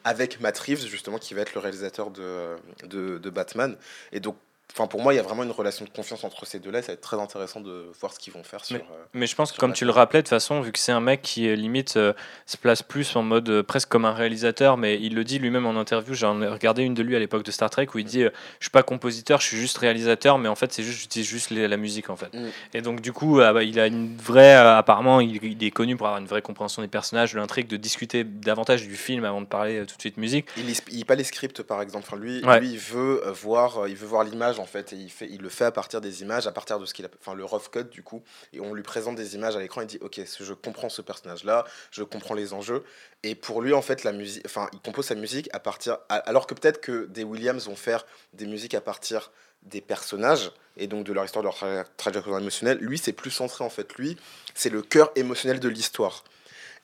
avec 0.04 0.40
Matt 0.40 0.58
Reeves 0.58 0.86
justement 0.86 1.16
qui 1.16 1.32
va 1.32 1.40
être 1.40 1.54
le 1.54 1.60
réalisateur 1.60 2.10
de, 2.10 2.56
de, 2.84 3.16
de 3.16 3.30
Batman. 3.30 3.76
Et 4.12 4.20
donc 4.20 4.36
Enfin, 4.74 4.86
pour 4.86 5.02
moi, 5.02 5.12
il 5.12 5.16
y 5.16 5.20
a 5.20 5.22
vraiment 5.22 5.42
une 5.42 5.50
relation 5.50 5.84
de 5.84 5.90
confiance 5.90 6.24
entre 6.24 6.46
ces 6.46 6.58
deux-là. 6.58 6.80
Ça 6.80 6.88
va 6.88 6.92
être 6.94 7.02
très 7.02 7.18
intéressant 7.18 7.60
de 7.60 7.90
voir 8.00 8.12
ce 8.12 8.18
qu'ils 8.18 8.32
vont 8.32 8.42
faire. 8.42 8.64
Sur, 8.64 8.76
mais, 8.76 8.82
euh, 8.82 9.04
mais 9.12 9.26
je 9.26 9.36
pense 9.36 9.52
que, 9.52 9.58
comme 9.58 9.74
tu 9.74 9.84
le 9.84 9.90
rappelais, 9.90 10.20
de 10.20 10.24
toute 10.24 10.30
façon, 10.30 10.62
vu 10.62 10.72
que 10.72 10.78
c'est 10.78 10.92
un 10.92 11.00
mec 11.00 11.20
qui 11.20 11.46
euh, 11.46 11.54
limite 11.54 11.98
euh, 11.98 12.14
se 12.46 12.56
place 12.56 12.82
plus 12.82 13.14
en 13.14 13.22
mode 13.22 13.62
presque 13.62 13.90
comme 13.90 14.06
un 14.06 14.14
réalisateur, 14.14 14.78
mais 14.78 14.98
il 14.98 15.14
le 15.14 15.24
dit 15.24 15.38
lui-même 15.38 15.66
en 15.66 15.76
interview. 15.76 16.14
J'en 16.14 16.40
ai 16.40 16.48
regardé 16.48 16.84
une 16.84 16.94
de 16.94 17.02
lui 17.02 17.14
à 17.14 17.18
l'époque 17.18 17.42
de 17.42 17.50
Star 17.50 17.68
Trek 17.68 17.88
où 17.94 17.98
il 17.98 18.06
dit 18.06 18.22
Je 18.22 18.30
suis 18.64 18.70
pas 18.70 18.82
compositeur, 18.82 19.42
je 19.42 19.46
suis 19.46 19.58
juste 19.58 19.76
réalisateur, 19.76 20.38
mais 20.38 20.48
en 20.48 20.54
fait, 20.54 20.72
c'est 20.72 20.82
juste 20.82 21.00
j'utilise 21.02 21.28
juste 21.28 21.50
la 21.50 21.76
musique 21.76 22.08
en 22.08 22.16
fait. 22.16 22.32
Mm. 22.32 22.48
Et 22.72 22.80
donc, 22.80 23.02
du 23.02 23.12
coup, 23.12 23.40
ah 23.40 23.52
bah, 23.52 23.64
il 23.64 23.78
a 23.78 23.86
une 23.86 24.16
vraie. 24.16 24.54
apparemment, 24.54 25.20
il, 25.20 25.62
est 25.62 25.70
connu 25.70 25.96
pour 25.96 26.06
avoir 26.06 26.20
une 26.20 26.26
vraie 26.26 26.42
compréhension 26.42 26.80
des 26.80 26.88
personnages, 26.88 27.34
de 27.34 27.38
l'intrigue, 27.38 27.66
de 27.66 27.76
discuter 27.76 28.24
davantage 28.24 28.88
du 28.88 28.96
film 28.96 29.26
avant 29.26 29.42
de 29.42 29.46
parler 29.46 29.84
tout 29.86 29.96
de 29.96 30.00
suite 30.00 30.16
musique. 30.16 30.46
Il 30.56 30.66
lit, 30.66 30.78
lit 30.90 31.04
pas 31.04 31.14
les 31.14 31.24
scripts, 31.24 31.62
par 31.62 31.82
exemple. 31.82 32.06
Enfin, 32.08 32.16
lui, 32.16 32.40
lui, 32.40 32.70
il 32.70 32.78
veut 32.78 33.22
voir, 33.32 33.86
il 33.86 33.96
veut 33.96 34.06
voir 34.06 34.24
l'image 34.24 34.58
en 34.62 34.66
fait, 34.66 34.92
il 34.92 35.42
le 35.42 35.48
fait 35.48 35.64
à 35.64 35.72
partir 35.72 36.00
des 36.00 36.22
images, 36.22 36.46
à 36.46 36.52
partir 36.52 36.78
de 36.78 36.86
ce 36.86 36.94
qu'il 36.94 37.04
a, 37.04 37.08
enfin 37.20 37.34
le 37.34 37.44
rough 37.44 37.68
cut 37.70 37.84
du 37.84 38.02
coup, 38.02 38.22
et 38.52 38.60
on 38.60 38.72
lui 38.72 38.82
présente 38.82 39.16
des 39.16 39.34
images 39.34 39.56
à 39.56 39.58
l'écran. 39.58 39.82
Il 39.82 39.86
dit 39.86 39.98
ok, 40.00 40.20
je 40.40 40.52
comprends 40.54 40.88
ce 40.88 41.02
personnage-là, 41.02 41.64
je 41.90 42.02
comprends 42.02 42.34
les 42.34 42.54
enjeux. 42.54 42.84
Et 43.22 43.34
pour 43.34 43.60
lui 43.60 43.74
en 43.74 43.82
fait 43.82 44.04
la 44.04 44.12
musique, 44.12 44.42
enfin 44.46 44.68
il 44.72 44.80
compose 44.80 45.06
sa 45.06 45.14
musique 45.14 45.50
à 45.52 45.58
partir, 45.58 45.98
alors 46.08 46.46
que 46.46 46.54
peut-être 46.54 46.80
que 46.80 47.06
des 47.06 47.24
Williams 47.24 47.66
vont 47.66 47.76
faire 47.76 48.06
des 48.32 48.46
musiques 48.46 48.74
à 48.74 48.80
partir 48.80 49.32
des 49.64 49.80
personnages 49.80 50.52
et 50.76 50.86
donc 50.86 51.04
de 51.04 51.12
leur 51.12 51.24
histoire, 51.24 51.42
de 51.42 51.48
leur 51.48 51.86
trajectoire 51.96 52.40
émotionnelle. 52.40 52.78
Lui 52.78 52.98
c'est 52.98 53.12
plus 53.12 53.30
centré 53.30 53.64
en 53.64 53.70
fait. 53.70 53.92
Lui 53.94 54.16
c'est 54.54 54.70
le 54.70 54.82
cœur 54.82 55.10
émotionnel 55.16 55.60
de 55.60 55.68
l'histoire. 55.68 56.24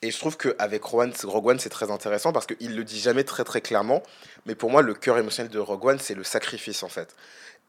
Et 0.01 0.11
je 0.11 0.17
trouve 0.17 0.37
qu'avec 0.37 0.81
Rogue 0.81 1.47
One, 1.47 1.59
c'est 1.59 1.69
très 1.69 1.91
intéressant 1.91 2.31
parce 2.31 2.45
qu'il 2.45 2.73
le 2.73 2.83
dit 2.85 2.99
jamais 2.99 3.25
très 3.25 3.43
très 3.43 3.59
clairement. 3.59 4.01
Mais 4.45 4.55
pour 4.55 4.69
moi, 4.69 4.81
le 4.81 4.93
cœur 4.93 5.17
émotionnel 5.17 5.51
de 5.51 5.59
Rogue 5.59 5.85
One, 5.85 5.99
c'est 5.99 6.13
le 6.13 6.23
sacrifice 6.23 6.83
en 6.83 6.87
fait. 6.87 7.13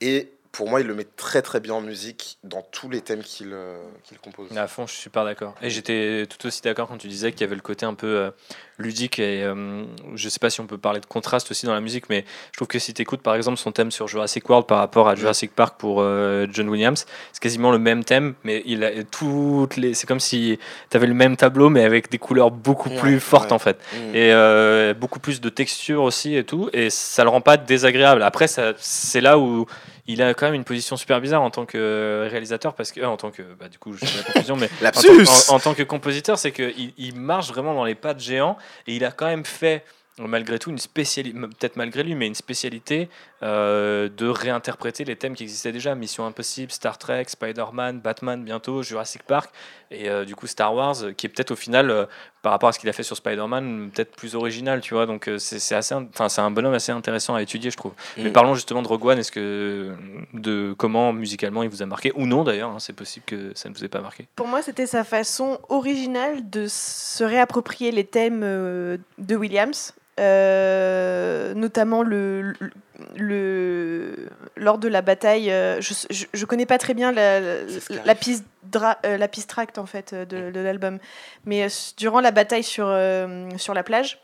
Et 0.00 0.28
pour 0.52 0.68
moi, 0.68 0.80
il 0.80 0.86
le 0.86 0.94
met 0.94 1.06
très 1.16 1.42
très 1.42 1.60
bien 1.60 1.74
en 1.74 1.80
musique 1.80 2.38
dans 2.42 2.62
tous 2.62 2.90
les 2.90 3.00
thèmes 3.00 3.22
qu'il 3.22 3.52
euh, 3.52 3.78
compose. 4.20 4.56
À 4.56 4.66
fond, 4.66 4.86
je 4.86 4.92
suis 4.92 5.02
super 5.02 5.24
d'accord. 5.24 5.54
Et 5.62 5.70
j'étais 5.70 6.26
tout 6.26 6.44
aussi 6.46 6.60
d'accord 6.60 6.88
quand 6.88 6.98
tu 6.98 7.06
disais 7.06 7.30
qu'il 7.30 7.42
y 7.42 7.44
avait 7.44 7.54
le 7.54 7.60
côté 7.60 7.86
un 7.86 7.94
peu 7.94 8.08
euh, 8.08 8.30
ludique 8.78 9.20
et 9.20 9.44
euh, 9.44 9.84
je 10.16 10.28
sais 10.28 10.40
pas 10.40 10.50
si 10.50 10.60
on 10.60 10.66
peut 10.66 10.78
parler 10.78 10.98
de 10.98 11.06
contraste 11.06 11.52
aussi 11.52 11.66
dans 11.66 11.72
la 11.72 11.80
musique, 11.80 12.08
mais 12.10 12.24
je 12.50 12.56
trouve 12.56 12.66
que 12.66 12.80
si 12.80 12.92
tu 12.92 13.02
écoutes 13.02 13.22
par 13.22 13.36
exemple 13.36 13.58
son 13.58 13.70
thème 13.70 13.92
sur 13.92 14.08
Jurassic 14.08 14.48
World 14.48 14.66
par 14.66 14.78
rapport 14.78 15.08
à 15.08 15.14
Jurassic 15.14 15.54
Park 15.54 15.78
pour 15.78 16.02
John 16.50 16.68
Williams, 16.68 17.06
c'est 17.32 17.42
quasiment 17.42 17.70
le 17.70 17.78
même 17.78 18.02
thème, 18.02 18.34
mais 18.42 18.62
il 18.66 18.82
a 18.82 19.04
toutes 19.04 19.76
les. 19.76 19.94
C'est 19.94 20.06
comme 20.06 20.20
si 20.20 20.58
tu 20.90 20.96
avais 20.96 21.06
le 21.06 21.14
même 21.14 21.36
tableau, 21.36 21.68
mais 21.68 21.84
avec 21.84 22.10
des 22.10 22.18
couleurs 22.18 22.50
beaucoup 22.50 22.90
plus 22.90 23.20
fortes 23.20 23.52
en 23.52 23.58
fait. 23.58 23.78
Mm. 23.92 24.14
Et 24.14 24.94
beaucoup 24.94 25.20
plus 25.20 25.40
de 25.40 25.48
texture 25.48 26.02
aussi 26.02 26.34
et 26.34 26.44
tout, 26.44 26.70
et 26.72 26.90
ça 26.90 27.22
le 27.22 27.30
rend 27.30 27.40
pas 27.40 27.56
désagréable. 27.56 28.22
Après, 28.22 28.46
c'est 28.48 29.20
là 29.20 29.38
où 29.38 29.66
il 30.12 30.22
a 30.22 30.34
quand 30.34 30.46
même 30.46 30.54
une 30.54 30.64
position 30.64 30.96
super 30.96 31.20
bizarre 31.20 31.42
en 31.42 31.50
tant 31.50 31.66
que 31.66 32.26
réalisateur 32.30 32.74
parce 32.74 32.92
que 32.92 33.00
euh, 33.00 33.08
en 33.08 33.16
tant 33.16 33.30
que 33.30 33.42
bah, 33.58 33.68
du 33.68 33.78
coup 33.78 33.94
je 33.94 34.04
la 34.04 34.22
confusion 34.22 34.56
mais 34.56 34.68
en, 35.48 35.54
en, 35.54 35.58
tant 35.58 35.74
que 35.74 35.82
compositeur 35.82 36.38
c'est 36.38 36.52
qu'il 36.52 36.92
il 36.96 37.16
marche 37.16 37.48
vraiment 37.48 37.74
dans 37.74 37.84
les 37.84 37.94
pas 37.94 38.14
de 38.14 38.20
géant 38.20 38.56
et 38.86 38.96
il 38.96 39.04
a 39.04 39.10
quand 39.10 39.26
même 39.26 39.44
fait 39.44 39.84
malgré 40.18 40.58
tout 40.58 40.70
une 40.70 40.78
spécialité, 40.78 41.38
peut-être 41.38 41.76
malgré 41.76 42.02
lui, 42.02 42.14
mais 42.14 42.26
une 42.26 42.34
spécialité 42.34 43.08
euh, 43.42 44.10
de 44.14 44.26
réinterpréter 44.28 45.04
les 45.04 45.16
thèmes 45.16 45.34
qui 45.34 45.44
existaient 45.44 45.72
déjà. 45.72 45.94
Mission 45.94 46.26
Impossible, 46.26 46.70
Star 46.70 46.98
Trek, 46.98 47.24
Spider-Man, 47.26 48.00
Batman 48.00 48.44
bientôt, 48.44 48.82
Jurassic 48.82 49.22
Park, 49.22 49.50
et 49.90 50.10
euh, 50.10 50.26
du 50.26 50.36
coup 50.36 50.46
Star 50.46 50.74
Wars, 50.74 50.96
qui 51.16 51.26
est 51.26 51.30
peut-être 51.30 51.52
au 51.52 51.56
final, 51.56 51.90
euh, 51.90 52.04
par 52.42 52.52
rapport 52.52 52.68
à 52.68 52.72
ce 52.72 52.78
qu'il 52.78 52.88
a 52.90 52.92
fait 52.92 53.02
sur 53.02 53.16
Spider-Man, 53.16 53.90
peut-être 53.94 54.14
plus 54.14 54.34
original, 54.34 54.82
tu 54.82 54.92
vois. 54.92 55.06
Donc 55.06 55.30
c'est 55.38 55.74
assez, 55.74 55.94
enfin 55.94 56.28
c'est 56.28 56.42
un 56.42 56.50
bonhomme 56.50 56.74
assez 56.74 56.92
intéressant 56.92 57.34
à 57.34 57.40
étudier, 57.40 57.70
je 57.70 57.78
trouve. 57.78 57.92
Mais 58.18 58.30
parlons 58.30 58.54
justement 58.54 58.82
de 58.82 58.88
Rogue 58.88 59.06
One. 59.06 59.18
Est-ce 59.18 59.32
que 59.32 59.94
de 60.34 60.74
comment 60.76 61.12
musicalement 61.14 61.62
il 61.62 61.70
vous 61.70 61.82
a 61.82 61.86
marqué? 61.86 62.12
Ou 62.16 62.26
non 62.26 62.44
d'ailleurs, 62.44 62.70
hein, 62.70 62.78
c'est 62.78 62.92
possible 62.92 63.24
que 63.24 63.52
ça 63.54 63.70
ne 63.70 63.74
vous 63.74 63.84
ait 63.84 63.88
pas 63.88 64.00
marqué. 64.00 64.26
Pour 64.36 64.48
moi, 64.48 64.60
c'était 64.60 64.86
sa 64.86 65.02
façon 65.02 65.58
originale 65.70 66.48
de 66.50 66.66
se 66.68 67.24
réapproprier 67.24 67.90
les 67.90 68.04
thèmes 68.04 68.40
de 68.40 69.36
Williams 69.36 69.94
euh, 70.20 71.54
notamment 71.54 72.02
le, 72.02 72.52
le, 73.16 74.28
lors 74.56 74.78
de 74.78 74.88
la 74.88 75.02
bataille. 75.02 75.50
Euh, 75.50 75.80
je, 75.80 75.94
je, 76.32 76.44
connais 76.44 76.66
pas 76.66 76.78
très 76.78 76.94
bien 76.94 77.10
la, 77.10 77.40
la, 78.04 78.14
piste, 78.14 78.44
euh, 78.76 79.16
la 79.16 79.28
piste 79.28 79.48
tract 79.48 79.78
en 79.78 79.86
fait 79.86 80.14
de, 80.14 80.50
de 80.50 80.60
l'album, 80.60 80.98
mais 81.46 81.66
durant 81.96 82.20
la 82.20 82.30
bataille 82.32 82.64
sur, 82.64 82.94
sur 83.56 83.74
la 83.74 83.82
plage. 83.82 84.20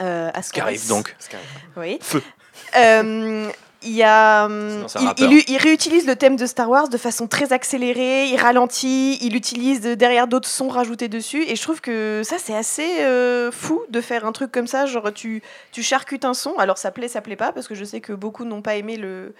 à 0.00 0.42
arrive 0.60 0.88
donc. 0.88 1.16
Oui. 1.76 1.98
Feu 2.02 2.22
il, 3.84 3.92
y 3.92 4.02
a, 4.02 4.46
hum, 4.46 4.86
il, 5.18 5.44
il, 5.48 5.56
réutilise 5.56 6.06
le 6.06 6.16
thème 6.16 6.36
de 6.36 6.46
Star 6.46 6.68
Wars 6.68 6.88
de 6.88 6.98
façon 6.98 7.26
très 7.26 7.52
accélérée, 7.52 8.26
il 8.26 8.36
ralentit, 8.36 9.18
il 9.20 9.36
utilise 9.36 9.80
derrière 9.80 10.26
d'autres 10.26 10.48
sons 10.48 10.68
rajoutés 10.68 11.08
dessus, 11.08 11.44
et 11.46 11.56
je 11.56 11.62
trouve 11.62 11.80
que 11.80 12.22
ça 12.24 12.36
c'est 12.38 12.54
assez 12.54 13.00
euh, 13.00 13.50
fou 13.50 13.82
de 13.88 14.00
faire 14.00 14.26
un 14.26 14.32
truc 14.32 14.52
comme 14.52 14.66
ça, 14.66 14.86
genre 14.86 15.12
tu, 15.12 15.42
tu 15.72 15.82
charcutes 15.82 16.24
un 16.24 16.34
son, 16.34 16.56
alors 16.58 16.78
ça 16.78 16.90
plaît, 16.90 17.08
ça 17.08 17.20
plaît 17.20 17.36
pas, 17.36 17.52
parce 17.52 17.68
que 17.68 17.74
je 17.74 17.84
sais 17.84 18.00
que 18.00 18.12
beaucoup 18.12 18.44
n'ont 18.44 18.62
pas 18.62 18.76
aimé 18.76 18.96
le, 18.96 19.34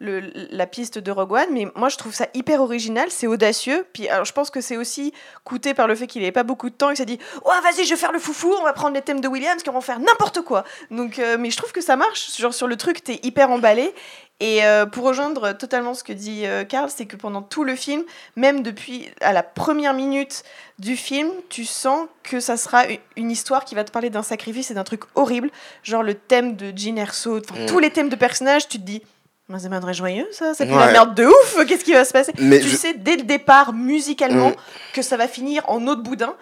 la 0.00 0.66
piste 0.66 0.98
de 0.98 1.10
Rogue 1.10 1.32
One, 1.32 1.48
mais 1.50 1.66
moi 1.74 1.88
je 1.88 1.96
trouve 1.96 2.14
ça 2.14 2.26
hyper 2.34 2.60
original, 2.60 3.10
c'est 3.10 3.26
audacieux. 3.26 3.86
Puis 3.92 4.08
alors, 4.08 4.24
je 4.24 4.32
pense 4.32 4.50
que 4.50 4.60
c'est 4.60 4.76
aussi 4.76 5.12
coûté 5.44 5.74
par 5.74 5.88
le 5.88 5.94
fait 5.94 6.06
qu'il 6.06 6.22
n'avait 6.22 6.32
pas 6.32 6.44
beaucoup 6.44 6.70
de 6.70 6.74
temps. 6.74 6.90
Il 6.90 6.96
s'est 6.96 7.04
dit 7.04 7.18
Oh, 7.44 7.50
vas-y, 7.62 7.84
je 7.84 7.90
vais 7.90 7.96
faire 7.96 8.12
le 8.12 8.20
foufou, 8.20 8.52
on 8.60 8.64
va 8.64 8.72
prendre 8.72 8.94
les 8.94 9.02
thèmes 9.02 9.20
de 9.20 9.28
Williams, 9.28 9.62
qui 9.62 9.70
vont 9.70 9.80
faire 9.80 9.98
n'importe 9.98 10.42
quoi. 10.42 10.64
Donc, 10.90 11.18
euh, 11.18 11.36
mais 11.38 11.50
je 11.50 11.56
trouve 11.56 11.72
que 11.72 11.80
ça 11.80 11.96
marche. 11.96 12.36
Genre, 12.36 12.54
sur 12.54 12.68
le 12.68 12.76
truc, 12.76 13.02
t'es 13.02 13.18
hyper 13.22 13.50
emballé. 13.50 13.92
Et 14.40 14.64
euh, 14.64 14.86
pour 14.86 15.04
rejoindre 15.04 15.52
totalement 15.52 15.94
ce 15.94 16.04
que 16.04 16.12
dit 16.12 16.46
euh, 16.46 16.64
Karl, 16.64 16.88
c'est 16.94 17.06
que 17.06 17.16
pendant 17.16 17.42
tout 17.42 17.64
le 17.64 17.74
film, 17.74 18.04
même 18.36 18.62
depuis 18.62 19.10
à 19.20 19.32
la 19.32 19.42
première 19.42 19.94
minute 19.94 20.44
du 20.78 20.96
film, 20.96 21.28
tu 21.48 21.64
sens 21.64 22.06
que 22.22 22.38
ça 22.38 22.56
sera 22.56 22.84
une 23.16 23.32
histoire 23.32 23.64
qui 23.64 23.74
va 23.74 23.82
te 23.82 23.90
parler 23.90 24.10
d'un 24.10 24.22
sacrifice 24.22 24.70
et 24.70 24.74
d'un 24.74 24.84
truc 24.84 25.02
horrible. 25.16 25.50
Genre 25.82 26.04
le 26.04 26.14
thème 26.14 26.54
de 26.54 26.72
Jean 26.76 26.98
Erso, 26.98 27.38
mm. 27.38 27.66
tous 27.66 27.80
les 27.80 27.90
thèmes 27.90 28.10
de 28.10 28.14
personnages, 28.14 28.68
tu 28.68 28.78
te 28.78 28.84
dis 28.84 29.02
c'est 29.56 29.70
pas 29.70 29.92
joyeux, 29.92 30.28
ça. 30.32 30.52
C'est 30.52 30.66
la 30.66 30.92
merde 30.92 31.14
de 31.14 31.24
ouf. 31.24 31.66
Qu'est-ce 31.66 31.84
qui 31.84 31.94
va 31.94 32.04
se 32.04 32.12
passer? 32.12 32.32
Tu 32.32 32.70
sais 32.70 32.94
dès 32.94 33.16
le 33.16 33.22
départ, 33.22 33.72
musicalement, 33.72 34.50
mm. 34.50 34.54
que 34.92 35.02
ça 35.02 35.16
va 35.16 35.26
finir 35.26 35.62
en 35.68 35.80
de 35.80 36.02
boudin. 36.02 36.34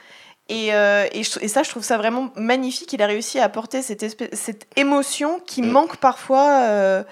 Et, 0.49 0.73
euh, 0.75 1.07
et, 1.13 1.25
ça, 1.25 1.63
je 1.63 1.71
trouve 1.71 1.83
ça 1.83 1.99
vraiment 1.99 2.31
magnifique. 2.37 2.93
Il 2.93 3.03
a 3.03 3.07
réussi 3.07 3.39
à 3.39 3.45
apporter 3.45 3.83
cette, 3.83 4.03
espèce, 4.03 4.29
cette 4.33 4.67
émotion 4.77 5.41
qui 5.45 5.63
mm. 5.63 5.71
manque 5.71 5.97
parfois 5.97 6.61
euh, 6.63 7.03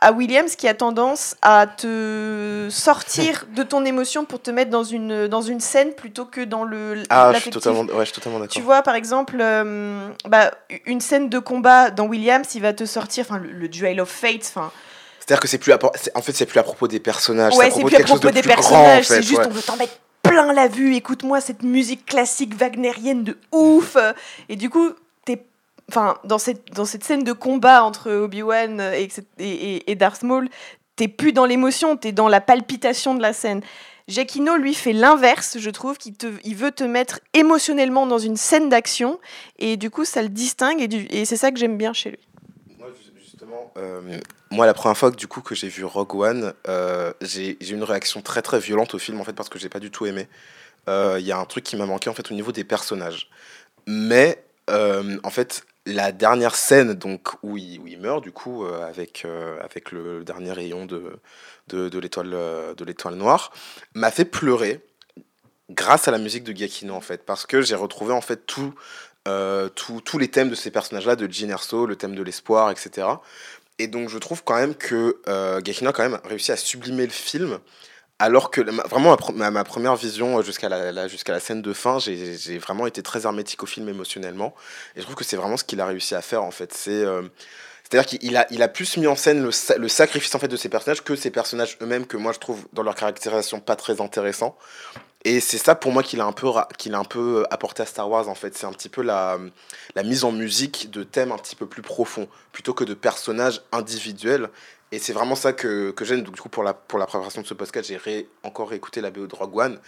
à 0.00 0.12
Williams, 0.12 0.54
qui 0.56 0.68
a 0.68 0.74
tendance 0.74 1.36
à 1.40 1.66
te 1.66 2.68
sortir 2.70 3.46
de 3.54 3.62
ton 3.62 3.84
émotion 3.86 4.24
pour 4.24 4.40
te 4.40 4.50
mettre 4.50 4.70
dans 4.70 4.84
une, 4.84 5.28
dans 5.28 5.40
une 5.40 5.60
scène 5.60 5.92
plutôt 5.92 6.26
que 6.26 6.42
dans 6.42 6.64
le. 6.64 7.02
Ah, 7.08 7.32
je 7.34 7.40
suis 7.40 7.50
totalement, 7.50 7.82
ouais, 7.82 8.00
je 8.00 8.04
suis 8.04 8.14
totalement 8.14 8.38
d'accord. 8.38 8.54
Tu 8.54 8.60
vois, 8.60 8.82
par 8.82 8.94
exemple, 8.94 9.36
euh, 9.40 10.08
bah, 10.26 10.50
une 10.84 11.00
scène 11.00 11.30
de 11.30 11.38
combat 11.38 11.90
dans 11.90 12.06
Williams, 12.06 12.54
il 12.54 12.60
va 12.60 12.74
te 12.74 12.84
sortir, 12.84 13.24
enfin, 13.28 13.38
le, 13.38 13.50
le, 13.50 13.68
Duel 13.68 14.00
of 14.00 14.10
Fate, 14.10 14.42
enfin 14.42 14.70
c'est-à-dire 15.24 15.40
que 15.40 15.48
c'est 15.48 15.58
plus 15.58 15.72
à, 15.72 15.78
en 16.14 16.20
fait 16.20 16.32
c'est 16.32 16.44
plus 16.44 16.58
à 16.58 16.62
propos 16.62 16.86
des 16.86 17.00
personnages. 17.00 17.56
Ouais, 17.56 17.70
c'est 17.70 17.82
plus 17.82 17.96
à 17.96 18.00
propos 18.00 18.30
des 18.30 18.42
personnages. 18.42 19.06
C'est 19.06 19.22
juste 19.22 19.40
on 19.46 19.50
veut 19.50 19.62
t'en 19.62 19.76
mettre 19.76 19.98
plein 20.22 20.52
la 20.52 20.68
vue. 20.68 20.94
Écoute-moi 20.94 21.40
cette 21.40 21.62
musique 21.62 22.04
classique 22.04 22.54
wagnérienne 22.54 23.24
de 23.24 23.38
ouf. 23.50 23.96
Et 24.50 24.56
du 24.56 24.68
coup, 24.68 24.90
t'es, 25.24 25.42
enfin 25.88 26.18
dans 26.24 26.36
cette 26.36 26.74
dans 26.74 26.84
cette 26.84 27.04
scène 27.04 27.24
de 27.24 27.32
combat 27.32 27.84
entre 27.84 28.10
Obi-Wan 28.12 28.80
et, 28.80 29.08
et, 29.38 29.90
et 29.90 29.94
Darth 29.94 30.24
Maul, 30.24 30.50
t'es 30.96 31.08
plus 31.08 31.32
dans 31.32 31.46
l'émotion, 31.46 31.96
t'es 31.96 32.12
dans 32.12 32.28
la 32.28 32.42
palpitation 32.42 33.14
de 33.14 33.22
la 33.22 33.32
scène. 33.32 33.62
Jacquino, 34.06 34.56
lui, 34.56 34.74
fait 34.74 34.92
l'inverse, 34.92 35.56
je 35.58 35.70
trouve, 35.70 35.96
qu'il 35.96 36.12
te, 36.12 36.26
il 36.44 36.56
veut 36.56 36.72
te 36.72 36.84
mettre 36.84 37.20
émotionnellement 37.32 38.06
dans 38.06 38.18
une 38.18 38.36
scène 38.36 38.68
d'action, 38.68 39.18
et 39.58 39.78
du 39.78 39.88
coup, 39.88 40.04
ça 40.04 40.20
le 40.20 40.28
distingue, 40.28 40.82
et, 40.82 41.20
et 41.20 41.24
c'est 41.24 41.38
ça 41.38 41.50
que 41.50 41.58
j'aime 41.58 41.78
bien 41.78 41.94
chez 41.94 42.10
lui 42.10 42.23
justement, 43.44 43.72
moi, 44.50 44.66
la 44.66 44.74
première 44.74 44.96
fois 44.96 45.10
que, 45.10 45.16
du 45.16 45.26
coup, 45.26 45.40
que 45.40 45.54
j'ai 45.54 45.68
vu 45.68 45.84
Rogue 45.84 46.14
One, 46.14 46.54
j'ai 47.20 47.56
eu 47.60 47.74
une 47.74 47.84
réaction 47.84 48.22
très 48.22 48.42
très 48.42 48.58
violente 48.58 48.94
au 48.94 48.98
film, 48.98 49.20
en 49.20 49.24
fait, 49.24 49.32
parce 49.32 49.48
que 49.48 49.58
j'ai 49.58 49.68
pas 49.68 49.80
du 49.80 49.90
tout 49.90 50.06
aimé. 50.06 50.28
Il 50.88 51.20
y 51.24 51.32
a 51.32 51.38
un 51.38 51.44
truc 51.44 51.64
qui 51.64 51.76
m'a 51.76 51.86
manqué, 51.86 52.10
en 52.10 52.14
fait, 52.14 52.30
au 52.30 52.34
niveau 52.34 52.52
des 52.52 52.64
personnages. 52.64 53.28
Mais, 53.86 54.44
en 54.68 55.30
fait, 55.30 55.64
la 55.86 56.12
dernière 56.12 56.54
scène 56.54 56.94
donc 56.94 57.28
où 57.42 57.56
il, 57.56 57.78
où 57.80 57.86
il 57.86 57.98
meurt 58.00 58.22
du 58.22 58.32
coup 58.32 58.64
euh, 58.64 58.86
avec, 58.88 59.24
euh, 59.24 59.58
avec 59.62 59.92
le, 59.92 60.24
dernier 60.24 60.52
rayon 60.52 60.86
de, 60.86 61.18
de, 61.68 61.98
l'étoile 61.98 62.32
euh, 62.32 62.74
de 62.74 62.84
l'étoile 62.84 63.14
noire 63.14 63.52
m'a 63.94 64.10
fait 64.10 64.24
pleurer 64.24 64.80
grâce 65.70 66.08
à 66.08 66.10
la 66.10 66.18
musique 66.18 66.44
de 66.44 66.52
Giacchino 66.52 66.94
en 66.94 67.00
fait 67.00 67.24
parce 67.24 67.44
que 67.44 67.60
j'ai 67.60 67.74
retrouvé 67.74 68.14
en 68.14 68.22
fait 68.22 68.46
tout, 68.46 68.74
tous 69.24 70.18
les 70.18 70.28
thèmes 70.28 70.50
de 70.50 70.54
ces 70.54 70.70
personnages 70.70 71.06
là 71.06 71.16
de 71.16 71.26
Gin 71.26 71.50
Erso 71.50 71.86
le 71.86 71.96
thème 71.96 72.14
de 72.14 72.22
l'espoir 72.22 72.70
etc 72.70 73.08
et 73.78 73.86
donc 73.86 74.08
je 74.08 74.18
trouve 74.18 74.44
quand 74.44 74.56
même 74.56 74.74
que 74.74 75.20
Giacchino 75.64 75.90
a 75.90 75.92
quand 75.92 76.08
même 76.08 76.20
réussi 76.24 76.52
à 76.52 76.56
sublimer 76.56 77.04
le 77.04 77.12
film 77.12 77.58
alors 78.18 78.50
que 78.50 78.60
vraiment 78.88 79.16
ma, 79.34 79.64
première 79.64 79.96
vision 79.96 80.38
euh, 80.38 80.42
jusqu'à 80.42 80.68
la, 80.68 81.08
jusqu'à 81.08 81.32
la 81.32 81.40
scène 81.40 81.62
de 81.62 81.72
fin, 81.72 81.98
j'ai 81.98 82.58
vraiment 82.58 82.86
été 82.86 83.02
très 83.02 83.24
hermétique 83.24 83.62
au 83.62 83.66
film 83.66 83.88
émotionnellement. 83.88 84.54
Et 84.94 85.00
je 85.00 85.04
trouve 85.04 85.16
que 85.16 85.24
c'est 85.24 85.36
vraiment 85.36 85.56
ce 85.56 85.64
qu'il 85.64 85.80
a 85.80 85.86
réussi 85.86 86.14
à 86.14 86.22
faire 86.22 86.44
en 86.44 86.52
fait. 86.52 86.72
Euh, 86.88 87.22
c'est-à-dire 87.82 88.06
qu'il 88.06 88.36
a, 88.36 88.46
il 88.50 88.62
a 88.62 88.68
plus 88.68 88.96
mis 88.96 89.06
en 89.06 89.16
scène 89.16 89.42
le, 89.42 89.50
le, 89.78 89.88
sacrifice 89.88 90.34
en 90.34 90.38
fait 90.38 90.48
de 90.48 90.56
ses 90.56 90.68
personnages 90.68 91.02
que 91.02 91.16
ses 91.16 91.30
personnages 91.30 91.76
eux-mêmes 91.82 92.06
que 92.06 92.16
moi 92.16 92.32
je 92.32 92.38
trouve 92.38 92.66
dans 92.72 92.82
leur 92.82 92.94
caractérisation 92.94 93.60
pas 93.60 93.76
très 93.76 94.00
intéressant. 94.00 94.56
Et 95.26 95.40
c'est 95.40 95.56
ça 95.56 95.74
pour 95.74 95.90
moi 95.90 96.02
qu'il 96.02 96.20
a 96.20 96.26
un 96.26 96.32
peu 96.32 96.50
peu 97.04 97.46
apporté 97.50 97.82
à 97.82 97.86
Star 97.86 98.10
Wars 98.10 98.28
en 98.28 98.34
fait, 98.34 98.56
c'est 98.58 98.66
un 98.66 98.72
petit 98.72 98.90
peu 98.90 99.02
la, 99.02 99.38
la 99.94 100.02
mise 100.02 100.22
en 100.24 100.32
musique 100.32 100.90
de 100.90 101.02
thèmes 101.02 101.32
un 101.32 101.38
petit 101.38 101.56
peu 101.56 101.66
plus 101.66 101.80
profonds 101.80 102.28
plutôt 102.52 102.74
que 102.74 102.84
de 102.84 102.92
personnages 102.92 103.62
individuels 103.72 104.50
et 104.94 104.98
c'est 105.00 105.12
vraiment 105.12 105.34
ça 105.34 105.52
que, 105.52 105.90
que 105.90 106.04
j'aime. 106.04 106.22
Donc, 106.22 106.36
du 106.36 106.40
coup, 106.40 106.48
pour 106.48 106.62
la, 106.62 106.72
pour 106.72 107.00
la 107.00 107.06
préparation 107.06 107.42
de 107.42 107.46
ce 107.46 107.54
podcast, 107.54 107.88
j'ai 107.88 108.28
encore 108.44 108.70
réécouté 108.70 109.00
la 109.00 109.10
BO 109.10 109.26
de 109.26 109.34
Rogue 109.34 109.58
One. 109.58 109.78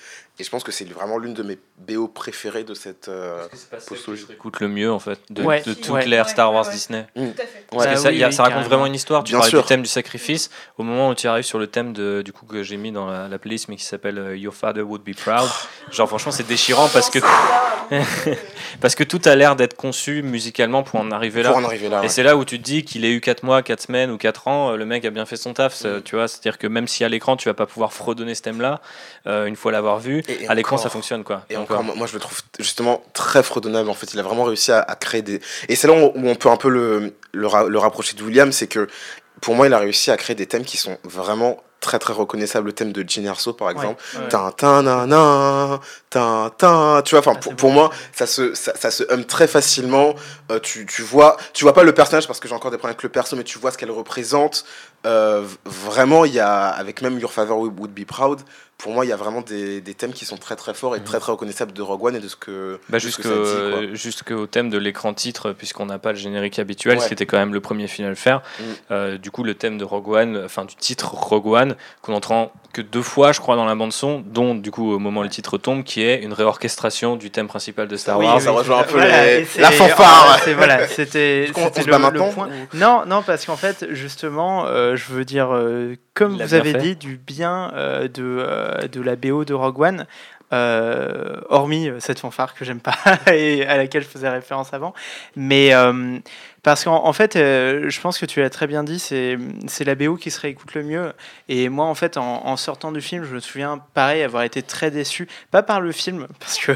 Et 0.41 0.45
je 0.45 0.51
pense 0.51 0.65
que 0.65 0.73
c'est 0.73 0.85
vraiment 0.85 1.17
l'une 1.17 1.33
de 1.33 1.45
mes 1.45 1.59
BO 1.79 2.09
préférées 2.09 2.65
de 2.65 2.75
cette 2.75 3.09
euh, 3.09 3.47
postologie. 3.87 4.27
écoute 4.33 4.59
le 4.59 4.67
mieux, 4.67 4.91
en 4.91 4.99
fait, 4.99 5.21
de, 5.31 5.43
de 5.43 5.75
toute 5.75 6.05
l'ère 6.07 6.29
Star 6.29 6.53
Wars 6.53 6.69
Disney? 6.69 7.07
Mmh. 7.15 7.29
Parce 7.71 7.87
que 7.87 7.97
ça, 7.97 8.33
ça 8.33 8.43
raconte 8.43 8.65
vraiment 8.65 8.87
une 8.87 8.97
histoire. 8.97 9.23
Tu 9.23 9.35
parles 9.35 9.49
du 9.49 9.63
thème 9.63 9.83
du 9.83 9.89
sacrifice. 9.89 10.51
Au 10.77 10.83
moment 10.83 11.11
où 11.11 11.15
tu 11.15 11.29
arrives 11.29 11.45
sur 11.45 11.61
le 11.61 11.69
thème 11.69 11.93
de, 11.93 12.23
du 12.23 12.33
coup, 12.33 12.45
que 12.45 12.65
j'ai 12.65 12.77
mis 12.77 12.91
dans 12.91 13.07
la, 13.07 13.39
playlist, 13.39 13.69
mais 13.69 13.77
qui 13.77 13.85
s'appelle 13.85 14.19
euh, 14.19 14.37
Your 14.37 14.55
Father 14.55 14.83
Would 14.83 15.03
Be 15.03 15.15
Proud, 15.15 15.49
genre, 15.93 16.09
franchement, 16.09 16.33
c'est 16.33 16.47
déchirant 16.49 16.89
parce 16.89 17.11
que, 17.11 17.21
parce 18.81 18.97
que 18.97 19.05
tout 19.05 19.21
a 19.25 19.37
l'air 19.37 19.55
d'être 19.55 19.77
conçu 19.77 20.23
musicalement 20.23 20.83
pour 20.83 20.99
en 20.99 21.13
arriver 21.13 21.45
là. 21.45 21.51
Pour 21.51 21.59
en 21.59 21.65
arriver 21.65 21.89
là 21.89 22.03
et 22.03 22.09
c'est 22.09 22.25
là 22.25 22.37
où 22.37 22.45
tu 22.45 22.59
te 22.59 22.65
dis 22.65 22.85
qu'il 22.85 23.05
ait 23.05 23.13
eu 23.13 23.21
4 23.21 23.45
mois, 23.45 23.63
4 23.63 23.83
semaines 23.83 24.11
ou 24.11 24.19
4 24.19 24.49
ans, 24.49 24.73
le 24.73 24.85
mec 24.85 24.96
a 25.05 25.11
bien 25.11 25.27
fait 25.27 25.37
son 25.37 25.53
taf, 25.53 25.85
mm. 25.85 26.03
tu 26.03 26.17
vois. 26.17 26.29
C'est-à-dire 26.29 26.59
que 26.59 26.67
même 26.67 26.89
si 26.89 27.05
à 27.05 27.09
l'écran 27.09 27.37
tu 27.37 27.49
vas 27.49 27.55
pas 27.55 27.67
pouvoir 27.67 27.93
fredonner 27.93 28.35
ce 28.35 28.43
thème-là, 28.43 28.81
euh, 29.27 29.47
une 29.47 29.57
fois 29.57 29.73
l'avoir 29.73 29.99
vu, 29.99 30.23
à 30.49 30.55
l'écran 30.55 30.77
ça 30.77 30.89
fonctionne 30.89 31.25
quoi. 31.25 31.45
Et 31.51 31.57
encore, 31.57 31.83
moi 31.83 32.07
je 32.07 32.15
le 32.15 32.21
trouve 32.21 32.41
justement 32.59 33.03
très 33.13 33.43
fredonnable. 33.43 33.91
En 33.91 33.95
fait, 33.95 34.15
il 34.15 34.21
a 34.21 34.23
vraiment 34.23 34.45
réussi 34.45 34.73
à, 34.73 34.83
créer 34.99 35.23
des. 35.23 35.41
Et 35.69 35.77
c'est 35.77 35.89
là 35.89 35.95
où 35.95 36.13
on 36.15 36.35
peut 36.35 36.49
un 36.49 36.57
peu 36.57 36.69
le, 36.69 37.15
le, 37.33 37.49
le 37.69 37.79
rapprocher 37.79 38.17
de 38.17 38.23
William, 38.23 38.53
c'est 38.53 38.67
que 38.67 38.89
pour 39.41 39.55
moi, 39.55 39.67
il 39.67 39.75
a 39.75 39.79
réussi 39.79 40.11
à 40.11 40.17
créer 40.17 40.37
des 40.37 40.47
thèmes 40.47 40.65
qui 40.65 40.77
sont 40.77 40.99
vraiment 41.05 41.63
très 41.87 41.99
très 41.99 42.13
reconnaissable 42.13 42.67
le 42.67 42.73
thème 42.73 42.93
de 42.93 43.03
Gin 43.07 43.33
par 43.57 43.71
exemple. 43.71 44.03
Tin 44.29 44.51
tu 47.05 47.15
vois 47.15 47.21
enfin 47.21 47.35
pour, 47.37 47.55
pour 47.55 47.71
moi 47.71 47.91
ça 48.13 48.27
se 48.27 48.55
ça, 48.55 48.73
ça, 48.75 48.91
se 48.91 49.05
hum 49.13 49.25
très 49.25 49.47
facilement. 49.47 50.15
Euh, 50.51 50.59
tu, 50.61 50.87
tu 50.87 51.03
vois 51.03 51.37
tu 51.53 51.65
vois 51.65 51.73
pas 51.73 51.83
le 51.83 51.93
personnage 51.93 52.27
parce 52.27 52.41
que 52.41 52.49
j'ai 52.49 52.55
encore 52.55 52.71
des 52.71 52.79
problèmes 52.79 52.95
avec 52.95 53.03
le 53.03 53.09
perso 53.09 53.37
mais 53.37 53.45
tu 53.45 53.59
vois 53.59 53.71
ce 53.71 53.79
qu'elle 53.79 53.91
représente 53.91 54.65
euh, 55.05 55.45
vraiment 55.65 56.25
il 56.25 56.33
y 56.33 56.41
a 56.41 56.69
avec 56.69 57.03
même 57.03 57.19
Your 57.19 57.33
Father 57.33 57.53
Would 57.53 57.93
Be 57.93 58.05
Proud 58.05 58.41
pour 58.79 58.93
moi, 58.93 59.07
il 59.07 59.09
y 59.09 59.13
a 59.13 59.17
vraiment 59.17 59.41
des, 59.41 59.81
des, 59.81 59.95
thèmes 59.95 60.13
qui 60.13 60.27
sont 60.27 60.37
très 60.37 60.55
très 60.55 60.75
forts 60.75 60.97
et 60.97 61.01
très 61.01 61.19
très 61.19 61.33
reconnaissables 61.33 61.73
de 61.73 61.81
Rogue 61.81 62.05
One 62.05 62.17
et 62.17 62.21
de 62.21 62.29
ce 62.29 62.37
que. 62.37 62.79
Bah 62.91 62.99
Jusqu'au 62.99 64.47
thème 64.47 64.69
de 64.69 64.77
l'écran 64.77 65.15
titre, 65.15 65.53
puisqu'on 65.53 65.87
n'a 65.87 65.99
pas 65.99 66.13
le 66.13 66.19
générique 66.19 66.59
habituel, 66.59 67.01
ce 67.01 67.07
qui 67.09 67.15
était 67.15 67.25
quand 67.25 67.39
même 67.39 67.55
le 67.55 67.61
premier 67.61 67.89
film 67.89 68.07
à 68.07 68.11
le 68.11 68.17
faire. 68.17 68.43
Mm. 68.59 68.63
Euh, 68.91 69.19
du 69.19 69.31
coup, 69.31 69.45
le 69.45 69.55
thème 69.55 69.79
de 69.79 69.85
Rogue 69.85 70.09
One, 70.09 70.43
enfin 70.45 70.67
du 70.67 70.77
titre 70.77 71.15
Rogue 71.15 71.47
One, 71.47 71.77
qu'on 72.03 72.13
entend 72.13 72.53
que 72.75 72.83
deux 72.83 73.03
fois, 73.03 73.33
je 73.33 73.41
crois, 73.41 73.57
dans 73.57 73.65
la 73.65 73.75
bande-son, 73.75 74.23
dont 74.27 74.55
du 74.55 74.71
coup, 74.71 74.93
au 74.93 74.99
moment 74.99 75.21
où 75.21 75.23
le 75.23 75.31
titre 75.31 75.57
tombe, 75.57 75.83
qui 75.83 76.03
est 76.03 76.23
une 76.23 76.35
réorchestration 76.35 77.17
du 77.17 77.31
thème 77.31 77.49
principal 77.49 77.89
de 77.89 77.97
Star 77.97 78.19
Wars. 78.19 78.43
ça 78.43 78.51
rejoint 78.51 78.81
un 78.81 78.83
peu 78.83 78.99
la 78.99 79.71
fanfare. 79.71 80.39
voilà, 80.55 80.87
c'était 80.87 81.47
le, 81.47 82.33
point. 82.35 82.49
Non, 82.75 83.05
non, 83.07 83.23
parce 83.23 83.47
qu'en 83.47 83.57
fait, 83.57 83.87
justement, 83.93 84.67
euh, 84.67 84.86
je 84.95 85.13
veux 85.13 85.25
dire, 85.25 85.53
euh, 85.53 85.97
comme 86.15 86.41
vous 86.41 86.55
avez 86.55 86.75
dit, 86.75 86.95
du 86.95 87.17
bien 87.17 87.73
de 87.73 88.23
euh, 88.23 88.89
de 88.89 89.01
la 89.01 89.17
BO 89.17 89.45
de 89.45 89.55
Rogue 89.55 89.81
One. 89.81 90.07
Euh, 90.53 91.41
hormis 91.49 91.89
euh, 91.89 91.99
cette 91.99 92.21
fanfare 92.21 92.55
que 92.55 92.65
j'aime 92.65 92.79
pas 92.79 92.95
et 93.33 93.67
à 93.67 93.77
laquelle 93.77 94.05
je 94.05 94.09
faisais 94.09 94.29
référence 94.29 94.73
avant. 94.73 94.95
Mais 95.35 95.73
parce 96.67 96.83
qu'en 96.83 97.13
fait, 97.13 97.37
euh, 97.37 97.89
je 97.89 98.01
pense 98.01 98.19
que 98.19 98.27
tu 98.27 98.41
l'as 98.41 98.51
très 98.51 98.67
bien 98.67 98.83
dit, 98.83 98.99
c'est 98.99 99.85
la 99.85 99.95
BO 99.95 100.17
qui 100.17 100.33
se 100.33 100.41
réécoute 100.41 100.75
le 100.75 100.83
mieux. 100.83 101.13
Et 101.49 101.69
moi, 101.69 101.87
en 101.87 101.95
fait, 101.95 102.17
en, 102.17 102.57
sortant 102.57 102.91
du 102.91 103.01
film, 103.01 103.23
je 103.23 103.37
me 103.37 103.39
souviens, 103.39 103.81
pareil, 103.95 104.25
avoir 104.25 104.43
été 104.43 104.65
très 104.65 104.91
déçu, 104.91 105.29
pas 105.53 105.63
par 105.63 105.81
le 105.81 105.93
film, 105.93 106.27
parce 106.41 106.59
que 106.59 106.73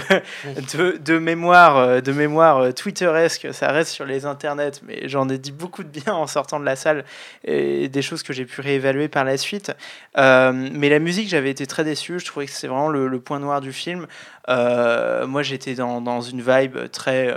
de, 0.77 0.97
de, 0.97 1.19
mémoire, 1.19 1.77
euh, 1.77 2.01
de 2.01 2.12
mémoire 2.12 2.59
euh, 2.59 2.71
twitteresque, 2.71 3.49
ça 3.53 3.73
reste 3.73 3.91
sur 3.91 4.05
les 4.05 4.27
internets, 4.27 4.81
mais 4.87 5.09
j'en 5.09 5.29
ai 5.29 5.39
dit 5.39 5.51
beaucoup 5.51 5.83
de 5.83 5.89
bien 5.89 6.15
en 6.15 6.29
sortant 6.29 6.61
de 6.61 6.65
la 6.65 6.77
salle 6.77 7.05
et 7.43 7.89
des 7.89 8.03
choses 8.03 8.23
que 8.23 8.33
j'ai 8.33 8.45
pu 8.45 8.61
réévaluer 8.61 9.09
par 9.09 9.25
la 9.25 9.37
suite. 9.37 9.73
mais 10.17 10.89
la 10.89 11.01
musique, 11.01 11.29
j'avais 11.29 11.51
été 11.51 11.67
très 11.67 11.83
déçu. 11.83 12.21
Je 12.21 12.27
trouvais 12.27 12.47
que 12.47 12.53
c'est 12.53 12.69
vraiment 12.69 12.91
le, 12.91 13.19
point 13.19 13.41
noir 13.41 13.61
du 13.61 13.73
film. 13.73 14.07
moi, 14.47 15.43
j'étais 15.43 15.75
dans, 15.75 16.01
dans, 16.01 16.21
une 16.21 16.43
vibe 16.43 16.79
très 16.93 17.37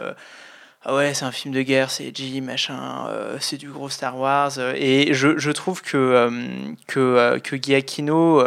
ah 0.86 0.96
ouais, 0.96 1.14
c'est 1.14 1.24
un 1.24 1.32
film 1.32 1.54
de 1.54 1.62
guerre, 1.62 1.90
c'est 1.90 2.14
G, 2.14 2.42
machin, 2.42 3.08
euh, 3.08 3.38
c'est 3.40 3.56
du 3.56 3.70
gros 3.70 3.88
Star 3.88 4.18
Wars. 4.18 4.52
Euh, 4.58 4.74
et 4.76 5.14
je, 5.14 5.38
je 5.38 5.52
trouve 5.52 5.82
que, 5.82 5.96
euh, 5.96 6.30
que, 6.88 7.40
que 7.40 7.56
Giacchino 7.56 8.44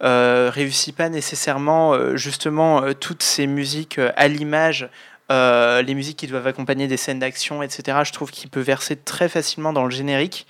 réussit 0.00 0.96
pas 0.96 1.08
nécessairement 1.08 2.16
justement 2.16 2.92
toutes 2.94 3.22
ces 3.22 3.46
musiques 3.46 4.00
à 4.16 4.26
l'image 4.26 4.88
euh, 5.30 5.82
les 5.82 5.94
musiques 5.94 6.16
qui 6.16 6.26
doivent 6.26 6.46
accompagner 6.46 6.86
des 6.86 6.96
scènes 6.96 7.18
d'action, 7.18 7.62
etc. 7.62 7.98
Je 8.04 8.12
trouve 8.12 8.30
qu'il 8.30 8.48
peut 8.48 8.60
verser 8.60 8.96
très 8.96 9.28
facilement 9.28 9.74
dans 9.74 9.84
le 9.84 9.90
générique. 9.90 10.46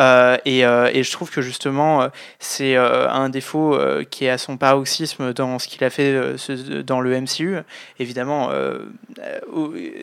Euh, 0.00 0.38
et, 0.46 0.64
euh, 0.64 0.90
et, 0.92 1.02
je 1.02 1.12
trouve 1.12 1.30
que 1.30 1.42
justement, 1.42 2.08
c'est 2.38 2.76
un 2.76 3.28
défaut 3.28 3.78
qui 4.10 4.24
est 4.24 4.30
à 4.30 4.38
son 4.38 4.56
paroxysme 4.56 5.32
dans 5.34 5.58
ce 5.58 5.68
qu'il 5.68 5.84
a 5.84 5.90
fait 5.90 6.36
dans 6.82 7.00
le 7.00 7.20
MCU. 7.20 7.58
Évidemment, 7.98 8.50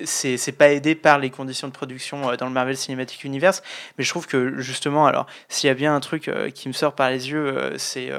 c'est 0.06 0.58
pas 0.58 0.72
aidé 0.72 0.96
par 0.96 1.18
les 1.18 1.30
conditions 1.30 1.68
de 1.68 1.74
production 1.74 2.36
dans 2.36 2.46
le 2.46 2.52
Marvel 2.52 2.78
Cinematic 2.78 3.24
Universe, 3.24 3.64
mais 3.98 4.04
je 4.04 4.10
trouve 4.10 4.28
que 4.28 4.60
justement, 4.60 5.08
alors, 5.08 5.26
s'il 5.50 5.68
y 5.68 5.72
a 5.72 5.76
bien 5.76 5.96
un 5.96 6.00
truc 6.00 6.30
qui 6.54 6.68
me 6.68 6.74
sort 6.74 6.94
par 6.94 7.10
les 7.10 7.32
yeux, 7.32 7.74
c'est 7.78 8.12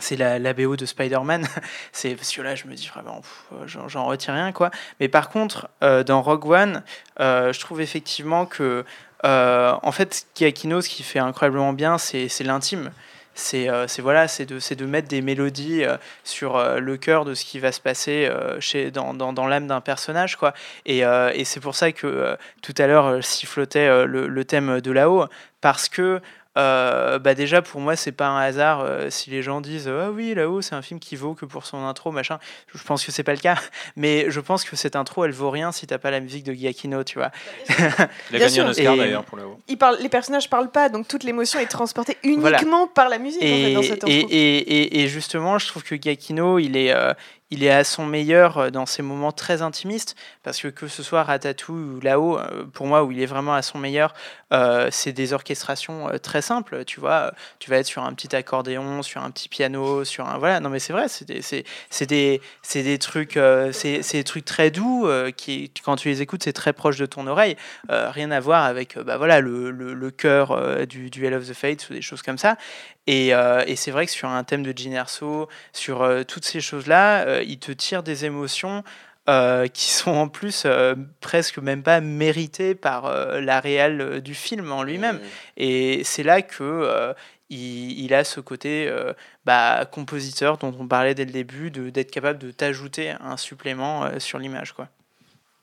c'est 0.00 0.16
la, 0.16 0.38
la, 0.38 0.52
de 0.52 0.86
Spider-Man. 0.86 1.46
c'est 1.92 2.14
parce 2.14 2.32
que 2.32 2.42
là, 2.42 2.54
je 2.54 2.66
me 2.66 2.74
dis 2.74 2.88
vraiment, 2.88 3.20
j'en 3.66 4.06
retire 4.06 4.34
rien 4.34 4.52
quoi. 4.52 4.70
Mais 5.00 5.08
par 5.08 5.30
contre, 5.30 5.68
euh, 5.82 6.04
dans 6.04 6.22
Rogue 6.22 6.46
One, 6.46 6.82
euh, 7.20 7.52
je 7.52 7.60
trouve 7.60 7.80
effectivement 7.80 8.46
que, 8.46 8.84
euh, 9.24 9.74
en 9.82 9.92
fait, 9.92 10.26
Giacchino, 10.34 10.80
ce 10.80 10.88
qui 10.88 11.02
fait 11.02 11.18
incroyablement 11.18 11.72
bien, 11.72 11.98
c'est 11.98 12.28
l'intime. 12.40 12.90
C'est 13.34 13.68
voilà, 14.00 14.26
c'est 14.26 14.46
de, 14.46 14.74
de 14.74 14.84
mettre 14.84 15.06
des 15.06 15.20
mélodies 15.22 15.84
sur 16.24 16.60
le 16.80 16.96
cœur 16.96 17.24
de 17.24 17.34
ce 17.34 17.44
qui 17.44 17.60
va 17.60 17.70
se 17.70 17.80
passer 17.80 18.28
chez, 18.58 18.90
dans, 18.90 19.14
dans, 19.14 19.32
dans 19.32 19.46
l'âme 19.46 19.68
d'un 19.68 19.80
personnage. 19.80 20.34
Quoi. 20.34 20.54
Et, 20.86 21.02
et 21.02 21.44
c'est 21.44 21.60
pour 21.60 21.76
ça 21.76 21.92
que 21.92 22.36
tout 22.62 22.74
à 22.78 22.88
l'heure, 22.88 23.22
sifflotait 23.22 24.06
le, 24.06 24.26
le, 24.26 24.44
thème 24.44 24.80
de 24.80 24.90
là-haut, 24.90 25.26
parce 25.60 25.88
que 25.88 26.20
euh, 26.56 27.18
bah 27.18 27.34
déjà 27.34 27.62
pour 27.62 27.80
moi 27.80 27.94
c'est 27.94 28.12
pas 28.12 28.26
un 28.26 28.40
hasard 28.40 28.80
euh, 28.80 29.10
si 29.10 29.30
les 29.30 29.42
gens 29.42 29.60
disent 29.60 29.88
ah 29.88 30.10
oui 30.10 30.34
là-haut 30.34 30.60
c'est 30.60 30.74
un 30.74 30.82
film 30.82 30.98
qui 30.98 31.14
vaut 31.14 31.34
que 31.34 31.44
pour 31.44 31.66
son 31.66 31.84
intro 31.84 32.10
machin. 32.10 32.38
Je 32.74 32.82
pense 32.82 33.04
que 33.04 33.12
c'est 33.12 33.22
pas 33.22 33.34
le 33.34 33.38
cas 33.38 33.56
mais 33.96 34.30
je 34.30 34.40
pense 34.40 34.64
que 34.64 34.74
cette 34.74 34.96
intro 34.96 35.24
elle 35.24 35.32
vaut 35.32 35.50
rien 35.50 35.72
si 35.72 35.86
t'as 35.86 35.98
pas 35.98 36.10
la 36.10 36.20
musique 36.20 36.44
de 36.44 36.52
Giacchino 36.52 37.04
tu 37.04 37.18
vois. 37.18 37.30
Il 38.30 38.36
a 38.36 38.38
gagné 38.38 38.60
un 38.60 38.68
Oscar 38.70 38.96
d'ailleurs 38.96 39.24
pour 39.24 39.38
là-haut. 39.38 39.58
Il 39.68 39.78
parle, 39.78 39.98
les 40.00 40.08
personnages 40.08 40.48
parlent 40.50 40.70
pas 40.70 40.88
donc 40.88 41.06
toute 41.06 41.22
l'émotion 41.22 41.60
est 41.60 41.66
transportée 41.66 42.16
uniquement 42.24 42.86
par 42.86 43.08
la 43.08 43.18
musique 43.18 43.42
et, 43.42 43.52
en 43.52 43.68
fait, 43.68 43.74
dans 43.74 43.82
cette 43.82 44.04
intro. 44.04 44.08
Et, 44.08 44.20
et, 44.20 45.02
et, 45.02 45.08
justement 45.08 45.58
je 45.58 45.68
trouve 45.68 45.84
que 45.84 45.96
Giacchino 45.96 46.58
il 46.58 46.76
est 46.76 46.92
euh, 46.92 47.12
il 47.50 47.64
est 47.64 47.70
à 47.70 47.84
son 47.84 48.04
meilleur 48.04 48.58
euh, 48.58 48.70
dans 48.70 48.86
ces 48.86 49.02
moments 49.02 49.32
très 49.32 49.62
intimistes, 49.62 50.16
parce 50.42 50.60
que 50.60 50.68
que 50.68 50.88
ce 50.88 51.02
soit 51.02 51.22
Ratatouille 51.22 51.96
ou 51.96 52.00
là-haut, 52.00 52.38
euh, 52.38 52.64
pour 52.72 52.86
moi, 52.86 53.04
où 53.04 53.12
il 53.12 53.20
est 53.20 53.26
vraiment 53.26 53.54
à 53.54 53.62
son 53.62 53.78
meilleur, 53.78 54.14
euh, 54.52 54.88
c'est 54.90 55.12
des 55.12 55.32
orchestrations 55.32 56.08
très 56.22 56.42
simple, 56.42 56.84
tu 56.84 57.00
vois. 57.00 57.32
Tu 57.58 57.70
vas 57.70 57.78
être 57.78 57.86
sur 57.86 58.02
un 58.02 58.12
petit 58.12 58.34
accordéon, 58.36 59.02
sur 59.02 59.22
un 59.22 59.30
petit 59.30 59.48
piano, 59.48 60.04
sur 60.04 60.26
un. 60.28 60.38
Voilà, 60.38 60.60
non, 60.60 60.70
mais 60.70 60.78
c'est 60.78 60.92
vrai, 60.92 61.08
c'est 61.08 61.26
des, 61.26 61.42
c'est, 61.42 62.06
des, 62.06 62.40
c'est 62.62 62.82
des 62.82 62.98
trucs, 62.98 63.38
c'est, 63.72 64.02
c'est 64.02 64.18
des 64.18 64.24
trucs 64.24 64.44
très 64.44 64.70
doux 64.70 65.08
qui, 65.36 65.70
quand 65.84 65.96
tu 65.96 66.08
les 66.08 66.22
écoutes, 66.22 66.42
c'est 66.44 66.52
très 66.52 66.72
proche 66.72 66.96
de 66.96 67.06
ton 67.06 67.26
oreille. 67.26 67.56
rien 67.88 68.30
à 68.30 68.40
voir 68.40 68.64
avec 68.64 68.98
bah, 68.98 69.16
voilà, 69.16 69.40
le, 69.40 69.70
le, 69.70 69.94
le 69.94 70.10
cœur 70.10 70.86
du 70.86 71.10
Duel 71.10 71.34
of 71.34 71.46
the 71.46 71.54
Fates 71.54 71.88
ou 71.90 71.94
des 71.94 72.02
choses 72.02 72.22
comme 72.22 72.38
ça. 72.38 72.56
Et, 73.10 73.28
et 73.28 73.76
c'est 73.76 73.90
vrai 73.90 74.04
que 74.04 74.12
sur 74.12 74.28
un 74.28 74.44
thème 74.44 74.62
de 74.62 74.76
Gin 74.76 75.02
sur 75.72 76.08
toutes 76.26 76.44
ces 76.44 76.60
choses-là, 76.60 77.40
il 77.40 77.58
te 77.58 77.72
tire 77.72 78.02
des 78.02 78.26
émotions 78.26 78.84
euh, 79.28 79.66
qui 79.66 79.90
sont 79.90 80.12
en 80.12 80.28
plus 80.28 80.62
euh, 80.64 80.94
presque 81.20 81.58
même 81.58 81.82
pas 81.82 82.00
mérités 82.00 82.74
par 82.74 83.04
euh, 83.04 83.42
la 83.42 83.60
réelle 83.60 84.22
du 84.22 84.34
film 84.34 84.72
en 84.72 84.82
lui-même. 84.82 85.16
Mmh. 85.16 85.22
Et 85.58 86.02
c'est 86.04 86.22
là 86.22 86.40
que 86.40 87.14
il, 87.50 88.14
a 88.14 88.24
ce 88.24 88.40
côté 88.40 88.90
bah, 89.44 89.84
compositeur 89.90 90.56
dont 90.56 90.74
on 90.78 90.86
parlait 90.86 91.14
dès 91.14 91.26
le 91.26 91.32
début, 91.32 91.70
d'être 91.70 92.10
capable 92.10 92.38
de 92.38 92.50
t'ajouter 92.50 93.14
un 93.20 93.36
supplément 93.36 94.18
sur 94.18 94.38
l'image. 94.38 94.72
quoi. 94.72 94.88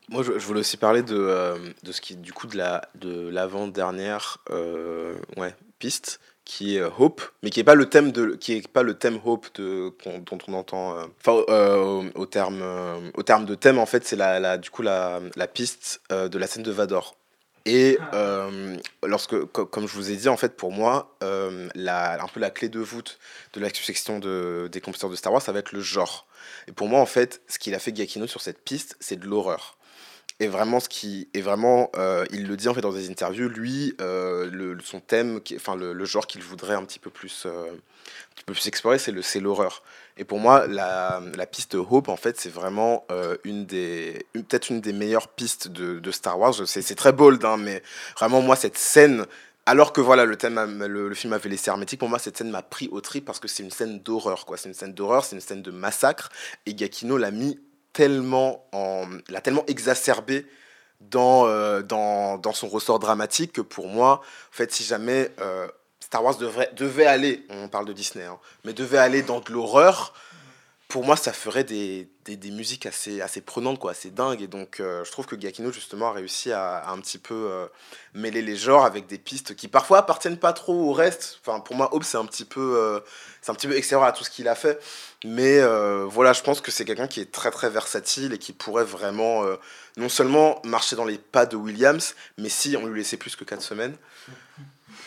Moi, 0.09 0.21
je, 0.21 0.31
voulais 0.33 0.59
aussi 0.59 0.77
parler 0.77 1.01
de, 1.01 1.55
de 1.81 1.91
ce 1.91 2.01
qui, 2.01 2.15
du 2.15 2.33
coup, 2.33 2.45
de 2.45 2.57
la 2.57 2.87
de 2.95 3.29
l'avant-dernière 3.29 4.39
ouais, 5.37 5.55
piste, 5.79 6.19
qui 6.45 6.77
est 6.77 6.79
euh, 6.79 6.89
Hope, 6.97 7.21
mais 7.43 7.49
qui 7.49 7.59
n'est 7.59 7.63
pas 7.63 7.75
le 7.75 7.89
thème 7.89 8.11
de, 8.11 8.35
qui 8.35 8.53
est 8.53 8.67
pas 8.67 8.83
le 8.83 8.93
thème 8.93 9.19
Hope 9.25 9.47
de, 9.55 9.91
dont 10.05 10.37
on 10.47 10.53
entend. 10.53 10.97
Euh, 10.97 11.05
enfin, 11.19 11.43
euh, 11.49 12.09
au 12.13 12.25
terme, 12.25 12.63
au 13.15 13.23
terme 13.23 13.45
de 13.45 13.55
thème, 13.55 13.79
en 13.79 13.85
fait, 13.85 14.05
c'est 14.05 14.15
la, 14.15 14.39
la, 14.39 14.57
du 14.57 14.69
coup 14.69 14.83
la, 14.83 15.19
la 15.35 15.47
piste 15.47 16.01
de 16.09 16.37
la 16.37 16.47
scène 16.47 16.63
de 16.63 16.71
Vador. 16.71 17.17
Et 17.67 17.97
lorsque, 19.03 19.43
comme 19.45 19.87
je 19.87 19.95
vous 19.95 20.11
ai 20.11 20.15
dit, 20.15 20.29
en 20.29 20.37
fait, 20.37 20.55
pour 20.55 20.71
moi, 20.71 21.17
la, 21.73 22.23
un 22.23 22.27
peu 22.27 22.39
la 22.39 22.51
clé 22.51 22.69
de 22.69 22.79
voûte 22.79 23.17
de 23.53 23.59
la 23.59 23.69
section 23.73 24.19
de, 24.19 24.69
des 24.71 24.81
compositeurs 24.81 25.09
de 25.09 25.15
Star 25.15 25.33
Wars, 25.33 25.41
ça 25.41 25.51
va 25.51 25.59
être 25.59 25.71
le 25.71 25.81
genre. 25.81 26.27
Et 26.67 26.71
pour 26.71 26.87
moi, 26.87 26.99
en 26.99 27.07
fait, 27.07 27.41
ce 27.47 27.57
qu'il 27.57 27.73
a 27.73 27.79
fait 27.79 27.95
Giacchino 27.95 28.27
sur 28.27 28.41
cette 28.41 28.63
piste, 28.63 28.95
c'est 28.99 29.19
de 29.19 29.25
l'horreur 29.25 29.77
et 30.39 30.47
vraiment 30.47 30.79
ce 30.79 30.89
qui 30.89 31.29
est 31.33 31.41
vraiment 31.41 31.89
euh, 31.95 32.25
il 32.31 32.45
le 32.47 32.57
dit 32.57 32.67
en 32.67 32.73
fait 32.73 32.81
dans 32.81 32.91
des 32.91 33.09
interviews 33.09 33.47
lui 33.47 33.95
euh, 34.01 34.49
le, 34.51 34.77
son 34.83 34.99
thème 34.99 35.39
enfin 35.55 35.75
le, 35.75 35.93
le 35.93 36.05
genre 36.05 36.27
qu'il 36.27 36.41
voudrait 36.41 36.75
un 36.75 36.83
petit 36.83 36.99
peu 36.99 37.09
plus 37.09 37.43
euh, 37.45 37.69
un 37.69 38.35
petit 38.35 38.43
peu 38.45 38.53
plus 38.53 38.67
explorer 38.67 38.99
c'est 38.99 39.11
le 39.11 39.21
c'est 39.21 39.39
l'horreur. 39.39 39.81
Et 40.17 40.25
pour 40.25 40.39
moi 40.39 40.67
la, 40.67 41.21
la 41.35 41.45
piste 41.45 41.75
Hope 41.75 42.09
en 42.09 42.17
fait 42.17 42.39
c'est 42.39 42.49
vraiment 42.49 43.05
une 43.43 43.65
des 43.65 44.25
peut-être 44.33 44.69
une 44.69 44.81
des 44.81 44.93
meilleures 44.93 45.29
pistes 45.29 45.67
de, 45.69 45.99
de 45.99 46.11
Star 46.11 46.37
Wars. 46.39 46.53
C'est 46.65 46.95
très 46.95 47.13
bold 47.13 47.43
hein, 47.45 47.57
mais 47.57 47.81
vraiment 48.17 48.41
moi 48.41 48.55
cette 48.55 48.77
scène 48.77 49.25
alors 49.65 49.93
que 49.93 50.01
voilà 50.01 50.25
le 50.25 50.35
thème 50.35 50.85
le, 50.85 51.09
le 51.09 51.15
film 51.15 51.33
avait 51.33 51.49
laissé 51.49 51.69
hermétique 51.69 51.99
pour 51.99 52.09
moi 52.09 52.19
cette 52.19 52.37
scène 52.37 52.51
m'a 52.51 52.61
pris 52.61 52.87
au 52.91 53.01
trip 53.01 53.25
parce 53.25 53.39
que 53.39 53.47
c'est 53.47 53.63
une 53.63 53.71
scène 53.71 53.99
d'horreur 53.99 54.45
quoi. 54.45 54.57
C'est 54.57 54.69
une 54.69 54.75
scène 54.75 54.93
d'horreur 54.93 55.23
c'est 55.23 55.35
une 55.35 55.41
scène 55.41 55.61
de 55.61 55.71
massacre. 55.71 56.29
Et 56.65 56.77
Giacchino 56.77 57.17
l'a 57.17 57.31
mis 57.31 57.59
tellement, 57.95 58.67
en, 58.73 59.07
l'a 59.29 59.39
tellement 59.39 59.65
exacerbé 59.67 60.45
dans, 60.99 61.47
euh, 61.47 61.81
dans, 61.81 62.37
dans, 62.37 62.51
son 62.51 62.67
ressort 62.67 62.99
dramatique 62.99 63.53
que 63.53 63.61
pour 63.61 63.87
moi, 63.87 64.21
en 64.21 64.51
fait, 64.51 64.73
si 64.73 64.83
jamais 64.83 65.31
euh, 65.39 65.67
Star 66.01 66.21
Wars 66.21 66.35
devait 66.37 67.05
aller, 67.05 67.45
on 67.49 67.69
parle 67.69 67.85
de 67.85 67.93
Disney, 67.93 68.25
hein, 68.25 68.37
mais 68.65 68.73
devait 68.73 68.97
aller 68.97 69.21
dans 69.21 69.39
de 69.39 69.49
l'horreur, 69.51 70.13
pour 70.87 71.03
moi, 71.03 71.15
ça 71.15 71.33
ferait 71.33 71.63
des, 71.63 72.07
des, 72.25 72.37
des, 72.37 72.51
musiques 72.51 72.85
assez, 72.85 73.21
assez 73.21 73.41
prenantes, 73.41 73.79
quoi, 73.79 73.91
assez 73.91 74.11
dingues. 74.11 74.41
Et 74.41 74.47
donc, 74.47 74.79
euh, 74.79 75.03
je 75.03 75.11
trouve 75.11 75.25
que 75.25 75.39
Giacchino, 75.39 75.71
justement, 75.71 76.09
a 76.09 76.11
réussi 76.11 76.51
à, 76.51 76.89
un 76.89 76.99
petit 76.99 77.17
peu 77.17 77.67
mêler 78.13 78.41
les 78.41 78.55
genres 78.55 78.85
avec 78.85 79.07
des 79.07 79.17
pistes 79.17 79.55
qui, 79.55 79.67
parfois, 79.67 79.99
appartiennent 79.99 80.37
pas 80.37 80.53
trop 80.53 80.89
au 80.89 80.93
reste. 80.93 81.39
Enfin, 81.45 81.59
pour 81.59 81.75
moi, 81.75 81.93
Hope, 81.93 82.03
c'est 82.03 82.17
un 82.17 82.25
petit 82.25 82.45
peu, 82.45 83.01
c'est 83.41 83.51
un 83.51 83.55
petit 83.55 83.67
peu 83.67 83.75
extérieur 83.75 84.07
à 84.07 84.11
tout 84.11 84.23
ce 84.23 84.29
qu'il 84.29 84.47
a 84.47 84.55
fait. 84.55 84.79
Mais 85.25 85.59
euh, 85.59 86.05
voilà, 86.07 86.33
je 86.33 86.41
pense 86.41 86.61
que 86.61 86.69
c'est 86.69 86.85
quelqu'un 86.85 87.07
qui 87.07 87.19
est 87.19 87.31
très 87.31 87.49
très 87.49 87.69
versatile 87.69 88.33
et 88.33 88.37
qui 88.37 88.53
pourrait 88.53 88.83
vraiment 88.83 89.43
euh, 89.43 89.55
non 89.97 90.07
seulement 90.07 90.61
marcher 90.63 90.95
dans 90.95 91.05
les 91.05 91.17
pas 91.17 91.47
de 91.47 91.55
Williams, 91.55 92.15
mais 92.37 92.49
si 92.49 92.77
on 92.77 92.85
lui 92.85 92.99
laissait 92.99 93.17
plus 93.17 93.35
que 93.35 93.43
4 93.43 93.61
semaines, 93.61 93.95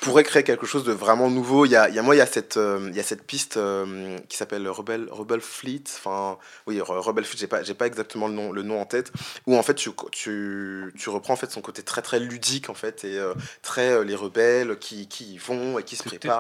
pourrait 0.01 0.25
créer 0.25 0.43
quelque 0.43 0.67
chose 0.67 0.85
de 0.85 0.93
vraiment 0.93 1.31
nouveau. 1.31 1.65
Il 1.65 1.73
y 1.73 1.77
a, 1.77 1.89
moi, 2.03 2.15
il 2.15 2.19
y 2.19 2.23
a 2.23 2.27
cette, 2.27 2.57
euh, 2.57 2.89
il 2.91 2.97
y 2.97 3.01
a 3.01 3.03
cette 3.03 3.25
piste 3.25 3.57
euh, 3.57 4.17
qui 4.29 4.37
s'appelle 4.37 4.69
Rebel, 4.69 5.09
Rebel 5.11 5.41
Fleet. 5.41 5.83
Enfin, 5.97 6.39
oui, 6.67 6.81
Rebel 6.81 7.25
Fleet, 7.25 7.39
j'ai 7.41 7.47
pas, 7.47 7.63
j'ai 7.63 7.75
pas 7.75 7.87
exactement 7.87 8.29
le 8.29 8.35
nom, 8.35 8.53
le 8.53 8.63
nom 8.63 8.81
en 8.81 8.85
tête. 8.85 9.13
Où 9.47 9.57
en 9.57 9.63
fait, 9.63 9.75
tu, 9.75 9.91
tu, 10.13 10.93
tu 10.97 11.09
reprends 11.11 11.35
en 11.35 11.37
fait 11.37 11.51
son 11.51 11.61
côté 11.61 11.83
très 11.83 12.03
très 12.03 12.21
ludique 12.21 12.71
en 12.71 12.75
fait 12.75 13.05
et 13.05 13.19
euh, 13.19 13.35
très 13.63 14.05
les 14.05 14.15
rebelles 14.15 14.79
qui, 14.79 15.09
qui 15.09 15.39
vont 15.39 15.79
et 15.79 15.83
qui 15.83 15.97
se 15.97 16.05
préparent. 16.05 16.39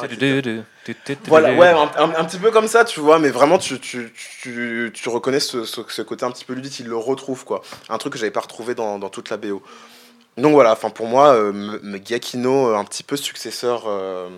Voilà, 1.26 1.54
ouais, 1.54 1.68
un, 1.68 2.14
un, 2.16 2.24
petit 2.24 2.38
peu 2.38 2.50
comme 2.50 2.68
ça, 2.68 2.84
tu 2.84 3.00
vois, 3.00 3.18
mais 3.18 3.30
vraiment, 3.30 3.58
tu, 3.58 3.80
tu, 3.80 4.12
tu, 4.42 4.92
tu 4.94 5.08
reconnais 5.08 5.40
ce, 5.40 5.64
ce, 5.64 5.80
ce, 5.88 6.02
côté 6.02 6.24
un 6.24 6.30
petit 6.30 6.44
peu 6.44 6.54
ludique, 6.54 6.78
il 6.80 6.86
le 6.86 6.96
retrouve 6.96 7.44
quoi. 7.44 7.62
Un 7.88 7.98
truc 7.98 8.12
que 8.12 8.18
j'avais 8.18 8.30
pas 8.30 8.40
retrouvé 8.40 8.74
dans, 8.74 8.98
dans 8.98 9.10
toute 9.10 9.30
la 9.30 9.36
BO. 9.36 9.62
Donc 10.38 10.52
voilà, 10.52 10.72
enfin 10.72 10.90
pour 10.90 11.06
moi, 11.06 11.34
euh, 11.34 11.98
Giacchino, 12.04 12.68
euh, 12.68 12.76
un 12.76 12.84
petit 12.84 13.02
peu 13.02 13.16
successeur 13.16 13.88
euh, 13.88 14.28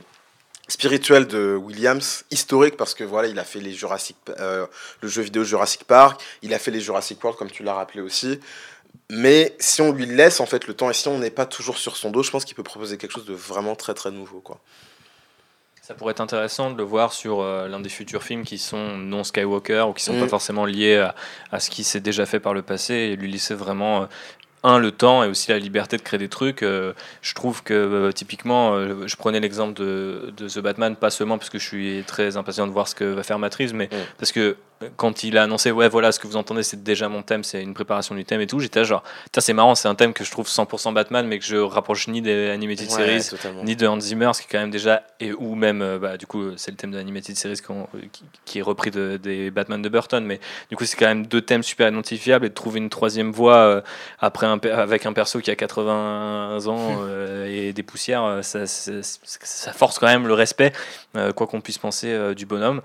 spirituel 0.66 1.26
de 1.26 1.54
Williams, 1.54 2.24
historique 2.30 2.78
parce 2.78 2.94
que 2.94 3.04
voilà, 3.04 3.28
il 3.28 3.38
a 3.38 3.44
fait 3.44 3.60
les 3.60 3.72
Jurassic, 3.72 4.16
euh, 4.38 4.66
le 5.02 5.08
jeu 5.08 5.20
vidéo 5.20 5.44
Jurassic 5.44 5.84
Park, 5.84 6.22
il 6.40 6.54
a 6.54 6.58
fait 6.58 6.70
les 6.70 6.80
Jurassic 6.80 7.22
World 7.22 7.38
comme 7.38 7.50
tu 7.50 7.62
l'as 7.62 7.74
rappelé 7.74 8.00
aussi. 8.00 8.40
Mais 9.10 9.54
si 9.60 9.82
on 9.82 9.92
lui 9.92 10.06
laisse 10.06 10.40
en 10.40 10.46
fait 10.46 10.66
le 10.66 10.72
temps 10.72 10.88
et 10.88 10.94
si 10.94 11.06
on 11.08 11.18
n'est 11.18 11.30
pas 11.30 11.44
toujours 11.44 11.76
sur 11.76 11.98
son 11.98 12.10
dos, 12.10 12.22
je 12.22 12.30
pense 12.30 12.46
qu'il 12.46 12.56
peut 12.56 12.62
proposer 12.62 12.96
quelque 12.96 13.12
chose 13.12 13.26
de 13.26 13.34
vraiment 13.34 13.76
très 13.76 13.92
très 13.92 14.10
nouveau 14.10 14.40
quoi. 14.40 14.58
Ça 15.82 15.94
pourrait 15.94 16.12
être 16.12 16.20
intéressant 16.20 16.70
de 16.70 16.76
le 16.76 16.84
voir 16.84 17.12
sur 17.12 17.42
l'un 17.42 17.80
des 17.80 17.88
futurs 17.88 18.22
films 18.22 18.44
qui 18.44 18.58
sont 18.58 18.96
non 18.96 19.24
Skywalker 19.24 19.86
ou 19.88 19.92
qui 19.92 20.04
sont 20.04 20.16
pas 20.16 20.26
mm. 20.26 20.28
forcément 20.28 20.64
liés 20.64 20.98
à, 20.98 21.16
à 21.50 21.58
ce 21.58 21.68
qui 21.68 21.82
s'est 21.82 21.98
déjà 21.98 22.26
fait 22.26 22.38
par 22.38 22.54
le 22.54 22.62
passé 22.62 22.94
et 22.94 23.16
lui 23.16 23.30
laisser 23.30 23.54
vraiment 23.54 24.08
un, 24.62 24.78
le 24.78 24.92
temps 24.92 25.24
et 25.24 25.28
aussi 25.28 25.50
la 25.50 25.58
liberté 25.58 25.96
de 25.96 26.02
créer 26.02 26.18
des 26.18 26.28
trucs. 26.28 26.62
Euh, 26.62 26.92
je 27.22 27.34
trouve 27.34 27.62
que 27.62 27.74
euh, 27.74 28.12
typiquement, 28.12 28.74
euh, 28.74 29.06
je 29.06 29.16
prenais 29.16 29.40
l'exemple 29.40 29.74
de, 29.74 30.32
de, 30.36 30.48
The 30.48 30.58
Batman, 30.58 30.96
pas 30.96 31.10
seulement 31.10 31.38
parce 31.38 31.50
que 31.50 31.58
je 31.58 31.66
suis 31.66 32.04
très 32.06 32.36
impatient 32.36 32.66
de 32.66 32.72
voir 32.72 32.88
ce 32.88 32.94
que 32.94 33.04
va 33.04 33.22
faire 33.22 33.38
Matrice, 33.38 33.72
mais 33.72 33.88
parce 34.18 34.32
que 34.32 34.56
quand 34.96 35.24
il 35.24 35.36
a 35.36 35.42
annoncé 35.42 35.70
ouais 35.70 35.90
voilà 35.90 36.10
ce 36.10 36.18
que 36.18 36.26
vous 36.26 36.36
entendez 36.36 36.62
c'est 36.62 36.82
déjà 36.82 37.08
mon 37.10 37.22
thème 37.22 37.44
c'est 37.44 37.62
une 37.62 37.74
préparation 37.74 38.14
du 38.14 38.24
thème 38.24 38.40
et 38.40 38.46
tout 38.46 38.60
j'étais 38.60 38.82
genre 38.84 39.02
c'est 39.36 39.52
marrant 39.52 39.74
c'est 39.74 39.88
un 39.88 39.94
thème 39.94 40.14
que 40.14 40.24
je 40.24 40.30
trouve 40.30 40.46
100% 40.46 40.94
Batman 40.94 41.26
mais 41.26 41.38
que 41.38 41.44
je 41.44 41.56
rapproche 41.56 42.08
ni 42.08 42.22
des 42.22 42.48
animated 42.48 42.90
series 42.90 43.28
ni 43.62 43.76
de 43.76 43.86
Hans 43.86 44.00
Zimmer 44.00 44.30
ce 44.32 44.40
qui 44.40 44.46
est 44.46 44.50
quand 44.50 44.58
même 44.58 44.70
déjà 44.70 45.02
et 45.20 45.32
ou 45.32 45.54
même 45.54 45.82
euh, 45.82 45.98
bah, 45.98 46.16
du 46.16 46.26
coup 46.26 46.56
c'est 46.56 46.70
le 46.70 46.78
thème 46.78 46.92
de 46.92 46.98
animated 46.98 47.36
series 47.36 47.60
qui, 48.10 48.24
qui, 48.46 48.58
est 48.58 48.62
repris 48.62 48.90
de, 48.90 49.18
des 49.22 49.50
Batman 49.50 49.82
de 49.82 49.88
Burton 49.90 50.24
mais 50.24 50.40
du 50.70 50.76
coup 50.76 50.86
c'est 50.86 50.96
quand 50.96 51.08
même 51.08 51.26
deux 51.26 51.42
thèmes 51.42 51.62
super 51.62 51.88
identifiables 51.88 52.46
et 52.46 52.48
de 52.48 52.54
trouver 52.54 52.78
une 52.78 52.90
troisième 52.90 53.32
voix 53.32 53.56
euh, 53.56 53.80
après 54.18 54.46
un, 54.46 54.58
avec 54.72 55.04
un 55.04 55.12
perso 55.12 55.40
qui 55.40 55.50
a 55.50 55.56
80 55.56 56.66
ans 56.68 57.00
euh, 57.02 57.46
et 57.46 57.74
des 57.74 57.82
poussières 57.82 58.38
ça, 58.42 58.66
ça, 58.66 59.72
force 59.74 59.98
quand 59.98 60.06
même 60.06 60.26
le 60.26 60.34
respect 60.34 60.72
quoi 61.12 61.46
qu'on 61.46 61.60
puisse 61.60 61.78
penser 61.78 62.34
du 62.34 62.46
bonhomme 62.46 62.80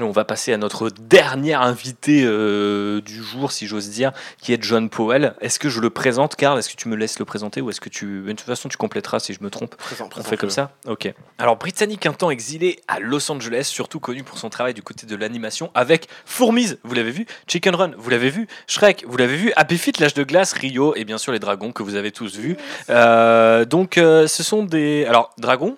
on 0.00 0.10
va 0.10 0.24
passer 0.24 0.52
à 0.52 0.56
notre 0.56 0.90
dernier 0.90 1.54
invité 1.54 2.22
euh, 2.24 3.00
du 3.00 3.22
jour, 3.22 3.52
si 3.52 3.66
j'ose 3.66 3.90
dire, 3.90 4.12
qui 4.40 4.52
est 4.52 4.62
John 4.62 4.88
Powell. 4.90 5.34
Est-ce 5.40 5.58
que 5.58 5.68
je 5.68 5.80
le 5.80 5.90
présente, 5.90 6.36
Carl 6.36 6.58
Est-ce 6.58 6.68
que 6.68 6.76
tu 6.76 6.88
me 6.88 6.96
laisses 6.96 7.18
le 7.18 7.24
présenter 7.24 7.60
ou 7.60 7.70
est-ce 7.70 7.80
que 7.80 7.88
tu. 7.88 8.22
De 8.22 8.32
toute 8.32 8.40
façon, 8.40 8.68
tu 8.68 8.76
compléteras 8.76 9.20
si 9.20 9.34
je 9.34 9.42
me 9.42 9.50
trompe. 9.50 9.74
on 10.16 10.22
fait 10.22 10.36
comme 10.36 10.50
ça? 10.50 10.72
Ok. 10.86 11.12
Alors, 11.38 11.56
britannique 11.56 12.06
un 12.06 12.12
temps 12.12 12.30
exilé 12.30 12.80
à 12.88 13.00
Los 13.00 13.30
Angeles, 13.30 13.64
surtout 13.64 14.00
connu 14.00 14.22
pour 14.22 14.38
son 14.38 14.50
travail 14.50 14.74
du 14.74 14.82
côté 14.82 15.06
de 15.06 15.16
l'animation 15.16 15.70
avec 15.74 16.08
Fourmise, 16.24 16.78
vous 16.84 16.94
l'avez 16.94 17.10
vu 17.10 17.26
Chicken 17.46 17.74
Run, 17.74 17.92
vous 17.96 18.10
l'avez 18.10 18.30
vu 18.30 18.46
Shrek, 18.66 19.04
vous 19.06 19.16
l'avez 19.16 19.36
vu 19.36 19.52
Happy 19.56 19.78
Feet, 19.78 19.98
L'âge 19.98 20.14
de 20.14 20.24
glace, 20.24 20.52
Rio 20.52 20.94
et 20.94 21.04
bien 21.04 21.18
sûr 21.18 21.32
les 21.32 21.38
dragons 21.38 21.72
que 21.72 21.82
vous 21.82 21.94
avez 21.94 22.12
tous 22.12 22.36
vus. 22.36 22.56
Euh, 22.90 23.64
donc, 23.64 23.98
euh, 23.98 24.26
ce 24.26 24.42
sont 24.42 24.62
des. 24.62 25.04
Alors, 25.06 25.30
dragons, 25.38 25.76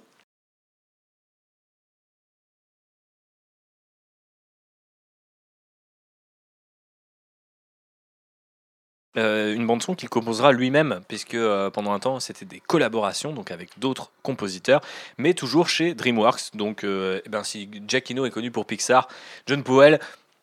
Euh, 9.17 9.55
une 9.55 9.67
bande 9.67 9.83
son 9.83 9.95
qu'il 9.95 10.09
composera 10.09 10.53
lui-même, 10.53 11.01
puisque 11.09 11.35
euh, 11.35 11.71
pendant 11.71 11.93
un 11.93 11.99
temps 11.99 12.21
c'était 12.21 12.45
des 12.45 12.61
collaborations, 12.61 13.33
donc 13.33 13.51
avec 13.51 13.71
d'autres 13.79 14.11
compositeurs, 14.23 14.83
mais 15.17 15.33
toujours 15.33 15.69
chez 15.69 15.95
DreamWorks. 15.95 16.55
Donc, 16.55 16.85
euh, 16.85 17.21
eh 17.25 17.29
ben, 17.29 17.43
si 17.43 17.71
Jack 17.89 18.11
est 18.11 18.31
connu 18.31 18.51
pour 18.51 18.67
Pixar, 18.67 19.09
John 19.47 19.63
Powell, 19.63 20.01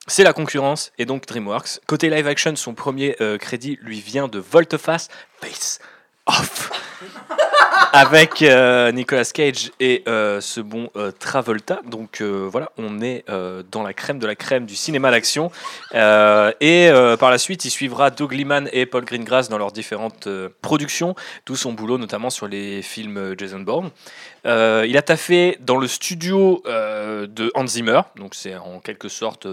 c'est 0.07 0.23
la 0.23 0.33
concurrence, 0.33 0.91
et 0.97 1.05
donc 1.05 1.25
DreamWorks. 1.27 1.81
Côté 1.85 2.09
live 2.09 2.27
action, 2.27 2.55
son 2.55 2.73
premier 2.73 3.15
crédit 3.39 3.77
lui 3.81 4.01
vient 4.01 4.27
de 4.27 4.39
Volteface 4.39 5.07
Face 5.39 5.79
Off. 6.25 6.71
avec 7.93 8.41
euh, 8.41 8.91
Nicolas 8.91 9.23
Cage 9.23 9.71
et 9.79 10.03
euh, 10.07 10.41
ce 10.41 10.59
bon 10.59 10.89
Travolta. 11.19 11.79
Donc 11.85 12.21
voilà, 12.21 12.71
on 12.77 13.01
est 13.01 13.23
dans 13.71 13.83
la 13.83 13.93
crème 13.93 14.19
de 14.19 14.27
la 14.27 14.35
crème 14.35 14.65
du 14.65 14.75
cinéma 14.75 15.11
d'action. 15.11 15.51
et 15.93 16.91
par 17.19 17.31
la 17.31 17.37
suite, 17.37 17.65
il 17.65 17.69
suivra 17.69 18.09
Doug 18.09 18.33
Liman 18.33 18.67
et 18.73 18.85
Paul 18.85 19.05
Greengrass 19.05 19.47
dans 19.47 19.57
leurs 19.57 19.71
différentes 19.71 20.27
productions, 20.61 21.15
tout 21.45 21.55
son 21.55 21.73
boulot 21.73 21.97
notamment 21.97 22.29
sur 22.29 22.47
les 22.47 22.81
films 22.81 23.35
Jason 23.37 23.59
Bourne. 23.59 23.91
il 24.45 24.97
a 24.97 25.01
taffé 25.01 25.57
dans 25.61 25.77
le 25.77 25.87
studio 25.87 26.63
de 26.65 27.51
Hans 27.53 27.67
Zimmer, 27.67 28.01
donc 28.17 28.33
c'est 28.33 28.55
en 28.55 28.79
quelque 28.79 29.07
sorte 29.07 29.47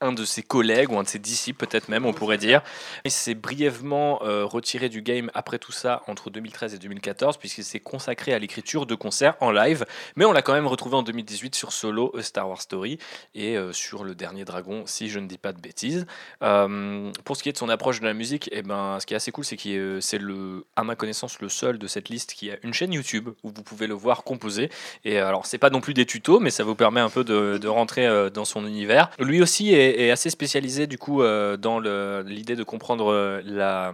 un 0.00 0.12
de 0.12 0.24
ses 0.24 0.42
collègues 0.42 0.92
ou 0.92 0.98
un 0.98 1.02
de 1.02 1.08
ses 1.08 1.18
disciples 1.18 1.66
peut-être 1.66 1.88
même 1.88 2.06
on 2.06 2.12
pourrait 2.12 2.38
dire. 2.38 2.62
Il 3.04 3.10
s'est 3.10 3.34
brièvement 3.34 4.22
euh, 4.22 4.44
retiré 4.44 4.88
du 4.88 5.02
game 5.02 5.30
après 5.34 5.58
tout 5.58 5.72
ça 5.72 6.02
entre 6.06 6.30
2013 6.30 6.74
et 6.74 6.78
2014 6.78 7.36
puisqu'il 7.36 7.64
s'est 7.64 7.80
consacré 7.80 8.32
à 8.32 8.38
l'écriture 8.38 8.86
de 8.86 8.94
concerts 8.94 9.34
en 9.40 9.50
live 9.50 9.84
mais 10.14 10.24
on 10.24 10.32
l'a 10.32 10.42
quand 10.42 10.52
même 10.52 10.68
retrouvé 10.68 10.96
en 10.96 11.02
2018 11.02 11.54
sur 11.54 11.72
Solo 11.72 12.12
Star 12.20 12.48
Wars 12.48 12.62
Story 12.62 12.98
et 13.34 13.56
euh, 13.56 13.72
sur 13.72 14.04
Le 14.04 14.14
Dernier 14.14 14.44
Dragon 14.44 14.84
si 14.86 15.08
je 15.08 15.18
ne 15.18 15.26
dis 15.26 15.38
pas 15.38 15.52
de 15.52 15.60
bêtises. 15.60 16.06
Euh, 16.42 17.10
pour 17.24 17.36
ce 17.36 17.42
qui 17.42 17.48
est 17.48 17.52
de 17.52 17.58
son 17.58 17.68
approche 17.68 18.00
de 18.00 18.06
la 18.06 18.14
musique, 18.14 18.48
et 18.48 18.58
eh 18.58 18.62
ben, 18.62 18.98
ce 19.00 19.06
qui 19.06 19.14
est 19.14 19.16
assez 19.16 19.32
cool 19.32 19.44
c'est 19.44 19.56
que 19.56 19.98
c'est 20.00 20.18
le, 20.18 20.64
à 20.76 20.84
ma 20.84 20.94
connaissance 20.94 21.40
le 21.40 21.48
seul 21.48 21.78
de 21.78 21.86
cette 21.88 22.08
liste 22.08 22.34
qui 22.34 22.52
a 22.52 22.56
une 22.62 22.72
chaîne 22.72 22.92
YouTube 22.92 23.30
où 23.42 23.50
vous 23.50 23.62
pouvez 23.62 23.88
le 23.88 23.94
voir 23.94 24.22
composer 24.22 24.70
et 25.04 25.18
alors 25.18 25.46
c'est 25.46 25.58
pas 25.58 25.70
non 25.70 25.80
plus 25.80 25.94
des 25.94 26.06
tutos 26.06 26.38
mais 26.38 26.50
ça 26.50 26.62
vous 26.62 26.76
permet 26.76 27.00
un 27.00 27.10
peu 27.10 27.24
de, 27.24 27.58
de 27.58 27.68
rentrer 27.68 28.30
dans 28.30 28.44
son 28.44 28.64
univers. 28.64 29.10
Lui 29.18 29.42
aussi 29.42 29.74
est 29.74 29.87
est, 29.88 30.10
assez 30.10 30.30
spécialisé 30.30 30.86
du 30.86 30.98
coup 30.98 31.22
euh, 31.22 31.56
dans 31.56 31.80
l'idée 31.80 32.56
de 32.56 32.62
comprendre 32.62 33.12
euh, 33.12 33.42
euh, 33.46 33.92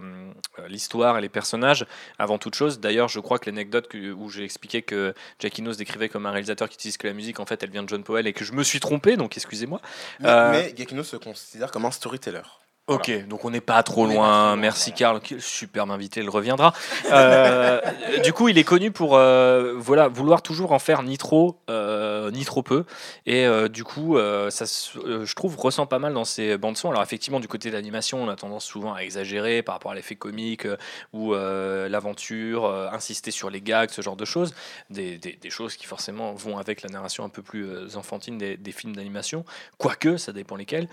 l'histoire 0.67 1.17
et 1.17 1.21
les 1.21 1.29
personnages 1.29 1.85
avant 2.19 2.37
toute 2.37 2.55
chose. 2.55 2.79
D'ailleurs, 2.79 3.07
je 3.07 3.19
crois 3.19 3.39
que 3.39 3.49
l'anecdote 3.49 3.89
où 3.93 4.29
j'ai 4.29 4.43
expliqué 4.43 4.81
que 4.81 5.13
Jackie 5.39 5.63
se 5.65 5.77
décrivait 5.77 6.09
comme 6.09 6.25
un 6.25 6.31
réalisateur 6.31 6.69
qui 6.69 6.75
utilise 6.75 6.97
que 6.97 7.07
la 7.07 7.13
musique, 7.13 7.39
en 7.39 7.45
fait, 7.45 7.63
elle 7.63 7.71
vient 7.71 7.83
de 7.83 7.89
John 7.89 8.03
Powell 8.03 8.27
et 8.27 8.33
que 8.33 8.45
je 8.45 8.53
me 8.53 8.63
suis 8.63 8.79
trompé, 8.79 9.17
donc 9.17 9.35
excusez-moi. 9.37 9.81
Mais, 10.19 10.73
mais 10.89 11.03
se 11.03 11.17
considère 11.17 11.71
comme 11.71 11.85
un 11.85 11.91
storyteller. 11.91 12.41
Ok, 12.87 13.27
donc 13.27 13.43
on 13.45 13.49
n'est 13.49 13.61
pas 13.61 13.81
trop 13.81 14.05
loin. 14.05 14.55
Merci 14.57 14.93
Karl, 14.93 15.19
superbe 15.39 15.89
invité, 15.89 16.19
il 16.19 16.29
reviendra. 16.29 16.71
Euh, 17.11 17.81
du 18.23 18.31
coup, 18.31 18.47
il 18.47 18.59
est 18.59 18.63
connu 18.63 18.91
pour 18.91 19.15
euh, 19.15 19.73
voilà 19.75 20.07
vouloir 20.07 20.43
toujours 20.43 20.71
en 20.71 20.77
faire 20.77 21.01
ni 21.01 21.17
trop 21.17 21.57
euh, 21.71 22.29
ni 22.29 22.45
trop 22.45 22.61
peu, 22.61 22.85
et 23.25 23.47
du 23.69 23.83
coup, 23.83 24.17
ça, 24.49 24.65
je 24.65 25.33
trouve 25.33 25.57
ressent 25.57 25.87
pas 25.87 25.97
mal 25.97 26.13
dans 26.13 26.25
ses 26.25 26.59
bandes 26.59 26.77
son. 26.77 26.91
Alors 26.91 27.01
effectivement, 27.01 27.39
du 27.39 27.47
côté 27.47 27.69
de 27.69 27.73
l'animation, 27.73 28.21
on 28.21 28.29
a 28.29 28.35
tendance 28.35 28.65
souvent 28.65 28.93
à 28.93 28.99
exagérer 28.99 29.63
par 29.63 29.73
rapport 29.73 29.91
à 29.91 29.95
l'effet 29.95 30.15
comique 30.15 30.67
ou 31.11 31.33
l'aventure, 31.33 32.69
insister 32.93 33.31
sur 33.31 33.49
les 33.49 33.61
gags, 33.61 33.89
ce 33.89 34.03
genre 34.03 34.15
de 34.15 34.25
choses, 34.25 34.53
des, 34.91 35.17
des, 35.17 35.49
choses 35.49 35.75
qui 35.75 35.87
forcément 35.87 36.33
vont 36.33 36.59
avec 36.59 36.83
la 36.83 36.89
narration 36.89 37.23
un 37.23 37.29
peu 37.29 37.41
plus 37.41 37.97
enfantine 37.97 38.37
des, 38.37 38.57
des 38.57 38.71
films 38.71 38.95
d'animation. 38.95 39.43
Quoique, 39.79 40.17
ça 40.17 40.33
dépend 40.33 40.55
lesquels. 40.55 40.87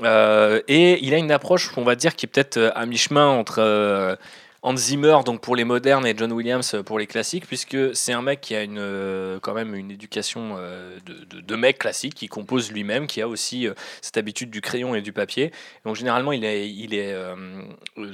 Euh, 0.00 0.60
et 0.68 1.04
il 1.04 1.14
a 1.14 1.18
une 1.18 1.30
approche, 1.30 1.70
on 1.76 1.84
va 1.84 1.94
dire, 1.94 2.16
qui 2.16 2.26
est 2.26 2.28
peut-être 2.28 2.56
euh, 2.56 2.70
à 2.74 2.86
mi-chemin 2.86 3.28
entre 3.28 3.58
euh, 3.58 4.16
Hans 4.62 4.76
Zimmer 4.76 5.18
donc 5.26 5.40
pour 5.40 5.54
les 5.54 5.64
modernes 5.64 6.06
et 6.06 6.14
John 6.16 6.32
Williams 6.32 6.76
pour 6.86 6.98
les 6.98 7.06
classiques, 7.06 7.46
puisque 7.46 7.94
c'est 7.94 8.12
un 8.12 8.22
mec 8.22 8.40
qui 8.40 8.54
a 8.54 8.62
une, 8.62 9.38
quand 9.42 9.54
même 9.54 9.74
une 9.74 9.90
éducation 9.90 10.56
de, 11.04 11.56
mec 11.56 11.78
classique, 11.78 12.14
qui 12.14 12.28
compose 12.28 12.70
lui-même, 12.70 13.08
qui 13.08 13.20
a 13.20 13.26
aussi 13.26 13.66
cette 14.00 14.18
habitude 14.18 14.50
du 14.50 14.60
crayon 14.60 14.94
et 14.94 15.02
du 15.02 15.12
papier. 15.12 15.50
Donc 15.84 15.96
généralement, 15.96 16.30
il 16.30 16.44
est, 16.44 17.24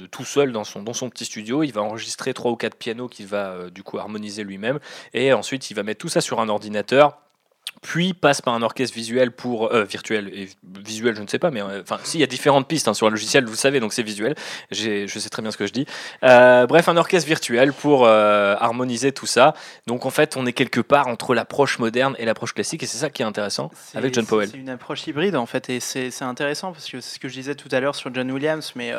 tout 0.09 0.25
seul 0.25 0.51
dans 0.51 0.63
son 0.63 1.09
petit 1.11 1.25
studio, 1.25 1.61
il 1.61 1.71
va 1.71 1.83
enregistrer 1.83 2.33
trois 2.33 2.49
ou 2.49 2.55
quatre 2.55 2.77
pianos 2.77 3.09
qu'il 3.09 3.27
va 3.27 3.69
du 3.69 3.83
coup 3.83 3.99
harmoniser 3.99 4.43
lui-même, 4.43 4.79
et 5.13 5.33
ensuite 5.33 5.69
il 5.69 5.75
va 5.75 5.83
mettre 5.83 5.99
tout 5.99 6.09
ça 6.09 6.19
sur 6.19 6.39
un 6.39 6.49
ordinateur 6.49 7.19
puis 7.81 8.13
passe 8.13 8.41
par 8.41 8.53
un 8.53 8.61
orchestre 8.61 8.95
visuel 8.95 9.31
pour 9.31 9.73
euh, 9.73 9.83
virtuel 9.83 10.29
et 10.33 10.49
visuel 10.83 11.15
je 11.15 11.21
ne 11.21 11.27
sais 11.27 11.39
pas 11.39 11.49
mais 11.51 11.61
euh, 11.61 11.81
enfin 11.81 11.97
s'il 12.03 12.19
y 12.19 12.23
a 12.23 12.27
différentes 12.27 12.67
pistes 12.67 12.87
hein, 12.87 12.93
sur 12.93 13.07
un 13.07 13.09
logiciel 13.09 13.45
vous 13.45 13.55
savez 13.55 13.79
donc 13.79 13.93
c'est 13.93 14.03
visuel. 14.03 14.35
Je 14.71 15.07
sais 15.07 15.29
très 15.29 15.41
bien 15.41 15.51
ce 15.51 15.57
que 15.57 15.67
je 15.67 15.73
dis. 15.73 15.85
Euh, 16.23 16.67
bref 16.67 16.89
un 16.89 16.97
orchestre 16.97 17.27
virtuel 17.27 17.73
pour 17.73 18.07
harmoniser 18.07 19.11
tout 19.11 19.25
ça. 19.25 19.53
Donc 19.87 20.05
en 20.05 20.09
fait 20.09 20.35
on 20.37 20.45
est 20.45 20.53
quelque 20.53 20.81
part 20.81 21.07
entre 21.07 21.33
l'approche 21.33 21.79
moderne 21.79 22.15
et 22.19 22.25
l'approche 22.25 22.53
classique 22.53 22.83
et 22.83 22.85
c'est 22.85 22.97
ça 22.97 23.09
qui 23.09 23.21
est 23.21 23.25
intéressant 23.25 23.71
avec 23.95 24.13
John 24.13 24.25
Powell. 24.25 24.49
c'est 24.49 24.57
une 24.57 24.69
approche 24.69 25.07
hybride 25.07 25.35
en 25.35 25.45
fait 25.45 25.69
et 25.69 25.79
c'est 25.79 26.21
intéressant 26.21 26.71
parce 26.71 26.89
que 26.89 27.01
c'est 27.01 27.15
ce 27.15 27.19
que 27.19 27.27
je 27.27 27.33
disais 27.33 27.55
tout 27.55 27.69
à 27.71 27.79
l'heure 27.79 27.95
sur 27.95 28.13
John 28.13 28.31
Williams 28.31 28.73
mais 28.75 28.93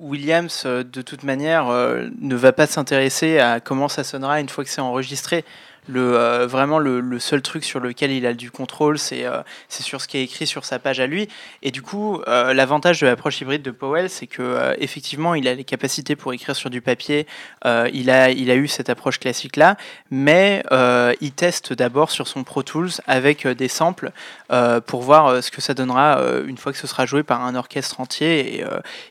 Williams, 0.00 0.64
de 0.66 1.02
toute 1.02 1.22
manière, 1.24 1.66
ne 1.66 2.36
va 2.36 2.52
pas 2.52 2.66
s'intéresser 2.66 3.38
à 3.38 3.60
comment 3.60 3.88
ça 3.88 4.04
sonnera 4.04 4.40
une 4.40 4.48
fois 4.48 4.64
que 4.64 4.70
c'est 4.70 4.80
enregistré. 4.80 5.44
Le, 5.88 6.16
euh, 6.16 6.46
vraiment, 6.46 6.78
le, 6.78 7.18
seul 7.18 7.42
truc 7.42 7.64
sur 7.64 7.80
lequel 7.80 8.10
il 8.10 8.26
a 8.26 8.34
du 8.34 8.50
contrôle, 8.50 8.98
c'est 8.98 9.24
euh, 9.24 9.40
sur 9.68 10.00
ce 10.00 10.08
qui 10.08 10.18
est 10.18 10.24
écrit 10.24 10.46
sur 10.46 10.64
sa 10.64 10.78
page 10.78 11.00
à 11.00 11.06
lui. 11.06 11.28
Et 11.62 11.70
du 11.70 11.82
coup, 11.82 12.20
euh, 12.26 12.52
l'avantage 12.52 13.00
de 13.00 13.06
l'approche 13.06 13.40
hybride 13.40 13.62
de 13.62 13.70
Powell, 13.70 14.10
c'est 14.10 14.26
que 14.26 14.74
effectivement, 14.78 15.34
il 15.34 15.46
a 15.48 15.54
les 15.54 15.64
capacités 15.64 16.16
pour 16.16 16.32
écrire 16.32 16.56
sur 16.56 16.70
du 16.70 16.80
papier. 16.80 17.26
il, 17.64 18.10
a, 18.10 18.30
il 18.30 18.50
a 18.50 18.54
eu 18.56 18.68
cette 18.68 18.90
approche 18.90 19.18
classique-là, 19.18 19.76
mais 20.10 20.62
il 21.20 21.32
teste 21.32 21.72
d'abord 21.72 22.10
sur 22.10 22.26
son 22.28 22.44
Pro 22.44 22.62
Tools 22.62 22.90
avec 23.06 23.46
des 23.46 23.68
samples 23.68 24.10
pour 24.86 25.02
voir 25.02 25.42
ce 25.42 25.50
que 25.50 25.60
ça 25.60 25.74
donnera 25.74 26.20
une 26.46 26.58
fois 26.58 26.72
que 26.72 26.78
ce 26.78 26.86
sera 26.86 27.06
joué 27.06 27.22
par 27.22 27.44
un 27.44 27.54
orchestre 27.54 28.00
entier. 28.00 28.56
Et, 28.56 28.64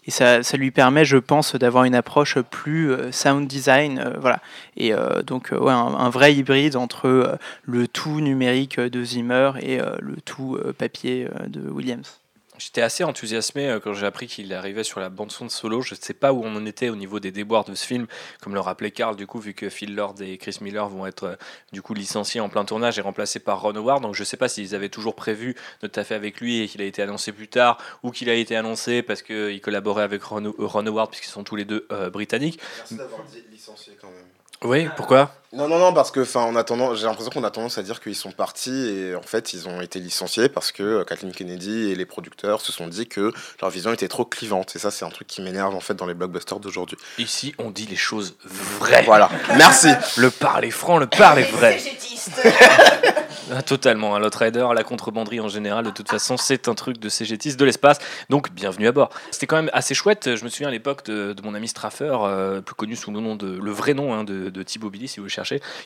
et 0.06 0.12
ça, 0.12 0.44
ça, 0.44 0.58
lui 0.58 0.72
permet, 0.72 1.06
je 1.06 1.18
pense, 1.18 1.56
d'avoir 1.56 1.84
une 1.86 1.96
approche 1.96 2.40
plus 2.40 2.92
sound 3.12 3.48
design. 3.48 4.14
voilà. 4.20 4.40
Et 4.78 4.94
donc, 5.26 5.50
ouais, 5.52 5.74
un 5.74 6.10
vrai 6.10 6.34
hybride 6.34 6.65
entre 6.76 7.08
euh, 7.08 7.36
le 7.64 7.88
tout 7.88 8.22
numérique 8.22 8.80
de 8.80 9.04
Zimmer 9.04 9.52
et 9.60 9.80
euh, 9.80 9.96
le 10.00 10.16
tout 10.16 10.56
euh, 10.56 10.74
papier 10.74 11.28
de 11.48 11.70
Williams. 11.70 12.20
J'étais 12.58 12.82
assez 12.82 13.04
enthousiasmé 13.04 13.80
quand 13.84 13.94
j'ai 13.94 14.06
appris 14.06 14.28
qu'il 14.28 14.54
arrivait 14.54 14.86
sur 14.86 15.02
la 15.02 15.10
bande 15.10 15.30
son 15.30 15.46
de 15.46 15.52
solo. 15.52 15.82
Je 15.82 15.94
ne 15.94 16.00
sais 16.00 16.14
pas 16.14 16.32
où 16.32 16.42
on 16.42 16.56
en 16.56 16.66
était 16.66 16.88
au 16.88 16.96
niveau 16.96 17.20
des 17.20 17.32
déboires 17.32 17.66
de 17.66 17.76
ce 17.76 17.86
film, 17.86 18.08
comme 18.42 18.54
le 18.54 18.62
rappelait 18.62 18.92
Carl, 18.92 19.18
du 19.18 19.28
coup, 19.28 19.40
vu 19.40 19.54
que 19.54 19.68
Phil 19.68 19.94
Lord 19.94 20.16
et 20.22 20.38
Chris 20.38 20.60
Miller 20.62 20.88
vont 20.88 21.06
être 21.06 21.38
du 21.74 21.82
coup 21.82 21.94
licenciés 21.94 22.40
en 22.40 22.48
plein 22.48 22.64
tournage 22.64 22.98
et 22.98 23.02
remplacés 23.02 23.40
par 23.40 23.62
Ron 23.62 23.76
Howard. 23.76 24.02
Donc 24.02 24.16
je 24.16 24.22
ne 24.22 24.26
sais 24.26 24.38
pas 24.38 24.48
s'ils 24.48 24.74
avaient 24.74 24.88
toujours 24.88 25.16
prévu 25.16 25.58
de 25.82 25.88
taffer 25.88 26.16
avec 26.16 26.40
lui 26.40 26.62
et 26.62 26.70
qu'il 26.70 26.82
a 26.82 26.86
été 26.86 27.02
annoncé 27.02 27.34
plus 27.34 27.50
tard, 27.50 27.78
ou 28.04 28.12
qu'il 28.12 28.30
a 28.30 28.34
été 28.34 28.56
annoncé 28.56 29.02
parce 29.02 29.22
qu'il 29.22 29.60
collaborait 29.60 30.04
avec 30.04 30.24
Ron, 30.24 30.54
Howard, 30.58 31.10
puisqu'ils 31.10 31.32
sont 31.32 31.44
tous 31.44 31.58
les 31.58 31.66
deux 31.66 31.86
britanniques. 32.14 32.62
Merci 32.78 32.96
d'avoir 32.96 33.20
licencié 33.52 33.98
quand 34.00 34.08
même. 34.08 34.28
Oui, 34.64 34.88
pourquoi? 34.96 35.32
Non, 35.56 35.70
non, 35.70 35.80
non, 35.80 35.94
parce 35.94 36.12
que, 36.12 36.20
enfin, 36.20 36.42
en 36.42 36.58
attendant, 36.58 36.96
j'ai 36.96 37.06
l'impression 37.06 37.32
qu'on 37.32 37.46
a 37.46 37.50
tendance 37.50 37.78
à 37.78 37.84
dire 37.84 38.02
qu'ils 38.02 38.16
sont 38.16 38.32
partis 38.32 38.90
et 38.90 39.16
en 39.16 39.22
fait, 39.22 39.54
ils 39.54 39.70
ont 39.70 39.80
été 39.80 40.00
licenciés 40.00 40.50
parce 40.50 40.74
que 40.74 40.84
euh, 40.84 41.04
Kathleen 41.06 41.32
Kennedy 41.32 41.92
et 41.92 41.96
les 41.96 42.06
producteurs 42.06 42.60
se 42.60 42.74
sont 42.74 42.88
dit 42.88 43.08
que 43.08 43.32
leur 43.62 43.70
vision 43.70 43.94
était 43.94 44.10
trop 44.10 44.26
clivante. 44.26 44.76
Et 44.76 44.80
ça, 44.80 44.92
c'est 44.92 45.06
un 45.06 45.10
truc 45.10 45.28
qui 45.28 45.42
m'énerve 45.42 45.74
en 45.74 45.80
fait 45.80 45.94
dans 45.94 46.08
les 46.08 46.14
blockbusters 46.14 46.60
d'aujourd'hui. 46.60 46.98
Ici, 47.20 47.56
on 47.58 47.72
dit 47.72 47.86
les 47.86 47.96
choses 47.96 48.36
vraies. 48.80 49.04
Voilà, 49.04 49.30
merci. 49.56 49.88
le 50.18 50.30
parler 50.30 50.72
franc, 50.72 50.98
le 50.98 51.08
parler 51.08 51.44
vrai. 51.44 51.80
Ah, 53.54 53.62
totalement. 53.62 54.16
Hein. 54.16 54.20
L'outrider, 54.20 54.66
la 54.74 54.84
contrebanderie 54.84 55.40
en 55.40 55.48
général, 55.48 55.86
de 55.86 55.92
toute 55.92 56.10
façon, 56.10 56.36
c'est 56.36 56.68
un 56.68 56.74
truc 56.74 56.98
de 56.98 57.10
CGTiste 57.10 57.60
de 57.60 57.66
l'espace. 57.66 58.00
Donc, 58.30 58.52
bienvenue 58.52 58.88
à 58.88 58.92
bord. 58.92 59.10
C'était 59.30 59.46
quand 59.46 59.58
même 59.58 59.70
assez 59.72 59.94
chouette. 59.94 60.36
Je 60.36 60.44
me 60.44 60.50
souviens 60.50 60.70
à 60.70 60.72
l'époque 60.72 61.06
de, 61.06 61.36
mon 61.44 61.54
ami 61.54 61.68
Straffer, 61.68 62.18
euh, 62.24 62.62
plus 62.62 62.74
connu 62.74 62.96
sous 62.96 63.12
le 63.12 63.20
nom 63.20 63.36
de 63.36 63.60
le 63.60 63.72
vrai 63.72 63.94
nom 63.94 64.14
hein, 64.14 64.24
de, 64.24 64.50
de, 64.50 64.64
Thibaut 64.64 64.90
Billy, 64.90 65.08
si 65.08 65.20
vous 65.20 65.26
le 65.26 65.30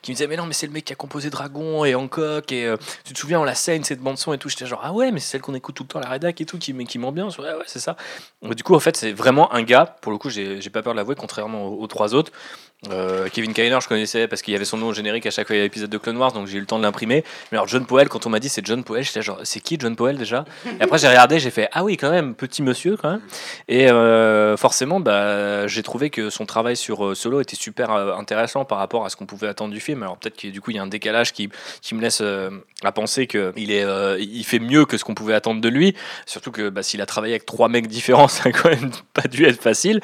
qui 0.01 0.11
me 0.11 0.15
disait 0.15 0.27
Mais 0.27 0.37
non, 0.37 0.45
mais 0.45 0.53
c'est 0.53 0.67
le 0.67 0.73
mec 0.73 0.85
qui 0.85 0.93
a 0.93 0.95
composé 0.95 1.29
Dragon 1.29 1.85
et 1.85 1.95
Hancock. 1.95 2.51
Et 2.51 2.65
euh, 2.65 2.77
tu 3.03 3.13
te 3.13 3.19
souviens, 3.19 3.39
on 3.39 3.43
la 3.43 3.55
scène, 3.55 3.83
cette 3.83 3.99
bande-son 3.99 4.33
et 4.33 4.37
tout. 4.37 4.49
J'étais 4.49 4.65
genre 4.65 4.81
Ah 4.83 4.93
ouais, 4.93 5.11
mais 5.11 5.19
c'est 5.19 5.31
celle 5.31 5.41
qu'on 5.41 5.55
écoute 5.55 5.75
tout 5.75 5.83
le 5.83 5.89
temps 5.89 5.99
la 5.99 6.09
rédac 6.09 6.39
et 6.41 6.45
tout, 6.45 6.57
qui, 6.57 6.73
qui 6.85 6.99
m'ambiance. 6.99 7.37
Ouais, 7.37 7.53
ouais, 7.53 7.63
c'est 7.67 7.79
ça. 7.79 7.95
du 8.41 8.63
coup, 8.63 8.75
en 8.75 8.79
fait, 8.79 8.95
c'est 8.97 9.11
vraiment 9.11 9.53
un 9.53 9.63
gars, 9.63 9.85
pour 10.01 10.11
le 10.11 10.17
coup, 10.17 10.29
j'ai 10.29 10.59
pas 10.69 10.81
peur 10.81 10.93
de 10.93 10.97
l'avouer, 10.97 11.15
contrairement 11.15 11.67
aux, 11.67 11.87
trois 11.87 12.13
autres. 12.13 12.31
Euh, 12.87 13.27
Kevin 13.33 13.53
Kiner, 13.53 13.77
je 13.81 13.89
connaissais 13.89 14.29
parce 14.29 14.41
qu'il 14.41 14.53
y 14.53 14.55
avait 14.55 14.63
son 14.63 14.77
nom 14.77 14.87
au 14.87 14.93
générique 14.93 15.25
à 15.25 15.31
chaque 15.31 15.49
l'épisode 15.49 15.89
de 15.89 15.97
Clone 15.97 16.15
Wars, 16.15 16.31
donc 16.31 16.47
j'ai 16.47 16.57
eu 16.57 16.61
le 16.61 16.65
temps 16.65 16.77
de 16.77 16.83
l'imprimer. 16.83 17.25
Mais 17.51 17.57
alors, 17.57 17.67
John 17.67 17.85
Powell, 17.85 18.07
quand 18.07 18.25
on 18.25 18.29
m'a 18.29 18.39
dit 18.39 18.47
c'est 18.47 18.65
John 18.65 18.85
Powell, 18.85 19.03
j'étais 19.03 19.21
genre, 19.21 19.39
c'est 19.43 19.59
qui 19.59 19.77
John 19.77 19.97
Powell 19.97 20.17
déjà? 20.17 20.45
Et 20.79 20.83
après, 20.83 20.97
j'ai 20.97 21.09
regardé, 21.09 21.39
j'ai 21.39 21.51
fait, 21.51 21.67
ah 21.73 21.83
oui, 21.83 21.97
quand 21.97 22.09
même, 22.09 22.35
petit 22.35 22.63
monsieur 22.63 22.95
quand 22.95 23.11
même. 23.11 23.21
Et 23.67 23.91
euh, 23.91 24.55
forcément, 24.55 25.01
bah, 25.01 25.67
j'ai 25.67 25.83
trouvé 25.83 26.09
que 26.09 26.29
son 26.29 26.45
travail 26.45 26.77
sur 26.77 27.05
euh, 27.05 27.15
Solo 27.15 27.41
était 27.41 27.57
super 27.57 27.91
intéressant 27.91 28.63
par 28.63 28.77
rapport 28.77 29.05
à 29.05 29.09
ce 29.09 29.17
qu'on 29.17 29.25
pouvait 29.25 29.49
attendre 29.49 29.73
du 29.73 29.81
film. 29.81 30.01
Alors, 30.03 30.17
peut-être 30.17 30.37
que 30.37 30.47
du 30.47 30.61
coup, 30.61 30.71
il 30.71 30.77
y 30.77 30.79
a 30.79 30.83
un 30.83 30.87
décalage 30.87 31.33
qui, 31.33 31.49
qui 31.81 31.95
me 31.95 32.01
laisse 32.01 32.23
à 32.83 32.91
penser 32.91 33.27
qu'il 33.27 33.71
est, 33.71 33.85
il 34.19 34.43
fait 34.43 34.59
mieux 34.59 34.85
que 34.85 34.97
ce 34.97 35.03
qu'on 35.03 35.15
pouvait 35.15 35.33
attendre 35.33 35.61
de 35.61 35.69
lui. 35.69 35.95
Surtout 36.25 36.51
que 36.51 36.69
bah, 36.69 36.83
s'il 36.83 37.01
a 37.01 37.05
travaillé 37.05 37.33
avec 37.33 37.45
trois 37.45 37.67
mecs 37.67 37.87
différents, 37.87 38.27
ça 38.29 38.49
a 38.49 38.51
quand 38.51 38.69
même 38.69 38.91
pas 39.13 39.27
dû 39.27 39.45
être 39.45 39.61
facile. 39.61 39.99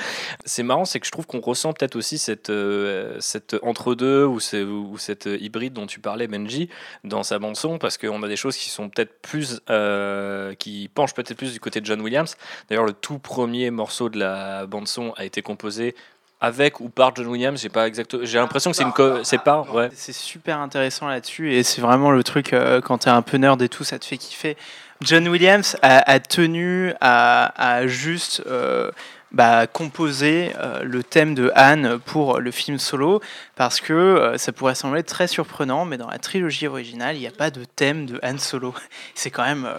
C'est 0.46 0.64
marrant, 0.64 0.86
c'est 0.86 1.00
que 1.00 1.06
je 1.06 1.12
trouve 1.12 1.26
qu'on 1.26 1.40
ressent 1.40 1.74
peut-être 1.74 1.96
aussi 1.96 2.18
cette 2.18 2.50
euh, 2.50 3.16
cette 3.20 3.56
entre-deux 3.62 4.26
ou, 4.26 4.40
ou, 4.54 4.98
cette 4.98 5.30
hybride 5.40 5.74
dont 5.74 5.88
tu 5.88 6.00
parlais, 6.00 6.28
Benji, 6.28 6.70
dans 7.04 7.24
sa 7.24 7.40
bande-son, 7.40 7.78
parce 7.78 7.98
qu'on 7.98 8.22
a 8.24 8.28
des 8.28 8.36
choses 8.36 8.58
qui 8.58 8.70
sont 8.70 8.90
peut-être 8.90 9.22
plus. 9.22 9.62
Euh, 9.70 10.54
qui 10.56 10.90
penchent 10.94 11.14
peut-être 11.14 11.38
plus 11.38 11.54
du 11.54 11.60
côté 11.60 11.82
de 11.82 11.86
John 11.86 12.02
Williams. 12.02 12.36
D'ailleurs, 12.70 12.86
le 12.86 12.94
tout 12.94 13.20
premier 13.20 13.72
morceau 13.72 14.10
de 14.10 14.20
la 14.20 14.66
bande-son 14.66 15.14
a 15.18 15.26
été 15.26 15.42
composé 15.42 15.96
avec 16.42 16.80
ou 16.80 16.90
par 16.90 17.16
John 17.16 17.28
Williams 17.28 17.62
J'ai 17.62 17.70
pas 17.70 17.88
exactement. 17.88 18.24
J'ai 18.26 18.38
l'impression 18.38 18.72
que 18.72 18.78
c'est 18.78 18.84
une 18.84 19.24
c'est 19.24 19.42
par. 19.42 19.74
Ouais. 19.74 19.90
C'est 19.94 20.14
super 20.14 20.60
intéressant 20.60 21.08
là-dessus 21.08 21.54
et 21.54 21.64
c'est 21.64 21.82
vraiment 21.82 22.12
le 22.12 22.24
truc 22.24 22.54
euh, 22.54 22.82
quand 22.82 23.00
t'es 23.00 23.10
un 23.10 23.22
peu 23.22 23.38
nerd 23.38 23.62
et 23.62 23.70
tout, 23.70 23.84
ça 23.84 24.00
te 24.00 24.06
fait 24.06 24.18
kiffer. 24.18 24.58
John 25.02 25.28
Williams 25.28 25.76
a, 25.82 26.20
tenu 26.20 26.94
à, 27.02 27.86
juste 27.86 28.42
euh, 28.48 28.92
bah, 29.36 29.68
composer 29.68 30.52
euh, 30.58 30.82
le 30.84 31.04
thème 31.04 31.36
de 31.36 31.52
Anne 31.54 32.00
pour 32.00 32.40
le 32.40 32.50
film 32.50 32.80
solo 32.80 33.22
parce 33.56 33.80
que 33.82 33.94
euh, 33.94 34.38
ça 34.40 34.52
pourrait 34.52 34.74
sembler 34.74 35.04
très 35.04 35.28
surprenant, 35.28 35.86
mais 35.86 35.98
dans 35.98 36.10
la 36.10 36.18
trilogie 36.18 36.66
originale, 36.66 37.16
il 37.16 37.20
n'y 37.20 37.28
a 37.28 37.32
pas 37.32 37.52
de 37.52 37.64
thème 37.64 38.08
de 38.08 38.20
Anne 38.24 38.40
solo. 38.40 38.74
C'est 39.14 39.30
quand 39.30 39.46
même, 39.46 39.70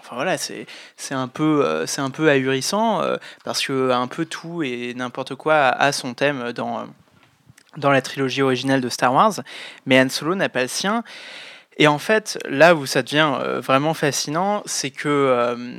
enfin 0.00 0.16
voilà, 0.16 0.36
c'est 0.36 0.66
un 1.10 1.28
peu, 1.28 1.84
un 1.96 2.10
peu 2.10 2.28
ahurissant 2.28 3.02
parce 3.44 3.64
que 3.64 3.90
un 3.90 4.06
peu 4.06 4.26
tout 4.26 4.62
et 4.62 4.94
n'importe 4.94 5.34
quoi 5.34 5.54
a, 5.54 5.92
son 5.92 6.14
thème 6.14 6.52
dans 6.52 6.86
dans 7.76 7.90
la 7.90 8.02
trilogie 8.02 8.42
originale 8.42 8.80
de 8.80 8.88
Star 8.88 9.12
Wars, 9.12 9.34
mais 9.84 10.00
Han 10.00 10.08
Solo 10.08 10.34
n'a 10.34 10.48
pas 10.48 10.62
le 10.62 10.68
sien. 10.68 11.04
Et 11.78 11.86
en 11.86 11.98
fait, 11.98 12.38
là 12.48 12.74
où 12.74 12.86
ça 12.86 13.02
devient 13.02 13.30
euh, 13.40 13.60
vraiment 13.60 13.94
fascinant, 13.94 14.62
c'est 14.64 14.90
que 14.90 15.08
euh, 15.08 15.74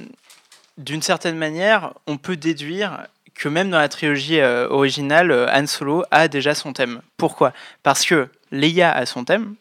d'une 0.78 1.02
certaine 1.02 1.38
manière, 1.38 1.94
on 2.06 2.18
peut 2.18 2.38
déduire 2.38 3.08
que 3.38 3.49
même 3.49 3.69
dans 3.69 3.80
la 3.80 3.89
trilogie 3.89 4.39
euh, 4.39 4.68
originale, 4.69 5.31
Han 5.53 5.68
Solo 5.68 6.03
a 6.11 6.27
déjà 6.27 6.55
son 6.55 6.73
thème. 6.73 7.01
Pourquoi? 7.18 7.53
Parce 7.84 8.05
que 8.05 8.30
Leia 8.51 8.91
a 8.91 9.05
son 9.05 9.23
thème, 9.23 9.55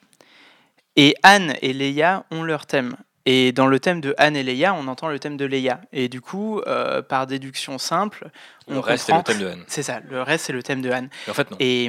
et 0.96 1.14
Anne 1.22 1.54
et 1.62 1.72
Leia 1.72 2.24
ont 2.30 2.42
leur 2.42 2.66
thème. 2.66 2.96
Et 3.26 3.52
dans 3.52 3.66
le 3.66 3.80
thème 3.80 4.00
de 4.00 4.14
Anne 4.18 4.36
et 4.36 4.42
Leia, 4.42 4.72
on 4.74 4.86
entend 4.88 5.08
le 5.08 5.18
thème 5.18 5.36
de 5.36 5.44
Leia. 5.44 5.80
Et 5.92 6.08
du 6.08 6.20
coup, 6.20 6.62
par 7.08 7.26
déduction 7.26 7.76
simple, 7.76 8.30
le 8.68 8.80
reste, 8.80 9.06
c'est 9.06 9.14
le 9.14 9.22
thème 9.22 9.38
de 9.38 9.46
Anne. 9.46 9.64
C'est 9.68 9.82
ça, 9.82 10.00
le 10.10 10.22
reste, 10.22 10.46
c'est 10.46 10.52
le 10.52 10.62
thème 10.62 10.82
de 10.82 10.90
Anne. 10.90 11.08
en 11.28 11.34
fait, 11.34 11.50
non. 11.50 11.56
Et, 11.60 11.84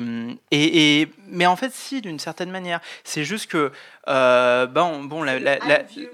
et, 0.52 1.02
et, 1.02 1.12
mais 1.28 1.45
en 1.45 1.56
fait, 1.56 1.72
si, 1.74 2.02
d'une 2.02 2.20
certaine 2.20 2.52
manière. 2.52 2.80
C'est 3.04 3.24
juste 3.24 3.49
que 3.49 3.72
euh, 4.08 4.68
bon, 4.68 5.04
bon, 5.04 5.24
la, 5.24 5.38
la, 5.40 5.58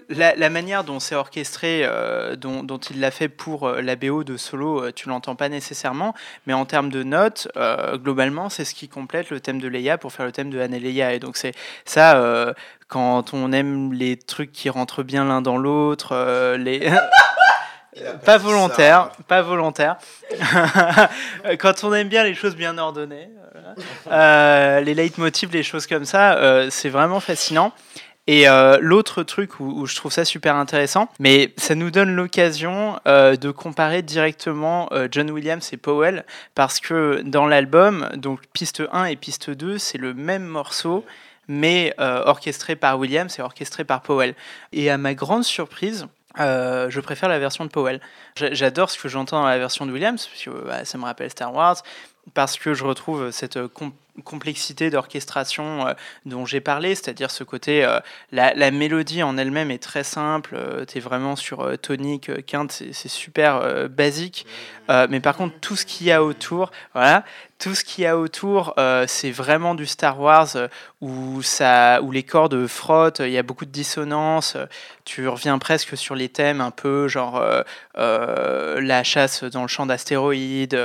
la, 0.09 0.35
la, 0.35 0.49
manière 0.49 0.83
dont 0.83 0.99
c'est 0.99 1.15
orchestré, 1.15 1.81
euh, 1.83 2.35
dont, 2.35 2.63
dont, 2.63 2.79
il 2.79 2.99
l'a 2.99 3.11
fait 3.11 3.29
pour 3.29 3.67
euh, 3.67 3.81
la 3.81 3.95
BO 3.95 4.23
de 4.23 4.35
Solo, 4.35 4.91
tu 4.91 5.09
l'entends 5.09 5.35
pas 5.35 5.49
nécessairement, 5.49 6.15
mais 6.47 6.53
en 6.53 6.65
termes 6.65 6.89
de 6.89 7.03
notes, 7.03 7.47
globalement, 7.95 8.49
c'est 8.49 8.65
ce 8.65 8.73
qui 8.73 8.87
complète 8.87 9.29
le 9.29 9.39
thème 9.39 9.59
de 9.59 9.67
Leia 9.67 9.97
pour 9.97 10.11
faire 10.11 10.25
le 10.25 10.31
thème 10.31 10.49
de 10.49 10.59
Anne 10.59 10.73
et 10.73 10.79
Leia. 10.79 11.13
Et 11.13 11.19
donc, 11.19 11.37
c'est 11.37 11.53
ça, 11.85 12.53
quand 12.87 13.33
on 13.33 13.51
aime 13.51 13.93
les 13.93 14.17
trucs 14.17 14.51
qui 14.51 14.69
rentrent 14.69 15.03
bien 15.03 15.25
l'un 15.25 15.41
dans 15.41 15.57
l'autre, 15.57 16.55
les. 16.57 16.89
Pas 18.25 18.37
volontaire, 18.37 19.11
pas 19.27 19.41
volontaire. 19.41 19.97
Quand 21.59 21.83
on 21.83 21.93
aime 21.93 22.09
bien 22.09 22.23
les 22.23 22.35
choses 22.35 22.55
bien 22.55 22.77
ordonnées, 22.77 23.29
euh, 24.07 24.81
les 24.81 24.93
leitmotivs, 24.93 25.51
les 25.51 25.63
choses 25.63 25.87
comme 25.87 26.05
ça, 26.05 26.35
euh, 26.37 26.67
c'est 26.69 26.89
vraiment 26.89 27.19
fascinant. 27.19 27.73
Et 28.25 28.47
euh, 28.47 28.77
l'autre 28.79 29.23
truc 29.23 29.59
où, 29.59 29.85
je 29.85 29.95
trouve 29.95 30.11
ça 30.11 30.23
super 30.23 30.55
intéressant, 30.55 31.09
mais 31.19 31.53
ça 31.57 31.75
nous 31.75 31.91
donne 31.91 32.15
l'occasion 32.15 32.97
de 33.05 33.51
comparer 33.51 34.01
directement 34.01 34.89
John 35.11 35.29
Williams 35.29 35.69
et 35.73 35.77
Powell, 35.77 36.23
parce 36.55 36.79
que 36.79 37.21
dans 37.25 37.47
l'album, 37.47 38.09
donc 38.15 38.39
piste 38.53 38.81
1 38.93 39.05
et 39.05 39.17
piste 39.17 39.49
2, 39.49 39.77
c'est 39.77 39.97
le 39.97 40.13
même 40.13 40.45
morceau, 40.45 41.03
mais 41.49 41.93
orchestré 41.99 42.77
par 42.77 42.97
Williams 42.97 43.37
et 43.39 43.41
orchestré 43.41 43.83
par 43.83 44.01
Powell. 44.01 44.35
Et 44.71 44.89
à 44.89 44.97
ma 44.97 45.15
grande 45.15 45.43
surprise, 45.43 46.07
euh, 46.39 46.89
je 46.89 46.99
préfère 46.99 47.29
la 47.29 47.39
version 47.39 47.65
de 47.65 47.69
Powell. 47.69 47.99
J'adore 48.35 48.89
ce 48.89 48.97
que 48.97 49.09
j'entends 49.09 49.41
dans 49.41 49.47
la 49.47 49.57
version 49.57 49.85
de 49.85 49.91
Williams, 49.91 50.27
parce 50.27 50.43
que 50.43 50.65
bah, 50.65 50.85
ça 50.85 50.97
me 50.97 51.03
rappelle 51.03 51.29
Star 51.29 51.53
Wars, 51.53 51.77
parce 52.33 52.57
que 52.57 52.73
je 52.73 52.83
retrouve 52.83 53.31
cette 53.31 53.59
complexité 54.23 54.89
d'orchestration 54.89 55.87
euh, 55.87 55.93
dont 56.25 56.45
j'ai 56.45 56.61
parlé, 56.61 56.95
c'est-à-dire 56.95 57.31
ce 57.31 57.43
côté, 57.43 57.83
euh, 57.83 57.99
la, 58.31 58.71
mélodie 58.71 59.23
en 59.23 59.37
elle-même 59.37 59.71
est 59.71 59.81
très 59.81 60.03
simple, 60.03 60.57
tu 60.87 60.97
es 60.97 61.01
vraiment 61.01 61.35
sur 61.35 61.77
tonique, 61.79 62.45
quinte, 62.45 62.71
c'est 62.71 63.07
super 63.07 63.89
basique, 63.89 64.45
mais 64.89 65.19
par 65.19 65.35
contre 65.35 65.59
tout 65.59 65.75
ce 65.75 65.85
qu'il 65.85 66.07
y 66.07 66.11
a 66.11 66.23
autour, 66.23 66.71
voilà, 66.93 67.23
tout 67.63 67.75
ce 67.75 67.85
qu'il 67.85 68.03
y 68.03 68.07
a 68.07 68.17
autour, 68.17 68.73
euh, 68.77 69.05
c'est 69.07 69.31
vraiment 69.31 69.73
du 69.73 69.85
Star 69.85 70.19
Wars 70.19 70.49
euh, 70.57 70.67
où, 70.99 71.41
ça, 71.41 72.01
où 72.01 72.11
les 72.11 72.23
cordes 72.23 72.67
frottent, 72.67 73.19
il 73.19 73.31
y 73.31 73.37
a 73.37 73.43
beaucoup 73.43 73.63
de 73.63 73.71
dissonance, 73.71 74.57
tu 75.05 75.29
reviens 75.29 75.57
presque 75.59 75.95
sur 75.95 76.13
les 76.13 76.27
thèmes 76.27 76.59
un 76.59 76.71
peu 76.71 77.07
genre 77.07 77.41
euh, 77.97 78.81
la 78.81 79.03
chasse 79.03 79.45
dans 79.45 79.61
le 79.61 79.69
champ 79.69 79.85
d'astéroïdes, 79.85 80.77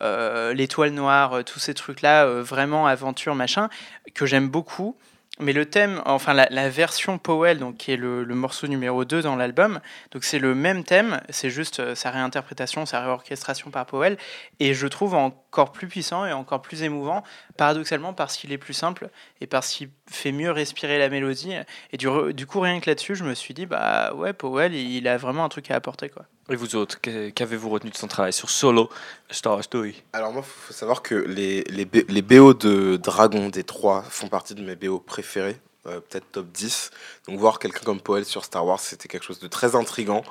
l'étoile 0.00 0.90
noire, 0.90 1.42
tous 1.44 1.58
ces 1.58 1.74
trucs-là, 1.74 2.26
vraiment 2.26 2.69
aventure, 2.86 3.34
machin, 3.34 3.68
que 4.14 4.26
j'aime 4.26 4.48
beaucoup. 4.48 4.96
Mais 5.40 5.54
le 5.54 5.64
thème, 5.64 6.02
enfin 6.04 6.34
la, 6.34 6.68
version 6.68 7.16
Powell, 7.16 7.58
donc, 7.58 7.78
qui 7.78 7.92
est 7.92 7.96
le, 7.96 8.24
morceau 8.26 8.66
numéro 8.66 9.06
2 9.06 9.22
dans 9.22 9.36
l'album, 9.36 9.80
donc 10.10 10.22
c'est 10.22 10.38
le 10.38 10.54
même 10.54 10.84
thème, 10.84 11.22
c'est 11.30 11.48
juste 11.48 11.80
euh, 11.80 11.94
sa 11.94 12.10
réinterprétation, 12.10 12.84
sa 12.84 13.00
réorchestration 13.00 13.70
par 13.70 13.86
Powell, 13.86 14.18
et 14.58 14.74
je 14.74 14.86
trouve 14.86 15.14
encore 15.14 15.72
plus 15.72 15.88
puissant 15.88 16.26
et 16.26 16.32
encore 16.32 16.60
plus 16.60 16.82
émouvant, 16.82 17.24
paradoxalement 17.56 18.12
parce 18.12 18.36
qu'il 18.36 18.52
est 18.52 18.58
plus 18.58 18.74
simple 18.74 19.08
et 19.40 19.46
parce 19.46 19.72
qu'il 19.72 19.88
fait 20.10 20.32
mieux 20.32 20.50
respirer 20.50 20.98
la 20.98 21.08
mélodie. 21.08 21.54
Et 21.92 21.96
du, 21.96 22.06
du 22.34 22.46
coup, 22.46 22.60
rien 22.60 22.78
que 22.78 22.90
là-dessus, 22.90 23.14
je 23.14 23.24
me 23.24 23.34
suis 23.34 23.54
dit, 23.54 23.64
bah 23.64 24.12
ouais, 24.14 24.34
Powell, 24.34 24.74
il 24.74 25.08
a 25.08 25.16
vraiment 25.16 25.44
un 25.44 25.48
truc 25.48 25.70
à 25.70 25.74
apporter. 25.74 26.10
quoi. 26.10 26.26
Et 26.50 26.56
vous 26.56 26.74
autres, 26.74 27.00
qu'avez-vous 27.00 27.70
retenu 27.70 27.90
de 27.90 27.96
son 27.96 28.08
travail 28.08 28.32
sur 28.32 28.50
Solo 28.50 28.90
Star 29.30 29.62
Story? 29.62 30.02
Alors 30.12 30.32
moi, 30.32 30.42
il 30.44 30.66
faut 30.66 30.72
savoir 30.72 31.00
que 31.00 31.14
les, 31.14 31.62
les, 31.64 31.86
les, 32.08 32.22
BO 32.22 32.54
de 32.54 32.96
Dragon 32.96 33.50
des 33.50 33.62
trois 33.62 34.02
font 34.02 34.26
partie 34.26 34.56
de 34.56 34.62
mes 34.62 34.74
BO 34.74 34.98
préférés, 34.98 35.60
euh, 35.86 36.00
peut-être 36.00 36.26
top 36.32 36.50
10. 36.50 36.90
Donc 37.28 37.38
voir 37.38 37.60
quelqu'un 37.60 37.84
comme 37.84 38.00
Powell 38.00 38.24
sur 38.24 38.44
Star 38.44 38.66
Wars, 38.66 38.80
c'était 38.80 39.06
quelque 39.06 39.22
chose 39.22 39.38
de 39.38 39.46
très 39.46 39.76
intrigant. 39.76 40.24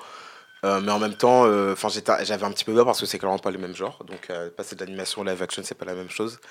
Euh, 0.66 0.82
mais 0.82 0.92
en 0.92 1.00
même 1.00 1.16
temps, 1.16 1.46
euh, 1.46 1.74
j'avais 2.24 2.44
un 2.44 2.52
petit 2.52 2.66
peu 2.66 2.74
peur 2.74 2.84
parce 2.84 3.00
que 3.00 3.06
c'est 3.06 3.18
clairement 3.18 3.40
pas 3.40 3.52
le 3.52 3.58
même 3.58 3.74
genre. 3.74 4.04
Donc 4.06 4.30
passer 4.58 4.76
de 4.76 4.82
l'animation 4.84 5.24
live 5.24 5.42
action, 5.42 5.62
c'est 5.64 5.74
pas 5.74 5.86
la 5.86 5.96
même 5.96 6.10
chose. 6.10 6.42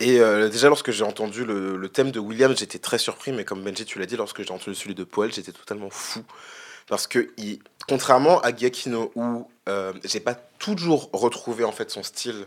Et 0.00 0.18
déjà, 0.50 0.68
lorsque 0.68 0.90
j'ai 0.90 1.04
entendu 1.04 1.44
le, 1.44 1.76
le, 1.76 1.88
thème 1.88 2.10
de 2.10 2.18
William, 2.18 2.56
j'étais 2.56 2.80
très 2.80 2.98
surpris. 2.98 3.30
Mais 3.30 3.44
comme 3.44 3.62
Benji, 3.62 3.84
tu 3.84 4.00
l'as 4.00 4.06
dit, 4.06 4.16
lorsque 4.16 4.42
j'ai 4.42 4.50
entendu 4.50 4.74
celui 4.74 4.96
de 4.96 5.04
Powell, 5.04 5.32
j'étais 5.32 5.52
totalement 5.52 5.88
fou. 5.88 6.24
Parce 6.86 7.06
que 7.06 7.32
il, 7.36 7.60
contrairement 7.88 8.40
à 8.40 8.54
Giacchino, 8.54 9.12
où 9.14 9.48
euh, 9.68 9.92
j'ai 10.04 10.20
pas 10.20 10.34
toujours 10.34 11.10
retrouvé 11.12 11.64
en 11.64 11.72
fait 11.72 11.90
son 11.90 12.02
style 12.02 12.46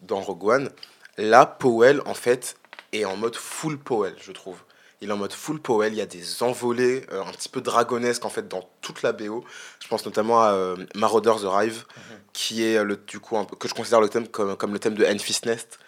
dans 0.00 0.20
Rogue 0.20 0.44
One, 0.44 0.70
là, 1.16 1.46
Powell, 1.46 2.00
en 2.06 2.14
fait, 2.14 2.56
est 2.92 3.04
en 3.04 3.16
mode 3.16 3.36
full 3.36 3.78
Powell, 3.78 4.14
je 4.20 4.32
trouve. 4.32 4.58
Il 5.00 5.10
est 5.10 5.12
en 5.12 5.16
mode 5.16 5.32
full 5.32 5.60
Powell, 5.60 5.92
il 5.92 5.96
y 5.96 6.00
a 6.00 6.06
des 6.06 6.42
envolées 6.42 7.06
euh, 7.12 7.22
un 7.22 7.30
petit 7.30 7.48
peu 7.48 7.60
dragonesques 7.60 8.24
en 8.24 8.30
fait 8.30 8.48
dans 8.48 8.68
toute 8.80 9.02
la 9.02 9.12
BO. 9.12 9.44
Je 9.80 9.86
pense 9.86 10.04
notamment 10.04 10.42
à 10.42 10.52
euh, 10.52 10.76
Marauders 10.96 11.46
Arrive, 11.46 11.84
mhm. 11.96 12.18
qui 12.32 12.64
est 12.64 12.82
le, 12.82 12.96
du 12.96 13.20
coup 13.20 13.38
un 13.38 13.44
peu, 13.44 13.54
que 13.54 13.68
je 13.68 13.74
considère 13.74 14.00
le 14.00 14.08
thème 14.08 14.26
comme, 14.26 14.56
comme 14.56 14.72
le 14.72 14.80
thème 14.80 14.94
de 14.94 15.04
Enfys 15.04 15.40
Nest. 15.44 15.78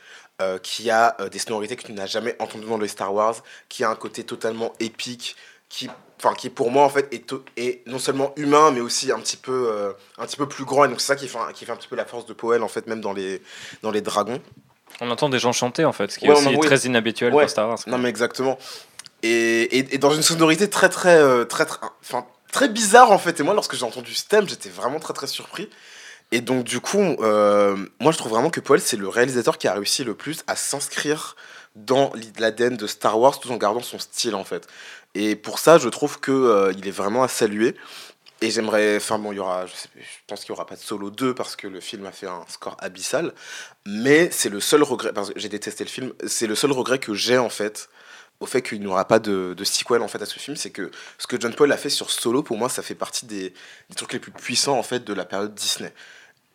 Euh, 0.40 0.56
qui 0.56 0.89
a 0.89 1.14
des 1.31 1.39
sonorités 1.39 1.77
que 1.77 1.82
tu 1.82 1.93
n'as 1.93 2.06
jamais 2.06 2.35
entendues 2.39 2.64
dans 2.64 2.78
les 2.78 2.89
Star 2.89 3.12
Wars, 3.12 3.35
qui 3.68 3.85
a 3.85 3.90
un 3.90 3.94
côté 3.94 4.24
totalement 4.24 4.72
épique, 4.81 5.36
qui 5.70 5.88
enfin 6.18 6.34
qui 6.34 6.51
pour 6.51 6.70
moi 6.70 6.84
en 6.84 6.90
fait 6.90 7.09
est, 7.14 7.32
est, 7.56 7.86
non 7.86 7.98
seulement 7.98 8.34
humain 8.36 8.72
mais 8.72 8.80
aussi 8.80 9.10
un 9.10 9.18
petit 9.18 9.38
peu 9.38 9.70
euh, 9.72 9.92
un 10.18 10.26
petit 10.26 10.36
peu 10.36 10.47
plus 10.47 10.66
grand. 10.66 10.84
Et 10.84 10.88
donc 10.88 11.01
c'est 11.01 11.06
ça 11.06 11.16
qui 11.16 11.28
fait 11.28 11.38
qui 11.55 11.64
fait 11.64 11.72
un 11.72 11.76
petit 11.76 11.88
peu 11.88 11.97
la 11.97 12.05
force 12.05 12.26
de 12.26 12.34
Powell 12.34 12.62
en 12.62 12.68
fait 12.68 12.86
même 12.86 13.01
dans 13.01 13.14
les 13.14 13.40
dans 13.82 13.90
les 13.90 14.02
dragons. 14.02 14.42
On 15.01 15.10
entend 15.10 15.30
des 15.30 15.38
gens 15.38 15.52
chanter 15.52 15.86
en 15.86 15.92
fait 15.92 16.10
ce 16.10 16.18
qui 16.18 16.26
est 16.26 16.30
aussi 16.30 16.59
très 16.59 16.80
inhabituel 16.80 17.30
pour 17.30 17.48
Star 17.48 17.68
Wars 17.68 17.78
non 17.86 17.97
mais 17.97 18.10
exactement. 18.10 18.59
Et, 19.22 19.94
et, 19.94 19.98
dans 19.98 20.12
une 20.12 20.22
sonorité 20.22 20.70
très 20.70 20.88
très 20.88 21.18
euh, 21.18 21.44
très 21.44 21.66
très 21.66 21.78
enfin 22.02 22.26
très 22.52 22.68
bizarre 22.68 23.12
en 23.12 23.18
fait. 23.18 23.40
Et 23.40 23.42
moi 23.42 23.55
lorsque 23.55 23.76
j'ai 23.76 23.84
entendu 23.84 24.12
ce 24.12 24.26
thème 24.26 24.48
j'étais 24.48 24.68
vraiment 24.68 24.98
très 24.98 25.14
très 25.14 25.26
surpris. 25.26 25.70
Et 26.32 26.40
donc 26.40 26.64
du 26.64 26.80
coup 26.80 26.98
euh, 26.98 27.76
moi 28.01 28.12
je 28.12 28.18
trouve 28.18 28.32
vraiment 28.32 28.51
que 28.51 28.60
Powell 28.60 28.80
c'est 28.80 28.97
le 28.97 29.09
réalisateur 29.09 29.56
qui 29.56 29.68
a 29.68 29.74
réussi 29.74 30.05
le 30.05 30.14
plus 30.14 30.42
à 30.48 30.56
s'inscrire 30.56 31.36
dans 31.76 32.12
l'ADN 32.38 32.76
de 32.76 32.86
Star 32.86 33.18
Wars 33.18 33.38
tout 33.38 33.51
en 33.52 33.56
gardant 33.56 33.80
son 33.80 33.98
style 33.98 34.34
en 34.34 34.44
fait 34.44 34.66
et 35.15 35.37
pour 35.37 35.59
ça, 35.59 35.78
je 35.78 35.89
trouve 35.89 36.20
que 36.20 36.31
euh, 36.31 36.73
est 36.73 36.91
vraiment 36.91 37.23
à 37.23 37.28
saluer. 37.28 37.74
Et 38.43 38.51
j'aimerais, 38.51 38.97
enfin 38.97 39.19
bon, 39.19 39.32
il 39.32 39.37
y 39.37 39.39
aura, 39.39 39.66
je, 39.66 39.73
pense 40.27 40.41
qu'il 40.41 40.51
y 40.51 40.53
aura 40.53 40.65
pas 40.65 40.77
de 40.77 40.81
solo 40.81 41.11
2 41.11 41.35
parce 41.35 41.57
que 41.57 41.66
le 41.66 41.78
film 41.81 42.07
a 42.07 42.12
fait 42.12 42.27
un 42.27 42.43
score 42.49 42.74
abyssal, 42.81 43.35
mais 43.85 44.31
c'est 44.31 44.49
le 44.49 44.61
seul 44.61 44.82
regret, 44.82 45.12
parce 45.12 45.31
que 45.31 45.39
j'ai 45.39 45.51
détesté 45.51 45.85
le 45.85 45.91
film, 45.91 46.15
c'est 46.27 46.47
le 46.47 46.55
seul 46.55 46.73
regret 46.73 46.99
que 46.99 47.12
j'ai 47.12 47.37
en 47.37 47.51
fait 47.51 47.91
au 48.41 48.47
fait 48.47 48.62
qu'il 48.62 48.81
n'y 48.81 48.87
aura 48.87 49.07
pas 49.07 49.19
de, 49.19 49.55
sequel 49.62 50.01
en 50.01 50.09
fait 50.09 50.23
à 50.23 50.27
ce 50.27 50.39
film, 50.39 50.57
c'est 50.57 50.70
que 50.70 50.91
ce 51.19 51.27
que 51.27 51.39
John 51.39 51.55
Paul 51.55 51.70
a 51.70 51.77
fait 51.77 51.91
sur 51.91 52.11
Solo, 52.11 52.43
pour 52.43 52.57
moi, 52.57 52.70
ça 52.70 52.82
fait 52.82 52.95
partie 52.95 53.27
des, 53.27 53.53
trucs 53.95 54.15
les 54.15 54.19
plus 54.19 54.32
puissants 54.32 54.78
en 54.78 54.82
fait 54.82 55.05
de 55.05 55.12
la 55.12 55.27
période 55.27 55.55
Disney. 55.55 55.93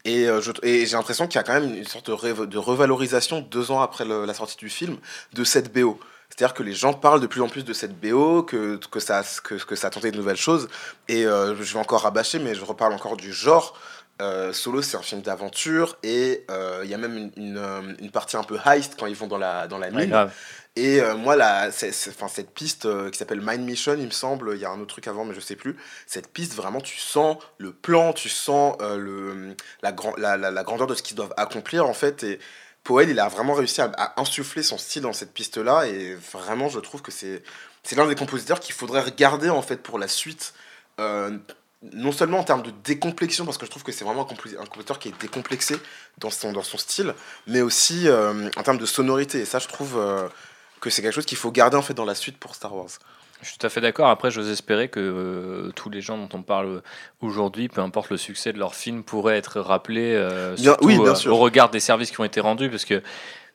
Et, 0.05 0.27
euh, 0.27 0.41
j'ai 0.41 0.85
l'impression 0.87 1.27
qu'il 1.27 1.35
y 1.35 1.39
a 1.39 1.43
quand 1.43 1.53
même 1.53 1.75
une 1.75 1.85
sorte 1.85 2.09
de, 2.09 2.45
de 2.45 2.57
revalorisation 2.57 3.41
deux 3.41 3.69
ans 3.69 3.81
après 3.81 4.05
la 4.05 4.33
sortie 4.33 4.57
du 4.57 4.69
film 4.69 4.97
de 5.33 5.43
cette 5.43 5.71
BO. 5.71 5.99
C'est-à-dire 6.35 6.53
que 6.53 6.63
les 6.63 6.73
gens 6.73 6.93
parlent 6.93 7.21
de 7.21 7.27
plus 7.27 7.41
en 7.41 7.47
plus 7.47 7.63
de 7.63 7.73
cette 7.73 7.99
BO, 7.99 8.43
que, 8.43 8.77
que, 8.91 8.99
ça, 8.99 9.23
que, 9.43 9.55
que 9.55 9.75
ça 9.75 9.87
a 9.87 9.89
tenté 9.89 10.11
de 10.11 10.17
nouvelles 10.17 10.35
choses. 10.35 10.67
Et 11.07 11.25
euh, 11.25 11.55
je 11.55 11.73
vais 11.73 11.79
encore 11.79 12.01
rabâcher, 12.01 12.39
mais 12.39 12.55
je 12.55 12.63
reparle 12.63 12.93
encore 12.93 13.17
du 13.17 13.33
genre. 13.33 13.79
Solo, 14.53 14.81
c'est 14.81 14.95
un 14.95 15.01
film 15.01 15.21
d'aventure 15.21 15.97
et 16.01 16.45
il 16.83 16.89
y 16.89 16.93
a 16.93 16.97
même 16.97 17.31
une, 17.35 17.95
une, 17.99 18.11
partie 18.11 18.37
un 18.37 18.43
peu 18.43 18.57
heist 18.65 18.95
quand 18.97 19.07
ils 19.07 19.15
vont 19.15 19.27
dans 19.27 19.37
la, 19.37 19.67
dans 19.67 19.77
la 19.77 19.91
mine. 19.91 20.29
Et 20.77 20.99
euh, 20.99 21.15
moi, 21.15 21.37
la, 21.37 21.71
cette 21.71 22.49
piste 22.53 22.85
euh, 22.85 23.09
qui 23.09 23.17
s'appelle 23.17 23.39
Mind 23.41 23.63
Mission, 23.63 23.95
il 23.97 24.05
me 24.05 24.11
semble, 24.11 24.51
il 24.55 24.59
y 24.59 24.65
a 24.65 24.71
un 24.71 24.79
autre 24.81 24.87
truc 24.87 25.07
avant, 25.07 25.23
mais 25.23 25.33
je 25.33 25.39
sais 25.39 25.55
plus. 25.55 25.77
Cette 26.05 26.27
piste, 26.27 26.53
vraiment, 26.53 26.81
tu 26.81 26.97
sens 26.97 27.37
le 27.57 27.71
plan, 27.71 28.11
tu 28.11 28.27
sens 28.27 28.75
euh, 28.81 28.97
le, 28.97 29.55
la, 29.81 29.93
grand, 29.93 30.13
la, 30.17 30.35
la, 30.35 30.63
grandeur 30.63 30.87
de 30.87 30.93
ce 30.93 31.01
qu'ils 31.01 31.15
doivent 31.15 31.33
accomplir, 31.37 31.87
en 31.87 31.93
fait. 31.93 32.23
Et 32.23 32.39
Poel, 32.85 33.09
il 33.09 33.19
a 33.19 33.27
vraiment 33.27 33.53
réussi 33.53 33.81
à, 33.81 34.13
insuffler 34.15 34.63
son 34.63 34.77
style 34.77 35.01
dans 35.01 35.11
cette 35.11 35.33
piste-là. 35.33 35.87
Et 35.87 36.15
vraiment, 36.31 36.69
je 36.69 36.79
trouve 36.79 37.01
que 37.01 37.11
c'est 37.11 37.41
l'un 37.97 38.07
des 38.07 38.15
compositeurs 38.15 38.61
qu'il 38.61 38.73
faudrait 38.73 39.01
regarder, 39.01 39.49
en 39.49 39.61
fait, 39.61 39.83
pour 39.83 39.99
la 39.99 40.07
suite. 40.07 40.53
non 40.97 42.11
seulement 42.13 42.39
en 42.39 42.43
termes 42.43 42.63
de 42.63 42.71
décomplexion, 42.83 43.43
parce 43.43 43.57
que 43.57 43.65
je 43.65 43.71
trouve 43.71 43.83
que 43.83 43.91
c'est 43.91 44.05
vraiment 44.05 44.21
un, 44.21 44.65
compositeur 44.65 44.99
qui 44.99 45.09
est 45.09 45.19
décomplexé 45.19 45.75
dans 46.19 46.29
son, 46.29 46.53
dans 46.53 46.63
son 46.63 46.77
style, 46.77 47.13
mais 47.47 47.61
aussi 47.61 48.07
en 48.09 48.63
termes 48.63 48.77
de 48.77 48.85
sonorité. 48.85 49.39
Et 49.39 49.45
ça, 49.45 49.59
je 49.59 49.67
trouve 49.67 49.99
que 50.79 50.89
c'est 50.89 51.01
quelque 51.01 51.15
chose 51.15 51.25
qu'il 51.25 51.37
faut 51.37 51.51
garder 51.51 51.75
en 51.75 51.81
fait 51.81 51.95
dans 51.95 52.05
la 52.05 52.15
suite 52.15 52.37
pour 52.37 52.55
Star 52.55 52.73
Wars. 52.73 52.91
Je 53.45 53.51
suis 53.51 53.59
tout 53.59 53.67
à 53.67 53.69
fait 53.69 53.79
d'accord. 53.81 54.09
Après, 54.09 54.31
j'ose 54.31 54.49
espérer 54.49 54.87
que 54.87 54.99
euh, 54.99 55.71
tous 55.75 55.91
les 55.91 56.01
gens 56.01 56.17
dont 56.17 56.29
on 56.33 56.41
parle 56.41 56.81
aujourd'hui, 57.21 57.69
peu 57.69 57.81
importe 57.81 58.09
le 58.09 58.17
succès 58.17 58.51
de 58.51 58.57
leur 58.57 58.73
film, 58.73 59.03
pourraient 59.03 59.37
être 59.37 59.59
rappelés 59.59 60.15
euh, 60.15 60.55
oui, 60.81 60.97
bien 60.97 61.13
euh, 61.13 61.29
au 61.29 61.35
regard 61.35 61.69
des 61.69 61.79
services 61.79 62.09
qui 62.09 62.19
ont 62.19 62.23
été 62.23 62.39
rendus, 62.39 62.71
parce 62.71 62.85
que 62.85 63.03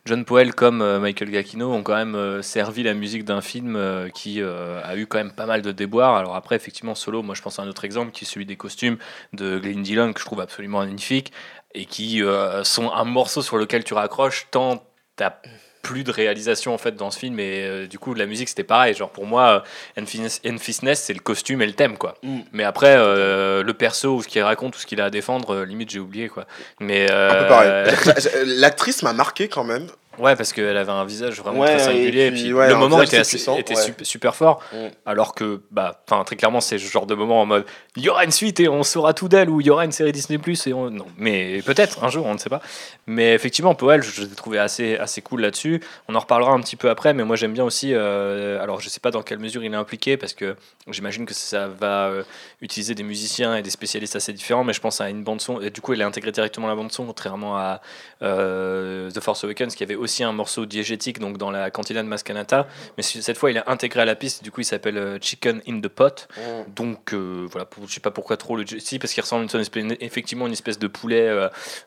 John 0.04 0.24
Powell 0.24 0.54
comme 0.54 0.98
Michael 1.00 1.32
Giacchino 1.32 1.72
ont 1.72 1.82
quand 1.82 1.96
même 1.96 2.40
servi 2.40 2.84
la 2.84 2.94
musique 2.94 3.24
d'un 3.24 3.40
film 3.40 3.78
qui 4.14 4.40
a 4.40 4.96
eu 4.96 5.06
quand 5.06 5.18
même 5.18 5.32
pas 5.32 5.44
mal 5.44 5.60
de 5.60 5.72
déboires. 5.72 6.16
Alors 6.16 6.36
après, 6.36 6.56
effectivement, 6.56 6.94
Solo, 6.94 7.22
moi 7.22 7.34
je 7.34 7.42
pense 7.42 7.58
à 7.58 7.62
un 7.62 7.68
autre 7.68 7.84
exemple 7.84 8.10
qui 8.12 8.24
est 8.24 8.26
celui 8.26 8.46
des 8.46 8.56
costumes 8.56 8.96
de 9.34 9.58
Glenn 9.58 9.82
Dillon 9.82 10.14
que 10.14 10.20
je 10.20 10.24
trouve 10.24 10.40
absolument 10.40 10.78
magnifique 10.78 11.32
et 11.74 11.84
qui 11.84 12.22
sont 12.62 12.90
un 12.90 13.04
morceau 13.04 13.42
sur 13.42 13.58
lequel 13.58 13.84
tu 13.84 13.92
raccroches 13.92 14.46
tant 14.50 14.82
t'as 15.16 15.34
plus 15.82 16.05
de 16.05 16.11
réalisation 16.11 16.74
en 16.74 16.78
fait 16.78 16.97
dans 16.97 17.11
ce 17.11 17.19
film. 17.19 17.39
Et 17.40 17.65
euh, 17.65 17.86
du 17.86 17.98
coup 17.98 18.15
la 18.15 18.27
musique 18.27 18.48
c'était 18.48 18.65
pareil. 18.65 18.94
Genre 18.94 19.11
pour 19.11 19.27
moi 19.27 19.65
Enfisness 19.98 21.01
c'est 21.01 21.15
le 21.15 21.20
costume 21.20 21.62
et 21.62 21.66
le 21.66 21.73
thème 21.73 21.97
quoi. 21.97 22.15
Mm. 22.23 22.40
mais 22.52 22.65
après 22.65 22.97
euh, 22.97 23.62
le 23.62 23.74
perso 23.74 24.16
ou 24.16 24.23
ce 24.23 24.28
qu'il 24.28 24.43
raconte 24.43 24.77
ou 24.77 24.78
ce 24.78 24.86
qu'il 24.86 25.01
a 25.01 25.07
à 25.07 25.11
défendre 25.11 25.55
euh, 25.55 25.65
limite 25.65 25.90
j'ai 25.90 26.01
oublié 26.01 26.28
quoi. 26.28 26.47
Mais 26.81 27.07
l'actrice 28.44 29.02
m'a 29.02 29.12
marqué 29.12 29.48
quand 29.48 29.65
même 29.65 29.89
Ouais, 30.18 30.36
parce 30.36 30.52
qu'elle 30.52 30.76
avait 30.76 30.90
un 30.90 31.04
visage 31.04 31.40
vraiment 31.40 31.64
très 31.64 31.78
singulier. 31.78 32.26
Et 32.26 32.30
puis, 32.30 32.48
le 32.48 32.76
moment 32.76 33.02
était, 33.02 33.20
était 33.20 33.74
super, 34.02 34.34
fort. 34.34 34.62
Mm. 34.72 34.76
Alors 35.06 35.34
que, 35.34 35.62
bah, 35.70 36.02
très 36.26 36.36
clairement, 36.36 36.60
c'est 36.60 36.78
ce 36.78 36.90
genre 36.90 37.06
de 37.06 37.14
moment 37.14 37.40
en 37.40 37.46
mode 37.46 37.64
il 37.96 38.04
y 38.04 38.08
aura 38.08 38.24
une 38.24 38.30
suite 38.30 38.60
et 38.60 38.68
on 38.68 38.82
saura 38.84 39.14
tout 39.14 39.28
d'elle, 39.28 39.50
ou 39.50 39.60
il 39.60 39.66
y 39.66 39.70
aura 39.70 39.84
une 39.84 39.92
série 39.92 40.12
Disney 40.12 40.38
Plus. 40.38 40.66
et 40.66 40.72
on... 40.72 40.90
Non, 40.90 41.06
mais 41.18 41.60
peut-être 41.62 42.04
un 42.04 42.08
jour, 42.08 42.24
on 42.26 42.34
ne 42.34 42.38
sait 42.38 42.48
pas. 42.48 42.62
Mais 43.06 43.34
effectivement, 43.34 43.74
Powell, 43.74 44.02
je, 44.02 44.22
l'ai 44.22 44.28
trouvé 44.28 44.58
assez, 44.58 44.96
assez 44.96 45.22
cool 45.22 45.40
là-dessus. 45.40 45.82
On 46.06 46.14
en 46.14 46.20
reparlera 46.20 46.52
un 46.52 46.60
petit 46.60 46.76
peu 46.76 46.88
après, 46.88 47.14
mais 47.14 47.24
moi 47.24 47.34
j'aime 47.34 47.52
bien 47.52 47.64
aussi. 47.64 47.92
Euh, 47.92 48.62
alors, 48.62 48.80
je 48.80 48.88
sais 48.88 49.00
pas 49.00 49.10
dans 49.10 49.22
quelle 49.22 49.40
mesure 49.40 49.64
il 49.64 49.72
est 49.72 49.76
impliqué, 49.76 50.16
parce 50.16 50.34
que 50.34 50.56
j'imagine 50.88 51.26
que 51.26 51.34
ça 51.34 51.66
va 51.66 52.06
euh, 52.06 52.22
utiliser 52.60 52.94
des 52.94 53.02
musiciens 53.02 53.56
et 53.56 53.62
des 53.62 53.70
spécialistes 53.70 54.14
assez 54.14 54.32
différents, 54.32 54.62
mais 54.62 54.72
je 54.72 54.80
pense 54.80 55.00
à 55.00 55.10
une 55.10 55.24
bande-son. 55.24 55.60
Et 55.60 55.70
du 55.70 55.80
coup, 55.80 55.92
il 55.92 56.02
a 56.02 56.06
intégré 56.06 56.30
directement 56.30 56.68
la 56.68 56.76
bande-son, 56.76 57.06
contrairement 57.06 57.56
à 57.56 57.80
euh, 58.22 59.10
The 59.10 59.20
Force 59.20 59.42
Awakens, 59.42 59.74
qui 59.74 59.82
avait 59.82 59.96
aussi 60.01 60.24
un 60.24 60.32
morceau 60.32 60.66
diégétique 60.66 61.18
donc 61.18 61.39
dans 61.39 61.51
la 61.51 61.70
cantina 61.70 62.02
de 62.02 62.09
Mascanata, 62.09 62.66
mais 62.97 63.02
cette 63.02 63.36
fois 63.39 63.51
il 63.51 63.56
est 63.56 63.68
intégré 63.68 64.01
à 64.01 64.05
la 64.05 64.14
piste, 64.14 64.43
du 64.43 64.51
coup 64.51 64.60
il 64.60 64.64
s'appelle 64.64 64.98
euh, 64.98 65.18
Chicken 65.20 65.60
in 65.68 65.81
the 65.81 65.89
Pot. 65.89 66.28
Mm. 66.36 66.40
Donc 66.74 67.12
euh, 67.12 67.47
voilà, 67.51 67.68
je 67.86 67.93
sais 67.93 68.01
pas 68.01 68.10
pourquoi 68.10 68.36
trop 68.36 68.56
le 68.56 68.64
si 68.66 68.98
parce 68.98 69.12
qu'il 69.12 69.22
ressemble 69.22 69.47
à 69.52 69.78
une, 69.78 69.97
effectivement 70.01 70.47
une 70.47 70.52
espèce 70.52 70.78
de 70.78 70.86
poulet 70.86 71.31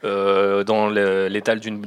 euh, 0.04 0.64
dans 0.64 0.90
l'étal 0.90 1.60
d'une 1.60 1.82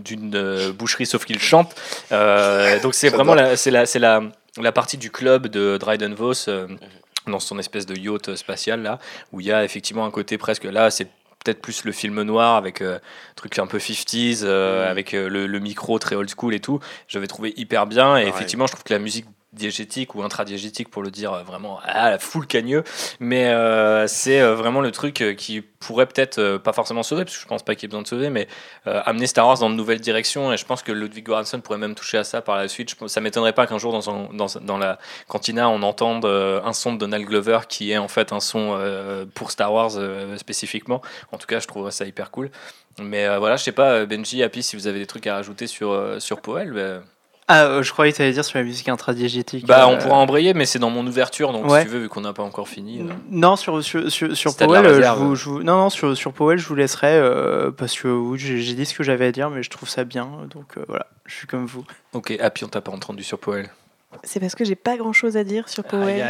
boucherie, 0.72 1.06
sauf 1.06 1.24
qu'il 1.24 1.38
chante. 1.38 1.74
donc 2.10 2.94
c'est 2.94 3.08
vraiment 3.08 3.34
la, 3.34 3.56
c'est 3.56 3.70
la, 3.70 3.86
c'est 3.86 3.98
la, 3.98 4.22
la 4.60 4.72
partie 4.72 4.98
du 4.98 5.10
club 5.10 5.48
de 5.48 5.78
Dryden 5.78 6.14
Vos. 6.14 6.32
Mm-hmm. 6.46 6.78
dans 7.26 7.40
son 7.40 7.58
espèce 7.58 7.86
de 7.86 7.96
yacht 7.96 8.36
spatial 8.36 8.82
là, 8.82 8.98
où 9.32 9.40
il 9.40 9.46
y 9.46 9.52
a 9.52 9.64
effectivement 9.64 10.04
un 10.04 10.10
côté 10.10 10.38
presque 10.38 10.64
là, 10.64 10.90
c'est 10.90 11.08
peut-être 11.46 11.62
plus 11.62 11.84
le 11.84 11.92
film 11.92 12.22
noir 12.22 12.56
avec 12.56 12.82
euh, 12.82 12.98
truc 13.36 13.58
un 13.58 13.66
peu 13.66 13.78
50s, 13.78 14.40
euh, 14.42 14.84
mm. 14.84 14.90
avec 14.90 15.14
euh, 15.14 15.28
le, 15.28 15.58
micro 15.60 15.98
très 15.98 16.16
old 16.16 16.28
school 16.28 16.54
et 16.54 16.60
tout. 16.60 16.80
J'avais 17.08 17.28
trouvé 17.28 17.54
hyper 17.56 17.86
bien 17.86 18.18
et 18.18 18.26
effectivement, 18.26 18.66
je 18.66 18.72
trouve 18.72 18.84
que 18.84 18.92
la 18.92 18.98
musique 18.98 19.26
diégétique 19.56 20.14
ou 20.14 20.22
intradiégétique 20.22 20.88
pour 20.88 21.02
le 21.02 21.10
dire 21.10 21.32
euh, 21.32 21.42
vraiment 21.42 21.80
à 21.82 22.10
la 22.10 22.18
full 22.18 22.46
cagneux. 22.46 22.84
Mais 23.18 23.46
euh, 23.46 24.06
c'est 24.06 24.40
euh, 24.40 24.54
vraiment 24.54 24.80
le 24.80 24.92
truc 24.92 25.24
qui 25.36 25.62
pourrait 25.62 26.06
peut-être 26.06 26.58
pas 26.58 26.72
forcément 26.72 27.02
sauver 27.02 27.24
parce 27.24 27.36
que 27.36 27.42
je 27.42 27.48
pense 27.48 27.62
pas 27.62 27.74
qu'il 27.74 27.84
y 27.84 27.86
ait 27.86 27.88
besoin 27.88 28.02
de 28.02 28.08
sauver 28.08 28.28
mais 28.28 28.48
amener 28.84 29.26
Star 29.26 29.46
Wars 29.46 29.58
dans 29.58 29.70
de 29.70 29.74
nouvelles 29.74 30.00
directions. 30.00 30.52
Et 30.52 30.56
je 30.56 30.64
pense 30.64 30.82
que 30.82 30.90
Ludwig 30.90 31.24
Göransson 31.24 31.60
pourrait 31.60 31.78
même 31.78 31.94
toucher 31.94 32.18
à 32.18 32.24
ça 32.24 32.42
par 32.42 32.56
la 32.56 32.66
suite. 32.66 32.96
Ça 33.06 33.20
m'étonnerait 33.20 33.52
pas 33.52 33.66
qu'un 33.66 33.78
jour 33.78 33.92
dans, 33.92 34.28
dans, 34.32 34.46
dans, 34.60 34.78
la 34.78 34.98
cantina 35.28 35.68
on 35.68 35.82
entende 35.82 36.24
un 36.24 36.72
son 36.72 36.94
de 36.94 36.98
Donald 36.98 37.24
Glover 37.24 37.60
qui 37.68 37.92
est 37.92 37.98
en 37.98 38.08
fait 38.08 38.32
un 38.32 38.40
son 38.40 38.78
pour 39.34 39.50
Star 39.52 39.72
Wars 39.72 39.92
spécifiquement. 40.36 41.02
En 41.30 41.38
tout 41.38 41.46
cas 41.46 41.60
je 41.60 41.66
trouverais 41.66 41.92
ça 41.92 42.04
hyper 42.04 42.30
cool. 42.30 42.50
Mais 42.98 43.38
voilà 43.38 43.56
je 43.56 43.62
sais 43.62 43.72
pas 43.72 44.06
Benji 44.06 44.42
Happy 44.42 44.62
si 44.62 44.74
vous 44.74 44.88
avez 44.88 44.98
des 44.98 45.06
trucs 45.06 45.26
à 45.26 45.34
rajouter 45.34 45.68
sur, 45.68 46.16
sur 46.18 46.40
Powell 46.40 47.02
ah, 47.48 47.64
euh, 47.64 47.82
je 47.84 47.92
croyais 47.92 48.10
que 48.10 48.16
tu 48.16 48.22
allais 48.22 48.32
dire 48.32 48.44
sur 48.44 48.58
la 48.58 48.64
musique 48.64 48.88
intradiégétique. 48.88 49.66
Bah, 49.66 49.86
on 49.88 49.92
euh, 49.92 49.98
pourra 49.98 50.16
embrayer, 50.16 50.52
mais 50.52 50.66
c'est 50.66 50.80
dans 50.80 50.90
mon 50.90 51.06
ouverture, 51.06 51.52
donc 51.52 51.70
si 51.70 51.82
tu 51.82 51.88
veux, 51.88 52.00
vu 52.00 52.08
qu'on 52.08 52.22
n'a 52.22 52.32
pas 52.32 52.42
encore 52.42 52.66
fini. 52.66 53.00
Euh. 53.00 53.12
Non, 53.30 53.54
sur, 53.54 53.84
sur, 53.84 54.10
sur, 54.10 54.56
Powell, 54.56 55.02
je 55.02 55.44
vous, 55.44 55.62
non, 55.62 55.76
non, 55.76 55.90
sur, 55.90 56.16
sur 56.16 56.32
Powell, 56.32 56.58
je 56.58 56.66
vous 56.66 56.74
laisserai 56.74 57.20
parce 57.76 57.98
que 57.98 58.32
j'ai 58.36 58.74
dit 58.74 58.84
ce 58.84 58.94
que 58.94 59.04
j'avais 59.04 59.26
à 59.26 59.32
dire, 59.32 59.50
mais 59.50 59.62
je 59.62 59.70
trouve 59.70 59.88
ça 59.88 60.04
bien, 60.04 60.28
donc 60.50 60.76
voilà, 60.88 61.06
je 61.24 61.34
suis 61.34 61.46
comme 61.46 61.66
vous. 61.66 61.84
Ok, 62.14 62.36
puis 62.54 62.64
on 62.64 62.68
t'a 62.68 62.80
pas 62.80 62.92
entendu 62.92 63.22
sur 63.22 63.38
Powell. 63.38 63.70
C'est 64.22 64.40
parce 64.40 64.54
que 64.54 64.64
j'ai 64.64 64.76
pas 64.76 64.96
grand 64.96 65.12
chose 65.12 65.36
à 65.36 65.44
dire 65.44 65.68
sur 65.68 65.84
Powell. 65.84 66.24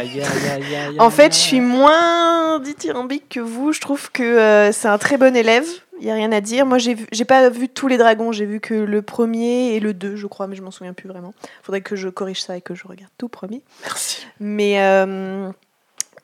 en 0.99 1.09
fait, 1.09 1.33
je 1.33 1.39
suis 1.39 1.61
moins 1.61 2.59
dithyrambique 2.59 3.29
que 3.29 3.39
vous. 3.39 3.71
Je 3.71 3.81
trouve 3.81 4.11
que 4.11 4.69
c'est 4.71 4.87
un 4.87 4.97
très 4.99 5.17
bon 5.17 5.35
élève. 5.35 5.65
Il 5.99 6.05
n'y 6.05 6.11
a 6.11 6.15
rien 6.15 6.31
à 6.31 6.41
dire. 6.41 6.65
Moi, 6.65 6.77
j'ai 6.77 6.95
j'ai 7.11 7.25
pas 7.25 7.49
vu 7.49 7.69
tous 7.69 7.87
les 7.87 7.97
dragons. 7.97 8.31
J'ai 8.31 8.45
vu 8.45 8.59
que 8.59 8.73
le 8.73 9.01
premier 9.01 9.73
et 9.75 9.79
le 9.79 9.93
deux, 9.93 10.15
je 10.15 10.27
crois, 10.27 10.47
mais 10.47 10.55
je 10.55 10.61
m'en 10.61 10.71
souviens 10.71 10.93
plus 10.93 11.09
vraiment. 11.09 11.33
Il 11.43 11.63
faudrait 11.63 11.81
que 11.81 11.95
je 11.95 12.09
corrige 12.09 12.41
ça 12.41 12.57
et 12.57 12.61
que 12.61 12.75
je 12.75 12.87
regarde 12.87 13.11
tout 13.17 13.29
premier. 13.29 13.61
Merci. 13.81 14.25
Mais 14.39 14.81
euh, 14.81 15.49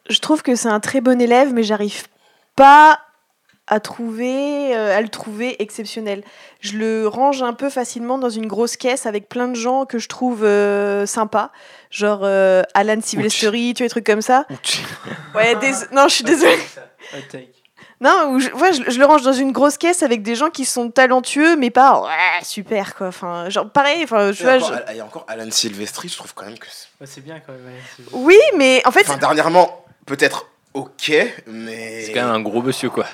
je 0.10 0.20
trouve 0.20 0.44
que 0.44 0.56
c'est 0.56 0.68
un 0.68 0.80
très 0.80 1.02
bon 1.02 1.20
élève, 1.20 1.54
mais 1.54 1.64
j'arrive 1.64 2.04
pas 2.56 3.00
à 3.66 3.80
trouver, 3.80 4.76
euh, 4.76 4.95
à 4.95 5.02
le 5.02 5.08
trouver 5.08 5.62
exceptionnel. 5.62 6.24
Je 6.60 6.78
le 6.78 7.08
range 7.08 7.41
un 7.41 7.54
peu 7.54 7.70
facilement 7.70 8.18
dans 8.18 8.30
une 8.30 8.45
grosse 8.45 8.76
caisse 8.78 9.06
avec 9.06 9.30
plein 9.30 9.48
de 9.48 9.56
gens 9.56 9.86
que 9.86 9.98
je 9.98 10.10
trouve 10.10 10.44
euh, 10.44 11.06
sympas, 11.06 11.52
genre 11.90 12.26
Alan 12.74 13.02
Silvestri, 13.02 13.74
tu 13.74 13.84
vois, 13.84 13.88
des 13.88 13.90
trucs 13.90 14.06
comme 14.06 14.22
ça. 14.22 14.45
ouais, 15.36 15.56
non, 15.94 16.08
je 16.10 16.14
suis 16.14 16.24
désolée. 16.26 16.60
Non, 18.04 18.38
je, 18.38 18.50
je, 18.90 19.00
le 19.00 19.06
range 19.06 19.22
dans 19.22 19.32
une 19.32 19.54
grosse 19.54 19.78
caisse 19.78 20.04
avec 20.04 20.24
des 20.24 20.36
gens 20.36 20.50
qui 20.50 20.66
sont 20.66 20.92
talentueux, 20.92 21.56
mais 21.56 21.70
pas 21.70 22.02
ouais, 22.02 22.44
super 22.44 22.96
quoi. 22.96 23.08
Enfin, 23.08 23.50
genre 23.50 23.70
pareil. 23.70 24.04
Enfin, 24.04 24.32
il, 24.32 24.44
y 24.44 24.50
a 24.50 24.56
encore, 24.58 24.80
il 24.90 24.98
y 24.98 25.00
a 25.00 25.06
encore 25.06 25.26
Alan 25.30 25.50
Silvestri, 25.50 26.10
je 26.10 26.18
trouve 26.18 26.34
quand 26.34 26.44
même 26.44 26.60
que 26.60 26.68
c'est 27.06 27.24
bien 27.24 27.40
quand 27.40 27.54
même. 27.54 27.62
oui, 28.12 28.38
mais 28.58 28.82
en 28.86 28.92
fait. 28.92 29.08
dernièrement, 29.20 29.86
peut-être 30.06 30.48
ok, 30.74 31.14
mais. 31.48 32.04
C'est 32.06 32.12
quand 32.12 32.26
même 32.26 32.36
un 32.36 32.42
gros 32.42 32.62
monsieur, 32.62 32.90
quoi. 32.90 33.06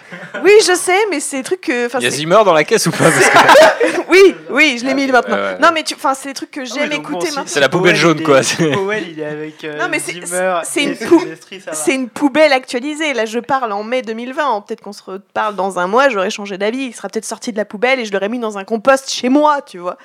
Oui, 0.43 0.53
je 0.65 0.73
sais, 0.73 1.05
mais 1.11 1.19
c'est 1.19 1.37
des 1.37 1.43
trucs 1.43 1.61
que. 1.61 1.97
Il 1.99 2.03
y 2.03 2.07
a 2.07 2.11
Zimmer 2.11 2.41
dans 2.43 2.53
la 2.53 2.63
caisse 2.63 2.87
ou 2.87 2.91
pas 2.91 3.11
Oui, 4.09 4.35
oui, 4.49 4.77
je 4.79 4.85
l'ai 4.85 4.93
mis 4.93 5.07
maintenant. 5.07 5.37
Non, 5.61 5.69
mais 5.73 5.83
tu... 5.83 5.93
enfin, 5.95 6.13
c'est 6.13 6.29
des 6.29 6.33
trucs 6.33 6.51
que 6.51 6.65
j'aime 6.65 6.91
écouter 6.91 7.27
maintenant. 7.27 7.43
C'est 7.45 7.59
la 7.59 7.69
poubelle 7.69 7.95
jaune, 7.95 8.21
quoi. 8.23 8.41
Powell, 8.73 9.07
il 9.09 9.19
est 9.19 9.25
avec. 9.25 9.55
Euh, 9.69 9.77
non, 9.77 9.87
mais 9.89 9.99
c'est 9.99 10.13
une, 10.13 11.35
c'est 11.73 11.93
une 11.93 12.09
poubelle 12.09 12.53
actualisée. 12.53 13.13
Là, 13.13 13.25
je 13.25 13.39
parle 13.39 13.71
en 13.73 13.83
mai 13.83 14.01
2020. 14.01 14.61
Peut-être 14.61 14.81
qu'on 14.81 14.93
se 14.93 15.03
reparle 15.03 15.55
dans 15.55 15.79
un 15.79 15.87
mois, 15.87 16.09
j'aurais 16.09 16.29
changé 16.29 16.57
d'avis. 16.57 16.85
Il 16.85 16.95
sera 16.95 17.09
peut-être 17.09 17.25
sorti 17.25 17.51
de 17.51 17.57
la 17.57 17.65
poubelle 17.65 17.99
et 17.99 18.05
je 18.05 18.13
l'aurais 18.13 18.29
mis 18.29 18.39
dans 18.39 18.57
un 18.57 18.63
compost 18.63 19.11
chez 19.11 19.27
moi, 19.27 19.61
tu 19.61 19.79
vois. 19.79 19.97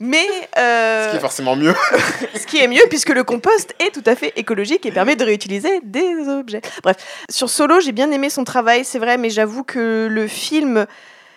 Mais. 0.00 0.26
Euh, 0.58 1.06
ce 1.06 1.10
qui 1.10 1.16
est 1.16 1.20
forcément 1.20 1.54
mieux. 1.54 1.74
ce 2.34 2.46
qui 2.46 2.58
est 2.58 2.68
mieux, 2.68 2.82
puisque 2.88 3.10
le 3.10 3.24
compost 3.24 3.74
est 3.78 3.92
tout 3.92 4.02
à 4.06 4.16
fait 4.16 4.32
écologique 4.36 4.86
et 4.86 4.92
permet 4.92 5.16
de 5.16 5.24
réutiliser 5.24 5.80
des 5.82 6.28
objets. 6.28 6.62
Bref, 6.82 6.96
sur 7.30 7.48
Solo, 7.48 7.80
j'ai 7.80 7.92
bien 7.92 8.10
aimé 8.10 8.30
son 8.30 8.44
travail, 8.44 8.84
c'est 8.84 8.98
vrai, 8.98 9.18
mais 9.18 9.30
j'avoue 9.30 9.64
que 9.64 10.08
le 10.10 10.26
film 10.26 10.86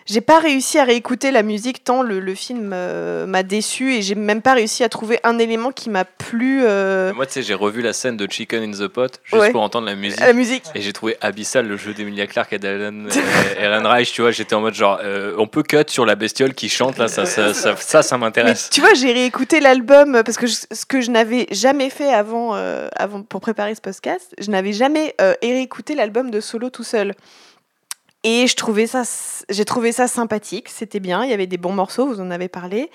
j'ai 0.07 0.21
pas 0.21 0.39
réussi 0.39 0.79
à 0.79 0.85
réécouter 0.85 1.31
la 1.31 1.43
musique 1.43 1.83
tant 1.83 2.01
le, 2.01 2.19
le 2.19 2.33
film 2.33 2.71
euh, 2.73 3.25
m'a 3.25 3.43
déçu 3.43 3.93
et 3.93 4.01
j'ai 4.01 4.15
même 4.15 4.41
pas 4.41 4.53
réussi 4.53 4.83
à 4.83 4.89
trouver 4.89 5.19
un 5.23 5.37
élément 5.37 5.71
qui 5.71 5.89
m'a 5.89 6.05
plu. 6.05 6.61
Euh. 6.63 7.13
Moi, 7.13 7.25
tu 7.25 7.33
sais, 7.33 7.41
j'ai 7.41 7.53
revu 7.53 7.81
la 7.81 7.91
scène 7.91 8.15
de 8.15 8.25
Chicken 8.29 8.63
in 8.63 8.71
the 8.71 8.87
Pot 8.87 9.19
juste 9.25 9.51
pour 9.51 9.61
entendre 9.61 9.85
la 9.85 9.95
musique. 9.95 10.19
La 10.21 10.31
musique. 10.31 10.63
Et 10.75 10.81
j'ai 10.81 10.93
trouvé 10.93 11.17
abyssal 11.19 11.67
le 11.67 11.75
jeu 11.75 11.93
d'Emilia 11.93 12.25
Clarke 12.25 12.53
et 12.53 12.59
d'Ellen 12.59 13.09
Reich. 13.85 14.13
Tu 14.13 14.21
vois, 14.21 14.31
j'étais 14.31 14.55
en 14.55 14.61
mode 14.61 14.75
genre, 14.75 14.99
euh, 15.03 15.35
on 15.37 15.47
peut 15.47 15.63
cut 15.63 15.83
sur 15.87 16.05
la 16.05 16.15
bestiole 16.15 16.53
qui 16.53 16.69
chante 16.69 16.97
là, 16.97 17.09
ça, 17.09 17.25
ça, 17.25 17.53
ça, 17.53 18.01
ça, 18.01 18.17
m'intéresse. 18.17 18.69
Tu 18.71 18.79
vois, 18.79 18.93
j'ai 18.93 19.11
réécouté 19.11 19.59
l'album 19.59 20.21
parce 20.23 20.37
que 20.37 20.47
ce 20.47 20.85
que 20.87 21.01
je 21.01 21.11
n'avais 21.11 21.47
jamais 21.51 21.89
fait 21.89 22.13
avant, 22.13 22.53
avant 22.95 23.23
pour 23.23 23.41
préparer 23.41 23.75
ce 23.75 23.81
podcast, 23.81 24.33
je 24.39 24.49
n'avais 24.51 24.73
jamais 24.73 25.15
réécouté 25.43 25.95
l'album 25.95 26.31
de 26.31 26.39
Solo 26.39 26.69
tout 26.69 26.83
seul. 26.85 27.13
Et 28.29 28.45
je 28.45 28.55
trouvais 28.57 28.87
ça, 28.87 29.03
j'ai 29.47 29.63
trouvé 29.63 29.93
ça 29.93 30.09
sympathique, 30.09 30.67
c'était 30.67 30.99
bien, 30.99 31.23
il 31.23 31.29
y 31.29 31.33
avait 31.33 31.47
des 31.47 31.55
bons 31.55 31.71
morceaux, 31.71 32.05
vous 32.07 32.19
en 32.19 32.29
avez 32.29 32.49
parlé. 32.49 32.91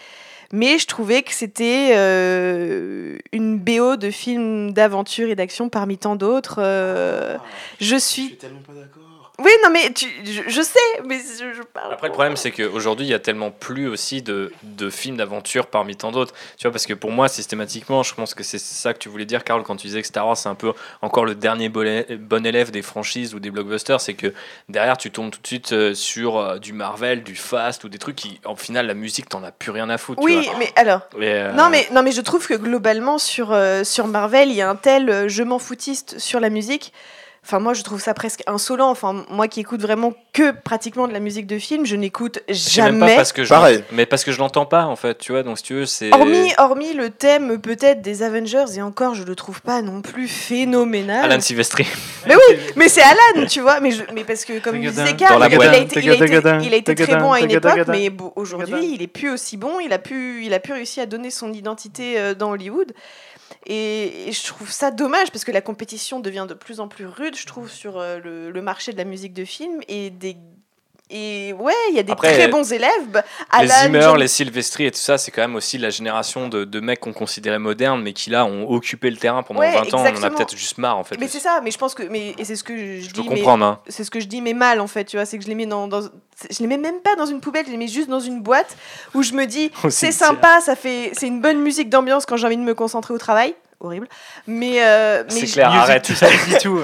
Mais 0.52 0.78
je 0.78 0.86
trouvais 0.86 1.22
que 1.22 1.32
c'était 1.32 1.92
euh, 1.96 3.16
une 3.32 3.58
BO 3.58 3.96
de 3.96 4.10
film 4.10 4.74
d'aventure 4.74 5.30
et 5.30 5.34
d'action 5.34 5.70
parmi 5.70 5.96
tant 5.96 6.16
d'autres. 6.16 6.56
Euh, 6.58 7.38
ah, 7.40 7.44
je 7.80 7.96
suis. 7.96 8.24
Je 8.24 8.26
suis 8.28 8.36
tellement 8.36 8.60
pas 8.60 8.74
d'accord. 8.74 9.11
Oui, 9.38 9.50
non, 9.64 9.70
mais 9.70 9.90
tu, 9.92 10.06
je, 10.24 10.62
sais, 10.62 10.78
mais 11.06 11.18
je, 11.18 11.62
parle. 11.62 11.94
Après, 11.94 12.08
le 12.08 12.12
problème, 12.12 12.36
c'est 12.36 12.50
qu'aujourd'hui, 12.50 13.06
il 13.06 13.08
y 13.08 13.14
a 13.14 13.18
tellement 13.18 13.50
plus 13.50 13.88
aussi 13.88 14.20
de, 14.20 14.52
de 14.62 14.90
films 14.90 15.16
d'aventure 15.16 15.66
parmi 15.68 15.96
tant 15.96 16.12
d'autres. 16.12 16.34
Tu 16.58 16.64
vois, 16.64 16.70
parce 16.70 16.84
que 16.84 16.92
pour 16.92 17.10
moi, 17.10 17.28
systématiquement, 17.28 18.02
je 18.02 18.14
pense 18.14 18.34
que 18.34 18.42
c'est 18.42 18.58
ça 18.58 18.92
que 18.92 18.98
tu 18.98 19.08
voulais 19.08 19.24
dire, 19.24 19.42
Carl, 19.42 19.62
quand 19.62 19.76
tu 19.76 19.86
disais 19.86 20.02
que 20.02 20.06
Star 20.06 20.26
Wars, 20.26 20.36
c'est 20.36 20.50
un 20.50 20.54
peu 20.54 20.74
encore 21.00 21.24
le 21.24 21.34
dernier 21.34 21.70
bon 21.70 22.46
élève 22.46 22.70
des 22.70 22.82
franchises 22.82 23.34
ou 23.34 23.40
des 23.40 23.50
blockbusters. 23.50 24.02
C'est 24.02 24.14
que 24.14 24.34
derrière, 24.68 24.98
tu 24.98 25.10
tombes 25.10 25.30
tout 25.30 25.40
de 25.40 25.46
suite 25.46 25.72
euh, 25.72 25.94
sur 25.94 26.36
euh, 26.36 26.58
du 26.58 26.74
Marvel, 26.74 27.22
du 27.22 27.34
Fast 27.34 27.84
ou 27.84 27.88
des 27.88 27.98
trucs 27.98 28.16
qui, 28.16 28.38
en 28.44 28.54
final, 28.54 28.86
la 28.86 28.94
musique, 28.94 29.30
t'en 29.30 29.42
as 29.44 29.50
plus 29.50 29.70
rien 29.70 29.88
à 29.88 29.96
foutre. 29.96 30.22
Oui, 30.22 30.46
mais 30.58 30.70
alors. 30.76 31.00
Euh, 31.18 31.52
non, 31.52 31.70
mais, 31.70 31.88
non, 31.90 32.02
mais 32.02 32.12
je 32.12 32.20
trouve 32.20 32.46
que 32.46 32.54
globalement, 32.54 33.16
sur, 33.16 33.58
sur 33.82 34.06
Marvel, 34.08 34.50
il 34.50 34.56
y 34.56 34.62
a 34.62 34.68
un 34.68 34.76
tel 34.76 35.28
je 35.28 35.42
m'en 35.42 35.58
foutiste 35.58 36.18
sur 36.18 36.38
la 36.38 36.50
musique. 36.50 36.92
Enfin, 37.44 37.58
moi, 37.58 37.74
je 37.74 37.82
trouve 37.82 38.00
ça 38.00 38.14
presque 38.14 38.42
insolent. 38.46 38.88
Enfin, 38.88 39.24
moi 39.28 39.48
qui 39.48 39.58
écoute 39.58 39.82
vraiment 39.82 40.14
que 40.32 40.52
pratiquement 40.52 41.08
de 41.08 41.12
la 41.12 41.18
musique 41.18 41.48
de 41.48 41.58
film, 41.58 41.84
je 41.84 41.96
n'écoute 41.96 42.38
jamais. 42.48 42.92
Même 42.92 43.00
pas 43.00 43.16
parce 43.16 43.32
que 43.32 43.42
je 43.42 43.48
Pareil. 43.48 43.82
Mais 43.90 44.06
parce 44.06 44.22
que 44.22 44.30
je 44.30 44.38
l'entends 44.38 44.64
pas, 44.64 44.84
en 44.84 44.94
fait, 44.94 45.18
tu 45.18 45.32
vois. 45.32 45.42
Donc, 45.42 45.58
si 45.58 45.64
tu 45.64 45.74
veux, 45.74 45.86
c'est. 45.86 46.14
Hormis, 46.14 46.52
hormis 46.58 46.94
le 46.94 47.10
thème 47.10 47.60
peut-être 47.60 48.00
des 48.00 48.22
Avengers, 48.22 48.76
et 48.76 48.82
encore, 48.82 49.14
je 49.14 49.24
le 49.24 49.34
trouve 49.34 49.60
pas 49.60 49.82
non 49.82 50.02
plus 50.02 50.28
phénoménal. 50.28 51.24
Alan 51.24 51.40
Silvestri. 51.40 51.84
Mais 52.28 52.36
oui, 52.36 52.58
mais 52.76 52.88
c'est 52.88 53.02
Alan, 53.02 53.46
tu 53.48 53.60
vois. 53.60 53.80
Mais, 53.80 53.90
mais 54.14 54.22
parce 54.22 54.44
que, 54.44 54.60
comme 54.60 54.78
disait 54.80 55.16
Karl, 55.16 55.44
il, 55.52 55.60
a 55.60 55.76
été, 55.78 56.00
il 56.00 56.74
a 56.74 56.76
été 56.76 56.94
très 56.94 57.16
bon 57.16 57.32
à 57.32 57.40
une 57.40 57.50
époque, 57.50 57.88
mais 57.88 58.08
aujourd'hui, 58.36 58.92
il 58.94 59.02
est 59.02 59.08
plus 59.08 59.30
aussi 59.30 59.56
bon. 59.56 59.80
Il 59.80 59.92
a 59.92 59.98
pu, 59.98 60.44
il 60.44 60.54
a 60.54 60.60
pu 60.60 60.72
réussir 60.72 61.02
à 61.02 61.06
donner 61.06 61.30
son 61.30 61.52
identité 61.52 62.18
euh, 62.18 62.34
dans 62.34 62.52
Hollywood. 62.52 62.92
Et, 63.66 64.30
je 64.32 64.46
trouve 64.46 64.70
ça 64.70 64.90
dommage 64.90 65.30
parce 65.30 65.44
que 65.44 65.52
la 65.52 65.60
compétition 65.60 66.20
devient 66.20 66.46
de 66.48 66.54
plus 66.54 66.80
en 66.80 66.88
plus 66.88 67.06
rude, 67.06 67.36
je 67.36 67.46
trouve, 67.46 67.70
sur 67.70 67.98
euh, 67.98 68.18
le, 68.18 68.50
le 68.50 68.62
marché 68.62 68.92
de 68.92 68.98
la 68.98 69.04
musique 69.04 69.34
de 69.34 69.44
film 69.44 69.80
et 69.88 70.10
des 70.10 70.36
et 71.12 71.52
ouais, 71.52 71.74
il 71.90 71.96
y 71.96 71.98
a 71.98 72.02
des 72.02 72.14
très 72.16 72.48
bons 72.48 72.72
élèves. 72.72 73.22
les 73.60 73.68
Zimmer, 73.68 74.12
les 74.18 74.28
Sylvestri 74.28 74.86
et 74.86 74.90
tout 74.90 74.98
ça, 74.98 75.18
c'est 75.18 75.30
quand 75.30 75.42
même 75.42 75.56
aussi 75.56 75.76
la 75.76 75.90
génération 75.90 76.48
de, 76.48 76.64
de 76.64 76.80
mecs 76.80 77.00
qu'on 77.00 77.12
considérait 77.12 77.58
modernes, 77.58 78.02
mais 78.02 78.14
qui 78.14 78.30
là 78.30 78.46
ont 78.46 78.70
occupé 78.70 79.10
le 79.10 79.18
terrain 79.18 79.42
pendant 79.42 79.60
20 79.60 79.94
ans. 79.94 80.04
On 80.04 80.18
en 80.18 80.22
a 80.22 80.30
peut-être 80.30 80.56
juste 80.56 80.78
marre 80.78 80.96
en 80.96 81.04
fait. 81.04 81.18
Mais 81.18 81.28
c'est 81.28 81.40
ça, 81.40 81.60
mais 81.62 81.70
je 81.70 81.78
pense 81.78 81.94
que. 81.94 82.04
Mais, 82.04 82.34
et 82.38 82.44
c'est 82.44 82.56
ce 82.56 82.64
que 82.64 82.76
je, 82.76 83.08
je 83.08 83.12
dis. 83.12 83.24
comprendre. 83.26 83.64
Hein. 83.64 83.80
C'est 83.88 84.04
ce 84.04 84.10
que 84.10 84.20
je 84.20 84.26
dis, 84.26 84.40
mais 84.40 84.54
mal 84.54 84.80
en 84.80 84.86
fait, 84.86 85.04
tu 85.04 85.16
vois. 85.16 85.26
C'est 85.26 85.36
que 85.36 85.44
je 85.44 85.48
les 85.48 85.54
mets 85.54 85.66
dans, 85.66 85.86
dans. 85.86 86.00
Je 86.02 86.58
les 86.60 86.66
mets 86.66 86.78
même 86.78 87.00
pas 87.00 87.14
dans 87.16 87.26
une 87.26 87.40
poubelle, 87.40 87.66
je 87.66 87.70
les 87.70 87.76
mets 87.76 87.88
juste 87.88 88.08
dans 88.08 88.20
une 88.20 88.40
boîte 88.40 88.74
où 89.14 89.22
je 89.22 89.34
me 89.34 89.44
dis, 89.44 89.70
c'est 89.90 90.12
sympa, 90.12 90.60
ça 90.60 90.74
fait, 90.76 91.10
c'est 91.12 91.26
une 91.26 91.42
bonne 91.42 91.60
musique 91.60 91.90
d'ambiance 91.90 92.24
quand 92.24 92.36
j'ai 92.36 92.46
envie 92.46 92.56
de 92.56 92.62
me 92.62 92.74
concentrer 92.74 93.12
au 93.12 93.18
travail 93.18 93.54
horrible. 93.82 94.08
Mais, 94.46 94.82
euh, 94.82 95.24
mais 95.24 95.40
c'est 95.40 95.46
clair, 95.46 95.70
arrête, 95.70 96.06
ça 96.06 96.28
dit 96.28 96.58
tout. 96.60 96.80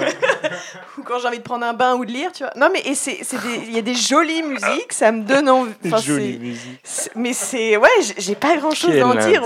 ou 0.97 1.03
quand 1.03 1.19
j'ai 1.19 1.27
envie 1.27 1.37
de 1.37 1.43
prendre 1.43 1.65
un 1.65 1.73
bain 1.73 1.95
ou 1.95 2.05
de 2.05 2.11
lire, 2.11 2.31
tu 2.31 2.43
vois. 2.43 2.53
Non, 2.55 2.69
mais 2.71 2.83
il 2.85 3.73
y 3.73 3.77
a 3.77 3.81
des 3.81 3.95
jolies 3.95 4.43
musiques, 4.43 4.91
ça 4.91 5.11
me 5.11 5.23
donne 5.23 5.49
envie. 5.49 5.73
Jolies 5.83 6.39
musiques. 6.39 6.81
Mais 7.15 7.33
c'est 7.33 7.77
ouais, 7.77 7.89
j'ai 8.17 8.35
pas 8.35 8.57
grand 8.57 8.71
chose 8.71 8.97
à 8.97 9.07
en 9.07 9.15
dire. 9.15 9.43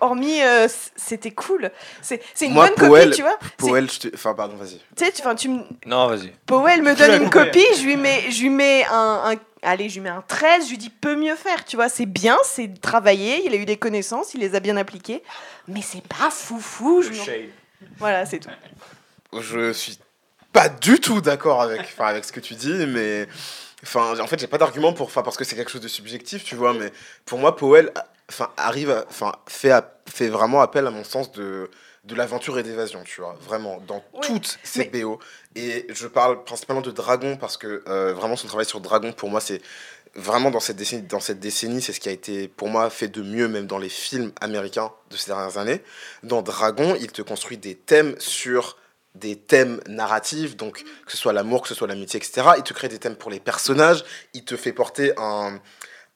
Hormis, 0.00 0.42
euh, 0.42 0.68
c'était 0.96 1.30
cool. 1.30 1.70
C'est 2.02 2.20
une 2.42 2.54
bonne 2.54 2.74
copie, 2.74 3.10
tu 3.10 3.22
vois. 3.22 3.38
Powell, 3.56 3.90
je 3.90 4.00
te... 4.00 4.14
enfin 4.14 4.34
pardon, 4.34 4.56
vas-y. 4.56 4.80
Tu 4.96 5.04
sais, 5.04 5.12
tu, 5.12 5.22
tu 5.36 5.48
Non, 5.86 6.08
vas-y. 6.08 6.32
Powell 6.46 6.82
me 6.82 6.94
donne 6.94 7.22
une 7.22 7.30
copie, 7.30 7.64
je 7.78 7.82
lui 7.84 7.96
mets, 7.96 8.30
je 8.30 8.42
lui 8.42 8.50
mets 8.50 8.84
un, 8.90 9.32
un 9.32 9.34
allez, 9.62 9.88
je 9.88 9.94
lui 9.94 10.00
mets 10.02 10.08
un 10.08 10.22
13, 10.26 10.64
je 10.66 10.70
lui 10.70 10.78
dis 10.78 10.90
peut 10.90 11.16
mieux 11.16 11.36
faire, 11.36 11.64
tu 11.64 11.76
vois, 11.76 11.88
c'est 11.88 12.06
bien, 12.06 12.36
c'est 12.44 12.80
travaillé, 12.80 13.44
il 13.46 13.52
a 13.52 13.56
eu 13.56 13.64
des 13.64 13.76
connaissances, 13.76 14.34
il 14.34 14.40
les 14.40 14.54
a 14.54 14.60
bien 14.60 14.76
appliquées, 14.76 15.22
mais 15.68 15.82
c'est 15.82 16.06
pas 16.06 16.30
foufou. 16.30 17.02
Je 17.02 17.12
voilà, 17.98 18.24
c'est 18.26 18.38
tout. 18.38 18.48
Je 19.38 19.72
suis 19.72 19.98
pas 20.52 20.68
du 20.68 20.98
tout 20.98 21.20
d'accord 21.20 21.60
avec, 21.62 21.94
avec 21.98 22.24
ce 22.24 22.32
que 22.32 22.40
tu 22.40 22.54
dis, 22.54 22.86
mais 22.86 23.26
enfin, 23.82 24.18
en 24.18 24.26
fait, 24.26 24.38
j'ai 24.38 24.46
pas 24.46 24.58
d'argument 24.58 24.92
pour, 24.92 25.10
parce 25.10 25.36
que 25.36 25.44
c'est 25.44 25.56
quelque 25.56 25.70
chose 25.70 25.82
de 25.82 25.88
subjectif, 25.88 26.44
tu 26.44 26.54
vois, 26.54 26.72
mais 26.72 26.90
pour 27.24 27.38
moi, 27.38 27.56
Powell, 27.56 27.92
enfin, 28.30 28.50
arrive, 28.56 29.04
enfin, 29.08 29.32
fait, 29.46 29.72
fait 30.08 30.28
vraiment 30.28 30.62
appel 30.62 30.86
à 30.86 30.90
mon 30.90 31.04
sens 31.04 31.32
de 31.32 31.70
de 32.06 32.14
l'aventure 32.14 32.58
et 32.58 32.62
d'évasion, 32.62 33.02
tu 33.04 33.20
vois, 33.20 33.36
vraiment, 33.40 33.82
dans 33.86 34.02
toutes 34.22 34.58
ces 34.62 34.84
BO. 34.84 35.18
Et 35.56 35.86
je 35.90 36.06
parle 36.06 36.44
principalement 36.44 36.82
de 36.82 36.92
Dragon 36.92 37.36
parce 37.36 37.56
que 37.56 37.82
euh, 37.88 38.14
vraiment 38.14 38.36
son 38.36 38.46
travail 38.46 38.66
sur 38.66 38.80
Dragon, 38.80 39.12
pour 39.12 39.28
moi, 39.28 39.40
c'est 39.40 39.60
vraiment 40.14 40.50
dans 40.50 40.60
cette 40.60 40.76
décennie, 40.76 41.02
dans 41.02 41.20
cette 41.20 41.40
décennie, 41.40 41.82
c'est 41.82 41.92
ce 41.92 42.00
qui 42.00 42.08
a 42.08 42.12
été 42.12 42.48
pour 42.48 42.68
moi 42.68 42.90
fait 42.90 43.08
de 43.08 43.22
mieux, 43.22 43.48
même 43.48 43.66
dans 43.66 43.78
les 43.78 43.88
films 43.88 44.32
américains 44.40 44.92
de 45.10 45.16
ces 45.16 45.26
dernières 45.26 45.58
années. 45.58 45.82
Dans 46.22 46.42
Dragon, 46.42 46.96
il 46.98 47.10
te 47.10 47.22
construit 47.22 47.58
des 47.58 47.74
thèmes 47.74 48.14
sur 48.18 48.76
des 49.16 49.36
thèmes 49.36 49.80
narratifs, 49.88 50.56
donc 50.56 50.84
que 51.06 51.12
ce 51.12 51.16
soit 51.16 51.32
l'amour, 51.32 51.62
que 51.62 51.68
ce 51.68 51.74
soit 51.74 51.88
l'amitié, 51.88 52.18
etc. 52.18 52.48
Il 52.58 52.62
te 52.62 52.72
crée 52.72 52.88
des 52.88 52.98
thèmes 52.98 53.16
pour 53.16 53.30
les 53.30 53.40
personnages, 53.40 54.04
il 54.34 54.44
te 54.44 54.56
fait 54.56 54.72
porter 54.72 55.12
un, 55.16 55.58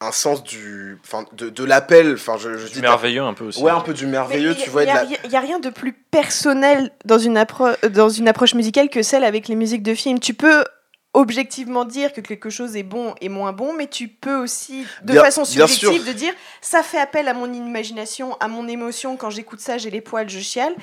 un 0.01 0.13
sens 0.13 0.43
du 0.43 0.99
enfin 1.05 1.27
de, 1.33 1.51
de 1.51 1.65
l'appel 1.65 2.15
enfin 2.15 2.37
je, 2.39 2.57
je 2.57 2.73
du 2.73 2.81
merveilleux 2.81 3.23
un 3.23 3.35
peu 3.35 3.45
aussi. 3.45 3.63
Ouais 3.63 3.71
un 3.71 3.81
peu 3.81 3.93
du 3.93 4.07
merveilleux 4.07 4.55
tu 4.55 4.71
vois 4.71 4.85
il 4.85 5.31
y, 5.31 5.37
a 5.37 5.41
rien 5.41 5.59
de 5.59 5.69
plus 5.69 5.93
personnel 5.93 6.91
dans 7.05 7.19
une 7.19 7.37
approche 7.37 7.79
dans 7.83 8.09
une 8.09 8.27
approche 8.27 8.55
musicale 8.55 8.89
que 8.89 9.03
celle 9.03 9.25
avec 9.25 9.49
les 9.49 9.57
musiques 9.57 9.83
de 9.83 9.95
film 9.95 10.19
tu 10.19 10.33
peux 10.33 10.65
objectivement 11.13 11.85
dire 11.85 12.13
que 12.13 12.21
quelque 12.21 12.51
chose 12.51 12.77
est 12.77 12.83
bon 12.83 13.15
et 13.21 13.29
moins 13.29 13.53
bon 13.53 13.75
mais 13.75 13.89
tu 13.89 14.09
peux 14.09 14.37
aussi 14.37 14.87
de 15.03 15.13
façon 15.15 15.45
subjective 15.45 16.07
de 16.07 16.13
dire 16.13 16.33
ça 16.63 16.83
fait 16.83 16.99
appel 16.99 17.29
à 17.29 17.35
mon 17.35 17.53
imagination 17.53 18.37
à 18.41 18.49
mon 18.49 18.69
émotion. 18.69 19.17
Quand 19.17 19.31
j'écoute 19.31 19.61
ça 19.61 19.77
j'ai 19.77 19.91
les 19.91 20.01
poils 20.01 20.31
je 20.31 20.39
chiale 20.39 20.75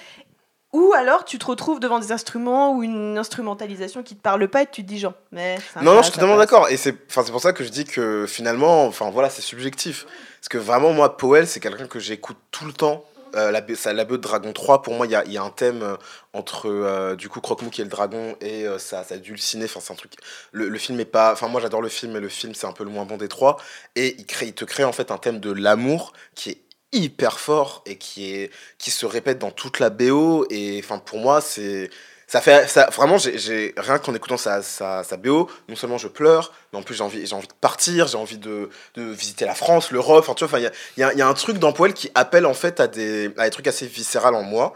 ou 0.73 0.93
alors 0.93 1.23
tu 1.23 1.39
te 1.39 1.45
retrouves 1.45 1.79
devant 1.79 1.99
des 1.99 2.11
instruments 2.11 2.73
ou 2.73 2.83
une 2.83 3.17
instrumentalisation 3.17 4.03
qui 4.03 4.15
te 4.15 4.21
parle 4.21 4.47
pas 4.49 4.63
et 4.63 4.65
tu 4.65 4.83
te 4.83 4.87
dis 4.87 4.99
genre 4.99 5.13
mais 5.31 5.57
non 5.81 5.93
non 5.93 5.97
je 5.99 6.03
suis 6.03 6.13
totalement 6.13 6.37
d'accord. 6.37 6.69
Et 6.69 6.77
c'est 6.77 6.95
enfin 7.09 7.23
c'est 7.25 7.31
pour 7.31 7.41
ça 7.41 7.53
que 7.53 7.63
je 7.63 7.69
dis 7.69 7.85
que 7.85 8.25
finalement 8.27 8.85
enfin 8.85 9.09
voilà 9.09 9.29
c'est 9.29 9.41
subjectif. 9.41 10.05
Parce 10.39 10.49
que 10.49 10.57
vraiment 10.57 10.91
moi 10.91 11.17
Powell 11.17 11.47
c'est 11.47 11.59
quelqu'un 11.59 11.87
que 11.87 11.99
j'écoute 11.99 12.37
tout 12.51 12.65
le 12.65 12.73
temps. 12.73 13.05
Euh, 13.35 13.51
la, 13.51 13.61
la 13.93 14.05
de 14.05 14.17
Dragon 14.17 14.53
3 14.53 14.81
pour 14.81 14.93
moi 14.93 15.05
il 15.05 15.11
y 15.11 15.15
a, 15.15 15.25
y 15.25 15.37
a, 15.37 15.43
un 15.43 15.49
thème 15.49 15.83
euh, 15.83 15.97
entre 16.31 16.69
euh, 16.69 17.15
du 17.15 17.27
coup 17.27 17.41
Croque-Mou 17.41 17.69
qui 17.69 17.81
est 17.81 17.83
le 17.83 17.89
dragon 17.89 18.37
et 18.39 18.65
ça 18.77 19.03
ça 19.03 19.17
dulciné 19.17 19.65
enfin 19.65 19.81
c'est 19.81 19.91
un 19.91 19.97
truc 19.97 20.13
le, 20.53 20.69
le, 20.69 20.77
film 20.77 20.97
est 21.01 21.05
pas 21.05 21.33
enfin 21.33 21.49
moi 21.49 21.59
j'adore 21.59 21.81
le 21.81 21.89
film 21.89 22.13
mais 22.13 22.21
le 22.21 22.29
film 22.29 22.55
c'est 22.55 22.67
un 22.67 22.71
peu 22.71 22.85
le 22.85 22.89
moins 22.89 23.05
bon 23.05 23.17
des 23.17 23.27
trois. 23.27 23.57
Et 23.95 24.15
il 24.17 24.25
crée 24.25 24.47
il 24.47 24.53
te 24.53 24.63
crée 24.63 24.85
en 24.85 24.93
fait 24.93 25.11
un 25.11 25.17
thème 25.17 25.39
de 25.39 25.51
l'amour 25.51 26.13
qui 26.35 26.51
est 26.51 26.61
hyper 26.93 27.39
fort 27.39 27.83
et 27.85 27.97
qui 27.97 28.31
est 28.33 28.51
qui 28.77 28.91
se 28.91 29.05
répète 29.05 29.39
dans 29.39 29.51
toute 29.51 29.79
la 29.79 29.89
BO 29.89 30.45
et 30.49 30.79
enfin 30.83 30.99
pour 30.99 31.19
moi 31.19 31.41
c'est 31.41 31.89
ça 32.27 32.41
fait 32.41 32.67
ça 32.67 32.89
vraiment 32.91 33.17
j'ai 33.17 33.73
rien 33.77 33.99
qu'en 33.99 34.13
écoutant 34.13 34.37
sa, 34.37 34.61
sa, 34.61 35.03
sa, 35.03 35.17
BO 35.17 35.49
non 35.69 35.75
seulement 35.75 35.97
je 35.97 36.07
pleure 36.07 36.53
mais 36.71 36.79
en 36.79 36.83
plus 36.83 36.95
j'ai 36.95 37.03
envie 37.03 37.33
envie 37.33 37.47
de 37.47 37.53
partir 37.59 38.07
j'ai 38.07 38.17
envie 38.17 38.37
de, 38.37 38.69
de, 38.95 39.03
visiter 39.03 39.45
la 39.45 39.55
France 39.55 39.91
l'Europe 39.91 40.25
enfin 40.27 40.33
tu 40.33 40.45
vois 40.45 40.59
il 40.59 40.71
y 40.97 41.03
a, 41.03 41.13
y 41.13 41.21
a 41.21 41.27
un 41.27 41.33
truc 41.33 41.57
dans 41.57 41.73
Poel 41.73 41.93
qui 41.93 42.09
appelle 42.15 42.45
en 42.45 42.53
fait 42.53 42.79
à 42.79 42.87
des 42.87 43.31
à 43.37 43.45
des 43.45 43.51
trucs 43.51 43.67
assez 43.67 43.87
viscérales 43.87 44.35
en 44.35 44.43
moi. 44.43 44.75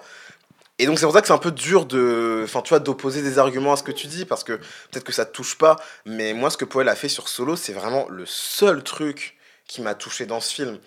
Et 0.79 0.87
donc 0.87 0.97
c'est 0.97 1.05
pour 1.05 1.13
ça 1.13 1.21
que 1.21 1.27
c'est 1.27 1.33
un 1.33 1.37
peu 1.37 1.51
dur 1.51 1.85
de 1.85 2.41
enfin 2.43 2.61
tu 2.61 2.69
vois 2.69 2.79
d'opposer 2.79 3.21
des 3.21 3.37
arguments 3.37 3.73
à 3.73 3.75
ce 3.77 3.83
que 3.83 3.91
tu 3.91 4.07
dis 4.07 4.25
parce 4.25 4.43
que 4.43 4.53
peut-être 4.53 5.03
que 5.03 5.11
ça 5.13 5.25
te 5.25 5.31
touche 5.31 5.55
pas 5.55 5.75
mais 6.05 6.33
moi 6.33 6.49
ce 6.49 6.57
que 6.57 6.65
Poel 6.65 6.89
a 6.89 6.95
fait 6.95 7.09
sur 7.09 7.29
Solo 7.29 7.55
c'est 7.55 7.73
vraiment 7.73 8.07
le 8.09 8.25
seul 8.25 8.81
truc 8.81 9.37
qui 9.67 9.81
m'a 9.81 9.93
touché 9.93 10.25
dans 10.25 10.39
ce 10.39 10.51
film 10.51 10.79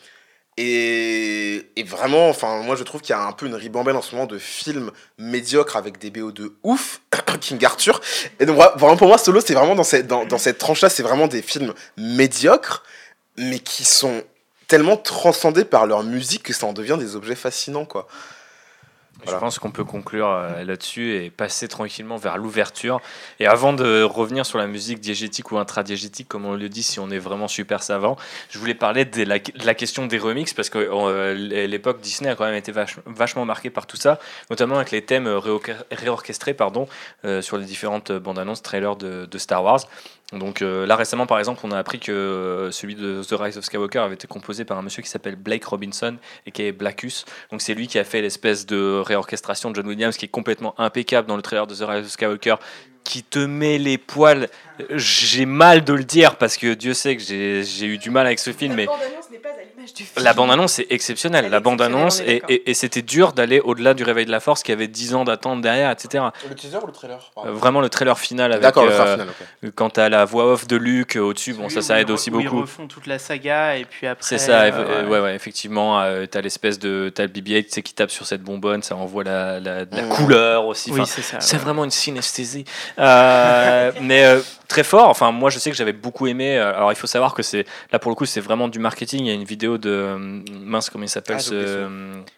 et, 0.56 1.84
vraiment, 1.86 2.28
enfin, 2.28 2.62
moi 2.62 2.76
je 2.76 2.84
trouve 2.84 3.00
qu'il 3.00 3.10
y 3.10 3.18
a 3.18 3.22
un 3.22 3.32
peu 3.32 3.46
une 3.46 3.54
ribambelle 3.54 3.96
en 3.96 4.02
ce 4.02 4.14
moment 4.14 4.26
de 4.26 4.38
films 4.38 4.90
médiocres 5.18 5.76
avec 5.76 5.98
des 5.98 6.10
BO 6.10 6.32
de 6.32 6.54
ouf, 6.62 7.00
King 7.40 7.64
Arthur. 7.64 8.00
Et 8.38 8.46
donc, 8.46 8.56
vraiment 8.56 8.96
pour 8.96 9.08
moi, 9.08 9.18
Solo, 9.18 9.40
c'est 9.40 9.54
vraiment 9.54 9.74
dans 9.74 9.84
cette 9.84 10.58
tranche-là, 10.58 10.88
c'est 10.88 11.02
vraiment 11.02 11.26
des 11.26 11.42
films 11.42 11.74
médiocres, 11.96 12.84
mais 13.36 13.58
qui 13.58 13.84
sont 13.84 14.22
tellement 14.68 14.96
transcendés 14.96 15.64
par 15.64 15.86
leur 15.86 16.02
musique 16.04 16.44
que 16.44 16.52
ça 16.52 16.66
en 16.66 16.72
devient 16.72 16.96
des 16.98 17.16
objets 17.16 17.34
fascinants, 17.34 17.84
quoi. 17.84 18.06
Je 19.26 19.36
pense 19.36 19.58
qu'on 19.58 19.70
peut 19.70 19.84
conclure 19.84 20.28
euh, 20.28 20.64
là-dessus 20.64 21.14
et 21.14 21.30
passer 21.30 21.68
tranquillement 21.68 22.16
vers 22.16 22.36
l'ouverture. 22.36 23.00
Et 23.40 23.46
avant 23.46 23.72
de 23.72 24.02
revenir 24.02 24.44
sur 24.44 24.58
la 24.58 24.66
musique 24.66 25.00
diégétique 25.00 25.52
ou 25.52 25.58
intradiégétique, 25.58 26.28
comme 26.28 26.44
on 26.44 26.54
le 26.54 26.68
dit, 26.68 26.82
si 26.82 27.00
on 27.00 27.10
est 27.10 27.18
vraiment 27.18 27.48
super 27.48 27.82
savant, 27.82 28.16
je 28.50 28.58
voulais 28.58 28.74
parler 28.74 29.04
de 29.04 29.24
la, 29.24 29.74
question 29.74 30.06
des 30.06 30.18
remixes 30.18 30.52
parce 30.52 30.68
que 30.68 30.78
euh, 30.78 31.34
l'époque 31.34 32.00
Disney 32.00 32.30
a 32.30 32.34
quand 32.34 32.44
même 32.44 32.54
été 32.54 32.72
vachement 33.06 33.44
marquée 33.44 33.70
par 33.70 33.86
tout 33.86 33.96
ça, 33.96 34.18
notamment 34.50 34.76
avec 34.76 34.90
les 34.90 35.02
thèmes 35.02 35.28
réorchestrés 35.90 36.54
pardon, 36.54 36.86
euh, 37.24 37.40
sur 37.40 37.56
les 37.56 37.64
différentes 37.64 38.12
bandes 38.12 38.38
annonces, 38.38 38.62
trailers 38.62 38.96
de, 38.96 39.26
de 39.26 39.38
Star 39.38 39.64
Wars. 39.64 39.80
Donc 40.32 40.62
euh, 40.62 40.86
là 40.86 40.96
récemment 40.96 41.26
par 41.26 41.38
exemple 41.38 41.60
on 41.64 41.70
a 41.70 41.78
appris 41.78 41.98
que 41.98 42.10
euh, 42.10 42.70
celui 42.70 42.94
de 42.94 43.22
The 43.22 43.32
Rise 43.38 43.58
of 43.58 43.64
Skywalker 43.64 43.98
avait 43.98 44.14
été 44.14 44.26
composé 44.26 44.64
par 44.64 44.78
un 44.78 44.82
monsieur 44.82 45.02
qui 45.02 45.08
s'appelle 45.08 45.36
Blake 45.36 45.64
Robinson 45.64 46.16
et 46.46 46.50
qui 46.50 46.62
est 46.62 46.72
Blackus. 46.72 47.24
Donc 47.50 47.60
c'est 47.60 47.74
lui 47.74 47.86
qui 47.88 47.98
a 47.98 48.04
fait 48.04 48.22
l'espèce 48.22 48.64
de 48.64 49.02
réorchestration 49.04 49.70
de 49.70 49.76
John 49.76 49.86
Williams 49.86 50.16
qui 50.16 50.24
est 50.24 50.28
complètement 50.28 50.74
impeccable 50.78 51.28
dans 51.28 51.36
le 51.36 51.42
trailer 51.42 51.66
de 51.66 51.74
The 51.74 51.82
Rise 51.82 52.06
of 52.06 52.10
Skywalker 52.10 52.56
qui 53.04 53.22
te 53.22 53.38
met 53.38 53.78
les 53.78 53.98
poils. 53.98 54.48
J'ai 54.90 55.46
mal 55.46 55.84
de 55.84 55.92
le 55.92 56.04
dire 56.04 56.36
parce 56.36 56.56
que 56.56 56.74
Dieu 56.74 56.94
sait 56.94 57.16
que 57.16 57.22
j'ai 57.22 57.86
eu 57.86 57.98
du 57.98 58.10
mal 58.10 58.26
avec 58.26 58.38
ce 58.38 58.52
film, 58.52 58.74
mais 58.74 58.86
la 60.16 60.34
bande-annonce 60.34 60.78
est 60.78 60.86
exceptionnelle. 60.90 61.50
La 61.50 61.60
bande-annonce, 61.60 62.20
et, 62.20 62.42
et, 62.48 62.74
c'était 62.74 63.02
dur 63.02 63.32
d'aller 63.32 63.60
au-delà 63.60 63.94
du 63.94 64.04
Réveil 64.04 64.26
de 64.26 64.30
la 64.30 64.40
Force 64.40 64.62
qui 64.62 64.72
avait 64.72 64.88
10 64.88 65.14
ans 65.14 65.24
d'attente 65.24 65.60
derrière, 65.60 65.90
etc. 65.90 66.24
Le 66.48 66.54
teaser 66.54 66.78
ou 66.82 66.86
le 66.86 66.92
trailer 66.92 67.32
euh, 67.38 67.52
Vraiment 67.52 67.80
le 67.80 67.88
trailer 67.88 68.18
final 68.18 68.52
avec. 68.52 68.62
D'accord, 68.62 68.84
le 68.84 68.90
trailer 68.90 69.08
euh, 69.08 69.24
final, 69.60 69.72
Quant 69.74 69.88
à 69.88 70.08
la 70.08 70.24
voix 70.24 70.52
off 70.52 70.66
de 70.66 70.76
Luke 70.76 71.16
au-dessus, 71.16 71.54
bon, 71.54 71.68
ça, 71.68 71.82
ça 71.82 72.00
aide 72.00 72.10
aussi 72.10 72.30
beaucoup. 72.30 72.44
Ils 72.44 72.60
refont 72.60 72.86
toute 72.86 73.06
la 73.06 73.18
saga 73.18 73.76
et 73.76 73.84
puis 73.84 74.06
après. 74.06 74.26
C'est 74.26 74.38
ça, 74.38 74.62
euh, 74.62 75.06
ouais. 75.06 75.20
ouais, 75.20 75.34
effectivement. 75.34 76.02
t'as 76.30 76.40
l'espèce 76.40 76.78
de. 76.78 77.10
T'as 77.14 77.24
le 77.24 77.28
BB-8 77.28 77.82
qui 77.82 77.94
tape 77.94 78.10
sur 78.10 78.26
cette 78.26 78.42
bonbonne, 78.42 78.82
ça 78.82 78.96
envoie 78.96 79.24
la, 79.24 79.60
la, 79.60 79.84
la 79.84 80.02
mmh. 80.02 80.08
couleur 80.08 80.66
aussi. 80.66 80.90
Oui, 80.90 81.02
c'est 81.06 81.40
C'est 81.40 81.58
vraiment 81.58 81.84
une 81.84 81.90
synesthésie. 81.90 82.64
mais 82.98 84.38
très 84.68 84.84
fort. 84.84 85.08
Enfin, 85.08 85.32
moi, 85.32 85.50
je 85.50 85.58
sais 85.58 85.70
que 85.70 85.76
j'avais 85.76 85.92
beaucoup 85.92 86.26
aimé. 86.26 86.56
Alors, 86.56 86.92
il 86.92 86.96
faut 86.96 87.06
savoir 87.06 87.34
que 87.34 87.42
c'est. 87.42 87.66
Là, 87.92 87.98
pour 87.98 88.10
le 88.10 88.14
coup, 88.14 88.26
c'est 88.26 88.40
vraiment 88.40 88.68
du 88.68 88.78
marketing. 88.78 89.24
Il 89.24 89.28
y 89.28 89.30
a 89.30 89.34
une 89.34 89.44
vidéo 89.44 89.78
de 89.78 90.04
euh, 90.14 90.18
mince 90.64 90.90
comment 90.90 91.04
il 91.04 91.08
s'appelle 91.08 91.36
ah, 91.38 91.42
ce 91.42 91.86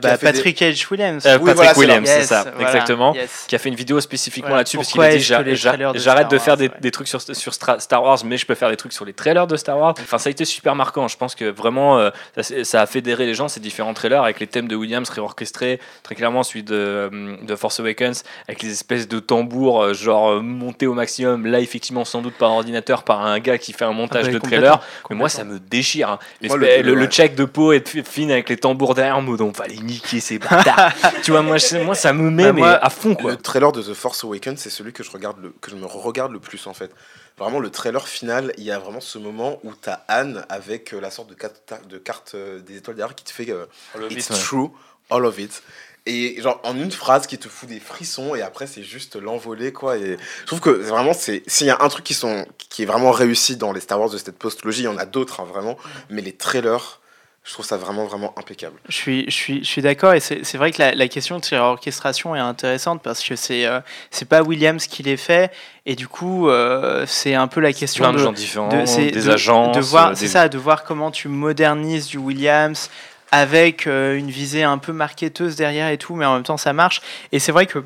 bah, 0.00 0.18
Patrick 0.18 0.60
H. 0.60 0.86
Williams. 0.90 1.24
Euh, 1.26 1.38
Patrick 1.38 1.76
Williams 1.76 2.08
c'est 2.08 2.22
ça 2.22 2.44
exactement. 2.58 3.14
Qui 3.46 3.54
a 3.54 3.58
fait 3.58 3.68
une 3.68 3.74
vidéo 3.74 4.00
spécifiquement 4.00 4.56
là-dessus 4.56 4.76
parce 4.76 4.92
qu'il 4.92 5.00
a 5.00 5.16
dit 5.16 5.56
j'arrête 5.56 6.30
de, 6.30 6.38
faire 6.38 6.56
des, 6.56 6.70
des, 6.80 6.90
trucs 6.90 7.08
sur, 7.08 7.20
sur 7.20 7.54
Star 7.54 8.02
Wars 8.02 8.18
mais 8.24 8.36
je 8.36 8.46
peux 8.46 8.54
faire 8.54 8.70
des 8.70 8.76
trucs 8.76 8.92
sur 8.92 9.04
les 9.04 9.12
trailers 9.12 9.46
de 9.46 9.56
Star 9.56 9.78
Wars. 9.78 9.94
Enfin 10.00 10.18
ça 10.18 10.28
a 10.28 10.30
été 10.30 10.44
super 10.44 10.74
marquant. 10.74 11.08
Je 11.08 11.16
pense 11.16 11.34
que 11.34 11.44
vraiment 11.44 11.98
euh, 11.98 12.10
ça, 12.36 12.82
a 12.82 12.86
fédéré 12.86 13.26
les 13.26 13.34
gens 13.34 13.48
ces 13.48 13.60
différents 13.60 13.94
trailers 13.94 14.22
avec 14.22 14.40
les 14.40 14.46
thèmes 14.46 14.68
de 14.68 14.76
Williams 14.76 15.08
réorchestrés 15.08 15.80
très 16.02 16.14
clairement 16.14 16.42
celui 16.42 16.62
de, 16.62 17.38
de 17.42 17.56
Force 17.56 17.80
Awakens 17.80 18.22
avec 18.48 18.62
les 18.62 18.70
espèces 18.70 19.08
de 19.08 19.18
tambours 19.18 19.94
genre 19.94 20.42
montés 20.42 20.86
au 20.86 20.94
maximum. 20.94 21.46
Là 21.46 21.60
effectivement 21.60 22.04
sans 22.04 22.22
doute 22.26 22.38
par 22.38 22.52
ordinateur 22.52 23.02
par 23.02 23.24
un 23.24 23.38
gars 23.38 23.58
qui 23.58 23.72
fait 23.72 23.84
un 23.84 23.92
montage 23.92 24.24
ah 24.24 24.28
bah, 24.28 24.34
de 24.34 24.38
trailer 24.38 24.82
mais 25.10 25.16
moi 25.16 25.28
ça 25.28 25.44
me 25.44 25.58
déchire 25.58 26.10
hein. 26.10 26.18
le, 26.42 26.94
le 26.94 27.06
check 27.06 27.34
de 27.34 27.44
peau 27.44 27.72
et 27.72 27.82
fine 28.04 28.30
avec 28.30 28.48
les 28.48 28.56
tambours 28.56 28.94
derrière 28.94 29.16
on 29.44 29.50
va 29.50 29.66
les 29.66 29.78
niquer 29.78 30.20
ces 30.20 30.38
bâtards. 30.38 30.92
tu 31.22 31.30
vois, 31.30 31.42
moi, 31.42 31.56
moi 31.84 31.94
ça 31.94 32.12
me 32.12 32.30
met 32.30 32.52
bah, 32.52 32.78
à 32.80 32.90
fond 32.90 33.14
quoi. 33.14 33.32
Le 33.32 33.36
trailer 33.36 33.72
de 33.72 33.82
The 33.82 33.94
Force 33.94 34.24
Awakens, 34.24 34.58
c'est 34.58 34.70
celui 34.70 34.92
que 34.92 35.02
je 35.02 35.10
regarde 35.10 35.38
le, 35.42 35.54
que 35.60 35.70
je 35.70 35.76
me 35.76 35.86
regarde 35.86 36.32
le 36.32 36.40
plus 36.40 36.66
en 36.66 36.74
fait. 36.74 36.90
Vraiment, 37.38 37.60
le 37.60 37.70
trailer 37.70 38.08
final, 38.08 38.52
il 38.56 38.64
y 38.64 38.70
a 38.70 38.78
vraiment 38.78 39.00
ce 39.00 39.18
moment 39.18 39.60
où 39.62 39.72
tu 39.74 39.90
as 39.90 40.04
Anne 40.08 40.46
avec 40.48 40.94
euh, 40.94 41.00
la 41.00 41.10
sorte 41.10 41.28
de 41.28 41.34
carte, 41.34 41.86
de 41.86 41.98
carte 41.98 42.32
euh, 42.34 42.60
des 42.60 42.78
étoiles 42.78 42.96
derrière 42.96 43.14
qui 43.14 43.24
te 43.24 43.30
fait 43.30 43.50
euh, 43.50 43.66
It's 44.08 44.28
true, 44.28 44.70
all 45.10 45.26
of 45.26 45.38
it. 45.38 45.62
Et 46.06 46.40
genre 46.40 46.60
en 46.62 46.76
une 46.76 46.92
phrase 46.92 47.26
qui 47.26 47.36
te 47.36 47.48
fout 47.48 47.68
des 47.68 47.80
frissons 47.80 48.34
et 48.34 48.42
après 48.42 48.66
c'est 48.66 48.82
juste 48.82 49.16
l'envolée 49.16 49.72
quoi. 49.72 49.96
Et 49.96 50.16
je 50.42 50.46
trouve 50.46 50.60
que 50.60 50.70
vraiment 50.70 51.12
c'est 51.12 51.42
s'il 51.46 51.66
y 51.66 51.70
a 51.70 51.78
un 51.80 51.88
truc 51.88 52.04
qui 52.04 52.14
sont 52.14 52.46
qui 52.58 52.82
est 52.82 52.86
vraiment 52.86 53.10
réussi 53.10 53.56
dans 53.56 53.72
les 53.72 53.80
Star 53.80 54.00
Wars 54.00 54.10
de 54.10 54.18
cette 54.18 54.38
postlogie, 54.38 54.82
il 54.82 54.84
y 54.84 54.88
en 54.88 54.98
a 54.98 55.06
d'autres 55.06 55.40
hein, 55.40 55.46
vraiment, 55.48 55.76
mais 56.08 56.22
les 56.22 56.32
trailers 56.32 57.00
je 57.46 57.52
trouve 57.52 57.64
ça 57.64 57.76
vraiment, 57.76 58.06
vraiment 58.06 58.34
impeccable. 58.36 58.74
Je 58.88 58.94
suis, 58.94 59.24
je 59.28 59.34
suis, 59.34 59.58
je 59.60 59.68
suis 59.68 59.80
d'accord, 59.80 60.14
et 60.14 60.20
c'est 60.20 60.56
vrai 60.56 60.72
que 60.72 60.82
la, 60.82 60.96
la, 60.96 61.06
question 61.06 61.38
de 61.38 61.56
orchestration 61.56 62.34
est 62.34 62.40
intéressante 62.40 63.02
parce 63.02 63.22
que 63.22 63.36
c'est 63.36 63.66
euh, 63.66 63.78
c'est 64.10 64.24
pas 64.24 64.42
Williams 64.42 64.88
qui 64.88 65.04
les 65.04 65.16
fait, 65.16 65.52
et 65.86 65.94
du 65.94 66.08
coup, 66.08 66.48
euh, 66.48 67.04
c'est 67.06 67.34
un 67.34 67.46
peu 67.46 67.60
la 67.60 67.72
question 67.72 68.02
Plein 68.02 68.14
de, 68.14 68.18
gens 68.18 68.32
différents, 68.32 68.68
des 68.68 69.28
agents. 69.28 69.70
De 69.70 69.80
voir, 69.80 70.16
C'est 70.16 70.26
ça, 70.26 70.48
de 70.48 70.58
voir 70.58 70.82
comment 70.82 71.12
tu 71.12 71.28
modernises 71.28 72.08
du 72.08 72.18
Williams 72.18 72.90
avec 73.32 73.86
euh, 73.86 74.16
une 74.16 74.30
visée 74.30 74.62
un 74.62 74.78
peu 74.78 74.92
marketeuse 74.92 75.56
derrière 75.56 75.88
et 75.88 75.98
tout, 75.98 76.14
mais 76.14 76.24
en 76.24 76.34
même 76.34 76.42
temps 76.42 76.56
ça 76.56 76.72
marche. 76.72 77.00
Et 77.32 77.38
c'est 77.38 77.52
vrai 77.52 77.66
que 77.66 77.84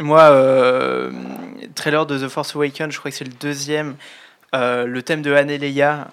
moi, 0.00 0.32
trailer 1.74 2.06
de 2.06 2.24
The 2.24 2.28
Force 2.28 2.54
Awakens, 2.54 2.92
je 2.92 2.98
crois 2.98 3.10
que 3.10 3.16
c'est 3.16 3.24
le 3.24 3.32
deuxième. 3.32 3.96
le 4.52 5.00
thème 5.00 5.22
de 5.22 5.32
Anne 5.32 5.50
et 5.50 5.58
Leia, 5.58 6.06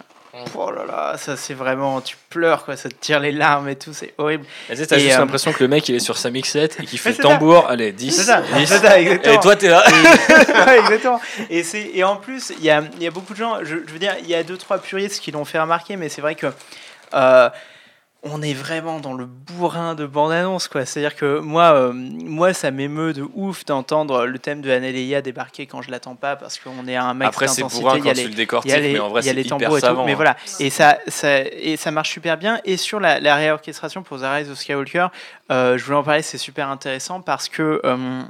Oh 0.54 0.70
là 0.70 0.84
là, 0.86 1.18
ça 1.18 1.38
c'est 1.38 1.54
vraiment, 1.54 2.02
tu 2.02 2.18
pleures 2.30 2.66
quoi, 2.66 2.76
ça 2.76 2.90
te 2.90 2.96
tire 2.96 3.22
les 3.22 3.32
larmes 3.32 3.70
et 3.70 3.78
tout, 3.78 3.94
c'est 3.94 4.14
horrible. 4.18 4.46
Et 4.70 4.76
tu 4.76 4.82
as 4.94 4.98
juste 4.98 5.16
euh, 5.16 5.20
l'impression 5.20 5.54
que 5.54 5.64
le 5.64 5.70
mec 5.70 5.88
il 5.88 5.96
est 5.96 6.00
sur 6.00 6.18
sa 6.18 6.30
mixette 6.30 6.78
et 6.82 6.86
qu'il 6.86 7.00
fait 7.00 7.12
le 7.12 7.18
tambour, 7.18 7.68
allez, 7.70 7.94
10, 7.94 8.12
c'est 8.12 8.24
ça, 8.24 8.42
10, 8.42 8.66
ça, 8.66 9.00
exactement. 9.00 9.34
et 9.34 9.40
toi 9.40 9.56
t'es 9.56 9.70
là. 9.70 9.84
ouais, 10.68 10.80
exactement. 10.80 11.22
Et, 11.50 11.64
et 11.94 12.04
en 12.04 12.18
plus, 12.18 12.52
il 12.58 12.66
y 12.66 12.70
a, 12.70 12.84
y 13.00 13.08
a 13.08 13.12
beaucoup 13.12 13.32
de 13.32 13.38
gens, 13.38 13.60
je, 13.64 13.78
je 13.88 13.94
veux 13.94 14.00
dire, 14.00 14.16
il 14.22 14.28
y 14.28 14.36
a 14.36 14.44
deux 14.44 14.58
trois 14.58 14.78
puristes 14.78 15.22
qui 15.22 15.32
l'ont 15.32 15.46
fait 15.46 15.60
remarquer, 15.60 15.96
mais 15.96 16.10
c'est 16.10 16.22
vrai 16.22 16.36
que. 16.36 16.48
On 18.28 18.42
est 18.42 18.54
vraiment 18.54 19.00
dans 19.00 19.14
le 19.14 19.26
bourrin 19.26 19.94
de 19.94 20.08
bande-annonce, 20.08 20.68
quoi. 20.68 20.84
C'est-à-dire 20.86 21.16
que 21.16 21.38
moi, 21.40 21.74
euh, 21.74 21.94
moi, 21.94 22.54
ça 22.54 22.72
m'émeut 22.72 23.14
de 23.14 23.24
ouf 23.36 23.66
d'entendre 23.66 24.26
le 24.26 24.40
thème 24.40 24.62
de 24.62 24.72
Anéléia 24.72 25.22
débarquer 25.22 25.68
quand 25.68 25.84
je 25.84 25.92
l'attends 25.92 26.16
pas, 26.16 26.36
parce 26.36 26.58
qu'on 26.58 26.88
est 26.88 26.96
à 26.96 27.06
un 27.06 27.14
max 27.14 27.30
Après, 27.30 27.48
c'est 27.48 27.62
bourrin 27.62 28.00
quand 28.00 28.14
tu 28.14 28.28
le 28.28 28.34
décortiques, 28.34 28.74
mais 28.74 29.00
en 29.00 29.10
vrai, 29.10 29.22
c'est 29.22 29.40
hyper 29.40 29.78
savant. 29.78 30.06
mais 30.06 30.14
hein. 30.14 30.16
voilà, 30.16 30.38
et 30.60 30.72
ça, 30.72 30.98
ça, 31.08 31.42
et 31.42 31.78
ça 31.78 31.92
marche 31.92 32.12
super 32.12 32.38
bien. 32.38 32.60
Et 32.66 32.78
sur 32.78 33.00
la, 33.00 33.36
réorchestration 33.36 34.02
pour 34.02 34.20
The 34.20 34.26
Rise 34.26 34.50
of 34.50 34.58
Skywalker, 34.58 35.08
euh, 35.52 35.78
je 35.78 35.84
voulais 35.86 35.98
en 35.98 36.04
parler, 36.04 36.24
c'est 36.24 36.40
super 36.40 36.70
intéressant 36.70 37.22
parce 37.22 37.48
que 37.48 37.80
euh, 37.86 38.24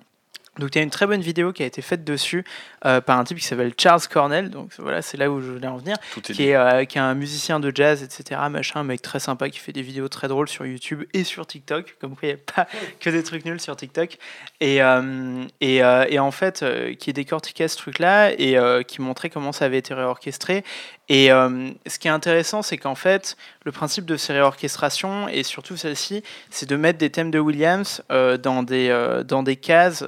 donc 0.60 0.74
il 0.74 0.78
y 0.78 0.80
a 0.80 0.84
une 0.84 0.90
très 0.90 1.06
bonne 1.06 1.22
vidéo 1.22 1.52
qui 1.52 1.64
a 1.64 1.66
été 1.66 1.82
faite 1.82 2.04
dessus 2.04 2.46
euh, 2.86 3.02
par 3.02 3.20
un 3.20 3.24
type 3.24 3.38
qui 3.38 3.46
s'appelle 3.46 3.74
Charles 3.78 4.02
Cornell, 4.10 4.50
donc 4.50 4.72
voilà 4.78 5.02
c'est 5.02 5.18
là 5.18 5.30
où 5.32 5.42
je 5.42 5.52
voulais 5.52 5.68
en 5.68 5.78
venir, 5.78 5.98
qui 6.24 6.50
est, 6.50 6.56
euh, 6.56 6.86
qui 6.86 6.98
est 6.98 7.02
un 7.02 7.14
musicien 7.16 7.60
de 7.60 7.72
jazz, 7.74 8.04
etc. 8.04 8.42
Machin, 8.50 8.82
un 8.82 8.84
mec 8.84 9.02
très 9.02 9.20
sympa 9.20 9.50
qui 9.50 9.60
fait 9.60 9.72
des 9.72 9.82
vidéos 9.82 10.08
très 10.08 10.28
drôles 10.28 10.48
sur 10.48 10.66
YouTube 10.66 11.04
et 11.14 11.24
sur 11.24 11.46
TikTok, 11.48 11.96
comme 12.00 12.12
vous 12.12 12.18
il 12.24 12.28
n'y 12.28 12.34
a 12.34 12.38
pas 12.38 12.68
que 13.00 13.10
des 13.10 13.24
trucs 13.24 13.46
nuls 13.46 13.60
sur 13.60 13.76
TikTok, 13.76 14.18
et, 14.62 14.82
euh, 14.82 15.44
et, 15.62 15.78
et, 15.78 16.20
en 16.20 16.32
fait 16.32 16.66
qui 17.00 17.14
décortiquait 17.14 17.68
ce 17.68 17.78
truc-là 17.78 18.32
et 18.32 18.58
qui 18.86 19.02
montrait 19.02 19.30
comment 19.30 19.52
ça 19.52 19.66
avait 19.66 19.78
été 19.78 19.94
réorchestré 19.94 20.64
et 21.08 21.32
euh, 21.32 21.70
ce 21.86 22.00
qui 22.00 22.08
est 22.08 22.12
intéressant, 22.12 22.62
c'est 22.64 22.78
qu'en 22.78 22.96
fait, 22.96 23.38
le 23.64 23.72
principe 23.72 24.06
de 24.06 24.18
ces 24.18 24.34
réorchestrations, 24.34 25.28
et 25.28 25.44
surtout 25.44 25.78
celle-ci, 25.78 26.24
c'est 26.50 26.68
de 26.68 26.76
mettre 26.76 26.98
des 26.98 27.12
thèmes 27.12 27.30
de 27.30 27.38
Williams 27.38 28.04
euh, 28.12 28.38
dans, 28.38 28.64
des, 28.64 28.90
euh, 28.90 29.24
dans 29.24 29.44
des 29.44 29.56
cases 29.56 30.04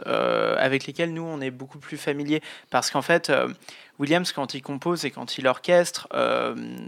avec 0.58 0.88
lesquelles 0.88 1.14
nous, 1.14 1.24
on 1.24 1.40
est 1.42 1.52
beaucoup 1.52 1.78
plus 1.78 1.98
familiers. 1.98 2.42
Parce 2.70 2.92
qu'en 2.92 3.02
fait, 3.02 3.32
Williams, 4.00 4.32
quand 4.32 4.54
il 4.54 4.62
compose 4.62 5.06
et 5.06 5.12
quand 5.12 5.38
il 5.38 5.48
orchestre, 5.48 6.08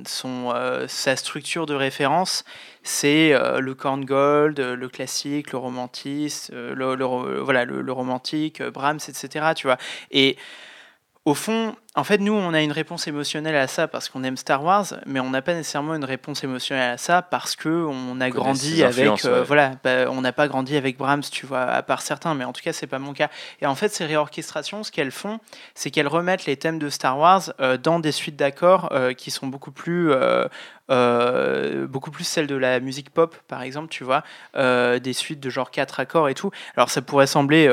son, 0.06 0.53
sa 0.88 1.16
structure 1.16 1.66
de 1.66 1.74
référence, 1.74 2.43
c'est 2.83 3.33
le 3.59 3.74
corn 3.74 4.03
gold, 4.03 4.59
le 4.59 4.90
classique, 4.90 5.51
le 5.51 5.58
romantisme, 5.58 6.53
le, 6.53 7.91
romantique, 7.91 8.61
Brahms, 8.61 8.99
etc. 9.08 9.53
Tu 9.56 9.67
vois. 9.67 9.77
Et 10.11 10.38
au 11.25 11.33
fond, 11.33 11.75
en 11.95 12.03
fait, 12.03 12.19
nous, 12.19 12.34
on 12.34 12.53
a 12.53 12.61
une 12.61 12.72
réponse 12.72 13.08
émotionnelle 13.08 13.56
à 13.56 13.66
ça 13.66 13.88
parce 13.88 14.09
qu'on 14.09 14.24
aime 14.24 14.38
Star 14.38 14.64
Wars, 14.64 14.85
mais 15.08 15.19
on 15.19 15.32
n'a 15.32 15.42
pas 15.42 15.56
nécessairement 15.56 15.95
une 15.95 16.06
réponse 16.06 16.43
émotionnelle 16.43 16.92
à 16.92 16.98
ça 16.98 17.24
parce 17.24 17.56
que 17.56 17.68
on 17.68 18.22
a 18.22 18.30
grandi 18.30 18.84
avec, 18.84 19.26
euh, 19.26 19.43
voilà, 19.43 19.72
bah, 19.84 20.06
on 20.11 20.22
n'a 20.22 20.32
pas 20.32 20.48
grandi 20.48 20.77
avec 20.77 20.98
Brahms, 20.98 21.24
tu 21.32 21.48
vois, 21.48 21.64
à 21.64 21.82
part 21.82 22.03
certains, 22.03 22.35
mais 22.35 22.45
en 22.45 22.53
tout 22.53 22.61
cas, 22.61 22.74
c'est 22.74 22.85
pas 22.85 23.00
mon 23.00 23.14
cas. 23.14 23.30
Et 23.59 23.66
en 23.66 23.74
fait, 23.74 23.90
ces 23.90 24.06
réorchestrations, 24.06 24.84
ce 24.84 24.92
qu'elles 24.92 25.11
font, 25.11 25.40
c'est 25.74 25.90
qu'elles 25.90 26.08
remettent 26.08 26.45
les 26.45 26.58
thèmes 26.58 26.77
de 26.77 26.90
Star 26.90 27.18
Wars 27.18 27.53
euh, 27.59 27.76
dans 27.77 28.00
des 28.00 28.11
suites 28.11 28.35
d'accords 28.35 28.90
euh, 28.92 29.14
qui 29.14 29.32
sont 29.32 29.48
beaucoup 29.48 29.72
plus 29.72 30.14
beaucoup 30.90 32.09
plus 32.09 32.24
celles 32.24 32.48
de 32.48 32.56
la 32.56 32.80
musique 32.80 33.11
pop, 33.11 33.35
par 33.48 33.61
exemple, 33.61 33.90
tu 33.90 34.03
vois, 34.03 34.24
des 34.56 35.14
suites 35.14 35.40
de 35.40 35.50
genre 35.50 35.69
quatre 35.69 36.00
accords 36.00 36.30
et 36.30 36.34
tout. 36.34 36.50
Alors 36.76 36.90
ça 36.90 37.03
pourrait 37.03 37.27
sembler, 37.27 37.72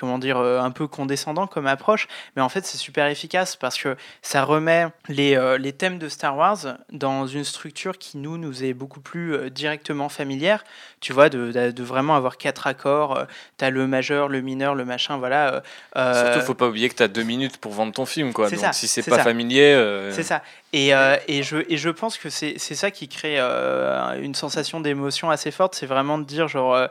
comment 0.00 0.18
dire, 0.18 0.38
un 0.38 0.70
peu 0.70 0.86
condescendant 0.86 1.46
comme 1.46 1.66
approche, 1.66 2.08
mais 2.34 2.40
en 2.40 2.48
fait 2.48 2.64
c'est 2.64 2.78
super 2.78 3.06
efficace 3.08 3.45
parce 3.54 3.78
que 3.78 3.96
ça 4.22 4.42
remet 4.42 4.86
les, 5.08 5.36
euh, 5.36 5.58
les, 5.58 5.72
thèmes 5.72 5.98
de 5.98 6.08
Star 6.08 6.36
Wars 6.36 6.78
dans 6.90 7.26
une 7.26 7.44
structure 7.44 7.98
qui 7.98 8.18
nous, 8.18 8.38
nous 8.38 8.64
est 8.64 8.72
beaucoup 8.72 9.00
plus 9.00 9.34
euh, 9.34 9.50
directement 9.50 10.08
familière. 10.08 10.64
Tu 11.00 11.12
vois, 11.12 11.28
de, 11.28 11.52
de, 11.70 11.82
vraiment 11.84 12.16
avoir 12.16 12.38
quatre 12.38 12.66
accords. 12.66 13.16
Euh, 13.16 13.24
tu 13.58 13.64
as 13.64 13.70
le 13.70 13.86
majeur, 13.86 14.28
le 14.28 14.40
mineur, 14.40 14.74
le 14.74 14.84
machin, 14.84 15.18
voilà. 15.18 15.62
Surtout, 15.94 16.40
faut 16.40 16.54
pas 16.54 16.66
oublier 16.68 16.88
que 16.88 16.96
tu 16.96 17.02
as 17.02 17.08
deux 17.08 17.22
minutes 17.22 17.58
pour 17.58 17.72
vendre 17.72 17.92
ton 17.92 18.06
film, 18.06 18.32
quoi. 18.32 18.50
Donc 18.50 18.58
ça, 18.58 18.72
si 18.72 18.88
c'est 18.88 19.08
pas 19.08 19.22
familier. 19.22 20.10
C'est 20.10 20.24
ça. 20.24 20.42
Et, 20.72 20.88
et, 21.28 21.42
je, 21.42 21.58
et 21.68 21.76
je 21.76 21.90
pense 21.90 22.18
que 22.18 22.30
c'est 22.30 22.58
ça 22.58 22.90
qui 22.90 23.08
crée 23.08 23.38
une 23.38 24.34
sensation 24.34 24.80
d'émotion 24.80 25.30
assez 25.30 25.50
forte. 25.50 25.74
C'est 25.74 25.86
vraiment 25.86 26.18
de 26.18 26.24
dire, 26.24 26.48
genre 26.48 26.88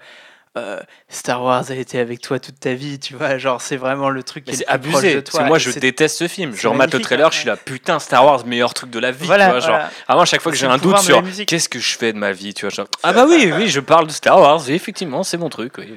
euh, 0.58 0.80
Star 1.10 1.44
Wars 1.44 1.70
a 1.70 1.76
été 1.76 2.00
avec 2.00 2.22
toi 2.22 2.40
toute 2.40 2.60
ta 2.60 2.74
vie, 2.74 3.00
tu 3.00 3.16
vois, 3.16 3.38
genre 3.38 3.62
c'est 3.62 3.76
vraiment 3.76 4.10
le 4.10 4.24
truc 4.24 4.46
qui 4.46 4.56
est, 4.56 4.68
abusé. 4.68 5.16
De 5.16 5.20
toi. 5.22 5.44
Moi 5.44 5.58
je 5.58 5.72
déteste 5.72 6.18
ce 6.18 6.28
film. 6.28 6.54
Je 6.56 6.68
remate 6.68 6.94
le 6.94 7.02
trailer, 7.02 7.32
je 7.32 7.40
suis 7.40 7.48
là, 7.48 7.58
putain, 7.58 8.00
Star 8.00 8.26
Wars, 8.26 8.46
meilleur 8.46 8.74
truc 8.74 8.90
de 8.90 9.00
la 9.00 9.12
vie. 9.12 9.26
Voilà, 9.26 9.46
tu 9.46 9.52
vois, 9.52 9.60
genre, 9.60 9.90
avant 10.08 10.26
chaque 10.26 10.42
fois 10.42 10.52
que 10.52 10.58
j'ai 10.58 10.68
un 10.68 10.78
doute 10.78 10.98
sur 11.00 11.22
qu'est-ce 11.46 11.70
que 11.70 11.80
je 11.80 11.98
fais 11.98 12.14
de 12.14 12.18
ma 12.18 12.32
vie, 12.32 12.54
tu 12.54 12.66
vois, 12.66 12.74
genre, 12.74 12.88
ah 13.04 13.14
bah 13.14 13.26
oui, 13.28 13.52
oui, 13.56 13.68
je 13.68 13.80
parle 13.80 14.08
de 14.08 14.12
Star 14.12 14.40
Wars, 14.40 14.70
effectivement, 14.70 15.24
c'est 15.24 15.38
mon 15.38 15.50
truc. 15.50 15.78
Oui. 15.78 15.96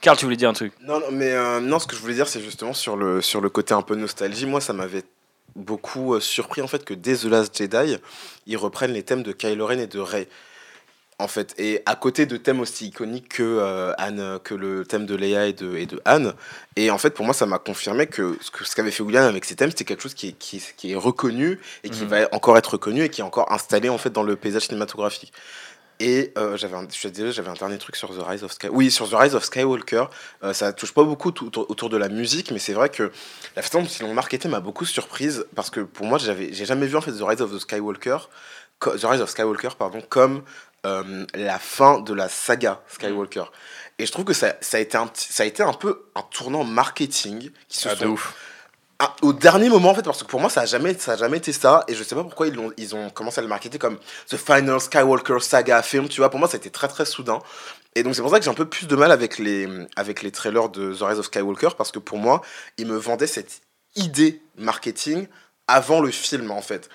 Carl, 0.00 0.16
tu 0.16 0.24
voulais 0.24 0.36
dire 0.36 0.48
un 0.48 0.54
truc? 0.54 0.72
Non, 0.82 1.00
non 1.00 1.10
mais 1.10 1.32
euh, 1.32 1.60
non, 1.60 1.78
ce 1.78 1.86
que 1.86 1.96
je 1.96 2.00
voulais 2.00 2.14
dire, 2.14 2.28
c'est 2.28 2.40
justement 2.40 2.72
sur 2.72 2.96
le, 2.96 3.20
sur 3.20 3.40
le 3.40 3.48
côté 3.48 3.74
un 3.74 3.82
peu 3.82 3.96
nostalgie. 3.96 4.46
Moi, 4.46 4.60
ça 4.60 4.72
m'avait 4.72 5.02
beaucoup 5.56 6.14
euh, 6.14 6.20
surpris 6.20 6.62
en 6.62 6.68
fait 6.68 6.84
que 6.84 6.94
dès 6.94 7.16
The 7.16 7.24
Last 7.24 7.56
Jedi, 7.56 7.96
ils 8.46 8.56
reprennent 8.56 8.92
les 8.92 9.02
thèmes 9.02 9.22
de 9.22 9.32
Kylo 9.32 9.66
Ren 9.66 9.78
et 9.78 9.86
de 9.86 9.98
Rey 9.98 10.28
en 11.18 11.28
fait. 11.28 11.54
Et 11.58 11.82
à 11.86 11.96
côté 11.96 12.26
de 12.26 12.36
thèmes 12.36 12.60
aussi 12.60 12.86
iconiques 12.86 13.28
que, 13.28 13.42
euh, 13.42 13.92
Anne, 13.98 14.38
que 14.44 14.54
le 14.54 14.84
thème 14.84 15.06
de 15.06 15.14
Léa 15.14 15.46
et 15.46 15.52
de, 15.52 15.76
et 15.76 15.86
de 15.86 16.00
Anne. 16.04 16.32
Et 16.76 16.90
en 16.90 16.98
fait, 16.98 17.10
pour 17.10 17.24
moi, 17.24 17.34
ça 17.34 17.46
m'a 17.46 17.58
confirmé 17.58 18.06
que 18.06 18.36
ce, 18.40 18.50
que, 18.50 18.64
ce 18.64 18.74
qu'avait 18.76 18.90
fait 18.90 19.02
William 19.02 19.24
avec 19.24 19.44
ces 19.44 19.56
thèmes, 19.56 19.70
c'était 19.70 19.84
quelque 19.84 20.02
chose 20.02 20.14
qui 20.14 20.28
est, 20.28 20.32
qui, 20.32 20.62
qui 20.76 20.92
est 20.92 20.96
reconnu 20.96 21.58
et 21.84 21.90
qui 21.90 22.02
mhm. 22.02 22.08
va 22.08 22.28
encore 22.32 22.56
être 22.56 22.74
reconnu 22.74 23.02
et 23.02 23.08
qui 23.08 23.20
est 23.20 23.24
encore 23.24 23.52
installé 23.52 23.88
en 23.88 23.98
fait 23.98 24.10
dans 24.10 24.22
le 24.22 24.36
paysage 24.36 24.66
cinématographique. 24.66 25.32
Et 26.00 26.32
euh, 26.38 26.56
j'avais 26.56 26.76
un, 26.76 26.86
je 26.88 27.30
j'avais 27.32 27.48
un 27.48 27.54
dernier 27.54 27.78
truc 27.78 27.96
sur 27.96 28.16
The 28.16 28.22
Rise 28.24 28.44
of 28.44 28.52
Skywalker. 28.52 28.76
Oui, 28.76 28.90
sur 28.90 29.10
The 29.10 29.14
Rise 29.14 29.34
of 29.34 29.42
Skywalker, 29.42 30.04
euh, 30.44 30.52
ça 30.52 30.72
touche 30.72 30.92
pas 30.94 31.02
beaucoup 31.02 31.30
autour 31.30 31.88
de 31.88 31.96
la 31.96 32.08
musique, 32.08 32.52
mais 32.52 32.60
c'est 32.60 32.72
vrai 32.72 32.88
que 32.88 33.10
la 33.56 33.62
façon 33.62 33.82
dont 33.82 33.88
ils 33.88 34.02
l'ont 34.02 34.14
marketé 34.14 34.48
m'a 34.48 34.60
beaucoup 34.60 34.84
surprise 34.84 35.44
parce 35.56 35.70
que 35.70 35.80
pour 35.80 36.06
moi, 36.06 36.18
j'avais, 36.18 36.52
j'ai 36.52 36.66
jamais 36.66 36.86
vu 36.86 36.96
en 36.96 37.00
fait 37.00 37.10
The 37.10 37.22
Rise 37.22 37.40
of 37.40 37.52
the 37.52 37.58
Skywalker, 37.58 38.18
The 38.80 39.04
Rise 39.04 39.20
of 39.20 39.28
Skywalker, 39.28 39.70
pardon, 39.76 40.00
comme 40.08 40.42
euh, 40.88 41.26
la 41.34 41.58
fin 41.58 42.00
de 42.00 42.12
la 42.14 42.28
saga 42.28 42.82
Skywalker. 42.88 43.44
Et 43.98 44.06
je 44.06 44.12
trouve 44.12 44.24
que 44.24 44.32
ça, 44.32 44.54
ça, 44.60 44.76
a 44.76 44.80
été 44.80 44.96
un, 44.96 45.10
ça 45.14 45.42
a 45.42 45.46
été 45.46 45.62
un 45.62 45.72
peu 45.72 46.04
un 46.14 46.22
tournant 46.22 46.64
marketing 46.64 47.50
qui 47.68 47.78
se 47.78 47.88
ah, 47.88 48.06
ouf. 48.06 48.34
Ah, 49.00 49.14
au 49.22 49.32
dernier 49.32 49.68
moment 49.68 49.90
en 49.90 49.94
fait 49.94 50.02
parce 50.02 50.24
que 50.24 50.28
pour 50.28 50.40
moi 50.40 50.50
ça 50.50 50.62
a 50.62 50.66
jamais 50.66 50.92
ça 50.94 51.12
a 51.12 51.16
jamais 51.16 51.36
été 51.36 51.52
ça 51.52 51.84
et 51.86 51.94
je 51.94 52.02
sais 52.02 52.16
pas 52.16 52.24
pourquoi 52.24 52.48
ils 52.48 52.58
ont 52.58 52.72
ils 52.76 52.96
ont 52.96 53.10
commencé 53.10 53.38
à 53.38 53.42
le 53.42 53.48
marketer 53.48 53.78
comme 53.78 53.96
The 54.28 54.36
Final 54.36 54.80
Skywalker 54.80 55.38
Saga 55.38 55.82
film 55.82 56.08
tu 56.08 56.20
vois. 56.20 56.30
Pour 56.30 56.40
moi 56.40 56.48
ça 56.48 56.56
a 56.56 56.58
été 56.58 56.70
très 56.70 56.88
très 56.88 57.04
soudain. 57.04 57.38
Et 57.94 58.02
donc 58.02 58.16
c'est 58.16 58.22
pour 58.22 58.30
ça 58.32 58.38
que 58.38 58.44
j'ai 58.44 58.50
un 58.50 58.54
peu 58.54 58.68
plus 58.68 58.88
de 58.88 58.96
mal 58.96 59.12
avec 59.12 59.38
les 59.38 59.68
avec 59.94 60.22
les 60.22 60.32
trailers 60.32 60.68
de 60.68 60.92
The 60.94 61.02
Rise 61.02 61.18
of 61.20 61.26
Skywalker 61.26 61.70
parce 61.78 61.92
que 61.92 62.00
pour 62.00 62.18
moi 62.18 62.42
ils 62.76 62.86
me 62.86 62.96
vendaient 62.96 63.28
cette 63.28 63.60
idée 63.94 64.42
marketing 64.56 65.28
avant 65.68 66.00
le 66.00 66.10
film 66.10 66.50
en 66.50 66.62
fait 66.62 66.88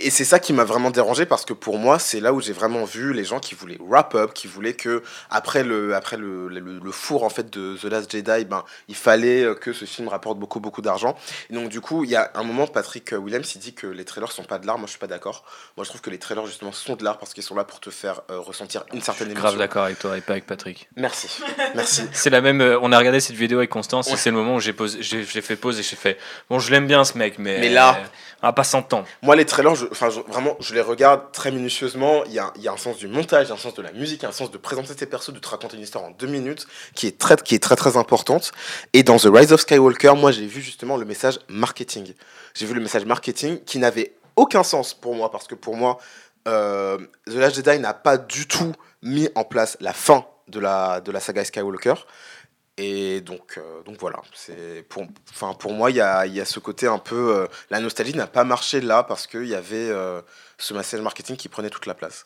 et 0.00 0.10
c'est 0.10 0.24
ça 0.24 0.38
qui 0.38 0.52
m'a 0.52 0.64
vraiment 0.64 0.90
dérangé 0.90 1.26
parce 1.26 1.44
que 1.44 1.52
pour 1.52 1.78
moi, 1.78 1.98
c'est 1.98 2.20
là 2.20 2.32
où 2.32 2.40
j'ai 2.40 2.52
vraiment 2.52 2.84
vu 2.84 3.12
les 3.12 3.24
gens 3.24 3.40
qui 3.40 3.54
voulaient 3.54 3.78
wrap 3.80 4.14
up, 4.14 4.32
qui 4.34 4.46
voulaient 4.46 4.74
que 4.74 5.02
après 5.30 5.62
le 5.62 5.94
après 5.94 6.16
le, 6.16 6.48
le, 6.48 6.92
four 6.92 7.24
en 7.24 7.28
fait 7.28 7.50
de 7.50 7.76
The 7.76 7.84
Last 7.84 8.10
Jedi, 8.10 8.44
ben 8.44 8.64
il 8.88 8.94
fallait 8.94 9.44
euh, 9.44 9.54
que 9.54 9.72
ce 9.72 9.84
film 9.84 10.08
rapporte 10.08 10.38
beaucoup 10.38 10.60
beaucoup 10.60 10.82
d'argent. 10.82 11.16
Et 11.50 11.54
donc 11.54 11.68
du 11.68 11.80
coup, 11.80 12.04
il 12.04 12.10
y 12.10 12.16
a 12.16 12.30
un 12.34 12.42
moment 12.42 12.66
Patrick 12.66 13.12
Williams 13.12 13.50
il 13.54 13.58
dit 13.58 13.74
que 13.74 13.86
les 13.86 14.04
trailers 14.04 14.32
sont 14.32 14.44
pas 14.44 14.58
de 14.58 14.66
l'art. 14.66 14.78
Moi, 14.78 14.86
je 14.86 14.90
suis 14.90 14.98
pas 14.98 15.06
d'accord. 15.06 15.44
Moi, 15.76 15.84
je 15.84 15.90
trouve 15.90 16.00
que 16.00 16.10
les 16.10 16.18
trailers 16.18 16.46
justement 16.46 16.72
sont 16.72 16.96
de 16.96 17.04
l'art 17.04 17.18
parce 17.18 17.34
qu'ils 17.34 17.42
sont 17.42 17.54
là 17.54 17.64
pour 17.64 17.80
te 17.80 17.90
faire 17.90 18.22
euh, 18.30 18.38
ressentir 18.38 18.84
une 18.92 19.00
certaine 19.00 19.28
émotion. 19.28 19.48
Grave 19.48 19.58
d'accord 19.58 19.84
avec 19.84 19.98
toi 19.98 20.16
et 20.16 20.20
pas 20.20 20.32
avec 20.32 20.46
Patrick. 20.46 20.88
Merci. 20.96 21.28
Merci. 21.74 22.02
C'est 22.12 22.30
la 22.30 22.40
même 22.40 22.60
euh, 22.60 22.78
on 22.80 22.92
a 22.92 22.98
regardé 22.98 23.20
cette 23.20 23.36
vidéo 23.36 23.58
avec 23.58 23.70
Constance 23.70 24.10
et 24.10 24.16
c'est 24.16 24.30
le 24.30 24.36
moment 24.36 24.56
où 24.56 24.60
j'ai 24.60 24.72
posé 24.72 25.02
j'ai 25.02 25.24
fait 25.24 25.56
pause 25.56 25.78
et 25.78 25.82
j'ai 25.82 25.96
fait 25.96 26.18
bon, 26.48 26.58
je 26.58 26.70
l'aime 26.70 26.86
bien 26.86 27.04
ce 27.04 27.16
mec 27.16 27.38
mais 27.38 27.58
Mais 27.60 27.68
là, 27.68 27.98
on 28.42 28.46
va 28.46 28.52
pas 28.52 28.64
s'entendre. 28.64 29.06
Moi 29.22 29.36
les 29.36 29.44
trailers 29.44 29.87
enfin 29.90 30.08
vraiment 30.08 30.56
je 30.60 30.74
les 30.74 30.80
regarde 30.80 31.32
très 31.32 31.50
minutieusement. 31.50 32.24
Il 32.26 32.32
y 32.32 32.38
a, 32.38 32.52
y 32.58 32.68
a 32.68 32.72
un 32.72 32.76
sens 32.76 32.96
du 32.96 33.08
montage, 33.08 33.50
un 33.50 33.56
sens 33.56 33.74
de 33.74 33.82
la 33.82 33.92
musique, 33.92 34.24
un 34.24 34.32
sens 34.32 34.50
de 34.50 34.58
présenter 34.58 34.94
tes 34.94 35.06
persos, 35.06 35.32
de 35.32 35.38
te 35.38 35.48
raconter 35.48 35.76
une 35.76 35.82
histoire 35.82 36.04
en 36.04 36.10
deux 36.10 36.26
minutes 36.26 36.66
qui 36.94 37.06
est 37.06 37.18
très, 37.18 37.36
qui 37.36 37.54
est 37.54 37.62
très, 37.62 37.76
très 37.76 37.96
importante. 37.96 38.52
Et 38.92 39.02
dans 39.02 39.16
The 39.16 39.28
Rise 39.32 39.52
of 39.52 39.60
Skywalker, 39.60 40.14
moi, 40.16 40.32
j'ai 40.32 40.46
vu 40.46 40.60
justement 40.60 40.96
le 40.96 41.04
message 41.04 41.38
marketing. 41.48 42.14
J'ai 42.54 42.66
vu 42.66 42.74
le 42.74 42.80
message 42.80 43.04
marketing 43.04 43.62
qui 43.64 43.78
n'avait 43.78 44.14
aucun 44.36 44.62
sens 44.62 44.94
pour 44.94 45.14
moi 45.14 45.30
parce 45.30 45.46
que 45.46 45.54
pour 45.54 45.76
moi, 45.76 45.98
euh, 46.46 46.98
The 47.26 47.34
Last 47.34 47.56
Jedi 47.56 47.78
n'a 47.78 47.94
pas 47.94 48.16
du 48.16 48.46
tout 48.46 48.72
mis 49.02 49.28
en 49.34 49.44
place 49.44 49.76
la 49.80 49.92
fin 49.92 50.24
de 50.48 50.60
la, 50.60 51.00
de 51.00 51.12
la 51.12 51.20
saga 51.20 51.44
Skywalker. 51.44 51.94
Et 52.78 53.20
donc, 53.20 53.58
euh, 53.58 53.82
donc 53.84 53.96
voilà, 53.98 54.20
pour, 54.88 55.04
pour 55.58 55.72
moi, 55.72 55.90
il 55.90 55.96
y 55.96 56.00
a, 56.00 56.26
y 56.26 56.40
a, 56.40 56.44
ce 56.44 56.60
côté 56.60 56.86
un 56.86 56.98
peu. 56.98 57.36
Euh, 57.36 57.46
la 57.70 57.80
nostalgie 57.80 58.14
n'a 58.14 58.28
pas 58.28 58.44
marché 58.44 58.80
là 58.80 59.02
parce 59.02 59.26
qu'il 59.26 59.46
y 59.46 59.56
avait 59.56 59.90
euh, 59.90 60.22
ce 60.58 60.74
message 60.74 61.00
marketing 61.00 61.36
qui 61.36 61.48
prenait 61.48 61.70
toute 61.70 61.86
la 61.86 61.94
place. 61.94 62.24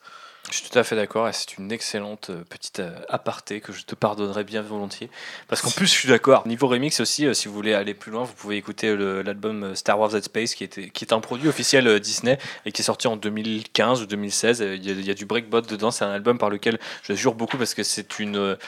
Je 0.51 0.57
suis 0.57 0.69
tout 0.69 0.79
à 0.79 0.83
fait 0.83 0.97
d'accord 0.97 1.29
et 1.29 1.33
c'est 1.33 1.57
une 1.57 1.71
excellente 1.71 2.33
petite 2.51 2.83
aparté 3.09 3.61
que 3.61 3.73
je 3.73 3.85
te 3.85 3.95
pardonnerai 3.95 4.43
bien 4.43 4.61
volontiers. 4.61 5.09
Parce 5.47 5.63
qu'en 5.63 5.71
plus, 5.71 5.87
je 5.87 5.93
suis 5.93 6.09
d'accord. 6.09 6.47
Niveau 6.49 6.67
remix 6.67 6.99
aussi, 6.99 7.33
si 7.33 7.47
vous 7.47 7.55
voulez 7.55 7.75
aller 7.75 7.95
plus 7.95 8.11
loin, 8.11 8.25
vous 8.25 8.33
pouvez 8.35 8.57
écouter 8.57 8.95
l'album 8.97 9.77
Star 9.77 10.01
Wars 10.01 10.17
At 10.17 10.23
Space 10.23 10.57
qui, 10.57 10.65
était, 10.65 10.91
qui 10.91 11.05
est 11.05 11.13
un 11.13 11.21
produit 11.21 11.49
officiel 11.49 12.01
Disney 12.01 12.39
et 12.67 12.73
qui 12.73 12.83
est 12.83 12.85
sorti 12.85 13.07
en 13.07 13.17
2015 13.17 14.03
ou 14.03 14.07
2016. 14.07 14.59
Il 14.59 14.85
y 14.85 14.91
a, 14.91 14.93
il 14.95 15.07
y 15.07 15.11
a 15.13 15.15
du 15.15 15.27
breakbot 15.27 15.61
dedans. 15.61 15.93
C'est 15.93 16.05
un 16.05 16.11
album 16.11 16.39
par 16.39 16.51
lequel 16.51 16.81
je 17.05 17.15
jure 17.15 17.35
beaucoup 17.35 17.57
parce 17.57 17.75
que 17.75 17.85
c'est 17.85 18.19
une 18.19 18.59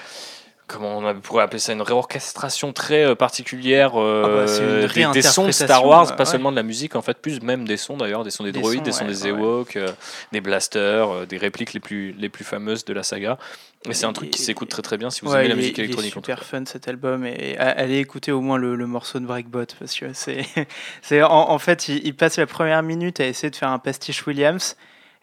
comment 0.66 0.98
on 0.98 1.20
pourrait 1.20 1.44
appeler 1.44 1.58
ça 1.58 1.72
une 1.72 1.82
réorchestration 1.82 2.72
très 2.72 3.04
euh, 3.04 3.14
particulière 3.14 3.92
euh, 3.96 4.22
ah 4.24 5.06
bah, 5.06 5.12
des, 5.12 5.22
sons 5.22 5.46
de 5.46 5.52
Star 5.52 5.84
Wars, 5.86 6.16
pas 6.16 6.24
seulement 6.24 6.50
de 6.50 6.56
la 6.56 6.62
musique 6.62 6.96
en 6.96 7.02
fait, 7.02 7.18
plus 7.18 7.42
même 7.42 7.66
des 7.66 7.76
sons 7.76 7.96
d'ailleurs, 7.96 8.24
des 8.24 8.30
sons 8.30 8.44
des, 8.44 8.52
droïdes, 8.52 8.82
des 8.82 8.92
sons 8.92 9.06
des 9.06 9.28
Ewoks, 9.28 9.76
euh, 9.76 9.88
des 10.32 10.40
blasters, 10.40 11.26
des 11.26 11.36
répliques 11.36 11.74
les 11.74 11.80
plus 11.80 12.12
les 12.12 12.28
plus 12.28 12.44
fameuses 12.44 12.84
de 12.84 12.92
la 12.92 13.02
saga. 13.02 13.38
Et 13.86 13.92
c'est 13.92 14.06
un 14.06 14.14
truc 14.14 14.30
qui 14.30 14.40
s'écoute 14.40 14.70
très 14.70 14.80
très 14.80 14.96
bien 14.96 15.10
si 15.10 15.20
vous 15.22 15.34
aimez 15.34 15.48
la 15.48 15.56
musique 15.56 15.78
électronique. 15.78 16.12
C'est 16.14 16.20
super 16.20 16.44
fun 16.44 16.64
cet 16.64 16.88
album 16.88 17.26
et 17.26 17.58
allez 17.58 17.98
écouter 17.98 18.32
au 18.32 18.40
moins 18.40 18.56
le, 18.56 18.86
morceau 18.86 19.20
de 19.20 19.26
Breakbot 19.26 19.66
parce 19.78 19.94
que 19.94 20.12
c'est 20.14 20.46
c'est 21.02 21.22
en, 21.22 21.50
en, 21.50 21.58
fait 21.58 21.88
il, 21.88 22.06
il 22.06 22.14
passe 22.14 22.38
la 22.38 22.46
première 22.46 22.82
minute 22.82 23.20
à 23.20 23.26
essayer 23.26 23.50
de 23.50 23.56
faire 23.56 23.70
un 23.70 23.78
pastiche 23.78 24.26
Williams 24.26 24.76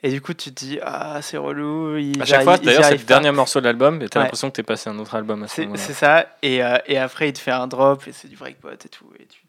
et 0.03 0.09
du 0.09 0.19
coup, 0.21 0.33
tu 0.33 0.51
te 0.51 0.65
dis, 0.65 0.79
ah, 0.81 1.21
c'est 1.21 1.37
relou. 1.37 1.95
à 2.19 2.25
chaque 2.25 2.43
fois, 2.43 2.57
d'ailleurs, 2.57 2.85
c'est 2.85 2.97
le 2.97 3.03
dernier 3.03 3.31
morceau 3.31 3.59
de 3.59 3.65
l'album, 3.65 4.01
et 4.01 4.09
t'as 4.09 4.21
l'impression 4.21 4.49
que 4.49 4.55
t'es 4.55 4.63
passé 4.63 4.89
un 4.89 4.97
autre 4.97 5.13
album 5.15 5.43
à 5.43 5.47
ce 5.47 5.61
moment-là. 5.61 5.79
C'est 5.79 5.93
ça, 5.93 6.27
et, 6.41 6.63
euh, 6.63 6.77
et, 6.87 6.97
après, 6.97 7.29
il 7.29 7.33
te 7.33 7.39
fait 7.39 7.51
un 7.51 7.67
drop, 7.67 8.07
et 8.07 8.11
c'est 8.11 8.27
du 8.27 8.35
breakbot 8.35 8.71
et 8.71 8.89
tout, 8.89 9.05
et 9.19 9.25
tu, 9.25 9.40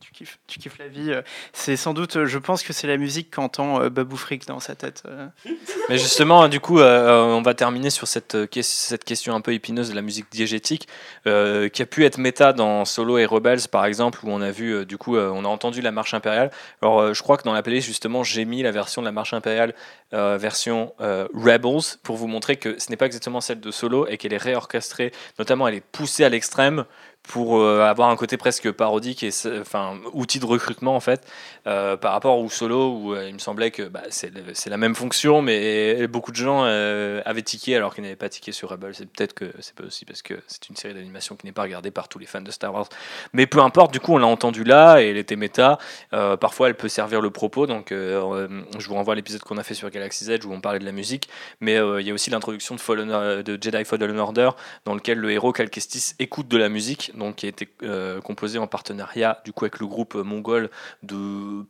tu 0.47 0.59
kiffes 0.59 0.79
la 0.79 0.89
vie. 0.89 1.11
Euh. 1.11 1.23
C'est 1.53 1.77
sans 1.77 1.95
doute, 1.95 2.25
je 2.25 2.39
pense 2.39 2.63
que 2.63 2.73
c'est 2.73 2.87
la 2.87 2.97
musique 2.97 3.31
qu'entend 3.31 3.83
euh, 3.83 3.91
Babou 3.91 4.17
Frick 4.17 4.47
dans 4.47 4.61
sa 4.61 4.75
tête. 4.75 5.03
Mais 5.89 5.99
justement, 5.99 6.49
du 6.49 6.61
coup, 6.61 6.81
on 6.81 7.43
va 7.43 7.55
terminer 7.55 7.91
sur 7.91 8.09
cette, 8.09 8.37
cette 8.63 9.05
question 9.05 9.35
un 9.35 9.41
peu 9.41 9.53
épineuse 9.53 9.91
de 9.91 9.95
la 9.95 10.03
musique 10.03 10.27
diégétique, 10.31 10.89
qui 11.25 11.31
a 11.31 11.87
pu 11.87 12.05
être 12.05 12.19
méta 12.19 12.53
dans 12.53 12.85
Solo 12.85 13.19
et 13.19 13.27
Rebels, 13.27 13.69
par 13.71 13.85
exemple, 13.85 14.21
où 14.23 14.31
on 14.31 14.41
a 14.41 14.51
vu, 14.51 14.87
du 14.87 14.99
coup, 14.99 15.17
on 15.17 15.45
a 15.45 15.49
entendu 15.49 15.81
la 15.81 15.93
marche 15.93 16.15
impériale. 16.15 16.51
Alors, 16.81 17.15
je 17.15 17.23
crois 17.23 17.37
que 17.37 17.45
dans 17.45 17.53
la 17.53 17.63
playlist, 17.63 17.87
justement, 17.87 18.23
j'ai 18.23 18.45
mis 18.45 18.63
la 18.63 18.71
version 18.71 19.03
de 19.03 19.07
la 19.07 19.13
marche 19.13 19.35
impériale 19.35 19.75
version 20.13 20.93
euh, 21.01 21.27
Rebels 21.35 21.99
pour 22.03 22.17
vous 22.17 22.27
montrer 22.27 22.57
que 22.57 22.79
ce 22.79 22.91
n'est 22.91 22.97
pas 22.97 23.07
exactement 23.07 23.41
celle 23.41 23.61
de 23.61 23.71
Solo 23.71 24.07
et 24.07 24.17
qu'elle 24.17 24.33
est 24.33 24.39
réorchestrée, 24.39 25.13
notamment 25.39 25.69
elle 25.69 25.75
est 25.75 25.81
poussée 25.81 26.25
à 26.25 26.29
l'extrême 26.29 26.85
pour 27.23 27.59
euh, 27.59 27.83
avoir 27.83 28.11
un 28.11 28.17
côté 28.17 28.37
presque 28.37 28.71
parodique 28.73 29.23
et 29.23 29.31
enfin 29.61 29.99
outil 30.13 30.41
de 30.41 30.45
recrutement 30.45 30.97
en 30.97 31.01
fait 31.01 31.25
euh, 31.67 31.97
par 31.97 32.13
rapport 32.13 32.39
au 32.39 32.49
solo 32.49 32.93
où 32.93 33.15
euh, 33.15 33.29
il 33.29 33.35
me 33.35 33.39
semblait 33.39 33.71
que 33.71 33.85
bah, 33.85 34.03
c'est 34.11 34.31
la 34.67 34.77
même 34.77 34.95
fonction 34.95 35.41
mais 35.41 36.07
beaucoup 36.09 36.33
de 36.33 36.37
gens 36.37 36.65
avaient 36.65 37.43
tiqué 37.43 37.77
alors 37.77 37.95
qu'ils 37.95 38.03
n'avaient 38.03 38.17
pas 38.17 38.29
tiqué 38.29 38.53
sur 38.53 38.71
Rebels. 38.71 38.95
C'est 38.95 39.07
peut-être 39.07 39.35
que 39.35 39.53
c'est 39.61 39.75
pas 39.75 39.85
aussi 39.85 40.05
parce 40.05 40.23
que 40.23 40.35
c'est 40.47 40.69
une 40.69 40.77
série 40.77 40.95
d'animation 40.95 41.37
qui 41.37 41.47
n'est 41.47 41.53
pas 41.53 41.63
regardée 41.63 41.91
par 41.91 42.09
tous 42.09 42.19
les 42.19 42.27
fans 42.27 42.41
de 42.41 42.51
Star 42.51 42.75
Wars. 42.75 42.89
Mais 43.33 43.47
peu 43.47 43.61
importe 43.61 43.93
du 43.93 44.01
coup 44.01 44.15
on 44.15 44.19
l'a 44.19 44.27
entendu 44.27 44.65
là 44.65 45.01
et 45.01 45.11
elle 45.11 45.17
était 45.17 45.37
méta. 45.37 45.79
Parfois 46.11 46.69
elle 46.69 46.75
peut 46.75 46.89
servir 46.89 47.21
le 47.21 47.31
propos. 47.31 47.67
Donc 47.67 47.89
je 47.91 48.89
vous 48.89 48.95
renvoie 48.95 49.13
à 49.13 49.17
l'épisode 49.17 49.43
qu'on 49.43 49.59
a 49.59 49.63
fait 49.63 49.75
sur 49.75 49.91
Galaxy's 49.91 50.29
Edge 50.29 50.45
où 50.45 50.53
on 50.53 50.61
parlait 50.61 50.81
de 50.81 50.85
la 50.85 50.93
musique. 50.93 51.29
Mais 51.61 51.77
il 51.77 52.07
y 52.07 52.11
a 52.11 52.15
aussi 52.15 52.31
l'introduction 52.31 52.75
de, 52.75 53.43
de 53.43 53.59
Jedi 53.63 53.85
Fallen 53.85 54.19
Order 54.19 54.51
dans 54.85 54.95
lequel 54.95 55.19
le 55.19 55.31
héros 55.31 55.53
Cal 55.53 55.71
Kestis 55.71 56.15
écoute 56.19 56.49
de 56.49 56.57
la 56.57 56.69
musique 56.69 57.12
donc, 57.15 57.37
qui 57.37 57.47
a 57.47 57.49
été 57.49 57.69
euh, 57.83 58.21
composé 58.21 58.59
en 58.59 58.67
partenariat 58.67 59.41
du 59.45 59.53
coup, 59.53 59.65
avec 59.65 59.79
le 59.79 59.87
groupe 59.87 60.15
mongol 60.15 60.71
de 61.03 61.65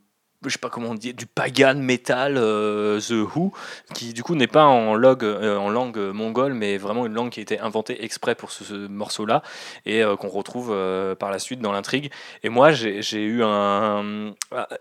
je 0.45 0.49
sais 0.49 0.59
pas 0.59 0.71
comment 0.71 0.89
on 0.89 0.95
dit, 0.97 1.15
du 1.15 1.27
pagan 1.27 1.77
metal 1.77 2.35
euh, 2.37 2.99
The 2.99 3.12
Who, 3.12 3.53
qui 3.95 4.12
du 4.12 4.25
coup 4.25 4.35
n'est 4.35 4.49
pas 4.49 4.65
en, 4.65 4.97
log, 4.97 5.23
euh, 5.23 5.57
en 5.57 5.71
langue 5.71 5.97
mongole, 6.12 6.53
mais 6.53 6.79
vraiment 6.79 7.07
une 7.07 7.15
langue 7.15 7.31
qui 7.31 7.39
a 7.39 7.43
été 7.45 7.61
inventée 7.61 8.03
exprès 8.05 8.35
pour 8.35 8.51
ce, 8.51 8.89
morceau-là 8.89 9.45
et 9.87 10.03
qu'on 10.19 10.29
retrouve 10.29 10.77
par 11.17 11.31
la 11.31 11.39
suite 11.39 11.61
dans 11.61 11.71
l'intrigue. 11.71 12.11
Et 12.43 12.49
moi, 12.49 12.73
j'ai 12.73 13.23
eu 13.23 13.45
un, 13.45 14.35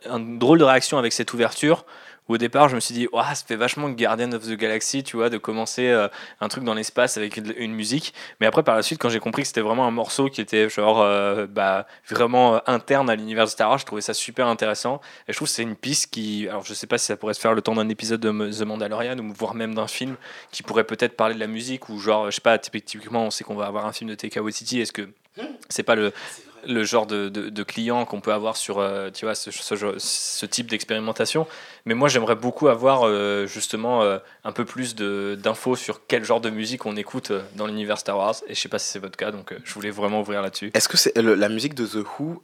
un, 0.09 0.19
drôle 0.19 0.57
de 0.57 0.63
réaction 0.63 0.97
avec 0.97 1.13
cette 1.13 1.31
ouverture 1.31 1.85
au 2.31 2.37
départ, 2.37 2.69
je 2.69 2.75
me 2.75 2.79
suis 2.79 2.93
dit, 2.93 3.07
oh, 3.11 3.21
ça 3.21 3.43
fait 3.45 3.55
vachement 3.55 3.89
Guardian 3.89 4.31
of 4.31 4.45
the 4.45 4.53
Galaxy, 4.53 5.03
tu 5.03 5.17
vois, 5.17 5.29
de 5.29 5.37
commencer 5.37 5.87
euh, 5.89 6.07
un 6.39 6.47
truc 6.47 6.63
dans 6.63 6.73
l'espace 6.73 7.17
avec 7.17 7.37
une, 7.37 7.73
musique. 7.73 8.13
Mais 8.39 8.47
après, 8.47 8.63
par 8.63 8.75
la 8.75 8.81
suite, 8.81 8.99
quand 8.99 9.09
j'ai 9.09 9.19
compris 9.19 9.43
que 9.43 9.47
c'était 9.47 9.61
vraiment 9.61 9.85
un 9.85 9.91
morceau 9.91 10.29
qui 10.29 10.41
était 10.41 10.69
genre 10.69 11.01
euh, 11.01 11.47
bah, 11.47 11.87
vraiment 12.09 12.55
euh, 12.55 12.59
interne 12.67 13.09
à 13.09 13.15
l'univers 13.15 13.45
de 13.45 13.49
Star 13.49 13.69
Wars, 13.69 13.79
je 13.79 13.85
trouvais 13.85 14.01
ça 14.01 14.13
super 14.13 14.47
intéressant. 14.47 15.01
Et 15.27 15.33
je 15.33 15.37
trouve 15.37 15.47
que 15.47 15.53
c'est 15.53 15.63
une 15.63 15.75
piste 15.75 16.11
qui, 16.11 16.47
alors 16.47 16.63
je 16.65 16.73
sais 16.73 16.87
pas 16.87 16.97
si 16.97 17.05
ça 17.05 17.17
pourrait 17.17 17.33
se 17.33 17.39
faire 17.39 17.53
le 17.53 17.61
temps 17.61 17.75
d'un 17.75 17.89
épisode 17.89 18.19
de 18.19 18.29
The 18.29 18.61
Mandalorian 18.61 19.17
ou 19.19 19.33
voire 19.33 19.53
même 19.53 19.75
d'un 19.75 19.87
film 19.87 20.15
qui 20.51 20.63
pourrait 20.63 20.85
peut-être 20.85 21.15
parler 21.15 21.35
de 21.35 21.39
la 21.39 21.47
musique 21.47 21.89
ou 21.89 21.99
genre, 21.99 22.25
je 22.27 22.35
sais 22.35 22.41
pas, 22.41 22.57
typiquement, 22.57 23.25
on 23.25 23.31
sait 23.31 23.43
qu'on 23.43 23.55
va 23.55 23.65
avoir 23.65 23.85
un 23.85 23.93
film 23.93 24.09
de 24.09 24.15
Taika 24.15 24.41
Waititi. 24.41 24.81
Est-ce 24.81 24.91
que 24.91 25.09
c'est 25.69 25.83
pas 25.83 25.95
le 25.95 26.11
le 26.67 26.83
genre 26.83 27.05
de, 27.05 27.29
de, 27.29 27.63
client 27.63 28.05
qu'on 28.05 28.21
peut 28.21 28.33
avoir 28.33 28.57
sur 28.57 28.79
euh, 28.79 29.09
tu 29.11 29.25
vois, 29.25 29.35
ce, 29.35 29.51
ce, 29.51 30.45
type 30.45 30.67
d'expérimentation. 30.67 31.47
Mais 31.85 31.93
moi, 31.93 32.09
j'aimerais 32.09 32.35
beaucoup 32.35 32.67
avoir 32.67 33.03
euh, 33.03 33.45
justement 33.47 34.03
euh, 34.03 34.19
un 34.43 34.51
peu 34.51 34.65
plus 34.65 34.95
d'infos 34.95 35.75
sur 35.75 36.05
quel 36.07 36.23
genre 36.23 36.41
de 36.41 36.49
musique 36.49 36.85
on 36.85 36.95
écoute 36.95 37.31
dans 37.55 37.67
l'univers 37.67 37.97
Star 37.97 38.17
Wars. 38.17 38.35
Et 38.47 38.55
je 38.55 38.59
sais 38.59 38.69
pas 38.69 38.79
si 38.79 38.89
c'est 38.89 38.99
votre 38.99 39.17
cas, 39.17 39.31
donc 39.31 39.53
je 39.63 39.73
voulais 39.73 39.91
vraiment 39.91 40.21
ouvrir 40.21 40.41
là-dessus. 40.41 40.71
Est-ce 40.73 40.89
que 40.89 40.97
c'est 40.97 41.15
la 41.17 41.49
musique 41.49 41.75
de 41.75 41.85
The 41.85 42.05
Who 42.19 42.43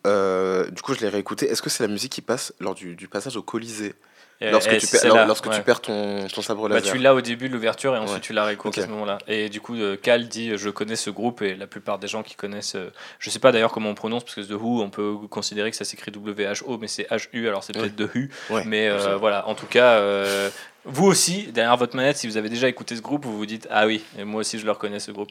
Du 0.71 0.81
coup, 0.81 0.93
je 0.93 1.01
l'ai 1.01 1.09
réécouté. 1.09 1.49
Est-ce 1.49 1.61
que 1.61 1.69
c'est 1.69 1.83
la 1.83 1.91
musique 1.91 2.11
qui 2.11 2.21
passe 2.21 2.53
lors 2.59 2.75
du, 2.75 2.95
du 2.95 3.07
passage 3.07 3.37
au 3.37 3.41
Colisée? 3.41 3.93
Lorsque, 4.39 4.77
tu, 4.77 4.87
perds, 4.87 5.25
lorsque 5.25 5.49
tu 5.49 5.61
perds 5.61 5.81
ton, 5.81 6.27
ton 6.27 6.41
sabre 6.43 6.69
bah, 6.69 6.75
laser. 6.75 6.93
tu 6.93 6.99
l'as 6.99 7.15
au 7.15 7.21
début 7.21 7.49
de 7.49 7.53
l'ouverture 7.53 7.95
et 7.95 7.97
ensuite 7.97 8.21
tu 8.21 8.33
la 8.33 8.45
réécoutes 8.45 8.77
à 8.77 8.83
ce 8.83 8.87
moment-là. 8.87 9.17
Et 9.27 9.49
du 9.49 9.61
coup, 9.61 9.75
euh, 9.75 9.97
Cal 10.01 10.27
dit 10.27 10.57
Je 10.57 10.69
connais 10.69 10.95
ce 10.95 11.09
groupe 11.09 11.41
et 11.41 11.55
la 11.55 11.65
plupart 11.65 11.97
des 11.97 12.07
gens 12.07 12.21
qui 12.21 12.35
connaissent. 12.35 12.75
Euh, 12.75 12.91
je 13.17 13.31
sais 13.31 13.39
pas 13.39 13.51
d'ailleurs 13.51 13.71
comment 13.71 13.89
on 13.89 13.95
prononce 13.95 14.23
parce 14.23 14.35
que 14.35 14.41
The 14.41 14.51
Who, 14.51 14.83
on 14.83 14.89
peut 14.91 15.15
considérer 15.29 15.71
que 15.71 15.77
ça 15.77 15.85
s'écrit 15.85 16.11
W-H-O, 16.11 16.77
mais 16.77 16.87
c'est 16.87 17.07
H-U, 17.09 17.47
alors 17.47 17.63
c'est 17.63 17.73
peut-être 17.73 17.95
The 17.95 18.15
Who. 18.15 18.59
mais 18.65 18.87
euh, 18.89 19.17
voilà, 19.17 19.47
en 19.47 19.55
tout 19.55 19.65
cas, 19.65 19.99
vous 20.89 21.05
aussi, 21.05 21.47
derrière 21.51 21.75
votre 21.75 21.97
manette, 21.97 22.15
si 22.15 22.27
vous 22.27 22.37
avez 22.37 22.47
déjà 22.47 22.69
écouté 22.69 22.95
ce 22.95 23.01
groupe, 23.01 23.25
vous 23.25 23.37
vous 23.37 23.45
dites 23.45 23.67
Ah 23.69 23.85
oui, 23.85 24.05
et 24.17 24.23
moi 24.23 24.39
aussi 24.39 24.57
je 24.57 24.65
le 24.65 24.71
reconnais 24.71 24.99
ce 24.99 25.11
groupe. 25.11 25.29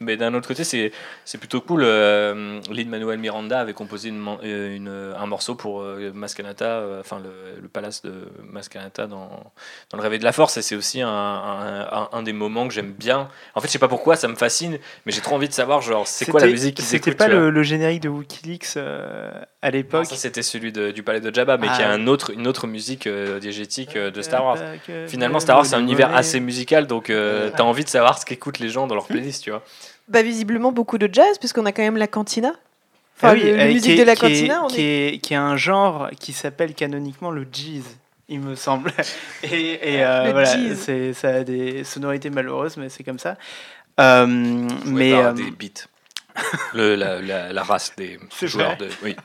mais 0.00 0.16
d'un 0.16 0.34
autre 0.34 0.48
côté, 0.48 0.64
c'est, 0.64 0.90
c'est 1.24 1.38
plutôt 1.38 1.60
cool. 1.60 1.82
Euh, 1.84 2.60
Lin 2.70 2.86
Manuel 2.86 3.20
Miranda 3.20 3.60
avait 3.60 3.72
composé 3.72 4.08
une, 4.08 4.26
euh, 4.42 4.74
une, 4.74 5.14
un 5.16 5.26
morceau 5.26 5.54
pour 5.54 5.82
euh, 5.82 6.10
Mascanata, 6.12 6.64
euh, 6.64 7.00
enfin 7.00 7.20
le, 7.22 7.60
le, 7.60 7.68
palace 7.68 8.02
de 8.02 8.12
Mascanata 8.42 9.06
dans, 9.06 9.52
dans 9.90 9.96
Le 9.96 10.02
Réveil 10.02 10.18
de 10.18 10.24
la 10.24 10.32
Force, 10.32 10.56
et 10.56 10.62
c'est 10.62 10.74
aussi 10.74 11.00
un, 11.02 11.08
un, 11.08 12.08
un, 12.10 12.22
des 12.24 12.32
moments 12.32 12.66
que 12.66 12.74
j'aime 12.74 12.92
bien. 12.92 13.28
En 13.54 13.60
fait, 13.60 13.68
je 13.68 13.72
sais 13.72 13.78
pas 13.78 13.86
pourquoi, 13.86 14.16
ça 14.16 14.26
me 14.26 14.34
fascine, 14.34 14.78
mais 15.06 15.12
j'ai 15.12 15.20
trop 15.20 15.36
envie 15.36 15.48
de 15.48 15.54
savoir 15.54 15.82
genre, 15.82 16.08
c'est 16.08 16.26
quoi 16.26 16.40
la 16.40 16.48
musique 16.48 16.80
C'était 16.82 17.14
pas 17.14 17.28
le, 17.28 17.62
générique 17.62 18.02
de 18.02 18.08
Wikileaks 18.08 18.76
à 19.62 19.70
l'époque 19.70 20.06
Ça, 20.06 20.16
c'était 20.16 20.42
celui 20.42 20.72
de, 20.72 20.90
du 20.90 21.04
palais 21.04 21.20
de 21.20 21.32
Jabba, 21.32 21.58
mais 21.58 21.68
qui 21.68 21.82
a 21.82 21.90
ah. 21.90 21.94
un 21.94 22.08
autre, 22.08 22.32
une 22.32 22.48
autre 22.48 22.66
musique 22.66 23.06
diégétique 23.06 23.96
de 23.96 24.22
Star 24.22 24.44
Wars. 24.44 24.58
Finalement, 25.08 25.40
Star 25.40 25.56
Wars, 25.56 25.66
c'est 25.66 25.76
un 25.76 25.80
univers 25.80 26.14
assez 26.14 26.40
musical, 26.40 26.86
donc 26.86 27.10
euh, 27.10 27.50
t'as 27.56 27.62
envie 27.62 27.84
de 27.84 27.88
savoir 27.88 28.18
ce 28.18 28.26
qu'écoutent 28.26 28.58
les 28.58 28.68
gens 28.68 28.86
dans 28.86 28.94
leur 28.94 29.06
playlist, 29.06 29.44
tu 29.44 29.50
vois. 29.50 29.62
Bah, 30.08 30.22
visiblement, 30.22 30.72
beaucoup 30.72 30.98
de 30.98 31.08
jazz, 31.12 31.38
puisqu'on 31.38 31.66
a 31.66 31.72
quand 31.72 31.82
même 31.82 31.96
la 31.96 32.08
cantina. 32.08 32.52
Enfin, 33.16 33.30
ah 33.30 33.32
oui, 33.34 33.56
la 33.56 33.66
musique 33.66 33.98
de 33.98 34.04
la 34.04 34.16
cantina. 34.16 34.64
Qui 34.68 34.80
est, 34.80 35.18
qui 35.22 35.34
est 35.34 35.38
un 35.38 35.56
genre 35.56 36.08
qui 36.18 36.32
s'appelle 36.32 36.74
canoniquement 36.74 37.30
le 37.30 37.46
jazz 37.52 37.84
il 38.30 38.40
me 38.40 38.54
semble. 38.54 38.92
Et, 39.42 39.96
et 39.96 40.04
euh, 40.04 40.30
voilà, 40.30 40.46
ça 41.14 41.28
a 41.28 41.42
des 41.42 41.84
sonorités 41.84 42.30
malheureuses, 42.30 42.76
mais 42.76 42.88
c'est 42.88 43.02
comme 43.02 43.18
ça. 43.18 43.36
Euh, 43.98 44.26
mais 44.86 45.12
euh, 45.12 45.32
des 45.32 45.50
beats. 45.50 45.88
Le, 46.74 46.94
la, 46.94 47.52
la, 47.52 47.62
race 47.62 47.92
des 47.96 48.18
joueurs 48.42 48.76
de. 48.76 48.88
Oui. 49.02 49.16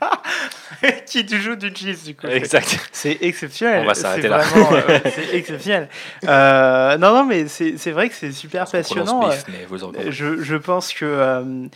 qui 1.06 1.27
joue 1.27 1.56
du 1.56 1.72
cheese, 1.75 2.03
du 2.06 2.16
coup. 2.16 2.27
Exact. 2.27 2.90
C'est 2.92 3.17
exceptionnel. 3.22 3.84
On 3.84 3.88
va 3.88 3.93
s'arrêter 3.93 4.27
là. 4.27 4.42
Euh, 4.56 5.00
c'est 5.03 5.35
exceptionnel. 5.35 5.90
Euh, 6.27 6.98
non, 6.98 7.14
non, 7.14 7.25
mais 7.25 7.48
c'est 7.48 7.92
vrai 7.92 8.09
que 8.09 8.16
c'est 8.16 8.32
super 8.32 8.69
passionnant. 8.69 9.30
mais 9.48 9.66
vous 9.69 9.77
je, 10.09 10.42
je 10.42 10.56
pense 10.56 10.93
que. 10.93 11.06
Euh, 11.06 11.67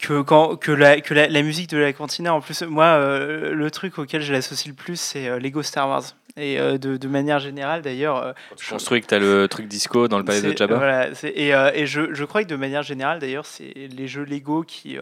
que, 0.00 0.20
quand, 0.20 0.54
que, 0.54 0.70
la, 0.70 1.00
que 1.00 1.12
la, 1.12 1.42
musique 1.42 1.70
de 1.70 1.78
la 1.78 1.92
cantina, 1.92 2.32
en 2.32 2.40
plus, 2.40 2.62
moi, 2.62 2.98
le 3.00 3.70
truc 3.72 3.98
auquel 3.98 4.22
je 4.22 4.32
l'associe 4.32 4.68
le 4.68 4.80
plus, 4.80 4.98
c'est 4.98 5.40
Lego 5.40 5.60
Star 5.64 5.88
Wars. 5.88 6.14
Et 6.38 6.58
euh, 6.58 6.78
de, 6.78 6.96
de, 6.96 7.08
manière 7.08 7.40
générale, 7.40 7.82
d'ailleurs. 7.82 8.16
Euh, 8.16 8.32
tu 8.56 8.70
construis 8.70 9.00
que 9.00 9.06
tu 9.06 9.14
as 9.14 9.18
le 9.18 9.48
truc 9.48 9.66
disco 9.66 10.08
dans 10.08 10.18
le 10.18 10.24
palais 10.24 10.40
de 10.40 10.56
Jabba 10.56 10.76
Voilà, 10.76 11.08
et, 11.22 11.54
euh, 11.54 11.70
et 11.74 11.86
je, 11.86 12.14
je, 12.14 12.24
crois 12.24 12.42
que 12.44 12.48
de 12.48 12.56
manière 12.56 12.82
générale, 12.82 13.18
d'ailleurs, 13.18 13.46
c'est 13.46 13.72
les 13.74 14.08
jeux 14.08 14.24
Lego 14.24 14.62
qui 14.62 14.96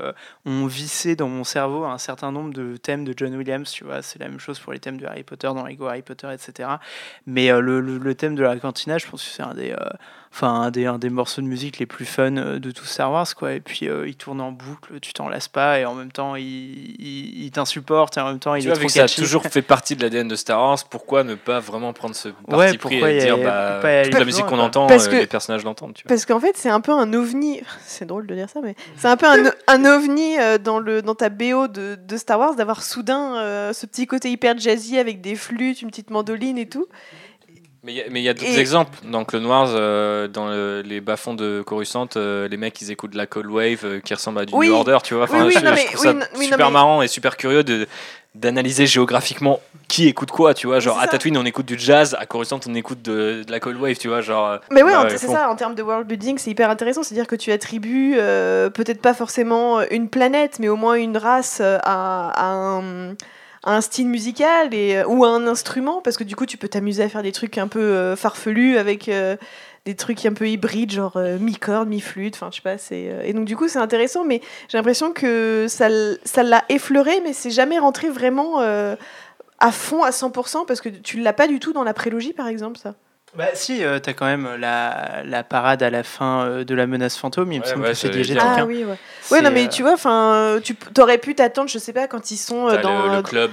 ont 0.44 0.66
vissé 0.66 1.14
dans 1.16 1.28
mon 1.28 1.44
cerveau 1.44 1.84
un 1.84 1.98
certain 1.98 2.32
nombre 2.32 2.52
de 2.52 2.76
thèmes 2.76 3.04
de 3.04 3.12
John 3.16 3.34
Williams. 3.34 3.70
Tu 3.70 3.84
vois, 3.84 4.02
c'est 4.02 4.18
la 4.18 4.28
même 4.28 4.40
chose 4.40 4.58
pour 4.58 4.72
les 4.72 4.78
thèmes 4.78 4.98
de 4.98 5.06
Harry 5.06 5.22
Potter 5.22 5.48
dans 5.48 5.66
Lego 5.66 5.86
Harry 5.86 6.02
Potter, 6.02 6.28
etc. 6.32 6.68
Mais 7.26 7.48
le, 7.48 7.80
le, 7.80 7.98
le, 7.98 8.14
thème 8.14 8.34
de 8.34 8.42
la 8.42 8.56
cantina, 8.56 8.98
je 8.98 9.06
pense 9.06 9.22
que 9.22 9.30
c'est 9.30 9.42
un 9.42 9.54
des 9.54 9.74
enfin 10.36 10.52
un 10.52 10.70
des, 10.70 10.84
un 10.84 10.98
des 10.98 11.08
morceaux 11.08 11.40
de 11.40 11.46
musique 11.46 11.78
les 11.78 11.86
plus 11.86 12.04
fun 12.04 12.36
euh, 12.36 12.58
de 12.58 12.70
tout 12.70 12.84
Star 12.84 13.10
Wars 13.10 13.34
quoi. 13.34 13.54
Et 13.54 13.60
puis 13.60 13.88
euh, 13.88 14.06
il 14.06 14.16
tourne 14.16 14.40
en 14.42 14.52
boucle 14.52 15.00
tu 15.00 15.14
t'en 15.14 15.28
lasses 15.28 15.48
pas 15.48 15.78
et 15.80 15.86
en 15.86 15.94
même 15.94 16.12
temps 16.12 16.36
il, 16.36 16.44
il, 16.44 17.44
il 17.44 17.50
t'insupporte 17.50 18.18
et 18.18 18.20
en 18.20 18.28
même 18.28 18.38
temps 18.38 18.54
il 18.54 18.62
tu 18.62 18.68
est 18.68 18.70
vois, 18.70 18.78
trop 18.78 18.88
ça 18.88 19.04
a 19.04 19.08
toujours 19.08 19.44
fait 19.44 19.62
partie 19.62 19.96
de 19.96 20.02
l'ADN 20.02 20.28
de 20.28 20.36
Star 20.36 20.60
Wars 20.60 20.78
pourquoi 20.90 21.24
ne 21.24 21.34
pas 21.34 21.58
vraiment 21.58 21.94
prendre 21.94 22.14
ce 22.14 22.28
parti 22.48 22.76
pris 22.76 23.02
et 23.02 23.18
dire 23.20 23.38
bah, 23.38 23.80
toute 24.04 24.12
la 24.12 24.24
musique 24.24 24.44
qu'on 24.44 24.58
entend 24.58 24.88
euh, 24.90 25.08
les 25.10 25.26
personnages 25.26 25.64
l'entendent 25.64 25.96
parce 26.06 26.26
qu'en 26.26 26.40
fait 26.40 26.56
c'est 26.56 26.70
un 26.70 26.80
peu 26.80 26.92
un 26.92 27.12
ovni. 27.14 27.62
C'est 27.86 28.04
drôle 28.04 28.26
de 28.26 28.34
dire 28.34 28.50
ça 28.50 28.60
mais 28.62 28.74
c'est 28.96 29.08
un 29.08 29.16
peu 29.16 29.26
un, 29.26 29.50
un 29.68 29.84
ovni 29.84 30.36
dans 30.62 30.78
le 30.80 31.00
dans 31.00 31.14
ta 31.14 31.30
BO 31.30 31.68
de, 31.68 31.96
de 31.96 32.16
Star 32.16 32.38
Wars 32.38 32.54
d'avoir 32.56 32.82
soudain 32.82 33.72
ce 33.72 33.86
petit 33.86 34.06
côté 34.06 34.30
hyper 34.30 34.58
jazzy 34.58 34.98
avec 34.98 35.20
des 35.20 35.34
flûtes 35.34 35.80
une 35.80 35.88
petite 35.88 36.10
mandoline 36.10 36.58
et 36.58 36.68
tout 36.68 36.86
mais 37.86 38.20
il 38.20 38.24
y 38.24 38.28
a 38.28 38.34
d'autres 38.34 38.58
exemples. 38.58 38.98
Dans 39.04 39.24
Clone 39.24 39.46
Wars, 39.46 39.68
euh, 39.70 40.28
dans 40.28 40.48
les 40.82 41.00
bas-fonds 41.00 41.34
de 41.34 41.62
Coruscant, 41.64 42.08
euh, 42.16 42.48
les 42.48 42.56
mecs 42.56 42.80
ils 42.80 42.90
écoutent 42.90 43.12
de 43.12 43.16
la 43.16 43.26
Cold 43.26 43.46
Wave 43.46 43.80
euh, 43.84 44.00
qui 44.00 44.14
ressemble 44.14 44.40
à 44.40 44.44
du 44.44 44.54
New 44.54 44.72
Order, 44.72 44.98
tu 45.02 45.14
vois. 45.14 45.24
Enfin, 45.24 45.48
je, 45.48 45.58
trouve 45.58 46.02
ça 46.02 46.14
super 46.40 46.70
marrant 46.70 47.02
et 47.02 47.08
super 47.08 47.36
curieux 47.36 47.64
de 47.64 47.86
d'analyser 48.34 48.86
géographiquement 48.86 49.60
qui 49.88 50.08
écoute 50.08 50.30
quoi, 50.30 50.52
tu 50.52 50.66
vois. 50.66 50.78
Genre 50.78 50.98
à 51.00 51.08
Tatooine 51.08 51.38
on 51.38 51.46
écoute 51.46 51.64
du 51.64 51.78
jazz, 51.78 52.14
à 52.18 52.26
Coruscant 52.26 52.60
on 52.68 52.74
écoute 52.74 53.00
de, 53.00 53.42
la 53.48 53.60
Cold 53.60 53.80
Wave, 53.80 53.96
tu 53.96 54.08
vois. 54.08 54.20
Genre. 54.20 54.58
Mais 54.70 54.82
ouais, 54.82 54.92
c'est 55.10 55.26
ça. 55.26 55.48
En 55.48 55.56
termes 55.56 55.74
de 55.74 55.82
world 55.82 56.06
building, 56.06 56.36
c'est 56.38 56.50
hyper 56.50 56.68
intéressant. 56.68 57.02
C'est-à-dire 57.02 57.26
que 57.26 57.36
tu 57.36 57.52
attribues 57.52 58.16
peut-être 58.16 59.00
pas 59.00 59.14
forcément 59.14 59.80
une 59.90 60.08
planète, 60.08 60.58
mais 60.58 60.68
au 60.68 60.76
moins 60.76 60.94
une 60.94 61.16
race 61.16 61.60
à, 61.60 61.78
à 61.84 62.46
un 62.46 63.14
un 63.66 63.80
style 63.80 64.08
musical 64.08 64.72
et, 64.72 64.96
euh, 64.96 65.06
ou 65.06 65.24
un 65.24 65.46
instrument, 65.46 66.00
parce 66.00 66.16
que 66.16 66.24
du 66.24 66.36
coup, 66.36 66.46
tu 66.46 66.56
peux 66.56 66.68
t'amuser 66.68 67.02
à 67.02 67.08
faire 67.08 67.22
des 67.22 67.32
trucs 67.32 67.58
un 67.58 67.68
peu 67.68 67.80
euh, 67.80 68.16
farfelus 68.16 68.78
avec 68.78 69.08
euh, 69.08 69.36
des 69.84 69.96
trucs 69.96 70.24
un 70.24 70.32
peu 70.32 70.48
hybrides, 70.48 70.92
genre 70.92 71.18
mi-corde, 71.40 71.88
mi-flûte, 71.88 72.34
enfin, 72.34 72.48
je 72.50 72.56
sais 72.56 72.62
pas. 72.62 72.78
C'est, 72.78 73.22
et 73.24 73.32
donc, 73.32 73.44
du 73.44 73.56
coup, 73.56 73.68
c'est 73.68 73.78
intéressant, 73.78 74.24
mais 74.24 74.40
j'ai 74.68 74.78
l'impression 74.78 75.12
que 75.12 75.66
ça, 75.68 75.88
ça 76.24 76.42
l'a 76.42 76.64
effleuré, 76.68 77.20
mais 77.22 77.32
c'est 77.32 77.50
jamais 77.50 77.78
rentré 77.78 78.08
vraiment 78.08 78.58
à 78.58 79.72
fond, 79.72 80.02
à 80.02 80.10
100%, 80.10 80.66
parce 80.66 80.80
que 80.80 80.88
tu 80.88 81.20
l'as 81.20 81.32
pas 81.32 81.46
du 81.46 81.60
tout 81.60 81.72
dans 81.72 81.84
la 81.84 81.94
prélogie, 81.94 82.32
par 82.32 82.48
exemple, 82.48 82.78
ça. 82.78 82.94
Bah 83.36 83.48
si, 83.52 83.84
euh, 83.84 83.98
t'as 83.98 84.14
quand 84.14 84.24
même 84.24 84.56
la, 84.58 85.22
la, 85.24 85.44
parade 85.44 85.82
à 85.82 85.90
la 85.90 86.02
fin 86.02 86.46
euh, 86.46 86.64
de 86.64 86.74
la 86.74 86.86
menace 86.86 87.18
fantôme, 87.18 87.52
il 87.52 87.60
me 87.60 87.66
semble 87.66 87.84
que 87.84 87.92
c'est 87.92 88.10
Ah 88.40 88.64
oui, 88.64 88.84
ouais. 88.84 88.96
Ouais, 89.30 89.42
non, 89.42 89.50
mais 89.50 89.66
euh, 89.66 89.68
tu 89.68 89.82
vois, 89.82 89.92
enfin, 89.92 90.58
tu 90.64 90.74
aurais 90.98 91.18
pu 91.18 91.34
t'attendre, 91.34 91.68
je 91.68 91.78
sais 91.78 91.92
pas, 91.92 92.08
quand 92.08 92.30
ils 92.30 92.38
sont 92.38 92.68
dans 92.80 93.14
le, 93.14 93.22
club 93.22 93.52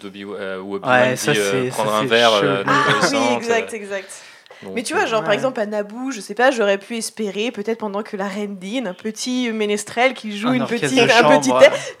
d'Obi 0.00 0.24
où 0.24 0.34
Obi-Wan 0.74 1.14
dit 1.14 1.68
prendre 1.70 1.94
un 1.94 2.04
verre. 2.04 2.32
ah 2.66 3.08
oui, 3.12 3.36
exact, 3.36 3.72
exact. 3.74 4.10
mais 4.74 4.82
tu 4.82 4.94
vois, 4.94 5.06
genre 5.06 5.22
par 5.22 5.32
exemple 5.32 5.60
à 5.60 5.66
Naboo, 5.66 6.10
je 6.10 6.20
sais 6.20 6.34
pas, 6.34 6.50
j'aurais 6.50 6.78
pu 6.78 6.96
espérer 6.96 7.52
peut-être 7.52 7.78
pendant 7.78 8.02
que 8.02 8.16
la 8.16 8.26
reine 8.26 8.56
Dean, 8.58 8.86
un 8.86 8.94
petit 8.94 9.52
ménestrel 9.52 10.14
qui 10.14 10.36
joue 10.36 10.52
une 10.52 10.66
petite, 10.66 10.98
un 10.98 11.38
petit 11.38 11.50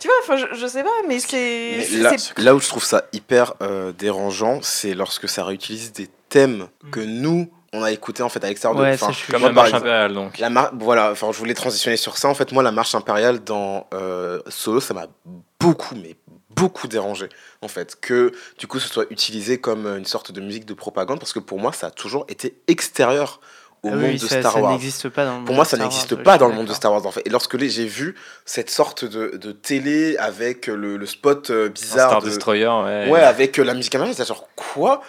tu 0.00 0.08
vois, 0.08 0.16
enfin 0.22 0.36
je, 0.36 0.58
je, 0.58 0.66
sais 0.66 0.82
pas, 0.82 0.90
mais 1.06 1.20
c'est 1.20 1.86
là, 1.98 2.14
là, 2.38 2.54
où 2.56 2.60
je 2.60 2.66
trouve 2.66 2.84
ça 2.84 3.04
hyper 3.12 3.54
dérangeant, 3.96 4.58
c'est 4.62 4.94
lorsque 4.94 5.28
ça 5.28 5.44
réutilise 5.44 5.92
des 5.92 6.08
thèmes 6.32 6.66
que 6.90 7.00
mm. 7.00 7.20
nous 7.20 7.50
on 7.74 7.82
a 7.82 7.90
écouté 7.90 8.22
en 8.22 8.28
fait 8.28 8.42
à 8.44 8.48
l'extérieur 8.48 8.78
de 8.80 8.86
enfin, 8.86 9.12
comme 9.30 9.42
la 9.42 9.52
marche 9.52 9.74
impériale 9.74 10.14
donc 10.14 10.38
la 10.38 10.70
voilà 10.78 11.10
enfin 11.12 11.30
je 11.30 11.38
voulais 11.38 11.54
transitionner 11.54 11.96
sur 11.96 12.16
ça 12.16 12.28
en 12.28 12.34
fait 12.34 12.52
moi 12.52 12.62
la 12.62 12.72
marche 12.72 12.94
impériale 12.94 13.44
dans 13.44 13.86
euh, 13.94 14.40
Solo 14.48 14.80
ça 14.80 14.94
m'a 14.94 15.06
beaucoup 15.60 15.94
mais 15.94 16.16
beaucoup 16.50 16.88
dérangé 16.88 17.28
en 17.60 17.68
fait 17.68 17.98
que 18.00 18.32
du 18.58 18.66
coup 18.66 18.78
ce 18.78 18.88
soit 18.88 19.06
utilisé 19.10 19.58
comme 19.58 19.86
une 19.86 20.06
sorte 20.06 20.32
de 20.32 20.40
musique 20.40 20.64
de 20.64 20.74
propagande 20.74 21.18
parce 21.18 21.32
que 21.32 21.38
pour 21.38 21.58
moi 21.58 21.72
ça 21.72 21.88
a 21.88 21.90
toujours 21.90 22.24
été 22.28 22.56
extérieur 22.66 23.40
au 23.82 23.88
ah 23.88 23.96
monde 23.96 24.12
de 24.12 24.18
Star 24.18 24.62
Wars. 24.62 24.78
Pas 25.12 25.24
dans 25.24 25.38
le 25.40 25.44
Pour 25.44 25.54
moi, 25.56 25.64
ça 25.64 25.76
n'existe 25.76 26.14
pas 26.14 26.38
dans 26.38 26.46
le 26.46 26.54
monde 26.54 26.66
de 26.66 26.72
Star 26.72 26.92
Wars 26.92 27.04
en 27.04 27.10
fait. 27.10 27.22
Et 27.26 27.30
lorsque 27.30 27.58
j'ai 27.58 27.86
vu 27.86 28.14
cette 28.44 28.70
sorte 28.70 29.04
de, 29.04 29.36
de 29.36 29.50
télé 29.50 30.16
avec 30.18 30.68
le, 30.68 30.96
le 30.96 31.06
spot 31.06 31.50
euh, 31.50 31.68
bizarre, 31.68 32.10
Star 32.10 32.22
Destroyer, 32.22 32.68
ouais. 32.84 33.08
ouais, 33.10 33.20
avec 33.20 33.58
euh, 33.58 33.64
la 33.64 33.74
musique 33.74 33.94
américaine, 33.96 34.16
c'est 34.16 34.28
genre 34.28 34.48
quoi? 34.54 35.02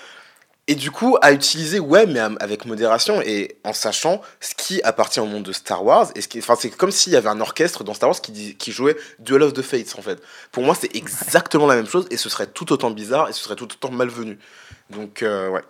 Et 0.67 0.75
du 0.75 0.91
coup, 0.91 1.17
à 1.21 1.33
utiliser, 1.33 1.79
ouais, 1.79 2.05
mais 2.05 2.19
avec 2.19 2.65
modération 2.65 3.21
et 3.21 3.57
en 3.65 3.73
sachant 3.73 4.21
ce 4.39 4.55
qui 4.55 4.81
appartient 4.83 5.19
au 5.19 5.25
monde 5.25 5.43
de 5.43 5.51
Star 5.51 5.83
Wars. 5.83 6.07
Et 6.15 6.21
ce 6.21 6.29
qui, 6.29 6.39
enfin, 6.39 6.55
c'est 6.57 6.69
comme 6.69 6.91
s'il 6.91 7.11
y 7.11 7.17
avait 7.17 7.27
un 7.27 7.41
orchestre 7.41 7.83
dans 7.83 7.93
Star 7.93 8.09
Wars 8.09 8.21
qui, 8.21 8.55
qui 8.55 8.71
jouait 8.71 8.95
Duel 9.19 9.41
of 9.41 9.53
the 9.53 9.61
Fates, 9.61 9.95
en 9.97 10.01
fait. 10.01 10.21
Pour 10.53 10.63
moi, 10.63 10.73
c'est 10.79 10.95
exactement 10.95 11.67
la 11.67 11.75
même 11.75 11.87
chose 11.87 12.07
et 12.11 12.17
ce 12.17 12.29
serait 12.29 12.47
tout 12.47 12.71
autant 12.71 12.91
bizarre 12.91 13.27
et 13.27 13.33
ce 13.33 13.43
serait 13.43 13.57
tout 13.57 13.69
autant 13.73 13.91
malvenu. 13.91 14.39
Donc, 14.89 15.21
euh, 15.21 15.49
ouais. 15.49 15.61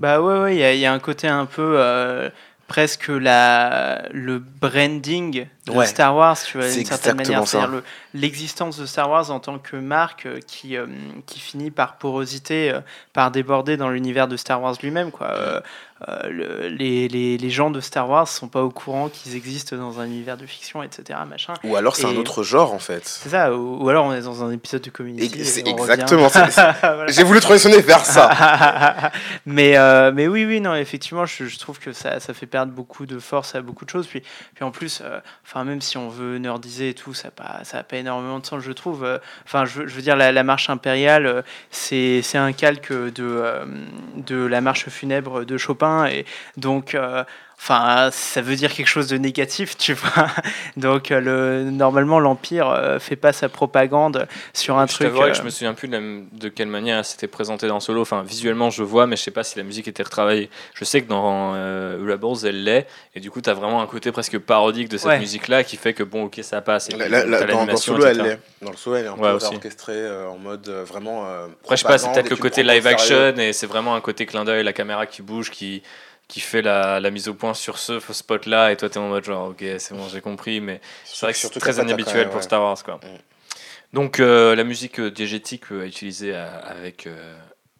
Bah 0.00 0.20
ouais, 0.20 0.40
ouais, 0.40 0.74
il 0.74 0.78
y, 0.78 0.86
a 0.86 0.92
un 0.92 0.98
côté 0.98 1.26
un 1.28 1.46
peu. 1.46 1.76
Euh, 1.78 2.28
presque 2.66 3.08
la, 3.08 4.06
le 4.12 4.38
branding 4.38 5.46
de 5.66 5.84
Star 5.84 6.16
Wars, 6.16 6.38
tu 6.42 6.58
vois, 6.58 6.70
d'une 6.70 6.84
certaine 6.84 7.16
manière. 7.16 7.46
C'est-à-dire 7.46 7.82
l'existence 8.14 8.78
de 8.78 8.86
Star 8.86 9.10
Wars 9.10 9.30
en 9.30 9.40
tant 9.40 9.58
que 9.58 9.76
marque 9.76 10.26
euh, 10.26 10.40
qui, 10.46 10.76
euh, 10.76 10.86
qui 11.26 11.40
finit 11.40 11.70
par 11.70 11.96
porosité, 11.96 12.70
euh, 12.70 12.80
par 13.12 13.30
déborder 13.30 13.76
dans 13.76 13.90
l'univers 13.90 14.28
de 14.28 14.36
Star 14.36 14.62
Wars 14.62 14.76
lui-même. 14.82 15.10
Quoi. 15.10 15.62
Euh, 16.08 16.68
les, 16.68 17.08
les, 17.08 17.38
les, 17.38 17.50
gens 17.50 17.70
de 17.70 17.80
Star 17.80 18.08
Wars 18.08 18.28
sont 18.28 18.48
pas 18.48 18.62
au 18.62 18.70
courant 18.70 19.08
qu'ils 19.08 19.36
existent 19.36 19.76
dans 19.76 20.00
un 20.00 20.06
univers 20.06 20.36
de 20.36 20.44
fiction, 20.44 20.82
etc. 20.82 21.18
Machin. 21.28 21.54
Ou 21.64 21.76
alors 21.76 21.96
c'est 21.96 22.06
un 22.06 22.16
autre 22.16 22.42
genre 22.42 22.74
en 22.74 22.78
fait. 22.78 23.06
C'est 23.06 23.30
ça, 23.30 23.54
ou, 23.54 23.88
alors 23.88 24.06
on 24.06 24.12
est 24.12 24.22
dans 24.22 24.44
un 24.44 24.50
épisode 24.50 24.82
de 24.82 24.90
Community. 24.90 25.60
Exactement. 25.64 26.28
J'ai 27.08 27.22
voulu 27.22 27.40
transitionner 27.40 27.80
vers 27.80 28.04
ça. 28.04 29.12
mais, 29.46 29.78
euh, 29.78 30.12
mais 30.12 30.26
oui, 30.28 30.44
oui, 30.44 30.60
non, 30.60 30.74
effectivement, 30.74 31.24
je, 31.24 31.46
je, 31.46 31.58
trouve 31.58 31.78
que 31.78 31.92
ça, 31.92 32.20
ça 32.20 32.34
fait 32.34 32.46
perdre 32.46 32.72
beaucoup 32.72 33.06
de 33.06 33.18
force 33.18 33.54
à 33.54 33.62
beaucoup 33.62 33.84
de 33.84 33.90
choses. 33.90 34.06
Puis, 34.06 34.22
puis 34.54 34.64
en 34.64 34.70
plus, 34.70 35.00
euh, 35.02 35.20
enfin 35.46 35.64
même 35.64 35.80
si 35.80 35.96
on 35.96 36.08
veut 36.08 36.38
nerdiser 36.38 36.90
et 36.90 36.94
tout, 36.94 37.14
ça 37.14 37.28
n'a 37.28 37.32
pas, 37.32 37.64
ça 37.64 37.82
pas 37.82 37.96
énormément 37.96 38.40
de 38.40 38.46
sens, 38.46 38.62
je 38.62 38.72
trouve. 38.72 39.06
Enfin, 39.46 39.64
je, 39.64 39.82
veux 39.82 40.02
dire, 40.02 40.16
la, 40.16 40.42
marche 40.42 40.68
impériale, 40.68 41.44
c'est 41.70 42.22
un 42.34 42.52
calque 42.52 42.92
de, 42.92 43.44
de 44.16 44.44
la 44.44 44.60
marche 44.60 44.88
funèbre 44.88 45.44
de 45.44 45.56
Chopin, 45.56 45.93
et 46.06 46.24
donc 46.56 46.96
Enfin, 47.58 48.10
ça 48.12 48.42
veut 48.42 48.56
dire 48.56 48.72
quelque 48.74 48.88
chose 48.88 49.06
de 49.06 49.16
négatif, 49.16 49.76
tu 49.76 49.94
vois. 49.94 50.26
Donc, 50.76 51.10
euh, 51.10 51.20
le, 51.20 51.70
normalement, 51.70 52.20
l'Empire 52.20 52.68
euh, 52.68 52.98
fait 52.98 53.16
pas 53.16 53.32
sa 53.32 53.48
propagande 53.48 54.26
sur 54.52 54.78
un 54.78 54.86
truc. 54.86 55.08
C'est 55.08 55.14
vrai 55.14 55.30
que 55.30 55.36
je 55.36 55.40
euh, 55.40 55.44
me 55.44 55.50
souviens 55.50 55.72
plus 55.72 55.88
de, 55.88 56.48
quelle 56.48 56.68
manière 56.68 57.04
c'était 57.04 57.28
présenté 57.28 57.66
dans 57.66 57.80
Solo. 57.80 58.02
Enfin, 58.02 58.22
visuellement, 58.22 58.70
je 58.70 58.82
vois, 58.82 59.06
mais 59.06 59.16
je 59.16 59.22
sais 59.22 59.30
pas 59.30 59.44
si 59.44 59.56
la 59.56 59.64
musique 59.64 59.88
était 59.88 60.02
retravaillée. 60.02 60.50
Je 60.74 60.84
sais 60.84 61.00
que 61.00 61.08
dans 61.08 61.52
Rebels, 61.52 62.46
elle 62.46 62.64
l'est, 62.64 62.86
et 63.14 63.20
du 63.20 63.30
coup, 63.30 63.40
tu 63.40 63.48
as 63.48 63.54
vraiment 63.54 63.80
un 63.80 63.86
côté 63.86 64.12
presque 64.12 64.38
parodique 64.38 64.88
de 64.88 64.98
cette 64.98 65.18
musique-là 65.18 65.64
qui 65.64 65.76
fait 65.76 65.94
que, 65.94 66.02
bon, 66.02 66.24
ok, 66.24 66.40
ça 66.42 66.60
passe. 66.60 66.90
Et 66.90 66.96
dans, 66.96 67.76
Solo, 67.76 68.04
elle 68.04 68.18
l'est. 68.18 68.38
Dans 68.60 68.72
le 68.72 68.76
Solo, 68.76 68.96
elle 68.96 69.06
est 69.06 69.08
un 69.08 69.16
peu 69.16 69.26
orchestrée 69.26 70.26
en 70.26 70.36
mode 70.38 70.68
vraiment. 70.68 71.24
Après, 71.62 71.76
je 71.76 71.82
sais 71.82 71.88
pas, 71.88 71.98
c'est 71.98 72.12
peut-être 72.12 72.30
le 72.30 72.36
côté 72.36 72.62
live 72.62 72.86
action, 72.86 73.36
et 73.38 73.52
c'est 73.52 73.66
vraiment 73.66 73.94
un 73.94 74.00
côté 74.00 74.26
clin 74.26 74.44
d'œil, 74.44 74.64
la 74.64 74.72
caméra 74.72 75.06
qui 75.06 75.22
bouge, 75.22 75.50
qui 75.50 75.82
qui 76.28 76.40
fait 76.40 76.62
la, 76.62 77.00
la, 77.00 77.10
mise 77.10 77.28
au 77.28 77.34
point 77.34 77.54
sur 77.54 77.78
ce 77.78 78.00
spot 78.00 78.46
là 78.46 78.72
et 78.72 78.76
toi 78.76 78.88
t'es 78.88 78.98
en 78.98 79.08
mode 79.08 79.24
genre 79.24 79.50
ok 79.50 79.64
c'est 79.78 79.92
bon 79.92 80.08
j'ai 80.08 80.20
compris 80.20 80.60
mais 80.60 80.80
c'est 81.04 81.26
vrai 81.26 81.32
que 81.32 81.38
c'est 81.38 81.50
très 81.60 81.82
inhabituel 81.82 82.30
pour 82.30 82.42
Star 82.42 82.62
Wars 82.62 82.82
quoi. 82.82 82.96
Mm. 82.96 83.18
Donc 83.94 84.18
euh, 84.18 84.56
la 84.56 84.64
musique 84.64 84.98
euh, 84.98 85.10
diégétique 85.10 85.70
euh, 85.70 85.82
à 85.82 85.86
utiliser 85.86 86.34
avec 86.34 87.08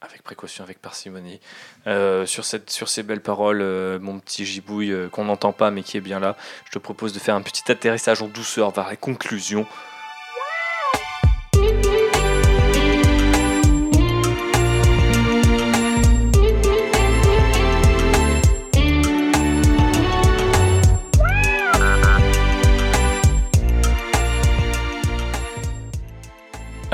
avec 0.00 0.23
précaution, 0.23 0.62
avec 0.62 0.82
parcimonie. 0.82 1.40
sur, 1.86 2.44
cette, 2.44 2.68
sur 2.68 2.90
ces 2.90 3.02
belles 3.02 3.23
paroles, 3.23 3.62
mon 4.00 4.18
petit 4.18 4.44
gibouille 4.44 4.94
qu'on 5.10 5.24
n'entend 5.24 5.52
pas 5.52 5.70
mais 5.70 5.82
qui 5.82 5.97
est 5.97 6.02
bien 6.02 6.20
là, 6.20 6.36
je 6.66 6.73
te 6.73 6.78
propose 6.78 7.14
de 7.14 7.18
faire 7.18 7.34
un 7.34 7.40
petit 7.40 7.73
atterrissage 7.73 8.20
en 8.20 8.28
douceur 8.28 8.70
vers 8.70 8.90
les 8.90 8.98
conclusions 8.98 9.66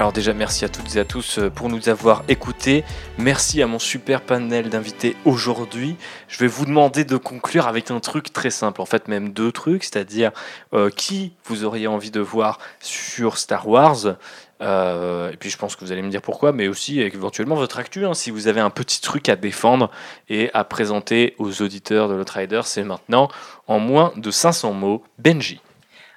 Alors 0.01 0.15
déjà 0.15 0.33
merci 0.33 0.65
à 0.65 0.71
toutes 0.71 0.97
et 0.97 0.99
à 0.99 1.05
tous 1.05 1.39
euh, 1.39 1.51
pour 1.51 1.69
nous 1.69 1.91
avoir 1.91 2.25
écoutés. 2.27 2.85
Merci 3.19 3.61
à 3.61 3.67
mon 3.67 3.79
super 3.79 4.23
panel 4.23 4.71
d'invités 4.71 5.15
aujourd'hui. 5.27 5.97
Je 6.27 6.39
vais 6.39 6.47
vous 6.47 6.65
demander 6.65 7.05
de 7.05 7.19
conclure 7.19 7.67
avec 7.67 7.91
un 7.91 8.01
truc 8.01 8.33
très 8.33 8.49
simple, 8.49 8.81
en 8.81 8.87
fait 8.87 9.09
même 9.09 9.35
deux 9.35 9.53
trucs, 9.53 9.85
c'est-à-dire 9.85 10.31
euh, 10.73 10.89
qui 10.89 11.35
vous 11.45 11.65
auriez 11.65 11.87
envie 11.87 12.11
de 12.11 12.21
voir 12.21 12.61
sur 12.81 13.37
Star 13.37 13.69
Wars. 13.69 14.17
Euh, 14.63 15.33
et 15.33 15.37
puis 15.37 15.51
je 15.51 15.59
pense 15.59 15.77
que 15.77 15.85
vous 15.85 15.93
allez 15.93 16.01
me 16.01 16.09
dire 16.09 16.23
pourquoi, 16.23 16.53
mais 16.53 16.67
aussi 16.67 17.03
éventuellement 17.03 17.57
votre 17.57 17.79
actu. 17.79 18.07
Hein, 18.07 18.15
si 18.15 18.31
vous 18.31 18.49
avez 18.49 18.61
un 18.61 18.71
petit 18.71 19.03
truc 19.03 19.29
à 19.29 19.37
défendre 19.37 19.91
et 20.31 20.51
à 20.55 20.65
présenter 20.65 21.35
aux 21.37 21.61
auditeurs 21.61 22.09
de 22.09 22.15
l'Outrider, 22.15 22.63
c'est 22.65 22.85
maintenant 22.85 23.29
en 23.67 23.79
moins 23.79 24.15
de 24.17 24.31
500 24.31 24.73
mots. 24.73 25.05
Benji. 25.19 25.61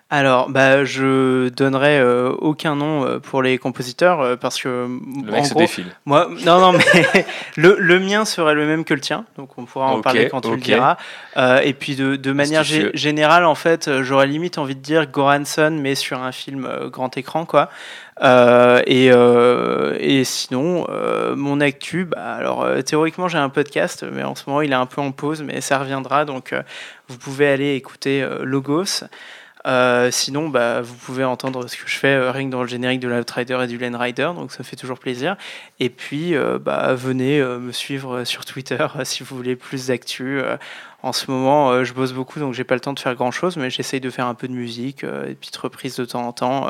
Alors, 0.10 0.50
bah, 0.52 0.86
je 0.86 1.50
donnerai 1.50 1.98
euh, 1.98 2.30
aucun 2.38 2.76
nom 2.76 3.04
euh, 3.04 3.18
pour 3.18 3.42
les 3.42 3.58
compositeurs 3.58 4.22
euh, 4.22 4.36
parce 4.36 4.62
que. 4.62 4.88
Le 5.26 5.32
mec 5.32 5.48
se 5.48 5.56
défile. 5.56 5.88
Moi, 6.06 6.30
non, 6.46 6.60
non, 6.60 6.74
mais 6.74 7.26
le, 7.58 7.78
le, 7.80 8.00
mien 8.00 8.24
serait 8.24 8.54
le 8.54 8.68
même 8.68 8.84
que 8.86 8.94
le 8.94 9.00
tien, 9.00 9.26
donc 9.38 9.58
on 9.58 9.66
pourra 9.66 9.88
en 9.88 10.02
parler 10.02 10.30
quand 10.30 10.42
tu 10.42 10.52
le 10.52 10.58
diras. 10.58 10.98
et 11.64 11.74
puis 11.74 11.96
de, 11.96 12.16
de 12.16 12.32
manière 12.32 12.64
générale, 12.64 13.46
en 13.46 13.56
fait, 13.56 14.04
j'aurais 14.04 14.28
limite 14.28 14.60
envie 14.60 14.76
de 14.76 14.82
dire 14.82 15.08
Goranson, 15.08 15.76
mais 15.82 15.96
sur 15.96 16.22
un 16.22 16.32
film 16.32 16.70
grand 16.92 17.18
écran, 17.18 17.46
quoi. 17.46 17.70
et, 18.22 19.08
et 19.08 20.24
sinon, 20.26 20.86
mon 21.36 21.60
actu, 21.60 22.06
bah, 22.06 22.36
alors 22.36 22.68
théoriquement 22.86 23.28
j'ai 23.28 23.40
un 23.40 23.50
podcast, 23.50 24.06
mais 24.12 24.24
en 24.24 24.36
ce 24.36 24.44
moment 24.46 24.62
il 24.62 24.72
est 24.72 24.76
un 24.76 24.86
peu 24.86 25.02
en 25.02 25.12
pause, 25.12 25.42
mais 25.42 25.60
ça 25.60 25.80
reviendra, 25.80 26.26
donc 26.26 26.54
vous 27.08 27.18
pouvez 27.18 27.48
aller 27.48 27.74
écouter 27.74 28.24
Logos. 28.44 29.06
Euh, 29.66 30.12
sinon, 30.12 30.50
bah, 30.50 30.82
vous 30.82 30.96
pouvez 30.96 31.24
entendre 31.24 31.68
ce 31.68 31.78
que 31.78 31.88
je 31.88 31.98
fais 31.98 32.16
euh, 32.16 32.32
rien 32.32 32.48
dans 32.48 32.62
le 32.62 32.68
générique 32.68 33.00
de 33.00 33.08
l'Outrider 33.08 33.58
et 33.64 33.68
du 33.68 33.78
Lane 33.78 33.96
Rider, 33.96 34.32
donc 34.36 34.52
ça 34.52 34.64
fait 34.64 34.76
toujours 34.76 35.00
plaisir. 35.00 35.38
Et 35.80 35.90
puis, 35.90 36.36
euh, 36.36 36.60
bah, 36.60 36.94
venez 36.96 37.42
me 37.42 37.72
suivre 37.72 38.24
sur 38.26 38.46
Twitter 38.46 38.86
si 39.04 39.24
vous 39.24 39.36
voulez 39.36 39.56
plus 39.56 39.88
d'actu. 39.88 40.42
en 41.02 41.14
ce 41.14 41.30
moment, 41.32 41.84
je 41.84 41.94
bosse 41.94 42.14
beaucoup, 42.14 42.40
donc 42.40 42.54
j'ai 42.54 42.64
pas 42.64 42.76
le 42.76 42.82
temps 42.82 42.94
de 42.94 43.00
faire 43.00 43.16
grand 43.16 43.32
chose, 43.32 43.58
mais 43.58 43.70
j'essaye 43.70 44.00
de 44.00 44.10
faire 44.10 44.28
un 44.28 44.36
peu 44.36 44.48
de 44.48 44.54
musique, 44.54 45.04
et 45.04 45.36
petites 45.36 45.58
reprises 45.58 45.96
de 45.96 46.06
temps 46.06 46.28
en 46.28 46.34
temps. 46.34 46.68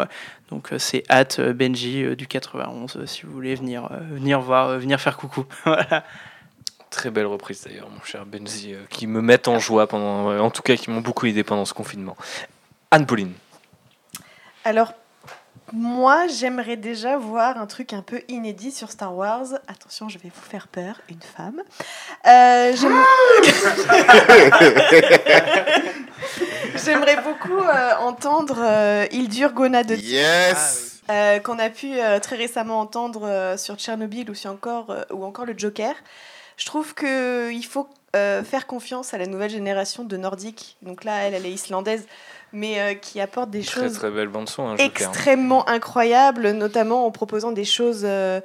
donc 0.50 0.70
c'est 0.78 1.04
at 1.10 1.54
Benji 1.54 2.16
du 2.16 2.28
91 2.28 3.06
si 3.06 3.24
vous 3.24 3.32
voulez 3.32 3.56
venir, 3.56 3.90
venir 4.12 4.40
voir, 4.42 4.80
venir 4.80 5.00
faire 5.00 5.18
coucou. 5.18 5.46
Très 6.90 7.10
belle 7.10 7.26
reprise 7.26 7.64
d'ailleurs, 7.64 7.90
mon 7.90 8.04
cher 8.04 8.26
Benji, 8.26 8.76
qui 8.90 9.08
me 9.08 9.22
met 9.22 9.48
en 9.48 9.58
joie 9.60 9.88
pendant, 9.88 10.38
en 10.40 10.52
tout 10.52 10.62
cas 10.62 10.76
qui 10.76 10.92
m'ont 10.92 11.02
beaucoup 11.02 11.26
aidé 11.26 11.44
pendant 11.44 11.66
ce 11.66 11.74
confinement. 11.74 12.16
Anne-Pauline. 12.94 13.34
Alors, 14.66 14.94
moi, 15.72 16.28
j'aimerais 16.28 16.76
déjà 16.78 17.18
voir 17.18 17.58
un 17.58 17.66
truc 17.66 17.92
un 17.92 18.04
peu 18.04 18.22
inédit 18.28 18.72
sur 18.72 18.92
Star 18.92 19.16
Wars. 19.16 19.48
Attention, 19.68 20.10
je 20.10 20.20
vais 20.20 20.30
vous 20.30 20.48
faire 20.48 20.68
peur, 20.68 21.02
une 21.10 21.20
femme. 21.20 21.64
Euh, 22.28 22.76
j'aimerais 26.86 27.18
beaucoup 27.24 27.58
euh, 27.58 27.96
entendre 28.00 28.58
euh, 28.60 29.08
Ildur 29.12 29.54
Gona 29.54 29.84
de 29.84 29.96
Yes 29.96 31.02
euh, 31.10 31.40
qu'on 31.40 31.58
a 31.58 31.72
pu 31.72 31.94
très 32.22 32.36
récemment 32.36 32.80
entendre 32.80 33.56
sur 33.58 33.76
Tchernobyl 33.76 34.30
ou, 34.30 34.36
encore, 34.48 34.96
ou 35.10 35.26
encore 35.26 35.46
le 35.46 35.56
Joker. 35.58 35.96
Je 36.58 36.68
trouve 36.68 36.94
qu'il 36.94 37.66
faut 37.66 37.90
faire 38.14 38.68
confiance 38.68 39.16
à 39.16 39.18
la 39.18 39.26
nouvelle 39.26 39.50
génération 39.50 40.04
de 40.04 40.16
Nordiques. 40.16 40.78
Donc 40.84 41.04
là, 41.04 41.24
elle, 41.24 41.34
elle 41.34 41.48
est 41.48 41.54
islandaise 41.54 42.06
mais 42.54 42.80
euh, 42.80 42.94
qui 42.94 43.20
apporte 43.20 43.50
des 43.50 43.64
choses 43.64 43.94
très 43.94 44.12
belle 44.12 44.30
bande 44.30 44.48
son, 44.48 44.70
hein, 44.70 44.76
extrêmement 44.78 45.68
incroyables, 45.68 46.52
notamment 46.52 47.06
en 47.06 47.12
proposant 47.12 47.52
des 47.52 47.66
choses 47.66 48.04
euh, 48.06 48.40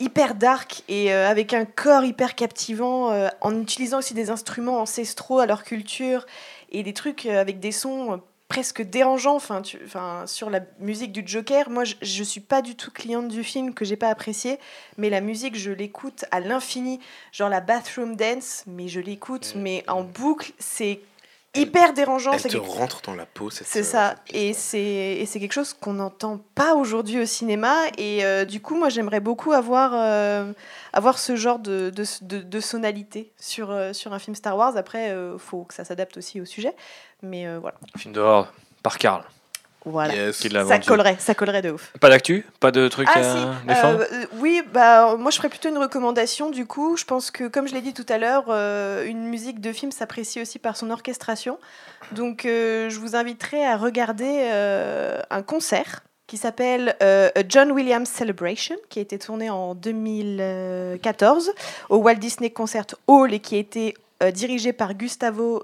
hyper 0.00 0.34
dark 0.34 0.82
et 0.88 1.12
euh, 1.12 1.28
avec 1.28 1.52
un 1.52 1.66
corps 1.66 2.04
hyper 2.04 2.34
captivant, 2.34 3.12
en 3.40 3.60
utilisant 3.60 3.98
aussi 3.98 4.14
des 4.14 4.30
instruments 4.30 4.80
ancestraux 4.80 5.38
à 5.38 5.46
leur 5.46 5.62
culture 5.62 6.26
et 6.72 6.82
des 6.82 6.94
trucs 6.94 7.26
avec 7.26 7.60
des 7.60 7.72
sons 7.72 8.20
presque 8.48 8.82
dérangeants. 8.82 9.36
Enfin, 9.36 9.60
enfin, 9.84 10.24
sur 10.26 10.48
la 10.48 10.60
musique 10.80 11.12
du 11.12 11.22
Joker, 11.24 11.68
moi, 11.68 11.84
je, 11.84 11.94
je 12.00 12.22
suis 12.22 12.40
pas 12.40 12.62
du 12.62 12.74
tout 12.74 12.90
cliente 12.90 13.28
du 13.28 13.44
film 13.44 13.74
que 13.74 13.84
j'ai 13.84 13.96
pas 13.96 14.08
apprécié, 14.08 14.58
mais 14.96 15.10
la 15.10 15.20
musique, 15.20 15.56
je 15.56 15.70
l'écoute 15.70 16.24
à 16.30 16.40
l'infini, 16.40 17.00
genre 17.32 17.50
la 17.50 17.60
bathroom 17.60 18.16
dance, 18.16 18.64
mais 18.66 18.88
je 18.88 19.00
l'écoute, 19.00 19.54
mm. 19.54 19.60
mais 19.60 19.84
en 19.88 20.04
boucle, 20.04 20.52
c'est 20.58 21.00
hyper 21.56 21.92
dérangeant. 21.92 22.32
Elle 22.32 22.42
te 22.42 22.56
rentre 22.56 23.02
dans 23.02 23.14
la 23.14 23.26
peau. 23.26 23.50
C'est 23.50 23.82
ça. 23.82 24.16
et 24.28 24.52
c'est 24.52 25.26
quelque 25.40 25.52
chose 25.52 25.72
qu'on 25.72 25.94
n'entend 25.94 26.40
pas 26.54 26.74
aujourd'hui 26.74 27.20
au 27.20 27.26
cinéma. 27.26 27.74
Et 27.98 28.24
euh, 28.24 28.44
du 28.44 28.60
coup, 28.60 28.76
moi, 28.76 28.88
j'aimerais 28.88 29.20
beaucoup 29.20 29.52
avoir, 29.52 29.92
euh, 29.94 30.52
avoir 30.92 31.18
ce 31.18 31.36
genre 31.36 31.58
de, 31.58 31.90
de, 31.90 32.40
de, 32.40 32.60
sonalité 32.60 33.32
sur, 33.38 33.70
euh, 33.70 33.92
sur 33.92 34.12
un 34.12 34.18
film 34.18 34.34
Star 34.34 34.56
Wars. 34.56 34.76
Après, 34.76 35.10
il 35.10 35.38
faut 35.38 35.64
que 35.64 35.74
ça 35.74 35.84
s'adapte 35.84 36.16
aussi 36.16 36.40
au 36.40 36.44
sujet. 36.44 36.74
Mais 37.22 37.46
voilà. 37.58 37.76
Film 37.96 38.14
dehors 38.14 38.52
par 38.82 38.98
Karl. 38.98 39.22
Voilà. 39.86 40.32
ça 40.32 40.80
collerait, 40.80 41.16
ça 41.20 41.36
collerait 41.36 41.62
de 41.62 41.70
ouf. 41.70 41.92
Pas 42.00 42.08
d'actu 42.08 42.44
Pas 42.58 42.72
de 42.72 42.88
trucs 42.88 43.06
ah, 43.14 43.20
à 43.20 43.54
défendre 43.68 44.00
euh, 44.00 44.26
Oui, 44.38 44.60
bah, 44.72 45.14
moi 45.16 45.30
je 45.30 45.36
ferais 45.36 45.48
plutôt 45.48 45.68
une 45.68 45.78
recommandation 45.78 46.50
du 46.50 46.66
coup. 46.66 46.96
Je 46.96 47.04
pense 47.04 47.30
que, 47.30 47.46
comme 47.46 47.68
je 47.68 47.74
l'ai 47.74 47.80
dit 47.80 47.94
tout 47.94 48.04
à 48.08 48.18
l'heure, 48.18 48.46
euh, 48.48 49.06
une 49.06 49.28
musique 49.28 49.60
de 49.60 49.72
film 49.72 49.92
s'apprécie 49.92 50.42
aussi 50.42 50.58
par 50.58 50.76
son 50.76 50.90
orchestration. 50.90 51.60
Donc 52.10 52.46
euh, 52.46 52.90
je 52.90 52.98
vous 52.98 53.14
inviterai 53.14 53.64
à 53.64 53.76
regarder 53.76 54.50
un 55.30 55.42
concert 55.42 56.02
qui 56.26 56.36
s'appelle 56.36 56.96
John 57.48 57.70
Williams 57.70 58.08
Celebration, 58.08 58.74
qui 58.88 58.98
a 58.98 59.02
été 59.02 59.20
tourné 59.20 59.50
en 59.50 59.76
2014 59.76 61.52
au 61.90 61.98
Walt 61.98 62.16
Disney 62.16 62.50
Concert 62.50 62.86
Hall 63.06 63.32
et 63.32 63.38
qui 63.38 63.54
a 63.54 63.58
été 63.58 63.94
dirigé 64.32 64.72
par 64.72 64.94
Gustavo 64.94 65.62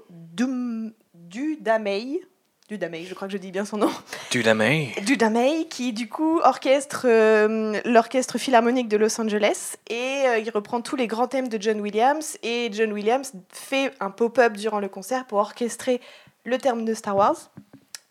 Dudamey 1.13 2.21
Dudamey, 2.69 3.03
je 3.03 3.13
crois 3.13 3.27
que 3.27 3.33
je 3.33 3.37
dis 3.37 3.51
bien 3.51 3.65
son 3.65 3.77
nom. 3.77 3.91
Dudamey. 4.31 4.93
Dudamey, 5.05 5.67
qui 5.69 5.91
du 5.91 6.07
coup 6.07 6.39
orchestre 6.39 7.05
euh, 7.05 7.79
l'orchestre 7.83 8.37
philharmonique 8.37 8.87
de 8.87 8.95
Los 8.95 9.19
Angeles 9.19 9.75
et 9.89 10.23
euh, 10.27 10.37
il 10.39 10.49
reprend 10.49 10.81
tous 10.81 10.95
les 10.95 11.07
grands 11.07 11.27
thèmes 11.27 11.49
de 11.49 11.61
John 11.61 11.81
Williams 11.81 12.37
et 12.41 12.69
John 12.71 12.93
Williams 12.93 13.33
fait 13.49 13.91
un 13.99 14.11
pop-up 14.11 14.53
durant 14.53 14.79
le 14.79 14.87
concert 14.87 15.25
pour 15.25 15.39
orchestrer 15.39 15.99
le 16.45 16.57
terme 16.57 16.85
de 16.85 16.93
Star 16.93 17.17
Wars. 17.17 17.51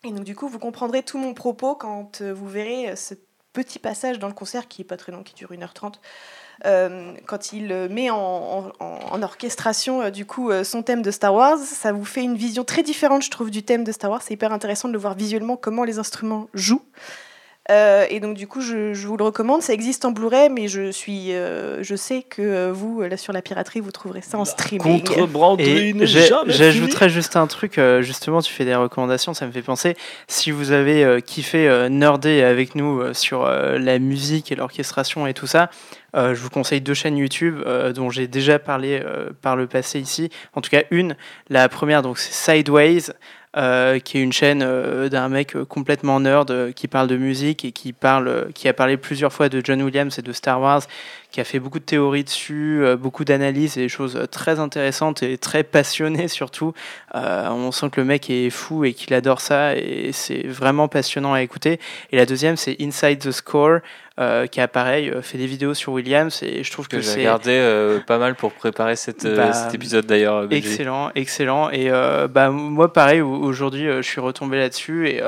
Et 0.04 0.10
donc 0.10 0.24
du 0.24 0.36
coup, 0.36 0.48
vous 0.48 0.58
comprendrez 0.58 1.02
tout 1.02 1.18
mon 1.18 1.32
propos 1.32 1.74
quand 1.74 2.20
euh, 2.20 2.32
vous 2.34 2.48
verrez 2.48 2.94
ce 2.94 3.14
petit 3.54 3.78
passage 3.78 4.18
dans 4.18 4.28
le 4.28 4.34
concert 4.34 4.68
qui 4.68 4.82
est 4.82 4.86
pas 4.86 4.98
très 4.98 5.12
long, 5.12 5.22
qui 5.22 5.34
dure 5.34 5.52
1h30. 5.52 5.94
Quand 7.26 7.52
il 7.52 7.88
met 7.90 8.10
en, 8.10 8.72
en 8.78 9.22
orchestration 9.22 10.10
du 10.10 10.26
coup 10.26 10.50
son 10.64 10.82
thème 10.82 11.02
de 11.02 11.10
Star 11.10 11.34
Wars, 11.34 11.58
ça 11.58 11.92
vous 11.92 12.04
fait 12.04 12.22
une 12.22 12.36
vision 12.36 12.64
très 12.64 12.82
différente, 12.82 13.22
je 13.22 13.30
trouve, 13.30 13.50
du 13.50 13.62
thème 13.62 13.84
de 13.84 13.92
Star 13.92 14.10
Wars. 14.10 14.22
C'est 14.22 14.34
hyper 14.34 14.52
intéressant 14.52 14.88
de 14.88 14.92
le 14.92 14.98
voir 14.98 15.14
visuellement 15.14 15.56
comment 15.56 15.84
les 15.84 15.98
instruments 15.98 16.48
jouent. 16.54 16.82
Euh, 17.70 18.06
et 18.10 18.18
donc 18.18 18.36
du 18.36 18.48
coup, 18.48 18.60
je, 18.60 18.92
vous 19.06 19.16
le 19.16 19.24
recommande. 19.24 19.62
Ça 19.62 19.72
existe 19.72 20.04
en 20.04 20.10
Blu-ray, 20.10 20.48
mais 20.50 20.68
je 20.68 20.90
suis, 20.90 21.32
euh, 21.32 21.82
je 21.82 21.94
sais 21.94 22.22
que 22.22 22.42
euh, 22.42 22.72
vous, 22.72 23.02
là 23.02 23.16
sur 23.16 23.32
la 23.32 23.40
piraterie, 23.40 23.80
vous 23.80 23.92
trouverez 23.92 24.20
ça 24.20 24.38
en 24.38 24.44
streaming. 24.44 25.04
J'ajouterais 26.46 27.08
juste 27.08 27.36
un 27.36 27.46
truc. 27.46 27.80
justement, 28.00 28.42
tu 28.42 28.52
fais 28.52 28.64
des 28.64 28.74
recommandations, 28.74 29.32
ça 29.34 29.46
me 29.46 29.52
fait 29.52 29.62
penser. 29.62 29.96
Si 30.26 30.50
vous 30.50 30.72
avez 30.72 31.22
kiffé 31.22 31.88
nerder 31.90 32.42
avec 32.42 32.74
nous 32.74 33.14
sur 33.14 33.44
la 33.44 33.98
musique 33.98 34.50
et 34.50 34.56
l'orchestration 34.56 35.26
et 35.26 35.34
tout 35.34 35.46
ça, 35.46 35.70
je 36.14 36.34
vous 36.34 36.50
conseille 36.50 36.80
deux 36.80 36.94
chaînes 36.94 37.16
YouTube 37.16 37.60
dont 37.94 38.10
j'ai 38.10 38.28
déjà 38.28 38.58
parlé 38.58 39.02
par 39.40 39.56
le 39.56 39.66
passé 39.66 40.00
ici. 40.00 40.30
En 40.54 40.60
tout 40.60 40.70
cas, 40.70 40.82
une. 40.90 41.16
La 41.48 41.68
première, 41.68 42.02
donc 42.02 42.18
c'est 42.18 42.32
Sideways. 42.32 43.12
Euh, 43.54 43.98
qui 43.98 44.16
est 44.16 44.22
une 44.22 44.32
chaîne 44.32 44.62
euh, 44.62 45.10
d'un 45.10 45.28
mec 45.28 45.56
euh, 45.56 45.66
complètement 45.66 46.18
nerd 46.20 46.72
qui 46.72 46.88
parle 46.88 47.06
de 47.06 47.18
musique 47.18 47.66
et 47.66 47.72
qui, 47.72 47.92
parle, 47.92 48.46
qui 48.54 48.66
a 48.66 48.72
parlé 48.72 48.96
plusieurs 48.96 49.30
fois 49.30 49.50
de 49.50 49.60
John 49.62 49.82
Williams 49.82 50.18
et 50.18 50.22
de 50.22 50.32
Star 50.32 50.58
Wars, 50.58 50.80
qui 51.32 51.40
a 51.40 51.44
fait 51.44 51.58
beaucoup 51.58 51.78
de 51.78 51.84
théories 51.84 52.24
dessus, 52.24 52.84
beaucoup 52.98 53.24
d'analyses 53.24 53.78
et 53.78 53.82
des 53.82 53.88
choses 53.88 54.18
très 54.30 54.60
intéressantes 54.60 55.22
et 55.22 55.38
très 55.38 55.64
passionnées 55.64 56.28
surtout. 56.28 56.74
on 57.14 57.72
sent 57.72 57.90
que 57.90 58.00
le 58.00 58.06
mec 58.06 58.30
est 58.30 58.50
fou 58.50 58.84
et 58.84 58.92
qu'il 58.92 59.14
adore 59.14 59.40
ça 59.40 59.74
et 59.76 60.10
c'est 60.12 60.46
vraiment 60.46 60.88
passionnant 60.88 61.32
à 61.32 61.42
écouter. 61.42 61.80
Et 62.10 62.16
la 62.16 62.26
deuxième, 62.26 62.56
c'est 62.56 62.76
Inside 62.80 63.18
the 63.18 63.30
Score, 63.30 63.80
euh, 64.20 64.46
qui 64.46 64.60
a 64.60 64.68
pareil 64.68 65.08
euh, 65.08 65.22
fait 65.22 65.38
des 65.38 65.46
vidéos 65.46 65.72
sur 65.72 65.94
Williams 65.94 66.42
et 66.42 66.62
je 66.62 66.70
trouve 66.70 66.86
que, 66.86 67.00
c'est 67.00 67.14
j'ai 67.14 67.20
regardé 67.20 67.52
euh, 67.52 67.98
pas 67.98 68.18
mal 68.18 68.34
pour 68.34 68.52
préparer 68.52 68.94
cette, 68.94 69.26
bah, 69.26 69.54
cet 69.54 69.74
épisode 69.74 70.04
d'ailleurs. 70.04 70.46
Excellent, 70.50 71.10
excellent 71.14 71.70
et 71.70 71.88
bah 72.28 72.50
moi 72.50 72.92
pareil 72.92 73.22
aujourd'hui 73.22 73.86
je 73.86 74.02
suis 74.02 74.20
retombé 74.20 74.58
là-dessus 74.58 75.08
et 75.08 75.22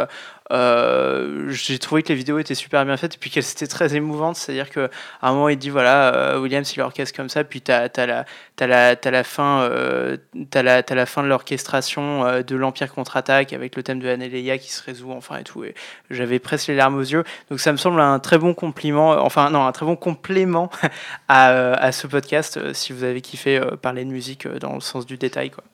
euh, 0.53 1.49
j'ai 1.49 1.79
trouvé 1.79 2.03
que 2.03 2.09
les 2.09 2.15
vidéos 2.15 2.39
étaient 2.39 2.55
super 2.55 2.85
bien 2.85 2.97
faites 2.97 3.15
et 3.15 3.19
puis 3.19 3.31
qu'elles 3.31 3.49
étaient 3.51 3.67
très 3.67 3.95
émouvantes. 3.97 4.37
C'est-à-dire 4.37 4.71
qu'à 4.71 4.91
un 5.23 5.33
moment, 5.33 5.49
il 5.49 5.57
dit 5.57 5.71
voilà, 5.71 6.15
euh, 6.15 6.41
Williams, 6.41 6.71
il 6.75 6.81
orchestre 6.83 7.17
comme 7.17 7.29
ça, 7.29 7.45
puis 7.45 7.63
tu 7.63 7.73
as, 7.73 7.89
la, 7.97 8.25
as, 8.61 9.07
as 9.07 9.25
fin, 9.25 9.63
euh, 9.63 10.17
as 10.55 10.63
la, 10.63 11.07
fin 11.07 11.23
de 11.23 11.29
l'orchestration 11.29 12.27
euh, 12.27 12.43
de 12.43 12.57
l'Empire 12.57 12.93
contre-attaque 12.93 13.53
avec 13.53 13.77
le 13.77 13.83
thème 13.83 14.01
de 14.01 14.09
Anéléia 14.09 14.59
qui 14.59 14.71
se 14.71 14.83
résout, 14.83 15.13
enfin 15.13 15.39
et 15.39 15.45
tout. 15.45 15.65
J'avais 16.11 16.39
presque 16.39 16.69
les 16.69 16.77
larmes 16.77 16.97
aux 16.97 17.01
yeux. 17.01 17.25
Donc 17.51 17.61
ça 17.61 17.73
me 17.73 17.77
semble 17.79 18.01
un 18.01 18.19
très 18.19 18.39
bon 18.39 18.55
compliment, 18.55 19.11
enfin 19.11 19.51
non, 19.51 19.67
un 19.67 19.73
très 19.73 19.87
bon 19.87 19.97
complément 19.97 20.71
à, 21.29 21.73
à 21.75 21.93
ce 21.93 22.07
podcast 22.07 22.73
si 22.75 22.93
vous 22.93 23.05
avez 23.05 23.21
kiffé 23.21 23.61
parler 23.81 24.05
de 24.05 24.11
musique 24.11 24.47
dans 24.47 24.75
le 24.75 24.81
sens 24.81 25.07
du 25.07 25.17
détail. 25.17 25.51
Quoi. 25.51 25.65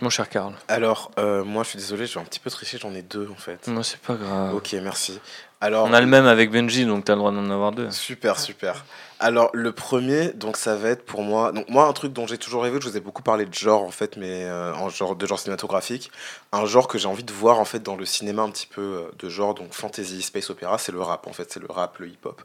Mon 0.00 0.10
cher 0.10 0.28
Karl. 0.28 0.52
Alors, 0.68 1.10
euh, 1.18 1.44
moi, 1.44 1.62
je 1.62 1.70
suis 1.70 1.78
désolé, 1.78 2.06
je 2.06 2.14
vais 2.14 2.20
un 2.20 2.24
petit 2.24 2.40
peu 2.40 2.50
tricher, 2.50 2.78
j'en 2.78 2.92
ai 2.94 3.02
deux 3.02 3.28
en 3.30 3.36
fait. 3.36 3.68
Non, 3.68 3.82
c'est 3.82 4.00
pas 4.00 4.14
grave. 4.14 4.54
Ok, 4.54 4.74
merci. 4.82 5.20
Alors, 5.60 5.86
On 5.86 5.94
a 5.94 6.00
le 6.00 6.06
même 6.06 6.26
avec 6.26 6.50
Benji, 6.50 6.84
donc 6.84 7.06
tu 7.06 7.12
as 7.12 7.14
le 7.14 7.20
droit 7.20 7.32
d'en 7.32 7.48
avoir 7.48 7.72
deux. 7.72 7.90
Super, 7.90 8.38
super. 8.38 8.84
Alors, 9.18 9.48
le 9.54 9.72
premier, 9.72 10.28
donc 10.32 10.58
ça 10.58 10.76
va 10.76 10.90
être 10.90 11.06
pour 11.06 11.22
moi. 11.22 11.52
Donc, 11.52 11.68
moi, 11.70 11.86
un 11.86 11.92
truc 11.94 12.12
dont 12.12 12.26
j'ai 12.26 12.36
toujours 12.36 12.64
rêvé, 12.64 12.78
je 12.82 12.88
vous 12.88 12.96
ai 12.98 13.00
beaucoup 13.00 13.22
parlé 13.22 13.46
de 13.46 13.54
genre 13.54 13.82
en 13.82 13.90
fait, 13.90 14.18
mais 14.18 14.44
euh, 14.44 14.74
en 14.74 14.90
genre, 14.90 15.16
de 15.16 15.26
genre 15.26 15.38
cinématographique. 15.38 16.10
Un 16.52 16.66
genre 16.66 16.86
que 16.86 16.98
j'ai 16.98 17.08
envie 17.08 17.24
de 17.24 17.32
voir 17.32 17.60
en 17.60 17.64
fait 17.64 17.82
dans 17.82 17.96
le 17.96 18.04
cinéma 18.04 18.42
un 18.42 18.50
petit 18.50 18.66
peu 18.66 18.82
euh, 18.82 19.10
de 19.18 19.30
genre, 19.30 19.54
donc 19.54 19.72
fantasy, 19.72 20.20
space 20.20 20.50
opéra, 20.50 20.76
c'est 20.76 20.92
le 20.92 21.00
rap 21.00 21.26
en 21.26 21.32
fait, 21.32 21.50
c'est 21.50 21.60
le 21.60 21.68
rap, 21.70 21.98
le 21.98 22.08
hip-hop. 22.08 22.42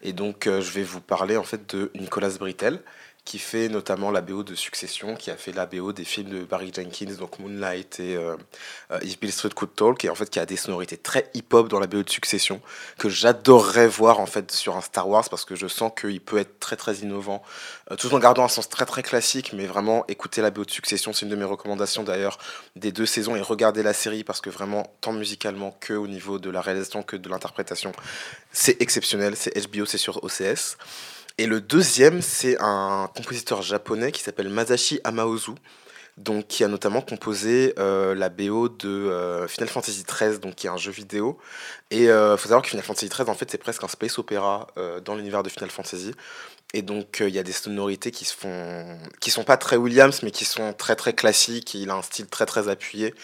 Et 0.00 0.14
donc, 0.14 0.44
je 0.46 0.70
vais 0.70 0.82
vous 0.82 1.02
parler 1.02 1.36
en 1.36 1.44
fait 1.44 1.74
de 1.74 1.90
Nicolas 1.94 2.30
Brittel 2.38 2.80
qui 3.24 3.38
fait 3.38 3.68
notamment 3.68 4.10
la 4.10 4.20
BO 4.20 4.42
de 4.42 4.56
Succession, 4.56 5.14
qui 5.14 5.30
a 5.30 5.36
fait 5.36 5.52
la 5.52 5.66
BO 5.66 5.92
des 5.92 6.04
films 6.04 6.30
de 6.30 6.42
Barry 6.42 6.72
Jenkins, 6.74 7.14
donc 7.18 7.38
Moonlight 7.38 8.00
et 8.00 8.16
euh, 8.16 8.36
euh, 8.90 8.98
If 9.02 9.20
Bill 9.20 9.30
Street 9.30 9.50
Could 9.54 9.76
Talk, 9.76 10.04
et 10.04 10.10
en 10.10 10.16
fait 10.16 10.28
qui 10.28 10.40
a 10.40 10.46
des 10.46 10.56
sonorités 10.56 10.96
très 10.96 11.30
hip-hop 11.34 11.68
dans 11.68 11.78
la 11.78 11.86
BO 11.86 12.02
de 12.02 12.10
Succession, 12.10 12.60
que 12.98 13.08
j'adorerais 13.08 13.86
voir 13.86 14.18
en 14.18 14.26
fait 14.26 14.50
sur 14.50 14.76
un 14.76 14.80
Star 14.80 15.08
Wars, 15.08 15.28
parce 15.30 15.44
que 15.44 15.54
je 15.54 15.68
sens 15.68 15.92
qu'il 15.98 16.20
peut 16.20 16.38
être 16.38 16.58
très 16.58 16.74
très 16.74 16.96
innovant, 16.96 17.44
euh, 17.92 17.96
tout 17.96 18.12
en 18.12 18.18
gardant 18.18 18.44
un 18.44 18.48
sens 18.48 18.68
très 18.68 18.86
très 18.86 19.04
classique, 19.04 19.52
mais 19.52 19.66
vraiment 19.66 20.04
écouter 20.08 20.42
la 20.42 20.50
BO 20.50 20.64
de 20.64 20.70
Succession, 20.70 21.12
c'est 21.12 21.24
une 21.24 21.30
de 21.30 21.36
mes 21.36 21.44
recommandations 21.44 22.02
d'ailleurs 22.02 22.38
des 22.74 22.90
deux 22.90 23.06
saisons, 23.06 23.36
et 23.36 23.40
regarder 23.40 23.84
la 23.84 23.92
série, 23.92 24.24
parce 24.24 24.40
que 24.40 24.50
vraiment, 24.50 24.92
tant 25.00 25.12
musicalement 25.12 25.76
que 25.78 25.94
au 25.94 26.08
niveau 26.08 26.40
de 26.40 26.50
la 26.50 26.60
réalisation 26.60 27.04
que 27.04 27.16
de 27.16 27.28
l'interprétation, 27.28 27.92
c'est 28.50 28.82
exceptionnel, 28.82 29.36
c'est 29.36 29.54
HBO, 29.70 29.86
c'est 29.86 29.98
sur 29.98 30.24
OCS. 30.24 30.76
Et 31.38 31.46
le 31.46 31.60
deuxième, 31.60 32.20
c'est 32.20 32.56
un 32.60 33.08
compositeur 33.16 33.62
japonais 33.62 34.12
qui 34.12 34.22
s'appelle 34.22 34.48
Masashi 34.48 35.00
Amaozu, 35.04 35.52
donc 36.18 36.46
qui 36.46 36.62
a 36.62 36.68
notamment 36.68 37.00
composé 37.00 37.74
euh, 37.78 38.14
la 38.14 38.28
BO 38.28 38.68
de 38.68 38.88
euh, 38.88 39.48
Final 39.48 39.68
Fantasy 39.68 40.04
XIII, 40.04 40.38
donc 40.38 40.56
qui 40.56 40.66
est 40.66 40.70
un 40.70 40.76
jeu 40.76 40.92
vidéo. 40.92 41.38
Et 41.90 42.04
il 42.04 42.10
euh, 42.10 42.36
faut 42.36 42.48
savoir 42.48 42.62
que 42.62 42.68
Final 42.68 42.84
Fantasy 42.84 43.08
XIII, 43.08 43.30
en 43.30 43.34
fait, 43.34 43.50
c'est 43.50 43.58
presque 43.58 43.82
un 43.82 43.88
space 43.88 44.18
opéra 44.18 44.66
dans 45.04 45.14
l'univers 45.14 45.42
de 45.42 45.48
Final 45.48 45.70
Fantasy. 45.70 46.12
Et 46.74 46.80
donc 46.80 47.18
il 47.20 47.34
y 47.34 47.38
a 47.38 47.42
des 47.42 47.52
sonorités 47.52 48.10
qui 48.10 48.24
se 48.24 48.34
qui 49.20 49.30
sont 49.30 49.44
pas 49.44 49.58
très 49.58 49.76
Williams, 49.76 50.22
mais 50.22 50.30
qui 50.30 50.46
sont 50.46 50.72
très 50.72 50.96
très 50.96 51.12
classiques. 51.12 51.74
Il 51.74 51.90
a 51.90 51.96
un 51.96 52.02
style 52.02 52.26
très 52.26 52.46
très 52.46 52.68
appuyé. 52.68 53.14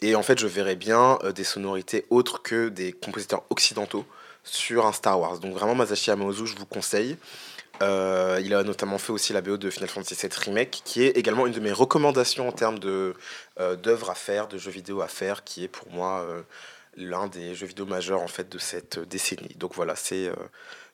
Et 0.00 0.14
en 0.14 0.22
fait, 0.22 0.38
je 0.38 0.46
verrais 0.46 0.76
bien 0.76 1.18
des 1.34 1.44
sonorités 1.44 2.06
autres 2.08 2.42
que 2.42 2.70
des 2.70 2.92
compositeurs 2.92 3.42
occidentaux 3.50 4.06
sur 4.42 4.86
un 4.86 4.92
Star 4.92 5.20
Wars. 5.20 5.38
Donc 5.38 5.54
vraiment 5.54 5.74
Masashi 5.74 6.10
Amaozu, 6.10 6.46
je 6.46 6.56
vous 6.56 6.66
conseille. 6.66 7.16
Euh, 7.82 8.40
il 8.42 8.54
a 8.54 8.62
notamment 8.62 8.98
fait 8.98 9.12
aussi 9.12 9.32
la 9.32 9.40
BO 9.40 9.56
de 9.56 9.70
Final 9.70 9.88
Fantasy 9.88 10.14
VII 10.14 10.30
Remake, 10.46 10.82
qui 10.84 11.02
est 11.02 11.16
également 11.16 11.46
une 11.46 11.52
de 11.52 11.60
mes 11.60 11.72
recommandations 11.72 12.48
en 12.48 12.52
termes 12.52 12.78
euh, 12.84 13.12
d'œuvres 13.76 14.10
à 14.10 14.14
faire, 14.14 14.46
de 14.48 14.58
jeux 14.58 14.70
vidéo 14.70 15.00
à 15.00 15.08
faire, 15.08 15.44
qui 15.44 15.64
est 15.64 15.68
pour 15.68 15.90
moi 15.90 16.24
euh, 16.28 16.42
l'un 16.96 17.26
des 17.26 17.54
jeux 17.54 17.66
vidéo 17.66 17.86
majeurs 17.86 18.20
en 18.20 18.28
fait 18.28 18.48
de 18.50 18.58
cette 18.58 18.98
décennie. 19.00 19.56
Donc 19.58 19.74
voilà, 19.74 19.96
c'est 19.96 20.30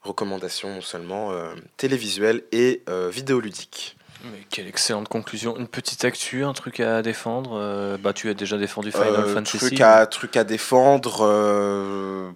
recommandations 0.03 0.77
non 0.77 0.81
seulement 0.81 1.33
télévisuelles 1.77 2.43
et 2.53 2.83
vidéoludiques. 3.11 3.97
Mais 4.25 4.47
quelle 4.51 4.67
excellente 4.67 5.09
conclusion. 5.09 5.57
Une 5.57 5.69
petite 5.69 6.05
actu, 6.05 6.45
un 6.45 6.53
truc 6.55 6.81
à 6.81 7.03
défendre. 7.03 7.99
bah, 7.99 8.15
tu 8.15 8.31
as 8.31 8.35
déjà 8.35 8.57
défendu 8.57 8.93
Final 8.93 9.27
Fantasy. 9.29 9.59
Truc 9.59 9.81
à, 9.83 10.07
truc 10.07 10.37
à 10.39 10.45
défendre. 10.45 12.33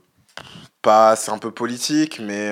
pas, 0.82 1.16
c'est 1.16 1.30
un 1.30 1.38
peu 1.38 1.50
politique, 1.50 2.20
mais 2.20 2.50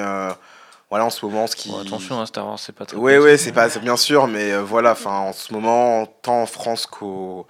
voilà 0.92 1.06
en 1.06 1.10
ce 1.10 1.24
moment 1.24 1.46
ce 1.46 1.56
qui 1.56 1.74
attention 1.74 2.20
hein, 2.20 2.26
Star 2.26 2.46
Wars 2.46 2.58
c'est 2.58 2.74
pas 2.74 2.84
très 2.84 2.98
oui 2.98 3.16
oui 3.16 3.38
c'est 3.38 3.52
pas 3.52 3.66
bien 3.78 3.96
sûr 3.96 4.26
mais 4.26 4.52
euh, 4.52 4.60
voilà 4.60 4.92
enfin 4.92 5.20
en 5.20 5.32
ce 5.32 5.50
moment 5.54 6.04
tant 6.04 6.42
en 6.42 6.46
France 6.46 6.84
qu'aux 6.84 7.46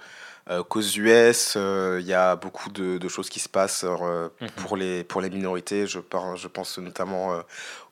euh, 0.49 0.63
qu'aux 0.63 0.79
US 0.79 1.55
euh, 1.57 1.97
il 1.99 2.07
y 2.07 2.13
a 2.13 2.37
beaucoup 2.37 2.69
de, 2.69 3.05
choses 3.09 3.29
qui 3.29 3.41
se 3.41 3.49
passent 3.49 3.83
mhm. 3.83 4.49
pour 4.55 4.77
les 4.77 5.03
pour 5.03 5.19
les 5.19 5.29
minorités. 5.29 5.87
Je 5.87 5.99
je 6.35 6.47
pense 6.47 6.77
notamment 6.77 7.33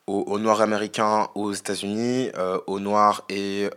aux, 0.07 0.39
Noirs 0.39 0.61
américains 0.61 1.27
aux 1.35 1.51
États-Unis, 1.51 2.31
aux 2.67 2.79
Noirs 2.79 3.23
et 3.27 3.69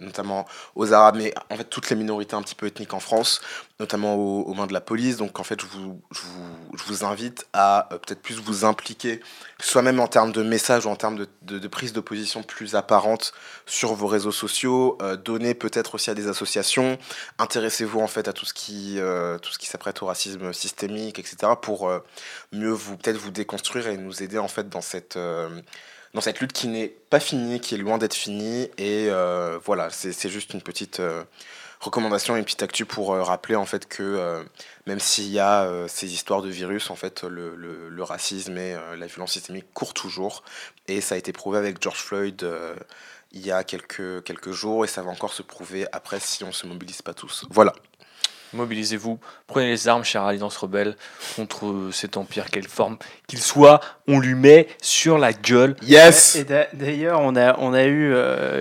notamment 0.00 0.46
aux 0.74 0.94
Arabes, 0.94 1.16
mais 1.18 1.34
en 1.50 1.56
fait 1.56 1.64
toutes 1.64 1.90
les 1.90 1.96
minorités 1.96 2.34
un 2.34 2.42
petit 2.42 2.54
peu 2.54 2.66
ethniques 2.66 2.94
en 2.94 3.00
France 3.00 3.42
notamment 3.80 4.14
aux, 4.14 4.54
mains 4.54 4.68
de 4.68 4.72
la 4.72 4.80
police. 4.80 5.16
Donc 5.16 5.40
en 5.40 5.44
fait, 5.44 5.60
je 5.60 5.66
vous, 5.66 6.00
je 6.12 6.84
vous, 6.84 7.04
invite 7.04 7.46
à 7.52 7.92
euh, 7.92 7.98
peut-être 7.98 8.22
plus 8.22 8.38
vous 8.38 8.64
impliquer, 8.64 9.20
soit 9.60 9.82
même 9.82 9.98
en 9.98 10.06
termes 10.06 10.30
de 10.30 10.42
messages 10.42 10.86
ou 10.86 10.90
en 10.90 10.96
termes 10.96 11.16
de, 11.16 11.28
de, 11.58 11.68
prise 11.68 11.92
de 11.92 12.00
position 12.00 12.44
plus 12.44 12.76
apparente 12.76 13.32
sur 13.66 13.94
vos 13.94 14.06
réseaux 14.06 14.32
sociaux. 14.32 14.96
Euh, 15.02 15.16
donnez 15.16 15.54
peut-être 15.54 15.96
aussi 15.96 16.08
à 16.10 16.14
des 16.14 16.28
associations. 16.28 16.98
Intéressez-vous 17.38 18.00
en 18.00 18.06
fait 18.06 18.28
à 18.28 18.32
tout 18.32 18.46
ce 18.46 18.54
qui, 18.54 19.00
euh, 19.00 19.38
qui 19.58 19.66
s'apprête 19.66 20.02
au 20.02 20.06
racisme 20.06 20.52
systémique, 20.52 21.18
etc. 21.18 21.52
pour 21.60 21.90
mieux 22.52 22.70
vous 22.70 22.96
peut-être 22.96 23.16
vous 23.16 23.30
déconstruire 23.30 23.88
et 23.88 23.96
nous 23.96 24.22
aider 24.22 24.38
en 24.38 24.48
fait 24.48 24.68
dans 24.68 24.80
cette 24.80 25.18
dans 25.18 26.20
cette 26.20 26.40
lutte 26.40 26.52
qui 26.52 26.68
n'est 26.68 26.88
pas 26.88 27.18
finie, 27.18 27.60
qui 27.60 27.74
est 27.74 27.78
loin 27.78 27.98
d'être 27.98 28.14
finie. 28.14 28.70
Et 28.78 29.08
voilà, 29.64 29.90
c'est 29.90 30.28
juste 30.28 30.54
une 30.54 30.62
petite, 30.62 31.00
recommandation 31.84 32.36
et 32.36 32.42
petite 32.42 32.62
actu 32.62 32.84
pour 32.84 33.12
euh, 33.12 33.22
rappeler 33.22 33.56
en 33.56 33.66
fait 33.66 33.86
que 33.86 34.02
euh, 34.02 34.42
même 34.86 35.00
s'il 35.00 35.30
y 35.30 35.38
a 35.38 35.64
euh, 35.64 35.86
ces 35.88 36.12
histoires 36.12 36.42
de 36.42 36.48
virus, 36.48 36.90
en 36.90 36.96
fait, 36.96 37.24
le, 37.24 37.54
le, 37.56 38.02
racisme 38.02 38.58
et 38.58 38.76
la 38.98 39.06
violence 39.06 39.32
systémique 39.32 39.64
courent 39.72 39.94
toujours. 39.94 40.42
Et 40.88 41.00
ça 41.00 41.14
a 41.14 41.18
été 41.18 41.32
prouvé 41.32 41.56
avec 41.56 41.82
George 41.82 42.00
Floyd 42.00 42.46
il 43.32 43.46
y 43.46 43.50
a 43.50 43.64
quelques, 43.64 44.22
quelques 44.24 44.52
jours 44.52 44.84
et 44.84 44.88
ça 44.88 45.00
va 45.00 45.10
encore 45.10 45.32
se 45.32 45.40
prouver 45.40 45.86
après 45.92 46.20
si 46.20 46.44
on 46.44 46.48
ne 46.48 46.52
se 46.52 46.66
mobilise 46.66 47.00
pas 47.00 47.14
tous. 47.14 47.46
Voilà. 47.48 47.72
Mobilisez-vous, 48.52 49.18
prenez 49.46 49.68
les 49.68 49.88
armes, 49.88 50.04
chère 50.04 50.24
Alliance 50.24 50.58
Rebelle, 50.58 50.96
contre 51.34 51.88
cet 51.92 52.18
empire, 52.18 52.50
quelle 52.50 52.68
forme 52.68 52.98
qu'il 53.26 53.40
soit, 53.40 53.80
on 54.06 54.20
lui 54.20 54.34
met 54.34 54.68
sur 54.82 55.16
la 55.16 55.32
gueule. 55.32 55.76
Yes 55.82 56.36
Et 56.36 56.44
d'ailleurs, 56.74 57.20
on 57.20 57.34
a, 57.36 57.58
on 57.58 57.72
a 57.72 57.84
eu 57.84 58.14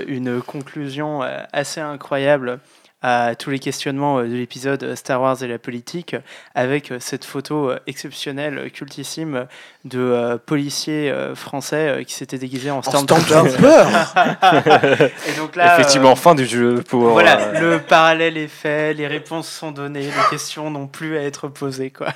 une 0.08 0.42
conclusion 0.42 1.22
assez 1.52 1.82
incroyable 1.82 2.62
à 3.04 3.36
tous 3.36 3.50
les 3.50 3.60
questionnements 3.60 4.22
de 4.22 4.34
l'épisode 4.34 4.96
Star 4.96 5.22
Wars 5.22 5.44
et 5.44 5.48
la 5.48 5.60
politique, 5.60 6.16
avec 6.56 6.94
cette 7.00 7.26
photo 7.26 7.72
exceptionnelle, 7.86 8.72
cultissime, 8.72 9.46
de 9.86 10.40
policiers 10.46 11.14
français 11.36 12.04
qui 12.08 12.14
s'étaient 12.14 12.38
déguisés 12.38 12.72
en 12.72 12.82
Stormtrooper. 12.82 13.44
et 15.28 15.38
donc 15.38 15.56
là, 15.56 15.74
Effectivement, 15.74 16.16
fin 16.16 16.36
du 16.36 16.46
jeu. 16.46 16.84
Pour, 16.88 17.10
voilà, 17.10 17.60
le 17.60 17.80
parallèle 17.80 18.38
est 18.38 18.48
fait, 18.48 18.94
les 18.94 19.08
réponses 19.08 19.50
sont 19.50 19.72
données, 19.72 20.04
les 20.04 20.30
questions 20.30 20.70
n'ont 20.70 20.88
plus 20.88 21.18
à 21.18 21.22
être 21.22 21.48
posées. 21.48 21.92
Quoi. 21.92 22.08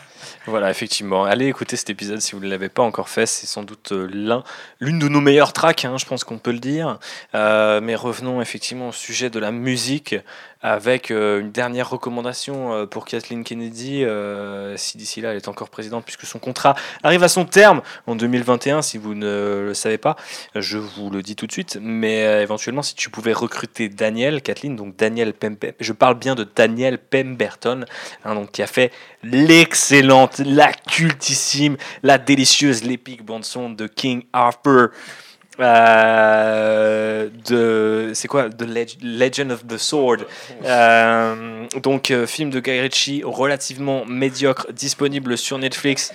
Voilà, 0.45 0.69
effectivement. 0.69 1.25
Allez 1.25 1.47
écouter 1.47 1.75
cet 1.75 1.89
épisode 1.89 2.21
si 2.21 2.33
vous 2.33 2.41
ne 2.41 2.49
l'avez 2.49 2.69
pas 2.69 2.83
encore 2.83 3.09
fait. 3.09 3.25
C'est 3.25 3.47
sans 3.47 3.63
doute 3.63 3.91
l'un, 3.91 4.43
l'une 4.79 4.99
de 4.99 5.07
nos 5.07 5.21
meilleures 5.21 5.53
tracks, 5.53 5.85
hein, 5.85 5.97
je 5.97 6.05
pense 6.05 6.23
qu'on 6.23 6.37
peut 6.37 6.51
le 6.51 6.59
dire. 6.59 6.99
Euh, 7.35 7.81
mais 7.81 7.95
revenons 7.95 8.41
effectivement 8.41 8.89
au 8.89 8.93
sujet 8.93 9.29
de 9.29 9.39
la 9.39 9.51
musique 9.51 10.15
avec 10.73 11.11
euh, 11.11 11.39
une 11.39 11.51
dernière 11.51 11.89
recommandation 11.89 12.73
euh, 12.73 12.85
pour 12.85 13.05
Kathleen 13.05 13.43
Kennedy, 13.43 14.05
si 14.75 14.97
d'ici 14.97 15.21
là 15.21 15.31
elle 15.31 15.37
est 15.37 15.47
encore 15.47 15.69
présidente, 15.69 16.03
puisque 16.05 16.25
son 16.25 16.39
contrat 16.39 16.75
arrive 17.03 17.23
à 17.23 17.27
son 17.27 17.45
terme 17.45 17.81
en 18.05 18.15
2021, 18.15 18.81
si 18.81 18.97
vous 18.97 19.13
ne 19.13 19.63
le 19.67 19.73
savez 19.73 19.97
pas, 19.97 20.15
je 20.55 20.77
vous 20.77 21.09
le 21.09 21.21
dis 21.21 21.35
tout 21.35 21.47
de 21.47 21.51
suite, 21.51 21.77
mais 21.81 22.41
éventuellement 22.41 22.81
si 22.81 22.95
tu 22.95 23.09
pouvais 23.09 23.33
recruter 23.33 23.89
Daniel, 23.89 24.41
Kathleen, 24.41 24.75
donc 24.75 24.95
Daniel 24.95 25.33
Pemberton, 25.33 25.75
je 25.79 25.93
parle 25.93 26.15
bien 26.15 26.35
de 26.35 26.47
Daniel 26.55 26.97
Pemberton, 26.97 27.85
hein, 28.25 28.35
donc, 28.35 28.51
qui 28.51 28.61
a 28.61 28.67
fait 28.67 28.91
l'excellente, 29.23 30.39
la 30.39 30.71
cultissime, 30.71 31.77
la 32.03 32.17
délicieuse, 32.17 32.83
l'épique 32.83 33.25
bande-son 33.25 33.69
de 33.69 33.87
King. 33.87 34.23
Euh, 35.59 37.29
de 37.49 37.86
c'est 38.13 38.27
quoi? 38.27 38.49
The 38.49 38.65
Legend 39.01 39.51
of 39.51 39.65
the 39.67 39.77
Sword 39.77 40.17
euh, 40.65 41.65
donc 41.81 42.11
euh, 42.11 42.25
film 42.25 42.49
de 42.49 42.59
Guy 42.59 42.79
Ritchie 42.79 43.21
relativement 43.23 44.05
médiocre 44.05 44.67
disponible 44.71 45.37
sur 45.37 45.57
Netflix 45.57 46.13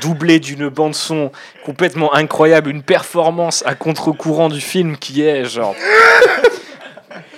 doublé 0.00 0.40
d'une 0.40 0.68
bande 0.68 0.94
son 0.94 1.30
complètement 1.64 2.14
incroyable 2.14 2.70
une 2.70 2.82
performance 2.82 3.62
à 3.66 3.74
contre-courant 3.74 4.48
du 4.48 4.60
film 4.60 4.96
qui 4.96 5.22
est 5.22 5.44
genre 5.44 5.74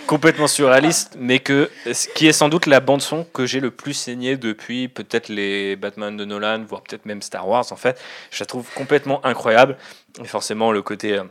complètement 0.08 0.46
surréaliste, 0.46 1.16
mais 1.18 1.38
que, 1.38 1.70
qui 2.14 2.26
est 2.26 2.32
sans 2.32 2.48
doute 2.48 2.64
la 2.64 2.80
bande-son 2.80 3.24
que 3.24 3.44
j'ai 3.44 3.60
le 3.60 3.70
plus 3.70 3.92
saigné 3.92 4.38
depuis 4.38 4.88
peut-être 4.88 5.28
les 5.28 5.76
Batman 5.76 6.16
de 6.16 6.24
Nolan, 6.24 6.64
voire 6.66 6.82
peut-être 6.82 7.04
même 7.04 7.20
Star 7.20 7.46
Wars 7.46 7.66
en 7.70 7.76
fait. 7.76 8.00
Je 8.30 8.40
la 8.40 8.46
trouve 8.46 8.66
complètement 8.74 9.24
incroyable. 9.24 9.76
Et 10.24 10.26
forcément, 10.26 10.72
le 10.72 10.80
côté 10.80 11.18
euh, 11.18 11.24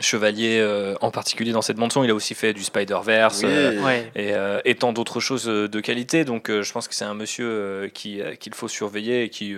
Chevalier 0.00 0.58
euh, 0.58 0.96
en 1.00 1.12
particulier 1.12 1.52
dans 1.52 1.62
cette 1.62 1.76
bande 1.76 1.92
son, 1.92 2.02
il 2.02 2.10
a 2.10 2.14
aussi 2.14 2.34
fait 2.34 2.52
du 2.52 2.64
Spider-Verse 2.64 3.42
euh, 3.44 4.08
euh, 4.16 4.60
et, 4.64 4.74
tant 4.74 4.92
d'autres 4.92 5.20
choses 5.20 5.44
de 5.44 5.80
qualité. 5.80 6.24
Donc 6.24 6.50
je 6.50 6.72
pense 6.72 6.88
que 6.88 6.94
c'est 6.94 7.04
un 7.04 7.14
monsieur 7.14 7.90
qui 7.94 8.20
qu'il 8.40 8.54
faut 8.54 8.66
surveiller 8.66 9.22
et 9.22 9.28
qui, 9.28 9.54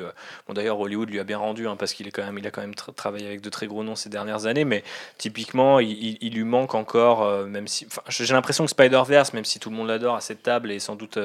bon 0.47 0.55
d'ailleurs 0.55 0.78
Hollywood 0.78 1.08
lui 1.08 1.20
a 1.20 1.24
bien 1.24 1.39
rendu 1.39 1.66
hein, 1.66 1.76
parce 1.76 1.94
qu'il 1.94 2.06
est 2.06 2.10
quand 2.10 2.24
même, 2.24 2.36
il 2.36 2.47
a 2.47 2.50
quand 2.50 2.60
même 2.60 2.74
travaillé 2.74 3.26
avec 3.26 3.40
de 3.40 3.48
très 3.48 3.66
gros 3.66 3.82
noms 3.82 3.97
ces 3.97 4.10
dernières 4.10 4.44
années. 4.44 4.66
Mais 4.66 4.84
typiquement, 5.16 5.81
il, 5.81 6.34
lui 6.34 6.44
manque 6.44 6.74
encore, 6.74 7.47
même 7.47 7.66
si, 7.66 7.86
j'ai 8.08 8.34
l'impression 8.34 8.65
que 8.65 8.70
Spider-Verse, 8.70 9.32
même 9.32 9.47
si 9.47 9.58
tout 9.58 9.70
le 9.70 9.76
monde 9.76 9.89
l'adore 9.89 10.16
à 10.16 10.20
cette 10.20 10.42
table 10.42 10.70
et 10.70 10.81
sans 10.81 10.97
doute 10.97 11.18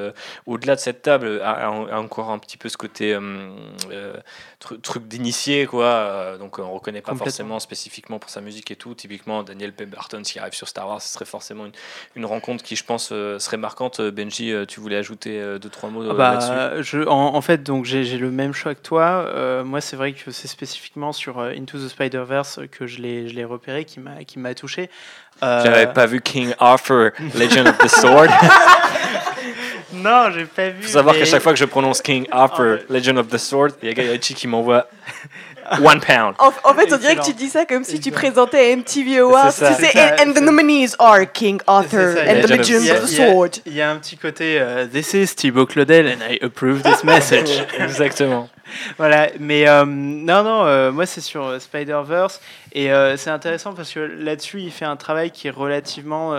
au-delà 0.45 0.75
de 0.75 0.80
cette 0.80 1.01
table, 1.01 1.41
a, 1.43 1.69
encore 1.69 2.30
un 2.30 2.40
petit 2.40 2.57
peu 2.57 2.69
ce 2.69 2.77
côté 2.77 3.17
truc 4.59 5.07
d'initié 5.07 5.65
quoi. 5.65 6.38
donc 6.40 6.59
on 6.59 6.72
reconnaît 6.72 7.01
pas 7.01 7.15
forcément 7.15 7.59
spécifiquement 7.59 8.19
pour 8.19 8.30
sa 8.30 8.40
musique 8.40 8.72
et 8.72 8.75
tout 8.75 9.01
typiquement 9.02 9.42
Daniel 9.42 9.74
Pemberton 9.74 10.22
qui 10.22 10.38
arrive 10.38 10.54
sur 10.54 10.68
Star 10.68 10.88
Wars, 10.88 11.02
ce 11.02 11.12
serait 11.12 11.26
forcément 11.26 11.66
une, 11.66 11.72
une 12.16 12.26
rencontre 12.26 12.64
qui, 12.64 12.76
je 12.76 12.84
pense, 12.84 13.10
euh, 13.12 13.40
serait 13.40 13.58
marquante. 13.58 14.00
Euh, 14.00 14.12
Benji, 14.12 14.52
euh, 14.52 14.66
tu 14.66 14.80
voulais 14.80 14.98
ajouter 14.98 15.42
deux 15.60 15.70
trois 15.70 15.90
mots 15.90 16.04
ah 16.08 16.14
bah, 16.14 16.34
là-dessus? 16.34 16.98
je, 16.98 17.08
en, 17.08 17.42
fait, 17.42 17.64
donc 17.64 17.86
j'ai 17.86 18.04
le 18.18 18.30
même 18.30 18.54
choix 18.54 18.76
que 18.76 18.82
toi. 18.82 19.64
moi, 19.64 19.82
c'est 19.82 19.96
vrai 19.96 20.14
que 20.14 20.30
c'est 20.30 20.48
spécifiquement 20.48 21.14
sur 21.14 21.40
Into 21.40 21.80
the 21.80 21.88
Spider 21.88 22.24
Verse 22.28 22.60
que 22.72 22.86
je 22.86 23.02
l'ai 23.02 23.46
repéré, 23.46 23.86
qui 23.86 24.00
m'a 24.00 24.24
qui 24.24 24.38
m'a 24.38 24.54
touché. 24.54 24.90
J'avais 25.42 25.88
pas 25.88 26.06
vu 26.06 26.22
King 26.22 26.54
Arthur, 26.60 27.12
Legend 27.34 27.68
of 27.68 27.78
the 27.80 27.88
Sword. 27.88 28.30
non, 29.94 30.30
j'ai 30.32 30.46
pas 30.46 30.70
vu. 30.70 30.84
Faut 30.84 30.90
savoir 30.90 31.16
qu'à 31.16 31.26
chaque 31.26 31.42
fois 31.42 31.54
que 31.54 31.60
je 31.60 31.66
prononce 31.66 32.02
King 32.02 32.28
Arthur, 32.32 32.80
Legend 32.90 33.18
of 33.18 33.28
the 33.30 33.38
Sword, 33.38 33.72
il 33.82 33.88
y 33.88 33.92
a 33.92 33.94
Gaiachi 33.96 34.36
qui 34.36 34.48
m'envoie 34.48 34.88
One 35.82 36.01
pound. 36.01 36.35
En, 36.40 36.51
fait, 36.74 36.93
on 36.93 36.98
dirait 36.98 37.16
que 37.16 37.25
tu 37.25 37.33
dis 37.33 37.50
ça 37.50 37.66
comme 37.66 37.83
si 37.83 38.00
tu 38.00 38.11
présentais 38.11 38.75
MTV 38.75 39.19
Awards. 39.19 39.53
Tu 39.53 39.66
sais, 39.66 40.22
and, 40.22 40.33
the 40.33 40.41
nominees 40.41 40.95
are 41.00 41.25
King 41.32 41.61
Arthur 41.67 42.17
and 42.27 42.41
the 42.41 42.50
Legend 42.50 42.90
of 42.90 43.01
the 43.03 43.08
Sword. 43.08 43.51
Il 43.66 43.74
y, 43.74 43.82
a 43.82 43.90
un 43.90 43.98
petit 43.98 44.17
côté 44.17 44.58
uh, 44.58 44.88
This 44.88 45.14
is 45.14 45.35
Thibaut 45.35 45.66
Claudel 45.66 46.08
and 46.08 46.24
I 46.30 46.40
approve 46.41 46.82
this 46.83 47.03
message. 47.03 47.50
Exactement. 47.80 48.50
Voilà, 48.98 49.30
mais 49.40 49.67
euh, 49.67 49.85
non, 49.85 50.43
non, 50.43 50.66
euh, 50.66 50.91
moi 50.91 51.06
c'est 51.06 51.22
sur 51.22 51.45
euh, 51.45 51.59
Spider-Verse 51.59 52.41
et 52.74 52.90
c'est 53.17 53.30
intéressant 53.30 53.74
parce 53.74 53.91
que 53.91 54.00
là-dessus 54.00 54.61
il 54.61 54.72
fait 54.72 54.85
un 54.85 54.95
travail 54.95 55.32
qui 55.32 55.48
est 55.48 55.51
relativement 55.51 56.35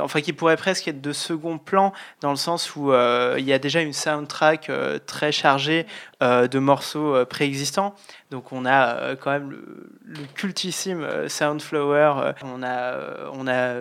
enfin 0.00 0.20
qui 0.20 0.32
pourrait 0.32 0.56
presque 0.56 0.88
être 0.88 1.00
de 1.00 1.12
second 1.12 1.58
plan 1.58 1.92
dans 2.20 2.30
le 2.30 2.36
sens 2.36 2.76
où 2.76 2.92
euh, 2.92 3.36
il 3.38 3.44
y 3.44 3.52
a 3.52 3.58
déjà 3.58 3.80
une 3.80 3.92
soundtrack 3.92 4.70
euh, 4.70 4.98
très 5.04 5.32
chargée 5.32 5.86
euh, 6.22 6.48
de 6.48 6.58
morceaux 6.58 7.24
préexistants. 7.26 7.94
Donc 8.30 8.52
on 8.52 8.66
a 8.66 9.16
quand 9.16 9.30
même 9.30 9.50
le, 9.50 10.18
cultissime 10.34 11.06
Soundflower, 11.28 12.32
on 12.42 12.62
a 12.62 12.94
on 13.32 13.46
a 13.46 13.74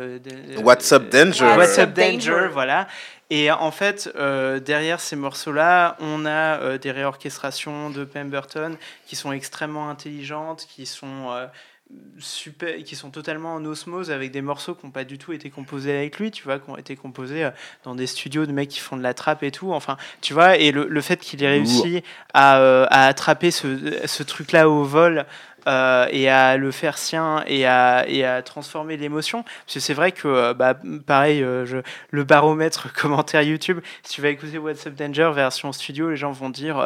What's 0.62 0.92
Up 0.92 1.10
Danger. 1.10 1.46
What's 1.58 1.78
Up 1.80 1.94
Danger, 1.94 2.48
voilà. 2.52 2.88
Et 3.30 3.52
en 3.52 3.72
fait, 3.72 4.10
derrière 4.64 5.02
ces 5.02 5.18
morceaux-là, 5.18 5.98
on 6.00 6.26
a 6.26 6.78
des 6.78 6.92
réorchestrations 6.92 7.90
de 7.90 8.06
Pemberton 8.06 8.78
qui 9.06 9.18
sont 9.18 9.34
extrêmement 9.34 9.90
intelligentes, 9.90 10.66
qui 10.70 10.86
sont 10.86 11.30
super, 12.20 12.84
qui 12.84 12.96
sont 12.96 13.12
totalement 13.12 13.56
en 13.56 13.66
osmose 13.66 14.12
avec 14.12 14.32
des 14.32 14.42
morceaux 14.42 14.76
qui 14.76 14.86
n'ont 14.86 14.92
pas 14.92 15.04
du 15.04 15.18
tout 15.18 15.34
été 15.34 15.50
composés 15.50 15.96
avec 15.96 16.20
lui, 16.20 16.32
tu 16.32 16.44
vois, 16.44 16.60
qui 16.60 16.70
ont 16.70 16.78
été 16.78 16.96
composés 16.96 17.46
euh, 17.46 17.52
dans 17.84 17.96
des 17.96 18.08
studios 18.08 18.46
de 18.46 18.52
mecs 18.52 18.70
qui 18.70 18.80
font 18.80 18.98
de 18.98 19.04
la 19.04 19.14
trappe 19.14 19.44
et 19.44 19.52
tout. 19.52 19.72
Enfin, 19.72 19.98
tu 20.22 20.34
vois, 20.34 20.58
et 20.58 20.72
le, 20.72 20.88
le 20.88 21.02
fait 21.02 21.18
qu'il 21.18 21.44
ait 21.44 21.48
réussi 21.48 22.04
à, 22.34 22.60
euh, 22.60 22.86
à 22.90 23.08
attraper 23.08 23.52
ce, 23.52 24.06
ce 24.06 24.24
truc-là 24.24 24.70
au 24.70 24.84
vol 24.84 25.26
euh, 25.68 26.08
et 26.12 26.30
à 26.30 26.56
le 26.58 26.72
faire 26.72 26.98
sien 26.98 27.44
et 27.46 27.66
à, 27.66 28.06
et 28.08 28.24
à 28.24 28.42
transformer 28.42 28.96
l'émotion. 28.98 29.44
Parce 29.44 29.76
que 29.76 29.80
c'est 29.80 29.94
vrai 29.94 30.12
que, 30.14 30.28
euh, 30.28 30.54
bah, 30.54 30.76
pareil, 31.06 31.44
euh, 31.44 31.66
je, 31.66 31.78
le 32.12 32.24
baromètre 32.24 32.94
commentaire 33.00 33.42
YouTube, 33.42 33.82
si 34.04 34.14
tu 34.14 34.22
vas 34.22 34.30
écouter 34.30 34.58
What's 34.58 34.88
Up 34.88 34.96
Danger 34.96 35.32
version 35.34 35.72
studio, 35.74 36.10
les 36.10 36.16
gens 36.16 36.32
vont 36.32 36.50
dire 36.50 36.78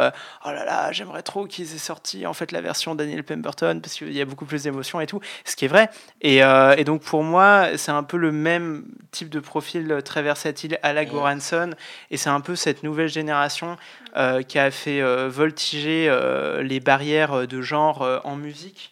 Oh 0.46 0.52
là 0.52 0.66
là, 0.66 0.92
j'aimerais 0.92 1.22
trop 1.22 1.46
qu'ils 1.46 1.74
aient 1.76 1.78
sorti 1.78 2.26
en 2.26 2.34
fait 2.34 2.52
la 2.52 2.62
version 2.62 2.96
Daniel 2.96 3.24
Pemberton 3.24 3.80
parce 3.82 3.96
qu'il 3.96 4.14
y 4.14 4.22
a 4.22 4.26
beaucoup 4.26 4.46
plus 4.46 4.64
d'émotions 4.64 5.00
et 5.00 5.08
tout, 5.08 5.22
ce 5.46 5.56
qui 5.56 5.66
est 5.66 5.68
vrai. 5.68 5.90
Et, 6.22 6.38
et 6.38 6.84
donc 6.84 7.04
pour 7.04 7.24
moi, 7.24 7.78
c'est 7.78 7.92
un 7.92 8.04
peu 8.04 8.18
le 8.18 8.32
même 8.32 8.86
type 9.12 9.30
de 9.30 9.40
profil 9.40 10.02
très 10.04 10.22
versatile 10.22 10.80
à 10.82 10.94
la 10.94 11.06
Goranson 11.06 11.72
et 12.10 12.18
c'est 12.18 12.30
un 12.30 12.42
peu 12.42 12.56
cette 12.56 12.84
nouvelle 12.84 13.10
génération 13.10 13.78
euh, 14.18 14.42
qui 14.44 14.60
a 14.60 14.72
fait 14.72 15.02
euh, 15.02 15.30
voltiger 15.30 16.08
euh, 16.10 16.62
les 16.64 16.82
barrières 16.82 17.48
de 17.48 17.62
genre 17.62 18.22
en 18.24 18.36
musique. 18.36 18.92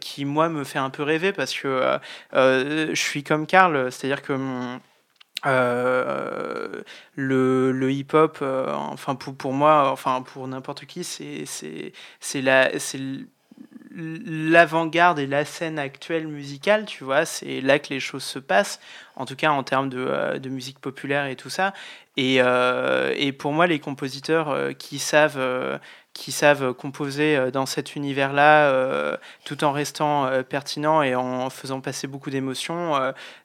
qui 0.00 0.24
moi 0.26 0.48
me 0.50 0.64
fait 0.64 0.78
un 0.78 0.90
peu 0.90 1.02
rêver 1.02 1.32
parce 1.32 1.54
que 1.54 1.98
je 2.34 2.94
suis 2.94 3.22
comme 3.22 3.46
Karl, 3.46 3.90
c'est-à-dire 3.90 4.22
que 4.22 4.34
le, 7.16 7.72
le 7.72 7.92
hip-hop, 7.92 8.42
enfin 8.42 9.14
pour, 9.14 9.34
pour 9.34 9.52
moi, 9.54 9.90
enfin 9.90 10.22
pour 10.22 10.46
n'importe 10.48 10.84
qui, 10.86 11.04
c'est 11.04 11.44
c'est 12.20 12.42
la 12.42 12.78
c'est 12.78 13.00
l'avant-garde 13.98 15.18
et 15.18 15.26
la 15.26 15.44
scène 15.44 15.78
actuelle 15.78 16.28
musicale, 16.28 16.84
tu 16.86 17.04
vois, 17.04 17.24
c'est 17.24 17.60
là 17.60 17.78
que 17.78 17.88
les 17.90 18.00
choses 18.00 18.22
se 18.22 18.38
passent, 18.38 18.80
en 19.16 19.26
tout 19.26 19.34
cas 19.34 19.50
en 19.50 19.62
termes 19.64 19.88
de, 19.88 20.38
de 20.38 20.48
musique 20.48 20.78
populaire 20.78 21.26
et 21.26 21.36
tout 21.36 21.50
ça. 21.50 21.74
Et, 22.16 22.38
euh, 22.40 23.32
pour 23.38 23.52
moi, 23.52 23.66
les 23.68 23.78
compositeurs 23.78 24.48
euh, 24.48 24.72
qui 24.72 24.98
savent, 24.98 25.38
euh, 25.38 25.78
qui 26.14 26.32
savent 26.32 26.74
composer 26.74 27.50
dans 27.52 27.64
cet 27.64 27.94
univers-là, 27.94 29.16
tout 29.44 29.62
en 29.62 29.70
restant 29.70 30.28
pertinents 30.42 31.00
et 31.00 31.14
en 31.14 31.48
faisant 31.48 31.80
passer 31.80 32.08
beaucoup 32.08 32.30
d'émotions, 32.30 32.96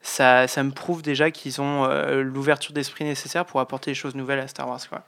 ça, 0.01 0.47
ça, 0.47 0.63
me 0.63 0.71
prouve 0.71 1.03
déjà 1.03 1.29
qu'ils 1.29 1.61
ont 1.61 1.85
l'ouverture 2.23 2.73
d'esprit 2.73 3.03
nécessaire 3.03 3.45
pour 3.45 3.59
apporter 3.59 3.91
des 3.91 3.95
choses 3.95 4.15
nouvelles 4.15 4.39
à 4.39 4.47
Star 4.47 4.67
Wars. 4.67 4.79
Quoi. 4.89 5.03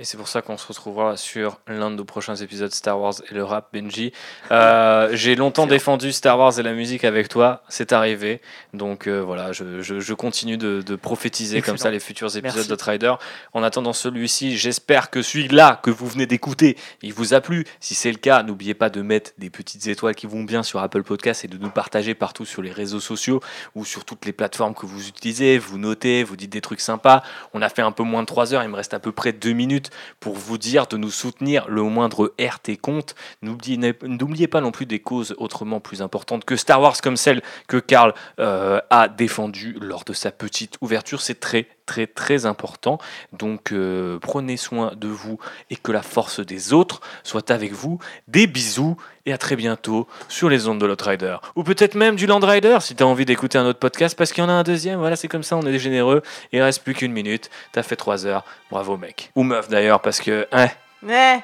Et 0.00 0.04
c'est 0.04 0.16
pour 0.16 0.28
ça 0.28 0.42
qu'on 0.42 0.56
se 0.56 0.66
retrouvera 0.68 1.16
sur 1.16 1.58
l'un 1.66 1.90
de 1.90 1.96
nos 1.96 2.04
prochains 2.04 2.36
épisodes 2.36 2.70
Star 2.70 3.00
Wars 3.00 3.14
et 3.28 3.34
le 3.34 3.42
rap, 3.42 3.70
Benji. 3.72 4.12
Euh, 4.52 5.08
j'ai 5.12 5.34
longtemps 5.34 5.66
défendu 5.66 6.12
Star 6.12 6.38
Wars 6.38 6.56
et 6.56 6.62
la 6.62 6.72
musique 6.72 7.02
avec 7.02 7.28
toi, 7.28 7.64
c'est 7.68 7.92
arrivé. 7.92 8.40
Donc 8.74 9.08
euh, 9.08 9.18
voilà, 9.20 9.50
je, 9.50 9.80
je, 9.80 10.14
continue 10.14 10.56
de, 10.56 10.82
de 10.82 10.94
prophétiser 10.94 11.62
comme 11.62 11.78
ça 11.78 11.90
les 11.90 11.98
futurs 11.98 12.36
épisodes 12.36 12.68
d'Outrider. 12.68 13.12
En 13.52 13.64
attendant 13.64 13.92
celui-ci, 13.92 14.56
j'espère 14.56 15.10
que 15.10 15.20
celui-là 15.20 15.80
que 15.82 15.90
vous 15.90 16.06
venez 16.06 16.26
d'écouter, 16.26 16.76
il 17.02 17.12
vous 17.12 17.34
a 17.34 17.40
plu. 17.40 17.64
Si 17.80 17.96
c'est 17.96 18.12
le 18.12 18.18
cas, 18.18 18.44
n'oubliez 18.44 18.74
pas 18.74 18.90
de 18.90 19.02
mettre 19.02 19.32
des 19.38 19.50
petites 19.50 19.88
étoiles 19.88 20.14
qui 20.14 20.28
vont 20.28 20.44
bien 20.44 20.62
sur 20.62 20.78
Apple 20.78 21.02
Podcast 21.02 21.44
et 21.44 21.48
de 21.48 21.58
nous 21.58 21.70
partager 21.70 22.14
partout 22.14 22.44
sur 22.44 22.62
les 22.62 22.70
réseaux 22.70 23.00
sociaux 23.00 23.40
ou 23.74 23.84
sur 23.84 24.04
toutes 24.04 24.26
les 24.26 24.32
plateformes 24.32 24.74
que 24.74 24.86
vous 24.86 25.08
utilisez. 25.08 25.58
Vous 25.58 25.76
notez, 25.76 26.22
vous 26.22 26.36
dites 26.36 26.50
des 26.50 26.60
trucs 26.60 26.80
sympas. 26.80 27.24
On 27.52 27.62
a 27.62 27.68
fait 27.68 27.82
un 27.82 27.90
peu 27.90 28.04
moins 28.04 28.22
de 28.22 28.28
3 28.28 28.54
heures, 28.54 28.62
il 28.62 28.68
me 28.68 28.76
reste 28.76 28.94
à 28.94 29.00
peu 29.00 29.10
près 29.10 29.32
2 29.32 29.52
minutes 29.54 29.87
pour 30.20 30.34
vous 30.34 30.58
dire 30.58 30.86
de 30.86 30.96
nous 30.96 31.10
soutenir 31.10 31.68
le 31.68 31.82
moindre 31.82 32.34
RT 32.40 32.76
compte. 32.80 33.14
N'oubliez 33.42 34.48
pas 34.48 34.60
non 34.60 34.70
plus 34.70 34.86
des 34.86 35.00
causes 35.00 35.34
autrement 35.38 35.80
plus 35.80 36.02
importantes 36.02 36.44
que 36.44 36.56
Star 36.56 36.80
Wars 36.80 37.00
comme 37.02 37.16
celle 37.16 37.42
que 37.66 37.76
Karl 37.76 38.14
euh, 38.40 38.80
a 38.90 39.08
défendue 39.08 39.76
lors 39.80 40.04
de 40.04 40.12
sa 40.12 40.30
petite 40.30 40.76
ouverture. 40.80 41.20
C'est 41.20 41.40
très 41.40 41.66
très 41.88 42.06
très 42.06 42.46
important. 42.46 42.98
Donc 43.32 43.72
euh, 43.72 44.18
prenez 44.20 44.56
soin 44.56 44.92
de 44.94 45.08
vous 45.08 45.38
et 45.70 45.76
que 45.76 45.90
la 45.90 46.02
force 46.02 46.38
des 46.38 46.72
autres 46.72 47.00
soit 47.24 47.50
avec 47.50 47.72
vous. 47.72 47.98
Des 48.28 48.46
bisous 48.46 48.96
et 49.26 49.32
à 49.32 49.38
très 49.38 49.56
bientôt 49.56 50.06
sur 50.28 50.48
les 50.48 50.68
ondes 50.68 50.78
de 50.78 50.96
Rider 51.02 51.36
Ou 51.56 51.64
peut-être 51.64 51.94
même 51.94 52.14
du 52.14 52.26
Land 52.26 52.40
Rider 52.40 52.78
si 52.80 52.94
tu 52.94 53.02
as 53.02 53.06
envie 53.06 53.24
d'écouter 53.24 53.58
un 53.58 53.66
autre 53.66 53.78
podcast 53.78 54.16
parce 54.16 54.32
qu'il 54.32 54.44
y 54.44 54.46
en 54.46 54.50
a 54.50 54.52
un 54.52 54.62
deuxième. 54.62 55.00
Voilà, 55.00 55.16
c'est 55.16 55.28
comme 55.28 55.42
ça, 55.42 55.56
on 55.56 55.62
est 55.62 55.78
généreux. 55.78 56.22
Il 56.52 56.62
reste 56.62 56.84
plus 56.84 56.94
qu'une 56.94 57.12
minute. 57.12 57.50
T'as 57.72 57.82
fait 57.82 57.96
trois 57.96 58.26
heures. 58.26 58.44
Bravo 58.70 58.96
mec. 58.96 59.32
Ou 59.34 59.42
meuf 59.42 59.68
d'ailleurs 59.68 60.00
parce 60.00 60.20
que... 60.20 60.46
Hein, 60.52 60.68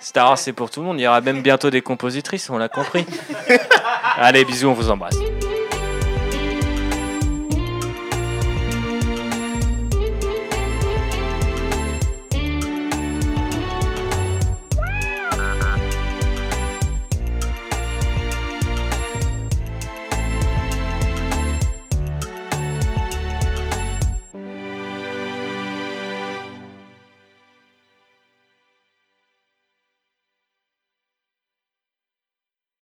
Star 0.01 0.29
Wars 0.29 0.39
c'est 0.39 0.53
pour 0.53 0.71
tout 0.71 0.81
le 0.81 0.87
monde. 0.87 1.01
Il 1.01 1.05
y 1.05 1.09
aura 1.09 1.21
même 1.21 1.43
bientôt 1.43 1.71
des 1.71 1.81
compositrices, 1.81 2.51
on 2.51 2.59
l'a 2.59 2.69
compris. 2.69 3.07
Allez, 4.17 4.45
bisous, 4.45 4.69
on 4.69 4.75
vous 4.75 4.91
embrasse. 4.91 5.17